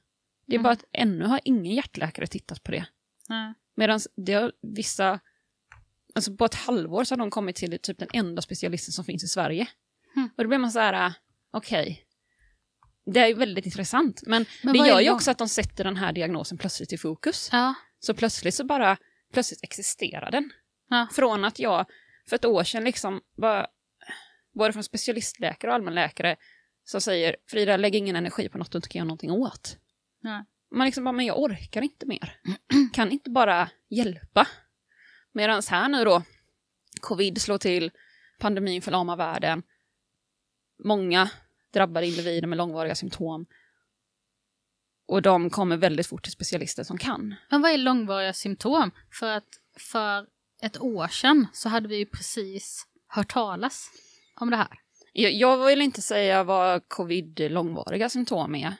Det 0.52 0.56
är 0.56 0.60
Mm. 0.60 0.64
bara 0.64 0.73
att 0.73 0.86
ännu 0.94 1.26
har 1.26 1.40
ingen 1.44 1.76
hjärtläkare 1.76 2.28
tittat 2.28 2.64
på 2.64 2.72
det. 2.72 2.86
Nej. 3.30 3.53
Medan 3.76 3.99
det 4.15 4.34
har 4.34 4.52
vissa, 4.61 5.19
alltså 6.15 6.36
på 6.36 6.45
ett 6.45 6.56
halvår 6.56 7.03
så 7.03 7.14
har 7.14 7.19
de 7.19 7.30
kommit 7.32 7.56
till 7.56 7.80
typ 7.80 7.98
den 7.99 8.07
enda 8.14 8.41
specialisten 8.41 8.91
som 8.91 9.06
finns 9.06 9.23
i 9.23 9.28
Sverige. 9.28 9.68
Mm. 10.15 10.30
Och 10.38 10.44
då 10.44 10.48
blir 10.48 10.57
man 10.57 10.72
så 10.72 10.80
här, 10.80 11.14
okej. 11.52 12.06
Det 13.06 13.19
är 13.19 13.36
väldigt 13.36 13.65
intressant, 13.65 14.23
men, 14.28 14.45
Men 14.64 14.73
det 14.73 14.88
gör 14.88 14.99
ju 14.99 15.11
också 15.11 15.32
att 15.32 15.38
de 15.38 15.49
sätter 15.49 15.84
den 15.84 15.95
här 15.98 16.14
diagnosen 16.14 16.57
plötsligt 16.57 16.94
i 16.94 16.98
fokus. 16.98 17.49
Ja. 17.52 17.73
Så 17.99 18.14
plötsligt 18.14 18.56
så 18.56 18.64
bara, 18.64 18.98
plötsligt 19.34 19.64
existerar 19.64 20.32
den. 20.32 20.52
Ja. 20.90 21.07
Från 21.11 21.45
att 21.45 21.60
jag 21.60 21.86
för 22.30 22.36
ett 22.36 22.45
år 22.45 22.64
sedan 22.64 22.84
liksom 22.84 23.22
var, 23.36 23.68
både 24.53 24.73
från 24.73 24.84
specialistläkare 24.84 25.72
och 25.72 25.76
allmänläkare 25.76 26.36
som 26.84 27.02
säger 27.02 27.36
Frida, 27.49 27.78
lägg 27.78 27.95
ingen 27.95 28.15
energi 28.15 28.49
på 28.49 28.57
något 28.57 28.72
du 28.72 28.78
inte 28.78 28.90
kan 28.90 28.99
göra 28.99 29.07
någonting 29.07 29.32
åt. 29.32 29.78
Nej. 30.22 30.43
Man 30.72 30.85
liksom 30.85 31.03
bara, 31.03 31.11
men 31.11 31.26
jag 31.26 31.39
orkar 31.39 31.81
inte 31.81 32.06
mer. 32.06 32.39
Kan 32.93 33.11
inte 33.11 33.30
bara 33.30 33.69
hjälpa. 33.89 34.48
Medan 35.31 35.61
här 35.69 35.89
nu 35.89 36.03
då, 36.03 36.23
covid 37.02 37.41
slår 37.41 37.57
till, 37.57 37.91
pandemin 38.39 38.81
förlamar 38.81 39.15
världen. 39.15 39.64
Många 40.84 41.30
drabbade 41.73 42.07
individer 42.07 42.48
med 42.48 42.57
långvariga 42.57 42.95
symptom. 42.95 43.45
Och 45.06 45.22
de 45.22 45.49
kommer 45.49 45.77
väldigt 45.77 46.07
fort 46.07 46.23
till 46.23 46.31
specialister 46.31 46.84
som 46.84 46.98
kan. 46.98 47.35
Men 47.49 47.61
vad 47.61 47.72
är 47.72 47.77
långvariga 47.77 48.34
symptom? 48.34 48.91
För 49.19 49.38
att 49.38 49.60
för 49.77 50.27
ett 50.61 50.81
år 50.81 51.07
sedan 51.07 51.48
så 51.53 51.69
hade 51.69 51.88
vi 51.88 51.98
ju 51.98 52.06
precis 52.06 52.88
hört 53.07 53.34
talas 53.34 53.89
om 54.35 54.49
det 54.49 54.56
här. 54.56 54.80
Jag, 55.14 55.34
jag 55.34 55.65
vill 55.65 55.81
inte 55.81 56.02
säga 56.02 56.43
vad 56.43 56.88
covid 56.88 57.52
långvariga 57.52 58.10
symptom 58.10 58.56
är. 58.56 58.76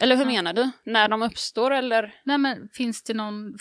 Eller 0.00 0.16
hur 0.16 0.26
menar 0.26 0.52
du? 0.52 0.70
När 0.84 1.08
de 1.08 1.22
uppstår 1.22 1.70
eller? 1.70 2.14
Nej 2.24 2.38
men 2.38 2.68
finns 2.72 3.02
det 3.02 3.14
någon, 3.14 3.58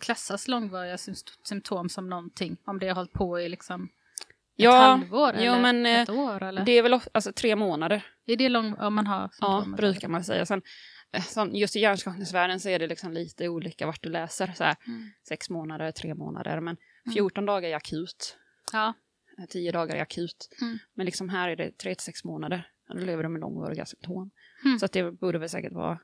klassas 0.00 0.48
långvariga 0.48 0.96
sym- 0.96 1.36
symptom 1.44 1.88
som 1.88 2.08
någonting? 2.08 2.56
Om 2.66 2.78
det 2.78 2.88
har 2.88 2.94
hållit 2.94 3.12
på 3.12 3.40
i 3.40 3.48
liksom 3.48 3.84
ett 3.84 3.90
Ja, 4.56 4.76
halvår 4.76 5.34
jo, 5.38 5.40
eller 5.52 5.60
men, 5.60 5.86
eh, 5.86 6.00
ett 6.00 6.08
år 6.08 6.42
eller? 6.42 6.64
Det 6.64 6.72
är 6.72 6.82
väl 6.82 7.00
alltså 7.14 7.32
tre 7.32 7.56
månader, 7.56 8.02
är 8.26 8.36
det 8.36 8.48
lång, 8.48 8.74
om 8.74 8.94
man 8.94 9.06
har 9.06 9.30
ja, 9.40 9.64
brukar 9.76 10.08
man 10.08 10.24
säga. 10.24 10.46
Sen, 10.46 10.62
eh, 11.12 11.22
som 11.22 11.54
just 11.54 11.76
i 11.76 11.80
hjärnskakningsvärlden 11.80 12.60
så 12.60 12.68
är 12.68 12.78
det 12.78 12.86
liksom 12.86 13.12
lite 13.12 13.48
olika 13.48 13.86
vart 13.86 14.02
du 14.02 14.08
läser. 14.08 14.52
Så 14.56 14.64
här, 14.64 14.76
Mm. 14.86 15.10
sex 15.28 15.50
månader, 15.50 15.92
tre 15.92 16.14
månader, 16.14 16.60
men 16.60 16.76
Mm. 17.06 17.14
14 17.14 17.46
dagar 17.46 17.68
är 17.68 17.76
akut. 17.76 18.36
Ja. 18.72 18.94
eh, 19.38 19.44
10 19.44 19.72
dagar 19.72 19.96
är 19.96 20.02
akut. 20.02 20.48
Mm. 20.60 20.78
Men 20.94 21.06
liksom 21.06 21.28
här 21.28 21.48
är 21.48 21.56
det 21.56 21.78
3 21.78 21.94
till 21.94 22.04
6 22.04 22.24
månader. 22.24 22.68
Då 22.88 22.94
lever 22.98 23.22
de 23.22 23.32
med 23.32 23.40
långvariga 23.40 23.86
symptom. 23.86 24.30
Mm. 24.64 24.78
Så 24.78 24.84
att 24.84 24.92
det 24.92 25.12
borde 25.12 25.38
väl 25.38 25.48
säkert 25.48 25.72
vara, 25.72 25.98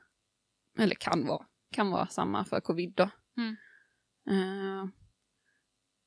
eller 0.79 0.95
kan 0.95 1.25
vara, 1.27 1.45
kan 1.71 1.89
vara 1.91 2.07
samma 2.07 2.45
för 2.45 2.59
covid 2.59 2.93
då. 2.95 3.09
Mm. 3.37 3.55
Eh, 4.29 4.87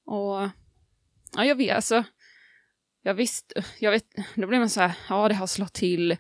och 0.07 0.49
ja, 1.37 1.45
jag 1.45 1.55
vet 1.57 1.77
alltså. 1.77 2.05
Jag 3.03 3.15
visst, 3.15 3.53
jag 3.79 3.91
vet, 3.91 4.05
då 4.35 4.47
blir 4.47 4.59
man 4.59 4.71
så 4.71 4.81
här, 4.81 4.99
ja 5.09 5.29
det 5.29 5.35
har 5.35 5.47
slått 5.47 5.73
till, 5.75 6.17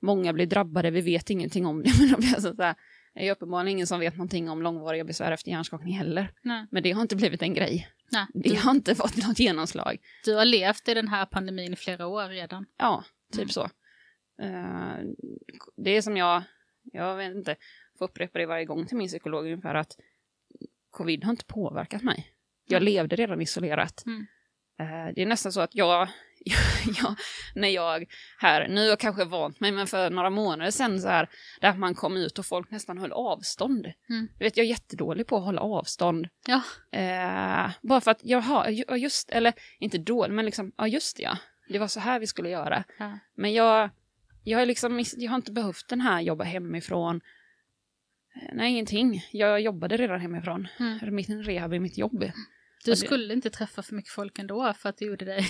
många 0.00 0.32
blir 0.32 0.46
drabbade, 0.46 0.90
vi 0.90 1.00
vet 1.00 1.30
ingenting 1.30 1.66
om 1.66 1.82
det. 1.82 1.92
Men 2.00 2.08
då 2.10 2.16
blir 2.18 2.32
jag 2.32 2.42
så 2.42 2.62
här, 2.62 2.74
det 3.14 3.28
är 3.28 3.32
uppenbarligen 3.32 3.68
ingen 3.76 3.86
som 3.86 4.00
vet 4.00 4.16
någonting 4.16 4.50
om 4.50 4.62
långvariga 4.62 5.04
besvär 5.04 5.32
efter 5.32 5.50
hjärnskakning 5.50 5.94
heller. 5.98 6.32
Nej. 6.42 6.66
Men 6.70 6.82
det 6.82 6.92
har 6.92 7.02
inte 7.02 7.16
blivit 7.16 7.42
en 7.42 7.54
grej. 7.54 7.88
Nej. 8.12 8.26
Det 8.34 8.48
Du, 8.48 8.56
har 8.56 8.70
inte 8.70 8.94
fått 8.94 9.16
något 9.16 9.38
genomslag. 9.38 9.96
du 10.24 10.34
har 10.34 10.44
levt 10.44 10.88
i 10.88 10.94
den 10.94 11.08
här 11.08 11.26
pandemin 11.26 11.72
i 11.72 11.76
flera 11.76 12.06
år 12.06 12.28
redan. 12.28 12.66
Ja, 12.78 13.04
typ 13.32 13.38
Mm. 13.40 13.48
så. 13.48 13.68
Eh, 14.42 14.96
det 15.76 15.90
är 15.90 16.02
som 16.02 16.16
jag, 16.16 16.42
jag 16.92 17.16
vet 17.16 17.34
inte, 17.36 17.56
får 17.98 18.04
upprepa 18.04 18.38
det 18.38 18.46
varje 18.46 18.64
gång 18.64 18.86
till 18.86 18.96
min 18.96 19.08
psykolog 19.08 19.44
ungefär 19.44 19.74
att 19.74 19.96
covid 20.90 21.24
har 21.24 21.30
inte 21.30 21.44
påverkat 21.44 22.02
mig. 22.02 22.30
Jag 22.66 22.82
Mm. 22.82 22.92
levde 22.94 23.16
redan 23.16 23.40
isolerat. 23.40 24.02
Mm. 24.06 24.26
Eh, 24.78 25.14
det 25.14 25.22
är 25.22 25.26
nästan 25.26 25.52
så 25.52 25.60
att 25.60 25.74
jag, 25.74 26.08
jag, 27.02 27.14
när 27.54 27.68
jag 27.68 28.06
här, 28.38 28.68
nu 28.68 28.80
har 28.80 28.86
jag 28.88 28.98
kanske 29.00 29.24
vant 29.24 29.60
mig, 29.60 29.72
men 29.72 29.86
för 29.86 30.10
några 30.10 30.30
månader 30.30 30.70
sedan 30.70 31.00
så 31.00 31.08
här, 31.08 31.28
där 31.60 31.74
man 31.74 31.94
kom 31.94 32.16
ut 32.16 32.38
och 32.38 32.46
folk 32.46 32.70
nästan 32.70 32.98
höll 32.98 33.12
avstånd. 33.12 33.86
Mm. 34.10 34.28
Du 34.38 34.44
vet, 34.44 34.56
jag 34.56 34.64
är 34.64 34.70
jättedålig 34.70 35.26
på 35.26 35.36
att 35.36 35.44
hålla 35.44 35.60
avstånd. 35.60 36.28
Ja. 36.46 36.62
Eh, 36.98 37.70
bara 37.82 38.00
för 38.00 38.10
att, 38.10 38.20
jaha, 38.22 38.70
ju- 38.70 38.84
ja, 38.88 38.96
just, 38.96 39.30
eller 39.30 39.52
inte 39.78 39.98
dålig, 39.98 40.34
men 40.34 40.44
liksom, 40.44 40.72
ja 40.76 40.86
just 40.86 41.16
det, 41.16 41.22
ja. 41.22 41.38
Det 41.68 41.78
var 41.78 41.88
så 41.88 42.00
här 42.00 42.20
vi 42.20 42.26
skulle 42.26 42.48
göra. 42.48 42.84
Ja. 42.98 43.18
Men 43.36 43.52
jag, 43.52 43.90
jag, 44.44 44.62
är 44.62 44.66
liksom, 44.66 45.04
jag 45.16 45.30
har 45.30 45.36
inte 45.36 45.52
behövt 45.52 45.88
den 45.88 46.00
här 46.00 46.20
jobba 46.20 46.44
hemifrån. 46.44 47.20
Eh, 48.36 48.48
Nej, 48.52 48.70
ingenting. 48.70 49.26
Jag 49.32 49.60
jobbade 49.60 49.96
redan 49.96 50.20
hemifrån. 50.20 50.68
Mm. 50.78 51.14
Mitt 51.14 51.28
rehab 51.28 51.72
är 51.72 51.78
mitt 51.78 51.98
jobb. 51.98 52.20
Du 52.84 52.90
det- 52.90 52.96
skulle 52.96 53.34
inte 53.34 53.50
träffa 53.50 53.82
för 53.82 53.94
mycket 53.94 54.12
folk 54.12 54.38
ändå 54.38 54.74
för 54.74 54.88
att 54.88 54.96
det 54.96 55.04
gjorde 55.04 55.24
dig 55.24 55.46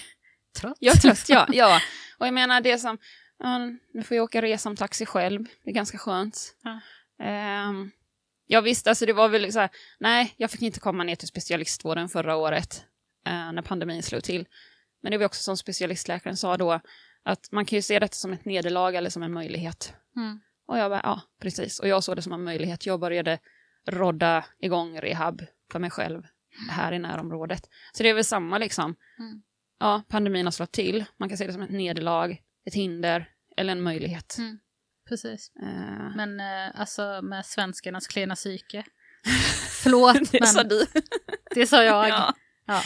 trött. 0.60 0.76
Jag 0.80 1.02
trött, 1.02 1.28
ja. 1.28 1.46
ja. 1.52 1.80
Och 2.18 2.26
jag 2.26 2.34
menar 2.34 2.60
det 2.60 2.78
som, 2.78 2.98
ja, 3.38 3.58
nu 3.94 4.02
får 4.02 4.16
jag 4.16 4.24
åka 4.24 4.42
resa 4.42 4.68
om 4.68 4.76
taxi 4.76 5.06
själv. 5.06 5.44
Det 5.64 5.70
är 5.70 5.74
ganska 5.74 5.98
skönt. 5.98 6.56
Ja. 6.62 6.80
Ehm, 7.24 7.90
ja 8.46 8.60
visst, 8.60 8.86
alltså 8.86 9.06
det 9.06 9.12
var 9.12 9.28
väl 9.28 9.52
så 9.52 9.60
här, 9.60 9.70
nej, 10.00 10.34
jag 10.36 10.50
fick 10.50 10.62
inte 10.62 10.80
komma 10.80 11.04
ner 11.04 11.16
till 11.16 11.28
specialistvården 11.28 12.08
förra 12.08 12.36
året 12.36 12.84
eh, 13.26 13.52
när 13.52 13.62
pandemin 13.62 14.02
slog 14.02 14.24
till. 14.24 14.46
Men 15.02 15.10
det 15.12 15.18
var 15.18 15.26
också 15.26 15.42
som 15.42 15.56
specialistläkaren 15.56 16.36
sa 16.36 16.56
då, 16.56 16.80
att 17.24 17.52
man 17.52 17.64
kan 17.64 17.76
ju 17.76 17.82
se 17.82 17.98
detta 17.98 18.14
som 18.14 18.32
ett 18.32 18.44
nederlag 18.44 18.94
eller 18.94 19.10
som 19.10 19.22
en 19.22 19.32
möjlighet. 19.32 19.94
Mm. 20.16 20.40
Och 20.66 20.78
jag 20.78 20.90
bara, 20.90 21.00
ja, 21.04 21.20
precis. 21.40 21.80
Och 21.80 21.88
jag 21.88 22.04
såg 22.04 22.16
det 22.16 22.22
som 22.22 22.32
en 22.32 22.44
möjlighet. 22.44 22.86
Jag 22.86 23.00
började 23.00 23.38
rodda 23.90 24.44
igång 24.58 25.00
rehab 25.00 25.42
för 25.72 25.78
mig 25.78 25.90
själv 25.90 26.22
här 26.70 26.92
i 26.92 26.98
närområdet. 26.98 27.68
Så 27.92 28.02
det 28.02 28.08
är 28.08 28.14
väl 28.14 28.24
samma 28.24 28.58
liksom. 28.58 28.96
Mm. 29.18 29.42
Ja, 29.78 30.02
pandemin 30.08 30.46
har 30.46 30.52
slått 30.52 30.72
till. 30.72 31.04
Man 31.16 31.28
kan 31.28 31.38
se 31.38 31.46
det 31.46 31.52
som 31.52 31.62
ett 31.62 31.70
nederlag, 31.70 32.36
ett 32.66 32.74
hinder 32.74 33.28
eller 33.56 33.72
en 33.72 33.82
möjlighet. 33.82 34.38
Mm. 34.38 34.58
Precis. 35.08 35.52
Eh, 35.62 36.16
Men 36.16 36.40
eh, 36.40 36.80
alltså 36.80 37.22
med 37.22 37.46
svenskarnas 37.46 38.06
klena 38.06 38.34
psyke. 38.34 38.84
Förlåt, 39.82 40.32
det 40.32 40.46
sa 40.46 40.58
men 40.58 40.68
du. 40.68 40.86
det 41.54 41.66
sa 41.66 41.84
jag. 41.84 42.08
ja. 42.08 42.34
Ja. 42.66 42.82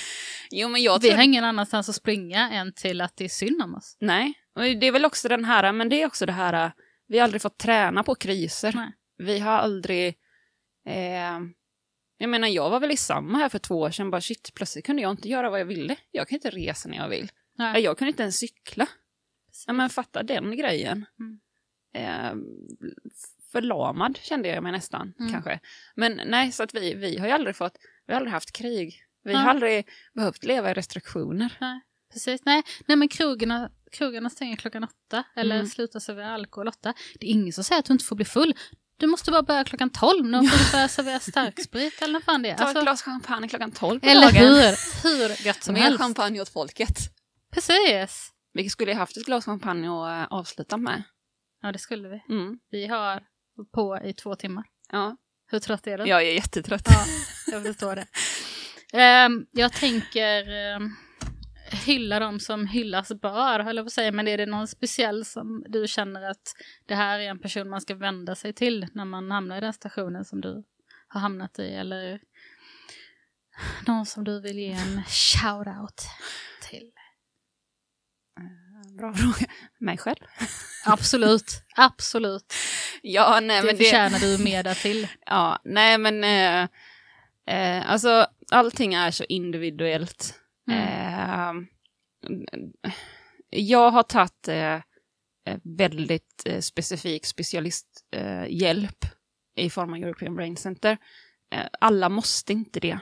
Jo, 0.51 0.69
men 0.69 0.83
jag 0.83 1.01
Vi 1.01 1.09
tror... 1.09 1.17
har 1.17 1.25
ingen 1.25 1.45
annanstans 1.45 1.89
att 1.89 1.95
springa 1.95 2.51
än 2.51 2.73
till 2.73 3.01
att 3.01 3.17
det 3.17 3.25
är 3.25 3.29
synd 3.29 3.63
om 3.63 3.75
oss. 3.75 3.97
Nej, 4.01 4.33
och 4.55 4.63
det 4.63 4.87
är 4.87 4.93
väl 4.93 5.05
också 5.05 5.29
den 5.29 5.45
här, 5.45 5.73
men 5.73 5.89
det 5.89 6.03
är 6.03 6.07
också 6.07 6.27
det 6.27 6.33
här, 6.33 6.73
vi 7.07 7.19
har 7.19 7.25
aldrig 7.25 7.43
fått 7.43 7.59
träna 7.59 8.03
på 8.03 8.15
kriser. 8.15 8.73
Nej. 8.75 8.93
Vi 9.19 9.39
har 9.39 9.53
aldrig, 9.53 10.07
eh, 10.87 11.41
jag 12.19 12.29
menar 12.31 12.49
jag 12.49 12.71
var 12.71 12.81
väl 12.81 12.91
i 12.91 12.97
samma 12.97 13.39
här 13.39 13.49
för 13.49 13.59
två 13.59 13.75
år 13.81 13.91
sedan, 13.91 14.11
bara 14.11 14.21
shit, 14.21 14.51
plötsligt 14.55 14.87
kunde 14.87 15.03
jag 15.03 15.11
inte 15.11 15.29
göra 15.29 15.51
vad 15.51 15.61
jag 15.61 15.65
ville. 15.67 15.97
Jag 16.11 16.29
kan 16.29 16.37
inte 16.37 16.51
resa 16.51 16.89
när 16.89 16.97
jag 16.97 17.09
vill. 17.09 17.31
Nej. 17.59 17.83
Jag 17.83 17.99
kunde 17.99 18.11
inte 18.11 18.23
ens 18.23 18.37
cykla. 18.37 18.87
Ja, 19.67 19.73
men 19.73 19.91
fatta 19.91 20.23
den 20.23 20.57
grejen. 20.57 21.07
Mm. 21.21 21.41
Eh, 21.95 22.35
förlamad 23.53 24.17
kände 24.23 24.49
jag 24.49 24.63
mig 24.63 24.73
nästan, 24.73 25.15
Mm. 25.21 25.33
kanske. 25.33 25.61
Men 25.95 26.21
nej, 26.27 26.53
så 26.53 26.63
att 26.63 26.75
vi, 26.75 26.95
vi 26.95 27.19
har 27.19 27.27
ju 27.27 27.33
aldrig 27.33 27.57
fått, 27.57 27.79
vi 28.07 28.13
har 28.13 28.17
aldrig 28.21 28.33
haft 28.33 28.53
krig. 28.53 29.03
Vi 29.25 29.33
Nej. 29.33 29.43
har 29.43 29.51
aldrig 29.51 29.89
behövt 30.15 30.45
leva 30.45 30.71
i 30.71 30.75
restriktioner. 30.75 31.57
Nej, 31.61 31.81
precis. 32.13 32.41
Nej, 32.45 32.63
nej 32.87 32.97
men 32.97 33.09
krogarna, 33.09 33.71
krogarna 33.93 34.31
stänger 34.31 34.57
klockan 34.57 34.85
åtta 34.85 35.25
eller 35.37 35.55
Mm. 35.55 35.67
slutar 35.67 36.01
servera 36.01 36.31
alkohol 36.31 36.69
åtta. 36.69 36.95
Det 37.21 37.27
är 37.27 37.31
ingen 37.31 37.53
som 37.53 37.65
säger 37.65 37.79
att 37.79 37.85
du 37.87 37.93
inte 37.93 38.05
får 38.05 38.17
bli 38.17 38.25
full. 38.25 38.55
Du 38.97 39.07
måste 39.07 39.31
bara 39.31 39.43
börja 39.43 39.65
klockan 39.65 39.91
tolv. 39.91 40.25
Nu 40.27 40.49
får 40.49 40.59
du 40.67 40.73
börja 40.73 40.89
servera 40.89 41.21
starksprit 41.21 42.03
eller 42.03 42.13
vad 42.15 42.25
fan 42.25 42.43
det 42.43 42.51
är. 42.51 42.55
Ta 42.57 42.63
ett 42.63 42.69
Alltså, 42.69 42.83
glas 42.83 43.03
champagne 43.03 43.49
klockan 43.49 43.73
12 43.73 44.01
på 44.01 44.07
eller 44.07 44.23
dagen. 44.33 44.43
hur? 44.43 45.03
Hur 45.29 45.47
gött 45.47 45.63
som 45.63 45.75
Mer 45.75 45.81
helst. 45.81 45.99
champagne 45.99 46.41
åt 46.41 46.49
folket. 46.49 46.99
Precis. 47.53 48.33
Vi 48.53 48.69
skulle 48.71 48.93
ha 48.93 48.99
haft 48.99 49.17
ett 49.17 49.27
glas 49.27 49.45
champagne 49.45 49.89
att 49.89 50.31
eh, 50.31 50.39
avsluta 50.39 50.77
med. 50.77 51.03
Ja, 51.63 51.73
det 51.73 51.79
skulle 51.79 52.09
vi. 52.09 52.35
Mm. 52.35 52.59
Vi 52.71 52.87
har 52.87 53.23
på 53.75 54.01
i 54.05 54.13
två 54.13 54.35
timmar. 54.35 54.65
Ja, 54.93 55.17
Hur 55.51 55.59
trött 55.59 55.87
är 55.87 55.99
du? 55.99 56.05
jag 56.05 56.23
är 56.23 56.33
jättetrött. 56.33 56.87
Ja, 56.91 57.05
jag 57.53 57.63
förstår 57.67 57.97
det. 57.97 58.07
Ehm, 58.93 59.47
jag 59.51 59.73
tänker 59.73 60.51
ehm, 60.53 60.91
hylla 61.87 62.19
dem 62.19 62.41
som 62.41 62.67
hyllas 62.67 63.09
bör, 63.09 63.61
höll 63.61 63.77
jag 63.77 63.85
på 63.85 63.89
att 63.89 63.93
säga. 63.93 64.13
Men 64.13 64.29
är 64.29 64.39
det 64.39 64.47
någon 64.47 64.69
speciell 64.69 65.25
som 65.25 65.65
du 65.69 65.89
känner 65.89 66.31
att 66.31 66.55
det 66.87 66.95
här 66.95 67.19
är 67.19 67.31
en 67.31 67.39
person 67.39 67.69
man 67.69 67.81
ska 67.81 67.95
vända 67.95 68.35
sig 68.35 68.53
till 68.53 68.87
när 68.93 69.05
man 69.05 69.31
hamnar 69.31 69.59
i 69.59 69.61
den 69.61 69.73
stationen 69.73 70.25
som 70.25 70.41
du 70.41 70.65
har 71.09 71.21
hamnat 71.21 71.59
i? 71.59 71.75
Eller 71.75 72.21
någon 73.87 74.07
som 74.07 74.25
du 74.25 74.41
vill 74.41 74.59
ge 74.59 74.73
en 74.73 75.03
shout-out 75.05 76.03
till? 76.71 76.91
Bra 78.99 79.15
fråga. 79.15 79.53
Mig 79.79 79.99
själv? 79.99 80.19
Absolut, 80.87 81.63
absolut. 81.77 82.55
Ja, 83.03 83.41
nej 83.43 83.61
Det 83.61 83.67
men 83.67 83.77
det... 83.77 83.85
förtjänar 83.85 84.19
du 84.19 84.45
mer 84.45 84.63
därtill. 84.63 85.09
Ja, 85.27 85.61
nej 85.65 85.99
men... 85.99 86.25
Eh, 86.25 86.69
eh, 87.57 87.91
alltså, 87.91 88.27
allting 88.51 88.95
är 88.95 89.11
så 89.11 89.25
individuellt. 89.29 90.41
Mm. 90.71 91.59
Eh, 91.59 91.65
jag 93.51 93.91
har 93.91 94.03
tagit 94.03 94.49
eh, 94.49 94.75
eh, 95.45 95.59
väldigt 95.63 96.43
eh, 96.47 96.61
specifik 96.61 97.27
specialisthjälp 97.27 99.05
eh, 99.05 99.65
i 99.65 99.71
form 99.71 99.93
av 99.93 99.99
European 99.99 100.37
Brain 100.37 100.57
Center. 100.57 100.99
Eh, 101.55 101.67
alla 101.81 102.09
måste 102.09 102.53
inte 102.53 102.81
det. 102.81 102.99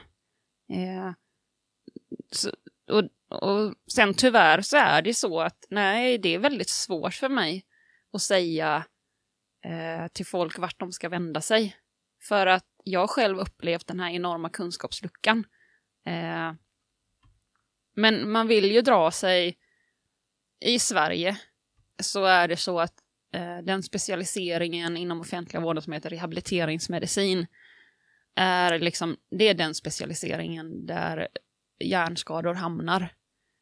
Så, 2.31 2.51
och, 2.91 3.03
och 3.41 3.75
sen 3.93 4.13
tyvärr 4.13 4.61
så 4.61 4.77
är 4.77 5.01
det 5.01 5.13
så 5.13 5.41
att 5.41 5.65
nej, 5.69 6.17
det 6.17 6.29
är 6.29 6.39
väldigt 6.39 6.69
svårt 6.69 7.13
för 7.13 7.29
mig 7.29 7.65
att 8.13 8.21
säga 8.21 8.85
till 10.13 10.25
folk 10.25 10.57
vart 10.57 10.79
de 10.79 10.91
ska 10.91 11.09
vända 11.09 11.41
sig. 11.41 11.75
För 12.23 12.47
att 12.47 12.65
jag 12.87 13.09
själv 13.09 13.39
upplevt 13.39 13.87
den 13.87 13.99
här 13.99 14.11
enorma 14.11 14.49
kunskapsluckan. 14.49 15.45
Eh, 16.05 16.53
men 17.95 18.31
man 18.31 18.47
vill 18.47 18.71
ju 18.71 18.81
dra 18.81 19.11
sig... 19.11 19.57
I 20.59 20.79
Sverige 20.79 21.37
så 21.99 22.25
är 22.25 22.47
det 22.47 22.57
så 22.57 22.79
att 22.79 22.93
eh, 23.33 23.57
den 23.57 23.83
specialiseringen 23.83 24.97
inom 24.97 25.21
offentliga 25.21 25.61
vården 25.61 25.81
som 25.81 25.93
heter 25.93 26.09
rehabiliteringsmedicin 26.09 27.47
är 28.35 28.79
liksom, 28.79 29.17
det 29.31 29.47
är 29.47 29.53
den 29.53 29.75
specialiseringen 29.75 30.85
där 30.85 31.27
hjärnskador 31.79 32.53
hamnar. 32.53 33.13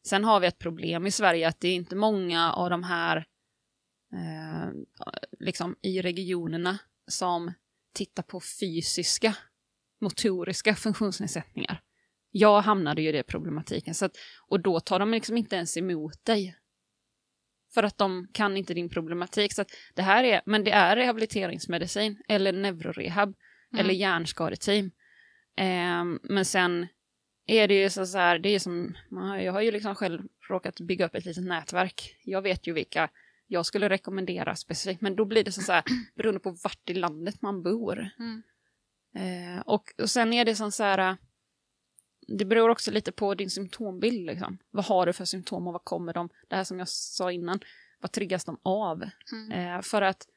Sen 0.06 0.24
har 0.24 0.40
vi 0.40 0.46
ett 0.46 0.58
problem 0.58 1.06
i 1.06 1.10
Sverige 1.10 1.48
att 1.48 1.60
det 1.60 1.68
är 1.68 1.74
inte 1.74 1.96
många 1.96 2.52
av 2.52 2.70
de 2.70 2.82
här 2.82 3.16
eh, 4.12 4.70
liksom 5.40 5.76
i 5.82 6.02
regionerna 6.02 6.78
som 7.06 7.52
tittar 7.96 8.22
på 8.22 8.40
fysiska 8.60 9.36
motoriska 10.00 10.74
funktionsnedsättningar. 10.74 11.82
Jag 12.30 12.60
hamnade 12.60 13.02
ju 13.02 13.08
i 13.08 13.12
det 13.12 13.22
problematiken. 13.22 13.94
Så 13.94 14.04
att, 14.04 14.16
och 14.48 14.60
då 14.60 14.80
tar 14.80 14.98
de 14.98 15.10
liksom 15.10 15.36
inte 15.36 15.56
ens 15.56 15.76
emot 15.76 16.24
dig. 16.24 16.56
För 17.74 17.82
att 17.82 17.98
de 17.98 18.28
kan 18.32 18.56
inte 18.56 18.74
din 18.74 18.88
problematik. 18.88 19.52
Så 19.52 19.62
att 19.62 19.70
det 19.94 20.02
här 20.02 20.24
är, 20.24 20.42
men 20.46 20.64
det 20.64 20.70
är 20.70 20.96
rehabiliteringsmedicin 20.96 22.22
eller 22.28 22.52
neurorehab 22.52 23.34
Mm. 23.72 23.84
eller 23.84 23.94
hjärnskadeteam. 23.94 24.90
Ehm, 25.56 26.18
men 26.22 26.44
sen 26.44 26.86
är 27.46 27.68
det 27.68 27.74
ju 27.74 27.90
så, 27.90 28.06
så 28.06 28.18
här, 28.18 28.38
det 28.38 28.48
är 28.48 28.58
som, 28.58 28.94
jag 29.42 29.52
har 29.52 29.60
ju 29.60 29.70
liksom 29.70 29.94
själv 29.94 30.22
råkat 30.48 30.80
bygga 30.80 31.06
upp 31.06 31.14
ett 31.14 31.24
litet 31.24 31.44
nätverk. 31.44 32.16
Jag 32.24 32.42
vet 32.42 32.66
ju 32.66 32.72
vilka 32.72 33.10
jag 33.46 33.66
skulle 33.66 33.88
rekommendera 33.88 34.56
specifikt, 34.56 35.00
men 35.00 35.16
då 35.16 35.24
blir 35.24 35.44
det 35.44 35.52
så, 35.52 35.72
här, 35.72 35.84
beroende 36.14 36.40
på 36.40 36.50
vart 36.50 36.90
i 36.90 36.94
landet 36.94 37.42
man 37.42 37.62
bor. 37.62 38.08
Mm. 38.18 38.42
Eh, 39.14 39.60
och, 39.60 39.84
och 39.98 40.10
sen 40.10 40.32
är 40.32 40.44
det 40.44 40.54
som 40.54 40.72
så 40.72 40.82
här, 40.82 41.16
det 42.28 42.44
beror 42.44 42.68
också 42.68 42.90
lite 42.90 43.12
på 43.12 43.34
din 43.34 43.50
symptombild. 43.50 44.26
Liksom. 44.26 44.58
Vad 44.70 44.84
har 44.84 45.06
du 45.06 45.12
för 45.12 45.24
symptom 45.24 45.66
och 45.66 45.72
vad 45.72 45.84
kommer 45.84 46.12
de? 46.12 46.28
Det 46.48 46.56
här 46.56 46.64
som 46.64 46.78
jag 46.78 46.88
sa 46.88 47.32
innan, 47.32 47.60
vad 48.00 48.12
triggas 48.12 48.44
de 48.44 48.60
av? 48.62 49.04
Mm. 49.32 49.52
Eh, 49.52 49.82
för 49.82 50.02
att, 50.02 50.28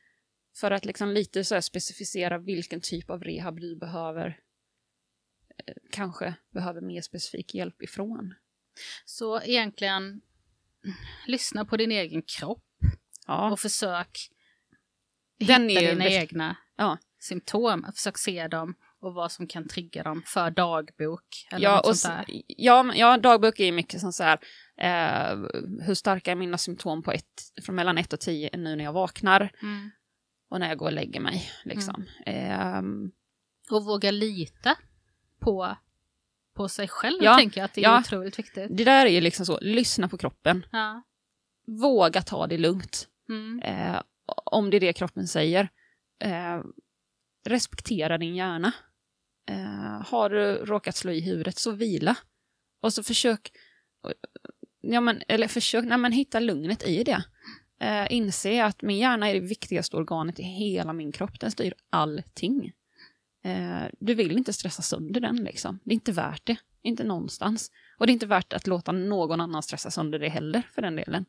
för 0.56 0.72
att 0.72 0.86
liksom 0.86 1.10
lite 1.10 1.44
så 1.44 1.61
specificera 1.61 2.38
vilken 2.38 2.81
typ 2.81 3.10
av 3.10 3.23
rehab 3.23 3.60
du 3.60 3.76
behöver, 3.76 4.40
eh, 5.65 5.73
kanske 5.91 6.34
behöver 6.53 6.81
mer 6.81 7.02
specifik 7.02 7.56
hjälp 7.56 7.81
ifrån. 7.81 8.34
Så 9.06 9.41
egentligen, 9.41 10.22
lyssna 11.27 11.65
på 11.65 11.77
din 11.77 11.91
egen 11.91 12.22
kropp 12.22 12.69
Ja, 13.30 13.51
och 13.51 13.60
försök 13.60 14.19
Den 15.39 15.69
hitta 15.69 15.81
dina 15.81 16.03
väl- 16.03 16.14
egna 16.14 16.57
Ja. 16.77 16.97
symptom. 17.19 17.85
Försök 17.95 18.18
se 18.18 18.47
dem 18.47 18.76
och 19.01 19.14
vad 19.14 19.31
som 19.31 19.47
kan 19.47 19.68
trigga 19.68 20.03
dem 20.03 20.23
för 20.26 20.51
dagbok. 20.51 21.47
Eller 21.51 21.64
ja, 21.64 21.76
något 21.85 21.97
sånt 21.97 22.27
där. 22.27 22.41
ja, 22.47 22.91
ja, 22.95 23.18
dagbok 23.18 23.60
är 23.60 23.65
ju 23.65 23.72
mycket 23.72 24.01
som 24.01 24.14
så 24.14 24.23
här, 24.23 24.39
eh, 24.77 25.38
hur 25.85 25.93
starka 25.95 26.31
är 26.31 26.35
mina 26.35 26.57
symptom 26.57 27.03
på 27.03 27.11
ett, 27.11 27.26
från 27.65 27.76
mellan 27.76 27.97
1 27.97 28.14
och 28.14 28.19
10 28.19 28.49
nu 28.57 28.76
när 28.76 28.84
jag 28.84 28.93
vaknar 28.93 29.51
Mm. 29.61 29.91
och 30.49 30.60
när 30.60 30.68
jag 30.69 30.77
går 30.77 30.85
och 30.85 30.93
lägger 30.93 31.19
mig. 31.19 31.51
Liksom. 31.64 32.06
Ehm, 32.26 33.11
Och 33.72 33.85
våga 33.85 34.11
lita 34.11 34.76
på, 35.39 35.77
på 36.56 36.69
sig 36.69 36.88
själv, 36.88 37.23
Ja, 37.23 37.38
tänker 37.38 37.61
jag 37.61 37.65
att 37.65 37.73
det 37.73 37.81
är 37.81 37.84
ja. 37.89 37.99
otroligt 37.99 38.39
viktigt. 38.39 38.77
det 38.77 38.84
där 38.84 39.06
är 39.06 39.10
ju 39.10 39.22
liksom 39.22 39.45
så, 39.45 39.60
lyssna 39.61 40.07
på 40.07 40.18
kroppen, 40.18 40.65
Ja. 40.72 41.03
våga 41.68 42.22
ta 42.22 42.47
det 42.47 42.57
lugnt. 42.57 43.07
Mm. 43.30 43.60
eh, 43.60 44.01
om 44.45 44.69
det 44.69 44.77
är 44.77 44.81
det 44.81 44.93
kroppen 44.93 45.27
säger. 45.27 45.69
Eh, 46.19 46.61
respektera 47.45 48.18
din 48.18 48.35
hjärna. 48.35 48.72
Eh, 49.49 50.07
har 50.07 50.30
du 50.30 50.53
råkat 50.53 50.95
slå 50.95 51.11
i 51.11 51.22
huvudet 51.22 51.57
så 51.57 51.72
vila. 51.72 52.15
Och 52.81 52.93
så 52.93 53.03
försök, 53.03 53.51
eh, 54.06 54.11
ja 54.81 55.01
men, 55.01 55.22
eller 55.27 55.47
försök, 55.47 55.85
nej 55.85 55.97
men 55.97 56.11
hitta 56.11 56.39
lugnet 56.39 56.88
i 56.88 57.03
det. 57.03 57.23
Eh, 57.81 58.14
inse 58.14 58.65
att 58.65 58.81
min 58.81 58.97
hjärna 58.97 59.30
är 59.30 59.34
det 59.34 59.39
viktigaste 59.39 59.97
organet 59.97 60.39
i 60.39 60.43
hela 60.43 60.93
min 60.93 61.11
kropp, 61.11 61.39
den 61.39 61.51
styr 61.51 61.73
allting. 61.89 62.73
Eh, 63.43 63.84
du 63.99 64.14
vill 64.14 64.31
inte 64.31 64.53
stressa 64.53 64.81
sönder 64.81 65.19
den 65.19 65.35
liksom, 65.35 65.80
det 65.84 65.91
är 65.91 65.95
inte 65.95 66.11
värt 66.11 66.45
det. 66.45 66.57
Inte 66.81 67.03
någonstans. 67.03 67.72
Och 67.97 68.07
det 68.07 68.11
är 68.11 68.14
inte 68.14 68.26
värt 68.26 68.53
att 68.53 68.68
låta 68.68 68.91
någon 68.91 69.41
annan 69.41 69.64
stressa 69.64 69.91
sönder 69.91 70.19
det 70.19 70.30
heller, 70.30 70.61
för 70.73 70.81
den 70.81 70.95
delen. 70.95 71.26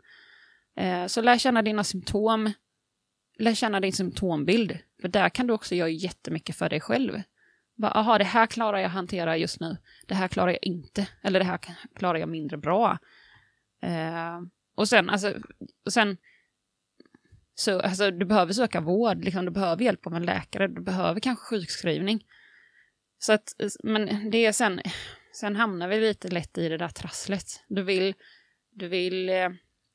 Eh, 0.76 1.06
så 1.06 1.22
lär 1.22 1.38
känna 1.38 1.62
dina 1.62 1.84
symptom, 1.84 2.52
lär 3.38 3.55
känna 3.55 3.80
din 3.80 3.92
symptombild. 3.92 4.78
För 5.01 5.09
där 5.09 5.28
kan 5.28 5.47
du 5.47 5.52
också 5.52 5.74
göra 5.74 5.88
jättemycket 5.88 6.56
för 6.56 6.68
dig 6.68 6.80
själv. 6.80 7.22
Jaha, 7.76 8.18
det 8.18 8.24
här 8.24 8.47
klarar 8.47 8.78
jag 8.78 8.88
hantera 8.88 9.36
just 9.36 9.60
nu. 9.60 9.76
Det 10.06 10.14
här 10.14 10.28
klarar 10.28 10.51
jag 10.51 10.62
inte. 10.62 11.09
Eller 11.22 11.38
det 11.38 11.44
här 11.44 11.60
klarar 11.94 12.18
jag 12.18 12.28
mindre 12.28 12.56
bra. 12.56 12.98
Eh, 13.82 14.40
och 14.74 14.88
sen, 14.88 15.10
alltså, 15.10 15.34
och 15.84 15.92
sen 15.92 16.16
så, 17.55 17.80
alltså, 17.80 18.10
du 18.10 18.26
behöver 18.26 18.52
söka 18.52 18.80
vård, 18.80 19.24
liksom, 19.24 19.44
du 19.44 19.51
behöver 19.51 19.84
hjälp 19.84 20.06
av 20.06 20.14
en 20.14 20.22
läkare, 20.22 20.68
du 20.68 20.80
behöver 20.82 21.20
kanske 21.20 21.44
sjukskrivning. 21.44 22.24
Så 23.18 23.32
att, 23.32 23.55
men 23.82 24.30
det 24.30 24.47
är 24.47 24.52
sen, 24.52 24.80
sen 25.32 25.56
hamnar 25.56 25.88
vi 25.88 26.01
lite 26.01 26.28
lätt 26.28 26.59
i 26.59 26.68
det 26.68 26.76
där 26.76 26.88
trasslet. 26.88 27.64
Du 27.68 27.82
vill, 27.82 28.14
du 28.70 28.88
vill 28.88 29.28
eh, 29.28 29.48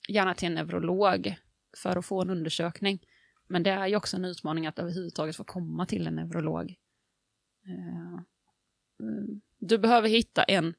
gärna 0.07 0.33
till 0.33 0.47
en 0.47 0.53
neurolog 0.53 1.35
för 1.77 1.97
att 1.97 2.05
få 2.05 2.21
en 2.21 2.29
undersökning. 2.29 2.99
Men 3.47 3.63
det 3.63 3.69
är 3.71 3.87
ju 3.87 3.95
också 3.95 4.17
en 4.17 4.25
utmaning 4.25 4.67
att 4.67 4.79
överhuvudtaget 4.79 5.35
få 5.35 5.43
komma 5.43 5.85
till 5.85 6.07
en 6.07 6.15
neurolog. 6.15 6.75
Eh, 7.67 8.19
mm. 8.99 9.41
Du 9.59 9.77
behöver 9.77 10.09
hitta 10.09 10.43
en, 10.43 10.73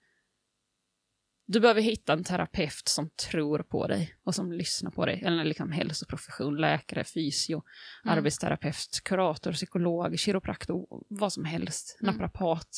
du 1.46 1.60
behöver 1.60 1.80
hitta 1.82 2.12
en 2.12 2.24
terapeut 2.24 2.88
som 2.88 3.10
tror 3.10 3.58
på 3.58 3.86
dig 3.86 4.16
och 4.24 4.34
som 4.34 4.52
lyssnar 4.52 4.90
på 4.90 5.06
dig. 5.06 5.22
Eller 5.24 5.44
liksom 5.44 5.72
hälsoprofession, 5.72 6.56
läkare, 6.56 7.04
fysio, 7.04 7.62
Mm. 8.04 8.18
arbetsterapeut, 8.18 9.00
kurator, 9.04 9.52
psykolog, 9.52 10.18
kiropraktor, 10.18 11.04
vad 11.08 11.32
som 11.32 11.44
helst, 11.44 11.98
Mm. 12.02 12.14
naprapat. 12.14 12.68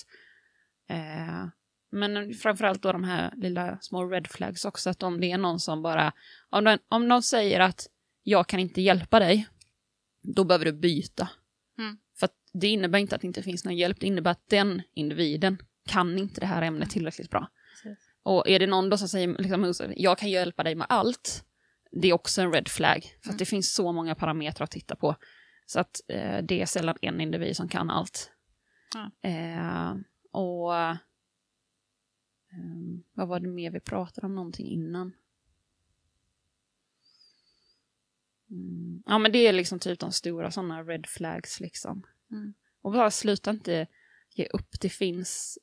Eh, 0.88 1.46
men 1.90 2.34
framförallt 2.34 2.82
då 2.82 2.92
de 2.92 3.04
här 3.04 3.32
lilla 3.36 3.78
små 3.80 4.04
red 4.04 4.26
flags 4.26 4.64
också, 4.64 4.90
att 4.90 5.02
om 5.02 5.20
det 5.20 5.32
är 5.32 5.38
någon 5.38 5.60
som 5.60 5.82
bara, 5.82 6.12
om, 6.50 6.64
den, 6.64 6.78
om 6.88 7.08
någon 7.08 7.22
säger 7.22 7.60
att 7.60 7.86
jag 8.22 8.46
kan 8.46 8.60
inte 8.60 8.82
hjälpa 8.82 9.18
dig, 9.18 9.48
då 10.22 10.44
behöver 10.44 10.64
du 10.64 10.72
byta. 10.72 11.28
Mm. 11.78 11.98
För 12.18 12.24
att 12.24 12.34
det 12.52 12.68
innebär 12.68 12.98
inte 12.98 13.14
att 13.14 13.20
det 13.20 13.26
inte 13.26 13.42
finns 13.42 13.64
någon 13.64 13.76
hjälp, 13.76 14.00
det 14.00 14.06
innebär 14.06 14.30
att 14.30 14.48
den 14.48 14.82
individen 14.94 15.58
kan 15.88 16.18
inte 16.18 16.40
det 16.40 16.46
här 16.46 16.62
ämnet 16.62 16.90
tillräckligt 16.90 17.30
bra. 17.30 17.48
Precis. 17.70 17.98
Och 18.22 18.48
är 18.48 18.58
det 18.58 18.66
någon 18.66 18.90
då 18.90 18.98
som 18.98 19.08
säger 19.08 19.58
liksom, 19.58 19.92
jag 19.96 20.18
kan 20.18 20.30
hjälpa 20.30 20.62
dig 20.62 20.74
med 20.74 20.86
allt, 20.90 21.44
det 21.92 22.08
är 22.08 22.12
också 22.12 22.42
en 22.42 22.52
red 22.52 22.68
flag. 22.68 23.02
För 23.02 23.28
Mm. 23.28 23.34
att 23.34 23.38
det 23.38 23.44
finns 23.44 23.74
så 23.74 23.92
många 23.92 24.14
parametrar 24.14 24.64
att 24.64 24.70
titta 24.70 24.96
på. 24.96 25.16
Så 25.66 25.80
att 25.80 26.00
eh, 26.08 26.38
det 26.42 26.62
är 26.62 26.66
sällan 26.66 26.96
en 27.02 27.20
individ 27.20 27.56
som 27.56 27.68
kan 27.68 27.90
allt. 27.90 28.32
Ja. 28.94 29.28
Eh, 29.30 29.94
och 30.32 30.74
ehm, 32.52 33.02
vad 33.12 33.28
var 33.28 33.40
det 33.40 33.48
mer 33.48 33.70
vi 33.70 33.80
pratade 33.80 34.26
om 34.26 34.34
någonting 34.34 34.66
innan? 34.66 35.12
Mm. 38.50 39.02
Ja 39.06 39.18
men 39.18 39.32
det 39.32 39.38
är 39.38 39.52
liksom 39.52 39.78
typ 39.78 39.98
de 39.98 40.12
stora 40.12 40.50
sådana 40.50 40.82
red 40.82 41.06
flags 41.06 41.60
liksom. 41.60 42.06
Mm. 42.30 42.54
Och 42.82 42.92
bara 42.92 43.10
sluta 43.10 43.50
inte 43.50 43.86
ge 44.34 44.46
upp, 44.46 44.80
det 44.80 44.88
finns 44.88 45.58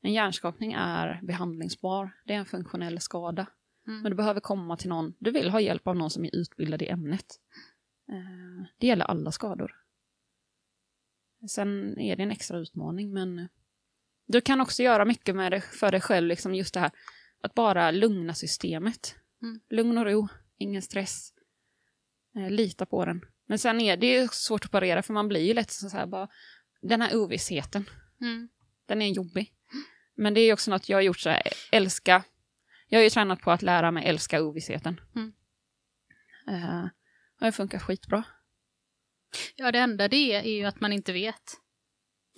en 0.00 0.12
hjärnskakning 0.12 0.72
är 0.72 1.20
behandlingsbar, 1.22 2.10
det 2.24 2.34
är 2.34 2.38
en 2.38 2.46
funktionell 2.46 3.00
skada. 3.00 3.46
Mm. 3.86 4.00
Men 4.02 4.10
du 4.12 4.16
behöver 4.16 4.40
komma 4.40 4.76
till 4.76 4.88
någon, 4.88 5.14
du 5.18 5.30
vill 5.30 5.50
ha 5.50 5.60
hjälp 5.60 5.86
av 5.86 5.96
någon 5.96 6.10
som 6.10 6.24
är 6.24 6.36
utbildad 6.36 6.82
i 6.82 6.88
ämnet. 6.88 7.40
Eh, 8.08 8.66
Det 8.78 8.86
gäller 8.86 9.04
alla 9.04 9.32
skador. 9.32 9.74
Sen 11.48 11.98
är 11.98 12.16
det 12.16 12.22
en 12.22 12.30
extra 12.30 12.58
utmaning, 12.58 13.12
men 13.12 13.48
du 14.28 14.40
kan 14.40 14.60
också 14.60 14.82
göra 14.82 15.04
mycket 15.04 15.36
med 15.36 15.52
det 15.52 15.60
för 15.60 15.90
dig 15.90 16.00
själv, 16.00 16.28
liksom 16.28 16.54
just 16.54 16.74
det 16.74 16.80
här 16.80 16.90
att 17.42 17.54
bara 17.54 17.90
lugna 17.90 18.34
systemet. 18.34 19.14
Mm. 19.42 19.60
Lugn 19.70 19.98
och 19.98 20.06
ro, 20.06 20.28
ingen 20.58 20.82
stress. 20.82 21.32
Eh, 22.36 22.50
Lita 22.50 22.86
på 22.86 23.04
den. 23.04 23.20
Men 23.46 23.58
sen 23.58 23.80
är 23.80 23.96
det 23.96 24.06
ju 24.06 24.28
svårt 24.28 24.64
att 24.64 24.70
parera, 24.70 25.02
för 25.02 25.12
man 25.12 25.28
blir 25.28 25.40
ju 25.40 25.54
lätt 25.54 25.70
så 25.70 25.88
här 25.88 26.06
bara, 26.06 26.28
den 26.82 27.00
här 27.02 27.16
ovissheten, 27.16 27.90
Mm. 28.20 28.48
den 28.86 29.02
är 29.02 29.08
jobbig. 29.08 29.52
Men 30.14 30.34
det 30.34 30.40
är 30.40 30.52
också 30.52 30.70
något 30.70 30.88
jag 30.88 30.96
har 30.96 31.02
gjort 31.02 31.18
så 31.18 31.30
här, 31.30 31.42
älska. 31.72 32.24
Jag 32.88 32.98
har 32.98 33.04
ju 33.04 33.10
tränat 33.10 33.40
på 33.40 33.50
att 33.50 33.62
lära 33.62 33.90
mig 33.90 34.06
älska 34.06 34.42
ovissheten. 34.42 35.00
Mm. 35.16 35.32
Eh, 36.48 36.84
och 37.40 37.46
det 37.46 37.52
funkar 37.52 37.78
skitbra. 37.78 38.24
Ja, 39.56 39.72
det 39.72 39.78
enda 39.78 40.08
det 40.08 40.32
är 40.34 40.42
ju 40.58 40.64
att 40.64 40.80
man 40.80 40.92
inte 40.92 41.12
vet. 41.12 41.52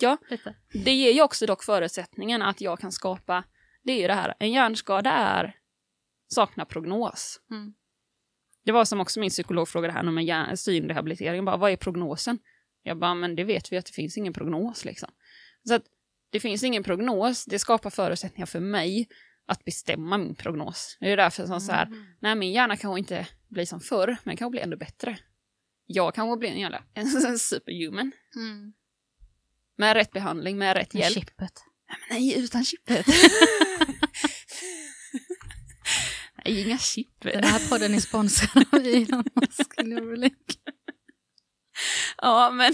Ja. 0.01 0.17
Lite. 0.29 0.55
Det 0.85 0.93
ger 0.93 1.11
ju 1.11 1.21
också 1.21 1.45
dock 1.45 1.63
förutsättningen 1.63 2.41
att 2.41 2.61
jag 2.61 2.79
kan 2.79 2.91
skapa, 2.91 3.43
det 3.83 3.91
är 3.91 4.01
ju 4.01 4.07
det 4.07 4.13
här, 4.13 4.33
en 4.39 4.51
hjärnskada 4.51 5.11
är, 5.11 5.55
saknar 6.27 6.65
prognos. 6.65 7.41
Mm. 7.51 7.73
Det 8.65 8.71
var 8.71 8.85
som 8.85 8.99
också 8.99 9.19
min 9.19 9.29
psykolog 9.29 9.67
frågade 9.67 9.93
här 9.93 10.03
hjärn- 10.21 10.55
synrehabilitering, 10.57 11.45
bara, 11.45 11.57
vad 11.57 11.71
är 11.71 11.75
prognosen? 11.77 12.39
Jag 12.83 12.99
bara, 12.99 13.13
men 13.15 13.35
det 13.35 13.43
vet 13.43 13.71
vi 13.71 13.77
att 13.77 13.85
det 13.85 13.93
finns 13.93 14.17
ingen 14.17 14.33
prognos 14.33 14.85
liksom. 14.85 15.09
Så 15.67 15.73
att 15.75 15.83
det 16.31 16.39
finns 16.39 16.63
ingen 16.63 16.83
prognos, 16.83 17.45
det 17.45 17.59
skapar 17.59 17.89
förutsättningar 17.89 18.45
för 18.45 18.59
mig 18.59 19.07
att 19.45 19.65
bestämma 19.65 20.17
min 20.17 20.35
prognos. 20.35 20.97
Det 20.99 21.11
är 21.11 21.17
därför 21.17 21.45
som 21.45 21.61
så 21.61 21.71
här, 21.71 21.85
Mm. 21.85 22.05
nej 22.19 22.35
min 22.35 22.51
hjärna 22.51 22.77
kanske 22.77 22.99
inte 22.99 23.27
blir 23.49 23.65
som 23.65 23.79
förr, 23.79 24.17
men 24.23 24.37
kanske 24.37 24.51
blir 24.51 24.61
ännu 24.61 24.75
bättre. 24.75 25.17
Jag 25.85 26.15
kanske 26.15 26.37
blir 26.39 26.49
en 26.49 26.59
jävla 26.59 26.83
en 26.93 27.39
superhuman. 27.39 28.11
Mm. 28.35 28.73
Med 29.81 29.93
rätt 29.93 30.11
behandling, 30.11 30.57
med 30.57 30.77
rätt 30.77 30.93
Med 30.93 31.01
hjälp. 31.01 31.13
chippet. 31.13 31.63
Nej, 32.09 32.43
utan 32.43 32.63
chippet. 32.63 33.05
Nej, 36.45 36.61
inga 36.61 36.77
chip. 36.77 37.21
Den 37.21 37.43
här 37.43 37.69
podden 37.69 37.93
är 37.93 37.99
sponsrad 37.99 38.65
av 38.71 38.79
Elon 38.79 39.23
Musk. 39.35 39.73
Ja, 42.17 42.51
men 42.51 42.73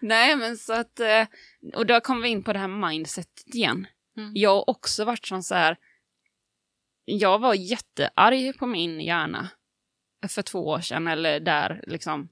nej, 0.00 0.36
men 0.36 0.56
så 0.56 0.72
att, 0.72 1.00
eh, 1.00 1.26
och 1.74 1.86
då 1.86 2.00
kommer 2.00 2.22
vi 2.22 2.28
in 2.28 2.42
på 2.44 2.52
det 2.52 2.58
här 2.58 2.88
mindsetet 2.88 3.54
igen. 3.54 3.86
Mm. 4.16 4.32
Jag 4.34 4.50
har 4.50 4.70
också 4.70 5.04
varit 5.04 5.26
som 5.26 5.42
så 5.42 5.54
här, 5.54 5.76
jag 7.04 7.38
var 7.38 7.54
jättearg 7.54 8.58
på 8.58 8.66
min 8.66 9.00
hjärna 9.00 9.48
för 10.28 10.42
två 10.42 10.66
år 10.66 10.80
sedan, 10.80 11.08
eller 11.08 11.40
där 11.40 11.84
liksom, 11.86 12.28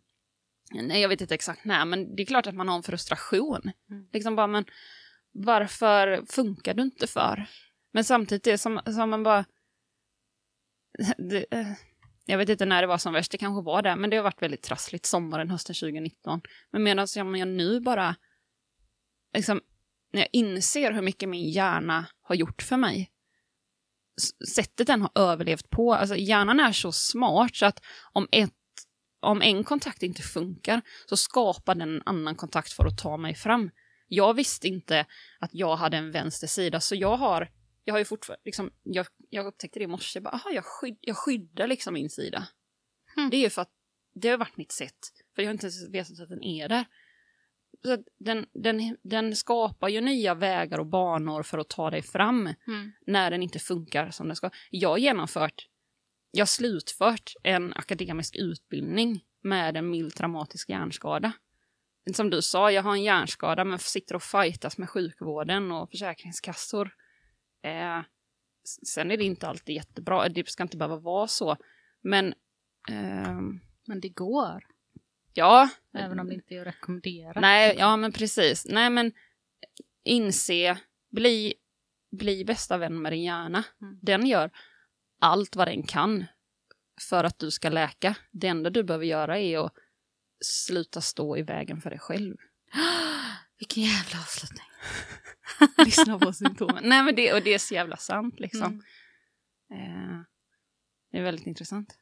nej 0.71 1.01
jag 1.01 1.09
vet 1.09 1.21
inte 1.21 1.35
exakt 1.35 1.65
när, 1.65 1.85
men 1.85 2.17
det 2.17 2.23
är 2.23 2.27
klart 2.27 2.47
att 2.47 2.55
man 2.55 2.69
har 2.69 2.77
en 2.77 2.83
frustration. 2.83 3.73
Mm. 3.91 4.07
Liksom 4.13 4.37
bara, 4.37 4.47
men 4.47 4.65
varför 5.33 6.25
funkar 6.27 6.75
du 6.75 6.83
inte 6.83 7.07
för? 7.07 7.47
Men 7.93 8.05
samtidigt 8.05 8.47
är 8.47 8.51
det 8.51 8.59
som, 8.59 8.81
som 8.85 9.11
man 9.11 9.23
bara, 9.23 9.45
det, 11.19 11.47
eh, 11.51 11.73
jag 12.27 12.39
vet 12.39 12.49
inte 12.49 12.67
när 12.67 12.83
det 12.83 12.87
var 12.87 12.99
som 12.99 13.13
värst, 13.13 13.33
det 13.33 13.39
kanske 13.39 13.65
var 13.65 13.83
det, 13.83 13.97
men 13.97 14.11
det 14.11 14.17
har 14.17 14.25
varit 14.25 14.43
väldigt 14.43 14.63
trassligt 14.63 15.07
sommaren, 15.07 15.51
hösten 15.51 15.75
2019. 15.75 16.41
Men 16.71 16.83
medan 16.83 17.07
jag, 17.17 17.37
jag 17.37 17.49
nu 17.49 17.81
bara, 17.81 18.17
liksom, 19.35 19.61
när 20.13 20.21
jag 20.21 20.29
inser 20.33 20.93
hur 20.93 21.03
mycket 21.03 21.29
min 21.29 21.51
hjärna 21.51 22.07
har 22.23 22.35
gjort 22.35 22.63
för 22.63 22.77
mig, 22.77 23.11
sättet 24.55 24.87
den 24.87 25.03
har 25.03 25.11
överlevt 25.15 25.71
på, 25.71 25.95
alltså 25.95 26.17
hjärnan 26.17 26.61
är 26.61 26.73
så 26.73 26.93
smart 26.93 27.57
så 27.57 27.67
att 27.67 27.85
om, 28.13 28.29
ett, 28.33 28.55
om 29.21 29.43
en 29.43 29.65
kontakt 29.65 30.03
inte 30.03 30.23
funkar 30.23 30.83
så 31.07 31.17
skapar 31.17 31.75
den 31.75 31.95
en 31.95 32.03
annan 32.07 32.35
kontakt 32.35 32.73
för 32.73 32.87
att 32.87 32.99
ta 32.99 33.17
mig 33.17 33.35
fram. 33.35 33.71
Jag 34.09 34.35
visste 34.35 34.69
inte 34.69 35.07
att 35.39 35.51
jag 35.53 35.77
hade 35.77 35.97
en 35.97 36.11
vänster 36.11 36.47
sida, 36.47 36.81
så 36.81 36.95
jag 36.95 37.17
har, 37.17 37.51
jag 37.85 37.95
har 37.95 37.99
ju 37.99 38.05
fortfarande, 38.05 38.43
liksom, 38.45 38.71
jag, 38.83 39.07
jag 39.31 39.47
upptäckte 39.47 39.79
det 39.79 39.85
i 39.85 39.87
morse, 39.87 40.21
bara, 40.21 40.31
aha, 40.31 40.51
jag, 40.51 40.65
skydd, 40.65 40.99
jag 41.01 41.17
skyddar 41.17 41.67
liksom 41.67 41.95
min 41.95 42.11
sida. 42.11 42.49
Hmm. 43.17 43.31
Det 43.31 43.37
är 43.37 43.41
ju 43.41 43.51
för 43.51 43.63
att 43.63 43.71
det 44.15 44.29
har 44.29 44.39
varit 44.39 44.57
mitt 44.57 44.73
sätt, 44.73 44.99
för 45.35 45.43
jag 45.43 45.49
har 45.49 45.53
inte 45.53 45.67
ens 45.67 45.89
vetat 45.89 46.21
att 46.21 46.29
den 46.29 46.43
är 46.43 46.69
där. 46.69 46.85
Så 47.85 47.99
den, 48.19 48.47
den, 48.53 48.97
den 49.03 49.37
skapar 49.37 49.89
ju 49.89 50.01
nya 50.01 50.35
vägar 50.35 50.79
och 50.79 50.87
banor 50.87 51.43
för 51.43 51.59
att 51.59 51.69
ta 51.69 51.91
dig 51.91 52.03
fram 52.03 52.41
Mm. 52.67 52.93
när 53.07 53.31
den 53.31 53.43
inte 53.43 53.59
funkar 53.59 54.11
som 54.11 54.27
den 54.27 54.37
ska. 54.37 54.51
Jag 54.71 54.89
har 54.89 54.99
genomfört, 54.99 55.67
jag 56.31 56.49
slutfört 56.49 57.33
en 57.43 57.73
akademisk 57.73 58.37
utbildning 58.37 59.25
med 59.43 59.77
en 59.77 59.91
mild 59.91 60.15
traumatisk 60.15 60.69
hjärnskada. 60.69 61.33
Som 62.15 62.31
du 62.31 62.43
sa, 62.43 62.71
jag 62.71 62.83
har 62.83 62.93
en 62.93 63.03
hjärnskada 63.03 63.65
men 63.65 63.79
sitter 63.79 64.15
och 64.15 64.23
fightas 64.23 64.79
med 64.79 64.91
sjukvården 64.91 65.73
och 65.73 65.91
försäkringskassor. 65.91 66.95
Eh, 67.63 68.01
sen 68.87 69.11
är 69.11 69.17
det 69.17 69.25
inte 69.25 69.49
alltid 69.49 69.75
jättebra, 69.75 70.29
det 70.29 70.49
ska 70.49 70.63
inte 70.63 70.77
behöva 70.77 70.97
vara 70.97 71.27
så. 71.27 71.57
Men 72.01 72.35
ehm, 72.89 73.61
Men 73.87 74.01
det 74.01 74.09
går. 74.09 74.67
ja, 75.35 75.69
Även 75.95 76.21
om 76.21 76.29
det 76.29 76.35
inte 76.35 76.55
är 76.55 76.61
att 76.61 76.67
rekommendera. 76.67 77.41
Nej, 77.41 77.77
ja 77.79 77.97
men 77.97 78.13
precis. 78.13 78.67
Nej 78.67 78.91
men 78.91 79.13
inse, 80.05 80.79
bli, 81.11 81.55
bli 82.11 82.45
bästa 82.45 82.79
vän 82.79 83.03
med 83.03 83.13
din 83.13 83.23
hjärna. 83.23 83.65
Mm. 83.83 83.99
Den 84.03 84.27
gör 84.27 84.51
allt 85.21 85.57
vad 85.57 85.69
den 85.69 85.83
kan 85.83 86.27
för 87.09 87.25
att 87.25 87.39
du 87.39 87.51
ska 87.51 87.69
läka. 87.69 88.17
Det 88.31 88.47
enda 88.47 88.71
du 88.71 88.83
behöver 88.83 89.07
göra 89.07 89.39
är 89.39 89.59
att 89.59 89.73
sluta 90.45 91.01
stå 91.01 91.37
i 91.37 91.43
vägen 91.43 91.81
för 91.81 91.91
dig 91.91 91.99
själv. 91.99 92.37
Vilken 93.59 93.83
jävla 93.83 94.19
avslutning. 94.19 94.67
Lyssna 95.85 96.19
på 96.19 96.33
symptomen. 96.33 96.85
Nej 96.85 97.03
men 97.03 97.15
det, 97.15 97.33
och 97.33 97.43
det 97.43 97.55
är 97.55 97.59
så 97.59 97.75
jävla 97.75 97.97
sant 97.97 98.41
liksom. 98.41 98.83
Mm. 99.71 100.11
Eh, 100.11 100.21
det 101.13 101.19
är 101.19 101.23
väldigt 101.23 101.47
intressant. 101.47 101.97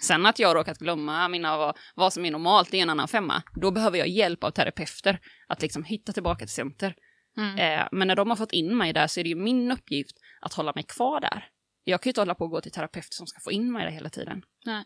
Sen 0.00 0.26
att 0.26 0.38
jag 0.38 0.56
råkat 0.56 0.78
glömma 0.78 1.28
mina, 1.28 1.56
vad, 1.56 1.76
vad 1.94 2.12
som 2.12 2.24
är 2.24 2.30
normalt, 2.30 2.70
det 2.70 2.78
är 2.78 2.82
en 2.82 2.90
annan 2.90 3.08
femma. 3.08 3.42
Då 3.54 3.70
behöver 3.70 3.98
jag 3.98 4.08
hjälp 4.08 4.44
av 4.44 4.50
terapeuter 4.50 5.20
att 5.48 5.62
liksom 5.62 5.84
hitta 5.84 6.12
tillbaka 6.12 6.46
till 6.46 6.54
center. 6.54 6.96
Mm. 7.36 7.58
Eh, 7.58 7.88
men 7.92 8.08
när 8.08 8.16
de 8.16 8.30
har 8.30 8.36
fått 8.36 8.52
in 8.52 8.76
mig 8.76 8.92
där 8.92 9.06
så 9.06 9.20
är 9.20 9.24
det 9.24 9.30
ju 9.30 9.36
min 9.36 9.72
uppgift 9.72 10.16
att 10.40 10.54
hålla 10.54 10.72
mig 10.74 10.84
kvar 10.84 11.20
där. 11.20 11.48
Jag 11.84 12.02
kan 12.02 12.08
ju 12.08 12.10
inte 12.10 12.20
hålla 12.20 12.34
på 12.34 12.44
och 12.44 12.50
gå 12.50 12.60
till 12.60 12.72
terapeuter 12.72 13.14
som 13.14 13.26
ska 13.26 13.40
få 13.40 13.52
in 13.52 13.72
mig 13.72 13.84
där 13.84 13.92
hela 13.92 14.10
tiden. 14.10 14.44
Nej. 14.66 14.84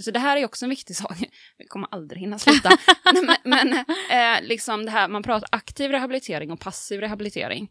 Så 0.00 0.10
det 0.10 0.18
här 0.18 0.36
är 0.36 0.44
också 0.44 0.64
en 0.64 0.70
viktig 0.70 0.96
sak. 0.96 1.16
Vi 1.58 1.66
kommer 1.66 1.88
aldrig 1.90 2.20
hinna 2.20 2.38
sluta. 2.38 2.70
Men 3.14 3.36
men 3.44 3.72
eh, 4.10 4.48
liksom 4.48 4.84
det 4.84 4.90
här, 4.90 5.08
man 5.08 5.22
pratar 5.22 5.48
aktiv 5.52 5.90
rehabilitering 5.90 6.50
och 6.50 6.60
passiv 6.60 7.00
rehabilitering. 7.00 7.70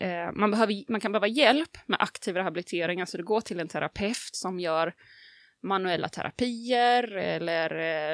Eh, 0.00 0.32
man, 0.32 0.50
behöver, 0.50 0.84
man 0.88 1.00
kan 1.00 1.12
behöva 1.12 1.26
hjälp 1.26 1.78
med 1.86 2.02
aktiv 2.02 2.34
rehabilitering, 2.34 3.00
alltså 3.00 3.16
du 3.16 3.24
går 3.24 3.40
till 3.40 3.60
en 3.60 3.68
terapeut 3.68 4.30
som 4.32 4.60
gör 4.60 4.94
manuella 5.62 6.08
terapier 6.08 7.16
eller 7.16 7.70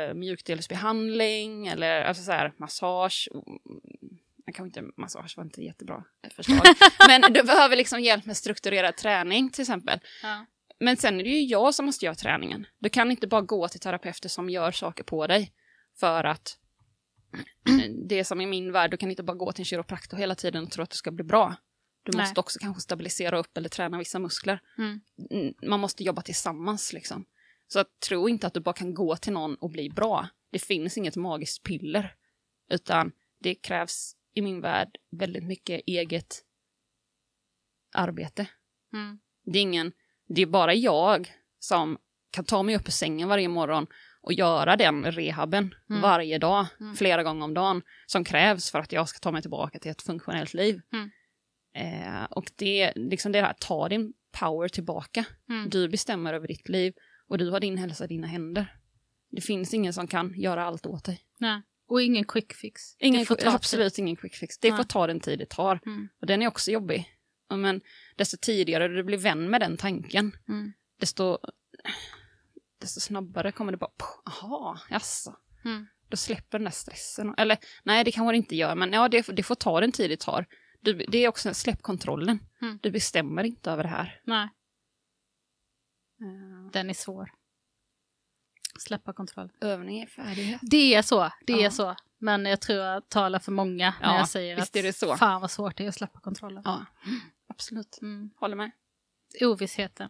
eh, 0.08 0.14
mjukdelsbehandling 0.14 1.66
eller 1.66 2.02
alltså 2.02 2.22
så 2.22 2.32
här, 2.32 2.52
massage, 2.56 3.28
mm, 4.50 4.54
jag 4.54 4.54
kan 4.54 4.66
inte, 4.66 5.00
massage 5.00 5.34
var 5.36 5.44
inte 5.44 5.62
jättebra 5.62 6.04
förslag, 6.36 6.62
men 7.08 7.32
du 7.32 7.42
behöver 7.42 7.76
liksom 7.76 8.00
hjälp 8.00 8.26
med 8.26 8.36
strukturerad 8.36 8.96
träning 8.96 9.50
till 9.50 9.62
exempel. 9.62 10.00
Ja. 10.22 10.46
Men 10.80 10.96
sen 10.96 11.20
är 11.20 11.24
det 11.24 11.30
ju 11.30 11.44
jag 11.44 11.74
som 11.74 11.86
måste 11.86 12.04
göra 12.04 12.14
träningen. 12.14 12.66
Du 12.78 12.88
kan 12.88 13.10
inte 13.10 13.26
bara 13.26 13.40
gå 13.40 13.68
till 13.68 13.80
terapeuter 13.80 14.28
som 14.28 14.50
gör 14.50 14.72
saker 14.72 15.04
på 15.04 15.26
dig. 15.26 15.52
För 16.00 16.24
att 16.24 16.58
det 18.08 18.18
är 18.18 18.24
som 18.24 18.40
i 18.40 18.46
min 18.46 18.72
värld, 18.72 18.90
du 18.90 18.96
kan 18.96 19.10
inte 19.10 19.22
bara 19.22 19.36
gå 19.36 19.52
till 19.52 19.60
en 19.60 19.64
kiropraktor 19.64 20.16
hela 20.16 20.34
tiden 20.34 20.64
och 20.64 20.70
tro 20.70 20.82
att 20.82 20.90
du 20.90 20.96
ska 20.96 21.10
bli 21.10 21.24
bra. 21.24 21.56
Du 22.02 22.12
Nej. 22.12 22.26
måste 22.26 22.40
också 22.40 22.58
kanske 22.58 22.80
stabilisera 22.80 23.38
upp 23.38 23.56
eller 23.56 23.68
träna 23.68 23.98
vissa 23.98 24.18
muskler. 24.18 24.60
Mm, 24.78 25.00
Man 25.62 25.80
måste 25.80 26.04
jobba 26.04 26.22
tillsammans 26.22 26.92
liksom. 26.92 27.24
Så 27.68 27.80
att, 27.80 28.00
tro 28.00 28.28
inte 28.28 28.46
att 28.46 28.54
du 28.54 28.60
bara 28.60 28.72
kan 28.72 28.94
gå 28.94 29.16
till 29.16 29.32
någon 29.32 29.54
och 29.54 29.70
bli 29.70 29.90
bra. 29.90 30.28
Det 30.50 30.58
finns 30.58 30.98
inget 30.98 31.16
magiskt 31.16 31.62
piller. 31.62 32.14
Utan 32.70 33.12
det 33.38 33.54
krävs 33.54 34.16
i 34.34 34.42
min 34.42 34.60
värld 34.60 34.96
väldigt 35.10 35.44
mycket 35.44 35.80
eget 35.86 36.42
arbete. 37.94 38.46
Mm. 38.92 39.18
Det 39.44 39.58
är 39.58 39.62
ingen, 39.62 39.92
det 40.28 40.42
är 40.42 40.46
bara 40.46 40.74
jag 40.74 41.32
som 41.58 41.98
kan 42.30 42.44
ta 42.44 42.62
mig 42.62 42.76
upp 42.76 42.88
ur 42.88 42.92
sängen 42.92 43.28
varje 43.28 43.48
morgon 43.48 43.86
och 44.22 44.32
göra 44.32 44.76
den 44.76 45.12
rehaben 45.12 45.74
Mm. 45.90 46.02
varje 46.02 46.38
dag, 46.38 46.66
Mm. 46.80 46.94
flera 46.96 47.22
gånger 47.22 47.44
om 47.44 47.54
dagen, 47.54 47.82
som 48.06 48.24
krävs 48.24 48.70
för 48.70 48.78
att 48.78 48.92
jag 48.92 49.08
ska 49.08 49.18
ta 49.18 49.30
mig 49.32 49.42
tillbaka 49.42 49.78
till 49.78 49.90
ett 49.90 50.02
funktionellt 50.02 50.54
liv. 50.54 50.80
Mm. 50.92 51.10
Eh, 51.74 52.24
och 52.24 52.50
det, 52.56 52.92
liksom 52.96 53.32
det 53.32 53.40
här, 53.40 53.54
ta 53.60 53.88
din 53.88 54.12
power 54.40 54.68
tillbaka. 54.68 55.24
Mm. 55.48 55.70
Du 55.70 55.88
bestämmer 55.88 56.34
över 56.34 56.48
ditt 56.48 56.68
liv 56.68 56.94
och 57.28 57.38
du 57.38 57.50
har 57.50 57.60
din 57.60 57.78
hälsa 57.78 58.04
i 58.04 58.08
dina 58.08 58.26
händer. 58.26 58.76
Det 59.30 59.40
finns 59.40 59.74
ingen 59.74 59.92
som 59.92 60.06
kan 60.06 60.40
göra 60.40 60.64
allt 60.64 60.86
åt 60.86 61.04
dig. 61.04 61.20
Nej. 61.38 61.62
Och 61.90 62.02
ingen 62.02 62.24
quick 62.24 62.52
fix. 62.52 62.96
Ingen, 62.98 63.26
absolut 63.46 63.98
ingen 63.98 64.16
quick 64.16 64.34
fix. 64.34 64.58
Det 64.58 64.68
Nej. 64.68 64.76
får 64.76 64.84
ta 64.84 65.06
den 65.06 65.20
tid 65.20 65.38
det 65.38 65.48
tar. 65.48 65.80
Mm. 65.86 66.08
Och 66.20 66.26
den 66.26 66.42
är 66.42 66.46
också 66.48 66.70
jobbig. 66.70 67.16
Ja, 67.48 67.56
Men 67.56 67.80
desto 68.16 68.36
tidigare 68.40 68.88
du 68.88 69.02
blir 69.04 69.18
vän 69.18 69.50
med 69.50 69.60
den 69.60 69.76
tanken, 69.76 70.36
Mm. 70.48 70.72
desto, 71.00 71.38
desto 72.80 73.00
snabbare 73.00 73.52
kommer 73.52 73.72
det 73.72 73.78
bara, 73.78 73.90
jaha, 74.24 74.80
jaså. 74.90 75.36
Mm. 75.64 75.86
Då 76.08 76.16
släpper 76.16 76.58
den 76.58 76.64
där 76.64 76.70
stressen. 76.70 77.34
Eller 77.38 77.58
nej, 77.84 78.04
det 78.04 78.12
kanske 78.12 78.32
det 78.32 78.36
inte 78.36 78.56
gör, 78.56 78.74
men 78.74 78.92
ja, 78.92 79.08
det, 79.08 79.26
det 79.26 79.42
får 79.42 79.54
ta 79.54 79.80
den 79.80 79.92
tid 79.92 80.10
det 80.10 80.20
tar. 80.20 80.46
Du, 80.80 80.92
det 81.08 81.18
är 81.18 81.28
också, 81.28 81.54
släpp 81.54 81.82
kontrollen. 81.82 82.38
Mm. 82.62 82.78
Du 82.82 82.90
bestämmer 82.90 83.44
inte 83.44 83.70
över 83.70 83.82
det 83.82 83.88
här. 83.88 84.20
Nej, 84.24 84.48
Uh, 86.22 86.70
den 86.72 86.90
är 86.90 86.94
svår. 86.94 87.30
Släppa 88.78 89.12
kontroll. 89.12 89.52
övning 89.60 90.00
är 90.00 90.06
färdighet. 90.06 90.60
Det 90.62 90.94
är 90.94 91.02
så, 91.02 91.30
det 91.46 91.52
är 91.52 91.62
Ja. 91.64 91.70
så. 91.70 91.96
Men 92.18 92.46
jag 92.46 92.60
tror 92.60 92.78
jag 92.78 93.08
talar 93.08 93.38
för 93.38 93.52
många 93.52 93.94
när 94.00 94.08
Ja, 94.12 94.16
jag 94.18 94.28
säger 94.28 94.56
visst 94.56 94.68
att 94.68 94.76
är 94.76 94.82
det 94.82 94.92
så. 94.92 95.16
fan 95.16 95.40
vad 95.40 95.50
svårt 95.50 95.76
det 95.76 95.84
är 95.84 95.88
att 95.88 95.94
släppa 95.94 96.20
kontrollen. 96.20 96.62
Ja, 96.64 96.84
absolut. 97.48 97.98
Mm. 98.02 98.30
Håller 98.36 98.56
med. 98.56 98.70
Ovissheten. 99.40 100.08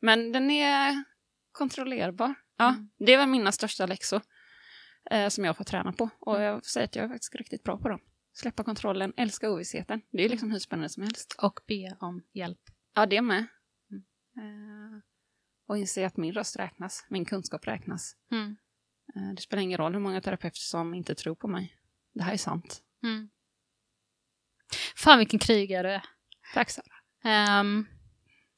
Men 0.00 0.32
den 0.32 0.50
är 0.50 1.04
kontrollerbar. 1.52 2.34
Ja, 2.56 2.68
Mm. 2.68 2.90
det 2.98 3.16
var 3.16 3.26
mina 3.26 3.52
största 3.52 3.86
läxor 3.86 4.22
eh, 5.10 5.28
som 5.28 5.44
jag 5.44 5.56
får 5.56 5.64
träna 5.64 5.92
på. 5.92 6.08
Och 6.18 6.40
jag 6.42 6.54
får 6.64 6.68
säga 6.68 6.84
att 6.84 6.96
jag 6.96 7.04
är 7.04 7.08
faktiskt 7.08 7.34
riktigt 7.34 7.62
bra 7.62 7.78
på 7.78 7.88
dem. 7.88 8.00
Släppa 8.34 8.64
kontrollen, 8.64 9.12
älska 9.16 9.50
ovissheten. 9.50 10.00
Det 10.12 10.24
är 10.24 10.28
liksom 10.28 10.50
hur 10.50 10.58
spännande 10.58 10.88
som 10.88 11.02
helst. 11.02 11.34
Och 11.42 11.60
be 11.66 11.96
om 12.00 12.22
hjälp. 12.32 12.60
Ja, 12.94 13.06
det 13.06 13.22
med. 13.22 13.46
Mm. 13.90 14.02
Eh, 14.36 15.00
och 15.72 15.78
inse 15.78 16.06
att 16.06 16.16
min 16.16 16.32
röst 16.32 16.58
räknas, 16.58 17.06
min 17.08 17.24
kunskap 17.24 17.66
räknas. 17.66 18.16
Mm. 18.30 18.56
Eh, 19.16 19.34
det 19.34 19.42
spelar 19.42 19.62
ingen 19.62 19.78
roll 19.78 19.92
hur 19.92 20.00
många 20.00 20.20
terapeuter 20.20 20.60
som 20.60 20.94
inte 20.94 21.14
tror 21.14 21.34
på 21.34 21.48
mig. 21.48 21.76
Det 22.14 22.22
här 22.22 22.32
är 22.32 22.36
sant. 22.36 22.82
Mm. 23.02 23.30
Fan 24.96 25.18
vilken 25.18 25.38
krigare 25.38 25.88
du 25.88 25.94
är. 25.94 26.04
Tack 26.54 26.70
Sara. 26.70 27.60
Um, 27.60 27.86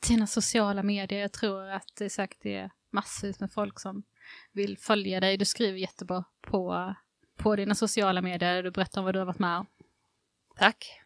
dina 0.08 0.26
sociala 0.26 0.82
medier, 0.82 1.20
jag 1.20 1.32
tror 1.32 1.68
att 1.70 1.88
det 1.98 2.10
säkert 2.10 2.46
är 2.46 2.70
massvis 2.90 3.40
med 3.40 3.52
folk 3.52 3.80
som 3.80 4.02
vill 4.52 4.78
följa 4.78 5.20
dig. 5.20 5.36
Du 5.36 5.44
skriver 5.44 5.78
jättebra 5.78 6.24
på, 6.40 6.94
på 7.36 7.56
dina 7.56 7.74
sociala 7.74 8.22
medier, 8.22 8.62
du 8.62 8.70
berättar 8.70 9.00
om 9.00 9.04
vad 9.04 9.14
du 9.14 9.18
har 9.18 9.26
varit 9.26 9.38
med 9.38 9.58
om. 9.58 9.66
Tack. 10.56 11.00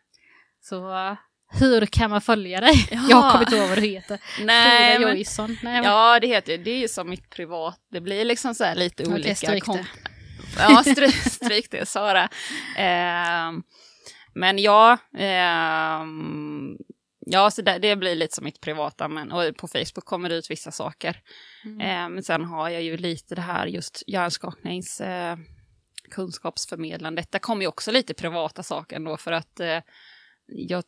Så 0.61 1.17
hur 1.51 1.87
kan 1.87 2.11
man 2.11 2.21
följa 2.21 2.61
dig? 2.61 2.89
Ja. 2.91 3.03
Jag 3.09 3.33
kommer 3.33 3.45
inte 3.45 3.57
ihåg 3.57 3.69
vad 3.69 3.79
du 3.79 3.87
heter. 3.87 4.21
Nej, 4.41 4.99
men. 4.99 5.25
Nej, 5.39 5.57
men, 5.63 5.85
ja, 5.85 6.19
det 6.21 6.27
heter 6.27 6.59
det 6.59 6.71
är 6.71 6.79
ju 6.79 6.89
som 6.89 7.11
mitt 7.11 7.31
privat. 7.31 7.81
Det 7.93 8.01
blir 8.01 8.25
liksom 8.25 8.55
så 8.55 8.65
här 8.65 8.75
lite 8.75 9.03
Okej, 9.03 9.15
olika. 9.15 9.35
stryk 9.35 9.67
det. 9.67 9.87
Ja, 10.59 10.83
stryk, 10.83 11.15
stryk 11.15 11.71
det, 11.71 11.89
Sara. 11.89 12.29
Ehm, 12.77 13.63
men 14.35 14.59
ja, 14.59 14.99
ehm, 15.19 16.77
ja 17.27 17.51
så 17.51 17.63
det, 17.63 17.79
det 17.79 17.97
blir 17.97 18.15
lite 18.15 18.35
som 18.35 18.45
mitt 18.45 18.61
privata. 18.61 19.09
Men, 19.09 19.33
och 19.33 19.57
på 19.57 19.69
Facebook 19.69 20.05
kommer 20.05 20.29
det 20.29 20.35
ut 20.35 20.51
vissa 20.51 20.71
saker. 20.71 21.21
Mm. 21.65 21.81
Eh, 21.81 22.09
men 22.09 22.23
sen 22.23 22.45
har 22.45 22.69
jag 22.69 22.83
ju 22.83 22.97
lite 22.97 23.35
det 23.35 23.43
här 23.43 23.67
just 23.67 24.03
hjärnskaknings 24.07 25.01
eh, 25.01 25.37
kunskapsförmedlandet. 26.11 27.33
Det 27.33 27.39
kommer 27.39 27.63
ju 27.63 27.69
också 27.69 27.91
lite 27.91 28.15
privata 28.15 28.63
saker 28.63 28.97
ändå 28.97 29.17
för 29.17 29.33
att 29.33 29.61
eh, 29.61 29.79
jag, 30.47 30.85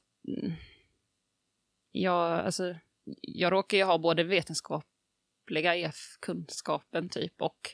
jag, 1.92 2.38
alltså, 2.40 2.76
jag 3.20 3.52
råkar 3.52 3.78
ju 3.78 3.84
ha 3.84 3.98
både 3.98 4.24
vetenskapliga 4.24 5.92
kunskapen 6.20 7.08
typ 7.08 7.42
och 7.42 7.70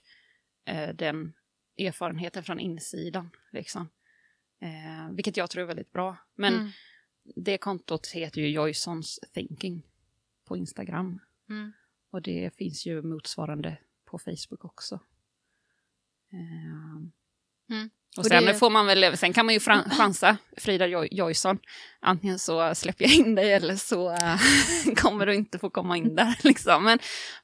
eh, 0.64 0.94
den 0.94 1.32
erfarenheten 1.78 2.44
från 2.44 2.60
insidan. 2.60 3.30
Liksom. 3.52 3.88
Eh, 4.60 5.10
vilket 5.12 5.36
jag 5.36 5.50
tror 5.50 5.62
är 5.62 5.66
väldigt 5.66 5.92
bra. 5.92 6.16
Men 6.34 6.54
Mm. 6.54 6.70
det 7.36 7.58
kontot 7.58 8.06
heter 8.06 8.40
ju 8.40 8.48
Joysons 8.48 9.20
Thinking 9.32 9.82
på 10.44 10.56
Instagram. 10.56 11.20
Mm. 11.48 11.72
Och 12.10 12.22
det 12.22 12.54
finns 12.56 12.86
ju 12.86 13.02
motsvarande 13.02 13.78
på 14.04 14.18
Facebook 14.18 14.64
också. 14.64 15.00
Ehm. 16.32 17.12
Mm. 17.70 17.90
Och, 18.16 18.18
Och 18.20 18.26
sen 18.26 18.44
det- 18.44 18.54
får 18.54 18.70
man 18.70 18.86
väl, 18.86 19.16
sen 19.16 19.32
kan 19.32 19.46
man 19.46 19.52
ju 19.54 19.60
fran- 19.60 19.90
chansa, 19.90 20.36
Frida 20.56 20.86
Joy- 20.86 21.08
Joysson. 21.10 21.58
Antingen 22.00 22.38
så 22.38 22.74
släpper 22.74 23.04
jag 23.04 23.14
in 23.14 23.34
dig 23.34 23.52
eller 23.52 23.76
så 23.76 24.10
äh, 24.12 24.36
kommer 24.96 25.26
du 25.26 25.34
inte 25.34 25.58
få 25.58 25.70
komma 25.70 25.96
in 25.96 26.14
där 26.14 26.38
liksom. 26.44 26.84
Men 26.84 26.98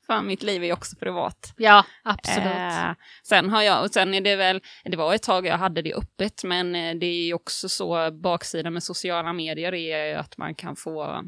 fan, 0.06 0.26
mitt 0.26 0.42
liv 0.42 0.62
är 0.62 0.66
ju 0.66 0.72
också 0.72 0.96
privat. 0.96 1.54
Ja, 1.56 1.84
absolut. 2.04 2.46
Eh, 2.46 2.90
sen 3.22 3.50
har 3.50 3.62
jag, 3.62 3.84
och 3.84 3.90
sen 3.90 4.14
är 4.14 4.20
det 4.20 4.36
väl, 4.36 4.60
det 4.84 4.96
var 4.96 5.14
ett 5.14 5.22
tag 5.22 5.46
jag 5.46 5.58
hade 5.58 5.82
det 5.82 5.94
öppet, 5.94 6.44
men 6.44 6.74
eh, 6.74 6.94
det 6.94 7.06
är 7.06 7.24
ju 7.26 7.34
också 7.34 7.68
så, 7.68 8.10
baksidan 8.10 8.72
med 8.72 8.82
sociala 8.82 9.32
medier 9.32 9.74
är 9.74 10.16
att 10.16 10.36
man 10.38 10.54
kan 10.54 10.76
få 10.76 11.22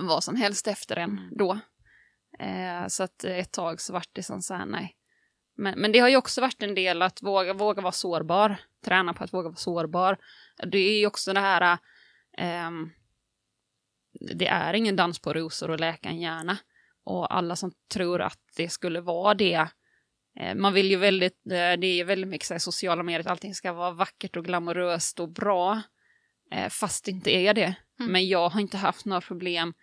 vad 0.00 0.24
som 0.24 0.36
helst 0.36 0.68
efter 0.68 0.96
en 0.96 1.20
då. 1.38 1.58
Eh, 2.40 2.86
så 2.88 3.02
att 3.02 3.24
ett 3.24 3.52
tag 3.52 3.80
så 3.80 3.92
vart 3.92 4.08
det 4.12 4.22
som 4.22 4.42
så 4.42 4.54
här, 4.54 4.66
nej. 4.66 4.94
Men, 5.58 5.80
men 5.80 5.92
det 5.92 5.98
har 5.98 6.08
ju 6.08 6.16
också 6.16 6.40
varit 6.40 6.62
en 6.62 6.74
del 6.74 7.02
att 7.02 7.22
våga, 7.22 7.52
våga 7.52 7.82
vara 7.82 7.92
sårbar, 7.92 8.56
träna 8.84 9.14
på 9.14 9.24
att 9.24 9.34
våga 9.34 9.48
vara 9.48 9.56
sårbar. 9.56 10.18
Det 10.66 10.78
är 10.78 10.98
ju 10.98 11.06
också 11.06 11.32
det 11.32 11.40
här, 11.40 11.78
ehm, 12.38 12.90
det 14.38 14.46
är 14.46 14.74
ingen 14.74 14.96
dans 14.96 15.18
på 15.18 15.32
rosor 15.32 15.70
och 15.70 15.80
läka 15.80 16.08
en 16.08 16.20
hjärna. 16.20 16.58
Och 17.04 17.34
alla 17.34 17.56
som 17.56 17.72
tror 17.92 18.20
att 18.20 18.38
det 18.56 18.68
skulle 18.68 19.00
vara 19.00 19.34
det, 19.34 19.68
eh, 20.40 20.54
man 20.54 20.72
vill 20.72 20.90
ju 20.90 20.96
väldigt, 20.96 21.46
eh, 21.46 21.50
det 21.50 21.86
är 21.86 21.94
ju 21.94 22.04
väldigt 22.04 22.30
mycket 22.30 22.46
så 22.46 22.54
här, 22.54 22.58
sociala 22.58 23.02
medier, 23.02 23.20
att 23.20 23.26
allting 23.26 23.54
ska 23.54 23.72
vara 23.72 23.90
vackert 23.90 24.36
och 24.36 24.44
glamoröst 24.44 25.20
och 25.20 25.32
bra, 25.32 25.82
eh, 26.52 26.68
fast 26.68 27.04
det 27.04 27.10
inte 27.10 27.30
är 27.30 27.54
det. 27.54 27.74
Mm. 28.00 28.12
Men 28.12 28.28
jag 28.28 28.48
har 28.48 28.60
inte 28.60 28.76
haft 28.76 29.06
några 29.06 29.20
problem, 29.20 29.74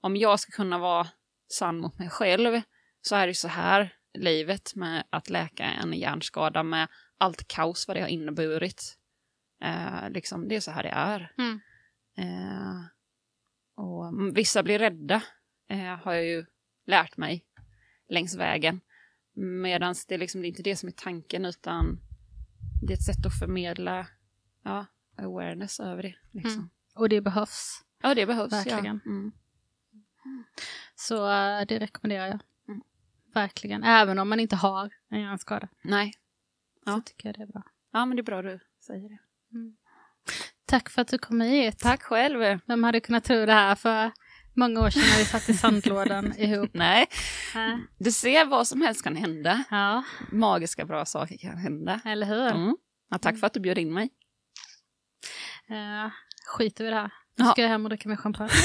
om 0.00 0.16
jag 0.16 0.40
ska 0.40 0.52
kunna 0.52 0.78
vara 0.78 1.08
sann 1.48 1.80
mot 1.80 1.98
mig 1.98 2.10
själv, 2.10 2.60
så 3.02 3.16
är 3.16 3.26
det 3.26 3.34
så 3.34 3.48
här 3.48 3.97
livet 4.14 4.74
med 4.74 5.04
att 5.10 5.30
läka 5.30 5.64
en 5.64 5.92
hjärnskada 5.92 6.62
med 6.62 6.88
allt 7.18 7.48
kaos 7.48 7.88
vad 7.88 7.96
det 7.96 8.00
har 8.00 8.08
inneburit. 8.08 8.98
Eh, 9.62 10.10
liksom, 10.10 10.48
det 10.48 10.56
är 10.56 10.60
så 10.60 10.70
här 10.70 10.82
det 10.82 10.88
är. 10.88 11.32
Mm. 11.38 11.60
Eh, 12.16 12.80
och 13.74 14.08
mm, 14.08 14.32
vissa 14.32 14.62
blir 14.62 14.78
rädda, 14.78 15.22
eh, 15.68 15.96
har 15.96 16.12
jag 16.12 16.24
ju 16.24 16.46
lärt 16.86 17.16
mig 17.16 17.44
längs 18.08 18.36
vägen. 18.36 18.80
Medan 19.34 19.94
det, 20.08 20.18
liksom, 20.18 20.40
det 20.40 20.46
är 20.46 20.48
inte 20.48 20.62
det 20.62 20.76
som 20.76 20.88
är 20.88 20.92
tanken, 20.92 21.44
utan 21.44 22.00
det 22.82 22.92
är 22.92 22.96
ett 22.96 23.04
sätt 23.04 23.26
att 23.26 23.38
förmedla 23.38 24.06
ja, 24.62 24.86
awareness 25.16 25.80
över 25.80 26.02
det. 26.02 26.14
Liksom. 26.30 26.52
Mm. 26.52 26.70
Och 26.94 27.08
det 27.08 27.20
behövs. 27.20 27.84
Ja, 28.02 28.14
det 28.14 28.26
behövs. 28.26 28.52
Verkligen. 28.52 29.00
Ja. 29.04 29.10
Mm. 29.10 29.32
Så 30.94 31.30
eh, 31.30 31.66
det 31.68 31.78
rekommenderar 31.78 32.26
jag. 32.26 32.40
Mm. 33.38 33.42
Verkligen. 33.48 33.84
Även 33.84 34.18
om 34.18 34.28
man 34.28 34.40
inte 34.40 34.56
har 34.56 34.90
en 35.10 35.20
hjärnskada. 35.20 35.68
Nej, 35.84 36.12
Så 36.84 36.90
Ja. 36.90 37.02
tycker 37.04 37.28
jag 37.28 37.36
det 37.36 37.42
är 37.42 37.46
bra. 37.46 37.62
ja, 37.92 38.06
men 38.06 38.16
det 38.16 38.20
är 38.20 38.24
bra 38.24 38.42
du 38.42 38.60
säger 38.86 39.08
det. 39.08 39.18
Tack 40.66 40.88
för 40.90 41.02
att 41.02 41.08
du 41.08 41.18
kom 41.18 41.40
hit. 41.40 41.78
Tack 41.78 42.02
själv. 42.02 42.60
Vem 42.66 42.84
hade 42.84 43.00
kunnat 43.00 43.24
tro 43.24 43.46
det 43.46 43.52
här 43.52 43.74
för 43.74 44.10
många 44.54 44.80
år 44.80 44.90
sedan 44.90 45.02
när 45.10 45.18
vi 45.18 45.24
satt 45.24 45.48
i 45.48 45.54
sandlådan 45.54 46.32
ihop? 46.38 46.70
Nej, 46.74 47.06
Äh, 47.54 47.76
du 47.98 48.12
ser 48.12 48.44
vad 48.44 48.66
som 48.68 48.80
helst 48.82 49.04
kan 49.04 49.16
hända. 49.16 49.64
Ja, 49.70 50.04
Magiska 50.32 50.84
bra 50.84 51.04
saker 51.04 51.36
kan 51.38 51.56
hända. 51.58 52.00
eller 52.04 52.26
hur? 52.26 52.46
Mm. 52.46 52.76
Ja, 53.10 53.18
tack 53.18 53.38
för 53.38 53.46
att 53.46 53.52
du 53.54 53.60
bjöd 53.60 53.78
in 53.78 53.92
mig. 53.94 54.10
Uh, 55.70 56.10
skiter 56.46 56.84
vi 56.84 56.88
i 56.88 56.90
det 56.90 56.96
här. 57.00 57.12
Nu 57.36 57.44
Ja. 57.44 57.50
ska 57.52 57.62
jag 57.62 57.68
hem 57.68 57.84
och 57.84 57.88
dricka 57.88 58.08
mer 58.08 58.16
champagne. 58.16 58.50